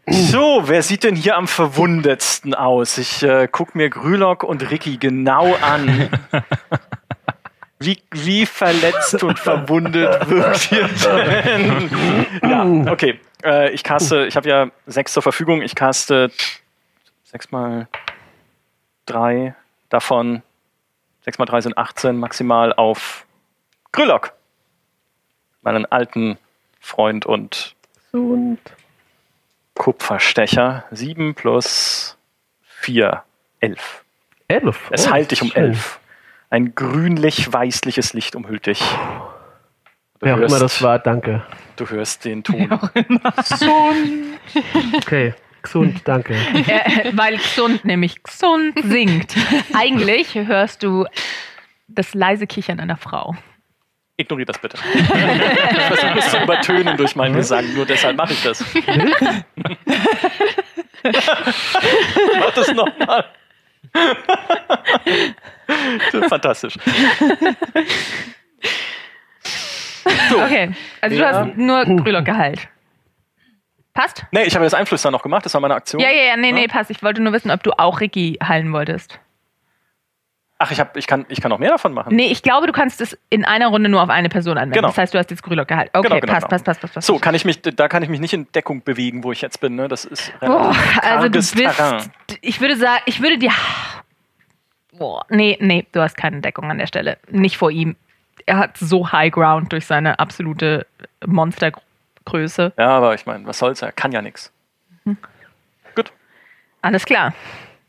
So, 0.06 0.62
wer 0.66 0.82
sieht 0.82 1.04
denn 1.04 1.14
hier 1.14 1.36
am 1.36 1.46
verwundetsten 1.46 2.54
aus? 2.54 2.98
Ich 2.98 3.22
äh, 3.22 3.48
guck 3.50 3.74
mir 3.74 3.90
Grülock 3.90 4.42
und 4.42 4.70
Ricky 4.70 4.96
genau 4.96 5.54
an. 5.62 6.08
Wie, 7.82 7.98
wie 8.10 8.44
verletzt 8.44 9.22
und 9.22 9.38
verwundet 9.38 10.28
wirkt 10.30 10.70
ihr 10.70 10.86
denn? 10.88 11.90
Ja, 12.86 12.92
okay. 12.92 13.18
Äh, 13.42 13.70
ich 13.70 13.82
caste, 13.82 14.26
ich 14.26 14.36
habe 14.36 14.48
ja 14.48 14.70
sechs 14.86 15.14
zur 15.14 15.22
Verfügung. 15.22 15.62
Ich 15.62 15.74
caste 15.74 16.30
sechs 17.24 17.50
mal 17.50 17.88
drei 19.06 19.54
davon. 19.88 20.42
Sechs 21.22 21.38
mal 21.38 21.46
drei 21.46 21.60
sind 21.62 21.78
18 21.78 22.16
maximal 22.16 22.72
auf 22.74 23.24
Grülock. 23.92 24.32
Meinen 25.62 25.86
alten 25.86 26.38
Freund 26.80 27.24
und 27.26 27.74
Und 28.12 28.58
Kupferstecher. 29.74 30.84
7 30.90 31.34
plus 31.34 32.16
4, 32.64 33.22
11. 33.60 34.04
elf. 34.48 34.88
Es 34.90 35.06
Oh, 35.06 35.10
heilt 35.12 35.30
dich 35.30 35.42
um 35.42 35.48
schön. 35.50 35.64
11. 35.70 35.99
Ein 36.50 36.74
grünlich-weißliches 36.74 38.12
Licht 38.12 38.34
umhüllt 38.34 38.66
dich. 38.66 38.80
Du 38.80 40.26
Wer 40.26 40.34
auch 40.34 40.38
hörst, 40.40 40.52
immer 40.52 40.60
das 40.60 40.82
war, 40.82 40.98
danke. 40.98 41.46
Du 41.76 41.88
hörst 41.88 42.24
den 42.24 42.42
Ton. 42.42 42.68
Okay, 44.96 45.32
gesund, 45.62 46.02
danke. 46.04 46.34
Äh, 46.34 47.12
weil 47.14 47.36
gesund 47.36 47.84
nämlich 47.84 48.22
gesund 48.22 48.78
singt. 48.82 49.34
Eigentlich 49.74 50.34
hörst 50.34 50.82
du 50.82 51.06
das 51.86 52.14
leise 52.14 52.46
Kichern 52.48 52.80
einer 52.80 52.96
Frau. 52.96 53.36
Ignoriert 54.16 54.48
das 54.48 54.58
bitte. 54.58 54.76
Ich 54.92 55.06
versuche 55.06 56.18
es 56.18 56.30
zu 56.30 56.42
übertönen 56.42 56.96
durch 56.96 57.14
meinen 57.16 57.36
Gesang, 57.36 57.72
nur 57.74 57.86
deshalb 57.86 58.16
mache 58.16 58.32
ich 58.32 58.42
das. 58.42 58.64
Mach 62.40 62.54
das 62.54 62.72
nochmal. 62.74 63.24
Fantastisch. 66.28 66.74
Okay, 70.32 70.70
also 71.00 71.16
du 71.16 71.22
Ja. 71.22 71.32
hast 71.46 71.56
nur 71.56 71.84
Grülock 71.84 72.24
geheilt. 72.24 72.68
Passt? 73.92 74.24
Nee, 74.30 74.44
ich 74.44 74.54
habe 74.54 74.64
das 74.64 74.74
Einflüstern 74.74 75.12
noch 75.12 75.22
gemacht, 75.22 75.44
das 75.44 75.52
war 75.54 75.60
meine 75.60 75.74
Aktion. 75.74 76.00
Ja, 76.00 76.08
ja, 76.10 76.22
ja, 76.22 76.36
nee, 76.36 76.52
nee, 76.52 76.68
passt. 76.68 76.90
Ich 76.90 77.02
wollte 77.02 77.20
nur 77.20 77.32
wissen, 77.32 77.50
ob 77.50 77.62
du 77.62 77.72
auch 77.78 78.00
Ricky 78.00 78.38
heilen 78.42 78.72
wolltest. 78.72 79.18
Ach, 80.62 80.70
ich, 80.70 80.78
hab, 80.78 80.96
ich, 80.96 81.06
kann, 81.06 81.24
ich 81.28 81.40
kann 81.40 81.48
noch 81.50 81.58
mehr 81.58 81.70
davon 81.70 81.92
machen. 81.94 82.14
Nee, 82.14 82.26
ich 82.26 82.42
glaube, 82.42 82.66
du 82.66 82.72
kannst 82.72 83.00
es 83.00 83.16
in 83.30 83.44
einer 83.46 83.68
Runde 83.68 83.88
nur 83.88 84.02
auf 84.02 84.10
eine 84.10 84.28
Person 84.28 84.58
anwenden. 84.58 84.74
Genau. 84.74 84.88
Das 84.88 84.98
heißt, 84.98 85.14
du 85.14 85.18
hast 85.18 85.30
jetzt 85.30 85.42
Grülock 85.42 85.68
geheilt. 85.68 85.90
Okay, 85.94 86.06
Genau, 86.08 86.20
genau, 86.20 86.32
passt, 86.32 86.46
genau. 86.48 86.50
passt, 86.50 86.64
passt, 86.64 86.80
passt, 86.82 86.94
passt. 86.94 87.06
So, 87.06 87.18
kann 87.18 87.34
ich 87.34 87.44
mich, 87.46 87.62
da 87.62 87.88
kann 87.88 88.02
ich 88.02 88.08
mich 88.10 88.20
nicht 88.20 88.34
in 88.34 88.46
Deckung 88.52 88.82
bewegen, 88.82 89.24
wo 89.24 89.32
ich 89.32 89.40
jetzt 89.40 89.60
bin. 89.60 89.74
Ne? 89.74 89.88
Das 89.88 90.04
ist 90.04 90.32
Boah, 90.40 90.70
relativ 90.70 91.02
also 91.02 91.24
du 91.24 91.30
bist, 91.30 91.56
Terrain. 91.56 92.02
ich 92.42 92.60
würde 92.60 92.76
sagen, 92.76 93.02
ich 93.06 93.22
würde 93.22 93.38
dir, 93.38 93.50
boah, 95.00 95.24
nee, 95.30 95.56
nee, 95.60 95.86
du 95.92 96.00
hast 96.02 96.16
keine 96.16 96.40
Deckung 96.42 96.70
an 96.70 96.76
der 96.78 96.86
Stelle. 96.86 97.16
Nicht 97.30 97.56
vor 97.56 97.70
ihm. 97.70 97.96
Er 98.46 98.58
hat 98.58 98.76
so 98.76 99.10
High 99.10 99.32
Ground 99.32 99.72
durch 99.72 99.86
seine 99.86 100.18
absolute 100.18 100.86
Monstergröße. 101.26 102.72
Ja, 102.78 102.88
aber 102.90 103.14
ich 103.14 103.24
meine, 103.26 103.46
was 103.46 103.58
soll's, 103.58 103.80
er 103.82 103.92
kann 103.92 104.12
ja 104.12 104.22
nichts. 104.22 104.52
Alles 106.82 107.04
klar. 107.04 107.34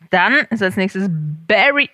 Dann 0.09 0.33
ist 0.49 0.61
als 0.61 0.75
nächstes 0.75 1.07
Barry. 1.47 1.89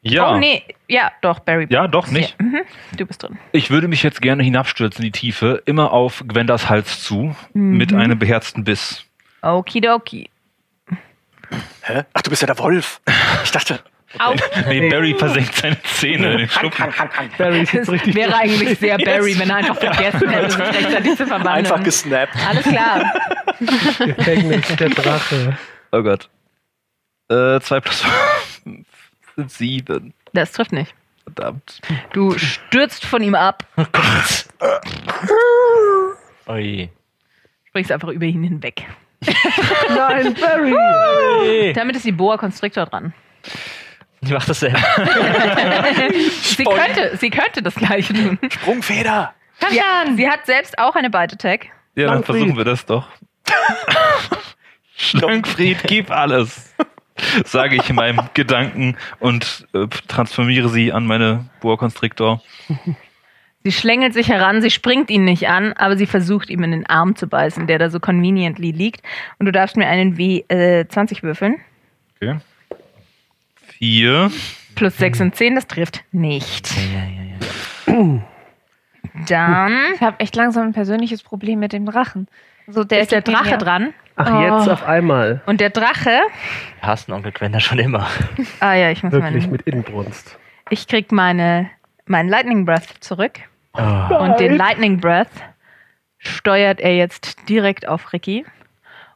Ja. 0.00 0.32
Oh, 0.32 0.38
nee, 0.38 0.62
ja, 0.88 1.12
doch, 1.20 1.40
Barry. 1.40 1.66
Ja, 1.70 1.86
doch 1.86 2.08
nicht. 2.08 2.36
Ja, 2.40 2.46
mhm. 2.46 2.60
Du 2.96 3.04
bist 3.06 3.22
drin. 3.22 3.38
Ich 3.52 3.70
würde 3.70 3.86
mich 3.86 4.02
jetzt 4.02 4.20
gerne 4.22 4.42
hinabstürzen 4.42 5.04
in 5.04 5.12
die 5.12 5.18
Tiefe, 5.18 5.62
immer 5.66 5.92
auf 5.92 6.24
Gwenders 6.26 6.68
Hals 6.70 7.02
zu, 7.04 7.36
Mhm. 7.52 7.76
mit 7.76 7.92
einem 7.92 8.18
beherzten 8.18 8.64
Biss. 8.64 9.04
Okidoki. 9.42 10.30
Hä? 11.82 12.04
Ach, 12.14 12.22
du 12.22 12.30
bist 12.30 12.40
ja 12.42 12.46
der 12.46 12.58
Wolf. 12.58 13.00
Ich 13.44 13.50
dachte. 13.50 13.80
Au. 14.18 14.34
Nee, 14.68 14.90
Barry 14.90 15.14
versenkt 15.16 15.54
seine 15.54 15.82
Zähne 15.82 16.32
in 16.32 16.38
den 16.38 16.48
Schuppen. 16.48 16.92
Barry 17.38 17.62
ist 17.62 17.72
jetzt 17.72 17.90
richtig. 17.90 18.14
wäre 18.14 18.34
eigentlich 18.36 18.78
sehr 18.80 18.98
Barry, 18.98 19.38
wenn 19.38 19.50
er 19.50 19.56
einfach 19.56 19.78
vergessen 19.78 20.28
hätte, 20.28 20.50
sich 20.50 20.60
rechtzeitig 20.60 21.16
zu 21.16 21.26
verwandeln. 21.26 21.56
Einfach 21.66 21.82
gesnappt. 21.82 22.36
Alles 22.46 22.64
klar. 22.64 23.14
Gefängnis 23.98 24.66
der 24.76 24.90
Drache. 24.90 25.58
Oh 25.92 26.02
Gott. 26.02 26.28
Äh, 27.30 27.60
2 27.60 27.80
plus 27.80 28.02
5 28.64 28.86
sind 29.36 29.50
7. 29.50 30.14
Das 30.34 30.52
trifft 30.52 30.72
nicht. 30.72 30.94
Verdammt. 31.24 31.80
Du 32.12 32.36
stürzt 32.36 33.06
von 33.06 33.22
ihm 33.22 33.34
ab, 33.36 33.64
Ui. 36.48 36.90
springst 37.68 37.92
einfach 37.92 38.08
über 38.08 38.24
ihn 38.24 38.42
hinweg. 38.42 38.84
Nein, 39.88 40.34
Barry! 40.34 41.72
Damit 41.74 41.94
ist 41.96 42.04
die 42.04 42.12
Boa 42.12 42.36
Constrictor 42.36 42.86
dran. 42.86 43.14
Wie 44.22 44.32
macht 44.32 44.48
das 44.48 44.60
denn? 44.60 44.74
Sie 46.32 46.64
könnte, 46.64 47.16
sie 47.16 47.30
könnte 47.30 47.62
das 47.62 47.74
gleiche 47.74 48.12
tun. 48.14 48.38
Sprungfeder. 48.50 49.34
Ja, 49.70 50.04
sie 50.16 50.28
hat 50.28 50.46
selbst 50.46 50.78
auch 50.78 50.94
eine 50.94 51.10
Bite 51.10 51.34
Attack. 51.34 51.66
Ja, 51.96 52.06
dann 52.06 52.14
Langfried. 52.14 52.36
versuchen 52.36 52.56
wir 52.56 52.64
das 52.64 52.86
doch. 52.86 53.08
Schlankfried, 54.96 55.78
gib 55.84 56.10
alles. 56.10 56.74
Sage 57.44 57.76
ich 57.76 57.88
in 57.90 57.96
meinem 57.96 58.20
Gedanken 58.34 58.96
und 59.20 59.66
äh, 59.74 59.86
transformiere 60.08 60.68
sie 60.68 60.92
an 60.92 61.06
meine 61.06 61.46
Boa 61.60 61.76
Constrictor. 61.76 62.40
Sie 63.64 63.72
schlängelt 63.72 64.14
sich 64.14 64.28
heran, 64.28 64.62
sie 64.62 64.70
springt 64.70 65.10
ihn 65.10 65.24
nicht 65.24 65.48
an, 65.48 65.72
aber 65.74 65.96
sie 65.96 66.06
versucht 66.06 66.48
ihm 66.50 66.62
in 66.64 66.72
den 66.72 66.86
Arm 66.86 67.14
zu 67.14 67.26
beißen, 67.26 67.66
der 67.66 67.78
da 67.78 67.90
so 67.90 68.00
conveniently 68.00 68.70
liegt. 68.72 69.02
Und 69.38 69.46
du 69.46 69.52
darfst 69.52 69.76
mir 69.76 69.86
einen 69.86 70.16
W20 70.16 71.22
würfeln. 71.22 71.60
Okay. 72.16 72.38
4. 73.92 74.30
Plus 74.76 74.96
6 74.96 75.20
und 75.22 75.34
10, 75.34 75.56
das 75.56 75.66
trifft 75.66 76.04
nicht. 76.12 76.72
Dann 79.26 79.72
Ich 79.96 80.00
habe 80.00 80.20
echt 80.20 80.36
langsam 80.36 80.68
ein 80.68 80.72
persönliches 80.72 81.24
Problem 81.24 81.58
mit 81.58 81.72
dem 81.72 81.84
Drachen. 81.84 82.28
So, 82.68 82.84
der 82.84 83.00
ist 83.00 83.10
der 83.10 83.22
geht 83.22 83.34
mir 83.34 83.40
Drache 83.40 83.50
ja- 83.50 83.56
dran. 83.56 83.92
Ach, 84.14 84.30
Oh. 84.32 84.40
jetzt 84.40 84.68
auf 84.68 84.84
einmal. 84.86 85.42
Und 85.46 85.60
der 85.60 85.70
Drache. 85.70 86.20
Hassen 86.80 87.12
Onkel 87.12 87.32
Gwender 87.32 87.58
schon 87.58 87.80
immer. 87.80 88.06
Ah 88.60 88.74
ja, 88.74 88.90
ich 88.92 89.02
muss 89.02 89.12
Wirklich 89.12 89.42
meinen. 89.44 89.50
mit 89.50 89.62
Inbrunst. 89.62 90.38
Ich 90.70 90.86
krieg 90.86 91.10
meine, 91.10 91.68
meinen 92.06 92.28
Lightning 92.28 92.64
Breath 92.64 92.86
zurück. 93.00 93.40
Oh. 93.72 94.14
Und 94.16 94.38
den 94.38 94.54
Lightning 94.56 95.00
Breath 95.00 95.26
steuert 96.18 96.78
er 96.80 96.94
jetzt 96.94 97.48
direkt 97.48 97.88
auf 97.88 98.12
Ricky. 98.12 98.44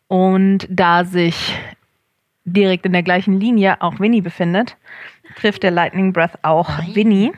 Und 0.09 0.67
da 0.69 1.05
sich 1.05 1.57
direkt 2.47 2.87
in 2.87 2.93
der 2.93 3.03
gleichen 3.03 3.39
Linie 3.39 3.83
auch 3.83 4.01
Winnie 4.01 4.23
befindet, 4.23 4.77
trifft 5.37 5.63
der 5.63 5.73
Lightning 5.73 6.13
Breath 6.13 6.39
auch 6.43 6.71
Winnie. 6.95 7.33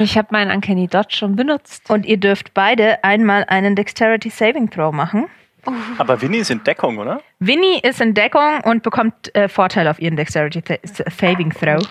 Ich 0.00 0.16
habe 0.18 0.28
meinen 0.30 0.50
Uncanny 0.50 0.88
Dodge 0.88 1.14
schon 1.14 1.36
benutzt. 1.36 1.88
Und 1.90 2.06
ihr 2.06 2.16
dürft 2.16 2.54
beide 2.54 3.02
einmal 3.04 3.44
einen 3.44 3.76
Dexterity 3.76 4.30
Saving 4.30 4.70
Throw 4.70 4.92
machen. 4.92 5.26
Aber 5.98 6.22
Winnie 6.22 6.38
ist 6.38 6.50
in 6.50 6.64
Deckung, 6.64 6.98
oder? 6.98 7.20
Winnie 7.40 7.80
ist 7.82 8.00
in 8.00 8.14
Deckung 8.14 8.60
und 8.64 8.82
bekommt 8.82 9.34
äh, 9.34 9.48
Vorteil 9.48 9.86
auf 9.88 10.00
ihren 10.00 10.16
Dexterity 10.16 10.62
Th 10.62 10.80
Saving 11.10 11.50
Throw. 11.50 11.82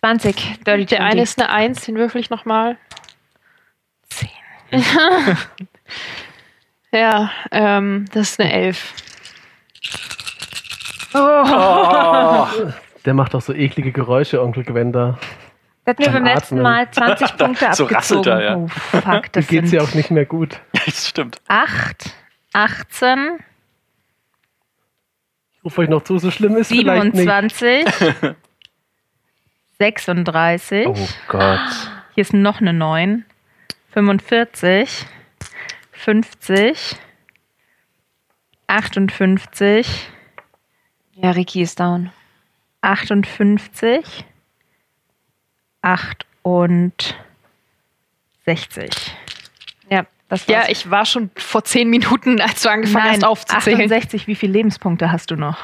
20. 0.00 0.64
Dirty 0.66 0.86
Der 0.86 1.02
eine 1.02 1.22
ist 1.22 1.40
eine 1.40 1.50
Eins, 1.50 1.82
den 1.82 1.96
würfel 1.96 2.20
ich 2.20 2.30
nochmal. 2.30 2.76
Zehn. 4.10 4.28
Ja, 6.94 7.30
ähm, 7.50 8.04
das 8.12 8.30
ist 8.30 8.40
eine 8.40 8.52
Elf. 8.52 8.94
Der 13.04 13.14
macht 13.14 13.34
doch 13.34 13.40
so 13.42 13.52
eklige 13.52 13.90
Geräusche, 13.92 14.40
Onkel 14.42 14.62
Gwenda. 14.64 15.18
Der 15.84 15.90
hat 15.90 15.98
mir 15.98 16.10
Beim 16.10 16.24
letzten. 16.24 16.62
Mal 16.62 16.88
20 16.90 17.36
Punkte 17.36 17.58
So 17.74 17.84
abgezogen. 17.84 17.94
rasselt 17.96 18.26
er, 18.26 18.42
ja. 18.42 18.56
Oh, 18.56 18.68
fuck, 18.68 19.02
Da 19.04 19.20
das 19.32 19.46
geht's 19.48 19.70
sind 19.70 19.80
ja 19.80 19.84
auch 19.86 19.94
nicht 19.94 20.10
mehr 20.12 20.24
gut. 20.24 20.60
Das 20.86 21.08
stimmt. 21.08 21.40
8, 21.48 22.14
18, 22.52 23.38
Ich 25.56 25.64
rufe 25.64 25.80
euch 25.80 25.88
noch 25.88 26.02
zu, 26.04 26.18
so 26.18 26.30
schlimm 26.30 26.56
ist 26.56 26.68
vielleicht 26.68 27.14
nicht. 27.14 27.16
27, 27.28 27.86
36. 29.80 30.86
Oh 30.86 30.94
Gott. 31.28 31.58
Hier 32.14 32.22
ist 32.22 32.32
noch 32.34 32.60
eine 32.60 32.72
9. 32.72 33.24
45, 33.92 35.06
50, 36.04 36.96
58, 38.66 39.86
Ja, 41.14 41.30
Ricky 41.30 41.62
ist 41.62 41.80
down. 41.80 42.12
58, 42.82 44.26
8 45.80 46.26
und 46.42 47.16
60. 48.44 48.90
Ja, 49.88 50.04
das 50.28 50.46
Ja, 50.46 50.58
war's. 50.58 50.68
ich 50.68 50.90
war 50.90 51.06
schon 51.06 51.30
vor 51.36 51.64
zehn 51.64 51.88
Minuten, 51.88 52.38
als 52.38 52.60
du 52.60 52.68
angefangen 52.68 53.06
Nein, 53.06 53.14
hast 53.14 53.24
aufzuzählen. 53.24 53.80
68, 53.80 54.26
wie 54.26 54.34
viele 54.34 54.52
Lebenspunkte 54.52 55.10
hast 55.10 55.30
du 55.30 55.36
noch? 55.36 55.56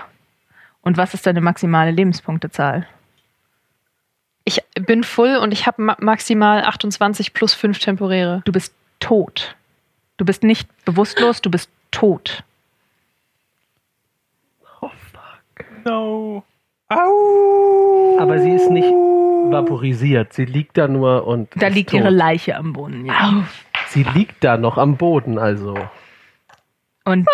Und 0.80 0.96
was 0.96 1.12
ist 1.12 1.26
deine 1.26 1.42
maximale 1.42 1.90
Lebenspunktezahl? 1.90 2.86
Ich 4.44 4.62
bin 4.74 5.04
voll 5.04 5.36
und 5.36 5.52
ich 5.52 5.66
habe 5.66 5.82
ma 5.82 5.96
maximal 6.00 6.64
28 6.64 7.34
plus 7.34 7.52
5 7.52 7.78
temporäre. 7.78 8.40
Du 8.46 8.52
bist 8.52 8.72
tot. 9.00 9.54
Du 10.20 10.26
bist 10.26 10.42
nicht 10.42 10.68
bewusstlos, 10.84 11.40
du 11.40 11.50
bist 11.50 11.70
tot. 11.90 12.44
No. 15.86 16.44
Aber 16.90 18.38
sie 18.38 18.50
ist 18.50 18.68
nicht 18.70 18.84
vaporisiert. 18.84 20.34
Sie 20.34 20.44
liegt 20.44 20.76
da 20.76 20.88
nur 20.88 21.26
und. 21.26 21.48
Da 21.56 21.68
ist 21.68 21.74
liegt 21.74 21.90
tot. 21.92 22.00
ihre 22.00 22.10
Leiche 22.10 22.54
am 22.54 22.74
Boden. 22.74 23.06
Ja. 23.06 23.44
Sie 23.88 24.02
liegt 24.02 24.44
da 24.44 24.58
noch 24.58 24.76
am 24.76 24.98
Boden, 24.98 25.38
also. 25.38 25.74
Und 27.06 27.26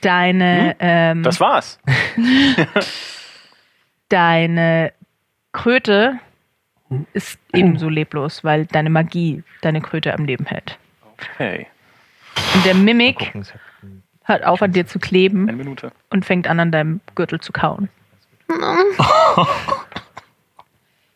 deine, 0.00 0.74
ähm, 0.80 1.22
Das 1.22 1.38
war's. 1.38 1.78
deine 4.08 4.92
Kröte 5.52 6.18
ist 7.12 7.38
ebenso 7.52 7.88
leblos, 7.88 8.42
weil 8.42 8.66
deine 8.66 8.90
Magie 8.90 9.44
deine 9.62 9.80
Kröte 9.80 10.14
am 10.14 10.24
Leben 10.24 10.46
hält. 10.46 10.80
Okay. 11.18 11.66
Und 12.54 12.64
der 12.64 12.74
Mimik 12.74 13.18
Gucken, 13.18 13.46
hört 14.24 14.44
auf 14.44 14.60
an 14.62 14.72
dir 14.72 14.86
zu 14.86 14.98
kleben 14.98 15.48
Eine 15.48 15.56
Minute. 15.56 15.92
und 16.10 16.24
fängt 16.24 16.46
an, 16.46 16.60
an 16.60 16.72
deinem 16.72 17.00
Gürtel 17.14 17.40
zu 17.40 17.52
kauen. 17.52 17.88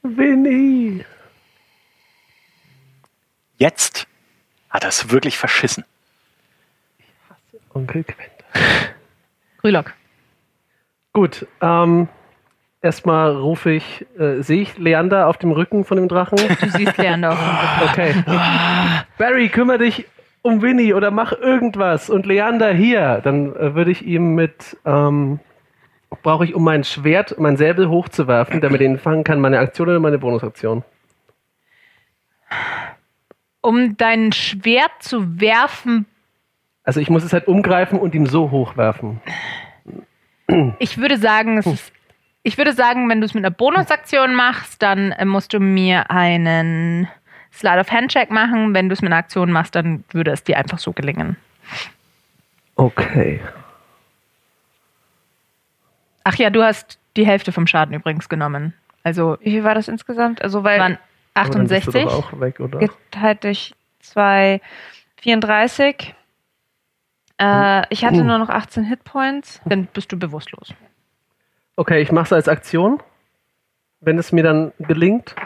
Winnie. 0.03 1.05
Jetzt 3.59 4.07
hat 4.71 4.85
er 4.85 4.89
es 4.91 5.11
wirklich 5.11 5.37
verschissen. 5.39 5.85
Onkel 7.75 8.05
Quent. 8.05 8.33
Grülock. 9.59 9.93
Gut, 11.13 11.47
ähm, 11.61 12.09
erstmal 12.83 13.35
rufe 13.37 13.71
ich, 13.73 14.07
äh, 14.19 14.41
sehe 14.43 14.63
ich 14.63 14.79
Leander 14.79 15.27
auf 15.27 15.39
dem 15.39 15.53
Rücken 15.53 15.85
von 15.85 15.97
dem 15.97 16.09
Drachen? 16.09 16.39
Du 16.39 16.71
siehst 16.71 16.97
Leander 16.99 17.33
auf 17.33 17.39
dem 17.39 18.07
Rücken. 18.07 18.25
Okay. 18.25 19.05
Barry, 19.19 19.49
kümmere 19.49 19.79
dich 19.79 20.07
um 20.43 20.63
Winnie 20.63 20.95
oder 20.95 21.11
mach 21.11 21.33
irgendwas. 21.33 22.09
Und 22.11 22.27
Leander 22.27 22.73
hier. 22.73 23.21
Dann 23.23 23.55
äh, 23.57 23.75
würde 23.75 23.91
ich 23.91 24.07
ihm 24.07 24.35
mit, 24.35 24.77
ähm, 24.85 25.41
brauche 26.23 26.45
ich, 26.45 26.55
um 26.55 26.65
mein 26.65 26.85
Schwert, 26.85 27.39
mein 27.39 27.57
Säbel 27.57 27.89
hochzuwerfen, 27.89 28.61
damit 28.61 28.81
er 28.81 28.87
ihn 28.87 28.99
fangen 28.99 29.25
kann, 29.25 29.41
meine 29.41 29.59
Aktion 29.59 29.89
oder 29.89 30.01
meine 30.01 30.19
Bonusaktion? 30.19 30.85
Um 33.61 33.97
dein 33.97 34.33
Schwert 34.33 34.93
zu 35.01 35.41
werfen, 35.41 36.07
Also 36.85 37.01
ich 37.01 37.11
muss 37.11 37.25
es 37.25 37.33
halt 37.33 37.49
umgreifen 37.49 37.99
und 37.99 38.15
ihm 38.15 38.27
so 38.27 38.51
hochwerfen. 38.51 39.21
ich 40.79 40.97
würde 40.97 41.19
sagen, 41.19 41.59
es 41.59 41.67
ist, 41.67 41.93
ich 42.49 42.57
würde 42.57 42.73
sagen, 42.73 43.09
wenn 43.11 43.21
du 43.21 43.27
es 43.27 43.35
mit 43.35 43.45
einer 43.45 43.51
Bonusaktion 43.55 44.35
machst, 44.35 44.83
dann 44.83 45.13
äh, 45.13 45.27
musst 45.27 45.53
du 45.53 45.61
mir 45.61 46.11
einen 46.11 47.07
Slide 47.53 47.81
of 47.81 47.91
Handcheck 47.91 48.31
machen. 48.31 48.73
Wenn 48.73 48.89
du 48.89 48.95
es 48.95 49.03
mit 49.03 49.13
einer 49.13 49.19
Aktion 49.19 49.53
machst, 49.53 49.75
dann 49.75 50.03
würde 50.11 50.31
es 50.31 50.45
dir 50.45 50.57
einfach 50.57 50.79
so 50.79 50.93
gelingen. 50.93 51.37
Okay. 52.77 53.41
Ach 56.25 56.35
ja, 56.37 56.49
du 56.49 56.63
hast 56.63 56.99
die 57.17 57.27
Hälfte 57.27 57.53
vom 57.53 57.67
Schaden 57.67 57.95
übrigens 57.95 58.31
genommen. 58.31 58.73
Also 59.03 59.37
Wie 59.43 59.51
viel 59.51 59.65
war 59.65 59.75
das 59.75 59.89
insgesamt? 59.89 60.41
Also, 60.41 60.65
weil 60.65 60.81
waren 60.81 60.99
Aber 61.35 61.51
dann 61.51 61.67
bist 61.69 61.87
du 61.87 61.91
68. 61.91 62.05
doch 62.05 62.33
auch 62.33 62.41
weg, 62.41 62.61
oder? 62.61 62.79
geteilt 62.79 63.45
durch 63.45 63.75
2, 64.01 64.61
34. 65.21 66.15
Äh, 67.41 67.83
ich 67.91 68.05
hatte 68.05 68.21
Uh. 68.21 68.25
nur 68.25 68.39
noch 68.39 68.49
18 68.49 68.85
Hitpoints. 68.85 69.61
Dann 69.67 69.87
bist 69.87 70.11
du 70.13 70.19
bewusstlos. 70.19 70.73
Okay, 71.79 72.01
ich 72.03 72.11
mache 72.11 72.25
es 72.25 72.33
als 72.33 72.49
Aktion. 72.49 73.01
Wenn 74.01 74.19
es 74.19 74.33
mir 74.33 74.43
dann 74.43 74.73
gelingt. 74.81 75.37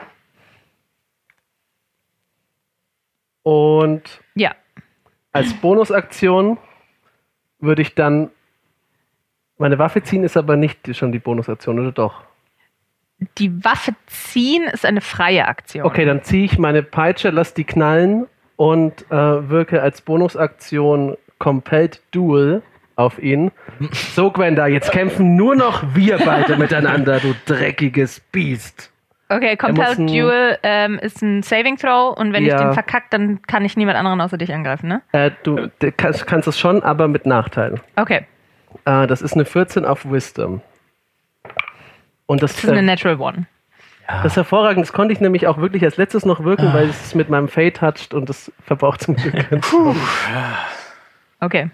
Und 3.42 4.02
Ja. 4.34 4.54
als 5.32 5.52
Bonusaktion 5.52 6.56
würde 7.58 7.82
ich 7.82 7.94
dann 7.94 8.30
meine 9.58 9.78
Waffe 9.78 10.02
ziehen, 10.02 10.24
ist 10.24 10.38
aber 10.38 10.56
nicht 10.56 10.96
schon 10.96 11.12
die 11.12 11.18
Bonusaktion, 11.18 11.78
oder 11.78 11.92
doch? 11.92 12.24
Die 13.36 13.62
Waffe 13.62 13.94
ziehen 14.06 14.62
ist 14.64 14.86
eine 14.86 15.02
freie 15.02 15.46
Aktion. 15.46 15.84
Okay, 15.84 16.06
dann 16.06 16.22
ziehe 16.22 16.46
ich 16.46 16.58
meine 16.58 16.82
Peitsche, 16.82 17.28
lass 17.28 17.52
die 17.52 17.64
knallen 17.64 18.26
und 18.56 19.04
äh, 19.10 19.50
wirke 19.50 19.82
als 19.82 20.00
Bonusaktion 20.00 21.18
Compelled 21.38 22.00
Duel 22.10 22.62
auf 22.96 23.18
ihn. 23.18 23.50
So, 24.14 24.30
Gwenda, 24.30 24.66
jetzt 24.66 24.92
kämpfen 24.92 25.36
nur 25.36 25.54
noch 25.54 25.82
wir 25.94 26.18
beide 26.18 26.56
miteinander, 26.56 27.20
du 27.20 27.34
dreckiges 27.46 28.20
Biest. 28.20 28.90
Okay, 29.28 29.56
Compelled 29.56 29.98
Duel 29.98 30.58
ähm, 30.62 30.98
ist 30.98 31.22
ein 31.22 31.42
Saving 31.42 31.78
Throw 31.78 32.14
und 32.18 32.32
wenn 32.34 32.44
Ja. 32.44 32.56
ich 32.56 32.60
den 32.62 32.72
verkack, 32.74 33.04
dann 33.10 33.40
kann 33.42 33.64
ich 33.64 33.76
niemand 33.78 33.96
anderen 33.96 34.20
außer 34.20 34.36
dich 34.36 34.52
angreifen, 34.52 34.88
ne? 34.88 35.00
Äh, 35.12 35.30
du 35.42 35.70
du 35.78 35.90
kannst, 35.92 36.26
kannst 36.26 36.46
es 36.48 36.58
schon, 36.60 36.82
aber 36.82 37.08
mit 37.08 37.24
Nachteil. 37.24 37.76
Okay, 37.96 38.26
Äh, 38.84 39.06
das 39.06 39.22
ist 39.22 39.32
eine 39.32 39.44
14 39.46 39.86
auf 39.86 40.10
Wisdom. 40.10 40.60
Und 42.26 42.42
das, 42.42 42.54
das 42.56 42.64
ist 42.64 42.70
eine 42.70 42.82
Natural 42.82 43.18
One. 43.20 43.46
das 44.06 44.26
ist 44.32 44.36
hervorragend. 44.36 44.84
Das 44.84 44.92
konnte 44.92 45.12
ich 45.14 45.20
nämlich 45.20 45.46
auch 45.46 45.56
wirklich 45.58 45.82
als 45.84 45.96
letztes 45.96 46.26
noch 46.26 46.44
wirken, 46.44 46.72
weil 46.74 46.88
es 46.90 47.14
mit 47.14 47.30
meinem 47.30 47.48
Fade 47.48 47.72
toucht 47.72 48.12
und 48.12 48.28
das 48.28 48.52
verbraucht 48.66 49.00
zum 49.00 49.16
Glück. 49.16 49.34
Okay, 51.40 51.70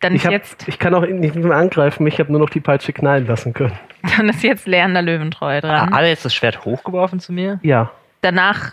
dann 0.00 0.14
Ich, 0.14 0.20
ist 0.22 0.24
hab, 0.26 0.32
jetzt, 0.32 0.68
ich 0.68 0.78
kann 0.78 0.94
auch 0.94 1.06
nicht 1.06 1.34
mehr 1.34 1.56
angreifen, 1.56 2.06
ich 2.06 2.18
habe 2.18 2.30
nur 2.32 2.40
noch 2.40 2.50
die 2.50 2.60
Peitsche 2.60 2.92
knallen 2.92 3.26
lassen 3.26 3.52
können. 3.52 3.78
dann 4.16 4.28
ist 4.30 4.42
jetzt 4.42 4.66
Leander 4.66 5.02
Löwentreu 5.02 5.60
dran. 5.60 5.90
Hat 5.90 6.02
er 6.02 6.08
jetzt 6.08 6.24
das 6.24 6.34
Schwert 6.34 6.64
hochgeworfen 6.64 7.20
zu 7.20 7.32
mir? 7.32 7.58
Ja, 7.62 7.90
Danach 8.22 8.72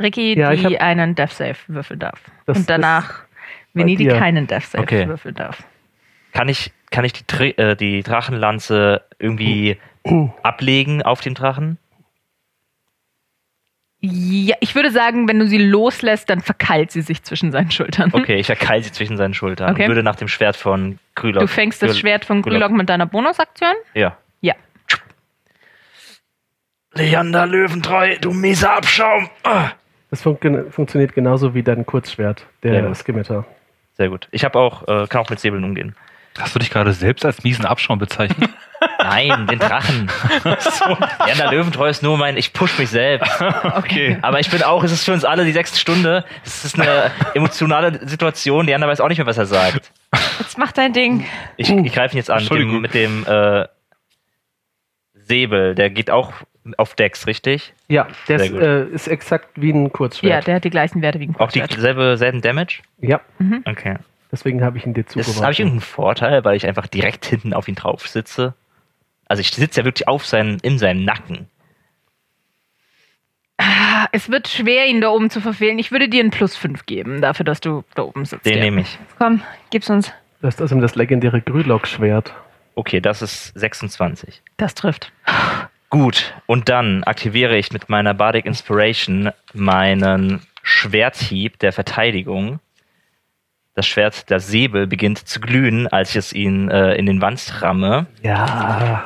Ricky, 0.00 0.36
Ja, 0.38 0.52
die 0.52 0.64
hab- 0.76 0.82
einen 0.82 1.14
Death 1.14 1.32
Save 1.32 1.56
würfeln 1.68 2.00
darf. 2.00 2.20
Das 2.46 2.58
und 2.58 2.70
danach 2.70 3.22
Winnie, 3.74 3.96
die 3.96 4.08
keinen 4.08 4.46
Death 4.46 4.64
Save 4.64 4.82
Okay. 4.82 5.06
würfeln 5.08 5.34
darf. 5.34 5.62
Kann 6.32 6.48
ich, 6.48 6.72
kann 6.90 7.04
ich 7.04 7.12
die, 7.12 7.56
äh, 7.58 7.76
die 7.76 8.02
Drachenlanze 8.02 9.02
irgendwie 9.18 9.76
ablegen 10.42 11.02
auf 11.02 11.20
den 11.20 11.34
Drachen? 11.34 11.78
Ja, 14.02 14.56
ich 14.60 14.74
würde 14.74 14.90
sagen, 14.90 15.28
wenn 15.28 15.38
du 15.38 15.46
sie 15.46 15.58
loslässt, 15.58 16.30
dann 16.30 16.40
verkeilt 16.40 16.90
sie 16.90 17.02
sich 17.02 17.22
zwischen 17.22 17.52
seinen 17.52 17.70
Schultern. 17.70 18.10
Okay, 18.14 18.36
ich 18.36 18.46
verkeil 18.46 18.82
sie 18.82 18.90
zwischen 18.92 19.18
seinen 19.18 19.34
Schultern 19.34 19.72
Okay. 19.72 19.82
und 19.82 19.88
würde 19.88 20.02
nach 20.02 20.16
dem 20.16 20.28
Schwert 20.28 20.56
von 20.56 20.98
Krylok. 21.14 21.40
Du 21.42 21.46
fängst 21.48 21.82
das 21.82 21.98
Schwert 21.98 22.24
von. 22.24 22.40
Grülock 22.40 22.70
mit 22.72 22.88
deiner 22.88 23.04
Bonusaktion? 23.06 23.74
Ja. 23.92 24.16
Ja. 24.40 24.54
Leander 26.94 27.46
Löwentreu, 27.46 28.16
du 28.20 28.32
mieser 28.32 28.74
Abschaum! 28.76 29.28
Ah. 29.44 29.70
das 30.10 30.22
funkt- 30.22 30.72
funktioniert 30.72 31.14
genauso 31.14 31.54
wie 31.54 31.62
dein 31.62 31.86
Kurzschwert, 31.86 32.46
der 32.62 32.82
Ja. 32.82 32.94
Skimitar. 32.94 33.44
Sehr 33.96 34.08
gut. 34.08 34.28
Ich 34.32 34.44
habe 34.44 34.58
auch, 34.58 34.82
äh, 34.88 35.06
kann 35.08 35.20
auch 35.20 35.30
mit 35.30 35.38
Säbeln 35.38 35.62
umgehen. 35.62 35.94
Hast 36.38 36.54
du 36.54 36.58
dich 36.58 36.70
gerade 36.70 36.92
selbst 36.92 37.24
als 37.24 37.44
miesen 37.44 37.64
Abschaum 37.66 37.98
bezeichnet? 37.98 38.48
Nein, 39.10 39.46
den 39.46 39.58
Drachen. 39.58 40.10
Leander 41.26 41.50
Löwentreu 41.50 41.88
ist 41.88 42.02
nur 42.02 42.16
mein, 42.18 42.36
ich 42.36 42.52
push 42.52 42.78
mich 42.78 42.88
selbst. 42.90 43.30
Okay. 43.76 44.18
Aber 44.22 44.40
ich 44.40 44.50
bin 44.50 44.62
auch, 44.62 44.82
es 44.84 44.92
ist 44.92 45.04
für 45.04 45.12
uns 45.12 45.24
alle 45.24 45.44
die 45.44 45.52
sechste 45.52 45.78
Stunde. 45.78 46.24
Es 46.44 46.64
ist 46.64 46.78
eine 46.80 47.10
emotionale 47.34 48.06
Situation. 48.08 48.66
Leander 48.66 48.88
weiß 48.88 49.00
auch 49.00 49.08
nicht 49.08 49.18
mehr, 49.18 49.26
was 49.26 49.38
er 49.38 49.46
sagt. 49.46 49.90
Jetzt 50.38 50.58
mach 50.58 50.72
dein 50.72 50.92
Ding. 50.92 51.26
Ich, 51.56 51.70
ich 51.70 51.92
greife 51.92 52.14
ihn 52.14 52.18
jetzt 52.18 52.30
an 52.30 52.42
mit 52.42 52.52
dem, 52.52 52.80
mit 52.80 52.94
dem 52.94 53.26
äh, 53.26 53.66
Säbel. 55.14 55.74
Der 55.74 55.90
geht 55.90 56.10
auch 56.10 56.32
auf 56.76 56.94
Dex, 56.94 57.26
richtig? 57.26 57.72
Ja, 57.88 58.06
der 58.28 58.36
ist, 58.40 58.52
äh, 58.52 58.84
ist 58.86 59.08
exakt 59.08 59.48
wie 59.56 59.72
ein 59.72 59.84
Ja, 59.84 59.88
Kurzschwert. 59.90 60.46
der 60.46 60.56
hat 60.56 60.64
die 60.64 60.70
gleichen 60.70 61.02
Werte 61.02 61.18
wie 61.20 61.26
ein 61.28 61.36
Auch 61.36 61.50
die 61.50 61.60
Kurzschwert. 61.60 61.80
selbe, 61.80 62.16
selben 62.16 62.42
Damage? 62.42 62.80
Ja, 63.00 63.20
Okay. 63.64 63.96
deswegen 64.30 64.62
habe 64.62 64.78
ich 64.78 64.86
ihn 64.86 64.94
dir 64.94 65.02
Das 65.04 65.12
habe 65.14 65.20
ich 65.22 65.26
zugeworfen. 65.26 65.54
irgendeinen 65.58 65.80
Vorteil, 65.80 66.44
weil 66.44 66.56
ich 66.56 66.66
einfach 66.66 66.86
direkt 66.86 67.24
hinten 67.26 67.54
auf 67.54 67.66
ihn 67.68 67.74
drauf 67.76 68.06
sitze. 68.06 68.54
Also 69.30 69.42
ich 69.42 69.52
sitze 69.52 69.82
ja 69.82 69.84
wirklich 69.84 70.08
auf 70.08 70.26
seinen, 70.26 70.58
in 70.58 70.76
seinem 70.76 71.04
Nacken. 71.04 71.46
Ah, 73.58 74.08
Es 74.10 74.28
wird 74.28 74.48
schwer, 74.48 74.88
ihn 74.88 75.00
da 75.00 75.10
oben 75.10 75.30
zu 75.30 75.40
verfehlen. 75.40 75.78
Ich 75.78 75.92
würde 75.92 76.08
dir 76.08 76.18
einen 76.18 76.32
Plus 76.32 76.56
5 76.56 76.84
geben, 76.84 77.20
dafür, 77.20 77.44
dass 77.44 77.60
du 77.60 77.84
da 77.94 78.02
oben 78.02 78.24
sitzt. 78.24 78.44
Den 78.44 78.56
ja. 78.58 78.64
nehme 78.64 78.80
ich. 78.80 78.98
Komm, 79.18 79.42
gib's 79.70 79.88
uns. 79.88 80.12
Das 80.42 80.56
ist 80.56 80.62
außerdem 80.62 80.82
das 80.82 80.96
legendäre 80.96 81.40
Grülock-Schwert. 81.40 82.34
Okay, 82.74 83.00
das 83.00 83.22
ist 83.22 83.52
26. 83.54 84.42
Das 84.56 84.74
trifft. 84.74 85.12
Gut, 85.90 86.34
und 86.46 86.68
dann 86.68 87.04
aktiviere 87.04 87.56
ich 87.56 87.70
mit 87.70 87.88
meiner 87.88 88.14
Bardic 88.14 88.46
Inspiration 88.46 89.30
meinen 89.54 90.42
Schwerthieb 90.64 91.60
der 91.60 91.72
Verteidigung. 91.72 92.58
Das 93.76 93.86
Schwert, 93.86 94.28
der 94.28 94.40
Säbel, 94.40 94.88
beginnt 94.88 95.18
zu 95.18 95.40
glühen, 95.40 95.86
als 95.86 96.10
ich 96.10 96.16
es 96.16 96.32
ihn 96.32 96.68
äh, 96.68 96.94
in 96.94 97.06
den 97.06 97.20
Wand 97.20 97.62
ramme. 97.62 98.06
Ja. 98.24 99.04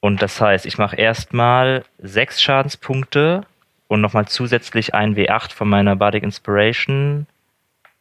Und 0.00 0.22
das 0.22 0.40
heißt, 0.40 0.66
ich 0.66 0.78
mache 0.78 0.96
erstmal 0.96 1.84
sechs 1.98 2.40
Schadenspunkte 2.40 3.46
und 3.88 4.00
nochmal 4.00 4.28
zusätzlich 4.28 4.94
ein 4.94 5.16
W8 5.16 5.52
von 5.52 5.68
meiner 5.68 5.96
Bardic 5.96 6.22
Inspiration. 6.22 7.26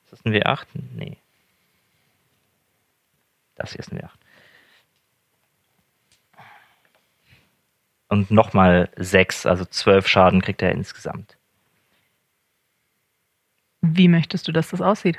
Ist 0.03 0.13
das 0.13 0.25
ein 0.25 0.33
W8? 0.33 0.65
Nee. 0.95 1.17
Das 3.55 3.71
hier 3.71 3.79
ist 3.79 3.91
ein 3.91 3.99
W8. 3.99 4.09
Und 8.09 8.31
nochmal 8.31 8.89
6, 8.95 9.45
also 9.47 9.65
12 9.65 10.07
Schaden 10.07 10.41
kriegt 10.41 10.61
er 10.61 10.71
insgesamt. 10.71 11.35
Wie 13.81 14.07
möchtest 14.07 14.47
du, 14.47 14.51
dass 14.51 14.69
das 14.69 14.81
aussieht? 14.81 15.17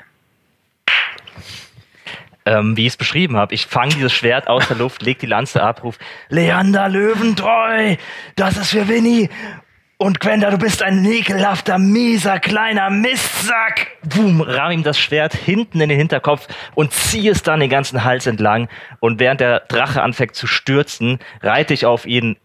Ähm, 2.49 2.75
wie 2.75 2.81
ich 2.81 2.93
es 2.93 2.97
beschrieben 2.97 3.37
habe. 3.37 3.53
Ich 3.53 3.67
fange 3.67 3.93
dieses 3.93 4.11
Schwert 4.11 4.47
aus 4.47 4.67
der 4.67 4.77
Luft, 4.77 5.03
leg 5.03 5.19
die 5.19 5.27
Lanze 5.27 5.61
ab, 5.61 5.83
ruf 5.83 5.99
Leander 6.29 6.89
Löwentreu, 6.89 7.95
das 8.35 8.57
ist 8.57 8.71
für 8.71 8.87
Winnie. 8.87 9.29
Und 10.01 10.21
Gwenda, 10.21 10.49
du 10.49 10.57
bist 10.57 10.81
ein 10.81 11.03
ekelhafter, 11.03 11.77
mieser, 11.77 12.39
kleiner 12.39 12.89
Mistsack. 12.89 13.87
Boom, 14.03 14.39
rahm 14.39 14.71
ihm 14.71 14.83
das 14.83 14.97
Schwert 14.97 15.33
hinten 15.33 15.81
in 15.81 15.89
den 15.89 15.97
Hinterkopf 15.97 16.47
und 16.73 16.93
ziehe 16.93 17.31
es 17.31 17.43
dann 17.43 17.59
den 17.59 17.69
ganzen 17.69 18.05
Hals 18.05 18.25
entlang. 18.25 18.69
Und 19.01 19.19
während 19.19 19.41
der 19.41 19.59
Drache 19.59 20.01
anfängt 20.01 20.35
zu 20.35 20.47
stürzen, 20.47 21.19
reite 21.41 21.73
ich 21.73 21.85
auf 21.85 22.05
ihn, 22.05 22.37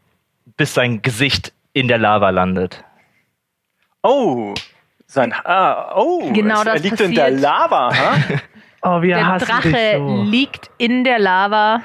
bis 0.56 0.74
sein 0.74 1.00
Gesicht 1.00 1.52
in 1.72 1.86
der 1.86 1.98
Lava 1.98 2.30
landet. 2.30 2.84
Oh, 4.02 4.52
sein 5.06 5.32
ah, 5.32 5.94
oh, 5.94 6.32
Genau 6.32 6.60
es, 6.60 6.66
er 6.66 6.74
das 6.74 6.82
liegt 6.82 7.00
in 7.00 7.14
der 7.14 7.22
passiert. 7.22 7.40
Lava, 7.40 7.96
ha? 7.96 8.16
Oh, 8.86 9.00
wir 9.00 9.14
Der 9.16 9.26
hassen 9.26 9.46
dich 9.46 9.72
Drache 9.72 9.94
so. 9.96 10.22
liegt 10.24 10.70
in 10.76 11.04
der 11.04 11.18
Lava. 11.18 11.80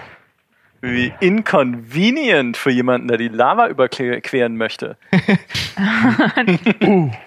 Wie 0.81 1.13
inconvenient 1.21 2.57
für 2.57 2.71
jemanden, 2.71 3.07
der 3.07 3.17
die 3.17 3.29
Lava 3.29 3.67
überqueren 3.67 4.57
möchte. 4.57 4.97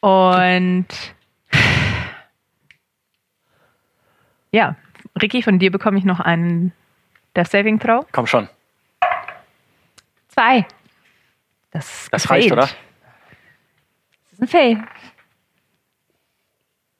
Und 0.00 0.86
ja, 4.52 4.76
Ricky, 5.20 5.42
von 5.42 5.58
dir 5.58 5.70
bekomme 5.70 5.98
ich 5.98 6.04
noch 6.04 6.20
einen 6.20 6.72
der 7.36 7.44
Saving 7.44 7.78
Throw. 7.80 8.06
Komm 8.12 8.26
schon, 8.26 8.48
Zwei. 10.28 10.66
Das, 11.72 12.04
ist 12.04 12.12
das 12.12 12.30
reicht, 12.30 12.50
oder? 12.50 12.62
Das 12.62 12.72
ist 14.32 14.42
ein 14.42 14.48
Fail. 14.48 14.82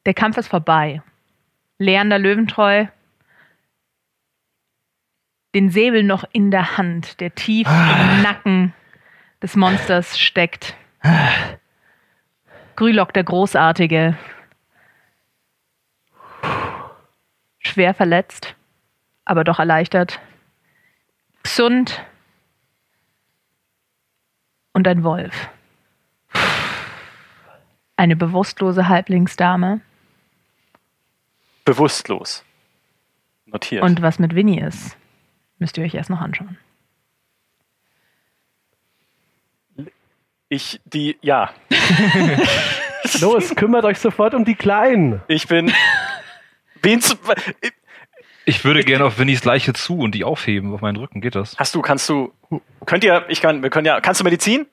Der 0.06 0.14
Kampf 0.14 0.36
ist 0.36 0.48
vorbei. 0.48 1.02
Leander 1.80 2.18
Löwentreu, 2.18 2.88
den 5.54 5.70
Säbel 5.70 6.02
noch 6.02 6.24
in 6.30 6.50
der 6.50 6.76
Hand, 6.76 7.20
der 7.20 7.34
tief 7.34 7.66
im 7.66 8.22
Nacken 8.22 8.74
des 9.42 9.56
Monsters 9.56 10.18
steckt. 10.18 10.76
Grülock 12.76 13.14
der 13.14 13.24
Großartige, 13.24 14.14
schwer 17.60 17.94
verletzt, 17.94 18.54
aber 19.24 19.42
doch 19.42 19.58
erleichtert. 19.58 20.20
Gesund 21.42 22.04
und 24.74 24.86
ein 24.86 25.02
Wolf. 25.02 25.48
Eine 27.96 28.16
bewusstlose 28.16 28.86
Halblingsdame. 28.86 29.80
Bewusstlos. 31.70 32.44
Notiert. 33.46 33.84
Und 33.84 34.02
was 34.02 34.18
mit 34.18 34.34
Winnie 34.34 34.60
ist, 34.60 34.96
müsst 35.58 35.78
ihr 35.78 35.84
euch 35.84 35.94
erst 35.94 36.10
noch 36.10 36.20
anschauen. 36.20 36.58
ich, 40.48 40.80
die, 40.84 41.16
ja, 41.22 41.50
Los, 43.20 43.54
kümmert 43.54 43.84
euch 43.84 43.98
sofort 44.00 44.34
um 44.34 44.44
die 44.44 44.56
Kleinen. 44.56 45.22
ich 45.28 45.46
bin. 45.46 45.72
Wen 46.82 47.00
zu, 47.00 47.14
Ich 48.46 48.64
würde 48.64 48.82
gerne 48.82 49.04
auf 49.04 49.18
Winnies 49.20 49.44
Leiche 49.44 49.72
zu 49.72 49.98
und 49.98 50.12
die 50.12 50.24
aufheben 50.24 50.74
auf 50.74 50.80
meinen 50.80 50.96
Rücken. 50.96 51.20
Geht 51.20 51.36
das? 51.36 51.56
hast 51.56 51.74
du, 51.76 51.82
kannst 51.82 52.08
du, 52.08 52.32
könnt 52.84 53.04
ihr, 53.04 53.24
ich 53.28 53.40
kann, 53.40 53.62
wir 53.62 53.70
können 53.70 53.86
ja, 53.86 54.00
kannst 54.00 54.20
du 54.20 54.24
Medizin? 54.24 54.66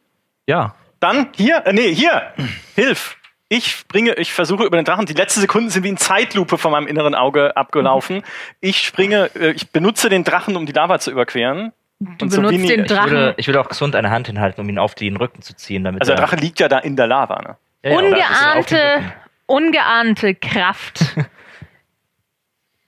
Ja. 0.47 0.73
Dann, 0.99 1.29
hier, 1.35 1.63
äh, 1.67 1.73
nee, 1.73 1.93
hier, 1.93 2.33
hilf. 2.73 3.17
Ich 3.49 3.71
springe, 3.71 4.13
ich 4.15 4.33
versuche 4.33 4.65
über 4.65 4.75
den 4.77 4.83
Drachen. 4.85 5.05
Die 5.05 5.13
letzten 5.13 5.39
Sekunden 5.41 5.69
sind 5.69 5.83
wie 5.83 5.89
in 5.89 5.97
Zeitlupe 5.97 6.57
von 6.57 6.71
meinem 6.71 6.87
inneren 6.87 7.15
Auge 7.15 7.55
abgelaufen. 7.55 8.23
Ich 8.59 8.79
springe, 8.81 9.29
äh, 9.35 9.51
ich 9.51 9.69
benutze 9.71 10.09
den 10.09 10.23
Drachen, 10.25 10.55
um 10.57 10.65
die 10.65 10.73
Lava 10.73 10.99
zu 10.99 11.11
überqueren. 11.11 11.71
Du 11.99 12.25
Und 12.25 12.29
so 12.31 12.37
benutzt 12.37 12.53
Winnie- 12.55 12.67
den 12.67 12.79
ich 12.85 12.91
Ich 12.91 12.97
Drachen 12.97 13.11
würde, 13.11 13.33
ich 13.37 13.47
würde 13.47 13.61
auch 13.61 13.69
gesund 13.69 13.95
eine 13.95 14.09
Hand 14.11 14.27
hinhalten, 14.27 14.61
um 14.61 14.69
ihn 14.69 14.77
auf 14.77 14.95
den 14.95 15.15
Rücken 15.15 15.41
zu 15.41 15.55
ziehen. 15.55 15.83
Damit 15.85 16.01
Also 16.01 16.11
der 16.13 16.19
er- 16.21 16.27
Drache 16.27 16.35
liegt 16.35 16.59
ja 16.59 16.67
da 16.67 16.79
in 16.79 16.95
der 16.97 17.07
Lava, 17.07 17.41
ne? 17.41 17.57
Ja, 17.83 17.97
ungeahnte, 17.97 19.13
ungeahnte 19.45 20.35
Kraft. 20.35 21.15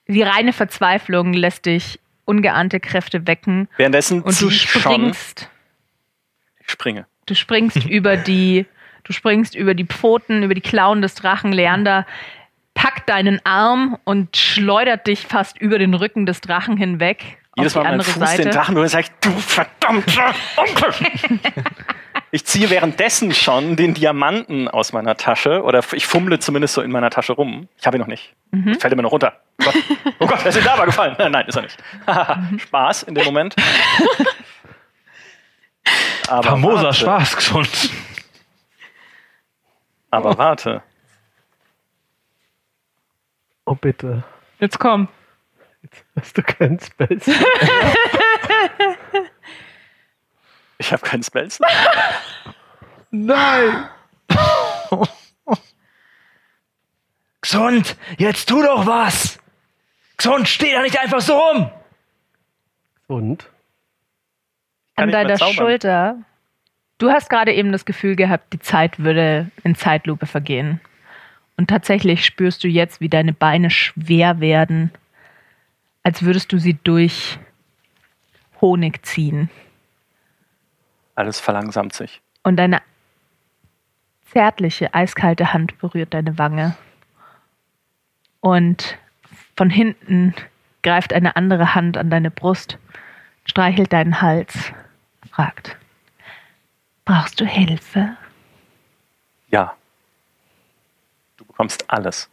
Die 0.08 0.22
reine 0.22 0.52
Verzweiflung 0.52 1.32
lässt 1.32 1.66
dich 1.66 2.00
ungeahnte 2.24 2.80
Kräfte 2.80 3.26
wecken 3.26 3.68
Währenddessen 3.76 4.22
und 4.22 4.40
du 4.40 4.48
ich 4.48 4.68
schon. 4.70 4.80
springst. 4.82 5.48
Ich 6.60 6.70
springe. 6.70 7.06
Du 7.26 7.34
springst 7.34 7.84
über 7.88 8.16
die, 8.16 8.66
du 9.04 9.12
springst 9.12 9.54
über 9.54 9.74
die 9.74 9.84
Pfoten, 9.84 10.42
über 10.42 10.54
die 10.54 10.60
Klauen 10.60 11.02
des 11.02 11.14
Drachen. 11.14 11.52
Leander 11.52 12.06
packt 12.74 13.08
deinen 13.08 13.44
Arm 13.44 13.98
und 14.04 14.36
schleudert 14.36 15.06
dich 15.06 15.26
fast 15.26 15.60
über 15.60 15.78
den 15.78 15.94
Rücken 15.94 16.26
des 16.26 16.40
Drachen 16.40 16.76
hinweg. 16.76 17.38
Jedes 17.56 17.74
Mal 17.74 17.84
mein 17.84 18.00
Fuß 18.00 18.14
Seite. 18.14 18.42
den 18.44 18.52
Drachen 18.52 18.74
nur 18.74 18.88
sag 18.88 19.00
ich, 19.00 19.10
du 19.20 19.30
verdammter 19.30 20.34
Onkel. 20.56 20.94
ich 22.30 22.44
ziehe 22.44 22.70
währenddessen 22.70 23.34
schon 23.34 23.76
den 23.76 23.92
Diamanten 23.94 24.68
aus 24.68 24.92
meiner 24.92 25.16
Tasche 25.16 25.62
oder 25.62 25.82
ich 25.92 26.06
fummle 26.06 26.38
zumindest 26.38 26.74
so 26.74 26.80
in 26.80 26.92
meiner 26.92 27.10
Tasche 27.10 27.32
rum. 27.32 27.68
Ich 27.76 27.86
habe 27.86 27.98
ihn 27.98 28.00
noch 28.00 28.06
nicht. 28.06 28.34
Mhm. 28.52 28.78
Fällt 28.78 28.92
er 28.92 28.96
mir 28.96 29.02
noch 29.02 29.12
runter. 29.12 29.40
Oh 29.60 29.64
Gott, 29.64 29.74
oh 30.20 30.26
Gott 30.26 30.40
er 30.42 30.46
ist 30.46 30.56
in 30.56 30.62
die 30.62 30.68
Lava 30.68 30.84
gefallen. 30.84 31.16
Nein, 31.18 31.32
nein, 31.32 31.46
ist 31.48 31.56
er 31.56 31.62
nicht. 31.62 31.76
Mhm. 32.06 32.58
Spaß 32.60 33.02
in 33.04 33.14
dem 33.14 33.24
Moment. 33.24 33.56
Aber 36.28 36.42
Famoser 36.44 36.84
warte, 36.84 36.98
Spaß 36.98 37.36
gesund. 37.36 37.68
Aber 40.10 40.36
warte. 40.38 40.82
Oh, 43.64 43.74
bitte. 43.74 44.24
Jetzt 44.58 44.78
komm. 44.78 45.08
Hast 46.16 46.36
du 46.36 46.42
keinen 46.42 46.78
Spells? 46.80 47.26
Ich 50.78 50.92
habe 50.92 51.02
keinen 51.02 51.22
Spells. 51.22 51.58
Nein! 53.10 53.88
Gesund, 57.40 57.96
jetzt 58.18 58.48
tu 58.48 58.62
doch 58.62 58.86
was! 58.86 59.38
Gesund, 60.16 60.48
steh 60.48 60.72
da 60.72 60.82
nicht 60.82 60.98
einfach 60.98 61.20
so 61.20 61.38
rum! 61.38 61.70
Und? 63.08 63.48
An 64.96 65.10
deiner. 65.10 65.38
Schulter. 65.38 66.18
Du 67.00 67.10
hast 67.10 67.30
gerade 67.30 67.54
eben 67.54 67.72
das 67.72 67.86
Gefühl 67.86 68.14
gehabt, 68.14 68.52
die 68.52 68.58
Zeit 68.58 68.98
würde 68.98 69.50
in 69.64 69.74
Zeitlupe 69.74 70.26
vergehen. 70.26 70.82
Und 71.56 71.70
tatsächlich 71.70 72.26
spürst 72.26 72.62
du 72.62 72.68
jetzt, 72.68 73.00
wie 73.00 73.08
deine 73.08 73.32
Beine 73.32 73.70
schwer 73.70 74.40
werden, 74.40 74.90
als 76.02 76.22
würdest 76.22 76.52
du 76.52 76.58
sie 76.58 76.74
durch 76.84 77.38
Honig 78.60 79.02
ziehen. 79.06 79.48
Alles 81.14 81.40
verlangsamt 81.40 81.94
sich. 81.94 82.20
Und 82.42 82.56
deine 82.56 82.82
zärtliche, 84.26 84.92
eiskalte 84.92 85.54
Hand 85.54 85.78
berührt 85.78 86.12
deine 86.12 86.36
Wange. 86.36 86.76
Und 88.40 88.98
von 89.56 89.70
hinten 89.70 90.34
greift 90.82 91.14
eine 91.14 91.34
andere 91.34 91.74
Hand 91.74 91.96
an 91.96 92.10
deine 92.10 92.30
Brust, 92.30 92.76
streichelt 93.46 93.90
deinen 93.90 94.20
Hals, 94.20 94.72
fragt, 95.30 95.78
brauchst 97.10 97.40
du 97.40 97.44
Hilfe? 97.44 98.16
Ja. 99.50 99.74
Du 101.36 101.44
bekommst 101.44 101.84
alles. 101.90 102.30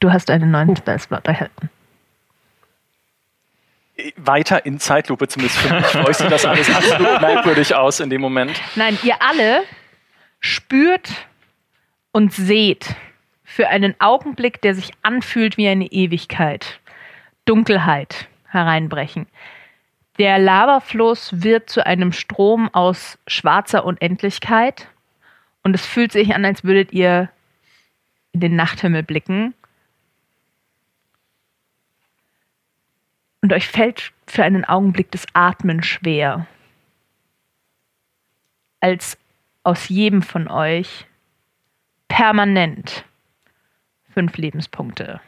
Du 0.00 0.12
hast 0.12 0.28
einen 0.28 0.50
neuen 0.50 0.76
Spellslot 0.76 1.26
erhalten. 1.26 1.70
Weiter 4.16 4.66
in 4.66 4.78
Zeitlupe 4.78 5.28
zumindest 5.28 5.58
für 5.60 5.72
mich. 5.72 6.16
Sieht 6.16 6.30
das 6.30 6.44
alles 6.44 6.68
absolut 6.68 7.22
merkwürdig 7.22 7.74
aus 7.74 8.00
in 8.00 8.10
dem 8.10 8.20
Moment. 8.20 8.60
Nein, 8.74 8.98
ihr 9.02 9.22
alle 9.22 9.62
spürt 10.40 11.10
und 12.12 12.34
seht 12.34 12.96
für 13.44 13.68
einen 13.68 13.98
Augenblick, 13.98 14.60
der 14.60 14.74
sich 14.74 14.90
anfühlt 15.00 15.56
wie 15.56 15.68
eine 15.68 15.86
Ewigkeit, 15.86 16.80
Dunkelheit 17.46 18.28
hereinbrechen. 18.48 19.26
Der 20.18 20.38
Lavafluss 20.38 21.42
wird 21.42 21.68
zu 21.68 21.84
einem 21.84 22.12
Strom 22.12 22.72
aus 22.72 23.18
schwarzer 23.26 23.84
Unendlichkeit 23.84 24.88
und 25.62 25.74
es 25.74 25.84
fühlt 25.84 26.12
sich 26.12 26.34
an, 26.34 26.44
als 26.44 26.64
würdet 26.64 26.92
ihr 26.92 27.30
in 28.32 28.40
den 28.40 28.56
Nachthimmel 28.56 29.02
blicken. 29.02 29.54
Und 33.42 33.52
euch 33.52 33.68
fällt 33.68 34.12
für 34.26 34.44
einen 34.44 34.64
Augenblick 34.64 35.10
das 35.10 35.26
Atmen 35.34 35.82
schwer. 35.82 36.46
als 38.84 39.16
aus 39.62 39.88
jedem 39.88 40.20
von 40.20 40.46
euch 40.46 41.06
permanent 42.08 43.06
fünf 44.12 44.36
Lebenspunkte 44.36 45.22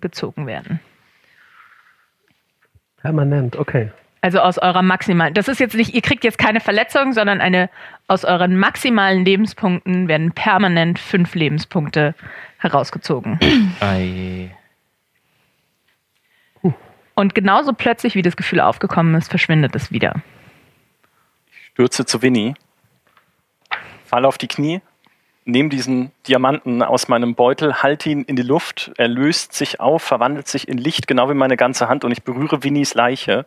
gezogen 0.00 0.46
werden. 0.46 0.80
Permanent, 2.96 3.56
okay. 3.56 3.92
Also 4.24 4.40
aus 4.40 4.56
eurer 4.56 4.80
maximalen. 4.80 5.34
Das 5.34 5.48
ist 5.48 5.60
jetzt 5.60 5.74
nicht, 5.74 5.92
ihr 5.92 6.00
kriegt 6.00 6.24
jetzt 6.24 6.38
keine 6.38 6.60
Verletzung, 6.60 7.12
sondern 7.12 7.42
eine 7.42 7.68
aus 8.08 8.24
euren 8.24 8.58
maximalen 8.58 9.22
Lebenspunkten 9.22 10.08
werden 10.08 10.32
permanent 10.32 10.98
fünf 10.98 11.34
Lebenspunkte 11.34 12.14
herausgezogen. 12.56 13.38
Ei. 13.80 14.48
Und 17.14 17.34
genauso 17.34 17.74
plötzlich, 17.74 18.14
wie 18.14 18.22
das 18.22 18.34
Gefühl 18.34 18.60
aufgekommen 18.60 19.14
ist, 19.14 19.28
verschwindet 19.28 19.76
es 19.76 19.92
wieder. 19.92 20.14
Stürze 21.72 22.06
zu 22.06 22.22
Winnie, 22.22 22.54
fall 24.06 24.24
auf 24.24 24.38
die 24.38 24.48
Knie, 24.48 24.80
nehme 25.44 25.68
diesen 25.68 26.12
Diamanten 26.26 26.82
aus 26.82 27.08
meinem 27.08 27.34
Beutel, 27.34 27.82
halte 27.82 28.08
ihn 28.08 28.22
in 28.22 28.36
die 28.36 28.42
Luft, 28.42 28.90
er 28.96 29.08
löst 29.08 29.52
sich 29.52 29.80
auf, 29.80 30.02
verwandelt 30.02 30.48
sich 30.48 30.66
in 30.66 30.78
Licht, 30.78 31.06
genau 31.06 31.28
wie 31.28 31.34
meine 31.34 31.58
ganze 31.58 31.90
Hand, 31.90 32.06
und 32.06 32.10
ich 32.10 32.22
berühre 32.22 32.64
Winnies 32.64 32.94
Leiche, 32.94 33.44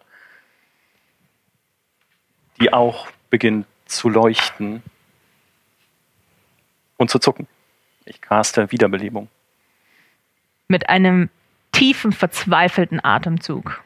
die 2.59 2.73
auch 2.73 3.07
beginnt 3.29 3.65
zu 3.85 4.09
leuchten 4.09 4.83
und 6.97 7.09
zu 7.09 7.19
zucken. 7.19 7.47
Ich 8.05 8.21
caste 8.21 8.71
Wiederbelebung. 8.71 9.29
Mit 10.67 10.89
einem 10.89 11.29
tiefen, 11.71 12.11
verzweifelten 12.11 13.03
Atemzug 13.03 13.83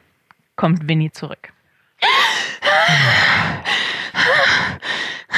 kommt 0.56 0.88
Winnie 0.88 1.12
zurück. 1.12 1.52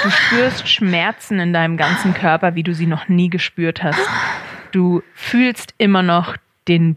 Du 0.02 0.10
spürst 0.10 0.68
Schmerzen 0.68 1.40
in 1.40 1.52
deinem 1.52 1.76
ganzen 1.76 2.14
Körper, 2.14 2.54
wie 2.54 2.62
du 2.62 2.74
sie 2.74 2.86
noch 2.86 3.08
nie 3.08 3.30
gespürt 3.30 3.82
hast. 3.82 4.06
Du 4.70 5.02
fühlst 5.14 5.74
immer 5.78 6.02
noch 6.02 6.36
den, 6.68 6.96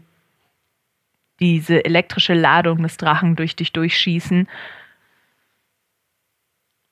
diese 1.40 1.84
elektrische 1.84 2.34
Ladung 2.34 2.82
des 2.82 2.96
Drachen 2.96 3.34
durch 3.36 3.56
dich 3.56 3.72
durchschießen. 3.72 4.48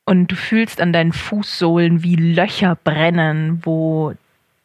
Und 0.06 0.28
du 0.28 0.36
fühlst 0.36 0.80
an 0.80 0.92
deinen 0.92 1.12
Fußsohlen, 1.12 2.02
wie 2.02 2.14
Löcher 2.14 2.76
brennen, 2.76 3.60
wo 3.64 4.14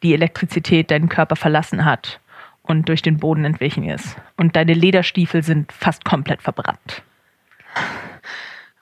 die 0.02 0.14
Elektrizität 0.14 0.90
deinen 0.90 1.08
Körper 1.08 1.36
verlassen 1.36 1.84
hat 1.84 2.20
und 2.62 2.88
durch 2.88 3.02
den 3.02 3.18
Boden 3.18 3.44
entwichen 3.44 3.88
ist. 3.88 4.16
Und 4.36 4.56
deine 4.56 4.72
Lederstiefel 4.72 5.42
sind 5.42 5.72
fast 5.72 6.04
komplett 6.04 6.42
verbrannt. 6.42 7.02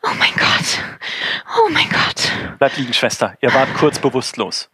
Oh 0.02 0.14
mein 0.18 0.32
Gott. 0.34 0.84
Oh 1.58 1.70
mein 1.72 1.88
Gott. 1.88 2.30
Bleib 2.58 2.76
liegen, 2.76 2.92
Schwester. 2.92 3.36
Ihr 3.40 3.52
wart 3.54 3.72
kurz 3.74 3.98
bewusstlos. 3.98 4.70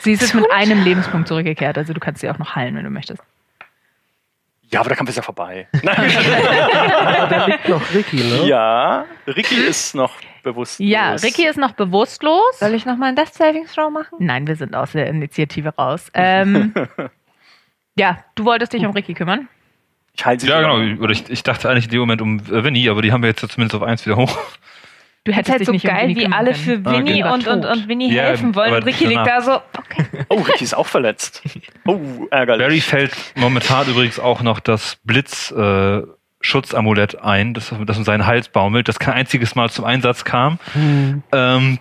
Sie 0.00 0.12
ist 0.12 0.20
jetzt 0.20 0.34
mit 0.34 0.50
einem 0.52 0.84
Lebenspunkt 0.84 1.28
zurückgekehrt, 1.28 1.76
also 1.78 1.92
du 1.92 2.00
kannst 2.00 2.20
sie 2.20 2.30
auch 2.30 2.38
noch 2.38 2.54
heilen, 2.54 2.76
wenn 2.76 2.84
du 2.84 2.90
möchtest. 2.90 3.22
Ja, 4.72 4.80
aber 4.80 4.88
der 4.88 4.96
Kampf 4.96 5.10
ist 5.10 5.16
ja 5.16 5.22
vorbei. 5.22 5.68
Nein. 5.82 5.96
Aber 5.96 7.26
da 7.28 7.46
liegt 7.46 7.68
noch 7.68 7.82
Ricky, 7.94 8.16
ne? 8.16 8.48
ja, 8.48 9.04
Ricky 9.26 9.54
ist 9.54 9.94
noch 9.94 10.12
bewusstlos. 10.42 10.88
Ja, 10.88 11.12
Ricky 11.14 11.46
ist 11.46 11.56
noch 11.56 11.72
bewusstlos. 11.72 12.58
Soll 12.58 12.74
ich 12.74 12.84
nochmal 12.84 13.08
einen 13.08 13.16
Death 13.16 13.34
Saving 13.34 13.66
Throw 13.66 13.90
machen? 13.90 14.16
Nein, 14.18 14.46
wir 14.46 14.56
sind 14.56 14.74
aus 14.74 14.92
der 14.92 15.06
Initiative 15.06 15.74
raus. 15.76 16.10
Ähm, 16.14 16.74
ja, 17.96 18.24
du 18.34 18.44
wolltest 18.44 18.72
dich 18.72 18.84
um 18.84 18.92
Ricky 18.92 19.14
kümmern. 19.14 19.48
Ich 20.14 20.24
halte 20.24 20.46
sie 20.46 20.50
Ja, 20.50 20.60
genau. 20.60 21.02
Oder 21.02 21.12
ich, 21.12 21.28
ich 21.30 21.42
dachte 21.42 21.68
eigentlich 21.68 21.84
in 21.84 21.90
dem 21.90 22.00
Moment 22.00 22.22
um 22.22 22.38
äh, 22.40 22.64
Winnie, 22.64 22.88
aber 22.88 23.02
die 23.02 23.12
haben 23.12 23.22
wir 23.22 23.28
jetzt 23.28 23.40
zumindest 23.48 23.74
auf 23.74 23.82
eins 23.82 24.04
wieder 24.06 24.16
hoch. 24.16 24.36
Du 25.26 25.32
hättest 25.32 25.50
halt 25.50 25.60
dich 25.60 25.66
so 25.66 25.72
nicht 25.72 25.84
um 25.84 25.90
geil, 25.90 26.08
Winnie 26.08 26.20
wie 26.20 26.32
alle 26.32 26.54
für 26.54 26.80
Ah, 26.84 26.92
Winnie 26.92 27.18
genau. 27.18 27.34
und, 27.34 27.46
und, 27.46 27.64
und 27.66 27.88
Winnie 27.88 28.12
Ja, 28.14 28.22
helfen 28.22 28.54
wollen. 28.54 28.72
Und 28.74 28.86
Ricky 28.86 29.04
liegt 29.06 29.20
da 29.20 29.40
danach- 29.40 29.42
so, 29.44 29.60
okay. 29.78 30.06
Oh, 30.28 30.36
Ricky 30.40 30.64
ist 30.64 30.74
auch 30.74 30.86
verletzt. 30.86 31.42
Oh, 31.84 32.00
ärgerlich. 32.30 32.64
Barry 32.66 32.80
fällt 32.80 33.12
momentan 33.34 33.86
übrigens 33.88 34.18
auch 34.18 34.40
noch 34.42 34.60
das 34.60 34.96
Blitz 35.04 35.50
äh, 35.50 36.02
Schutzamulett 36.40 37.20
ein, 37.22 37.54
das, 37.54 37.74
das 37.86 37.98
um 37.98 38.04
seinen 38.04 38.24
Hals 38.26 38.48
baumelt, 38.48 38.88
das 38.88 38.98
kein 39.00 39.14
einziges 39.14 39.54
Mal 39.56 39.68
zum 39.68 39.84
Einsatz 39.84 40.24
kam. 40.24 40.58
Hm. 40.74 41.22
Ähm, 41.32 41.78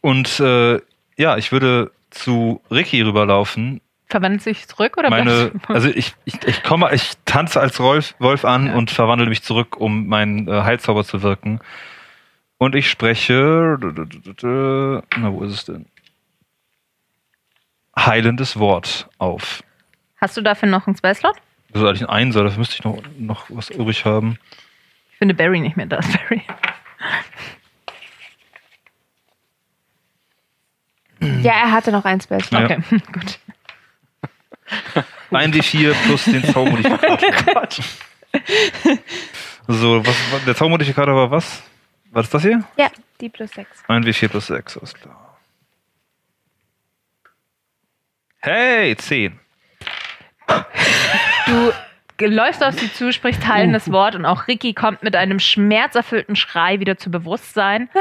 und 0.00 0.38
äh, 0.40 0.80
ja, 1.16 1.36
ich 1.36 1.50
würde 1.52 1.90
zu 2.10 2.60
Ricky 2.70 3.02
rüberlaufen. 3.02 3.80
Verwandelt 4.06 4.42
sich 4.42 4.66
zurück 4.68 4.96
oder 4.96 5.10
Meine, 5.10 5.50
also 5.68 5.88
ich, 5.88 6.14
ich, 6.24 6.34
ich 6.46 6.62
komme, 6.62 6.88
ich 6.94 7.12
tanze 7.26 7.60
als 7.60 7.78
Wolf, 7.80 8.14
Wolf 8.18 8.44
an 8.44 8.66
Ja. 8.68 8.74
und 8.74 8.90
verwandle 8.90 9.28
mich 9.28 9.42
zurück, 9.42 9.76
um 9.76 10.06
meinen 10.06 10.48
äh, 10.48 10.62
Heilzauber 10.62 11.04
zu 11.04 11.22
wirken. 11.22 11.60
Und 12.58 12.74
ich 12.74 12.90
spreche. 12.90 13.78
Na, 13.80 15.32
wo 15.32 15.42
ist 15.44 15.52
es 15.52 15.64
denn? 15.64 15.86
Heilendes 17.96 18.58
Wort 18.58 19.08
auf. 19.18 19.62
Hast 20.20 20.36
du 20.36 20.40
dafür 20.42 20.68
noch 20.68 20.86
einen 20.86 20.96
Spellslot? 20.96 21.36
Das 21.70 21.82
ist 21.82 21.88
eigentlich 21.88 22.02
ein 22.02 22.08
Einser, 22.10 22.44
dafür 22.44 22.58
müsste 22.58 22.74
ich 22.76 22.84
noch, 22.84 23.00
noch 23.18 23.46
was 23.50 23.70
übrig 23.70 24.04
haben. 24.04 24.38
Ich 25.12 25.18
finde 25.18 25.34
Barry 25.34 25.60
nicht 25.60 25.76
mehr 25.76 25.86
da. 25.86 25.98
ist 25.98 26.12
Barry. 26.28 26.42
Ja, 31.42 31.52
er 31.52 31.72
hatte 31.72 31.90
noch 31.92 32.04
ein 32.04 32.20
Spell. 32.20 32.40
Ja. 32.50 32.64
Okay, 32.64 32.78
gut. 33.12 33.38
Ein 35.30 35.52
D4 35.52 35.92
plus 36.06 36.24
den 36.24 36.44
Zaubermodifikator. 36.44 37.68
so, 39.68 40.06
was, 40.06 40.16
was- 40.32 40.44
der 40.44 40.54
Zaubermodifikator 40.54 41.14
war 41.14 41.30
was? 41.30 41.62
Was 42.18 42.26
ist 42.26 42.34
das 42.34 42.42
hier? 42.42 42.64
Ja, 42.76 42.88
die 43.20 43.28
plus 43.28 43.52
6. 43.52 43.84
Ein 43.86 44.04
W4 44.04 44.26
plus 44.26 44.48
6, 44.48 44.78
alles 44.78 44.92
klar. 44.92 45.38
Hey, 48.40 48.96
10. 48.96 49.38
Du 51.46 51.72
läufst 52.18 52.64
auf 52.64 52.76
sie 52.76 52.92
zu, 52.92 53.12
sprichst 53.12 53.46
heilendes 53.46 53.92
Wort 53.92 54.16
und 54.16 54.24
auch 54.24 54.48
Ricky 54.48 54.74
kommt 54.74 55.04
mit 55.04 55.14
einem 55.14 55.38
schmerzerfüllten 55.38 56.34
Schrei 56.34 56.80
wieder 56.80 56.98
zu 56.98 57.08
Bewusstsein. 57.12 57.88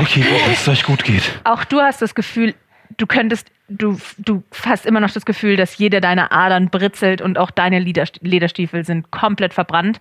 Okay, 0.00 0.24
dass 0.48 0.62
es 0.62 0.68
euch 0.68 0.82
gut 0.84 1.04
geht. 1.04 1.40
Auch 1.44 1.64
du 1.64 1.80
hast 1.80 2.00
das 2.00 2.14
Gefühl, 2.14 2.54
du 2.98 3.06
könntest, 3.06 3.50
du, 3.68 3.98
du 4.18 4.42
hast 4.66 4.84
immer 4.84 5.00
noch 5.00 5.10
das 5.10 5.24
Gefühl, 5.24 5.56
dass 5.56 5.78
jede 5.78 6.00
deiner 6.00 6.30
Adern 6.32 6.68
britzelt 6.68 7.22
und 7.22 7.38
auch 7.38 7.50
deine 7.50 7.78
Lederst- 7.78 8.20
Lederstiefel 8.20 8.84
sind 8.84 9.10
komplett 9.10 9.54
verbrannt. 9.54 10.00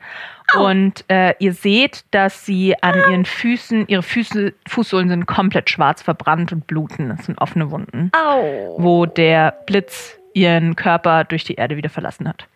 Und 0.58 1.06
äh, 1.08 1.34
ihr 1.40 1.54
seht, 1.54 2.04
dass 2.12 2.46
sie 2.46 2.76
an 2.82 2.96
ihren 2.96 3.26
Füßen, 3.26 3.88
ihre 3.88 4.04
Füße, 4.04 4.54
Fußsohlen 4.68 5.10
sind 5.10 5.26
komplett 5.26 5.70
schwarz 5.70 6.02
verbrannt 6.02 6.52
und 6.52 6.68
bluten. 6.68 7.10
Das 7.10 7.26
sind 7.26 7.38
offene 7.40 7.72
Wunden, 7.72 8.12
Au. 8.14 8.76
wo 8.78 9.06
der 9.06 9.54
Blitz 9.66 10.18
ihren 10.34 10.76
Körper 10.76 11.24
durch 11.24 11.44
die 11.44 11.56
Erde 11.56 11.78
wieder 11.78 11.90
verlassen 11.90 12.28
hat. 12.28 12.48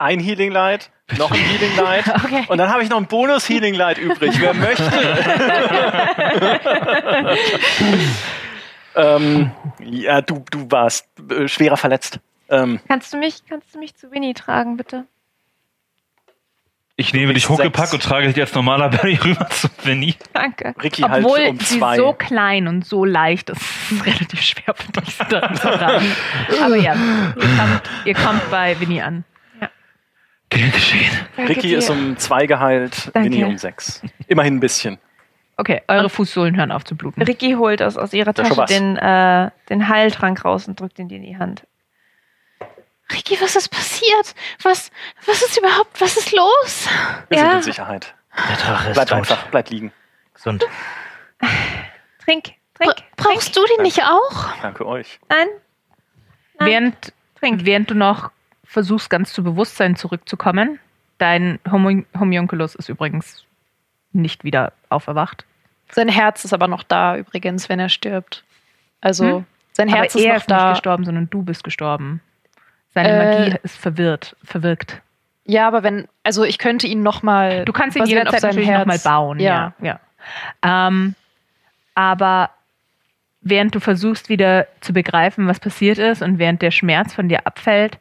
Ein 0.00 0.18
Healing 0.18 0.50
Light, 0.50 0.90
noch 1.18 1.30
ein 1.30 1.36
Healing 1.36 1.76
Light. 1.76 2.04
Okay. 2.24 2.44
Und 2.48 2.56
dann 2.56 2.70
habe 2.70 2.82
ich 2.82 2.88
noch 2.88 2.96
ein 2.96 3.06
Bonus 3.06 3.46
Healing 3.46 3.74
Light 3.74 3.98
übrig. 3.98 4.32
Wer 4.40 4.54
möchte? 4.64 4.90
ähm, 8.96 9.50
ja, 9.78 10.22
du, 10.22 10.42
du 10.50 10.70
warst 10.70 11.06
äh, 11.30 11.46
schwerer 11.48 11.76
verletzt. 11.76 12.18
Ähm, 12.48 12.80
Kannst 12.88 13.12
du 13.12 13.18
mich, 13.18 13.42
kannst 13.46 13.74
du 13.74 13.78
mich 13.78 13.94
zu 13.94 14.10
Winnie 14.10 14.32
tragen, 14.32 14.78
bitte? 14.78 15.04
Ich 16.96 17.12
nehme 17.12 17.34
dich 17.34 17.50
huckepack 17.50 17.92
und 17.92 18.02
trage 18.02 18.28
dich 18.32 18.40
als 18.40 18.54
normaler 18.54 18.88
Barry 18.88 19.16
rüber 19.22 19.48
zu 19.50 19.68
Winnie. 19.84 20.14
Danke. 20.32 20.74
Ricky 20.82 21.04
Obwohl 21.04 21.40
halt 21.40 21.50
um 21.50 21.60
sie 21.60 21.78
zwei. 21.78 21.96
so 21.96 22.14
klein 22.14 22.68
und 22.68 22.86
so 22.86 23.04
leicht 23.04 23.50
ist, 23.50 23.60
ist 23.60 23.92
es 23.92 24.06
relativ 24.06 24.40
schwer 24.42 24.74
für 24.74 24.92
dich 24.92 25.18
zu 25.18 25.24
tragen. 25.26 26.10
Aber 26.62 26.76
ja, 26.76 26.94
ihr 26.94 27.34
kommt, 27.56 27.82
ihr 28.06 28.14
kommt 28.14 28.50
bei 28.50 28.80
Winnie 28.80 29.02
an. 29.02 29.24
Gern 30.50 30.72
geschehen. 30.72 31.10
Danke 31.36 31.50
Ricky 31.52 31.68
dir. 31.68 31.78
ist 31.78 31.90
um 31.90 32.16
zwei 32.18 32.46
geheilt, 32.46 33.10
Danke. 33.14 33.30
Winnie 33.30 33.44
um 33.44 33.56
sechs. 33.58 34.02
Immerhin 34.26 34.56
ein 34.56 34.60
bisschen. 34.60 34.98
Okay, 35.56 35.82
eure 35.88 36.08
Fußsohlen 36.08 36.56
hören 36.56 36.72
auf 36.72 36.84
zu 36.84 36.96
bluten. 36.96 37.22
Ricky 37.22 37.52
holt 37.52 37.82
aus, 37.82 37.96
aus 37.96 38.12
ihrer 38.12 38.32
Tasche 38.34 38.64
den, 38.66 38.96
äh, 38.96 39.50
den 39.68 39.88
Heiltrank 39.88 40.44
raus 40.44 40.66
und 40.66 40.80
drückt 40.80 40.98
ihn 40.98 41.08
dir 41.08 41.16
in 41.18 41.22
die 41.22 41.36
Hand. 41.38 41.66
Ricky, 43.12 43.36
was 43.40 43.56
ist 43.56 43.68
passiert? 43.70 44.34
Was, 44.62 44.90
was 45.26 45.42
ist 45.42 45.58
überhaupt, 45.58 46.00
was 46.00 46.16
ist 46.16 46.32
los? 46.32 46.88
Wir 47.28 47.38
Ja. 47.38 47.44
sind 47.48 47.56
in 47.56 47.62
Sicherheit. 47.62 48.14
Der 48.48 48.56
Drache 48.56 48.88
ist 48.90 48.94
Bleib 48.94 49.08
tot. 49.08 49.18
einfach, 49.18 49.46
bleib 49.48 49.68
liegen. 49.70 49.92
Gesund. 50.34 50.64
Trink, 52.24 52.44
trink. 52.44 52.54
Bra- 52.78 52.94
Brauchst 53.16 53.56
du 53.56 53.60
den 53.76 53.82
nicht 53.82 54.02
auch? 54.02 54.48
Danke 54.62 54.86
euch. 54.86 55.18
Nein, 55.28 55.48
Nein. 56.58 56.68
Während, 56.68 57.12
trink. 57.38 57.64
während 57.64 57.90
du 57.90 57.94
noch 57.94 58.30
versuchst, 58.70 59.10
ganz 59.10 59.32
zu 59.32 59.42
Bewusstsein 59.42 59.96
zurückzukommen, 59.96 60.78
dein 61.18 61.58
Homu- 61.70 62.04
Homunculus 62.18 62.74
ist 62.76 62.88
übrigens 62.88 63.44
nicht 64.12 64.44
wieder 64.44 64.72
auferwacht. 64.88 65.44
Sein 65.90 66.08
Herz 66.08 66.44
ist 66.44 66.52
aber 66.52 66.68
noch 66.68 66.84
da 66.84 67.16
übrigens, 67.16 67.68
wenn 67.68 67.80
er 67.80 67.88
stirbt. 67.88 68.44
Also 69.00 69.24
Hm? 69.38 69.44
sein 69.72 69.88
Herz 69.88 70.14
Aber 70.14 70.20
ist 70.20 70.26
er 70.26 70.28
noch 70.34 70.36
ist 70.36 70.48
nicht 70.48 70.50
da. 70.60 70.70
gestorben, 70.70 71.04
sondern 71.04 71.28
du 71.30 71.42
bist 71.42 71.64
gestorben. 71.64 72.20
Seine 72.94 73.08
Äh. 73.08 73.40
Magie 73.40 73.58
ist 73.64 73.76
verwirrt, 73.76 74.36
verwirkt. 74.44 75.00
Ja, 75.44 75.66
aber 75.66 75.82
wenn, 75.82 76.06
also 76.22 76.44
ich 76.44 76.58
könnte 76.58 76.86
ihn 76.86 77.02
nochmal. 77.02 77.64
Du 77.64 77.72
kannst 77.72 77.96
ihn 77.96 78.06
jederzeit 78.06 78.42
natürlich 78.42 78.68
nochmal 78.70 78.98
bauen, 79.00 79.40
ja. 79.40 79.74
ja. 79.80 79.98
ja. 80.62 80.86
Ähm, 80.88 81.14
aber 81.96 82.50
während 83.40 83.74
du 83.74 83.80
versuchst 83.80 84.28
wieder 84.28 84.68
zu 84.80 84.92
begreifen, 84.92 85.48
was 85.48 85.58
passiert 85.58 85.98
ist 85.98 86.22
und 86.22 86.38
während 86.38 86.62
der 86.62 86.70
Schmerz 86.70 87.14
von 87.14 87.28
dir 87.28 87.46
abfällt, 87.48 87.98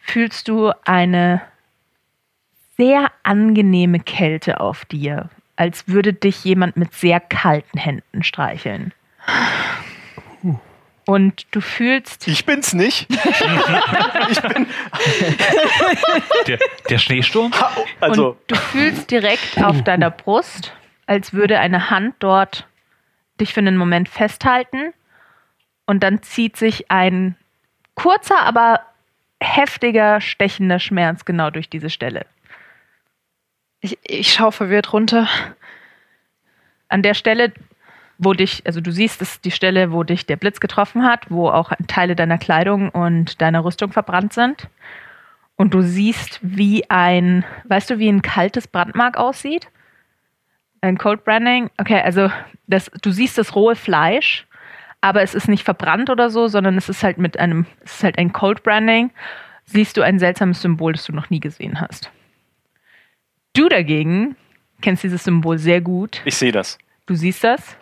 fühlst 0.00 0.48
du 0.48 0.72
eine 0.84 1.42
sehr 2.76 3.10
angenehme 3.22 4.00
Kälte 4.00 4.60
auf 4.60 4.84
dir, 4.84 5.28
als 5.56 5.86
würde 5.88 6.12
dich 6.12 6.44
jemand 6.44 6.76
mit 6.76 6.94
sehr 6.94 7.20
kalten 7.20 7.78
Händen 7.78 8.22
streicheln. 8.22 8.94
Und 11.06 11.46
du 11.50 11.60
fühlst. 11.60 12.28
Ich 12.28 12.46
bin's 12.46 12.72
nicht. 12.72 13.08
ich 14.30 14.42
bin. 14.42 14.66
Der, 16.46 16.58
der 16.88 16.98
Schneesturm? 16.98 17.52
Also. 18.00 18.30
Und 18.30 18.38
du 18.46 18.54
fühlst 18.54 19.10
direkt 19.10 19.62
auf 19.62 19.82
deiner 19.82 20.10
Brust, 20.10 20.72
als 21.06 21.32
würde 21.32 21.58
eine 21.58 21.90
Hand 21.90 22.14
dort 22.20 22.66
dich 23.40 23.52
für 23.52 23.60
einen 23.60 23.76
Moment 23.76 24.08
festhalten. 24.08 24.92
Und 25.84 26.02
dann 26.02 26.22
zieht 26.22 26.56
sich 26.56 26.90
ein 26.90 27.34
kurzer, 27.94 28.40
aber 28.40 28.80
heftiger, 29.40 30.20
stechender 30.20 30.78
Schmerz 30.78 31.24
genau 31.24 31.50
durch 31.50 31.68
diese 31.68 31.90
Stelle. 31.90 32.26
Ich, 33.80 33.98
ich 34.02 34.32
schaue 34.32 34.52
verwirrt 34.52 34.92
runter. 34.92 35.28
An 36.88 37.02
der 37.02 37.14
Stelle, 37.14 37.52
wo 38.18 38.34
dich, 38.34 38.62
also 38.66 38.80
du 38.80 38.92
siehst, 38.92 39.22
es 39.22 39.40
die 39.40 39.50
Stelle, 39.50 39.92
wo 39.92 40.02
dich 40.02 40.26
der 40.26 40.36
Blitz 40.36 40.60
getroffen 40.60 41.04
hat, 41.04 41.30
wo 41.30 41.48
auch 41.48 41.72
Teile 41.88 42.14
deiner 42.14 42.36
Kleidung 42.36 42.90
und 42.90 43.40
deiner 43.40 43.64
Rüstung 43.64 43.92
verbrannt 43.92 44.34
sind. 44.34 44.68
Und 45.56 45.74
du 45.74 45.82
siehst, 45.82 46.38
wie 46.42 46.88
ein, 46.90 47.44
weißt 47.64 47.90
du, 47.90 47.98
wie 47.98 48.08
ein 48.08 48.22
kaltes 48.22 48.66
Brandmark 48.66 49.16
aussieht? 49.16 49.68
Ein 50.80 50.98
Cold 50.98 51.24
Branding? 51.24 51.70
Okay, 51.78 52.00
also 52.00 52.30
das, 52.66 52.90
du 53.02 53.10
siehst 53.10 53.36
das 53.36 53.54
rohe 53.54 53.76
Fleisch, 53.76 54.46
aber 55.00 55.22
es 55.22 55.34
ist 55.34 55.48
nicht 55.48 55.64
verbrannt 55.64 56.10
oder 56.10 56.30
so, 56.30 56.48
sondern 56.48 56.76
es 56.76 56.88
ist 56.88 57.02
halt 57.02 57.18
mit 57.18 57.38
einem, 57.38 57.66
es 57.84 57.96
ist 57.96 58.04
halt 58.04 58.18
ein 58.18 58.32
Cold 58.32 58.62
Branding. 58.62 59.10
Siehst 59.64 59.96
du 59.96 60.02
ein 60.02 60.18
seltsames 60.18 60.60
Symbol, 60.62 60.92
das 60.92 61.04
du 61.04 61.12
noch 61.12 61.30
nie 61.30 61.40
gesehen 61.40 61.80
hast. 61.80 62.10
Du 63.54 63.68
dagegen 63.68 64.36
kennst 64.80 65.02
dieses 65.02 65.24
Symbol 65.24 65.58
sehr 65.58 65.80
gut. 65.80 66.22
Ich 66.24 66.36
sehe 66.36 66.52
das. 66.52 66.78
Du 67.06 67.14
siehst 67.14 67.44
das. 67.44 67.76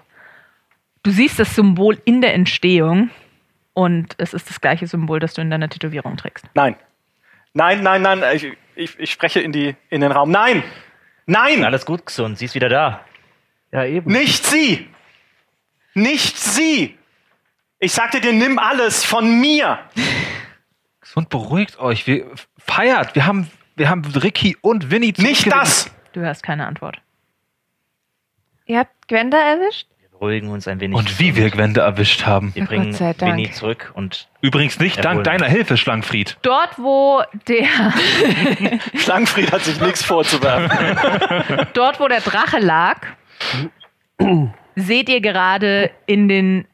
Du 1.03 1.11
siehst 1.11 1.39
das 1.39 1.55
Symbol 1.55 1.99
in 2.05 2.21
der 2.21 2.35
Entstehung 2.35 3.11
und 3.73 4.15
es 4.19 4.35
ist 4.35 4.51
das 4.51 4.61
gleiche 4.61 4.87
Symbol, 4.87 5.21
das 5.21 5.35
du 5.35 5.41
in 5.41 5.51
deiner 5.51 5.69
Tätowierung 5.69 6.17
trägst. 6.17 6.47
Nein. 6.55 6.77
Nein, 7.55 7.83
nein, 7.83 8.03
nein. 8.03 8.23
Ich, 8.35 8.53
ich, 8.75 8.99
ich 8.99 9.11
spreche 9.11 9.41
in, 9.41 9.53
die, 9.53 9.77
in 9.91 10.01
den 10.01 10.13
Raum. 10.13 10.31
Nein! 10.31 10.63
Nein! 11.27 11.65
Alles 11.65 11.87
gut, 11.87 12.07
gesund. 12.07 12.39
Sie 12.39 12.47
ist 12.47 12.55
wieder 12.55 12.69
da. 12.69 13.05
Ja, 13.73 13.85
eben. 13.85 14.11
Nicht 14.11 14.45
sie! 14.45 14.89
Nicht 15.95 16.37
sie! 16.37 16.98
Ich 17.81 17.93
sagte 17.93 18.21
dir, 18.21 18.33
nimm 18.33 18.59
alles 18.59 19.05
von 19.05 19.41
mir! 19.41 19.79
Gesund, 21.01 21.29
beruhigt 21.29 21.79
euch. 21.79 22.07
Wir 22.07 22.27
feiert. 22.59 23.15
Wir 23.15 23.25
haben 23.25 23.51
wir 23.79 23.89
haben 23.89 24.05
Ricky 24.05 24.57
und 24.61 24.91
Winnie 24.91 25.15
Nicht 25.19 25.51
das! 25.53 25.89
Du 26.13 26.21
hörst 26.21 26.43
keine 26.43 26.67
Antwort. 26.67 27.01
Ihr 28.67 28.81
habt 28.81 29.07
Gwenda 29.07 29.39
erwischt? 29.39 29.87
Wir 30.01 30.09
beruhigen 30.11 30.49
uns 30.49 30.67
ein 30.67 30.81
wenig. 30.81 30.99
Und 30.99 31.21
wie 31.21 31.37
wir 31.37 31.49
Gwenda 31.51 31.85
erwischt 31.85 32.27
haben. 32.27 32.53
Wir 32.57 32.65
bringen 32.65 32.99
Winnie 32.99 33.53
zurück 33.53 33.93
und. 33.95 34.29
Übrigens 34.41 34.81
nicht 34.81 35.05
dank 35.05 35.23
deiner 35.23 35.47
Hilfe, 35.47 35.77
Schlangenfried. 35.77 36.39
Dort, 36.43 36.77
wo 36.77 37.23
der. 37.47 37.67
Schlangenfried 38.97 39.53
hat 39.53 39.63
sich 39.63 39.81
nichts 39.81 40.03
vorzuwerfen. 40.03 41.69
Dort, 41.75 42.01
wo 42.01 42.09
der 42.09 42.21
Drache 42.21 42.59
lag, 42.59 42.99
seht 44.75 45.09
ihr 45.09 45.21
gerade 45.21 45.93
in 46.07 46.27
den 46.27 46.67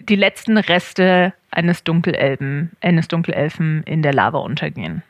die 0.00 0.16
letzten 0.16 0.56
Reste 0.56 1.32
eines 1.50 1.84
Dunkelelben, 1.84 2.72
eines 2.80 3.08
Dunkelelfen 3.08 3.82
in 3.84 4.02
der 4.02 4.12
Lava 4.12 4.38
untergehen. 4.38 5.02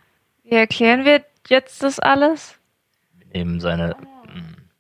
Wie 0.44 0.56
erklären 0.56 1.05
wir 1.05 1.24
jetzt 1.48 1.82
das 1.82 1.98
alles? 1.98 2.58
Eben 3.32 3.60
seine. 3.60 3.97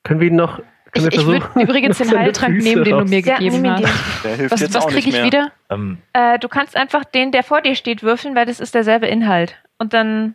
Können 0.02 0.20
wir 0.20 0.28
ihn 0.28 0.36
noch. 0.36 0.60
Ich, 0.92 1.06
ich 1.06 1.24
würde 1.24 1.46
übrigens 1.54 1.98
den 1.98 2.10
Heiltrank 2.18 2.58
nehmen, 2.62 2.84
den 2.84 2.98
du 2.98 3.04
mir 3.04 3.22
gegeben 3.22 3.64
ja, 3.64 3.80
hast. 3.80 4.24
Der 4.24 4.36
hilft 4.36 4.52
was 4.52 4.74
was 4.74 4.86
kriege 4.88 5.08
ich 5.10 5.22
wieder? 5.22 5.52
Ähm, 5.68 5.98
äh, 6.12 6.38
du 6.38 6.48
kannst 6.48 6.76
einfach 6.76 7.04
den, 7.04 7.30
der 7.30 7.44
vor 7.44 7.62
dir 7.62 7.76
steht, 7.76 8.02
würfeln, 8.02 8.34
weil 8.34 8.46
das 8.46 8.58
ist 8.58 8.74
derselbe 8.74 9.06
Inhalt. 9.06 9.56
Und 9.78 9.92
dann. 9.92 10.34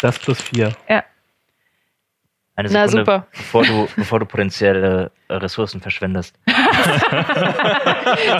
Das 0.00 0.18
plus 0.18 0.40
vier. 0.40 0.72
Ja. 0.88 1.04
Eine 2.54 2.68
Sekunde, 2.68 2.86
Na, 2.86 3.04
super. 3.04 3.26
Bevor, 3.32 3.64
du, 3.64 3.88
bevor 3.96 4.20
du 4.20 4.26
potenzielle 4.26 5.10
äh, 5.28 5.34
Ressourcen 5.34 5.80
verschwendest. 5.80 6.38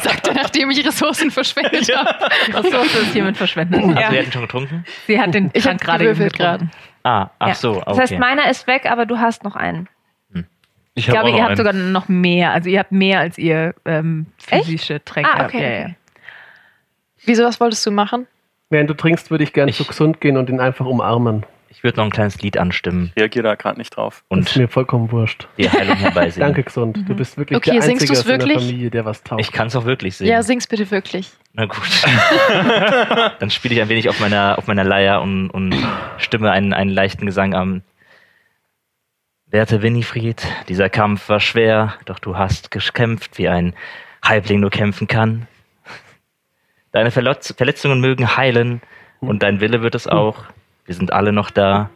Sagt 0.02 0.28
er, 0.28 0.34
nachdem 0.34 0.70
ich 0.70 0.86
Ressourcen 0.86 1.30
verschwendet 1.30 1.88
ja. 1.88 2.04
habe. 2.04 2.28
Ressourcen 2.58 3.02
ist 3.02 3.12
hiermit 3.14 3.38
verschwendet. 3.38 3.82
Also, 3.82 3.98
ja. 3.98 4.10
sie 4.10 4.18
hat 4.18 4.32
schon 4.32 4.42
getrunken? 4.42 4.84
Sie 5.06 5.18
hat 5.18 5.32
den 5.32 5.50
ich 5.54 5.62
Trank 5.64 5.80
gerade 5.80 6.04
gewürfelt 6.04 6.68
Ah, 7.04 7.30
ach 7.38 7.48
ja. 7.48 7.54
so. 7.54 7.72
Okay. 7.72 7.84
Das 7.86 7.98
heißt, 7.98 8.18
meiner 8.18 8.50
ist 8.50 8.66
weg, 8.66 8.84
aber 8.88 9.06
du 9.06 9.18
hast 9.18 9.44
noch 9.44 9.56
einen. 9.56 9.88
Hm. 10.32 10.44
Ich, 10.94 11.08
ich 11.08 11.12
glaube, 11.12 11.30
ihr 11.30 11.38
habt 11.42 11.48
einen. 11.48 11.56
sogar 11.56 11.72
noch 11.72 12.08
mehr. 12.08 12.52
Also 12.52 12.68
ihr 12.68 12.78
habt 12.80 12.92
mehr 12.92 13.20
als 13.20 13.38
ihr 13.38 13.74
ähm, 13.86 14.26
physische 14.36 14.96
Echt? 14.96 15.06
Tränke. 15.06 15.30
Ah, 15.32 15.46
okay. 15.46 15.84
okay. 15.84 15.96
Wieso, 17.24 17.44
was 17.44 17.58
wolltest 17.60 17.84
du 17.86 17.90
machen? 17.90 18.26
Während 18.68 18.90
du 18.90 18.94
trinkst, 18.94 19.30
würde 19.30 19.44
ich 19.44 19.52
gerne 19.52 19.72
zu 19.72 19.84
gesund 19.84 20.20
gehen 20.20 20.36
und 20.36 20.48
ihn 20.48 20.60
einfach 20.60 20.86
umarmen. 20.86 21.44
Ich 21.74 21.82
würde 21.82 21.96
noch 21.96 22.04
ein 22.04 22.10
kleines 22.10 22.42
Lied 22.42 22.58
anstimmen. 22.58 23.12
Ich 23.14 23.22
reagiere 23.22 23.44
da 23.44 23.54
gerade 23.54 23.78
nicht 23.78 23.96
drauf. 23.96 24.24
Und 24.28 24.44
das 24.44 24.52
ist 24.52 24.58
mir 24.58 24.68
vollkommen 24.68 25.10
wurscht. 25.10 25.48
Die 25.56 25.70
Heilung 25.70 25.96
herbeisehen. 25.96 26.40
Danke, 26.46 26.64
gesund. 26.64 26.96
Du 26.96 27.14
mhm. 27.14 27.16
bist 27.16 27.38
wirklich 27.38 27.56
okay, 27.56 27.78
der 27.78 27.82
Einzige 27.82 28.12
aus 28.12 28.24
deiner 28.24 28.46
Familie, 28.46 28.90
der 28.90 29.06
was 29.06 29.22
taugt. 29.22 29.40
Ich 29.40 29.52
kann 29.52 29.68
es 29.68 29.76
auch 29.76 29.86
wirklich 29.86 30.16
singen. 30.16 30.30
Ja, 30.30 30.42
sing's 30.42 30.66
bitte 30.66 30.90
wirklich. 30.90 31.30
Na 31.54 31.64
gut. 31.64 31.80
Dann 33.38 33.50
spiele 33.50 33.74
ich 33.74 33.80
ein 33.80 33.88
wenig 33.88 34.10
auf 34.10 34.20
meiner, 34.20 34.58
auf 34.58 34.66
meiner 34.66 34.84
Leier 34.84 35.22
und, 35.22 35.48
und 35.48 35.74
stimme 36.18 36.50
einen, 36.50 36.74
einen 36.74 36.90
leichten 36.90 37.24
Gesang 37.24 37.54
an. 37.54 37.82
Werte 39.46 39.80
Winifried, 39.80 40.46
dieser 40.68 40.90
Kampf 40.90 41.28
war 41.30 41.40
schwer, 41.40 41.94
doch 42.04 42.18
du 42.18 42.36
hast 42.36 42.70
gekämpft, 42.70 43.38
wie 43.38 43.48
ein 43.48 43.74
Halbling 44.22 44.60
nur 44.60 44.70
kämpfen 44.70 45.08
kann. 45.08 45.46
Deine 46.90 47.10
Verletzungen 47.10 48.00
mögen 48.00 48.36
heilen 48.36 48.82
und 49.20 49.42
dein 49.42 49.60
Wille 49.60 49.82
wird 49.82 49.94
es 49.94 50.06
auch. 50.06 50.44
Wir 50.84 50.94
sind 50.94 51.12
alle 51.12 51.32
noch 51.32 51.50
da 51.50 51.90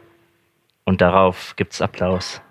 und 0.85 1.01
darauf 1.01 1.55
gibt's 1.55 1.81
Applaus. 1.81 2.41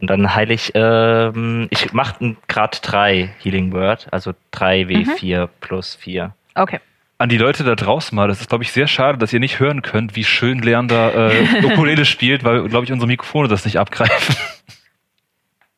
Und 0.00 0.10
dann 0.10 0.34
heile 0.34 0.52
ich, 0.52 0.72
ähm, 0.74 1.68
ich 1.70 1.92
mache 1.92 2.36
Grad 2.48 2.80
3 2.82 3.34
Healing 3.38 3.72
Word, 3.72 4.08
also 4.10 4.32
3W4 4.52 5.46
mhm. 5.46 5.50
plus 5.60 5.94
4. 5.94 6.34
Okay. 6.54 6.80
An 7.18 7.30
die 7.30 7.38
Leute 7.38 7.64
da 7.64 7.74
draußen 7.74 8.14
mal, 8.14 8.28
das 8.28 8.42
ist, 8.42 8.50
glaube 8.50 8.64
ich, 8.64 8.72
sehr 8.72 8.88
schade, 8.88 9.16
dass 9.16 9.32
ihr 9.32 9.40
nicht 9.40 9.58
hören 9.58 9.80
könnt, 9.80 10.14
wie 10.16 10.24
schön 10.24 10.58
Leander 10.58 11.32
äh, 11.32 11.64
Ukulele 11.64 12.04
spielt, 12.04 12.44
weil, 12.44 12.68
glaube 12.68 12.84
ich, 12.84 12.92
unsere 12.92 13.06
Mikrofone 13.06 13.48
das 13.48 13.64
nicht 13.64 13.78
abgreifen. 13.78 14.36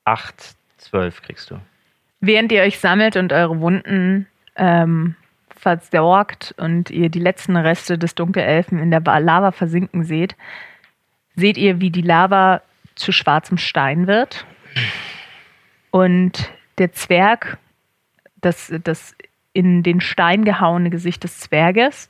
8, 0.05 0.35
12 0.79 1.23
kriegst 1.23 1.51
du. 1.51 1.61
Während 2.21 2.51
ihr 2.51 2.63
euch 2.63 2.81
sammelt 2.81 3.17
und 3.17 3.33
eure 3.33 3.61
Wunden 3.61 4.27
ähm, 4.57 5.15
versorgt 5.59 6.55
und 6.59 6.91
ihr 6.91 7.09
die 7.09 7.19
letzten 7.19 7.57
Reste 7.57 7.99
des 7.99 8.15
Dunkelelfen 8.15 8.79
in 8.79 8.91
der 8.91 9.01
Lava 9.01 9.53
versinken 9.53 10.05
seht, 10.05 10.37
seht 11.37 11.57
ihr, 11.57 11.81
wie 11.81 11.91
die 11.91 12.03
Lava 12.03 12.63
zu 12.95 13.13
schwarzem 13.13 13.59
Stein 13.59 14.07
wird. 14.07 14.47
Und 15.91 16.53
der 16.79 16.93
Zwerg, 16.93 17.59
das, 18.41 18.73
das 18.85 19.15
in 19.53 19.83
den 19.83 20.01
Stein 20.01 20.45
gehauene 20.45 20.91
Gesicht 20.91 21.25
des 21.25 21.41
Zwerges, 21.41 22.09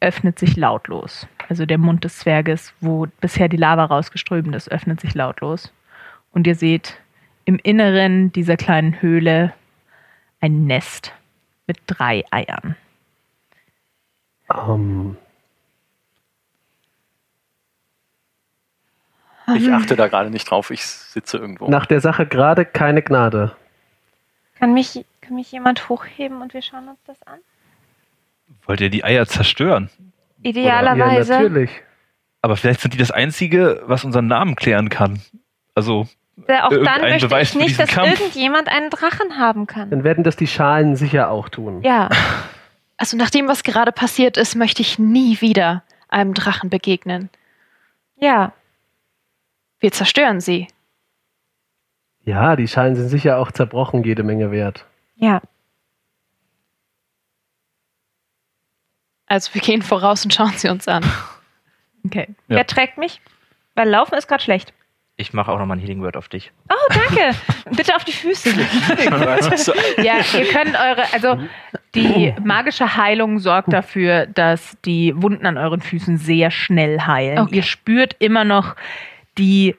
öffnet 0.00 0.38
sich 0.38 0.56
lautlos. 0.56 1.26
Also 1.48 1.66
der 1.66 1.78
Mund 1.78 2.04
des 2.04 2.18
Zwerges, 2.18 2.72
wo 2.80 3.06
bisher 3.20 3.48
die 3.48 3.56
Lava 3.56 3.84
rausgeströmt 3.84 4.54
ist, 4.54 4.70
öffnet 4.70 5.00
sich 5.00 5.14
lautlos. 5.14 5.72
Und 6.30 6.46
ihr 6.46 6.54
seht 6.54 7.00
im 7.44 7.58
Inneren 7.62 8.30
dieser 8.32 8.56
kleinen 8.56 9.00
Höhle 9.00 9.54
ein 10.40 10.66
Nest 10.66 11.12
mit 11.66 11.78
drei 11.86 12.24
Eiern. 12.30 12.76
Um. 14.48 15.16
Ich 19.54 19.70
achte 19.72 19.96
da 19.96 20.08
gerade 20.08 20.30
nicht 20.30 20.50
drauf, 20.50 20.70
ich 20.70 20.84
sitze 20.84 21.38
irgendwo. 21.38 21.68
Nach 21.68 21.86
der 21.86 22.00
Sache 22.00 22.26
gerade 22.26 22.64
keine 22.66 23.02
Gnade. 23.02 23.56
Kann 24.58 24.74
mich, 24.74 25.04
kann 25.20 25.36
mich 25.36 25.50
jemand 25.52 25.88
hochheben 25.88 26.42
und 26.42 26.52
wir 26.52 26.62
schauen 26.62 26.88
uns 26.88 26.98
das 27.06 27.22
an? 27.22 27.38
Wollt 28.66 28.80
ihr 28.80 28.90
die 28.90 29.04
Eier 29.04 29.26
zerstören? 29.26 29.90
Idealerweise. 30.42 31.32
Ja, 31.32 31.40
natürlich. 31.40 31.70
Aber 32.42 32.56
vielleicht 32.56 32.80
sind 32.80 32.94
die 32.94 32.98
das 32.98 33.10
Einzige, 33.10 33.82
was 33.86 34.04
unseren 34.04 34.26
Namen 34.26 34.54
klären 34.54 34.88
kann. 34.90 35.20
Also 35.74 36.08
auch 36.46 36.70
dann 36.70 37.00
möchte 37.00 37.26
Beweis 37.28 37.50
ich 37.50 37.56
nicht, 37.56 37.78
dass 37.80 37.90
Kampf. 37.90 38.08
irgendjemand 38.20 38.68
einen 38.68 38.90
Drachen 38.90 39.38
haben 39.38 39.66
kann. 39.66 39.90
Dann 39.90 40.04
werden 40.04 40.24
das 40.24 40.36
die 40.36 40.46
Schalen 40.46 40.96
sicher 40.96 41.30
auch 41.30 41.48
tun. 41.48 41.82
Ja. 41.82 42.08
Also 43.00 43.16
nach 43.16 43.30
dem, 43.30 43.46
was 43.46 43.62
gerade 43.62 43.92
passiert 43.92 44.36
ist, 44.36 44.56
möchte 44.56 44.82
ich 44.82 44.98
nie 44.98 45.40
wieder 45.40 45.84
einem 46.08 46.34
Drachen 46.34 46.68
begegnen. 46.68 47.30
Ja, 48.16 48.52
Wir 49.78 49.92
zerstören 49.92 50.40
sie. 50.40 50.66
Ja, 52.24 52.56
die 52.56 52.66
Schalen 52.66 52.96
sind 52.96 53.08
sicher 53.08 53.38
auch 53.38 53.52
zerbrochen, 53.52 54.02
jede 54.02 54.24
Menge 54.24 54.50
wert. 54.50 54.84
ja. 55.14 55.40
Also 59.26 59.54
wir 59.54 59.60
gehen 59.60 59.82
voraus 59.82 60.24
und 60.24 60.32
schauen 60.34 60.54
sie 60.56 60.68
uns 60.68 60.88
an. 60.88 61.04
Okay. 62.04 62.26
Ja. 62.48 62.56
Wer 62.56 62.66
trägt 62.66 62.98
mich? 62.98 63.20
Weil 63.74 63.88
Laufen 63.88 64.14
ist 64.16 64.26
gerade 64.26 64.42
schlecht. 64.42 64.72
Ich 65.20 65.32
mache 65.32 65.50
auch 65.50 65.58
nochmal 65.58 65.76
ein 65.76 65.80
Healing 65.80 66.00
Word 66.00 66.16
auf 66.16 66.28
dich. 66.28 66.52
Oh, 66.70 66.74
danke. 66.94 67.36
Bitte 67.76 67.94
auf 67.96 68.04
die 68.04 68.12
Füße. 68.12 68.50
Ja, 70.02 70.14
ihr 70.38 70.46
könnt 70.46 70.74
eure, 70.78 71.02
also 71.12 71.38
die 71.94 72.32
magische 72.44 72.96
Heilung 72.96 73.40
sorgt 73.40 73.72
dafür, 73.72 74.26
dass 74.26 74.76
die 74.84 75.12
Wunden 75.20 75.44
an 75.46 75.58
euren 75.58 75.80
Füßen 75.80 76.18
sehr 76.18 76.50
schnell 76.52 77.00
heilen. 77.00 77.38
Okay. 77.40 77.56
Ihr 77.56 77.62
spürt 77.64 78.14
immer 78.20 78.44
noch 78.44 78.76
die, 79.38 79.74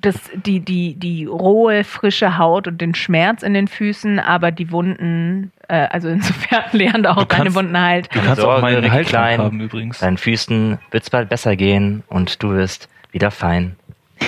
das, 0.00 0.14
die, 0.34 0.60
die, 0.60 0.94
die 0.94 1.24
rohe, 1.24 1.82
frische 1.82 2.38
Haut 2.38 2.68
und 2.68 2.80
den 2.80 2.94
Schmerz 2.94 3.42
in 3.42 3.54
den 3.54 3.66
Füßen, 3.66 4.20
aber 4.20 4.52
die 4.52 4.70
Wunden, 4.70 5.50
äh, 5.68 5.88
also 5.90 6.08
insofern 6.08 6.62
lernt 6.72 7.06
auch 7.08 7.16
Du 7.24 7.24
deine 7.24 7.42
kannst- 7.44 7.56
Wunden 7.56 7.80
heilt. 7.80 8.14
Du 8.14 8.20
kannst 8.20 8.40
Sorge, 8.40 8.58
auch 8.58 8.62
Heiltrank 8.62 9.06
Klein. 9.08 9.38
haben 9.40 9.60
übrigens. 9.60 9.98
Deinen 9.98 10.16
Füßen 10.18 10.78
wird 10.92 11.02
es 11.02 11.10
bald 11.10 11.28
besser 11.28 11.56
gehen 11.56 12.04
und 12.08 12.40
du 12.42 12.50
wirst 12.50 12.88
wieder 13.10 13.30
fein. 13.32 13.74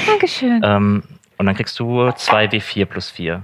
Dankeschön. 0.07 0.61
Ähm, 0.65 1.03
und 1.39 1.47
dann 1.47 1.55
kriegst 1.55 1.79
du 1.79 2.03
2W4 2.09 2.85
plus 2.87 3.11
4. 3.11 3.43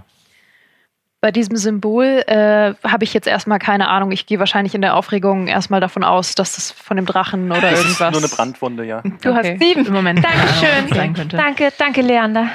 Bei 1.22 1.30
diesem 1.32 1.56
Symbol 1.56 2.22
äh, 2.26 2.74
habe 2.84 3.02
ich 3.04 3.14
jetzt 3.14 3.26
erstmal 3.26 3.58
keine 3.58 3.88
Ahnung. 3.88 4.12
Ich 4.12 4.26
gehe 4.26 4.38
wahrscheinlich 4.38 4.74
in 4.74 4.82
der 4.82 4.94
Aufregung 4.94 5.48
erstmal 5.48 5.80
davon 5.80 6.04
aus, 6.04 6.34
dass 6.34 6.54
das 6.56 6.70
von 6.70 6.96
dem 6.96 7.06
Drachen 7.06 7.50
oder 7.50 7.60
das 7.62 7.80
ist 7.80 8.00
irgendwas. 8.00 8.12
nur 8.12 8.20
eine 8.20 8.28
Brandwunde, 8.28 8.84
ja. 8.84 9.00
Du 9.22 9.30
Okay. 9.30 9.52
hast 9.54 9.58
sieben 9.64 9.86
im 9.86 9.92
Moment. 9.92 10.22
Dankeschön. 10.24 10.88
sein 10.94 11.14
könnte. 11.14 11.36
Danke, 11.36 11.72
danke, 11.78 12.02
Leander. 12.02 12.48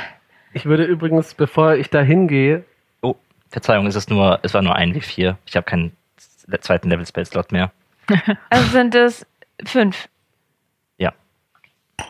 Ich 0.54 0.66
würde 0.66 0.84
übrigens, 0.86 1.34
bevor 1.34 1.76
ich 1.76 1.90
da 1.90 2.02
hingehe, 2.02 2.64
Oh, 3.02 3.16
Verzeihung, 3.50 3.88
es, 3.88 3.96
ist 3.96 4.10
nur, 4.10 4.40
es 4.44 4.54
war 4.54 4.62
nur 4.62 4.76
ein 4.76 4.94
W4. 4.94 5.36
Ich 5.46 5.56
habe 5.56 5.66
keinen 5.66 5.92
zweiten 6.62 6.90
Level 6.90 7.06
Spell 7.06 7.26
Slot 7.26 7.52
mehr. 7.52 7.72
Also 8.50 8.66
sind 8.70 8.94
es 8.96 9.26
fünf. 9.66 10.08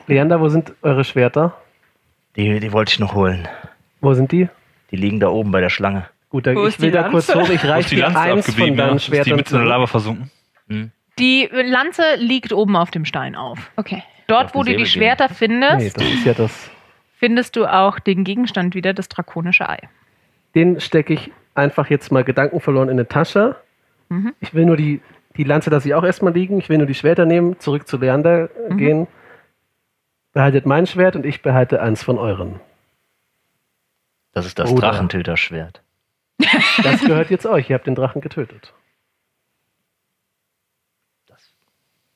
Leander, 0.07 0.39
wo 0.39 0.47
sind 0.49 0.73
eure 0.81 1.03
Schwerter? 1.03 1.53
Die, 2.35 2.59
die 2.59 2.71
wollte 2.71 2.91
ich 2.93 2.99
noch 2.99 3.13
holen. 3.13 3.47
Wo 3.99 4.13
sind 4.13 4.31
die? 4.31 4.47
Die 4.91 4.95
liegen 4.95 5.19
da 5.19 5.29
oben 5.29 5.51
bei 5.51 5.61
der 5.61 5.69
Schlange. 5.69 6.05
Gut, 6.29 6.47
dann 6.47 6.55
Wo 6.55 6.61
ich 6.63 6.75
ist 6.75 6.81
will 6.81 6.91
die 6.91 6.97
da 6.97 7.09
kurz 7.09 7.33
hoch. 7.33 7.41
Ich 7.43 7.49
Wo 7.49 7.53
ist 7.53 7.65
reiche 7.65 7.89
die 7.89 7.95
dir 7.95 8.01
Lanze 8.03 8.19
eins 8.19 8.29
von 8.31 8.39
abgeblieben? 8.53 8.77
Ja? 8.79 8.85
deinen 8.87 8.95
Ist 8.97 9.07
die 9.07 9.11
Schwertern 9.11 9.35
mitten 9.35 9.49
in 9.49 9.53
der 9.53 9.59
zurück. 9.61 9.69
Lava 9.69 9.87
versunken? 9.87 10.31
Hm? 10.69 10.91
Die 11.19 11.49
Lanze 11.51 12.03
liegt 12.17 12.53
oben 12.53 12.75
auf 12.77 12.89
dem 12.91 13.05
Stein 13.05 13.35
auf. 13.35 13.71
Okay. 13.75 14.03
Dort, 14.27 14.45
Auf 14.45 14.55
wo 14.55 14.59
du 14.59 14.67
die 14.67 14.71
Säbel 14.73 14.85
Schwerter 14.85 15.29
findest, 15.29 15.77
Nee, 15.79 15.91
das 15.93 16.03
ist 16.13 16.25
ja 16.25 16.33
das. 16.33 16.71
findest 17.17 17.55
du 17.57 17.65
auch 17.65 17.99
den 17.99 18.23
Gegenstand 18.23 18.75
wieder, 18.75 18.93
das 18.93 19.09
drakonische 19.09 19.67
Ei. 19.67 19.79
Den 20.55 20.79
stecke 20.79 21.13
ich 21.13 21.31
einfach 21.53 21.89
jetzt 21.89 22.11
mal 22.13 22.23
gedankenverloren 22.23 22.87
in 22.87 22.93
eine 22.95 23.07
Tasche. 23.09 23.57
Mhm. 24.07 24.33
Ich 24.39 24.53
will 24.53 24.65
nur 24.65 24.77
die, 24.77 25.01
die 25.35 25.43
Lanze 25.43 25.69
lasse 25.69 25.89
ich 25.89 25.95
auch 25.95 26.03
erstmal 26.05 26.33
liegen. 26.33 26.57
Ich 26.59 26.69
will 26.69 26.77
nur 26.77 26.87
die 26.87 26.93
Schwerter 26.95 27.25
nehmen, 27.25 27.59
zurück 27.59 27.87
zu 27.89 27.97
Leander 27.97 28.43
äh, 28.69 28.73
Mhm. 28.73 28.77
gehen. 28.77 29.07
Behaltet 30.33 30.65
mein 30.65 30.87
Schwert 30.87 31.15
und 31.15 31.25
ich 31.25 31.41
behalte 31.41 31.81
eins 31.81 32.03
von 32.03 32.17
euren. 32.17 32.59
Das 34.33 34.45
ist 34.45 34.59
das 34.59 34.69
Bruder. 34.69 34.91
Drachentöterschwert. 34.91 35.81
Das 36.83 37.01
gehört 37.01 37.29
jetzt 37.29 37.45
euch. 37.45 37.69
Ihr 37.69 37.75
habt 37.75 37.87
den 37.87 37.95
Drachen 37.95 38.21
getötet. 38.21 38.73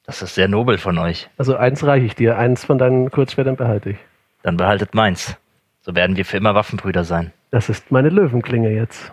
Das 0.06 0.22
ist 0.22 0.36
sehr 0.36 0.48
nobel 0.48 0.78
von 0.78 0.98
euch. 1.00 1.30
Also 1.38 1.56
eins 1.58 1.84
reiche 1.84 2.06
ich 2.06 2.16
dir. 2.16 2.38
Eins 2.38 2.64
von 2.64 2.78
deinen 2.78 3.10
Kurzschwertern 3.10 3.56
behalte 3.56 3.92
ich. 3.92 3.98
Dann 4.44 4.56
behaltet 4.56 4.94
meins. 4.94 5.36
So 5.82 5.96
werden 5.96 6.16
wir 6.16 6.26
für 6.26 6.38
immer 6.38 6.54
Waffenbrüder 6.54 7.04
sein. 7.04 7.32
Das 7.52 7.70
ist 7.70 7.92
meine 7.92 8.10
Löwenklinge 8.10 8.70
jetzt. 8.70 9.12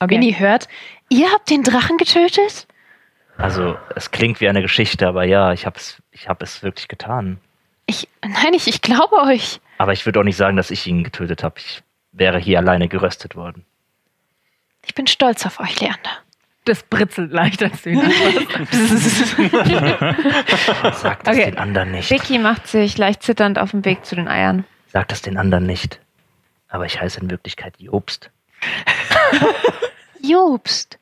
Okay. 0.00 0.14
Winnie 0.14 0.38
hört, 0.38 0.68
ihr 1.08 1.30
habt 1.30 1.50
den 1.50 1.62
Drachen 1.62 1.96
getötet? 1.96 2.66
Also, 3.36 3.76
es 3.94 4.10
klingt 4.10 4.40
wie 4.40 4.48
eine 4.48 4.62
Geschichte, 4.62 5.06
aber 5.06 5.24
ja, 5.24 5.52
ich 5.52 5.66
habe 5.66 5.76
es 5.76 6.02
ich 6.10 6.28
hab 6.28 6.42
es 6.42 6.62
wirklich 6.62 6.88
getan. 6.88 7.38
Ich, 7.92 8.08
nein, 8.26 8.54
ich, 8.54 8.68
ich 8.68 8.80
glaube 8.80 9.16
euch. 9.16 9.60
Aber 9.76 9.92
ich 9.92 10.06
würde 10.06 10.18
auch 10.20 10.24
nicht 10.24 10.38
sagen, 10.38 10.56
dass 10.56 10.70
ich 10.70 10.86
ihn 10.86 11.04
getötet 11.04 11.42
habe. 11.44 11.56
Ich 11.58 11.82
wäre 12.12 12.38
hier 12.38 12.58
alleine 12.58 12.88
geröstet 12.88 13.36
worden. 13.36 13.66
Ich 14.86 14.94
bin 14.94 15.06
stolz 15.06 15.44
auf 15.44 15.60
euch, 15.60 15.78
Leander. 15.78 16.10
Das 16.64 16.82
britzelt 16.84 17.32
leicht, 17.32 17.62
als 17.62 17.82
du 17.82 17.90
ihn 17.90 18.00
Sag 20.94 21.22
das 21.24 21.36
Okay. 21.36 21.50
den 21.50 21.58
anderen 21.58 21.90
nicht. 21.90 22.08
Vicky 22.10 22.38
macht 22.38 22.66
sich 22.66 22.96
leicht 22.96 23.22
zitternd 23.22 23.58
auf 23.58 23.72
dem 23.72 23.84
Weg 23.84 24.06
zu 24.06 24.14
den 24.16 24.26
Eiern. 24.28 24.64
Sag 24.88 25.08
das 25.08 25.20
den 25.20 25.36
anderen 25.36 25.66
nicht. 25.66 26.00
Aber 26.68 26.86
ich 26.86 26.98
heiße 26.98 27.20
in 27.20 27.30
Wirklichkeit 27.30 27.74
Jobst. 27.78 28.30
Jobst. 30.22 30.98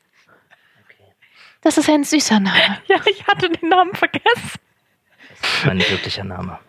Das 1.61 1.77
ist 1.77 1.89
ein 1.89 2.03
süßer 2.03 2.39
Name. 2.41 2.79
Ja, 2.87 2.97
ich 3.05 3.25
hatte 3.27 3.49
den 3.49 3.69
Namen 3.69 3.93
vergessen. 3.95 4.59
Das 5.41 5.53
ist 5.53 5.65
mein 5.65 5.79
wirklicher 5.79 6.23
Name. 6.25 6.59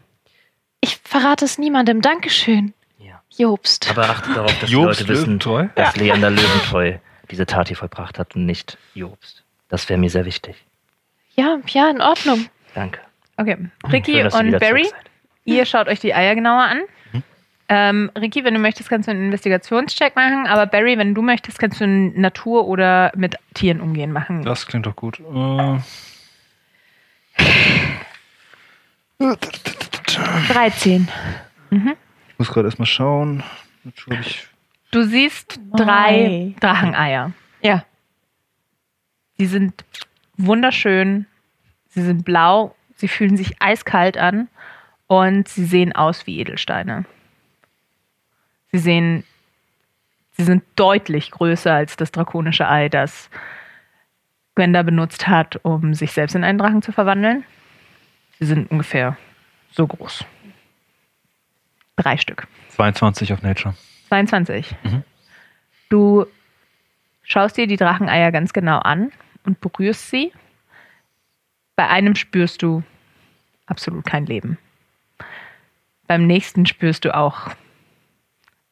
Ich 0.84 0.98
verrate 1.04 1.44
es 1.44 1.58
niemandem. 1.58 2.02
Dankeschön. 2.02 2.74
Ja. 2.98 3.22
Jobst. 3.30 3.88
Aber 3.88 4.10
achtet 4.10 4.36
darauf, 4.36 4.58
dass 4.58 4.68
die 4.68 4.74
Jobst 4.74 5.00
Leute 5.00 5.12
wissen, 5.12 5.24
Löwentreu? 5.26 5.68
dass 5.76 5.96
Leander 5.96 6.30
Löwentreu 6.30 6.98
diese 7.30 7.46
Tat 7.46 7.68
hier 7.68 7.76
vollbracht 7.76 8.18
hat 8.18 8.34
und 8.34 8.46
nicht 8.46 8.76
Jobst. 8.94 9.44
Das 9.68 9.88
wäre 9.88 9.98
mir 9.98 10.10
sehr 10.10 10.24
wichtig. 10.24 10.56
Ja, 11.36 11.58
ja, 11.68 11.88
in 11.88 12.00
Ordnung. 12.02 12.46
Danke. 12.74 13.00
Okay, 13.36 13.56
Ricky 13.90 14.28
Schön, 14.30 14.52
und 14.52 14.58
Barry, 14.58 14.86
ihr 15.44 15.64
schaut 15.64 15.86
euch 15.88 16.00
die 16.00 16.14
Eier 16.14 16.34
genauer 16.34 16.64
an. 16.64 16.80
Ähm, 17.68 18.10
Ricky, 18.18 18.44
wenn 18.44 18.52
du 18.52 18.60
möchtest, 18.60 18.90
kannst 18.90 19.06
du 19.06 19.12
einen 19.12 19.24
Investigationscheck 19.26 20.14
machen, 20.14 20.46
aber 20.46 20.66
Barry, 20.66 20.98
wenn 20.98 21.14
du 21.14 21.22
möchtest, 21.22 21.58
kannst 21.58 21.80
du 21.80 21.84
einen 21.84 22.20
Natur- 22.20 22.66
oder 22.66 23.12
mit 23.16 23.36
Tieren 23.54 23.80
umgehen 23.80 24.12
machen. 24.12 24.44
Das 24.44 24.66
klingt 24.66 24.84
doch 24.84 24.96
gut. 24.96 25.20
Äh, 25.20 25.78
13. 30.16 31.08
ich 31.70 32.39
muss 32.39 32.49
gerade 32.49 32.68
erstmal 32.68 32.86
schauen. 32.86 33.42
Natur 33.84 34.16
hab 34.16 34.26
ich 34.26 34.47
Du 34.92 35.05
siehst 35.05 35.58
drei 35.74 36.55
Dracheneier. 36.60 37.32
Ja. 37.62 37.84
Sie 39.39 39.47
sind 39.47 39.84
wunderschön, 40.36 41.26
sie 41.89 42.02
sind 42.02 42.24
blau, 42.26 42.74
sie 42.97 43.08
fühlen 43.08 43.39
sich 43.39 43.60
eiskalt 43.60 44.18
an 44.18 44.49
und 45.07 45.49
sie 45.49 45.65
sehen 45.65 45.94
aus 45.94 46.26
wie 46.26 46.39
Edelsteine. 46.41 47.07
Sie 48.70 48.78
sehen, 48.78 49.24
sie 50.32 50.44
sind 50.44 50.62
deutlich 50.76 51.31
größer 51.31 51.73
als 51.73 51.97
das 51.97 52.12
drakonische 52.12 52.68
Ei, 52.68 52.91
das 52.91 53.31
Gwenda 54.55 54.82
benutzt 54.82 55.26
hat, 55.26 55.58
um 55.65 55.94
sich 55.94 56.12
selbst 56.12 56.34
in 56.34 56.44
einen 56.44 56.58
Drachen 56.58 56.82
zu 56.82 56.92
verwandeln. 56.92 57.44
Sie 58.39 58.44
sind 58.44 58.70
ungefähr 58.70 59.16
so 59.73 59.86
groß. 59.86 60.25
Drei 61.97 62.17
Stück. 62.17 62.47
22 62.70 63.33
auf 63.33 63.42
Nature. 63.42 63.75
22. 64.09 64.75
Mhm. 64.83 65.05
Du 65.89 66.26
schaust 67.23 67.57
dir 67.57 67.67
die 67.67 67.76
Dracheneier 67.76 68.33
ganz 68.33 68.52
genau 68.52 68.78
an 68.78 69.12
und 69.44 69.60
berührst 69.60 70.10
sie. 70.10 70.33
Bei 71.76 71.89
einem 71.89 72.15
spürst 72.15 72.62
du 72.62 72.83
absolut 73.67 74.05
kein 74.05 74.26
Leben. 74.26 74.59
Beim 76.07 76.26
nächsten 76.26 76.67
spürst 76.67 77.05
du 77.05 77.15
auch 77.15 77.51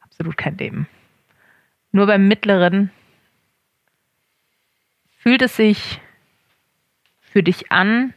absolut 0.00 0.36
kein 0.36 0.58
Leben. 0.58 0.88
Nur 1.92 2.06
beim 2.06 2.28
mittleren 2.28 2.90
fühlt 5.18 5.42
es 5.42 5.56
sich 5.56 6.00
für 7.20 7.42
dich 7.42 7.72
an, 7.72 8.14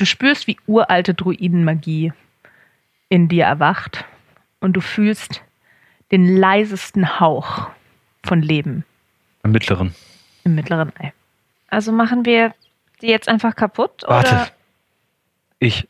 du 0.00 0.06
spürst, 0.06 0.46
wie 0.46 0.58
uralte 0.66 1.14
Druidenmagie 1.14 2.12
in 3.08 3.28
dir 3.28 3.44
erwacht 3.44 4.04
und 4.60 4.74
du 4.74 4.80
fühlst 4.80 5.42
den 6.10 6.36
leisesten 6.36 7.20
Hauch 7.20 7.68
von 8.24 8.42
Leben 8.42 8.84
Im 9.42 9.52
mittleren. 9.52 9.94
im 10.44 10.54
mittleren 10.54 10.92
Ei. 10.98 11.12
Also 11.68 11.92
machen 11.92 12.24
wir 12.24 12.54
die 13.00 13.08
jetzt 13.08 13.28
einfach 13.28 13.54
kaputt? 13.54 14.04
Warte. 14.06 14.30
Oder? 14.34 14.50
Ich. 15.58 15.88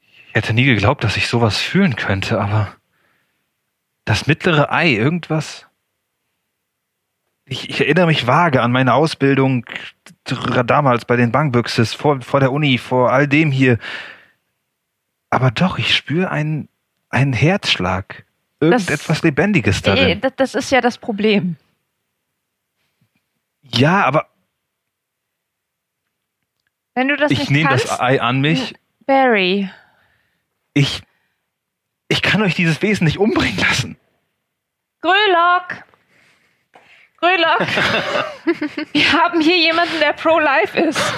Ich 0.00 0.34
hätte 0.34 0.54
nie 0.54 0.64
geglaubt, 0.64 1.04
dass 1.04 1.16
ich 1.16 1.28
sowas 1.28 1.58
fühlen 1.58 1.96
könnte, 1.96 2.40
aber. 2.40 2.74
Das 4.04 4.26
mittlere 4.26 4.72
Ei, 4.72 4.90
irgendwas. 4.92 5.66
Ich, 7.44 7.68
ich 7.68 7.80
erinnere 7.80 8.06
mich 8.06 8.26
vage 8.26 8.62
an 8.62 8.72
meine 8.72 8.94
Ausbildung 8.94 9.66
damals 10.66 11.04
bei 11.04 11.16
den 11.16 11.32
Bankbüchses, 11.32 11.92
vor, 11.92 12.20
vor 12.20 12.40
der 12.40 12.52
Uni, 12.52 12.78
vor 12.78 13.12
all 13.12 13.26
dem 13.26 13.50
hier. 13.50 13.78
Aber 15.30 15.50
doch, 15.50 15.78
ich 15.78 15.94
spüre 15.94 16.30
einen, 16.30 16.68
einen 17.10 17.32
Herzschlag. 17.32 18.24
Irgendetwas 18.60 19.22
Lebendiges 19.22 19.80
Äh, 19.80 19.82
darin. 19.82 20.20
das, 20.20 20.32
das 20.36 20.54
ist 20.54 20.70
ja 20.70 20.80
das 20.80 20.98
Problem. 20.98 21.56
Ja, 23.62 24.04
aber 24.04 24.28
Wenn 26.94 27.08
du 27.08 27.16
das 27.16 27.30
Ich 27.32 27.38
nicht 27.40 27.50
nehme 27.50 27.70
das 27.70 27.98
Ei 28.00 28.20
an 28.20 28.40
mich. 28.40 28.74
Barry. 29.06 29.68
Ich. 30.74 31.02
Ich 32.08 32.22
kann 32.22 32.42
euch 32.42 32.54
dieses 32.54 32.82
Wesen 32.82 33.04
nicht 33.04 33.18
umbringen 33.18 33.58
lassen. 33.58 33.96
Grülock! 35.00 35.84
Grülock! 37.22 37.60
Wir 38.92 39.12
haben 39.12 39.40
hier 39.40 39.56
jemanden, 39.56 40.00
der 40.00 40.12
pro-life 40.12 40.76
ist. 40.76 41.14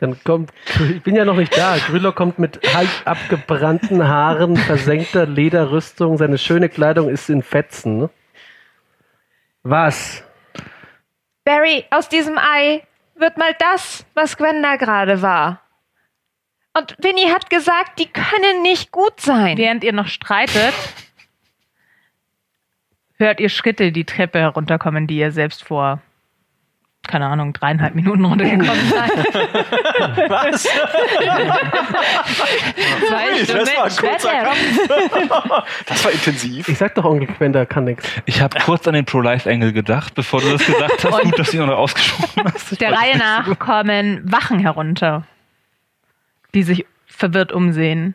Dann 0.00 0.22
kommt, 0.22 0.52
ich 0.90 1.02
bin 1.02 1.16
ja 1.16 1.24
noch 1.24 1.34
nicht 1.34 1.56
da. 1.56 1.78
Grüller 1.78 2.12
kommt 2.12 2.38
mit 2.38 2.60
halb 2.74 2.90
abgebrannten 3.06 4.06
Haaren, 4.06 4.56
versenkter 4.56 5.24
Lederrüstung. 5.24 6.18
Seine 6.18 6.36
schöne 6.36 6.68
Kleidung 6.68 7.08
ist 7.08 7.30
in 7.30 7.42
Fetzen. 7.42 7.98
ne? 7.98 8.10
Was? 9.62 10.22
Barry, 11.44 11.86
aus 11.90 12.10
diesem 12.10 12.36
Ei 12.36 12.82
wird 13.14 13.38
mal 13.38 13.54
das, 13.58 14.04
was 14.14 14.36
Gwen 14.36 14.62
da 14.62 14.76
gerade 14.76 15.22
war. 15.22 15.62
Und 16.76 16.94
Winnie 17.02 17.32
hat 17.32 17.48
gesagt, 17.48 17.98
die 17.98 18.08
können 18.08 18.62
nicht 18.62 18.92
gut 18.92 19.20
sein. 19.20 19.56
Während 19.56 19.82
ihr 19.82 19.94
noch 19.94 20.06
streitet, 20.06 20.74
hört 23.18 23.40
ihr 23.40 23.48
Schritte 23.48 23.92
die 23.92 24.04
Treppe 24.04 24.38
herunterkommen, 24.38 25.06
die 25.06 25.18
ihr 25.18 25.32
selbst 25.32 25.64
vor, 25.64 26.00
keine 27.06 27.26
Ahnung, 27.26 27.52
dreieinhalb 27.52 27.94
Minuten 27.94 28.24
runtergekommen 28.24 28.68
seid. 28.90 29.10
Was? 30.30 30.62
Zwei 33.08 33.32
Ui, 33.32 33.46
das 33.46 33.76
war 33.76 33.84
ein 33.84 33.96
kurzer. 33.96 34.32
Kampf. 34.42 35.64
Das 35.86 36.04
war 36.04 36.12
intensiv. 36.12 36.68
Ich 36.68 36.76
sag 36.78 36.94
doch, 36.94 37.04
Onkel 37.04 37.52
da 37.52 37.64
kann 37.64 37.84
nix. 37.84 38.04
Ich 38.26 38.40
habe 38.42 38.58
kurz 38.60 38.86
an 38.86 38.94
den 38.94 39.04
Pro-Life-Engel 39.04 39.72
gedacht, 39.72 40.14
bevor 40.14 40.40
du 40.40 40.50
das 40.50 40.64
gesagt 40.66 41.04
hast. 41.04 41.20
Gut, 41.22 41.38
dass 41.38 41.50
du 41.50 41.56
ihn 41.58 41.66
noch 41.66 41.78
ausgesprochen 41.78 42.44
hast. 42.52 42.72
Ich 42.72 42.78
Der 42.78 42.92
Reihe 42.92 43.14
nicht. 43.14 43.20
nach 43.24 43.58
kommen 43.58 44.20
Wachen 44.30 44.58
herunter, 44.58 45.24
die 46.54 46.62
sich 46.62 46.84
verwirrt 47.06 47.52
umsehen. 47.52 48.14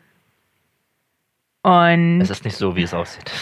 Und 1.62 2.20
Es 2.20 2.30
ist 2.30 2.44
nicht 2.44 2.56
so, 2.56 2.76
wie 2.76 2.82
es 2.82 2.92
aussieht. 2.94 3.32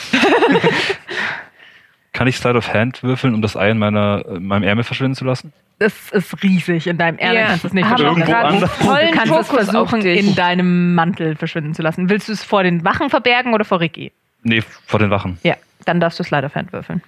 Kann 2.13 2.27
ich 2.27 2.37
Slide 2.37 2.59
of 2.59 2.73
Hand 2.73 3.03
würfeln, 3.03 3.35
um 3.35 3.43
das 3.43 3.57
Ei 3.57 3.71
in, 3.71 3.79
meiner, 3.79 4.25
in 4.27 4.47
meinem 4.47 4.65
Ärmel 4.65 4.85
verschwinden 4.85 5.15
zu 5.15 5.25
lassen? 5.25 5.53
es 5.79 6.11
ist 6.13 6.43
riesig. 6.43 6.87
In 6.87 6.97
deinem 6.99 7.19
Ärmel 7.19 7.39
Wir 7.41 7.47
kannst 7.47 7.65
du 7.65 7.69
es 7.69 7.75
nicht 7.75 7.87
verschwinden 7.87 8.69
vollen 8.69 9.11
Du 9.13 9.19
kannst 9.19 9.33
es 9.33 9.49
Fokus 9.49 9.65
versuchen, 9.65 9.99
auf 9.99 10.05
dich. 10.05 10.19
in 10.29 10.35
deinem 10.35 10.95
Mantel 10.95 11.35
verschwinden 11.37 11.75
zu 11.75 11.83
lassen. 11.83 12.09
Willst 12.09 12.29
du 12.29 12.33
es 12.33 12.45
vor 12.45 12.63
den 12.63 12.85
Wachen 12.85 13.11
verbergen 13.11 13.53
oder 13.53 13.65
vor 13.65 13.81
Ricky? 13.81 14.13
Nee, 14.43 14.63
vor 14.87 15.01
den 15.01 15.11
Wachen. 15.11 15.39
Ja, 15.43 15.57
dann 15.85 15.99
darfst 16.01 16.21
du 16.21 16.25
Slide 16.25 16.47
of 16.47 16.55
Hand 16.55 16.73
würfeln. 16.73 17.03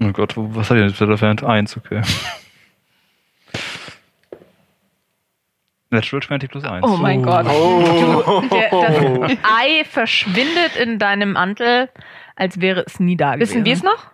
Oh 0.00 0.10
Gott, 0.12 0.32
was 0.36 0.70
hat 0.70 0.78
denn 0.78 0.90
Slide 0.90 1.12
of 1.12 1.22
Hand? 1.22 1.44
Eins, 1.44 1.76
okay. 1.76 2.00
Natural 5.90 6.22
20 6.22 6.50
plus 6.50 6.64
1. 6.64 6.84
Oh 6.84 6.96
mein 6.96 7.22
Gott. 7.22 7.46
Oh. 7.46 8.42
Der, 8.50 8.70
das 8.70 9.38
Ei 9.44 9.84
verschwindet 9.84 10.76
in 10.76 10.98
deinem 10.98 11.32
Mantel, 11.32 11.88
als 12.34 12.60
wäre 12.60 12.84
es 12.86 12.98
nie 12.98 13.16
da 13.16 13.34
gewesen. 13.36 13.50
Wissen 13.50 13.64
wir 13.64 13.72
es 13.74 13.82
noch? 13.84 14.13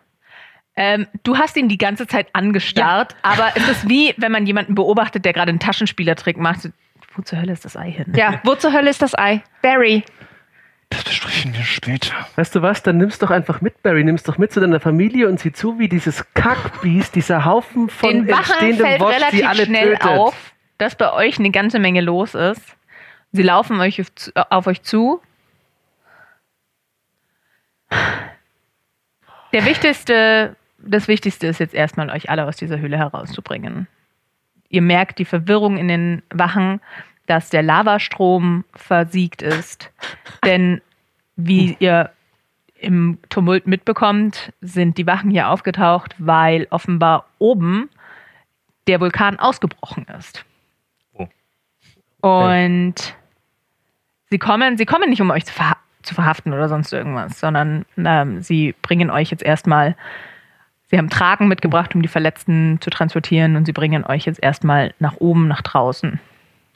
Ähm, 0.83 1.07
du 1.25 1.36
hast 1.36 1.59
ihn 1.59 1.68
die 1.68 1.76
ganze 1.76 2.07
Zeit 2.07 2.28
angestarrt, 2.33 3.15
aber 3.20 3.52
es 3.55 3.68
ist 3.68 3.86
wie, 3.86 4.15
wenn 4.17 4.33
man 4.33 4.47
jemanden 4.47 4.75
beobachtet, 4.75 5.26
der 5.26 5.34
gerade 5.34 5.50
einen 5.50 5.59
Taschenspielertrick 5.60 6.39
macht. 6.39 6.70
Wo 7.15 7.20
zur 7.20 7.39
Hölle 7.39 7.52
ist 7.52 7.67
das 7.67 7.76
Ei 7.76 7.91
hin? 7.91 8.07
Ja, 8.17 8.41
wo 8.44 8.55
zur 8.55 8.73
Hölle 8.73 8.89
ist 8.89 9.02
das 9.02 9.15
Ei? 9.18 9.42
Barry. 9.60 10.05
Das 10.89 11.05
besprechen 11.05 11.52
wir 11.52 11.65
später. 11.65 12.15
Weißt 12.36 12.55
du 12.55 12.62
was? 12.62 12.83
Dann 12.83 12.97
nimmst 12.97 13.23
doch 13.23 13.31
einfach 13.31 13.60
mit, 13.60 13.83
Barry. 13.83 14.02
Nimmst 14.05 14.26
doch 14.26 14.39
mit 14.39 14.52
zu 14.52 14.60
deiner 14.60 14.81
Familie 14.81 15.28
und 15.28 15.39
sieh 15.39 15.52
zu, 15.52 15.78
wie 15.78 15.89
dieses 15.91 16.25
Kackbiest, 16.33 17.15
dieser 17.15 17.44
Haufen 17.44 17.91
von 17.91 18.10
Den 18.10 18.28
Wachen 18.28 18.39
entstehendem 18.39 18.86
fällt 18.86 19.00
Wosch, 19.02 19.15
relativ 19.17 19.47
alle 19.47 19.65
schnell 19.67 19.89
tötet. 19.99 20.05
auf, 20.07 20.52
dass 20.78 20.94
bei 20.94 21.12
euch 21.12 21.39
eine 21.39 21.50
ganze 21.50 21.78
Menge 21.78 22.00
los 22.00 22.34
ist. 22.34 22.62
Sie 23.33 23.42
laufen 23.42 23.78
euch 23.81 24.00
auf, 24.00 24.15
zu- 24.15 24.33
auf 24.34 24.67
euch 24.67 24.81
zu. 24.83 25.20
Der 29.52 29.65
wichtigste, 29.67 30.57
das 30.83 31.09
Wichtigste 31.09 31.47
ist 31.47 31.60
jetzt 31.60 31.75
erstmal, 31.75 32.10
euch 32.10 32.31
alle 32.31 32.47
aus 32.47 32.57
dieser 32.57 32.78
Höhle 32.78 32.99
herauszubringen. 32.99 33.86
Ihr 34.68 34.83
merkt 34.83 35.18
die 35.18 35.25
Verwirrung 35.25 35.76
in 35.76 35.89
den 35.89 36.23
Wachen, 36.31 36.81
dass 37.26 37.50
der 37.50 37.62
Lavastrom 37.62 38.65
versiegt 38.75 39.42
ist. 39.42 39.91
Denn 40.44 40.81
wie 41.36 41.76
ihr 41.78 42.10
im 42.75 43.18
Tumult 43.28 43.67
mitbekommt, 43.67 44.52
sind 44.60 44.97
die 44.97 45.07
Wachen 45.07 45.31
hier 45.31 45.49
aufgetaucht, 45.49 46.15
weil 46.18 46.67
offenbar 46.70 47.26
oben 47.39 47.91
der 48.86 49.00
Vulkan 49.00 49.39
ausgebrochen 49.39 50.07
ist. 50.18 50.44
Oh. 51.15 51.28
Und 52.23 53.15
sie 54.31 54.39
kommen, 54.39 54.76
sie 54.76 54.86
kommen 54.86 55.10
nicht, 55.10 55.20
um 55.20 55.31
euch 55.31 55.44
zu, 55.44 55.52
verha 55.52 55.76
zu 56.02 56.15
verhaften 56.15 56.52
oder 56.52 56.68
sonst 56.68 56.92
irgendwas, 56.92 57.39
sondern 57.39 57.84
ähm, 57.99 58.41
sie 58.41 58.75
bringen 58.81 59.10
euch 59.10 59.31
jetzt 59.31 59.42
erstmal, 59.42 59.97
sie 60.91 60.99
haben 60.99 61.10
Tragen 61.10 61.49
mitgebracht, 61.49 61.94
um 61.94 62.02
die 62.02 62.09
Verletzten 62.09 62.78
zu 62.81 62.91
transportieren 62.91 63.57
und 63.57 63.67
sie 63.67 63.73
bringen 63.73 64.05
euch 64.05 64.27
jetzt 64.27 64.43
erstmal 64.43 64.94
nach 64.99 65.17
oben, 65.19 65.49
nach 65.49 65.62
draußen. 65.62 66.20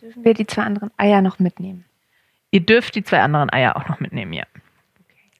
Dürfen 0.00 0.24
wir 0.24 0.34
die 0.34 0.46
zwei 0.46 0.62
anderen 0.62 0.90
Eier 0.96 1.22
noch 1.22 1.38
mitnehmen? 1.38 1.84
Ihr 2.50 2.60
dürft 2.60 2.94
die 2.94 3.02
zwei 3.02 3.20
anderen 3.20 3.52
Eier 3.52 3.76
auch 3.76 3.88
noch 3.88 4.00
mitnehmen, 4.00 4.32
ja. 4.32 4.44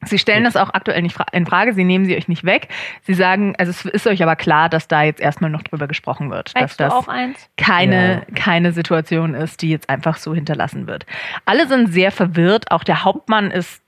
Sie 0.07 0.19
stellen 0.19 0.44
das 0.44 0.57
auch 0.57 0.70
aktuell 0.75 1.03
nicht 1.03 1.17
in 1.33 1.47
Frage, 1.47 1.73
sie 1.75 1.85
nehmen 1.85 2.05
sie 2.05 2.17
euch 2.17 2.28
nicht 2.28 2.44
weg. 2.44 2.69
Sie 3.03 3.15
sagen, 3.15 3.55
also 3.59 3.70
es 3.70 3.85
ist 3.85 4.07
euch 4.07 4.23
aber 4.23 4.36
klar, 4.36 4.69
dass 4.69 4.89
da 4.89 5.03
jetzt 5.03 5.20
erstmal 5.20 5.51
noch 5.51 5.62
drüber 5.62 5.86
gesprochen 5.86 6.31
wird, 6.31 6.55
dass 6.55 6.62
Reichst 6.62 6.81
du 6.81 6.85
das 6.85 6.93
auch 6.93 7.09
eins? 7.09 7.49
keine, 7.57 8.27
keine 8.35 8.73
Situation 8.73 9.35
ist, 9.35 9.62
die 9.62 9.70
jetzt 9.70 9.89
einfach 9.89 10.17
so 10.17 10.35
hinterlassen 10.35 10.86
wird. 10.86 11.07
Alle 11.44 11.67
sind 11.69 11.93
sehr 11.93 12.11
verwirrt, 12.11 12.70
auch 12.70 12.85
der 12.85 13.05
Hauptmann 13.05 13.51
ist 13.51 13.83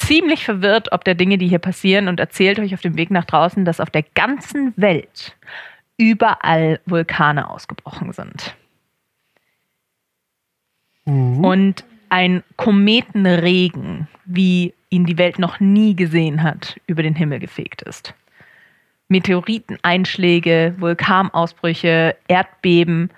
ziemlich 0.00 0.44
verwirrt, 0.44 0.92
ob 0.92 1.04
der 1.04 1.14
Dinge, 1.14 1.38
die 1.38 1.48
hier 1.48 1.58
passieren 1.58 2.08
und 2.08 2.20
erzählt 2.20 2.58
euch 2.58 2.74
auf 2.74 2.80
dem 2.80 2.96
Weg 2.96 3.10
nach 3.10 3.24
draußen, 3.24 3.64
dass 3.64 3.80
auf 3.80 3.90
der 3.90 4.04
ganzen 4.14 4.72
Welt 4.76 5.36
überall 5.96 6.80
Vulkane 6.86 7.48
ausgebrochen 7.48 8.12
sind. 8.12 8.56
Und 11.04 11.84
ein 12.08 12.42
Kometenregen, 12.56 14.08
wie 14.24 14.74
ihn 14.90 15.04
die 15.04 15.18
Welt 15.18 15.38
noch 15.38 15.60
nie 15.60 15.94
gesehen 15.94 16.42
hat, 16.42 16.80
über 16.86 17.02
den 17.02 17.14
Himmel 17.14 17.38
gefegt 17.38 17.82
ist. 17.82 18.14
Meteoriteneinschläge, 19.08 20.74
Vulkanausbrüche, 20.78 22.16
Erdbeben. 22.28 23.10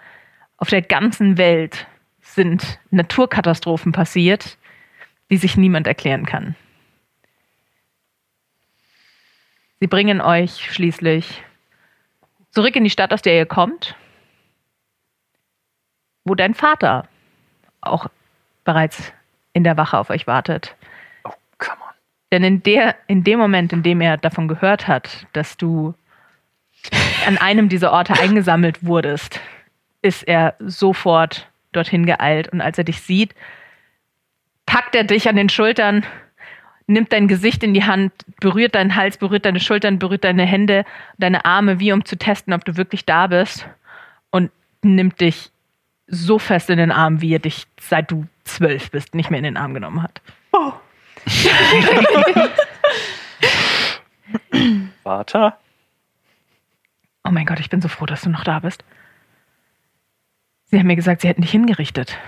Auf 0.56 0.68
der 0.68 0.82
ganzen 0.82 1.38
Welt 1.38 1.86
sind 2.20 2.80
Naturkatastrophen 2.90 3.92
passiert, 3.92 4.56
die 5.30 5.36
sich 5.36 5.56
niemand 5.56 5.86
erklären 5.86 6.24
kann. 6.24 6.54
Sie 9.82 9.88
bringen 9.88 10.20
euch 10.20 10.72
schließlich 10.72 11.42
zurück 12.52 12.76
in 12.76 12.84
die 12.84 12.90
Stadt, 12.90 13.12
aus 13.12 13.20
der 13.20 13.34
ihr 13.34 13.46
kommt, 13.46 13.96
wo 16.24 16.36
dein 16.36 16.54
Vater 16.54 17.08
auch 17.80 18.06
bereits 18.62 19.12
in 19.54 19.64
der 19.64 19.76
Wache 19.76 19.98
auf 19.98 20.10
euch 20.10 20.28
wartet. 20.28 20.76
Oh, 21.24 21.32
come 21.58 21.78
on. 21.80 21.94
Denn 22.30 22.44
in, 22.44 22.62
der, 22.62 22.94
in 23.08 23.24
dem 23.24 23.40
Moment, 23.40 23.72
in 23.72 23.82
dem 23.82 24.00
er 24.00 24.18
davon 24.18 24.46
gehört 24.46 24.86
hat, 24.86 25.26
dass 25.32 25.56
du 25.56 25.94
an 27.26 27.38
einem 27.38 27.68
dieser 27.68 27.90
Orte 27.90 28.12
eingesammelt 28.12 28.86
wurdest, 28.86 29.40
ist 30.00 30.22
er 30.22 30.54
sofort 30.60 31.50
dorthin 31.72 32.06
geeilt. 32.06 32.46
Und 32.50 32.60
als 32.60 32.78
er 32.78 32.84
dich 32.84 33.00
sieht, 33.00 33.34
packt 34.64 34.94
er 34.94 35.02
dich 35.02 35.28
an 35.28 35.34
den 35.34 35.48
Schultern, 35.48 36.06
nimmt 36.92 37.12
dein 37.12 37.28
Gesicht 37.28 37.62
in 37.62 37.74
die 37.74 37.84
Hand, 37.84 38.12
berührt 38.40 38.74
deinen 38.74 38.96
Hals, 38.96 39.16
berührt 39.16 39.44
deine 39.44 39.60
Schultern, 39.60 39.98
berührt 39.98 40.24
deine 40.24 40.44
Hände, 40.44 40.84
deine 41.18 41.44
Arme, 41.44 41.80
wie 41.80 41.92
um 41.92 42.04
zu 42.04 42.16
testen, 42.16 42.52
ob 42.52 42.64
du 42.64 42.76
wirklich 42.76 43.04
da 43.04 43.26
bist. 43.26 43.66
Und 44.30 44.50
nimmt 44.82 45.20
dich 45.20 45.50
so 46.06 46.38
fest 46.38 46.70
in 46.70 46.78
den 46.78 46.90
Arm, 46.90 47.20
wie 47.20 47.34
er 47.34 47.38
dich, 47.38 47.66
seit 47.80 48.10
du 48.10 48.26
zwölf 48.44 48.90
bist, 48.90 49.14
nicht 49.14 49.30
mehr 49.30 49.38
in 49.38 49.44
den 49.44 49.56
Arm 49.56 49.74
genommen 49.74 50.02
hat. 50.02 50.20
Vater? 55.02 55.58
Oh 57.24 57.30
mein 57.30 57.46
Gott, 57.46 57.60
ich 57.60 57.70
bin 57.70 57.80
so 57.80 57.88
froh, 57.88 58.06
dass 58.06 58.22
du 58.22 58.30
noch 58.30 58.44
da 58.44 58.58
bist. 58.58 58.84
Sie 60.66 60.78
haben 60.78 60.86
mir 60.86 60.96
gesagt, 60.96 61.20
sie 61.20 61.28
hätten 61.28 61.42
dich 61.42 61.50
hingerichtet. 61.50 62.18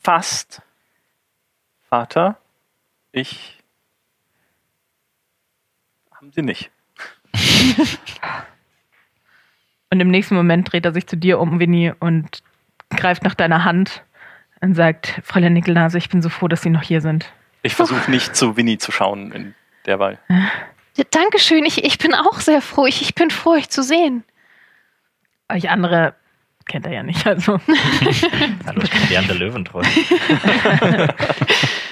Fast. 0.00 0.62
Vater? 1.94 2.36
Ich. 3.12 3.62
Haben 6.10 6.32
Sie 6.32 6.42
nicht. 6.42 6.72
Und 9.92 10.00
im 10.00 10.08
nächsten 10.08 10.34
Moment 10.34 10.72
dreht 10.72 10.84
er 10.86 10.92
sich 10.92 11.06
zu 11.06 11.16
dir 11.16 11.38
um, 11.38 11.60
Winnie, 11.60 11.92
und 12.00 12.42
greift 12.90 13.22
nach 13.22 13.36
deiner 13.36 13.64
Hand 13.64 14.02
und 14.60 14.74
sagt, 14.74 15.20
Fräulein 15.22 15.52
Nickelnase, 15.52 15.96
ich 15.98 16.08
bin 16.08 16.20
so 16.20 16.30
froh, 16.30 16.48
dass 16.48 16.62
Sie 16.62 16.70
noch 16.70 16.82
hier 16.82 17.00
sind. 17.00 17.32
Ich 17.62 17.76
versuche 17.76 18.10
nicht 18.10 18.34
zu 18.34 18.56
Winnie 18.56 18.78
zu 18.78 18.90
schauen 18.90 19.30
in 19.30 19.54
derweil. 19.86 20.18
Ja, 20.96 21.04
Dankeschön, 21.12 21.64
ich, 21.64 21.84
ich 21.84 21.98
bin 21.98 22.12
auch 22.12 22.40
sehr 22.40 22.60
froh. 22.60 22.86
Ich, 22.86 23.02
ich 23.02 23.14
bin 23.14 23.30
froh, 23.30 23.50
euch 23.50 23.70
zu 23.70 23.84
sehen. 23.84 24.24
Euch 25.48 25.70
andere 25.70 26.16
kennt 26.66 26.86
er 26.86 26.92
ja 26.92 27.02
nicht. 27.02 27.26
Also. 27.26 27.58
Hallo, 28.66 28.82
ich 28.82 28.90
bin 28.90 29.08
Leander 29.10 29.34
Löwentreu. 29.34 29.82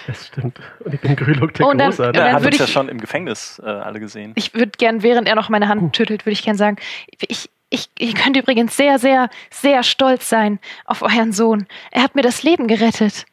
Das 0.07 0.27
stimmt. 0.27 0.59
Und 0.81 0.95
ich 0.95 1.01
bin 1.01 1.15
Grülok 1.15 1.55
der 1.55 1.67
Und 1.67 1.79
dann- 1.79 1.91
Große. 1.91 2.11
Ja, 2.15 2.27
Er 2.27 2.33
hat 2.35 2.41
würde 2.43 2.49
uns 2.49 2.59
ja 2.59 2.65
ich- 2.65 2.73
schon 2.73 2.89
im 2.89 2.99
Gefängnis 3.01 3.61
äh, 3.65 3.69
alle 3.69 4.01
gesehen. 4.01 4.33
Ich 4.35 4.53
würde 4.53 4.73
gern, 4.77 5.03
während 5.05 5.29
er 5.29 5.37
noch 5.37 5.49
meine 5.49 5.69
Hand 5.69 5.97
schüttelt, 5.97 6.27
würde 6.27 6.33
ich 6.33 6.43
gern 6.43 6.57
sagen, 6.57 6.77
ich, 7.29 7.49
ich, 7.71 7.89
ihr 8.01 8.13
könnt 8.15 8.37
übrigens 8.37 8.77
sehr, 8.77 8.99
sehr, 8.99 9.31
sehr 9.51 9.85
stolz 9.85 10.29
sein 10.29 10.59
auf 10.87 11.03
euren 11.03 11.33
Sohn. 11.33 11.67
Er 11.93 12.03
hat 12.03 12.17
mir 12.17 12.23
das 12.23 12.43
Leben 12.43 12.67
gerettet. 12.67 13.27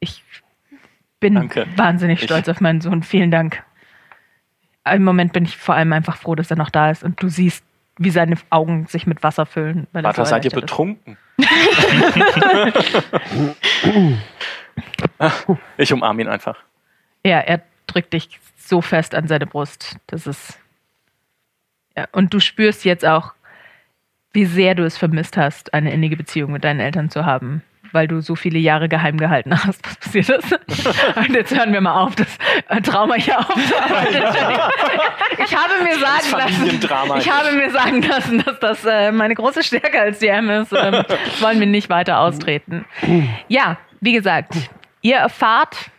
Ich 0.00 0.22
bin 1.20 1.36
Danke. 1.36 1.66
wahnsinnig 1.76 2.18
Ich- 2.18 2.24
stolz 2.24 2.48
auf 2.48 2.60
meinen 2.60 2.80
Sohn. 2.80 3.04
Vielen 3.04 3.30
Dank. 3.30 3.62
Im 4.90 5.04
Moment 5.04 5.32
bin 5.32 5.44
ich 5.44 5.56
vor 5.56 5.76
allem 5.76 5.92
einfach 5.92 6.16
froh, 6.16 6.34
dass 6.34 6.50
er 6.50 6.56
noch 6.56 6.70
da 6.70 6.90
ist 6.90 7.04
und 7.04 7.22
du 7.22 7.28
siehst, 7.28 7.64
wie 8.00 8.10
seine 8.10 8.36
Augen 8.48 8.86
sich 8.86 9.06
mit 9.06 9.22
Wasser 9.22 9.44
füllen. 9.44 9.86
Weil 9.92 10.02
Vater, 10.02 10.24
so 10.24 10.30
seid 10.30 10.46
ihr 10.46 10.50
betrunken? 10.50 11.18
ich 15.76 15.92
umarme 15.92 16.22
ihn 16.22 16.28
einfach. 16.28 16.56
Ja, 17.24 17.40
er 17.40 17.60
drückt 17.86 18.14
dich 18.14 18.40
so 18.56 18.80
fest 18.80 19.14
an 19.14 19.28
seine 19.28 19.46
Brust. 19.46 19.96
Das 20.06 20.26
ist. 20.26 20.58
Ja, 21.94 22.08
und 22.12 22.32
du 22.32 22.40
spürst 22.40 22.86
jetzt 22.86 23.04
auch, 23.04 23.34
wie 24.32 24.46
sehr 24.46 24.74
du 24.74 24.84
es 24.84 24.96
vermisst 24.96 25.36
hast, 25.36 25.74
eine 25.74 25.92
innige 25.92 26.16
Beziehung 26.16 26.52
mit 26.52 26.64
deinen 26.64 26.80
Eltern 26.80 27.10
zu 27.10 27.26
haben, 27.26 27.62
weil 27.92 28.08
du 28.08 28.20
so 28.20 28.34
viele 28.34 28.58
Jahre 28.58 28.88
geheim 28.88 29.16
gehalten 29.16 29.52
hast, 29.52 29.86
was 29.86 29.96
passiert 29.96 30.28
ist. 30.28 30.52
Und 31.16 31.34
jetzt 31.34 31.56
hören 31.56 31.72
wir 31.72 31.80
mal 31.80 32.00
auf, 32.00 32.14
das 32.14 32.28
äh, 32.68 32.80
Trauma 32.80 33.14
hier 33.14 33.38
aufzuarbeiten. 33.38 34.22
Ich 35.38 35.56
habe 35.56 35.82
mir 35.82 35.98
sagen 35.98 36.30
lassen, 36.32 37.18
ich 37.18 37.30
habe 37.30 37.52
mir 37.52 37.70
sagen 37.70 38.02
lassen, 38.02 38.44
dass 38.44 38.60
das 38.60 38.84
äh, 38.84 39.12
meine 39.12 39.34
große 39.34 39.62
Stärke 39.62 40.00
als 40.00 40.18
DM 40.18 40.50
ist. 40.50 40.72
Ähm, 40.72 41.04
das 41.08 41.40
wollen 41.42 41.60
wir 41.60 41.66
nicht 41.66 41.88
weiter 41.90 42.20
austreten. 42.20 42.84
Ja, 43.48 43.78
wie 44.00 44.12
gesagt, 44.12 44.54
ihr 45.02 45.16
erfahrt 45.16 45.90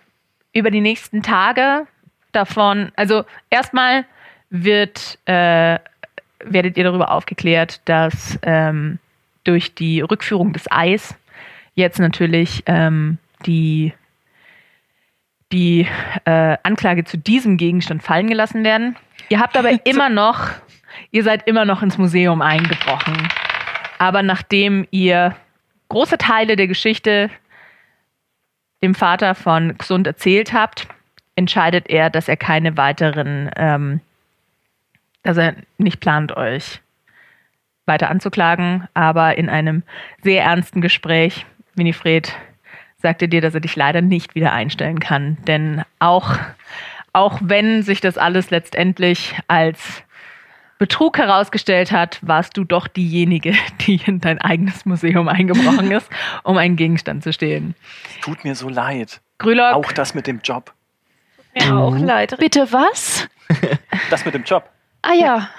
über 0.53 0.71
die 0.71 0.81
nächsten 0.81 1.21
Tage 1.21 1.87
davon, 2.31 2.91
also 2.95 3.23
erstmal 3.49 4.05
wird, 4.49 5.17
äh, 5.25 5.79
werdet 6.43 6.77
ihr 6.77 6.83
darüber 6.83 7.11
aufgeklärt, 7.11 7.81
dass 7.85 8.37
ähm, 8.43 8.99
durch 9.43 9.73
die 9.73 10.01
Rückführung 10.01 10.53
des 10.53 10.69
Eis 10.69 11.15
jetzt 11.75 12.00
natürlich 12.00 12.64
ähm, 12.66 13.17
die, 13.45 13.93
die 15.51 15.88
äh, 16.25 16.58
Anklage 16.64 17.03
zu 17.03 17.17
diesem 17.17 17.58
Gegenstand 17.58 18.03
fallen 18.03 18.27
gelassen 18.27 18.64
werden. 18.64 18.95
Ihr 19.30 19.40
habt 19.40 19.58
aber 19.58 19.72
immer 19.85 20.09
noch, 20.09 20.50
ihr 21.11 21.24
seid 21.24 21.48
immer 21.48 21.66
noch 21.66 21.82
ins 21.82 21.98
Museum 21.98 22.41
eingebrochen. 22.41 23.27
Aber 23.98 24.24
nachdem 24.24 24.88
ihr 24.91 25.35
große 25.90 26.17
Teile 26.17 26.56
der 26.56 26.67
Geschichte 26.67 27.30
dem 28.82 28.95
Vater 28.95 29.35
von 29.35 29.77
Xund 29.77 30.08
erzählt 30.08 30.53
habt, 30.53 30.88
entscheidet 31.35 31.90
er, 31.90 32.09
dass 32.09 32.27
er 32.27 32.38
keine 32.38 32.77
weiteren, 32.77 33.51
ähm, 33.56 34.01
dass 35.24 35.38
er 35.38 35.56
nicht 35.77 36.00
plant, 36.00 36.35
euch 36.35 36.82
weiter 37.85 38.09
anzuklagen, 38.09 38.88
aber 38.93 39.38
in 39.38 39.50
einem 39.50 39.83
sehr 40.24 40.43
ernsten 40.43 40.82
Gespräch, 40.82 41.45
Winifred 41.75 42.33
sagte 42.98 43.27
dir, 43.27 43.41
dass 43.41 43.53
er 43.53 43.61
dich 43.61 43.75
leider 43.75 44.01
nicht 44.01 44.35
wieder 44.35 44.53
einstellen 44.53 45.00
kann. 45.00 45.38
Denn 45.48 45.83
auch, 46.00 46.35
auch 47.14 47.40
wenn 47.41 47.83
sich 47.83 48.01
das 48.01 48.17
alles 48.17 48.51
letztendlich 48.51 49.35
als 49.48 50.03
Betrug 50.77 51.17
herausgestellt 51.17 51.91
hat, 51.91 52.19
warst 52.22 52.58
du 52.58 52.64
doch 52.64 52.88
diejenige, 52.88 53.53
die 53.82 54.01
in 54.06 54.19
dein 54.19 54.40
eigenes 54.40 54.85
Museum 54.85 55.27
eingebrochen 55.27 55.91
ist, 55.91 56.09
um 56.43 56.58
einen 56.58 56.75
Gegenstand 56.75 57.24
zu 57.24 57.33
stehlen. 57.33 57.75
Tut 58.22 58.43
mir 58.43 58.56
so 58.56 58.69
leid. 58.69 59.22
Grülock, 59.38 59.74
Auch 59.74 59.91
das 59.91 60.14
mit 60.14 60.27
dem 60.27 60.40
Job. 60.43 60.74
Mir 61.53 61.75
auch 61.75 61.98
leid. 61.98 62.35
Bitte 62.38 62.72
was? 62.72 63.27
Das 64.09 64.24
mit 64.24 64.33
dem 64.33 64.43
Job. 64.43 64.69
Ah 65.01 65.14
ja. 65.14 65.50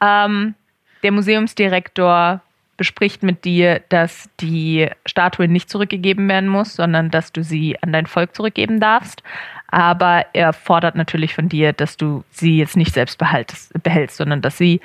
Ähm, 0.00 0.54
der 1.02 1.12
Museumsdirektor 1.12 2.40
bespricht 2.76 3.22
mit 3.22 3.44
dir, 3.44 3.80
dass 3.88 4.28
die 4.40 4.88
Statue 5.06 5.48
nicht 5.48 5.70
zurückgegeben 5.70 6.28
werden 6.28 6.48
muss, 6.48 6.74
sondern 6.74 7.10
dass 7.10 7.32
du 7.32 7.42
sie 7.42 7.80
an 7.82 7.92
dein 7.92 8.06
Volk 8.06 8.34
zurückgeben 8.34 8.80
darfst. 8.80 9.22
Aber 9.68 10.26
er 10.32 10.52
fordert 10.52 10.94
natürlich 10.94 11.34
von 11.34 11.48
dir, 11.48 11.72
dass 11.72 11.96
du 11.96 12.24
sie 12.30 12.58
jetzt 12.58 12.76
nicht 12.76 12.94
selbst 12.94 13.18
behältst, 13.18 14.16
sondern 14.16 14.40
dass 14.40 14.58
sie. 14.58 14.80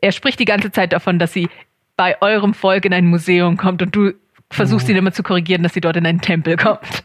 Er 0.00 0.12
spricht 0.12 0.40
die 0.40 0.46
ganze 0.46 0.72
Zeit 0.72 0.92
davon, 0.92 1.18
dass 1.18 1.32
sie 1.32 1.48
bei 1.96 2.20
eurem 2.20 2.54
Volk 2.54 2.84
in 2.84 2.92
ein 2.92 3.06
Museum 3.06 3.56
kommt 3.56 3.82
und 3.82 3.94
du 3.94 4.12
versuchst 4.54 4.88
ihn 4.88 4.96
immer 4.96 5.12
zu 5.12 5.22
korrigieren, 5.22 5.62
dass 5.62 5.74
sie 5.74 5.80
dort 5.80 5.96
in 5.96 6.06
einen 6.06 6.20
Tempel 6.20 6.56
kommt. 6.56 6.80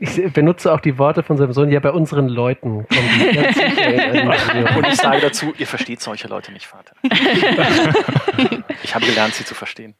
Ich 0.00 0.32
benutze 0.32 0.72
auch 0.72 0.78
die 0.78 0.96
Worte 0.96 1.24
von 1.24 1.36
seinem 1.36 1.52
Sohn. 1.52 1.70
Ja, 1.72 1.80
bei 1.80 1.90
unseren 1.90 2.28
Leuten 2.28 2.86
kommen 2.86 3.08
die 3.18 3.34
ganz. 3.34 3.56
Und 4.76 4.86
ich 4.86 4.94
sage 4.94 5.20
dazu, 5.20 5.52
ihr 5.58 5.66
versteht 5.66 6.00
solche 6.00 6.28
Leute 6.28 6.52
nicht, 6.52 6.66
Vater. 6.68 6.92
Ich 8.84 8.94
habe 8.94 9.04
gelernt, 9.06 9.34
sie 9.34 9.44
zu 9.44 9.56
verstehen. 9.56 9.94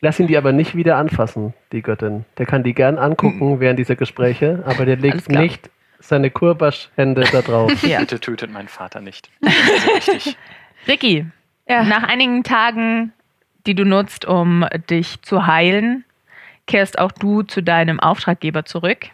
Lass 0.00 0.18
ihn 0.18 0.26
die 0.26 0.36
aber 0.36 0.50
nicht 0.52 0.74
wieder 0.74 0.96
anfassen, 0.96 1.54
die 1.70 1.80
Göttin. 1.80 2.24
Der 2.38 2.46
kann 2.46 2.64
die 2.64 2.74
gern 2.74 2.98
angucken 2.98 3.60
während 3.60 3.78
dieser 3.78 3.94
Gespräche, 3.94 4.64
aber 4.66 4.84
der 4.84 4.96
legt 4.96 5.28
nicht 5.30 5.70
seine 6.00 6.30
Kurbasch-Hände 6.30 7.24
da 7.30 7.40
drauf. 7.40 7.72
Ja. 7.86 8.00
Bitte 8.00 8.18
tötet 8.18 8.50
meinen 8.52 8.68
Vater 8.68 9.00
nicht. 9.00 9.30
Das 9.40 9.52
ist 9.54 10.08
wichtig. 10.08 10.36
Ricky, 10.88 11.26
Ja. 11.68 11.84
nach 11.84 12.02
einigen 12.02 12.42
Tagen, 12.42 13.12
die 13.66 13.74
du 13.74 13.84
nutzt, 13.84 14.24
um 14.24 14.64
dich 14.88 15.20
zu 15.22 15.46
heilen, 15.46 16.04
kehrst 16.66 16.98
auch 16.98 17.12
du 17.12 17.42
zu 17.42 17.62
deinem 17.62 18.00
Auftraggeber 18.00 18.64
zurück 18.64 19.10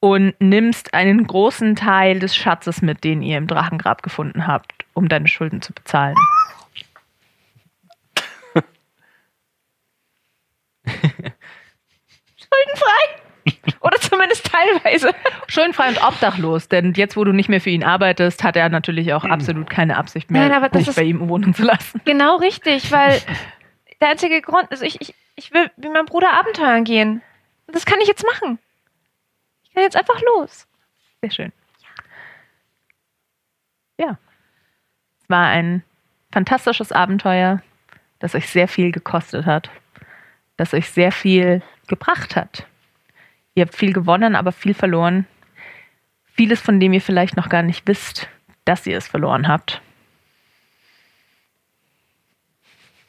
und 0.00 0.34
nimmst 0.40 0.94
einen 0.94 1.26
großen 1.26 1.76
Teil 1.76 2.20
des 2.20 2.36
Schatzes 2.36 2.82
mit, 2.82 3.04
den 3.04 3.22
ihr 3.22 3.38
im 3.38 3.46
Drachengrab 3.46 4.02
gefunden 4.02 4.46
habt, 4.46 4.84
um 4.94 5.08
deine 5.08 5.28
Schulden 5.28 5.62
zu 5.62 5.72
bezahlen. 5.72 6.16
Schuldenfrei. 10.86 13.27
Oder 13.80 13.98
zumindest 14.00 14.50
teilweise. 14.50 15.14
Schuldenfrei 15.48 15.88
und 15.88 16.02
obdachlos, 16.02 16.68
denn 16.68 16.92
jetzt, 16.94 17.16
wo 17.16 17.24
du 17.24 17.32
nicht 17.32 17.48
mehr 17.48 17.60
für 17.60 17.70
ihn 17.70 17.84
arbeitest, 17.84 18.42
hat 18.44 18.56
er 18.56 18.68
natürlich 18.68 19.12
auch 19.12 19.24
absolut 19.24 19.70
keine 19.70 19.96
Absicht 19.96 20.30
mehr, 20.30 20.42
Nein, 20.42 20.52
aber 20.52 20.68
das 20.68 20.80
dich 20.80 20.88
ist- 20.88 20.96
bei 20.96 21.02
ihm 21.04 21.28
wohnen 21.28 21.54
zu 21.54 21.62
lassen. 21.62 22.00
Genau 22.04 22.36
richtig, 22.36 22.90
weil 22.92 23.20
der 24.00 24.10
einzige 24.10 24.40
Grund 24.42 24.70
ist, 24.70 24.82
ich, 24.82 25.00
ich, 25.00 25.14
ich 25.36 25.52
will 25.52 25.70
wie 25.76 25.88
mein 25.88 26.06
Bruder 26.06 26.32
Abenteuern 26.38 26.84
gehen. 26.84 27.22
Und 27.66 27.76
das 27.76 27.84
kann 27.86 28.00
ich 28.00 28.08
jetzt 28.08 28.24
machen. 28.24 28.58
Ich 29.64 29.74
kann 29.74 29.82
jetzt 29.82 29.96
einfach 29.96 30.20
los. 30.36 30.66
Sehr 31.20 31.30
schön. 31.30 31.52
Ja. 33.98 34.18
Es 35.22 35.28
war 35.28 35.46
ein 35.46 35.82
fantastisches 36.32 36.92
Abenteuer, 36.92 37.62
das 38.18 38.34
euch 38.34 38.48
sehr 38.48 38.68
viel 38.68 38.92
gekostet 38.92 39.46
hat, 39.46 39.70
das 40.56 40.74
euch 40.74 40.90
sehr 40.90 41.12
viel 41.12 41.62
gebracht 41.86 42.36
hat. 42.36 42.66
Ihr 43.58 43.62
habt 43.62 43.74
viel 43.74 43.92
gewonnen, 43.92 44.36
aber 44.36 44.52
viel 44.52 44.72
verloren. 44.72 45.26
Vieles, 46.32 46.60
von 46.60 46.78
dem 46.78 46.92
ihr 46.92 47.00
vielleicht 47.00 47.36
noch 47.36 47.48
gar 47.48 47.62
nicht 47.64 47.88
wisst, 47.88 48.28
dass 48.64 48.86
ihr 48.86 48.96
es 48.96 49.08
verloren 49.08 49.48
habt. 49.48 49.82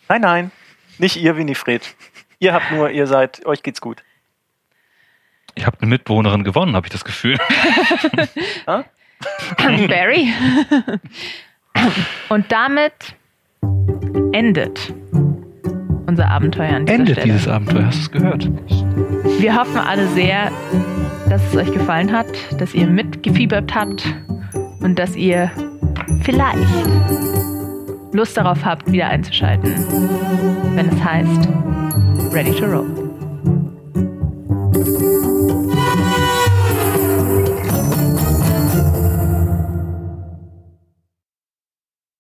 Nein, 0.08 0.22
nein. 0.22 0.52
Nicht 0.98 1.18
ihr, 1.18 1.38
Winifred. 1.38 1.95
Ihr 2.40 2.56
habt 2.56 2.72
nur, 2.72 2.90
ihr 2.90 3.06
seid, 3.06 3.45
euch 3.45 3.61
geht's 3.61 3.80
gut. 3.80 4.03
Ich 5.53 5.68
habe 5.68 5.78
eine 5.82 5.90
Mitbewohnerin 5.92 6.44
gewonnen, 6.44 6.76
habe 6.76 6.88
ich 6.88 6.92
das 6.92 7.06
Gefühl. 7.06 7.38
Barry. 9.88 10.34
Und 12.30 12.52
damit 12.52 13.14
endet 14.34 14.92
unser 16.10 16.30
Abenteuer 16.30 16.76
an 16.76 16.86
dieser 16.86 17.00
Endet 17.00 17.20
Stelle. 17.20 17.34
dieses 17.34 17.48
Abenteuer, 17.48 17.86
hast 17.86 17.98
du 17.98 18.02
es 18.02 18.12
gehört? 18.12 18.50
Wir 19.40 19.56
hoffen 19.56 19.78
alle 19.78 20.08
sehr, 20.10 20.52
dass 21.30 21.42
es 21.50 21.56
euch 21.56 21.72
gefallen 21.72 22.12
hat, 22.12 22.28
dass 22.58 22.74
ihr 22.74 22.88
mitgefiebert 22.88 23.74
habt 23.74 24.04
und 24.82 24.98
dass 24.98 25.16
ihr 25.16 25.52
vielleicht 26.24 26.58
Lust 28.12 28.36
darauf 28.36 28.66
habt, 28.66 28.92
wieder 28.92 29.08
einzuschalten, 29.08 29.72
wenn 30.76 30.90
es 30.90 31.04
heißt 31.04 31.48
Ready 32.34 32.52
to 32.52 32.66
Roll. 32.66 33.10